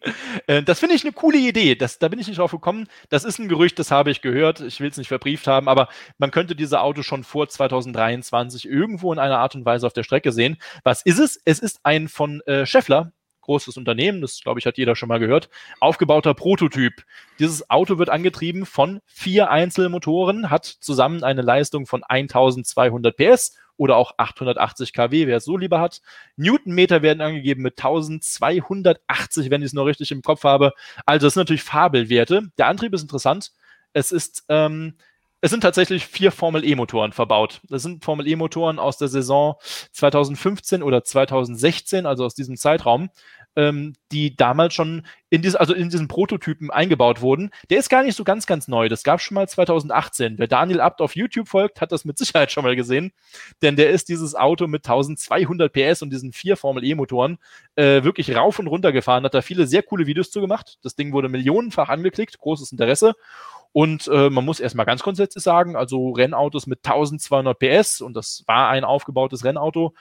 Äh, 0.48 0.64
das 0.64 0.80
finde 0.80 0.96
ich 0.96 1.04
eine 1.04 1.12
coole 1.12 1.38
Idee. 1.38 1.76
Das, 1.76 2.00
da 2.00 2.08
bin 2.08 2.20
ich 2.20 2.28
nicht 2.28 2.40
drauf 2.40 2.52
gekommen. 2.52 2.88
Das 3.10 3.24
ist 3.24 3.38
ein 3.38 3.48
Gerücht, 3.48 3.78
das 3.80 3.92
habe 3.92 4.12
ich 4.12 4.22
gehört. 4.22 4.62
Ich 4.62 4.80
will 4.80 4.90
es 4.90 4.98
nicht 4.98 5.08
verbrieft 5.08 5.46
haben, 5.46 5.68
aber 5.68 5.90
man 6.18 6.32
könnte 6.32 6.56
diese 6.56 6.82
Autos 6.82 7.06
schon 7.06 7.24
vor 7.24 7.48
2023 7.48 8.68
irgendwo 8.68 9.14
in 9.14 9.20
einer 9.20 9.38
Art 9.38 9.56
und 9.56 9.66
Weise 9.66 9.86
auf 9.86 9.94
der 9.94 10.04
Strecke 10.04 10.32
sehen. 10.32 10.58
Was 10.84 11.02
ist 11.04 11.20
es? 11.20 11.40
Es 11.46 11.60
ist 11.60 11.82
ein 11.84 12.08
von 12.08 12.42
äh, 12.42 12.66
Scheffler 12.66 13.12
großes 13.48 13.78
Unternehmen, 13.78 14.22
das 14.22 14.40
glaube 14.42 14.60
ich 14.60 14.66
hat 14.66 14.78
jeder 14.78 14.96
schon 14.96 15.10
mal 15.10 15.20
gehört, 15.20 15.50
aufgebauter 15.80 16.34
Prototyp. 16.34 17.04
Dieses 17.40 17.70
Auto 17.70 17.98
wird 17.98 18.10
angetrieben 18.10 18.66
von 18.66 19.02
vier 19.06 19.50
Einzelmotoren, 19.50 20.50
hat 20.50 20.66
zusammen 20.66 21.24
eine 21.24 21.42
Leistung 21.42 21.86
von 21.86 22.04
1200 22.04 23.16
PS 23.16 23.56
oder 23.78 23.96
auch 23.96 24.14
880 24.18 24.92
kW, 24.92 25.28
wer 25.28 25.38
es 25.38 25.46
so 25.46 25.58
lieber 25.58 25.80
hat. 25.80 26.02
Newtonmeter 26.36 27.02
werden 27.02 27.22
angegeben 27.22 27.62
mit 27.62 27.78
1280, 27.78 29.50
wenn 29.50 29.62
ich 29.62 29.68
es 29.68 29.74
noch 29.74 29.86
richtig 29.86 30.12
im 30.12 30.22
Kopf 30.22 30.44
habe. 30.44 30.74
Also 31.06 31.28
das 31.28 31.36
sind 31.36 31.42
natürlich 31.42 31.64
Fabelwerte. 31.64 32.52
Der 32.58 32.68
Antrieb 32.68 32.94
ist 32.94 33.04
interessant. 33.04 33.52
Es 33.94 34.12
ist 34.12 34.46
ähm, 34.50 34.96
es 35.40 35.52
sind 35.52 35.62
tatsächlich 35.62 36.08
vier 36.08 36.32
Formel 36.32 36.66
E-Motoren 36.66 37.14
verbaut. 37.14 37.62
Das 37.70 37.84
sind 37.84 38.04
Formel 38.04 38.28
E-Motoren 38.28 38.80
aus 38.80 38.98
der 38.98 39.08
Saison 39.08 39.56
2015 39.92 40.82
oder 40.82 41.04
2016, 41.04 42.08
also 42.08 42.26
aus 42.26 42.34
diesem 42.34 42.58
Zeitraum, 42.58 43.10
ähm, 43.58 43.94
die 44.12 44.36
damals 44.38 44.76
schon 44.76 45.06
in, 45.30 45.42
diese, 45.42 45.60
also 45.60 45.74
in 45.74 45.90
diesen 45.90 46.08
Prototypen 46.08 46.70
eingebaut 46.70 47.22
wurden. 47.22 47.50
Der 47.72 47.80
ist 47.80 47.90
gar 47.90 48.04
nicht 48.04 48.16
so 48.16 48.24
ganz, 48.24 48.46
ganz 48.46 48.68
neu. 48.68 48.88
Das 48.88 49.04
gab 49.04 49.20
es 49.20 49.24
schon 49.24 49.36
mal 49.36 49.50
2018. 49.50 50.38
Wer 50.38 50.48
Daniel 50.48 50.80
Abt 50.80 51.02
auf 51.02 51.16
YouTube 51.16 51.50
folgt, 51.50 51.82
hat 51.82 51.92
das 51.92 52.06
mit 52.06 52.20
Sicherheit 52.20 52.52
schon 52.52 52.64
mal 52.64 52.76
gesehen, 52.76 53.12
denn 53.64 53.76
der 53.76 53.90
ist 53.90 54.10
dieses 54.10 54.36
Auto 54.36 54.68
mit 54.68 54.86
1200 54.86 55.74
PS 55.74 56.04
und 56.04 56.12
diesen 56.12 56.32
vier 56.32 56.56
Formel 56.56 56.86
E-Motoren 56.86 57.40
äh, 57.76 58.04
wirklich 58.04 58.34
rauf 58.36 58.60
und 58.60 58.68
runter 58.68 58.92
gefahren, 58.92 59.24
hat 59.24 59.34
da 59.34 59.42
viele 59.42 59.66
sehr 59.66 59.82
coole 59.82 60.06
Videos 60.06 60.30
zu 60.30 60.40
gemacht. 60.40 60.78
Das 60.84 60.96
Ding 60.96 61.12
wurde 61.12 61.28
millionenfach 61.28 61.90
angeklickt, 61.90 62.38
großes 62.38 62.72
Interesse. 62.72 63.16
Und 63.74 64.08
äh, 64.08 64.30
man 64.30 64.46
muss 64.46 64.60
erstmal 64.60 64.86
ganz 64.86 65.02
grundsätzlich 65.02 65.44
sagen, 65.44 65.76
also 65.76 66.12
Rennautos 66.12 66.68
mit 66.68 66.80
1200 66.86 67.58
PS, 67.58 68.02
und 68.02 68.14
das 68.14 68.44
war 68.46 68.70
ein 68.70 68.84
aufgebautes 68.84 69.44
Rennauto, 69.44 69.94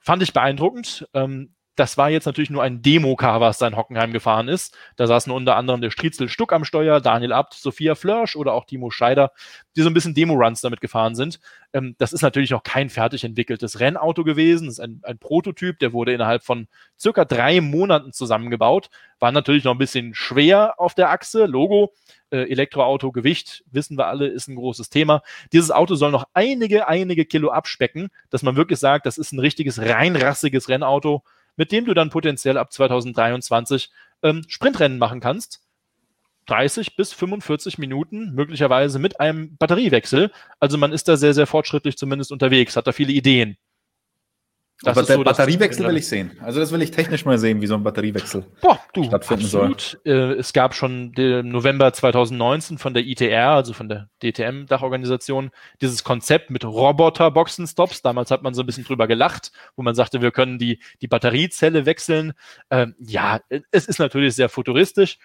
fand 0.00 0.22
ich 0.22 0.32
beeindruckend. 0.32 1.08
Ähm, 1.14 1.54
das 1.78 1.96
war 1.96 2.10
jetzt 2.10 2.26
natürlich 2.26 2.50
nur 2.50 2.62
ein 2.64 2.82
Demo-Car, 2.82 3.40
was 3.40 3.58
da 3.58 3.68
in 3.68 3.76
Hockenheim 3.76 4.12
gefahren 4.12 4.48
ist. 4.48 4.76
Da 4.96 5.06
saßen 5.06 5.32
unter 5.32 5.54
anderem 5.54 5.80
der 5.80 5.92
Striezel 5.92 6.28
Stuck 6.28 6.52
am 6.52 6.64
Steuer, 6.64 7.00
Daniel 7.00 7.32
Abt, 7.32 7.54
Sophia 7.54 7.94
Flörsch 7.94 8.34
oder 8.34 8.52
auch 8.52 8.64
Timo 8.64 8.90
Scheider, 8.90 9.30
die 9.76 9.82
so 9.82 9.88
ein 9.88 9.94
bisschen 9.94 10.12
Demo-Runs 10.12 10.60
damit 10.60 10.80
gefahren 10.80 11.14
sind. 11.14 11.38
Ähm, 11.72 11.94
das 11.98 12.12
ist 12.12 12.22
natürlich 12.22 12.50
noch 12.50 12.64
kein 12.64 12.90
fertig 12.90 13.22
entwickeltes 13.22 13.78
Rennauto 13.78 14.24
gewesen. 14.24 14.66
Das 14.66 14.74
ist 14.74 14.80
ein, 14.80 15.00
ein 15.04 15.18
Prototyp, 15.18 15.78
der 15.78 15.92
wurde 15.92 16.12
innerhalb 16.12 16.42
von 16.42 16.66
circa 16.98 17.24
drei 17.24 17.60
Monaten 17.60 18.12
zusammengebaut. 18.12 18.90
War 19.20 19.30
natürlich 19.30 19.62
noch 19.62 19.72
ein 19.72 19.78
bisschen 19.78 20.14
schwer 20.14 20.74
auf 20.80 20.94
der 20.94 21.10
Achse. 21.10 21.46
Logo, 21.46 21.94
äh, 22.30 22.50
Elektroauto, 22.50 23.12
Gewicht, 23.12 23.62
wissen 23.70 23.96
wir 23.96 24.06
alle, 24.06 24.26
ist 24.26 24.48
ein 24.48 24.56
großes 24.56 24.90
Thema. 24.90 25.22
Dieses 25.52 25.70
Auto 25.70 25.94
soll 25.94 26.10
noch 26.10 26.24
einige, 26.34 26.88
einige 26.88 27.24
Kilo 27.24 27.50
abspecken, 27.50 28.08
dass 28.30 28.42
man 28.42 28.56
wirklich 28.56 28.80
sagt, 28.80 29.06
das 29.06 29.16
ist 29.16 29.32
ein 29.32 29.38
richtiges 29.38 29.78
reinrassiges 29.78 30.68
Rennauto 30.68 31.22
mit 31.58 31.72
dem 31.72 31.84
du 31.84 31.92
dann 31.92 32.08
potenziell 32.08 32.56
ab 32.56 32.72
2023 32.72 33.90
ähm, 34.22 34.44
Sprintrennen 34.48 34.98
machen 34.98 35.20
kannst. 35.20 35.60
30 36.46 36.96
bis 36.96 37.12
45 37.12 37.76
Minuten, 37.76 38.32
möglicherweise 38.34 38.98
mit 38.98 39.20
einem 39.20 39.58
Batteriewechsel. 39.58 40.30
Also 40.60 40.78
man 40.78 40.92
ist 40.92 41.08
da 41.08 41.18
sehr, 41.18 41.34
sehr 41.34 41.46
fortschrittlich 41.46 41.98
zumindest 41.98 42.32
unterwegs, 42.32 42.74
hat 42.76 42.86
da 42.86 42.92
viele 42.92 43.12
Ideen. 43.12 43.58
Das 44.82 44.96
Aber 44.96 45.04
so, 45.04 45.24
Batteriewechsel 45.24 45.88
will 45.88 45.96
ich 45.96 46.06
sehen. 46.06 46.38
Also 46.40 46.60
das 46.60 46.70
will 46.70 46.80
ich 46.82 46.92
technisch 46.92 47.24
mal 47.24 47.36
sehen, 47.36 47.60
wie 47.60 47.66
so 47.66 47.74
ein 47.74 47.82
Batteriewechsel 47.82 48.46
Boah, 48.60 48.78
du, 48.92 49.02
stattfinden 49.02 49.44
absolut. 49.44 49.98
soll. 50.04 50.12
Äh, 50.12 50.34
es 50.34 50.52
gab 50.52 50.72
schon 50.72 51.12
im 51.14 51.48
November 51.48 51.92
2019 51.92 52.78
von 52.78 52.94
der 52.94 53.04
ITR, 53.04 53.48
also 53.48 53.72
von 53.72 53.88
der 53.88 54.08
DTM-Dachorganisation, 54.22 55.50
dieses 55.80 56.04
Konzept 56.04 56.50
mit 56.50 56.64
Roboter-Boxenstops. 56.64 58.02
Damals 58.02 58.30
hat 58.30 58.44
man 58.44 58.54
so 58.54 58.62
ein 58.62 58.66
bisschen 58.66 58.84
drüber 58.84 59.08
gelacht, 59.08 59.50
wo 59.74 59.82
man 59.82 59.96
sagte, 59.96 60.22
wir 60.22 60.30
können 60.30 60.58
die, 60.58 60.78
die 61.02 61.08
Batteriezelle 61.08 61.84
wechseln. 61.84 62.34
Ähm, 62.70 62.94
ja, 63.00 63.40
es 63.72 63.86
ist 63.86 63.98
natürlich 63.98 64.36
sehr 64.36 64.48
futuristisch 64.48 65.18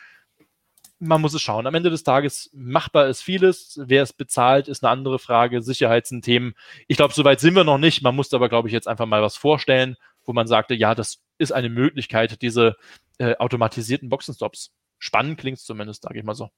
man 1.04 1.22
muss 1.22 1.34
es 1.34 1.42
schauen. 1.42 1.68
Am 1.68 1.76
Ende 1.76 1.90
des 1.90 2.04
Tages 2.04 2.50
machbar 2.54 3.08
ist 3.08 3.22
vieles. 3.22 3.80
Wer 3.84 4.04
es 4.04 4.14
bezahlt, 4.14 4.68
ist 4.68 4.84
eine 4.84 4.92
andere 4.92 5.20
Frage. 5.20 5.62
Sicherheit 5.62 6.08
sind 6.08 6.24
Themen. 6.24 6.54
Ich 6.88 6.98
glaube, 6.98 7.14
soweit 7.14 7.40
sind 7.40 7.56
wir 7.56 7.64
noch 7.64 7.78
nicht. 7.78 8.02
Man 8.02 8.16
musste 8.16 8.38
aber, 8.38 8.50
glaube 8.50 8.70
ich, 8.70 8.74
jetzt 8.74 8.88
einfach 8.88 9.06
mal 9.06 9.22
was 9.22 9.36
vorstellen, 9.36 9.98
wo 10.24 10.34
man 10.34 10.48
sagte, 10.48 10.74
ja, 10.74 10.96
das 10.96 11.20
ist 11.38 11.52
eine 11.52 11.70
Möglichkeit, 11.70 12.42
diese 12.42 12.76
äh, 13.18 13.36
automatisierten 13.36 14.10
Boxenstops. 14.10 14.72
Spannend 14.98 15.38
klingt 15.38 15.58
es 15.58 15.66
zumindest, 15.66 16.04
sage 16.04 16.20
ich 16.20 16.26
mal 16.26 16.36
so. 16.36 16.50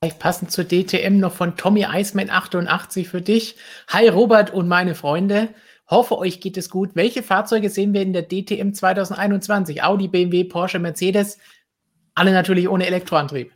Vielleicht 0.00 0.20
passend 0.20 0.50
zur 0.50 0.64
DTM 0.64 1.18
noch 1.18 1.32
von 1.32 1.56
Tommy 1.56 1.86
Eisman 1.86 2.30
88 2.30 3.08
für 3.08 3.22
dich. 3.22 3.56
Hi 3.88 4.08
Robert 4.08 4.52
und 4.52 4.68
meine 4.68 4.94
Freunde. 4.94 5.48
Hoffe, 5.88 6.16
euch 6.16 6.40
geht 6.40 6.56
es 6.56 6.70
gut. 6.70 6.90
Welche 6.94 7.22
Fahrzeuge 7.22 7.70
sehen 7.70 7.92
wir 7.92 8.02
in 8.02 8.12
der 8.12 8.28
DTM 8.28 8.72
2021? 8.72 9.82
Audi, 9.82 10.08
BMW, 10.08 10.44
Porsche, 10.44 10.78
Mercedes? 10.78 11.38
Alle 12.14 12.32
natürlich 12.32 12.68
ohne 12.68 12.86
Elektroantrieb. 12.86 13.52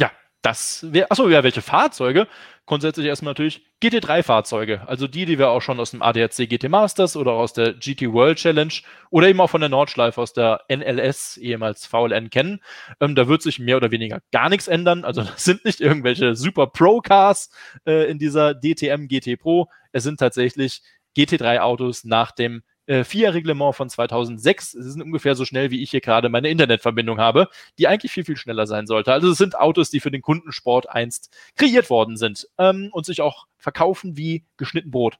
Ja, 0.00 0.10
das 0.42 0.86
wäre, 0.92 1.10
achso, 1.10 1.28
ja, 1.28 1.42
welche 1.42 1.62
Fahrzeuge? 1.62 2.26
Grundsätzlich 2.66 3.06
erstmal 3.06 3.32
natürlich 3.32 3.62
GT3-Fahrzeuge, 3.82 4.88
also 4.88 5.06
die, 5.06 5.26
die 5.26 5.38
wir 5.38 5.50
auch 5.50 5.60
schon 5.60 5.78
aus 5.78 5.90
dem 5.90 6.00
ADAC 6.00 6.48
GT 6.48 6.70
Masters 6.70 7.14
oder 7.14 7.32
aus 7.32 7.52
der 7.52 7.74
GT 7.74 8.10
World 8.10 8.38
Challenge 8.38 8.72
oder 9.10 9.28
eben 9.28 9.40
auch 9.42 9.50
von 9.50 9.60
der 9.60 9.68
Nordschleife 9.68 10.20
aus 10.20 10.32
der 10.32 10.62
NLS, 10.70 11.36
ehemals 11.36 11.84
VLN, 11.84 12.30
kennen. 12.30 12.60
Ähm, 13.00 13.14
da 13.14 13.28
wird 13.28 13.42
sich 13.42 13.58
mehr 13.58 13.76
oder 13.76 13.90
weniger 13.90 14.20
gar 14.32 14.48
nichts 14.48 14.66
ändern. 14.66 15.04
Also 15.04 15.22
das 15.24 15.44
sind 15.44 15.64
nicht 15.66 15.82
irgendwelche 15.82 16.34
Super 16.34 16.68
Pro-Cars 16.68 17.50
äh, 17.86 18.10
in 18.10 18.18
dieser 18.18 18.54
DTM 18.54 19.08
GT 19.08 19.38
Pro. 19.38 19.68
Es 19.92 20.02
sind 20.02 20.18
tatsächlich 20.18 20.80
GT3-Autos 21.16 22.04
nach 22.04 22.32
dem 22.32 22.62
äh, 22.86 23.04
FIA-Reglement 23.04 23.74
von 23.74 23.88
2006. 23.88 24.72
Sie 24.72 24.90
sind 24.90 25.02
ungefähr 25.02 25.34
so 25.34 25.44
schnell, 25.44 25.70
wie 25.70 25.82
ich 25.82 25.90
hier 25.90 26.00
gerade 26.00 26.28
meine 26.28 26.48
Internetverbindung 26.48 27.18
habe, 27.18 27.48
die 27.78 27.88
eigentlich 27.88 28.12
viel, 28.12 28.24
viel 28.24 28.36
schneller 28.36 28.66
sein 28.66 28.86
sollte. 28.86 29.12
Also 29.12 29.30
es 29.30 29.38
sind 29.38 29.58
Autos, 29.58 29.90
die 29.90 30.00
für 30.00 30.10
den 30.10 30.22
Kundensport 30.22 30.88
einst 30.88 31.34
kreiert 31.56 31.90
worden 31.90 32.16
sind 32.16 32.48
ähm, 32.58 32.90
und 32.92 33.06
sich 33.06 33.20
auch 33.20 33.46
verkaufen 33.56 34.16
wie 34.16 34.44
geschnitten 34.56 34.90
Brot. 34.90 35.18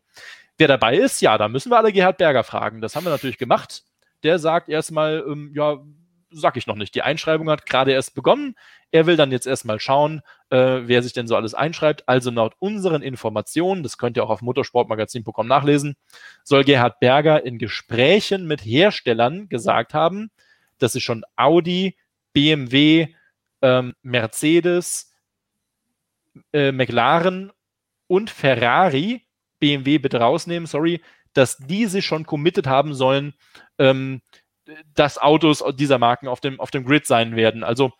Wer 0.56 0.68
dabei 0.68 0.96
ist, 0.96 1.20
ja, 1.20 1.36
da 1.36 1.48
müssen 1.48 1.70
wir 1.70 1.78
alle 1.78 1.92
Gerhard 1.92 2.18
Berger 2.18 2.44
fragen. 2.44 2.80
Das 2.80 2.94
haben 2.94 3.04
wir 3.04 3.10
natürlich 3.10 3.38
gemacht. 3.38 3.82
Der 4.22 4.38
sagt 4.38 4.68
erstmal, 4.68 5.24
ähm, 5.26 5.52
ja, 5.54 5.78
sag 6.30 6.56
ich 6.56 6.66
noch 6.66 6.76
nicht. 6.76 6.94
Die 6.94 7.02
Einschreibung 7.02 7.50
hat 7.50 7.66
gerade 7.66 7.92
erst 7.92 8.14
begonnen. 8.14 8.54
Er 8.94 9.06
will 9.06 9.16
dann 9.16 9.32
jetzt 9.32 9.48
erstmal 9.48 9.80
schauen, 9.80 10.22
äh, 10.50 10.82
wer 10.84 11.02
sich 11.02 11.12
denn 11.12 11.26
so 11.26 11.34
alles 11.34 11.52
einschreibt. 11.52 12.08
Also 12.08 12.30
laut 12.30 12.54
unseren 12.60 13.02
Informationen, 13.02 13.82
das 13.82 13.98
könnt 13.98 14.16
ihr 14.16 14.22
auch 14.22 14.30
auf 14.30 14.40
motorsportmagazin.com 14.40 15.48
nachlesen, 15.48 15.96
soll 16.44 16.62
Gerhard 16.62 17.00
Berger 17.00 17.44
in 17.44 17.58
Gesprächen 17.58 18.46
mit 18.46 18.60
Herstellern 18.60 19.48
gesagt 19.48 19.94
haben, 19.94 20.30
dass 20.78 20.92
sie 20.92 21.00
schon 21.00 21.24
Audi, 21.34 21.96
BMW, 22.34 23.08
ähm, 23.62 23.94
Mercedes, 24.02 25.12
äh, 26.52 26.70
McLaren 26.70 27.50
und 28.06 28.30
Ferrari, 28.30 29.26
BMW 29.58 29.98
bitte 29.98 30.20
rausnehmen, 30.20 30.68
sorry, 30.68 31.02
dass 31.32 31.56
diese 31.56 32.00
schon 32.00 32.26
committed 32.26 32.68
haben 32.68 32.94
sollen, 32.94 33.34
ähm, 33.76 34.22
dass 34.94 35.18
Autos 35.18 35.64
dieser 35.74 35.98
Marken 35.98 36.28
auf 36.28 36.38
dem, 36.38 36.60
auf 36.60 36.70
dem 36.70 36.84
Grid 36.84 37.08
sein 37.08 37.34
werden. 37.34 37.64
Also 37.64 37.92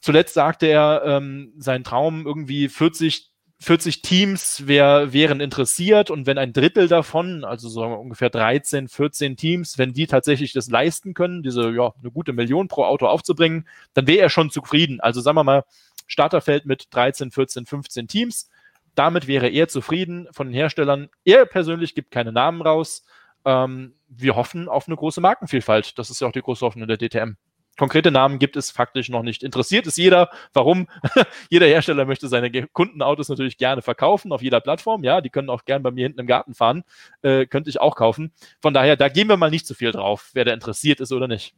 zuletzt 0.00 0.34
sagte 0.34 0.66
er, 0.66 1.02
ähm, 1.04 1.52
sein 1.58 1.84
Traum 1.84 2.26
irgendwie 2.26 2.68
40, 2.68 3.30
40 3.60 4.02
Teams 4.02 4.66
wär, 4.66 5.12
wären 5.12 5.40
interessiert 5.40 6.10
und 6.10 6.26
wenn 6.26 6.38
ein 6.38 6.52
Drittel 6.52 6.86
davon, 6.86 7.44
also 7.44 7.68
so 7.68 7.82
ungefähr 7.84 8.30
13, 8.30 8.88
14 8.88 9.36
Teams, 9.36 9.78
wenn 9.78 9.92
die 9.92 10.06
tatsächlich 10.06 10.52
das 10.52 10.68
leisten 10.68 11.12
können, 11.14 11.42
diese, 11.42 11.70
ja, 11.70 11.92
eine 12.00 12.10
gute 12.12 12.32
Million 12.32 12.68
pro 12.68 12.84
Auto 12.84 13.06
aufzubringen, 13.06 13.66
dann 13.94 14.06
wäre 14.06 14.20
er 14.20 14.30
schon 14.30 14.50
zufrieden. 14.50 15.00
Also 15.00 15.20
sagen 15.20 15.36
wir 15.36 15.44
mal, 15.44 15.64
Starterfeld 16.06 16.66
mit 16.66 16.86
13, 16.90 17.30
14, 17.30 17.66
15 17.66 18.08
Teams. 18.08 18.50
Damit 18.94 19.28
wäre 19.28 19.48
er 19.48 19.68
zufrieden 19.68 20.28
von 20.32 20.48
den 20.48 20.54
Herstellern. 20.54 21.08
Er 21.24 21.46
persönlich 21.46 21.94
gibt 21.94 22.10
keine 22.10 22.32
Namen 22.32 22.62
raus. 22.62 23.04
Ähm, 23.44 23.94
wir 24.08 24.34
hoffen 24.36 24.68
auf 24.68 24.88
eine 24.88 24.96
große 24.96 25.20
Markenvielfalt. 25.20 25.98
Das 25.98 26.10
ist 26.10 26.20
ja 26.20 26.26
auch 26.26 26.32
die 26.32 26.42
große 26.42 26.64
Hoffnung 26.64 26.88
der 26.88 26.96
DTM. 26.96 27.36
Konkrete 27.78 28.10
Namen 28.10 28.40
gibt 28.40 28.56
es 28.56 28.72
faktisch 28.72 29.08
noch 29.08 29.22
nicht. 29.22 29.44
Interessiert 29.44 29.86
ist 29.86 29.96
jeder. 29.96 30.30
Warum? 30.52 30.88
jeder 31.48 31.66
Hersteller 31.66 32.04
möchte 32.04 32.26
seine 32.26 32.50
Kundenautos 32.66 33.28
natürlich 33.28 33.56
gerne 33.56 33.82
verkaufen 33.82 34.32
auf 34.32 34.42
jeder 34.42 34.60
Plattform. 34.60 35.04
Ja, 35.04 35.20
die 35.20 35.30
können 35.30 35.48
auch 35.48 35.64
gerne 35.64 35.84
bei 35.84 35.92
mir 35.92 36.02
hinten 36.02 36.20
im 36.20 36.26
Garten 36.26 36.54
fahren. 36.54 36.82
Äh, 37.22 37.46
könnte 37.46 37.70
ich 37.70 37.80
auch 37.80 37.94
kaufen. 37.94 38.32
Von 38.60 38.74
daher, 38.74 38.96
da 38.96 39.08
gehen 39.08 39.28
wir 39.28 39.36
mal 39.36 39.50
nicht 39.50 39.66
zu 39.66 39.74
so 39.74 39.78
viel 39.78 39.92
drauf, 39.92 40.30
wer 40.34 40.44
da 40.44 40.52
interessiert 40.52 40.98
ist 40.98 41.12
oder 41.12 41.28
nicht. 41.28 41.54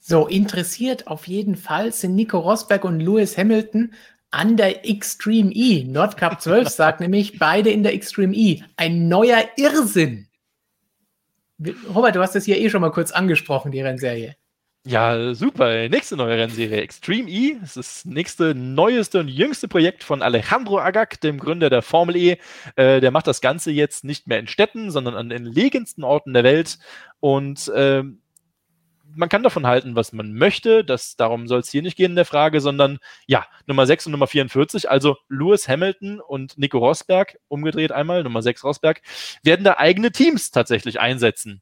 So, 0.00 0.26
interessiert 0.26 1.06
auf 1.06 1.28
jeden 1.28 1.54
Fall 1.54 1.92
sind 1.92 2.16
Nico 2.16 2.38
Rosberg 2.38 2.84
und 2.84 2.98
Lewis 2.98 3.38
Hamilton 3.38 3.94
an 4.32 4.56
der 4.56 4.84
Extreme 4.84 5.52
E. 5.52 5.84
Nordcup 5.84 6.40
12 6.40 6.68
sagt 6.70 7.00
nämlich, 7.00 7.38
beide 7.38 7.70
in 7.70 7.84
der 7.84 7.94
Extreme 7.94 8.34
E. 8.34 8.62
Ein 8.76 9.06
neuer 9.06 9.44
Irrsinn. 9.56 10.26
Robert, 11.94 12.16
du 12.16 12.20
hast 12.20 12.34
das 12.34 12.44
hier 12.44 12.58
eh 12.58 12.68
schon 12.68 12.80
mal 12.80 12.90
kurz 12.90 13.12
angesprochen, 13.12 13.70
die 13.70 13.80
Rennserie. 13.80 14.36
Ja, 14.88 15.34
super. 15.34 15.88
Nächste 15.88 16.16
neue 16.16 16.38
Rennserie, 16.38 16.80
Extreme 16.80 17.28
E. 17.28 17.56
Das 17.60 17.76
ist 17.76 17.76
das 17.76 18.04
nächste, 18.04 18.54
neueste 18.54 19.18
und 19.18 19.26
jüngste 19.26 19.66
Projekt 19.66 20.04
von 20.04 20.22
Alejandro 20.22 20.78
Agag, 20.78 21.20
dem 21.22 21.40
Gründer 21.40 21.70
der 21.70 21.82
Formel 21.82 22.14
E. 22.14 22.36
Äh, 22.76 23.00
der 23.00 23.10
macht 23.10 23.26
das 23.26 23.40
Ganze 23.40 23.72
jetzt 23.72 24.04
nicht 24.04 24.28
mehr 24.28 24.38
in 24.38 24.46
Städten, 24.46 24.92
sondern 24.92 25.16
an 25.16 25.28
den 25.28 25.44
legendsten 25.44 26.04
Orten 26.04 26.32
der 26.34 26.44
Welt. 26.44 26.78
Und 27.18 27.66
äh, 27.66 28.04
man 29.16 29.28
kann 29.28 29.42
davon 29.42 29.66
halten, 29.66 29.96
was 29.96 30.12
man 30.12 30.34
möchte. 30.34 30.84
Das, 30.84 31.16
darum 31.16 31.48
soll 31.48 31.58
es 31.58 31.70
hier 31.70 31.82
nicht 31.82 31.96
gehen 31.96 32.12
in 32.12 32.16
der 32.16 32.24
Frage, 32.24 32.60
sondern 32.60 32.98
ja, 33.26 33.44
Nummer 33.66 33.86
6 33.86 34.06
und 34.06 34.12
Nummer 34.12 34.28
44, 34.28 34.88
also 34.88 35.16
Lewis 35.28 35.66
Hamilton 35.66 36.20
und 36.20 36.58
Nico 36.58 36.78
Rosberg, 36.78 37.38
umgedreht 37.48 37.90
einmal, 37.90 38.22
Nummer 38.22 38.40
6 38.40 38.62
Rosberg, 38.62 39.02
werden 39.42 39.64
da 39.64 39.78
eigene 39.78 40.12
Teams 40.12 40.52
tatsächlich 40.52 41.00
einsetzen. 41.00 41.60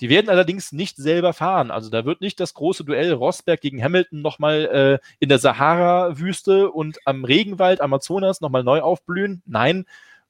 Die 0.00 0.08
werden 0.08 0.28
allerdings 0.28 0.72
nicht 0.72 0.96
selber 0.96 1.32
fahren. 1.32 1.70
Also 1.70 1.90
da 1.90 2.04
wird 2.04 2.20
nicht 2.20 2.38
das 2.38 2.54
große 2.54 2.84
Duell 2.84 3.12
Rosberg 3.12 3.60
gegen 3.60 3.82
Hamilton 3.82 4.20
nochmal 4.20 5.00
äh, 5.02 5.06
in 5.20 5.28
der 5.28 5.38
Sahara-Wüste 5.38 6.70
und 6.70 6.98
am 7.06 7.24
Regenwald 7.24 7.80
Amazonas 7.80 8.40
nochmal 8.40 8.62
neu 8.64 8.80
aufblühen. 8.80 9.42
Nein, 9.46 9.86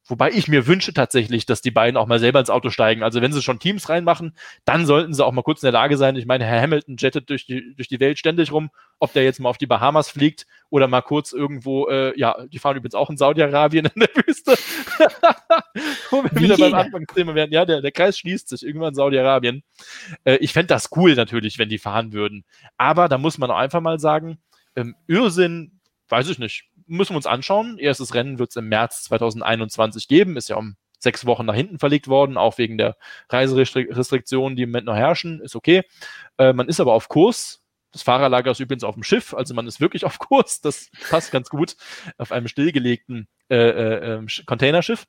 Wobei 0.09 0.31
ich 0.31 0.47
mir 0.47 0.67
wünsche 0.67 0.95
tatsächlich, 0.95 1.47
dass 1.47 1.63
die 1.63 1.73
beiden 1.73 1.97
auch 1.97 2.07
mal 2.07 2.21
selber 2.21 2.39
ins 2.39 2.51
Auto 2.51 2.71
steigen. 2.71 3.03
Also 3.03 3.21
wenn 3.23 3.33
sie 3.33 3.43
schon 3.43 3.59
Teams 3.59 3.89
reinmachen, 3.89 4.37
dann 4.65 4.87
sollten 4.87 5.13
sie 5.13 5.25
auch 5.25 5.33
mal 5.33 5.43
kurz 5.43 5.63
in 5.63 5.67
der 5.67 5.73
Lage 5.73 5.97
sein. 5.97 6.15
Ich 6.15 6.27
meine, 6.27 6.45
Herr 6.45 6.63
Hamilton 6.63 6.97
jettet 6.97 7.29
durch 7.29 7.47
die, 7.47 7.75
durch 7.75 7.89
die 7.89 7.99
Welt 7.99 8.19
ständig 8.19 8.53
rum, 8.53 8.71
ob 9.01 9.13
der 9.13 9.25
jetzt 9.25 9.41
mal 9.41 9.49
auf 9.49 9.59
die 9.59 9.67
Bahamas 9.67 10.09
fliegt 10.09 10.47
oder 10.71 10.87
mal 10.87 11.03
kurz 11.03 11.33
irgendwo, 11.33 11.89
äh, 11.89 12.19
ja, 12.19 12.37
die 12.47 12.61
fahren 12.61 12.77
übrigens 12.77 12.95
auch 12.95 13.11
in 13.11 13.17
Saudi-Arabien 13.17 13.87
in 13.95 14.01
der 14.01 14.11
Wüste. 14.15 14.53
Wo 16.11 16.23
wir 16.23 16.41
wieder 16.41 16.57
beim 16.57 16.75
Anfangsthema 16.75 17.35
werden. 17.35 17.53
Ja, 17.53 17.65
der, 17.65 17.83
der 17.83 17.93
Kreis 17.93 18.19
schließt 18.19 18.49
sich 18.49 18.65
irgendwann 18.65 18.91
in 18.91 18.95
Saudi-Arabien. 18.95 19.65
Äh, 20.25 20.37
ich 20.37 20.53
fände 20.53 20.69
das 20.69 20.91
cool 20.97 21.15
natürlich, 21.17 21.59
wenn 21.59 21.69
die 21.69 21.79
fahren 21.79 22.13
würden. 22.13 22.45
Aber 22.77 23.09
da 23.09 23.19
muss 23.19 23.39
man 23.39 23.51
auch 23.51 23.59
einfach 23.59 23.81
mal 23.81 23.99
sagen, 23.99 24.39
ähm, 24.77 24.95
Irrsinn, 25.09 25.81
weiß 26.09 26.29
ich 26.29 26.39
nicht 26.39 26.71
müssen 26.87 27.13
wir 27.13 27.17
uns 27.17 27.27
anschauen. 27.27 27.79
Erstes 27.79 28.15
Rennen 28.15 28.39
wird 28.39 28.51
es 28.51 28.57
im 28.57 28.69
März 28.69 29.05
2021 29.05 30.09
geben, 30.09 30.37
ist 30.37 30.49
ja 30.49 30.57
um 30.57 30.77
sechs 30.99 31.27
Wochen 31.27 31.47
nach 31.47 31.55
hinten 31.55 31.79
verlegt 31.79 32.09
worden, 32.09 32.37
auch 32.37 32.59
wegen 32.59 32.79
der 32.79 32.97
Reiserestriktionen, 33.29 34.57
die 34.57 34.63
im 34.63 34.71
Moment 34.71 34.87
noch 34.87 34.97
herrschen, 34.97 35.41
ist 35.41 35.55
okay. 35.57 35.83
Äh, 36.39 36.53
man 36.53 36.69
ist 36.69 36.81
aber 36.81 36.95
auf 36.95 37.09
Kurs. 37.09 37.63
Das 37.93 38.03
Fahrerlager 38.03 38.51
ist 38.51 38.61
übrigens 38.61 38.85
auf 38.85 38.95
dem 38.95 39.05
Schiff, 39.05 39.33
also 39.33 39.55
man 39.55 39.67
ist 39.67 39.81
wirklich 39.81 40.05
auf 40.05 40.19
Kurs. 40.19 40.61
Das 40.61 40.91
passt 41.09 41.33
ganz 41.33 41.49
gut 41.49 41.77
auf 42.19 42.33
einem 42.33 42.49
stillgelegten 42.49 43.29
äh, 43.49 43.57
äh, 43.57 44.15
ähm, 44.15 44.27
Containerschiff. 44.47 45.07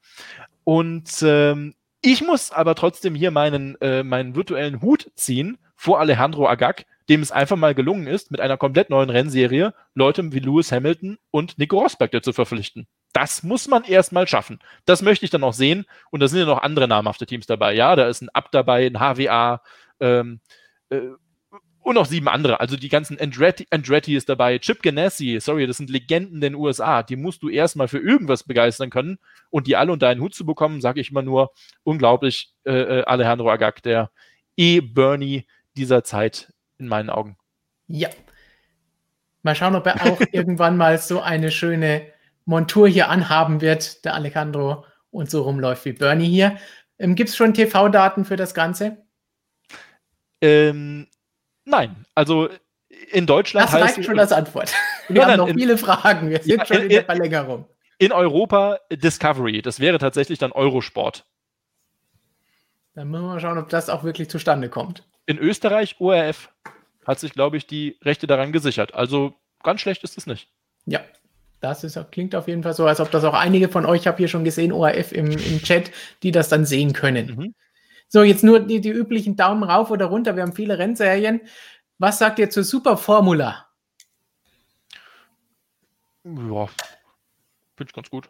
Und 0.63 1.09
ähm, 1.23 1.75
ich 2.01 2.21
muss 2.21 2.51
aber 2.51 2.75
trotzdem 2.75 3.15
hier 3.15 3.31
meinen, 3.31 3.79
äh, 3.81 4.03
meinen 4.03 4.35
virtuellen 4.35 4.81
Hut 4.81 5.11
ziehen 5.15 5.57
vor 5.75 5.99
Alejandro 5.99 6.47
Agag, 6.47 6.85
dem 7.09 7.21
es 7.21 7.31
einfach 7.31 7.55
mal 7.55 7.73
gelungen 7.73 8.07
ist, 8.07 8.31
mit 8.31 8.41
einer 8.41 8.57
komplett 8.57 8.89
neuen 8.89 9.09
Rennserie 9.09 9.73
Leute 9.93 10.31
wie 10.33 10.39
Lewis 10.39 10.71
Hamilton 10.71 11.17
und 11.31 11.57
Nico 11.57 11.79
Rosberg 11.79 12.23
zu 12.23 12.33
verpflichten. 12.33 12.87
Das 13.13 13.43
muss 13.43 13.67
man 13.67 13.83
erstmal 13.83 14.27
schaffen. 14.27 14.59
Das 14.85 15.01
möchte 15.01 15.25
ich 15.25 15.31
dann 15.31 15.43
auch 15.43 15.53
sehen. 15.53 15.85
Und 16.11 16.19
da 16.19 16.27
sind 16.27 16.39
ja 16.39 16.45
noch 16.45 16.61
andere 16.61 16.87
namhafte 16.87 17.25
Teams 17.25 17.47
dabei. 17.47 17.73
Ja, 17.73 17.95
da 17.95 18.07
ist 18.07 18.21
ein 18.21 18.29
Ab 18.29 18.49
dabei, 18.51 18.85
ein 18.85 18.99
HWA 18.99 19.61
ähm, 19.99 20.41
äh, 20.89 20.99
und 21.79 21.95
noch 21.95 22.05
sieben 22.05 22.27
andere. 22.27 22.59
Also 22.59 22.75
die 22.75 22.89
ganzen 22.89 23.17
Andretti, 23.17 23.65
Andretti 23.69 24.15
ist 24.15 24.27
dabei, 24.27 24.59
Chip 24.59 24.83
Ganassi, 24.83 25.39
sorry, 25.39 25.65
das 25.65 25.77
sind 25.77 25.89
Legenden 25.89 26.41
den 26.41 26.53
USA. 26.53 27.01
Die 27.01 27.15
musst 27.15 27.41
du 27.41 27.49
erstmal 27.49 27.87
für 27.87 27.99
irgendwas 27.99 28.43
begeistern 28.43 28.89
können. 28.89 29.17
Und 29.49 29.67
die 29.67 29.77
alle 29.77 29.93
unter 29.93 30.09
einen 30.09 30.21
Hut 30.21 30.35
zu 30.35 30.45
bekommen, 30.45 30.81
sage 30.81 30.99
ich 30.99 31.11
immer 31.11 31.21
nur, 31.21 31.51
unglaublich, 31.83 32.51
äh, 32.65 32.99
äh 32.99 33.03
Alejandro 33.05 33.49
Agag, 33.49 33.81
der 33.83 34.11
E-Bernie 34.57 35.47
dieser 35.77 36.03
Zeit 36.03 36.51
in 36.77 36.87
meinen 36.87 37.09
Augen. 37.09 37.37
Ja. 37.87 38.09
Mal 39.43 39.55
schauen, 39.55 39.75
ob 39.75 39.85
er 39.85 40.05
auch 40.05 40.19
irgendwann 40.31 40.77
mal 40.77 40.97
so 40.97 41.21
eine 41.21 41.51
schöne 41.51 42.07
Montur 42.45 42.87
hier 42.87 43.09
anhaben 43.09 43.61
wird, 43.61 44.05
der 44.05 44.13
Alejandro, 44.13 44.85
und 45.09 45.29
so 45.29 45.43
rumläuft 45.43 45.85
wie 45.85 45.93
Bernie 45.93 46.27
hier. 46.27 46.57
Ähm, 46.99 47.15
Gibt 47.15 47.29
es 47.29 47.35
schon 47.35 47.53
TV-Daten 47.53 48.25
für 48.25 48.35
das 48.35 48.53
Ganze? 48.53 49.05
Ähm, 50.41 51.07
nein, 51.65 52.05
also 52.15 52.49
in 53.11 53.25
Deutschland. 53.25 53.67
Das 53.67 53.79
reicht 53.79 54.03
schon 54.03 54.19
als 54.19 54.31
Antwort. 54.31 54.73
Wir 55.07 55.21
nein, 55.21 55.31
haben 55.31 55.37
noch 55.37 55.47
in, 55.47 55.57
viele 55.57 55.77
Fragen. 55.77 56.29
Wir 56.29 56.41
sind 56.41 56.59
ja, 56.59 56.65
schon 56.65 56.77
in, 56.77 56.83
in 56.83 56.89
der 56.89 57.05
Verlängerung. 57.05 57.65
In 57.97 58.11
Europa 58.11 58.79
Discovery. 58.91 59.61
Das 59.61 59.79
wäre 59.79 59.97
tatsächlich 59.97 60.37
dann 60.37 60.51
Eurosport. 60.51 61.25
Dann 62.93 63.09
müssen 63.09 63.23
wir 63.23 63.29
mal 63.29 63.39
schauen, 63.39 63.57
ob 63.57 63.69
das 63.69 63.89
auch 63.89 64.03
wirklich 64.03 64.29
zustande 64.29 64.69
kommt. 64.69 65.07
In 65.27 65.37
Österreich, 65.37 65.97
ORF, 65.99 66.49
hat 67.05 67.19
sich, 67.19 67.33
glaube 67.33 67.57
ich, 67.57 67.67
die 67.67 67.97
Rechte 68.01 68.27
daran 68.27 68.51
gesichert. 68.51 68.95
Also 68.95 69.33
ganz 69.61 69.81
schlecht 69.81 70.03
ist 70.03 70.17
es 70.17 70.25
nicht. 70.25 70.49
Ja, 70.85 71.01
das 71.59 71.83
ist, 71.83 71.99
klingt 72.11 72.33
auf 72.33 72.47
jeden 72.47 72.63
Fall 72.63 72.73
so, 72.73 72.85
als 72.85 72.99
ob 72.99 73.11
das 73.11 73.23
auch 73.23 73.33
einige 73.33 73.67
von 73.69 73.85
euch, 73.85 74.01
ich 74.01 74.07
habe 74.07 74.17
hier 74.17 74.29
schon 74.29 74.45
gesehen, 74.45 74.71
ORF 74.71 75.11
im, 75.11 75.31
im 75.31 75.61
Chat, 75.61 75.91
die 76.23 76.31
das 76.31 76.49
dann 76.49 76.65
sehen 76.65 76.93
können. 76.93 77.35
Mhm. 77.35 77.55
So, 78.07 78.23
jetzt 78.23 78.43
nur 78.43 78.61
die, 78.61 78.79
die 78.79 78.89
üblichen 78.89 79.35
Daumen 79.35 79.63
rauf 79.63 79.91
oder 79.91 80.05
runter. 80.05 80.35
Wir 80.35 80.43
haben 80.43 80.53
viele 80.53 80.77
Rennserien. 80.77 81.41
Was 81.97 82.19
sagt 82.19 82.39
ihr 82.39 82.49
zur 82.49 82.63
Superformula? 82.63 83.65
Ja, 86.23 86.67
finde 87.75 87.89
ich 87.89 87.93
ganz 87.93 88.09
gut. 88.09 88.29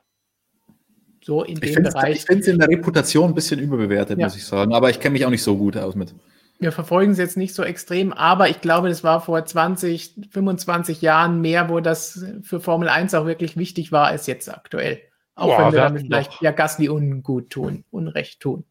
So 1.24 1.44
in 1.44 1.60
dem 1.60 1.84
Bereich. 1.84 2.18
Ich 2.18 2.26
finde 2.26 2.42
es 2.42 2.48
in 2.48 2.58
der 2.58 2.70
Reputation 2.70 3.30
ein 3.30 3.36
bisschen 3.36 3.60
überbewertet, 3.60 4.18
ja. 4.18 4.26
muss 4.26 4.36
ich 4.36 4.46
sagen. 4.46 4.74
Aber 4.74 4.90
ich 4.90 5.00
kenne 5.00 5.14
mich 5.14 5.26
auch 5.26 5.30
nicht 5.30 5.44
so 5.44 5.58
gut 5.58 5.78
aus 5.78 5.94
mit 5.94 6.16
wir 6.60 6.72
verfolgen 6.72 7.12
es 7.12 7.18
jetzt 7.18 7.38
nicht 7.38 7.54
so 7.54 7.64
extrem, 7.64 8.14
aber 8.14 8.50
ich 8.50 8.62
glaube, 8.62 8.90
das 8.90 9.04
war 9.04 9.22
vor 9.22 9.44
20, 9.44 10.30
25 10.32 11.02
Jahren 11.02 11.42
mehr, 11.42 11.70
wo 11.70 11.80
das 11.80 12.26
für 12.42 12.60
Formel 12.60 12.90
1 12.90 13.14
auch 13.14 13.26
wirklich 13.26 13.58
wichtig 13.58 13.92
war, 13.92 14.08
als 14.08 14.28
jetzt 14.28 14.52
aktuell. 14.52 15.02
Auch 15.36 15.48
Boah, 15.48 15.66
wenn 15.68 15.74
wir 15.74 15.82
damit 15.82 16.02
vielleicht 16.02 16.34
doch. 16.34 16.42
ja 16.42 16.52
Gasly 16.52 16.90
ungut 16.90 17.52
tun, 17.52 17.84
Unrecht 17.92 18.40
tun. 18.40 18.66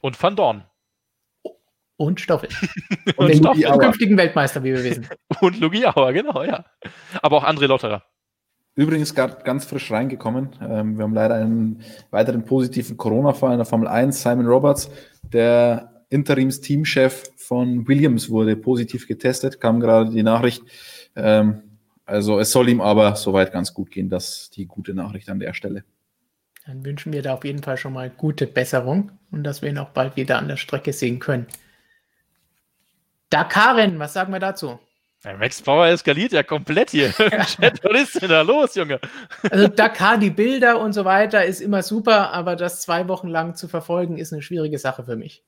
Und 0.00 0.20
Van 0.20 0.36
Dorn. 0.36 0.64
Und 1.96 2.20
Stoffel. 2.20 2.48
und 3.16 3.28
den 3.28 3.42
zukünftigen 3.42 4.16
Weltmeister, 4.16 4.64
wie 4.64 4.72
wir 4.72 4.82
wissen. 4.82 5.06
und 5.40 5.60
Lugi 5.60 5.84
Auer, 5.86 6.12
genau, 6.12 6.42
ja. 6.42 6.64
Aber 7.20 7.36
auch 7.36 7.44
André 7.44 7.66
Lotterer. 7.66 8.02
Übrigens 8.74 9.14
gerade 9.14 9.42
ganz 9.44 9.66
frisch 9.66 9.90
reingekommen. 9.90 10.48
Ähm, 10.62 10.96
wir 10.96 11.04
haben 11.04 11.14
leider 11.14 11.34
einen 11.34 11.82
weiteren 12.10 12.44
positiven 12.46 12.96
Corona-Fall 12.96 13.52
in 13.52 13.58
der 13.58 13.66
Formel 13.66 13.86
1. 13.86 14.22
Simon 14.22 14.46
Roberts, 14.46 14.90
der 15.22 15.91
Interims-Teamchef 16.12 17.32
von 17.36 17.88
Williams 17.88 18.30
wurde 18.30 18.56
positiv 18.56 19.08
getestet, 19.08 19.60
kam 19.60 19.80
gerade 19.80 20.10
die 20.10 20.22
Nachricht. 20.22 20.62
Ähm, 21.16 21.62
also 22.04 22.38
es 22.38 22.50
soll 22.52 22.68
ihm 22.68 22.80
aber 22.80 23.16
soweit 23.16 23.52
ganz 23.52 23.72
gut 23.72 23.90
gehen, 23.90 24.08
das 24.08 24.42
ist 24.42 24.56
die 24.56 24.66
gute 24.66 24.94
Nachricht 24.94 25.28
an 25.28 25.40
der 25.40 25.54
Stelle. 25.54 25.84
Dann 26.66 26.84
wünschen 26.84 27.12
wir 27.12 27.22
da 27.22 27.34
auf 27.34 27.44
jeden 27.44 27.62
Fall 27.62 27.76
schon 27.76 27.92
mal 27.92 28.10
gute 28.10 28.46
Besserung 28.46 29.10
und 29.30 29.42
dass 29.44 29.62
wir 29.62 29.70
ihn 29.70 29.78
auch 29.78 29.90
bald 29.90 30.16
wieder 30.16 30.38
an 30.38 30.48
der 30.48 30.56
Strecke 30.56 30.92
sehen 30.92 31.18
können. 31.18 31.46
Dakarin, 33.30 33.98
was 33.98 34.12
sagen 34.12 34.32
wir 34.32 34.40
dazu? 34.40 34.78
Ja, 35.24 35.36
Max 35.36 35.62
Power 35.62 35.86
eskaliert 35.86 36.32
ja 36.32 36.42
komplett 36.42 36.90
hier. 36.90 37.10
Chat, 37.12 37.82
was 37.84 38.02
ist 38.02 38.22
denn 38.22 38.28
da 38.28 38.42
los, 38.42 38.74
Junge? 38.74 39.00
Also 39.50 39.68
Dakar, 39.68 40.18
die 40.18 40.30
Bilder 40.30 40.80
und 40.80 40.92
so 40.92 41.04
weiter 41.04 41.44
ist 41.44 41.60
immer 41.60 41.82
super, 41.82 42.32
aber 42.32 42.56
das 42.56 42.82
zwei 42.82 43.08
Wochen 43.08 43.28
lang 43.28 43.54
zu 43.54 43.68
verfolgen, 43.68 44.18
ist 44.18 44.32
eine 44.32 44.42
schwierige 44.42 44.78
Sache 44.78 45.04
für 45.04 45.16
mich. 45.16 45.44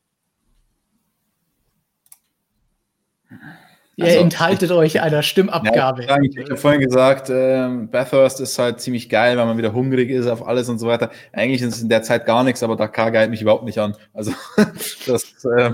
Ihr 3.96 4.06
also, 4.06 4.18
enthaltet 4.18 4.70
ich, 4.70 4.76
euch 4.76 5.00
einer 5.00 5.22
Stimmabgabe. 5.22 6.04
Ja, 6.04 6.20
ich 6.20 6.36
habe 6.36 6.56
vorhin 6.56 6.80
gesagt, 6.80 7.30
ähm, 7.30 7.88
Bathurst 7.90 8.40
ist 8.40 8.58
halt 8.58 8.80
ziemlich 8.80 9.08
geil, 9.08 9.36
weil 9.36 9.46
man 9.46 9.56
wieder 9.56 9.72
hungrig 9.72 10.10
ist 10.10 10.26
auf 10.26 10.46
alles 10.46 10.68
und 10.68 10.78
so 10.78 10.88
weiter. 10.88 11.10
Eigentlich 11.32 11.62
ist 11.62 11.76
es 11.76 11.82
in 11.82 11.88
der 11.88 12.02
Zeit 12.02 12.26
gar 12.26 12.42
nichts, 12.42 12.64
aber 12.64 12.74
Dakar 12.74 13.12
geilt 13.12 13.30
mich 13.30 13.40
überhaupt 13.40 13.64
nicht 13.64 13.78
an. 13.78 13.94
Also 14.12 14.32
das 15.06 15.44
äh, 15.56 15.70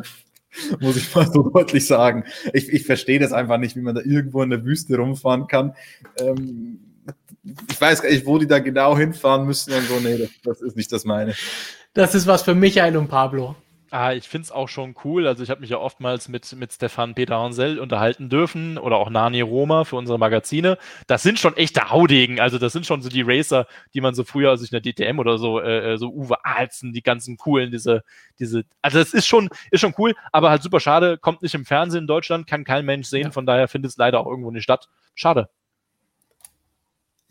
muss 0.80 0.96
ich 0.96 1.14
mal 1.14 1.30
so 1.32 1.48
deutlich 1.54 1.86
sagen. 1.86 2.24
Ich, 2.52 2.68
ich 2.68 2.84
verstehe 2.84 3.18
das 3.18 3.32
einfach 3.32 3.56
nicht, 3.56 3.74
wie 3.76 3.80
man 3.80 3.94
da 3.94 4.02
irgendwo 4.02 4.42
in 4.42 4.50
der 4.50 4.64
Wüste 4.64 4.96
rumfahren 4.96 5.46
kann. 5.46 5.74
Ähm, 6.20 6.80
ich 7.70 7.80
weiß 7.80 8.02
gar 8.02 8.10
nicht, 8.10 8.26
wo 8.26 8.36
die 8.36 8.46
da 8.46 8.58
genau 8.58 8.98
hinfahren 8.98 9.46
müssen 9.46 9.72
und 9.72 9.88
so. 9.88 9.98
Nee, 9.98 10.18
das, 10.18 10.28
das 10.44 10.60
ist 10.60 10.76
nicht 10.76 10.92
das 10.92 11.06
meine. 11.06 11.34
Das 11.94 12.14
ist 12.14 12.26
was 12.26 12.42
für 12.42 12.54
Michael 12.54 12.98
und 12.98 13.08
Pablo. 13.08 13.56
Ah, 13.92 14.12
ich 14.12 14.28
finde 14.28 14.44
es 14.44 14.52
auch 14.52 14.68
schon 14.68 14.94
cool. 15.04 15.26
Also 15.26 15.42
ich 15.42 15.50
habe 15.50 15.60
mich 15.60 15.70
ja 15.70 15.78
oftmals 15.78 16.28
mit, 16.28 16.52
mit 16.54 16.72
Stefan 16.72 17.16
Peter 17.16 17.36
Hansel 17.36 17.80
unterhalten 17.80 18.28
dürfen 18.28 18.78
oder 18.78 18.96
auch 18.96 19.10
Nani 19.10 19.40
Roma 19.40 19.82
für 19.82 19.96
unsere 19.96 20.16
Magazine. 20.16 20.78
Das 21.08 21.24
sind 21.24 21.40
schon 21.40 21.56
echte 21.56 21.90
Haudegen. 21.90 22.38
Also 22.38 22.58
das 22.58 22.72
sind 22.72 22.86
schon 22.86 23.02
so 23.02 23.08
die 23.08 23.22
Racer, 23.22 23.66
die 23.92 24.00
man 24.00 24.14
so 24.14 24.22
früher, 24.22 24.50
also 24.50 24.64
in 24.64 24.70
der 24.70 24.80
DTM 24.80 25.18
oder 25.18 25.38
so, 25.38 25.58
äh, 25.60 25.94
äh, 25.94 25.98
so 25.98 26.08
Uwe 26.12 26.44
Alzen, 26.44 26.92
die 26.92 27.02
ganzen 27.02 27.36
coolen, 27.36 27.72
diese, 27.72 28.04
diese, 28.38 28.62
also 28.80 29.00
das 29.00 29.12
ist 29.12 29.26
schon, 29.26 29.48
ist 29.72 29.80
schon 29.80 29.94
cool, 29.98 30.14
aber 30.30 30.50
halt 30.50 30.62
super 30.62 30.78
schade, 30.78 31.18
kommt 31.18 31.42
nicht 31.42 31.56
im 31.56 31.64
Fernsehen 31.64 32.02
in 32.02 32.06
Deutschland, 32.06 32.46
kann 32.46 32.62
kein 32.62 32.84
Mensch 32.84 33.08
sehen, 33.08 33.24
ja. 33.24 33.30
von 33.32 33.44
daher 33.44 33.66
findet 33.66 33.90
es 33.90 33.96
leider 33.96 34.20
auch 34.20 34.26
irgendwo 34.26 34.52
nicht 34.52 34.62
statt. 34.62 34.88
Schade. 35.16 35.48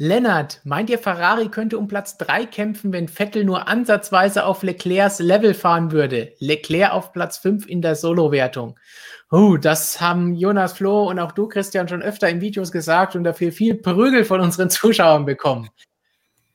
Lennart, 0.02 0.62
meint 0.64 0.90
ihr, 0.90 0.98
Ferrari 0.98 1.50
könnte 1.50 1.78
um 1.78 1.90
Platz 1.90 2.18
3 2.18 2.46
kämpfen, 2.46 2.94
wenn 2.94 3.10
Vettel 3.10 3.44
nur 3.44 3.68
ansatzweise 3.68 4.46
auf 4.46 4.64
Leclercs 4.64 5.20
Level 5.20 5.54
fahren 5.54 5.92
würde? 5.92 6.32
Leclerc 6.40 6.94
auf 6.94 7.12
Platz 7.12 7.38
5 7.40 7.68
in 7.68 7.82
der 7.82 7.96
Solo-Wertung. 7.96 8.80
Oh, 9.30 9.58
das 9.58 10.00
haben 10.00 10.36
Jonas 10.36 10.72
Flo 10.72 11.10
und 11.10 11.20
auch 11.20 11.34
du, 11.34 11.50
Christian, 11.50 11.90
schon 11.90 12.02
öfter 12.02 12.30
in 12.30 12.40
Videos 12.40 12.72
gesagt 12.72 13.18
und 13.18 13.26
dafür 13.26 13.52
viel 13.52 13.76
Prügel 13.76 14.24
von 14.24 14.40
unseren 14.40 14.70
Zuschauern 14.70 15.26
bekommen. 15.26 15.70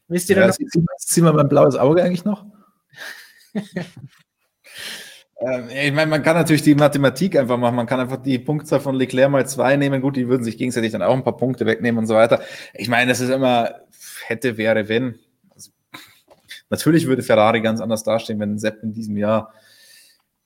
Wisst 0.09 0.31
ihr 0.31 0.37
ja, 0.37 0.47
noch? 0.47 0.57
Ziehen 0.97 1.25
wir 1.25 1.33
mein 1.35 1.49
blaues 1.51 1.77
Auge 1.77 2.03
eigentlich 2.03 2.25
noch? 2.25 2.47
Ähm, 5.41 5.69
ich 5.69 5.93
meine, 5.93 6.11
man 6.11 6.23
kann 6.23 6.37
natürlich 6.37 6.63
die 6.63 6.75
Mathematik 6.75 7.37
einfach 7.37 7.57
machen. 7.57 7.77
Man 7.77 7.87
kann 7.87 8.01
einfach 8.01 8.23
die 8.23 8.39
Punktzahl 8.39 8.81
von 8.81 8.95
Leclerc 8.95 9.31
mal 9.31 9.47
zwei 9.47 9.77
nehmen. 9.77 10.01
Gut, 10.01 10.17
die 10.17 10.29
würden 10.29 10.45
sich 10.45 10.59
gegenseitig 10.59 10.93
dann 10.93 11.03
auch 11.03 11.15
ein 11.15 11.25
paar 11.25 11.37
Punkte 11.37 11.67
wegnehmen 11.67 11.99
und 11.99 12.07
so 12.07 12.15
weiter. 12.15 12.41
Ich 12.73 12.89
meine, 12.89 13.11
das 13.11 13.21
ist 13.21 13.31
immer 13.31 13.75
hätte, 14.27 14.57
wäre, 14.57 14.89
wenn. 14.89 15.19
Also, 15.55 15.71
natürlich 16.71 17.07
würde 17.07 17.23
Ferrari 17.23 17.61
ganz 17.61 17.81
anders 17.81 18.05
dastehen, 18.05 18.41
wenn 18.41 18.59
Sepp 18.59 18.83
in 18.83 18.93
diesem 18.93 19.17
Jahr 19.17 19.53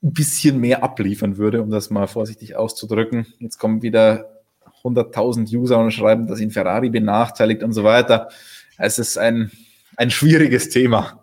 ein 0.02 0.12
bisschen 0.12 0.58
mehr 0.60 0.82
abliefern 0.82 1.36
würde, 1.36 1.60
um 1.62 1.70
das 1.70 1.90
mal 1.90 2.06
vorsichtig 2.06 2.56
auszudrücken. 2.56 3.26
Jetzt 3.40 3.58
kommen 3.58 3.82
wieder 3.82 4.42
100.000 4.84 5.52
User 5.56 5.78
und 5.78 5.90
schreiben, 5.90 6.26
dass 6.26 6.40
ihn 6.40 6.50
Ferrari 6.50 6.88
benachteiligt 6.88 7.62
und 7.62 7.72
so 7.72 7.82
weiter. 7.84 8.28
Es 8.76 8.98
ist 8.98 9.18
ein, 9.18 9.50
ein 9.96 10.10
schwieriges 10.10 10.70
Thema. 10.70 11.17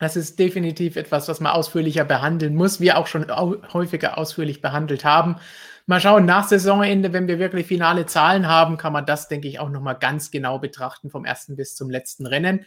Das 0.00 0.16
ist 0.16 0.38
definitiv 0.38 0.96
etwas, 0.96 1.28
was 1.28 1.40
man 1.40 1.52
ausführlicher 1.52 2.04
behandeln 2.04 2.56
muss, 2.56 2.80
wir 2.80 2.96
auch 2.96 3.06
schon 3.06 3.30
au 3.30 3.56
häufiger 3.74 4.16
ausführlich 4.16 4.62
behandelt 4.62 5.04
haben. 5.04 5.36
Mal 5.84 6.00
schauen, 6.00 6.24
nach 6.24 6.48
Saisonende, 6.48 7.12
wenn 7.12 7.28
wir 7.28 7.38
wirklich 7.38 7.66
finale 7.66 8.06
Zahlen 8.06 8.48
haben, 8.48 8.78
kann 8.78 8.94
man 8.94 9.04
das, 9.04 9.28
denke 9.28 9.46
ich, 9.46 9.60
auch 9.60 9.68
nochmal 9.68 9.98
ganz 9.98 10.30
genau 10.30 10.58
betrachten, 10.58 11.10
vom 11.10 11.26
ersten 11.26 11.54
bis 11.54 11.76
zum 11.76 11.90
letzten 11.90 12.26
Rennen. 12.26 12.64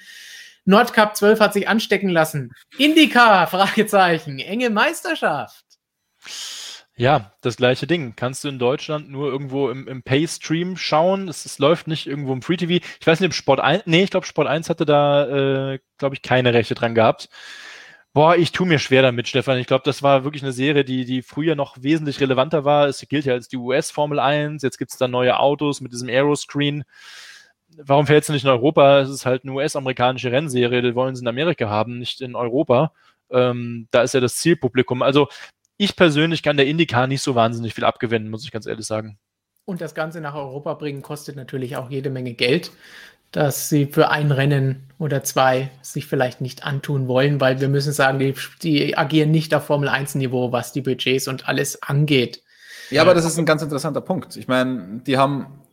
Nordcup 0.65 1.15
12 1.15 1.39
hat 1.39 1.53
sich 1.53 1.67
anstecken 1.67 2.09
lassen. 2.09 2.53
Indica, 2.77 3.47
Fragezeichen, 3.47 4.37
enge 4.37 4.69
Meisterschaft. 4.69 5.65
Ja, 6.95 7.33
das 7.41 7.57
gleiche 7.57 7.87
Ding. 7.87 8.13
Kannst 8.15 8.43
du 8.43 8.49
in 8.49 8.59
Deutschland 8.59 9.09
nur 9.09 9.27
irgendwo 9.31 9.69
im, 9.69 9.87
im 9.87 10.03
Pay-Stream 10.03 10.77
schauen. 10.77 11.27
Es, 11.27 11.43
es, 11.45 11.57
läuft 11.57 11.87
nicht 11.87 12.05
irgendwo 12.05 12.33
im 12.33 12.43
Free-TV. 12.43 12.85
Ich 12.99 13.07
weiß 13.07 13.19
nicht, 13.19 13.29
ob 13.29 13.33
Sport 13.33 13.59
1, 13.61 13.83
nee, 13.87 14.03
ich 14.03 14.11
glaube, 14.11 14.27
Sport 14.27 14.47
1 14.47 14.69
hatte 14.69 14.85
da, 14.85 15.73
äh, 15.73 15.79
glaube 15.97 16.15
ich, 16.15 16.21
keine 16.21 16.53
Rechte 16.53 16.75
dran 16.75 16.93
gehabt. 16.93 17.29
Boah, 18.13 18.35
ich 18.35 18.51
tue 18.51 18.67
mir 18.67 18.77
schwer 18.77 19.01
damit, 19.01 19.27
Stefan. 19.27 19.57
Ich 19.57 19.65
glaube, 19.65 19.83
das 19.85 20.03
war 20.03 20.23
wirklich 20.23 20.43
eine 20.43 20.51
Serie, 20.51 20.85
die, 20.85 21.03
die 21.03 21.23
früher 21.23 21.55
noch 21.55 21.77
wesentlich 21.81 22.19
relevanter 22.21 22.63
war. 22.63 22.87
Es 22.87 23.03
gilt 23.09 23.25
ja 23.25 23.33
als 23.33 23.47
die 23.47 23.57
US-Formel 23.57 24.19
1. 24.19 24.61
Jetzt 24.61 24.77
gibt 24.77 24.91
es 24.91 24.97
da 24.99 25.07
neue 25.07 25.39
Autos 25.39 25.81
mit 25.81 25.93
diesem 25.93 26.09
Aeroscreen. 26.09 26.83
Warum 27.77 28.05
fällt 28.05 28.21
es 28.23 28.29
nicht 28.29 28.43
in 28.43 28.51
Europa? 28.51 28.99
Es 28.99 29.09
ist 29.09 29.25
halt 29.25 29.43
eine 29.43 29.53
US-amerikanische 29.53 30.31
Rennserie. 30.31 30.83
Die 30.83 30.93
wollen 30.93 31.15
sie 31.15 31.23
in 31.23 31.27
Amerika 31.27 31.69
haben, 31.69 31.97
nicht 31.97 32.21
in 32.21 32.35
Europa. 32.35 32.93
Ähm, 33.31 33.87
da 33.89 34.03
ist 34.03 34.13
ja 34.13 34.19
das 34.19 34.35
Zielpublikum. 34.35 35.01
Also 35.01 35.27
ich 35.83 35.95
persönlich 35.95 36.43
kann 36.43 36.57
der 36.57 36.67
Indica 36.67 37.07
nicht 37.07 37.21
so 37.21 37.35
wahnsinnig 37.35 37.73
viel 37.73 37.83
abgewinnen, 37.83 38.29
muss 38.29 38.43
ich 38.43 38.51
ganz 38.51 38.65
ehrlich 38.65 38.85
sagen. 38.85 39.17
Und 39.65 39.81
das 39.81 39.95
Ganze 39.95 40.21
nach 40.21 40.35
Europa 40.35 40.73
bringen 40.73 41.01
kostet 41.01 41.35
natürlich 41.35 41.77
auch 41.77 41.89
jede 41.89 42.09
Menge 42.09 42.33
Geld, 42.33 42.71
dass 43.31 43.69
sie 43.69 43.85
für 43.85 44.09
ein 44.09 44.31
Rennen 44.31 44.83
oder 44.99 45.23
zwei 45.23 45.71
sich 45.81 46.05
vielleicht 46.05 46.41
nicht 46.41 46.65
antun 46.65 47.07
wollen, 47.07 47.41
weil 47.41 47.61
wir 47.61 47.69
müssen 47.69 47.93
sagen, 47.93 48.19
die, 48.19 48.35
die 48.61 48.97
agieren 48.97 49.31
nicht 49.31 49.53
auf 49.55 49.65
Formel 49.65 49.89
1-Niveau, 49.89 50.51
was 50.51 50.73
die 50.73 50.81
Budgets 50.81 51.27
und 51.27 51.47
alles 51.47 51.81
angeht. 51.81 52.43
Ja, 52.89 53.01
aber 53.01 53.13
das 53.13 53.25
ist 53.25 53.37
ein 53.39 53.45
ganz 53.45 53.61
interessanter 53.61 54.01
Punkt. 54.01 54.35
Ich 54.35 54.47
meine, 54.47 55.01
die 55.07 55.17
haben 55.17 55.63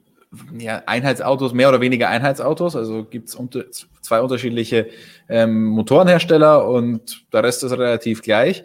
ja, 0.59 0.83
Einheitsautos, 0.87 1.53
mehr 1.53 1.69
oder 1.69 1.81
weniger 1.81 2.09
Einheitsautos. 2.09 2.77
Also 2.77 3.05
gibt 3.05 3.29
es 3.29 3.35
unter, 3.35 3.65
zwei 4.03 4.21
unterschiedliche 4.21 4.89
ähm, 5.29 5.65
Motorenhersteller 5.67 6.67
und 6.67 7.25
der 7.33 7.43
Rest 7.43 7.65
ist 7.65 7.73
relativ 7.73 8.23
gleich. 8.23 8.65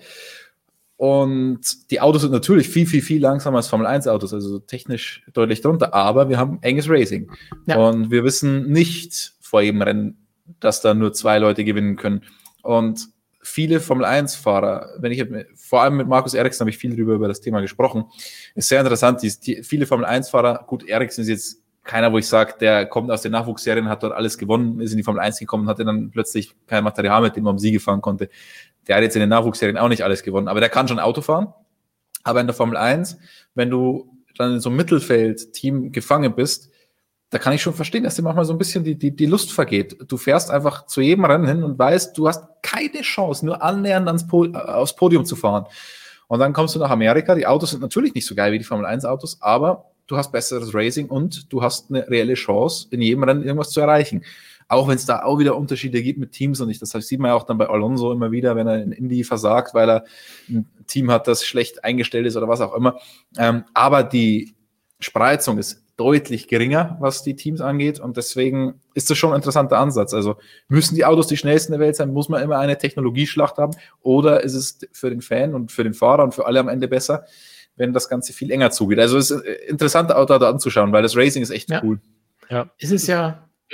Und 0.98 1.92
die 1.92 2.00
Autos 2.00 2.22
sind 2.22 2.32
natürlich 2.32 2.70
viel, 2.70 2.86
viel, 2.88 3.02
viel 3.02 3.22
langsamer 3.22 3.58
als 3.58 3.68
Formel 3.68 3.86
1 3.86 4.08
Autos, 4.08 4.34
also 4.34 4.60
technisch 4.60 5.24
deutlich 5.34 5.62
drunter, 5.62 5.94
aber 5.94 6.30
wir 6.30 6.38
haben 6.38 6.60
enges 6.62 6.90
Racing. 6.90 7.30
Ja. 7.66 7.78
Und 7.78 8.12
wir 8.12 8.24
wissen 8.24 8.72
nicht 8.72 9.34
vor 9.42 9.62
jedem 9.62 9.82
Rennen, 9.82 10.26
dass 10.60 10.82
da 10.82 10.94
nur 10.94 11.12
zwei 11.12 11.40
Leute 11.40 11.66
gewinnen 11.66 11.98
können. 11.98 12.22
Und 12.62 13.10
viele 13.42 13.80
Formel 13.82 14.06
1 14.06 14.36
Fahrer, 14.36 14.90
wenn 15.00 15.12
ich 15.12 15.24
vor 15.56 15.82
allem 15.82 15.98
mit 15.98 16.08
Markus 16.08 16.34
Eriksson 16.34 16.66
habe 16.66 16.72
ich 16.72 16.78
viel 16.78 16.92
darüber 16.92 17.14
über 17.14 17.28
das 17.28 17.42
Thema 17.42 17.60
gesprochen, 17.60 18.06
ist 18.56 18.70
sehr 18.70 18.80
interessant. 18.80 19.22
Die, 19.22 19.64
viele 19.64 19.86
Formel 19.86 20.06
1 20.06 20.30
Fahrer, 20.30 20.64
gut, 20.66 20.88
Eriksson 20.88 21.24
ist 21.24 21.30
jetzt 21.30 21.62
keiner, 21.84 22.12
wo 22.12 22.18
ich 22.18 22.28
sage, 22.28 22.56
der 22.60 22.88
kommt 22.88 23.12
aus 23.12 23.22
den 23.22 23.32
Nachwuchsserien, 23.32 23.88
hat 23.88 24.02
dort 24.02 24.14
alles 24.14 24.38
gewonnen, 24.38 24.80
ist 24.80 24.92
in 24.92 24.98
die 24.98 25.04
Formel 25.04 25.22
1 25.22 25.40
gekommen, 25.40 25.68
hatte 25.68 25.86
dann 25.86 26.10
plötzlich 26.10 26.56
kein 26.66 26.84
Material, 26.84 27.22
mit 27.22 27.36
dem 27.36 27.44
man 27.44 27.54
um 27.54 27.60
Siege 27.60 27.80
fahren 27.80 28.02
konnte. 28.02 28.30
Der 28.88 28.98
hat 28.98 29.04
jetzt 29.04 29.16
in 29.16 29.20
den 29.20 29.30
Nachwuchsserien 29.30 29.78
auch 29.78 29.90
nicht 29.90 30.04
alles 30.04 30.24
gewonnen, 30.24 30.48
aber 30.48 30.60
der 30.60 30.70
kann 30.70 30.88
schon 30.88 31.00
Auto 31.00 31.22
fahren. 31.22 31.54
Aber 32.24 32.42
in 32.42 32.48
der 32.48 32.56
Formel 32.56 32.78
1, 32.78 33.18
wenn 33.54 33.70
du 33.70 34.12
dann 34.38 34.54
in 34.54 34.60
so 34.60 34.70
einem 34.70 34.78
Mittelfeld-Team 34.78 35.92
gefangen 35.92 36.36
bist, 36.36 36.70
da 37.30 37.40
kann 37.40 37.54
ich 37.54 37.62
schon 37.62 37.74
verstehen, 37.74 38.04
dass 38.04 38.16
dir 38.16 38.22
manchmal 38.22 38.46
so 38.46 38.54
ein 38.54 38.58
bisschen 38.58 38.84
die, 38.84 38.96
die, 38.96 39.16
die 39.16 39.26
Lust 39.26 39.52
vergeht. 39.52 39.98
Du 40.08 40.18
fährst 40.18 40.52
einfach 40.52 40.86
zu 40.86 41.02
jedem 41.02 41.26
Rennen 41.26 41.48
hin 41.48 41.64
und 41.64 41.78
weißt, 41.78 42.18
du 42.18 42.28
hast 42.28 42.46
keine 42.62 43.02
Chance, 43.02 43.46
nur 43.46 43.62
annähernd 43.62 44.08
ans 44.08 44.28
po 44.28 44.46
aufs 44.46 44.96
Podium 44.96 45.26
zu 45.26 45.36
fahren. 45.36 45.66
Und 46.28 46.40
dann 46.40 46.54
kommst 46.54 46.76
du 46.76 46.80
nach 46.80 46.90
Amerika. 46.90 47.36
Die 47.36 47.46
Autos 47.46 47.72
sind 47.72 47.82
natürlich 47.82 48.14
nicht 48.14 48.26
so 48.26 48.36
geil 48.36 48.52
wie 48.52 48.58
die 48.58 48.64
Formel 48.64 48.86
1 48.86 49.06
Autos, 49.06 49.42
aber 49.42 49.92
du 50.08 50.18
hast 50.18 50.32
besseres 50.32 50.74
Racing 50.74 51.08
und 51.08 51.52
du 51.52 51.62
hast 51.62 51.90
eine 51.90 52.08
reelle 52.10 52.36
Chance, 52.36 52.88
in 52.92 53.02
jedem 53.02 53.24
Rennen 53.24 53.44
irgendwas 53.44 53.72
zu 53.72 53.82
erreichen. 53.82 54.24
Auch 54.68 54.88
wenn 54.88 54.96
es 54.96 55.06
da 55.06 55.24
auch 55.24 55.40
wieder 55.40 55.56
Unterschiede 55.56 56.02
gibt 56.02 56.20
mit 56.20 56.32
Teams 56.32 56.60
und 56.60 56.70
ich, 56.70 56.80
das 56.80 56.92
sieht 56.92 57.20
man 57.20 57.30
ja 57.30 57.36
auch 57.36 57.44
dann 57.44 57.58
bei 57.58 57.68
Alonso 57.68 58.12
immer 58.12 58.32
wieder, 58.32 58.56
wenn 58.56 58.68
er 58.68 58.82
in 58.82 58.92
Indy 58.92 59.24
versagt, 59.24 59.74
weil 59.74 59.90
er 59.90 60.06
ein 60.50 60.68
Team 60.88 61.12
hat, 61.12 61.28
das 61.28 61.46
schlecht 61.46 61.84
eingestellt 61.84 62.26
ist 62.26 62.36
oder 62.36 62.48
was 62.48 62.62
auch 62.62 62.74
immer. 62.74 63.00
Ähm, 63.38 63.66
aber 63.74 64.04
die 64.04 64.56
Spreizung 65.00 65.58
ist 65.58 65.86
deutlich 65.98 66.48
geringer, 66.48 66.98
was 67.00 67.24
die 67.24 67.36
Teams 67.36 67.62
angeht. 67.62 68.00
Und 68.00 68.18
deswegen 68.18 68.82
ist 68.94 69.10
das 69.10 69.18
schon 69.18 69.32
ein 69.32 69.38
interessanter 69.38 69.78
Ansatz. 69.78 70.14
Also 70.14 70.36
müssen 70.68 70.96
die 70.96 71.06
Autos 71.06 71.28
die 71.28 71.38
schnellsten 71.38 71.72
der 71.72 71.80
Welt 71.80 71.96
sein? 71.96 72.12
Muss 72.12 72.30
man 72.30 72.42
immer 72.44 72.58
eine 72.58 72.78
Technologieschlacht 72.78 73.58
haben? 73.58 73.74
Oder 74.02 74.44
ist 74.44 74.56
es 74.56 74.80
für 74.92 75.10
den 75.10 75.22
Fan 75.22 75.54
und 75.54 75.72
für 75.72 75.84
den 75.84 75.94
Fahrer 75.94 76.24
und 76.24 76.34
für 76.34 76.46
alle 76.46 76.60
am 76.60 76.68
Ende 76.68 76.88
besser, 76.88 77.26
wenn 77.76 77.94
das 77.94 78.10
Ganze 78.10 78.34
viel 78.34 78.52
enger 78.52 78.72
zugeht? 78.72 79.00
Also 79.00 79.18
es 79.18 79.32
ist 79.32 79.46
interessant, 79.68 80.12
Auto 80.14 80.38
da 80.38 80.50
anzuschauen, 80.50 80.92
weil 80.92 81.04
das 81.04 81.16
Racing 81.16 81.44
ist 81.44 81.52
echt 81.52 81.70
ja. 81.70 81.82
cool. 81.84 82.00
Ja, 82.50 82.70
es 82.78 82.92
ist 82.92 83.08
ja 83.08 83.30
äh, 83.30 83.34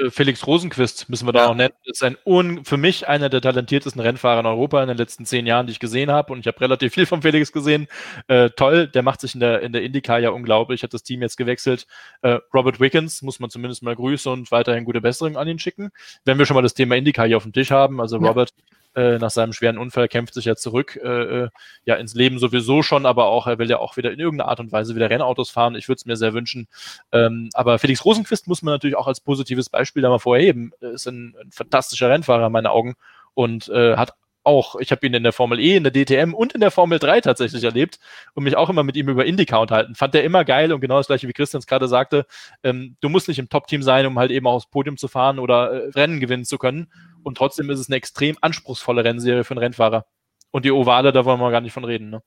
Felix 0.10 0.48
Rosenquist 0.48 1.10
müssen 1.10 1.28
wir 1.28 1.34
da 1.34 1.40
ja. 1.40 1.48
auch 1.50 1.56
nennen. 1.56 1.74
Das 1.86 1.98
ist 1.98 2.04
ein 2.04 2.18
un, 2.26 2.64
für 2.64 2.78
mich 2.78 3.08
einer 3.08 3.30
der 3.30 3.42
talentiertesten 3.42 4.02
Rennfahrer 4.02 4.40
in 4.40 4.46
Europa 4.46 4.82
in 4.82 4.88
den 4.88 4.98
letzten 4.98 5.26
zehn 5.26 5.46
Jahren, 5.46 5.68
die 5.68 5.74
ich 5.74 5.80
gesehen 5.80 6.10
habe. 6.10 6.32
Und 6.32 6.40
ich 6.40 6.48
habe 6.48 6.60
relativ 6.62 6.94
viel 6.94 7.06
von 7.06 7.22
Felix 7.22 7.52
gesehen. 7.52 7.88
Äh, 8.28 8.52
toll, 8.52 8.88
der 8.88 9.04
macht 9.04 9.22
sich 9.22 9.34
in 9.34 9.42
der, 9.42 9.62
in 9.62 9.74
der 9.74 9.84
IndyCar 9.84 10.20
ja 10.20 10.30
unglaublich. 10.30 10.84
Hat 10.84 10.94
das 10.94 11.04
Team 11.04 11.22
jetzt 11.22 11.36
gewechselt. 11.36 11.88
Äh, 12.22 12.40
Robert 12.54 12.80
Wickens 12.80 13.22
muss 13.22 13.40
man 13.40 13.50
zumindest 13.50 13.84
mal 13.84 13.96
grüßen 13.96 14.32
und 14.32 14.52
weiterhin 14.52 14.86
gute 14.86 15.02
Besserung 15.02 15.36
an 15.36 15.48
ihn 15.48 15.60
schicken. 15.60 15.92
Wenn 16.24 16.38
wir 16.38 16.46
schon 16.46 16.56
mal 16.56 16.62
das 16.62 16.74
Thema 16.74 16.96
IndyCar 16.96 17.28
hier 17.28 17.38
auf 17.38 17.44
dem 17.44 17.54
Tisch 17.54 17.72
haben. 17.72 18.00
Also 18.00 18.18
Robert 18.18 18.54
äh, 18.96 19.18
nach 19.18 19.30
seinem 19.30 19.54
schweren 19.54 19.78
Unfall 19.78 20.08
kämpft 20.08 20.34
sich 20.34 20.46
ja 20.46 20.56
zurück, 20.56 21.00
äh, 21.02 21.44
äh, 21.44 21.50
ja 21.86 21.96
ins 21.96 22.14
Leben 22.14 22.40
sowieso 22.40 22.84
schon, 22.84 23.06
aber 23.06 23.26
auch 23.26 23.48
er 23.48 23.58
will 23.58 23.70
ja 23.70 23.80
auch 23.80 23.98
wieder 23.98 24.12
in 24.12 24.20
irgendeiner 24.20 24.50
Art 24.50 24.60
und 24.60 24.72
Weise 24.72 24.96
wieder 24.96 25.10
Rennautos 25.10 25.50
fahren. 25.50 25.76
Ich 25.76 25.88
würde 25.88 25.98
es 25.98 26.06
mir 26.06 26.16
sehr 26.16 26.34
wünschen. 26.34 26.68
Ähm, 27.12 27.50
aber 27.54 27.80
Felix 27.80 28.04
Rosenquist 28.04 28.48
muss 28.48 28.62
man 28.62 28.74
natürlich 28.74 28.98
auch 28.98 29.08
als 29.08 29.22
positives 29.22 29.70
Beispiel 29.70 30.02
da 30.02 30.10
mal 30.10 30.20
vorheben. 30.20 30.72
Ist 30.82 31.08
ein, 31.08 31.36
ein 31.42 31.52
fantastischer 31.52 32.10
Rennfahrer 32.10 32.48
in 32.48 32.52
meinen 32.52 32.68
Augen 32.68 32.96
und 33.34 33.70
äh, 33.70 33.96
hat 33.96 34.14
auch, 34.44 34.76
ich 34.76 34.92
habe 34.92 35.06
ihn 35.06 35.14
in 35.14 35.24
der 35.24 35.34
Formel 35.34 35.60
E, 35.60 35.76
in 35.76 35.84
der 35.84 35.92
DTM 35.92 36.34
und 36.34 36.54
in 36.54 36.62
der 36.62 36.72
Formel 36.72 37.00
3 37.00 37.22
tatsächlich 37.22 37.64
erlebt 37.64 38.00
und 38.34 38.44
mich 38.44 38.56
auch 38.56 38.70
immer 38.70 38.84
mit 38.84 38.96
ihm 38.98 39.10
über 39.10 39.26
Indica 39.26 39.58
unterhalten. 39.58 39.96
Fand 39.96 40.16
er 40.16 40.24
immer 40.24 40.46
geil 40.46 40.74
und 40.74 40.82
genau 40.82 40.98
das 40.98 41.08
gleiche, 41.08 41.28
wie 41.28 41.34
Christian 41.34 41.62
gerade 41.62 41.88
sagte. 41.88 42.26
Ähm, 42.64 42.98
du 43.02 43.10
musst 43.10 43.28
nicht 43.28 43.40
im 43.40 43.50
Top-Team 43.50 43.84
sein, 43.84 44.06
um 44.06 44.18
halt 44.18 44.32
eben 44.32 44.48
auch 44.48 44.54
aufs 44.54 44.70
Podium 44.70 44.98
zu 44.98 45.08
fahren 45.08 45.40
oder 45.40 45.72
äh, 45.72 45.90
Rennen 45.90 46.20
gewinnen 46.20 46.46
zu 46.46 46.58
können. 46.58 46.92
Und 47.24 47.38
trotzdem 47.38 47.70
ist 47.70 47.80
es 47.80 47.90
eine 47.90 47.98
extrem 47.98 48.38
anspruchsvolle 48.42 49.04
Rennserie 49.04 49.44
für 49.44 49.52
einen 49.52 49.64
Rennfahrer. 49.64 50.06
Und 50.52 50.66
die 50.66 50.72
Ovale, 50.72 51.12
da 51.12 51.24
wollen 51.26 51.40
wir 51.40 51.52
gar 51.52 51.62
nicht 51.62 51.74
von 51.74 51.86
reden. 51.86 52.10
Ne? 52.10 52.22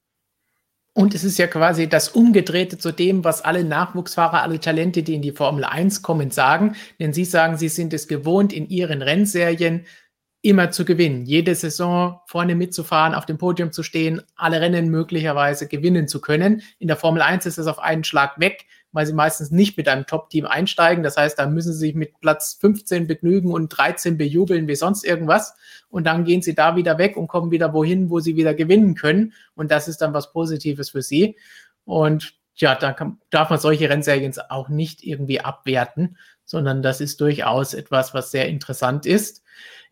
Und 0.97 1.13
es 1.13 1.25
ist 1.25 1.39
ja 1.39 1.49
quasi 1.49 1.89
das 1.89 2.11
Umgedrehte 2.11 2.79
zu 2.79 2.93
dem, 2.93 3.25
was 3.25 3.43
alle 3.43 3.65
Nachwuchsfahrer, 3.65 4.43
alle 4.43 4.61
Talente, 4.61 5.03
die 5.03 5.17
in 5.17 5.23
die 5.23 5.33
Formel 5.33 5.65
1 5.65 6.03
kommen, 6.03 6.31
sagen. 6.31 6.77
Denn 7.01 7.13
sie 7.13 7.25
sagen, 7.25 7.57
sie 7.57 7.69
sind 7.69 7.93
es 7.93 8.07
gewohnt, 8.07 8.53
in 8.53 8.69
ihren 8.69 9.03
Rennserien 9.03 9.87
immer 10.45 10.71
zu 10.71 10.85
gewinnen. 10.85 11.25
Jede 11.25 11.55
Saison 11.55 12.21
vorne 12.27 12.55
mitzufahren, 12.55 13.15
auf 13.15 13.25
dem 13.25 13.39
Podium 13.39 13.73
zu 13.73 13.83
stehen, 13.83 14.21
alle 14.37 14.61
Rennen 14.61 14.91
möglicherweise 14.91 15.67
gewinnen 15.67 16.07
zu 16.07 16.21
können. 16.21 16.61
In 16.79 16.87
der 16.87 16.99
Formel 16.99 17.23
1 17.23 17.47
ist 17.47 17.57
es 17.57 17.67
auf 17.67 17.79
einen 17.79 18.05
Schlag 18.05 18.39
weg, 18.39 18.67
weil 18.93 19.07
sie 19.07 19.15
meistens 19.15 19.51
nicht 19.51 19.79
mit 19.79 19.89
einem 19.89 20.07
Top-Team 20.07 20.45
einsteigen. 20.45 21.03
Das 21.03 21.17
heißt, 21.17 21.39
da 21.39 21.47
müssen 21.47 21.73
sie 21.73 21.79
sich 21.79 21.95
mit 21.95 22.21
Platz 22.21 22.59
15 22.61 23.07
begnügen 23.07 23.53
und 23.53 23.71
13 23.71 24.19
bejubeln 24.19 24.69
wie 24.69 24.75
sonst 24.75 25.03
irgendwas. 25.03 25.55
Und 25.89 26.05
dann 26.05 26.25
gehen 26.25 26.43
sie 26.43 26.55
da 26.55 26.77
wieder 26.77 26.99
weg 26.99 27.17
und 27.17 27.27
kommen 27.27 27.51
wieder 27.51 27.73
wohin, 27.73 28.11
wo 28.11 28.21
sie 28.21 28.37
wieder 28.37 28.53
gewinnen 28.53 28.95
können. 28.97 29.33
Und 29.55 29.71
das 29.71 29.89
ist 29.89 30.03
dann 30.03 30.13
was 30.13 30.31
Positives 30.31 30.91
für 30.91 31.01
sie. 31.01 31.37
Und 31.87 32.35
ja, 32.57 32.75
da 32.75 32.93
kann, 32.93 33.19
darf 33.31 33.49
man 33.49 33.59
solche 33.59 33.89
Rennserien 33.89 34.35
auch 34.51 34.69
nicht 34.69 35.03
irgendwie 35.05 35.41
abwerten, 35.41 36.19
sondern 36.45 36.83
das 36.83 37.01
ist 37.01 37.19
durchaus 37.23 37.73
etwas, 37.73 38.13
was 38.13 38.31
sehr 38.31 38.47
interessant 38.47 39.07
ist. 39.07 39.44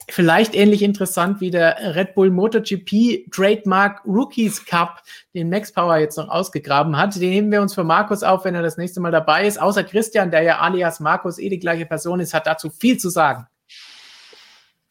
Vielleicht 0.08 0.54
ähnlich 0.54 0.82
interessant 0.82 1.40
wie 1.40 1.50
der 1.50 1.94
Red 1.94 2.14
Bull 2.14 2.30
MotoGP 2.30 3.30
Trademark 3.30 4.02
Rookies 4.04 4.64
Cup, 4.64 5.02
den 5.34 5.48
Max 5.48 5.72
Power 5.72 5.96
jetzt 5.96 6.18
noch 6.18 6.28
ausgegraben 6.28 6.96
hat. 6.96 7.14
Den 7.16 7.30
nehmen 7.30 7.52
wir 7.52 7.62
uns 7.62 7.74
für 7.74 7.84
Markus 7.84 8.22
auf, 8.22 8.44
wenn 8.44 8.54
er 8.54 8.62
das 8.62 8.76
nächste 8.76 9.00
Mal 9.00 9.12
dabei 9.12 9.46
ist. 9.46 9.60
Außer 9.60 9.84
Christian, 9.84 10.30
der 10.30 10.42
ja 10.42 10.58
alias 10.58 11.00
Markus 11.00 11.38
eh 11.38 11.48
die 11.48 11.58
gleiche 11.58 11.86
Person 11.86 12.20
ist, 12.20 12.34
hat 12.34 12.46
dazu 12.46 12.68
viel 12.70 12.98
zu 12.98 13.10
sagen. 13.10 13.46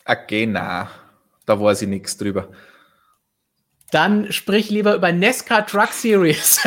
Okay, 0.06 0.46
na, 0.46 0.90
da 1.46 1.60
weiß 1.60 1.84
ich 1.84 1.88
nichts 1.88 2.18
drüber. 2.18 2.50
Dann 3.92 4.32
sprich 4.32 4.70
lieber 4.70 4.96
über 4.96 5.12
Nesca 5.12 5.62
Truck 5.62 5.92
Series. 5.92 6.62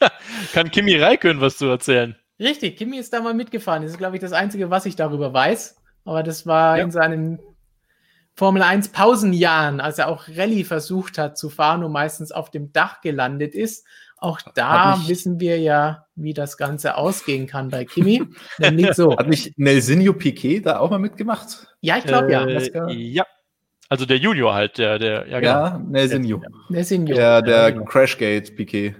Kann 0.52 0.70
Kimi 0.70 0.96
Raikön 0.96 1.40
was 1.40 1.58
zu 1.58 1.66
erzählen? 1.66 2.16
Richtig, 2.40 2.76
Kimi 2.76 2.98
ist 2.98 3.12
da 3.12 3.20
mal 3.20 3.34
mitgefahren. 3.34 3.82
Das 3.82 3.92
ist, 3.92 3.98
glaube 3.98 4.16
ich, 4.16 4.22
das 4.22 4.32
Einzige, 4.32 4.70
was 4.70 4.86
ich 4.86 4.96
darüber 4.96 5.32
weiß. 5.32 5.81
Aber 6.04 6.22
das 6.22 6.46
war 6.46 6.78
ja. 6.78 6.84
in 6.84 6.90
seinen 6.90 7.38
Formel 8.34 8.62
1 8.62 8.88
Pausenjahren, 8.88 9.80
als 9.80 9.98
er 9.98 10.08
auch 10.08 10.26
Rallye 10.28 10.64
versucht 10.64 11.18
hat 11.18 11.36
zu 11.36 11.50
fahren 11.50 11.84
und 11.84 11.92
meistens 11.92 12.32
auf 12.32 12.50
dem 12.50 12.72
Dach 12.72 13.00
gelandet 13.00 13.54
ist. 13.54 13.86
Auch 14.16 14.40
da 14.54 15.00
wissen 15.06 15.40
wir 15.40 15.58
ja, 15.58 16.06
wie 16.14 16.32
das 16.32 16.56
Ganze 16.56 16.96
ausgehen 16.96 17.48
kann 17.48 17.70
bei 17.70 17.84
Kimi. 17.84 18.22
Nämlich 18.58 18.94
so. 18.94 19.16
Hat 19.18 19.26
nicht 19.26 19.58
Nelsinho 19.58 20.12
Piquet 20.12 20.60
da 20.60 20.78
auch 20.78 20.90
mal 20.90 21.00
mitgemacht? 21.00 21.66
Ja, 21.80 21.98
ich 21.98 22.04
glaube 22.04 22.32
äh, 22.32 22.60
ja. 22.62 22.88
Ja. 22.88 23.26
Also 23.88 24.06
der 24.06 24.18
Junior 24.18 24.54
halt, 24.54 24.78
der, 24.78 24.98
der, 25.00 25.28
ja, 25.28 25.40
genau. 25.40 25.52
ja 25.52 25.78
Nelsinho. 25.78 26.40
Nelsinho. 26.68 27.14
Der, 27.14 27.42
der 27.42 27.72
Crashgate 27.84 28.52
Piquet. 28.52 28.94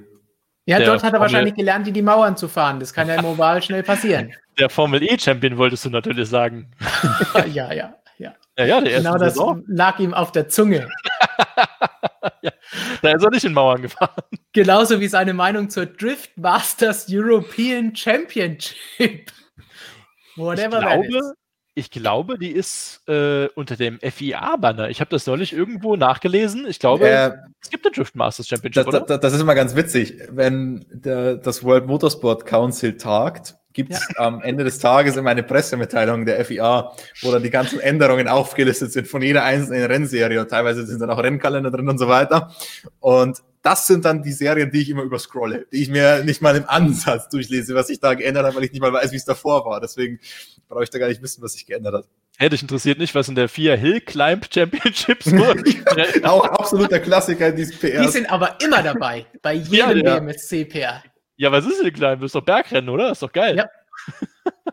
Ja, 0.65 0.79
dort 0.79 1.03
hat 1.03 1.05
er 1.05 1.11
Formel 1.11 1.21
wahrscheinlich 1.21 1.55
gelernt, 1.55 1.89
in 1.89 1.95
die 1.95 2.03
Mauern 2.03 2.37
zu 2.37 2.49
fahren. 2.49 2.79
Das 2.79 2.93
kann 2.93 3.09
ja 3.09 3.17
im 3.17 3.25
Oval 3.25 3.63
schnell 3.63 3.83
passieren. 3.83 4.33
Der 4.59 4.69
Formel 4.69 5.03
E-Champion 5.03 5.57
wolltest 5.57 5.85
du 5.87 5.91
natürlich 5.91 6.29
sagen. 6.29 6.71
ja, 7.53 7.73
ja, 7.73 7.95
ja. 8.19 8.35
Ja, 8.59 8.67
ja, 8.67 8.81
der 8.83 8.99
genau 8.99 9.17
das 9.17 9.33
Saison. 9.33 9.65
lag 9.67 9.99
ihm 9.99 10.13
auf 10.13 10.31
der 10.31 10.47
Zunge. 10.47 10.91
ja, 12.43 12.51
da 13.01 13.13
ist 13.13 13.25
er 13.25 13.31
nicht 13.31 13.45
in 13.45 13.55
Mauern 13.55 13.81
gefahren. 13.81 14.23
Genauso 14.53 15.01
wie 15.01 15.09
seine 15.09 15.33
Meinung 15.33 15.71
zur 15.71 15.87
Drift 15.87 16.37
Masters 16.37 17.07
European 17.09 17.97
Championship. 17.97 19.33
Whatever 20.37 20.81
ich 20.81 21.09
glaube, 21.09 21.35
ich 21.75 21.91
glaube, 21.91 22.39
die 22.39 22.51
ist 22.51 23.01
äh, 23.09 23.49
unter 23.55 23.77
dem 23.77 23.99
FIA-Banner. 24.01 24.91
Ich 24.91 25.01
habe 25.01 25.11
das 25.11 25.27
neulich 25.27 25.55
irgendwo 25.55 25.97
nachgelesen. 25.97 26.67
Ich 26.67 26.79
glaube, 26.79 27.09
äh, 27.09 27.31
es 27.63 27.71
gibt 27.71 27.87
eine 27.87 27.95
Drift 27.95 28.15
Masters 28.15 28.49
Championship. 28.49 28.91
Das, 28.91 29.07
das, 29.07 29.21
das, 29.21 29.33
ist 29.33 29.41
immer 29.41 29.55
ganz 29.55 29.75
witzig. 29.75 30.19
Wenn 30.31 30.85
der, 30.91 31.37
das 31.37 31.65
World 31.65 31.87
Motorsport 31.87 32.45
Council 32.45 32.97
tagt, 32.99 33.57
gibt 33.73 33.93
es 33.95 34.07
ja. 34.17 34.27
am 34.27 34.43
Ende 34.43 34.65
des 34.65 34.81
Tages 34.81 35.17
immer 35.17 35.31
eine 35.31 35.43
Pressemitteilung 35.43 36.27
der 36.27 36.45
FIA, 36.45 36.93
wo 37.23 37.33
dann 37.33 37.43
die 37.43 37.51
ganzen 37.51 37.81
Änderungen 37.81 38.29
aufgelistet 38.29 38.93
sind 38.93 39.09
von 39.09 39.23
jeder 39.23 39.45
einzelnen 39.45 39.85
Rennserie. 39.85 40.41
Und 40.43 40.49
teilweise 40.49 40.85
sind 40.85 41.01
dann 41.01 41.11
auch 41.11 41.23
Rennkalender 41.23 41.71
drin 41.71 41.89
und 41.89 41.97
so 41.97 42.09
weiter. 42.09 42.53
Und 43.01 43.39
das 43.63 43.87
sind 43.87 44.05
dann 44.05 44.23
die 44.23 44.33
Serien, 44.33 44.71
die 44.71 44.83
ich 44.83 44.91
immer 44.91 45.03
überscrolle, 45.03 45.67
die 45.73 45.83
ich 45.83 45.89
mir 45.89 46.25
nicht 46.25 46.43
mal 46.43 46.57
im 46.57 46.65
Ansatz 46.69 47.29
durchlese, 47.29 47.75
was 47.75 47.87
sich 47.87 48.01
da 48.01 48.15
geändert 48.15 48.45
hat, 48.45 48.57
weil 48.57 48.65
ich 48.65 48.73
nicht 48.73 48.81
mal 48.81 48.93
weiß, 48.93 49.13
wie 49.13 49.17
es 49.17 49.25
davor 49.25 49.65
war. 49.65 49.81
Deswegen 49.81 50.19
brauche 50.69 50.83
ich 50.83 50.91
da 50.91 50.99
gar 50.99 51.09
nicht 51.09 51.23
wissen, 51.23 51.43
was 51.43 51.53
sich 51.53 51.67
geändert 51.67 51.95
hat. 51.95 52.05
Hätte 52.39 52.51
dich 52.51 52.63
interessiert 52.63 52.99
nicht, 52.99 53.15
was 53.15 53.29
in 53.29 53.35
der 53.35 53.49
FIA 53.49 53.77
Hill 53.77 54.01
Climb 54.01 54.49
Championships 54.53 55.27
wurde. 55.33 55.63
Auch 56.25 56.45
absoluter 56.45 56.99
Klassiker 56.99 57.53
dieses 57.53 57.79
PR. 57.79 58.03
Die 58.03 58.09
sind 58.09 58.31
aber 58.31 58.57
immer 58.65 58.83
dabei, 58.83 59.27
bei 59.43 59.55
jedem 59.55 59.73
ja, 59.73 59.93
ja. 59.93 60.19
BMSC 60.19 60.65
PR. 60.65 61.03
Ja, 61.37 61.53
was 61.53 61.65
ist 61.65 61.81
Hill 61.81 61.93
Climb? 61.93 62.21
Das 62.21 62.29
ist 62.29 62.35
doch 62.35 62.45
Bergrennen, 62.45 62.89
oder? 62.89 63.09
Das 63.09 63.19
ist 63.19 63.23
doch 63.23 63.33
geil. 63.33 63.57
Ja. 63.57 63.69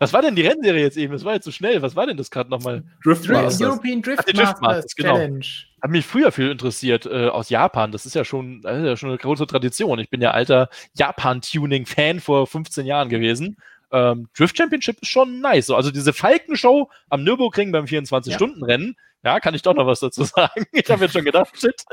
Was 0.00 0.12
war 0.12 0.20
denn 0.20 0.34
die 0.34 0.42
Rennserie 0.42 0.82
jetzt 0.82 0.96
eben? 0.98 1.12
Das 1.12 1.24
war 1.24 1.34
jetzt 1.34 1.44
so 1.44 1.50
schnell. 1.50 1.80
Was 1.80 1.96
war 1.96 2.06
denn 2.06 2.16
das 2.16 2.30
gerade 2.30 2.50
nochmal? 2.50 2.82
Drift 3.04 3.28
Masters. 3.28 3.60
European 3.62 4.02
Drift, 4.02 4.18
Ach, 4.18 4.24
Drift 4.24 4.60
Masters, 4.60 4.96
genau. 4.96 5.14
Challenge. 5.14 5.46
Hat 5.84 5.90
mich 5.90 6.06
früher 6.06 6.32
viel 6.32 6.50
interessiert 6.50 7.04
äh, 7.04 7.28
aus 7.28 7.50
Japan. 7.50 7.92
Das 7.92 8.06
ist 8.06 8.14
ja 8.14 8.24
schon, 8.24 8.62
das 8.62 8.78
ist 8.78 8.86
ja 8.86 8.96
schon 8.96 9.10
eine 9.10 9.18
große 9.18 9.46
Tradition. 9.46 9.98
Ich 9.98 10.08
bin 10.08 10.22
ja 10.22 10.30
alter 10.30 10.70
Japan-Tuning-Fan 10.94 12.20
vor 12.20 12.46
15 12.46 12.86
Jahren 12.86 13.10
gewesen. 13.10 13.58
Ähm, 13.92 14.30
Drift 14.34 14.56
Championship 14.56 15.02
ist 15.02 15.10
schon 15.10 15.42
nice. 15.42 15.68
Also 15.68 15.90
diese 15.90 16.14
Falkenshow 16.14 16.90
am 17.10 17.22
Nürburgring 17.22 17.70
beim 17.70 17.84
24-Stunden-Rennen, 17.84 18.96
ja. 19.24 19.34
ja, 19.34 19.40
kann 19.40 19.54
ich 19.54 19.60
doch 19.60 19.74
noch 19.74 19.86
was 19.86 20.00
dazu 20.00 20.24
sagen. 20.24 20.64
Ich 20.72 20.88
habe 20.88 21.04
jetzt 21.04 21.12
schon 21.12 21.26
gedacht, 21.26 21.54
shit, 21.60 21.84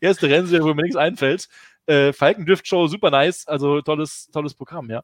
erste 0.00 0.30
Rennserie, 0.30 0.62
wo 0.62 0.72
mir 0.72 0.82
nichts 0.82 0.94
einfällt. 0.94 1.48
Äh, 1.86 2.12
Falken 2.12 2.46
Drift 2.46 2.68
Show, 2.68 2.86
super 2.86 3.10
nice. 3.10 3.48
Also 3.48 3.80
tolles, 3.80 4.30
tolles 4.32 4.54
Programm, 4.54 4.90
ja. 4.90 5.02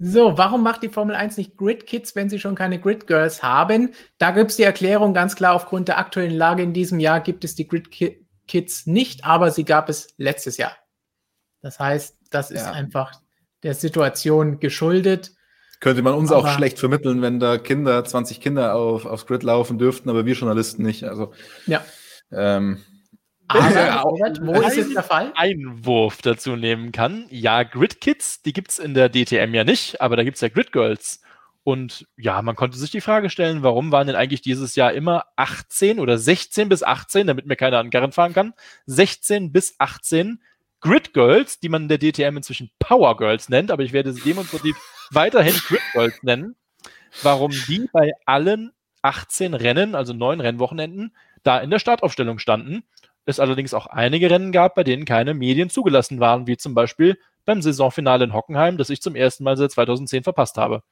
So, 0.00 0.38
warum 0.38 0.62
macht 0.62 0.84
die 0.84 0.88
Formel 0.88 1.16
1 1.16 1.36
nicht 1.38 1.56
Grid 1.56 1.86
Kids, 1.86 2.14
wenn 2.14 2.28
sie 2.28 2.38
schon 2.38 2.54
keine 2.54 2.80
Grid 2.80 3.08
Girls 3.08 3.42
haben? 3.42 3.92
Da 4.18 4.30
gibt 4.30 4.50
es 4.50 4.56
die 4.56 4.62
Erklärung 4.62 5.12
ganz 5.12 5.34
klar, 5.34 5.54
aufgrund 5.54 5.88
der 5.88 5.98
aktuellen 5.98 6.36
Lage 6.36 6.62
in 6.62 6.72
diesem 6.72 7.00
Jahr 7.00 7.20
gibt 7.20 7.42
es 7.44 7.56
die 7.56 7.66
Grid 7.66 7.90
Kids 8.46 8.86
nicht, 8.86 9.24
aber 9.24 9.50
sie 9.50 9.64
gab 9.64 9.88
es 9.88 10.14
letztes 10.16 10.56
Jahr. 10.56 10.76
Das 11.62 11.80
heißt, 11.80 12.16
das 12.30 12.52
ist 12.52 12.64
ja. 12.64 12.72
einfach 12.72 13.12
der 13.64 13.74
Situation 13.74 14.60
geschuldet. 14.60 15.32
Könnte 15.80 16.02
man 16.02 16.14
uns 16.14 16.30
aber, 16.30 16.48
auch 16.48 16.54
schlecht 16.54 16.78
vermitteln, 16.78 17.20
wenn 17.20 17.40
da 17.40 17.58
Kinder, 17.58 18.04
20 18.04 18.40
Kinder 18.40 18.74
auf, 18.76 19.04
aufs 19.04 19.26
Grid 19.26 19.42
laufen 19.42 19.78
dürften, 19.78 20.10
aber 20.10 20.26
wir 20.26 20.34
Journalisten 20.34 20.82
nicht. 20.82 21.04
Also, 21.04 21.32
ja. 21.66 21.84
Ähm, 22.30 22.84
aber, 23.48 24.02
Robert, 24.02 24.40
wo 24.42 24.60
ist 24.60 24.76
jetzt 24.76 24.94
der 24.94 25.02
Fall? 25.02 25.32
Einwurf 25.34 26.22
dazu 26.22 26.56
nehmen 26.56 26.92
kann. 26.92 27.26
Ja, 27.30 27.62
Grid 27.62 28.00
Kids, 28.00 28.42
die 28.42 28.52
gibt 28.52 28.70
es 28.70 28.78
in 28.78 28.94
der 28.94 29.08
DTM 29.08 29.54
ja 29.54 29.64
nicht, 29.64 30.00
aber 30.00 30.16
da 30.16 30.24
gibt 30.24 30.36
es 30.36 30.40
ja 30.40 30.48
Grid 30.48 30.72
Girls. 30.72 31.22
Und 31.64 32.06
ja, 32.16 32.40
man 32.40 32.56
konnte 32.56 32.78
sich 32.78 32.90
die 32.90 33.00
Frage 33.00 33.28
stellen, 33.30 33.62
warum 33.62 33.92
waren 33.92 34.06
denn 34.06 34.16
eigentlich 34.16 34.40
dieses 34.40 34.74
Jahr 34.74 34.92
immer 34.92 35.24
18 35.36 36.00
oder 36.00 36.16
16 36.16 36.68
bis 36.68 36.82
18, 36.82 37.26
damit 37.26 37.46
mir 37.46 37.56
keiner 37.56 37.78
an 37.78 37.90
Garren 37.90 38.12
fahren 38.12 38.32
kann, 38.32 38.54
16 38.86 39.52
bis 39.52 39.74
18 39.78 40.42
Grid 40.80 41.12
Girls, 41.12 41.58
die 41.60 41.68
man 41.68 41.82
in 41.82 41.88
der 41.88 41.98
DTM 41.98 42.36
inzwischen 42.36 42.70
Power 42.78 43.16
Girls 43.16 43.48
nennt, 43.48 43.70
aber 43.70 43.82
ich 43.82 43.92
werde 43.92 44.12
sie 44.12 44.22
demonstrativ 44.22 44.76
weiterhin 45.10 45.54
Grid 45.66 45.82
Girls 45.92 46.22
nennen. 46.22 46.56
Warum 47.22 47.50
die 47.50 47.88
bei 47.92 48.12
allen 48.26 48.72
18 49.02 49.54
Rennen, 49.54 49.94
also 49.94 50.12
neun 50.12 50.40
Rennwochenenden, 50.40 51.14
da 51.42 51.58
in 51.58 51.70
der 51.70 51.78
Startaufstellung 51.78 52.38
standen 52.38 52.84
es 53.28 53.40
allerdings 53.40 53.74
auch 53.74 53.86
einige 53.86 54.30
Rennen 54.30 54.52
gab, 54.52 54.74
bei 54.74 54.84
denen 54.84 55.04
keine 55.04 55.34
Medien 55.34 55.70
zugelassen 55.70 56.18
waren, 56.18 56.46
wie 56.46 56.56
zum 56.56 56.74
Beispiel 56.74 57.18
beim 57.44 57.62
Saisonfinale 57.62 58.24
in 58.24 58.32
Hockenheim, 58.32 58.78
das 58.78 58.90
ich 58.90 59.02
zum 59.02 59.14
ersten 59.14 59.44
Mal 59.44 59.56
seit 59.56 59.70
2010 59.70 60.22
verpasst 60.24 60.56
habe. 60.56 60.82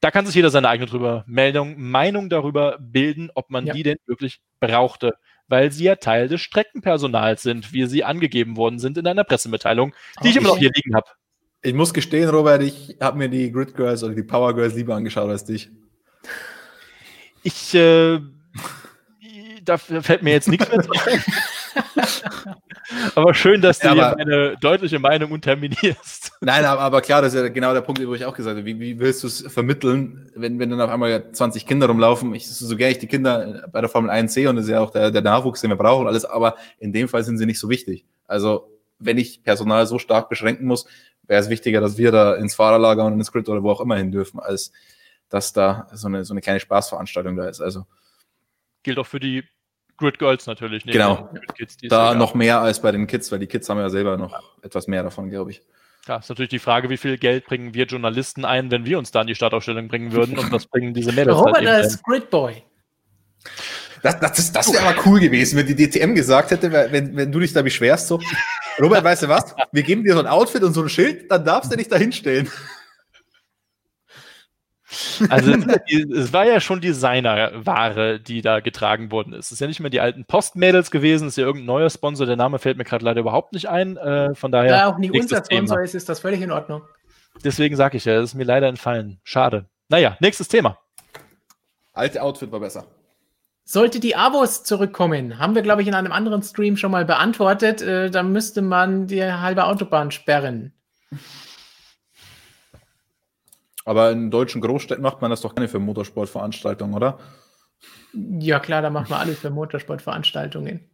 Da 0.00 0.10
kann 0.10 0.26
sich 0.26 0.34
jeder 0.34 0.50
seine 0.50 0.68
eigene 0.68 0.88
drüber 0.88 1.24
Meldung, 1.26 1.80
Meinung 1.80 2.28
darüber 2.28 2.78
bilden, 2.80 3.30
ob 3.34 3.50
man 3.50 3.66
ja. 3.66 3.74
die 3.74 3.82
denn 3.82 3.98
wirklich 4.06 4.40
brauchte, 4.60 5.14
weil 5.48 5.72
sie 5.72 5.84
ja 5.84 5.96
Teil 5.96 6.28
des 6.28 6.40
Streckenpersonals 6.40 7.42
sind, 7.42 7.72
wie 7.72 7.86
sie 7.86 8.04
angegeben 8.04 8.56
worden 8.56 8.78
sind 8.78 8.98
in 8.98 9.06
einer 9.06 9.24
Pressemitteilung, 9.24 9.94
die 10.22 10.28
oh, 10.28 10.30
ich 10.30 10.36
immer 10.36 10.48
noch 10.48 10.58
hier 10.58 10.70
liegen 10.72 10.94
habe. 10.94 11.06
Ich 11.62 11.74
muss 11.74 11.92
gestehen, 11.92 12.28
Robert, 12.28 12.62
ich 12.62 12.96
habe 13.00 13.18
mir 13.18 13.28
die 13.28 13.50
Grid 13.50 13.74
Girls 13.74 14.04
oder 14.04 14.14
die 14.14 14.22
Power 14.22 14.54
Girls 14.54 14.74
lieber 14.74 14.94
angeschaut 14.94 15.28
als 15.28 15.44
dich. 15.44 15.70
Ich 17.42 17.74
äh, 17.74 18.20
da 19.64 19.78
fällt 19.78 20.22
mir 20.22 20.32
jetzt 20.32 20.48
nichts 20.48 20.68
mehr 20.68 20.82
zu 20.82 20.90
aber 23.14 23.34
schön, 23.34 23.60
dass 23.60 23.78
du 23.78 23.88
ja, 23.88 24.14
meine 24.16 24.56
deutliche 24.60 24.98
Meinung 24.98 25.30
unterminierst. 25.32 26.32
Nein, 26.40 26.64
aber, 26.64 26.80
aber, 26.80 27.00
klar, 27.00 27.22
das 27.22 27.34
ist 27.34 27.40
ja 27.40 27.48
genau 27.48 27.72
der 27.72 27.82
Punkt, 27.82 28.04
wo 28.06 28.14
ich 28.14 28.24
auch 28.24 28.34
gesagt 28.34 28.56
habe. 28.56 28.64
Wie, 28.64 28.78
wie 28.80 28.98
willst 28.98 29.22
du 29.22 29.26
es 29.26 29.42
vermitteln, 29.52 30.30
wenn, 30.34 30.58
wenn 30.58 30.70
dann 30.70 30.80
auf 30.80 30.90
einmal 30.90 31.30
20 31.30 31.66
Kinder 31.66 31.86
rumlaufen? 31.86 32.34
Ich, 32.34 32.48
so 32.48 32.76
gerne 32.76 32.92
ich 32.92 32.98
die 32.98 33.06
Kinder 33.06 33.68
bei 33.70 33.80
der 33.80 33.90
Formel 33.90 34.10
1 34.10 34.32
sehe 34.32 34.48
und 34.48 34.56
das 34.56 34.66
ist 34.66 34.70
ja 34.70 34.80
auch 34.80 34.90
der, 34.90 35.10
der 35.10 35.22
Nachwuchs, 35.22 35.60
den 35.60 35.70
wir 35.70 35.76
brauchen 35.76 36.02
und 36.02 36.08
alles, 36.08 36.24
aber 36.24 36.56
in 36.78 36.92
dem 36.92 37.08
Fall 37.08 37.24
sind 37.24 37.38
sie 37.38 37.46
nicht 37.46 37.58
so 37.58 37.68
wichtig. 37.68 38.04
Also, 38.26 38.70
wenn 38.98 39.18
ich 39.18 39.42
Personal 39.44 39.86
so 39.86 39.98
stark 39.98 40.28
beschränken 40.28 40.66
muss, 40.66 40.86
wäre 41.26 41.40
es 41.40 41.50
wichtiger, 41.50 41.80
dass 41.80 41.98
wir 41.98 42.10
da 42.10 42.34
ins 42.34 42.54
Fahrerlager 42.54 43.04
und 43.04 43.14
ins 43.14 43.30
Grid 43.30 43.48
oder 43.48 43.62
wo 43.62 43.70
auch 43.70 43.80
immer 43.80 43.96
hin 43.96 44.10
dürfen, 44.10 44.40
als 44.40 44.72
dass 45.28 45.52
da 45.52 45.88
so 45.92 46.08
eine, 46.08 46.24
so 46.24 46.32
eine 46.32 46.40
kleine 46.40 46.60
Spaßveranstaltung 46.60 47.36
da 47.36 47.48
ist. 47.48 47.60
Also. 47.60 47.84
Gilt 48.88 48.98
auch 48.98 49.06
für 49.06 49.20
die 49.20 49.44
Grid 49.98 50.18
Girls 50.18 50.46
natürlich. 50.46 50.86
Nee, 50.86 50.92
genau. 50.92 51.28
Kids, 51.54 51.76
da 51.90 52.14
noch 52.14 52.32
mehr 52.32 52.62
als 52.62 52.80
bei 52.80 52.90
den 52.90 53.06
Kids, 53.06 53.30
weil 53.30 53.38
die 53.38 53.46
Kids 53.46 53.68
haben 53.68 53.78
ja 53.78 53.90
selber 53.90 54.16
noch 54.16 54.32
ja. 54.32 54.40
etwas 54.62 54.86
mehr 54.86 55.02
davon, 55.02 55.28
glaube 55.28 55.50
ich. 55.50 55.60
Ja, 56.06 56.16
ist 56.16 56.30
natürlich 56.30 56.48
die 56.48 56.58
Frage, 56.58 56.88
wie 56.88 56.96
viel 56.96 57.18
Geld 57.18 57.44
bringen 57.44 57.74
wir 57.74 57.84
Journalisten 57.84 58.46
ein, 58.46 58.70
wenn 58.70 58.86
wir 58.86 58.98
uns 58.98 59.10
da 59.10 59.20
in 59.20 59.26
die 59.26 59.34
Startausstellung 59.34 59.88
bringen 59.88 60.12
würden 60.12 60.38
und 60.38 60.50
was 60.50 60.64
bringen 60.64 60.94
diese 60.94 61.12
Mädels 61.12 61.36
Robert 61.36 61.56
halt 61.56 61.68
als 61.68 62.02
Gridboy. 62.02 62.62
Das, 64.02 64.18
das, 64.20 64.52
das 64.52 64.72
wäre 64.72 64.86
aber 64.86 65.02
cool 65.04 65.20
gewesen, 65.20 65.58
wenn 65.58 65.66
die 65.66 65.74
DTM 65.74 66.14
gesagt 66.14 66.50
hätte, 66.50 66.72
wenn, 66.72 67.14
wenn 67.14 67.30
du 67.30 67.40
dich 67.40 67.52
da 67.52 67.60
beschwerst, 67.60 68.06
so, 68.06 68.18
Robert, 68.80 69.04
weißt 69.04 69.24
du 69.24 69.28
was? 69.28 69.54
Wir 69.72 69.82
geben 69.82 70.02
dir 70.02 70.14
so 70.14 70.20
ein 70.20 70.26
Outfit 70.26 70.62
und 70.62 70.72
so 70.72 70.80
ein 70.80 70.88
Schild, 70.88 71.30
dann 71.30 71.44
darfst 71.44 71.70
du 71.70 71.76
dich 71.76 71.88
da 71.88 71.98
hinstellen. 71.98 72.48
Also 75.28 75.52
es 75.52 76.32
war 76.32 76.46
ja 76.46 76.60
schon 76.60 76.80
Designerware, 76.80 78.18
die 78.18 78.40
da 78.40 78.60
getragen 78.60 79.12
worden 79.12 79.34
ist. 79.34 79.46
Es 79.46 79.52
ist 79.52 79.60
ja 79.60 79.66
nicht 79.66 79.80
mehr 79.80 79.90
die 79.90 80.00
alten 80.00 80.24
Postmädels 80.24 80.90
gewesen, 80.90 81.28
es 81.28 81.34
ist 81.34 81.36
ja 81.36 81.44
irgendein 81.44 81.66
neuer 81.66 81.90
Sponsor. 81.90 82.26
Der 82.26 82.36
Name 82.36 82.58
fällt 82.58 82.78
mir 82.78 82.84
gerade 82.84 83.04
leider 83.04 83.20
überhaupt 83.20 83.52
nicht 83.52 83.68
ein. 83.68 83.96
Äh, 83.98 84.34
von 84.34 84.50
daher. 84.50 84.70
Da 84.70 84.86
auch 84.86 84.98
nicht 84.98 85.12
unser 85.12 85.44
Sponsor 85.44 85.76
Thema. 85.76 85.84
ist, 85.84 85.94
ist 85.94 86.08
das 86.08 86.20
völlig 86.20 86.40
in 86.40 86.50
Ordnung. 86.50 86.82
Deswegen 87.44 87.76
sage 87.76 87.98
ich 87.98 88.04
ja, 88.04 88.16
das 88.16 88.30
ist 88.30 88.34
mir 88.34 88.44
leider 88.44 88.66
entfallen. 88.66 89.20
Schade. 89.24 89.66
Naja, 89.88 90.16
nächstes 90.20 90.48
Thema. 90.48 90.78
Alte 91.92 92.22
Outfit 92.22 92.50
war 92.50 92.60
besser. 92.60 92.86
Sollte 93.64 94.00
die 94.00 94.16
Avos 94.16 94.64
zurückkommen, 94.64 95.38
haben 95.38 95.54
wir, 95.54 95.60
glaube 95.60 95.82
ich, 95.82 95.88
in 95.88 95.94
einem 95.94 96.10
anderen 96.10 96.42
Stream 96.42 96.78
schon 96.78 96.90
mal 96.90 97.04
beantwortet, 97.04 97.82
äh, 97.82 98.10
dann 98.10 98.32
müsste 98.32 98.62
man 98.62 99.08
die 99.08 99.22
halbe 99.22 99.64
Autobahn 99.64 100.10
sperren. 100.10 100.72
Aber 103.88 104.10
in 104.12 104.30
deutschen 104.30 104.60
Großstädten 104.60 105.02
macht 105.02 105.22
man 105.22 105.30
das 105.30 105.40
doch 105.40 105.54
keine 105.54 105.66
für 105.66 105.78
Motorsportveranstaltungen, 105.78 106.94
oder? 106.94 107.18
Ja, 108.12 108.60
klar, 108.60 108.82
da 108.82 108.90
macht 108.90 109.08
man 109.08 109.18
alles 109.18 109.38
für 109.38 109.48
Motorsportveranstaltungen. 109.48 110.90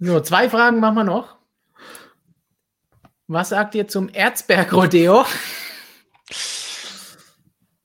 So, 0.00 0.18
zwei 0.22 0.50
Fragen 0.50 0.80
machen 0.80 0.96
wir 0.96 1.04
noch. 1.04 1.36
Was 3.28 3.50
sagt 3.50 3.76
ihr 3.76 3.86
zum 3.86 4.08
Erzberg-Rodeo? 4.08 5.24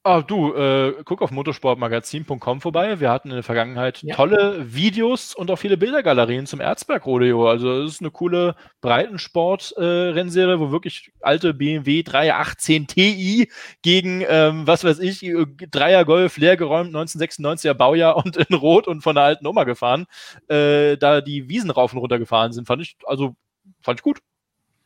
Ah, 0.04 0.24
du, 0.24 0.52
äh, 0.56 0.96
guck 1.06 1.22
auf 1.22 1.30
motorsportmagazin.com 1.30 2.60
vorbei. 2.60 3.00
Wir 3.00 3.12
hatten 3.12 3.30
in 3.30 3.36
der 3.36 3.44
Vergangenheit 3.44 4.02
ja. 4.02 4.16
tolle 4.16 4.74
Videos 4.74 5.36
und 5.36 5.52
auch 5.52 5.58
viele 5.58 5.78
Bildergalerien 5.78 6.48
zum 6.48 6.60
Erzberg-Rodeo. 6.60 7.48
Also 7.48 7.84
es 7.84 7.94
ist 7.94 8.02
eine 8.02 8.10
coole 8.10 8.56
Breitensport-Rennserie, 8.82 10.56
äh, 10.56 10.60
wo 10.60 10.72
wirklich 10.72 11.12
alte 11.22 11.54
BMW 11.54 12.02
318 12.02 12.88
Ti 12.88 13.52
gegen, 13.84 14.26
ähm, 14.28 14.66
was 14.66 14.84
weiß 14.84 14.98
ich, 14.98 15.24
Dreier 15.70 16.04
Golf, 16.04 16.38
leergeräumt, 16.38 16.96
1996er 16.96 17.76
Baujahr 17.76 18.18
und 18.18 18.38
in 18.38 18.56
Rot 18.56 18.88
und 18.88 19.02
von 19.02 19.14
der 19.14 19.26
alten 19.26 19.46
Oma 19.46 19.66
gefahren, 19.66 20.08
äh, 20.48 20.98
da 20.98 21.22
die 21.22 21.48
Wiesen 21.48 21.70
rauf 21.70 21.94
und 21.94 22.00
runter 22.00 22.18
gefahren 22.18 22.54
sind. 22.54 22.66
Fand 22.66 22.82
ich, 22.82 22.96
also, 23.06 23.36
fand 23.84 24.00
ich 24.00 24.04
gut. 24.04 24.18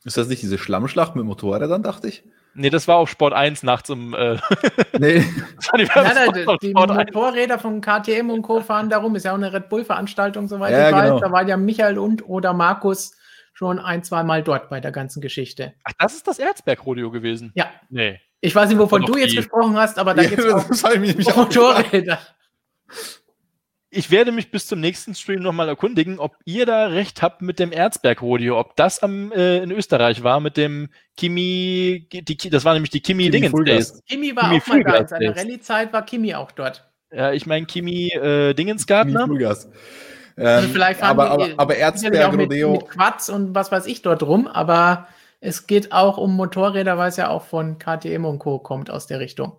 Ist 0.06 0.16
das 0.16 0.28
nicht 0.28 0.40
diese 0.40 0.56
Schlammschlacht 0.56 1.16
mit 1.16 1.24
Motorrädern, 1.24 1.82
dachte 1.82 2.06
ich? 2.06 2.22
Nee, 2.54 2.70
das 2.70 2.86
war 2.86 2.96
auf 2.96 3.10
Sport 3.10 3.34
1 3.34 3.64
nachts 3.64 3.90
um. 3.90 4.14
Äh 4.14 4.36
nee. 4.98 5.18
die, 5.76 5.82
ja, 5.82 6.32
die, 6.32 6.46
die 6.62 6.72
Motorräder 6.72 7.58
von 7.58 7.80
KTM 7.80 8.30
und 8.30 8.42
Co. 8.42 8.60
fahren 8.60 8.88
darum. 8.88 9.16
Ist 9.16 9.24
ja 9.24 9.32
auch 9.32 9.36
eine 9.36 9.52
Red 9.52 9.68
Bull-Veranstaltung, 9.68 10.46
soweit 10.46 10.70
ja, 10.70 10.88
ich 10.88 10.94
weiß. 10.94 11.08
Genau. 11.10 11.20
Da 11.20 11.32
waren 11.32 11.48
ja 11.48 11.56
Michael 11.56 11.98
und 11.98 12.26
oder 12.28 12.52
Markus 12.52 13.16
schon 13.52 13.80
ein, 13.80 14.04
zwei 14.04 14.22
Mal 14.22 14.44
dort 14.44 14.70
bei 14.70 14.80
der 14.80 14.92
ganzen 14.92 15.20
Geschichte. 15.20 15.74
Ach, 15.82 15.92
das 15.98 16.14
ist 16.14 16.28
das 16.28 16.38
Erzberg-Rodeo 16.38 17.10
gewesen? 17.10 17.50
Ja. 17.56 17.66
Nee. 17.90 18.20
Ich 18.40 18.54
weiß 18.54 18.68
nicht, 18.68 18.78
wovon 18.78 19.02
du 19.02 19.16
jetzt 19.16 19.34
gesprochen 19.34 19.76
hast, 19.76 19.98
aber 19.98 20.14
da 20.14 20.22
ja, 20.22 20.28
gibt 20.28 20.44
es 20.44 21.36
Motorräder 21.36 22.20
ich 23.96 24.10
werde 24.10 24.30
mich 24.30 24.50
bis 24.50 24.66
zum 24.66 24.80
nächsten 24.80 25.14
Stream 25.14 25.40
nochmal 25.40 25.68
erkundigen, 25.68 26.18
ob 26.18 26.36
ihr 26.44 26.66
da 26.66 26.86
recht 26.86 27.22
habt 27.22 27.42
mit 27.42 27.58
dem 27.58 27.72
Erzberg-Rodeo, 27.72 28.58
ob 28.58 28.76
das 28.76 29.02
am, 29.02 29.32
äh, 29.32 29.58
in 29.58 29.70
Österreich 29.70 30.22
war 30.22 30.40
mit 30.40 30.56
dem 30.56 30.90
Kimi, 31.16 32.06
die, 32.12 32.50
das 32.50 32.64
war 32.64 32.74
nämlich 32.74 32.90
die 32.90 33.00
Kimi, 33.00 33.30
Kimi 33.30 33.48
Dingens 33.50 33.64
Days. 33.64 34.02
Kimi 34.06 34.36
war 34.36 34.50
Kimi 34.50 34.60
auch 34.60 34.66
mal 34.66 34.84
da, 34.84 34.96
in 34.96 35.08
seiner 35.08 35.36
Rallye-Zeit 35.36 35.92
war 35.92 36.04
Kimi 36.04 36.34
auch 36.34 36.52
dort. 36.52 36.88
Ja, 37.10 37.32
ich 37.32 37.46
meine 37.46 37.66
Kimi 37.66 38.08
äh, 38.08 38.52
Dingensgartner. 38.54 39.24
Kimi 39.24 39.38
Fulgas. 39.38 39.70
Ähm, 40.36 40.46
also 40.46 40.68
vielleicht 40.68 41.02
aber, 41.02 41.30
aber, 41.30 41.48
aber 41.56 41.76
Erzberg-Rodeo. 41.76 42.72
Mit, 42.72 42.82
mit 42.82 42.90
Quatsch 42.90 43.30
und 43.30 43.54
was 43.54 43.72
weiß 43.72 43.86
ich 43.86 44.02
dort 44.02 44.22
rum, 44.22 44.46
aber 44.46 45.08
es 45.40 45.66
geht 45.66 45.92
auch 45.92 46.18
um 46.18 46.36
Motorräder, 46.36 46.98
weil 46.98 47.08
es 47.08 47.16
ja 47.16 47.28
auch 47.28 47.44
von 47.44 47.78
KTM 47.78 48.24
und 48.24 48.38
Co. 48.38 48.58
kommt 48.58 48.90
aus 48.90 49.06
der 49.06 49.20
Richtung. 49.20 49.52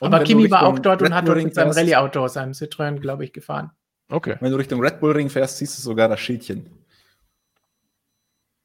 Und 0.00 0.12
Aber 0.12 0.24
Kimi 0.24 0.50
war 0.50 0.64
auch 0.64 0.78
dort 0.78 1.00
Red 1.00 1.08
und 1.08 1.14
hat 1.14 1.28
dort 1.28 1.42
mit 1.42 1.54
seinem 1.54 1.70
Rallye-Auto, 1.70 2.28
seinem 2.28 2.52
Citroën, 2.52 2.98
glaube 3.00 3.24
ich, 3.24 3.32
gefahren. 3.32 3.70
Okay. 4.08 4.36
Wenn 4.40 4.52
du 4.52 4.58
Richtung 4.58 4.80
Red 4.80 5.00
Bull 5.00 5.12
Ring 5.12 5.30
fährst, 5.30 5.58
siehst 5.58 5.78
du 5.78 5.82
sogar 5.82 6.08
das 6.08 6.20
Schildchen. 6.20 6.70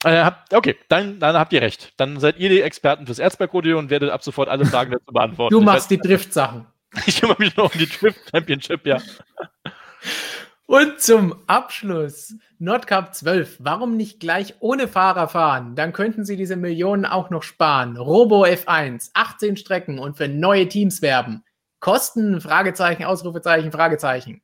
Äh, 0.03 0.31
okay, 0.51 0.77
dann, 0.89 1.19
dann 1.19 1.35
habt 1.35 1.53
ihr 1.53 1.61
recht. 1.61 1.93
Dann 1.97 2.19
seid 2.19 2.37
ihr 2.39 2.49
die 2.49 2.61
Experten 2.61 3.05
fürs 3.05 3.19
Erzberg-Rodeo 3.19 3.77
und 3.77 3.89
werdet 3.89 4.09
ab 4.09 4.23
sofort 4.23 4.49
alle 4.49 4.65
Fragen 4.65 4.91
dazu 4.91 5.13
beantworten. 5.13 5.53
Du 5.53 5.61
machst 5.61 5.89
die 5.89 5.97
Drift-Sachen. 5.97 6.67
Ich 7.05 7.21
kümmere 7.21 7.37
mich 7.39 7.55
noch 7.55 7.73
um 7.73 7.79
die 7.79 7.87
Drift-Championship, 7.87 8.85
ja. 8.85 8.97
Und 10.71 11.01
zum 11.01 11.35
Abschluss, 11.47 12.33
Nordcup 12.57 13.13
12. 13.13 13.57
Warum 13.59 13.97
nicht 13.97 14.21
gleich 14.21 14.55
ohne 14.61 14.87
Fahrer 14.87 15.27
fahren? 15.27 15.75
Dann 15.75 15.91
könnten 15.91 16.23
Sie 16.23 16.37
diese 16.37 16.55
Millionen 16.55 17.05
auch 17.05 17.29
noch 17.29 17.43
sparen. 17.43 17.97
Robo 17.97 18.45
F1, 18.45 19.09
18 19.13 19.57
Strecken 19.57 19.99
und 19.99 20.15
für 20.15 20.29
neue 20.29 20.69
Teams 20.69 21.01
werben. 21.01 21.43
Kosten, 21.81 22.39
Fragezeichen, 22.39 23.03
Ausrufezeichen, 23.03 23.73
Fragezeichen. 23.73 24.41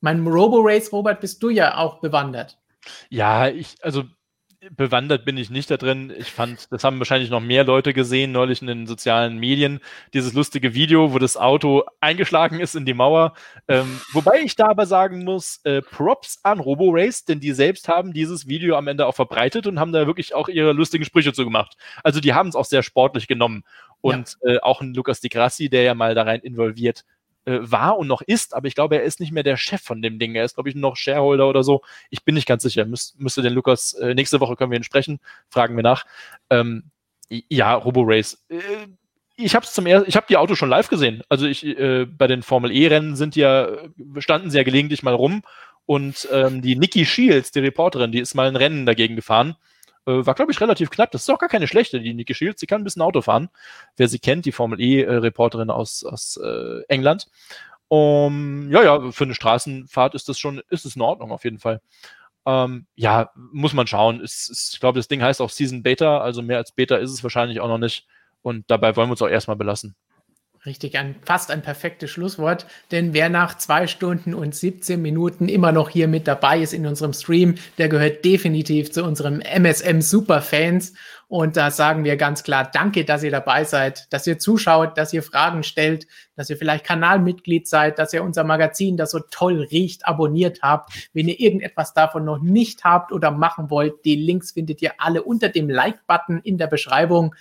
Mein 0.00 0.26
Robo 0.26 0.58
Race, 0.60 0.92
Robert, 0.92 1.22
bist 1.22 1.42
du 1.42 1.48
ja 1.48 1.78
auch 1.78 2.02
bewandert. 2.02 2.58
Ja, 3.08 3.48
ich, 3.48 3.76
also 3.80 4.04
bewandert 4.70 5.24
bin 5.24 5.36
ich 5.36 5.50
nicht 5.50 5.70
da 5.70 5.76
drin. 5.76 6.12
Ich 6.16 6.32
fand, 6.32 6.70
das 6.72 6.82
haben 6.82 6.98
wahrscheinlich 6.98 7.30
noch 7.30 7.40
mehr 7.40 7.64
Leute 7.64 7.92
gesehen, 7.92 8.32
neulich 8.32 8.60
in 8.60 8.66
den 8.66 8.86
sozialen 8.86 9.38
Medien, 9.38 9.80
dieses 10.14 10.32
lustige 10.32 10.74
Video, 10.74 11.12
wo 11.12 11.18
das 11.18 11.36
Auto 11.36 11.84
eingeschlagen 12.00 12.58
ist 12.58 12.74
in 12.74 12.84
die 12.84 12.94
Mauer. 12.94 13.34
Ähm, 13.68 14.00
wobei 14.12 14.40
ich 14.42 14.56
da 14.56 14.68
aber 14.68 14.86
sagen 14.86 15.24
muss, 15.24 15.60
äh, 15.64 15.80
Props 15.80 16.40
an 16.42 16.58
RoboRace, 16.58 17.24
denn 17.24 17.40
die 17.40 17.52
selbst 17.52 17.88
haben 17.88 18.12
dieses 18.12 18.48
Video 18.48 18.76
am 18.76 18.88
Ende 18.88 19.06
auch 19.06 19.14
verbreitet 19.14 19.66
und 19.66 19.78
haben 19.78 19.92
da 19.92 20.06
wirklich 20.06 20.34
auch 20.34 20.48
ihre 20.48 20.72
lustigen 20.72 21.04
Sprüche 21.04 21.32
zu 21.32 21.44
gemacht. 21.44 21.76
Also 22.02 22.20
die 22.20 22.34
haben 22.34 22.48
es 22.48 22.56
auch 22.56 22.64
sehr 22.64 22.82
sportlich 22.82 23.28
genommen. 23.28 23.62
Und 24.00 24.36
ja. 24.44 24.54
äh, 24.54 24.58
auch 24.60 24.80
ein 24.80 24.94
Lukas 24.94 25.20
Di 25.20 25.28
Grassi, 25.28 25.68
der 25.68 25.82
ja 25.82 25.94
mal 25.94 26.14
da 26.14 26.22
rein 26.22 26.40
involviert 26.40 27.04
äh, 27.48 27.70
war 27.70 27.98
und 27.98 28.06
noch 28.06 28.20
ist, 28.20 28.54
aber 28.54 28.68
ich 28.68 28.74
glaube, 28.74 28.96
er 28.96 29.02
ist 29.02 29.20
nicht 29.20 29.32
mehr 29.32 29.42
der 29.42 29.56
Chef 29.56 29.80
von 29.80 30.02
dem 30.02 30.18
Ding. 30.18 30.34
Er 30.34 30.44
ist, 30.44 30.54
glaube 30.54 30.68
ich, 30.68 30.74
noch 30.74 30.96
Shareholder 30.96 31.48
oder 31.48 31.62
so. 31.62 31.82
Ich 32.10 32.22
bin 32.24 32.34
nicht 32.34 32.46
ganz 32.46 32.62
sicher. 32.62 32.84
Müs 32.84 33.14
müsste 33.18 33.40
den 33.40 33.54
Lukas, 33.54 33.94
äh, 33.94 34.14
nächste 34.14 34.40
Woche 34.40 34.56
können 34.56 34.70
wir 34.70 34.78
ihn 34.78 34.84
sprechen, 34.84 35.18
fragen 35.48 35.76
wir 35.76 35.82
nach. 35.82 36.04
Ähm, 36.50 36.84
ja, 37.28 37.74
Robo 37.74 38.02
Race. 38.04 38.44
Äh, 38.50 38.58
ich 39.36 39.54
habe 39.54 39.64
zum 39.64 39.86
ersten, 39.86 40.08
ich 40.08 40.16
habe 40.16 40.26
die 40.28 40.36
Autos 40.36 40.58
schon 40.58 40.68
live 40.68 40.88
gesehen. 40.88 41.22
Also 41.28 41.46
ich 41.46 41.64
äh, 41.64 42.04
bei 42.04 42.26
den 42.26 42.42
Formel 42.42 42.70
E 42.72 42.88
Rennen 42.88 43.16
sind 43.16 43.36
ja 43.36 43.68
standen 44.18 44.50
sie 44.50 44.58
ja 44.58 44.64
gelegentlich 44.64 45.02
mal 45.02 45.14
rum 45.14 45.42
und 45.86 46.28
ähm, 46.32 46.60
die 46.60 46.76
Nikki 46.76 47.06
Shields, 47.06 47.52
die 47.52 47.60
Reporterin, 47.60 48.12
die 48.12 48.18
ist 48.18 48.34
mal 48.34 48.48
ein 48.48 48.56
Rennen 48.56 48.84
dagegen 48.84 49.16
gefahren 49.16 49.56
äh, 50.08 50.26
war, 50.26 50.34
glaube 50.34 50.52
ich, 50.52 50.60
relativ 50.60 50.90
knapp. 50.90 51.10
Das 51.10 51.22
ist 51.22 51.30
auch 51.30 51.38
gar 51.38 51.48
keine 51.48 51.68
schlechte, 51.68 52.00
die 52.00 52.14
Niki 52.14 52.34
Shields. 52.34 52.60
Sie 52.60 52.66
kann 52.66 52.80
ein 52.80 52.84
bisschen 52.84 53.02
Auto 53.02 53.20
fahren. 53.20 53.50
Wer 53.96 54.08
sie 54.08 54.18
kennt, 54.18 54.46
die 54.46 54.52
Formel 54.52 54.80
E-Reporterin 54.80 55.70
aus, 55.70 56.04
aus 56.04 56.38
äh, 56.42 56.82
England. 56.88 57.28
Um, 57.88 58.70
ja, 58.70 58.82
ja, 58.82 59.10
für 59.12 59.24
eine 59.24 59.34
Straßenfahrt 59.34 60.14
ist 60.14 60.28
das 60.28 60.38
schon, 60.38 60.60
ist 60.68 60.84
es 60.84 60.96
in 60.96 61.02
Ordnung 61.02 61.32
auf 61.32 61.44
jeden 61.44 61.58
Fall. 61.58 61.80
Ähm, 62.46 62.86
ja, 62.94 63.30
muss 63.34 63.74
man 63.74 63.86
schauen. 63.86 64.20
Ist, 64.20 64.50
ist, 64.50 64.74
ich 64.74 64.80
glaube, 64.80 64.98
das 64.98 65.08
Ding 65.08 65.22
heißt 65.22 65.40
auch 65.40 65.50
Season 65.50 65.82
Beta, 65.82 66.20
also 66.20 66.42
mehr 66.42 66.58
als 66.58 66.72
Beta 66.72 66.96
ist 66.96 67.12
es 67.12 67.22
wahrscheinlich 67.22 67.60
auch 67.60 67.68
noch 67.68 67.78
nicht. 67.78 68.06
Und 68.42 68.70
dabei 68.70 68.96
wollen 68.96 69.08
wir 69.08 69.12
uns 69.12 69.22
auch 69.22 69.28
erstmal 69.28 69.56
belassen. 69.56 69.94
Richtig, 70.66 70.98
ein, 70.98 71.14
fast 71.24 71.52
ein 71.52 71.62
perfektes 71.62 72.10
Schlusswort, 72.10 72.66
denn 72.90 73.14
wer 73.14 73.28
nach 73.28 73.56
zwei 73.58 73.86
Stunden 73.86 74.34
und 74.34 74.56
17 74.56 75.00
Minuten 75.00 75.48
immer 75.48 75.70
noch 75.70 75.88
hier 75.88 76.08
mit 76.08 76.26
dabei 76.26 76.58
ist 76.60 76.74
in 76.74 76.84
unserem 76.84 77.12
Stream, 77.12 77.54
der 77.78 77.88
gehört 77.88 78.24
definitiv 78.24 78.90
zu 78.90 79.04
unserem 79.04 79.40
MSM 79.40 80.00
Superfans. 80.00 80.94
Und 81.28 81.56
da 81.56 81.70
sagen 81.70 82.04
wir 82.04 82.16
ganz 82.16 82.42
klar, 82.42 82.68
danke, 82.72 83.04
dass 83.04 83.22
ihr 83.22 83.30
dabei 83.30 83.64
seid, 83.64 84.12
dass 84.12 84.26
ihr 84.26 84.38
zuschaut, 84.38 84.96
dass 84.98 85.12
ihr 85.12 85.22
Fragen 85.22 85.62
stellt, 85.62 86.06
dass 86.34 86.50
ihr 86.50 86.56
vielleicht 86.56 86.84
Kanalmitglied 86.84 87.68
seid, 87.68 87.98
dass 87.98 88.12
ihr 88.12 88.24
unser 88.24 88.44
Magazin, 88.44 88.96
das 88.96 89.10
so 89.10 89.20
toll 89.30 89.68
riecht, 89.70 90.08
abonniert 90.08 90.62
habt. 90.62 91.10
Wenn 91.12 91.28
ihr 91.28 91.38
irgendetwas 91.38 91.92
davon 91.92 92.24
noch 92.24 92.40
nicht 92.40 92.82
habt 92.82 93.12
oder 93.12 93.30
machen 93.30 93.70
wollt, 93.70 94.04
die 94.04 94.16
Links 94.16 94.52
findet 94.52 94.82
ihr 94.82 94.92
alle 94.98 95.22
unter 95.22 95.50
dem 95.50 95.68
Like-Button 95.68 96.40
in 96.42 96.58
der 96.58 96.66
Beschreibung 96.66 97.34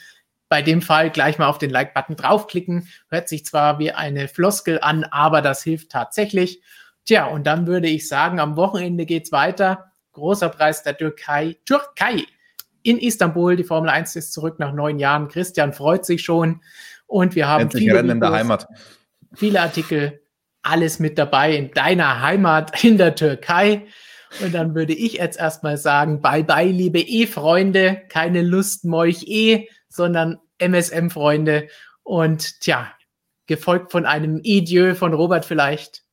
bei 0.50 0.62
dem 0.62 0.82
Fall 0.82 1.10
gleich 1.10 1.38
mal 1.38 1.48
auf 1.48 1.58
den 1.58 1.70
Like-Button 1.70 2.16
draufklicken. 2.16 2.88
Hört 3.10 3.28
sich 3.30 3.46
zwar 3.46 3.80
wie 3.80 3.92
eine 3.92 4.28
Floskel 4.28 4.80
an, 4.82 5.04
aber 5.04 5.42
das 5.42 5.64
hilft 5.64 5.92
tatsächlich. 5.92 6.62
Tja, 7.06 7.26
und 7.26 7.48
dann 7.48 7.68
würde 7.68 7.88
ich 7.88 8.08
sagen, 8.08 8.40
am 8.40 8.58
Wochenende 8.58 9.06
geht's 9.06 9.32
weiter. 9.32 9.92
Großer 10.14 10.50
Preis 10.50 10.84
der 10.84 10.98
Türkei. 10.98 11.58
Türkei 11.66 12.24
in 12.84 12.98
Istanbul. 12.98 13.56
Die 13.56 13.64
Formel 13.64 13.90
1 13.90 14.16
ist 14.16 14.34
zurück 14.34 14.60
nach 14.60 14.74
neun 14.74 15.00
Jahren. 15.00 15.28
Christian 15.28 15.74
freut 15.74 16.06
sich 16.06 16.24
schon. 16.24 16.62
Und 17.06 17.36
wir 17.36 17.48
haben 17.48 17.64
Endlich 17.64 17.84
viele 17.84 17.98
Rennen 17.98 18.10
in 18.12 18.20
der 18.20 18.32
Heimat. 18.32 18.68
Viele 19.34 19.62
Artikel, 19.62 20.22
alles 20.62 21.00
mit 21.00 21.18
dabei 21.18 21.56
in 21.56 21.72
deiner 21.72 22.22
Heimat 22.22 22.84
in 22.84 22.98
der 22.98 23.16
Türkei. 23.16 23.86
Und 24.42 24.54
dann 24.54 24.76
würde 24.76 24.94
ich 24.94 25.14
jetzt 25.14 25.40
erstmal 25.40 25.78
sagen, 25.78 26.22
bye 26.22 26.44
bye, 26.44 26.70
liebe 26.70 27.00
E-Freunde. 27.00 28.02
Keine 28.10 28.42
Lust, 28.42 28.84
Moich 28.86 29.28
E 29.28 29.68
sondern 29.90 30.40
MSM-Freunde. 30.60 31.70
Und 32.04 32.62
tja, 32.62 32.92
gefolgt 33.48 33.92
von 33.92 34.06
einem 34.06 34.40
Idieu 34.44 34.96
von 34.96 35.14
Robert 35.14 35.46
vielleicht. 35.46 36.04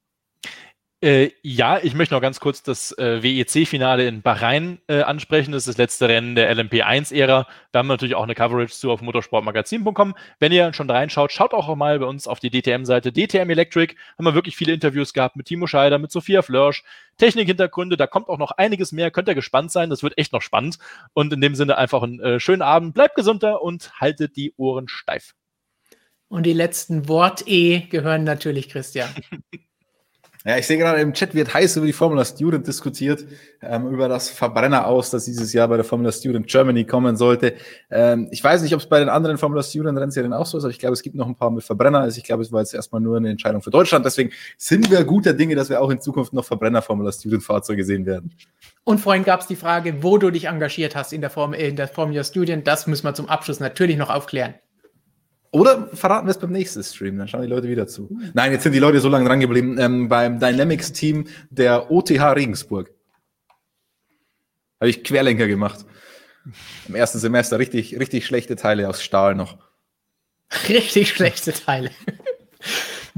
Äh, 1.04 1.32
ja, 1.42 1.80
ich 1.82 1.94
möchte 1.94 2.14
noch 2.14 2.22
ganz 2.22 2.40
kurz 2.40 2.62
das 2.62 2.96
äh, 2.96 3.22
WEC-Finale 3.22 4.08
in 4.08 4.22
Bahrain 4.22 4.78
äh, 4.88 5.02
ansprechen. 5.02 5.52
Das 5.52 5.64
ist 5.64 5.68
das 5.68 5.76
letzte 5.76 6.08
Rennen 6.08 6.34
der 6.34 6.50
LMP1-Ära. 6.56 7.46
Da 7.72 7.78
haben 7.78 7.88
wir 7.88 7.92
natürlich 7.92 8.14
auch 8.14 8.22
eine 8.22 8.34
Coverage 8.34 8.72
zu 8.72 8.90
auf 8.90 9.02
motorsportmagazin.com. 9.02 10.14
Wenn 10.38 10.52
ihr 10.52 10.72
schon 10.72 10.88
reinschaut, 10.88 11.30
schaut 11.30 11.52
auch 11.52 11.76
mal 11.76 11.98
bei 11.98 12.06
uns 12.06 12.26
auf 12.26 12.40
die 12.40 12.48
DTM-Seite 12.48 13.12
DTM 13.12 13.50
Electric. 13.50 13.96
Haben 14.16 14.24
wir 14.24 14.34
wirklich 14.34 14.56
viele 14.56 14.72
Interviews 14.72 15.12
gehabt 15.12 15.36
mit 15.36 15.44
Timo 15.44 15.66
Scheider, 15.66 15.98
mit 15.98 16.10
Sophia 16.10 16.40
Flörsch, 16.40 16.84
Technikhintergründe. 17.18 17.98
Da 17.98 18.06
kommt 18.06 18.30
auch 18.30 18.38
noch 18.38 18.52
einiges 18.52 18.90
mehr. 18.90 19.10
Könnt 19.10 19.28
ihr 19.28 19.34
gespannt 19.34 19.72
sein. 19.72 19.90
Das 19.90 20.02
wird 20.02 20.16
echt 20.16 20.32
noch 20.32 20.40
spannend. 20.40 20.78
Und 21.12 21.30
in 21.34 21.42
dem 21.42 21.54
Sinne 21.54 21.76
einfach 21.76 22.02
einen 22.02 22.18
äh, 22.20 22.40
schönen 22.40 22.62
Abend. 22.62 22.94
Bleibt 22.94 23.14
gesunder 23.14 23.60
und 23.60 23.92
haltet 24.00 24.36
die 24.36 24.54
Ohren 24.56 24.88
steif. 24.88 25.34
Und 26.28 26.46
die 26.46 26.54
letzten 26.54 27.08
Wort-E 27.08 27.80
gehören 27.90 28.24
natürlich 28.24 28.70
Christian. 28.70 29.10
Ja, 30.46 30.58
ich 30.58 30.66
sehe 30.66 30.76
gerade 30.76 31.00
im 31.00 31.14
Chat 31.14 31.34
wird 31.34 31.54
heiß 31.54 31.78
über 31.78 31.86
die 31.86 31.94
Formula 31.94 32.22
Student 32.22 32.66
diskutiert, 32.66 33.24
ähm, 33.62 33.88
über 33.88 34.08
das 34.08 34.28
Verbrenner 34.28 34.86
aus, 34.86 35.08
das 35.08 35.24
dieses 35.24 35.54
Jahr 35.54 35.68
bei 35.68 35.76
der 35.76 35.86
Formula 35.86 36.12
Student 36.12 36.48
Germany 36.48 36.84
kommen 36.84 37.16
sollte. 37.16 37.54
Ähm, 37.90 38.28
ich 38.30 38.44
weiß 38.44 38.60
nicht, 38.60 38.74
ob 38.74 38.80
es 38.80 38.86
bei 38.86 38.98
den 38.98 39.08
anderen 39.08 39.38
Formula 39.38 39.62
Student 39.62 39.98
Rennserien 39.98 40.34
auch 40.34 40.44
so 40.44 40.58
ist, 40.58 40.64
aber 40.64 40.70
ich 40.70 40.78
glaube, 40.78 40.92
es 40.92 41.02
gibt 41.02 41.16
noch 41.16 41.26
ein 41.26 41.34
paar 41.34 41.50
mit 41.50 41.64
Verbrenner. 41.64 42.00
Also 42.00 42.18
ich 42.18 42.24
glaube, 42.24 42.42
es 42.42 42.52
war 42.52 42.60
jetzt 42.60 42.74
erstmal 42.74 43.00
nur 43.00 43.16
eine 43.16 43.30
Entscheidung 43.30 43.62
für 43.62 43.70
Deutschland. 43.70 44.04
Deswegen 44.04 44.32
sind 44.58 44.90
wir 44.90 45.02
guter 45.04 45.32
Dinge, 45.32 45.54
dass 45.54 45.70
wir 45.70 45.80
auch 45.80 45.88
in 45.88 46.02
Zukunft 46.02 46.34
noch 46.34 46.44
Verbrenner 46.44 46.82
Formula 46.82 47.10
Student 47.10 47.42
Fahrzeuge 47.42 47.82
sehen 47.82 48.04
werden. 48.04 48.34
Und 48.84 48.98
vorhin 48.98 49.24
gab 49.24 49.40
es 49.40 49.46
die 49.46 49.56
Frage, 49.56 50.02
wo 50.02 50.18
du 50.18 50.30
dich 50.30 50.48
engagiert 50.48 50.94
hast 50.94 51.14
in 51.14 51.22
der, 51.22 51.30
Form, 51.30 51.54
in 51.54 51.76
der 51.76 51.88
Formula 51.88 52.22
Student. 52.22 52.66
Das 52.66 52.86
müssen 52.86 53.06
wir 53.06 53.14
zum 53.14 53.30
Abschluss 53.30 53.60
natürlich 53.60 53.96
noch 53.96 54.10
aufklären. 54.10 54.52
Oder 55.54 55.86
verraten 55.92 56.26
wir 56.26 56.32
es 56.32 56.38
beim 56.38 56.50
nächsten 56.50 56.82
Stream, 56.82 57.16
dann 57.16 57.28
schauen 57.28 57.42
die 57.42 57.46
Leute 57.46 57.68
wieder 57.68 57.86
zu. 57.86 58.10
Nein, 58.32 58.50
jetzt 58.50 58.64
sind 58.64 58.72
die 58.72 58.80
Leute 58.80 58.98
so 58.98 59.08
lange 59.08 59.28
dran 59.28 59.38
geblieben 59.38 59.78
ähm, 59.78 60.08
beim 60.08 60.40
Dynamics-Team 60.40 61.28
der 61.48 61.92
OTH 61.92 62.10
Regensburg. 62.10 62.90
Habe 64.80 64.90
ich 64.90 65.04
Querlenker 65.04 65.46
gemacht. 65.46 65.86
Im 66.88 66.96
ersten 66.96 67.20
Semester 67.20 67.60
richtig, 67.60 67.96
richtig 68.00 68.26
schlechte 68.26 68.56
Teile 68.56 68.88
aus 68.88 69.00
Stahl 69.00 69.36
noch. 69.36 69.56
Richtig 70.68 71.10
schlechte 71.10 71.52
Teile. 71.52 71.90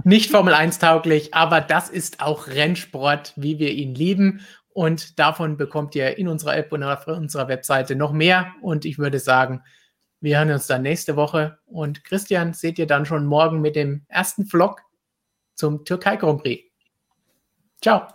Nicht 0.05 0.31
Formel 0.31 0.53
1 0.53 0.79
tauglich, 0.79 1.33
aber 1.33 1.63
das 1.63 1.89
ist 1.89 2.21
auch 2.21 2.49
Rennsport, 2.49 3.33
wie 3.37 3.59
wir 3.59 3.71
ihn 3.73 3.95
lieben. 3.95 4.47
Und 4.69 5.19
davon 5.19 5.57
bekommt 5.57 5.95
ihr 5.95 6.19
in 6.19 6.29
unserer 6.29 6.57
App 6.57 6.71
und 6.71 6.83
auf 6.83 7.07
unserer 7.07 7.49
Webseite 7.49 7.97
noch 7.97 8.13
mehr. 8.13 8.53
Und 8.61 8.85
ich 8.85 8.99
würde 8.99 9.21
sagen, 9.21 9.63
wir 10.21 10.39
hören 10.39 10.51
uns 10.51 10.67
dann 10.67 10.83
nächste 10.83 11.17
Woche. 11.17 11.59
Und 11.67 12.05
Christian 12.05 12.53
seht 12.53 12.79
ihr 12.79 12.87
dann 12.87 13.07
schon 13.07 13.27
morgen 13.27 13.61
mit 13.61 13.77
dem 13.77 14.05
ersten 14.09 14.47
Vlog 14.47 14.83
zum 15.55 15.85
Türkei 15.85 16.17
Grand 16.17 16.43
Prix. 16.43 16.65
Ciao. 17.81 18.09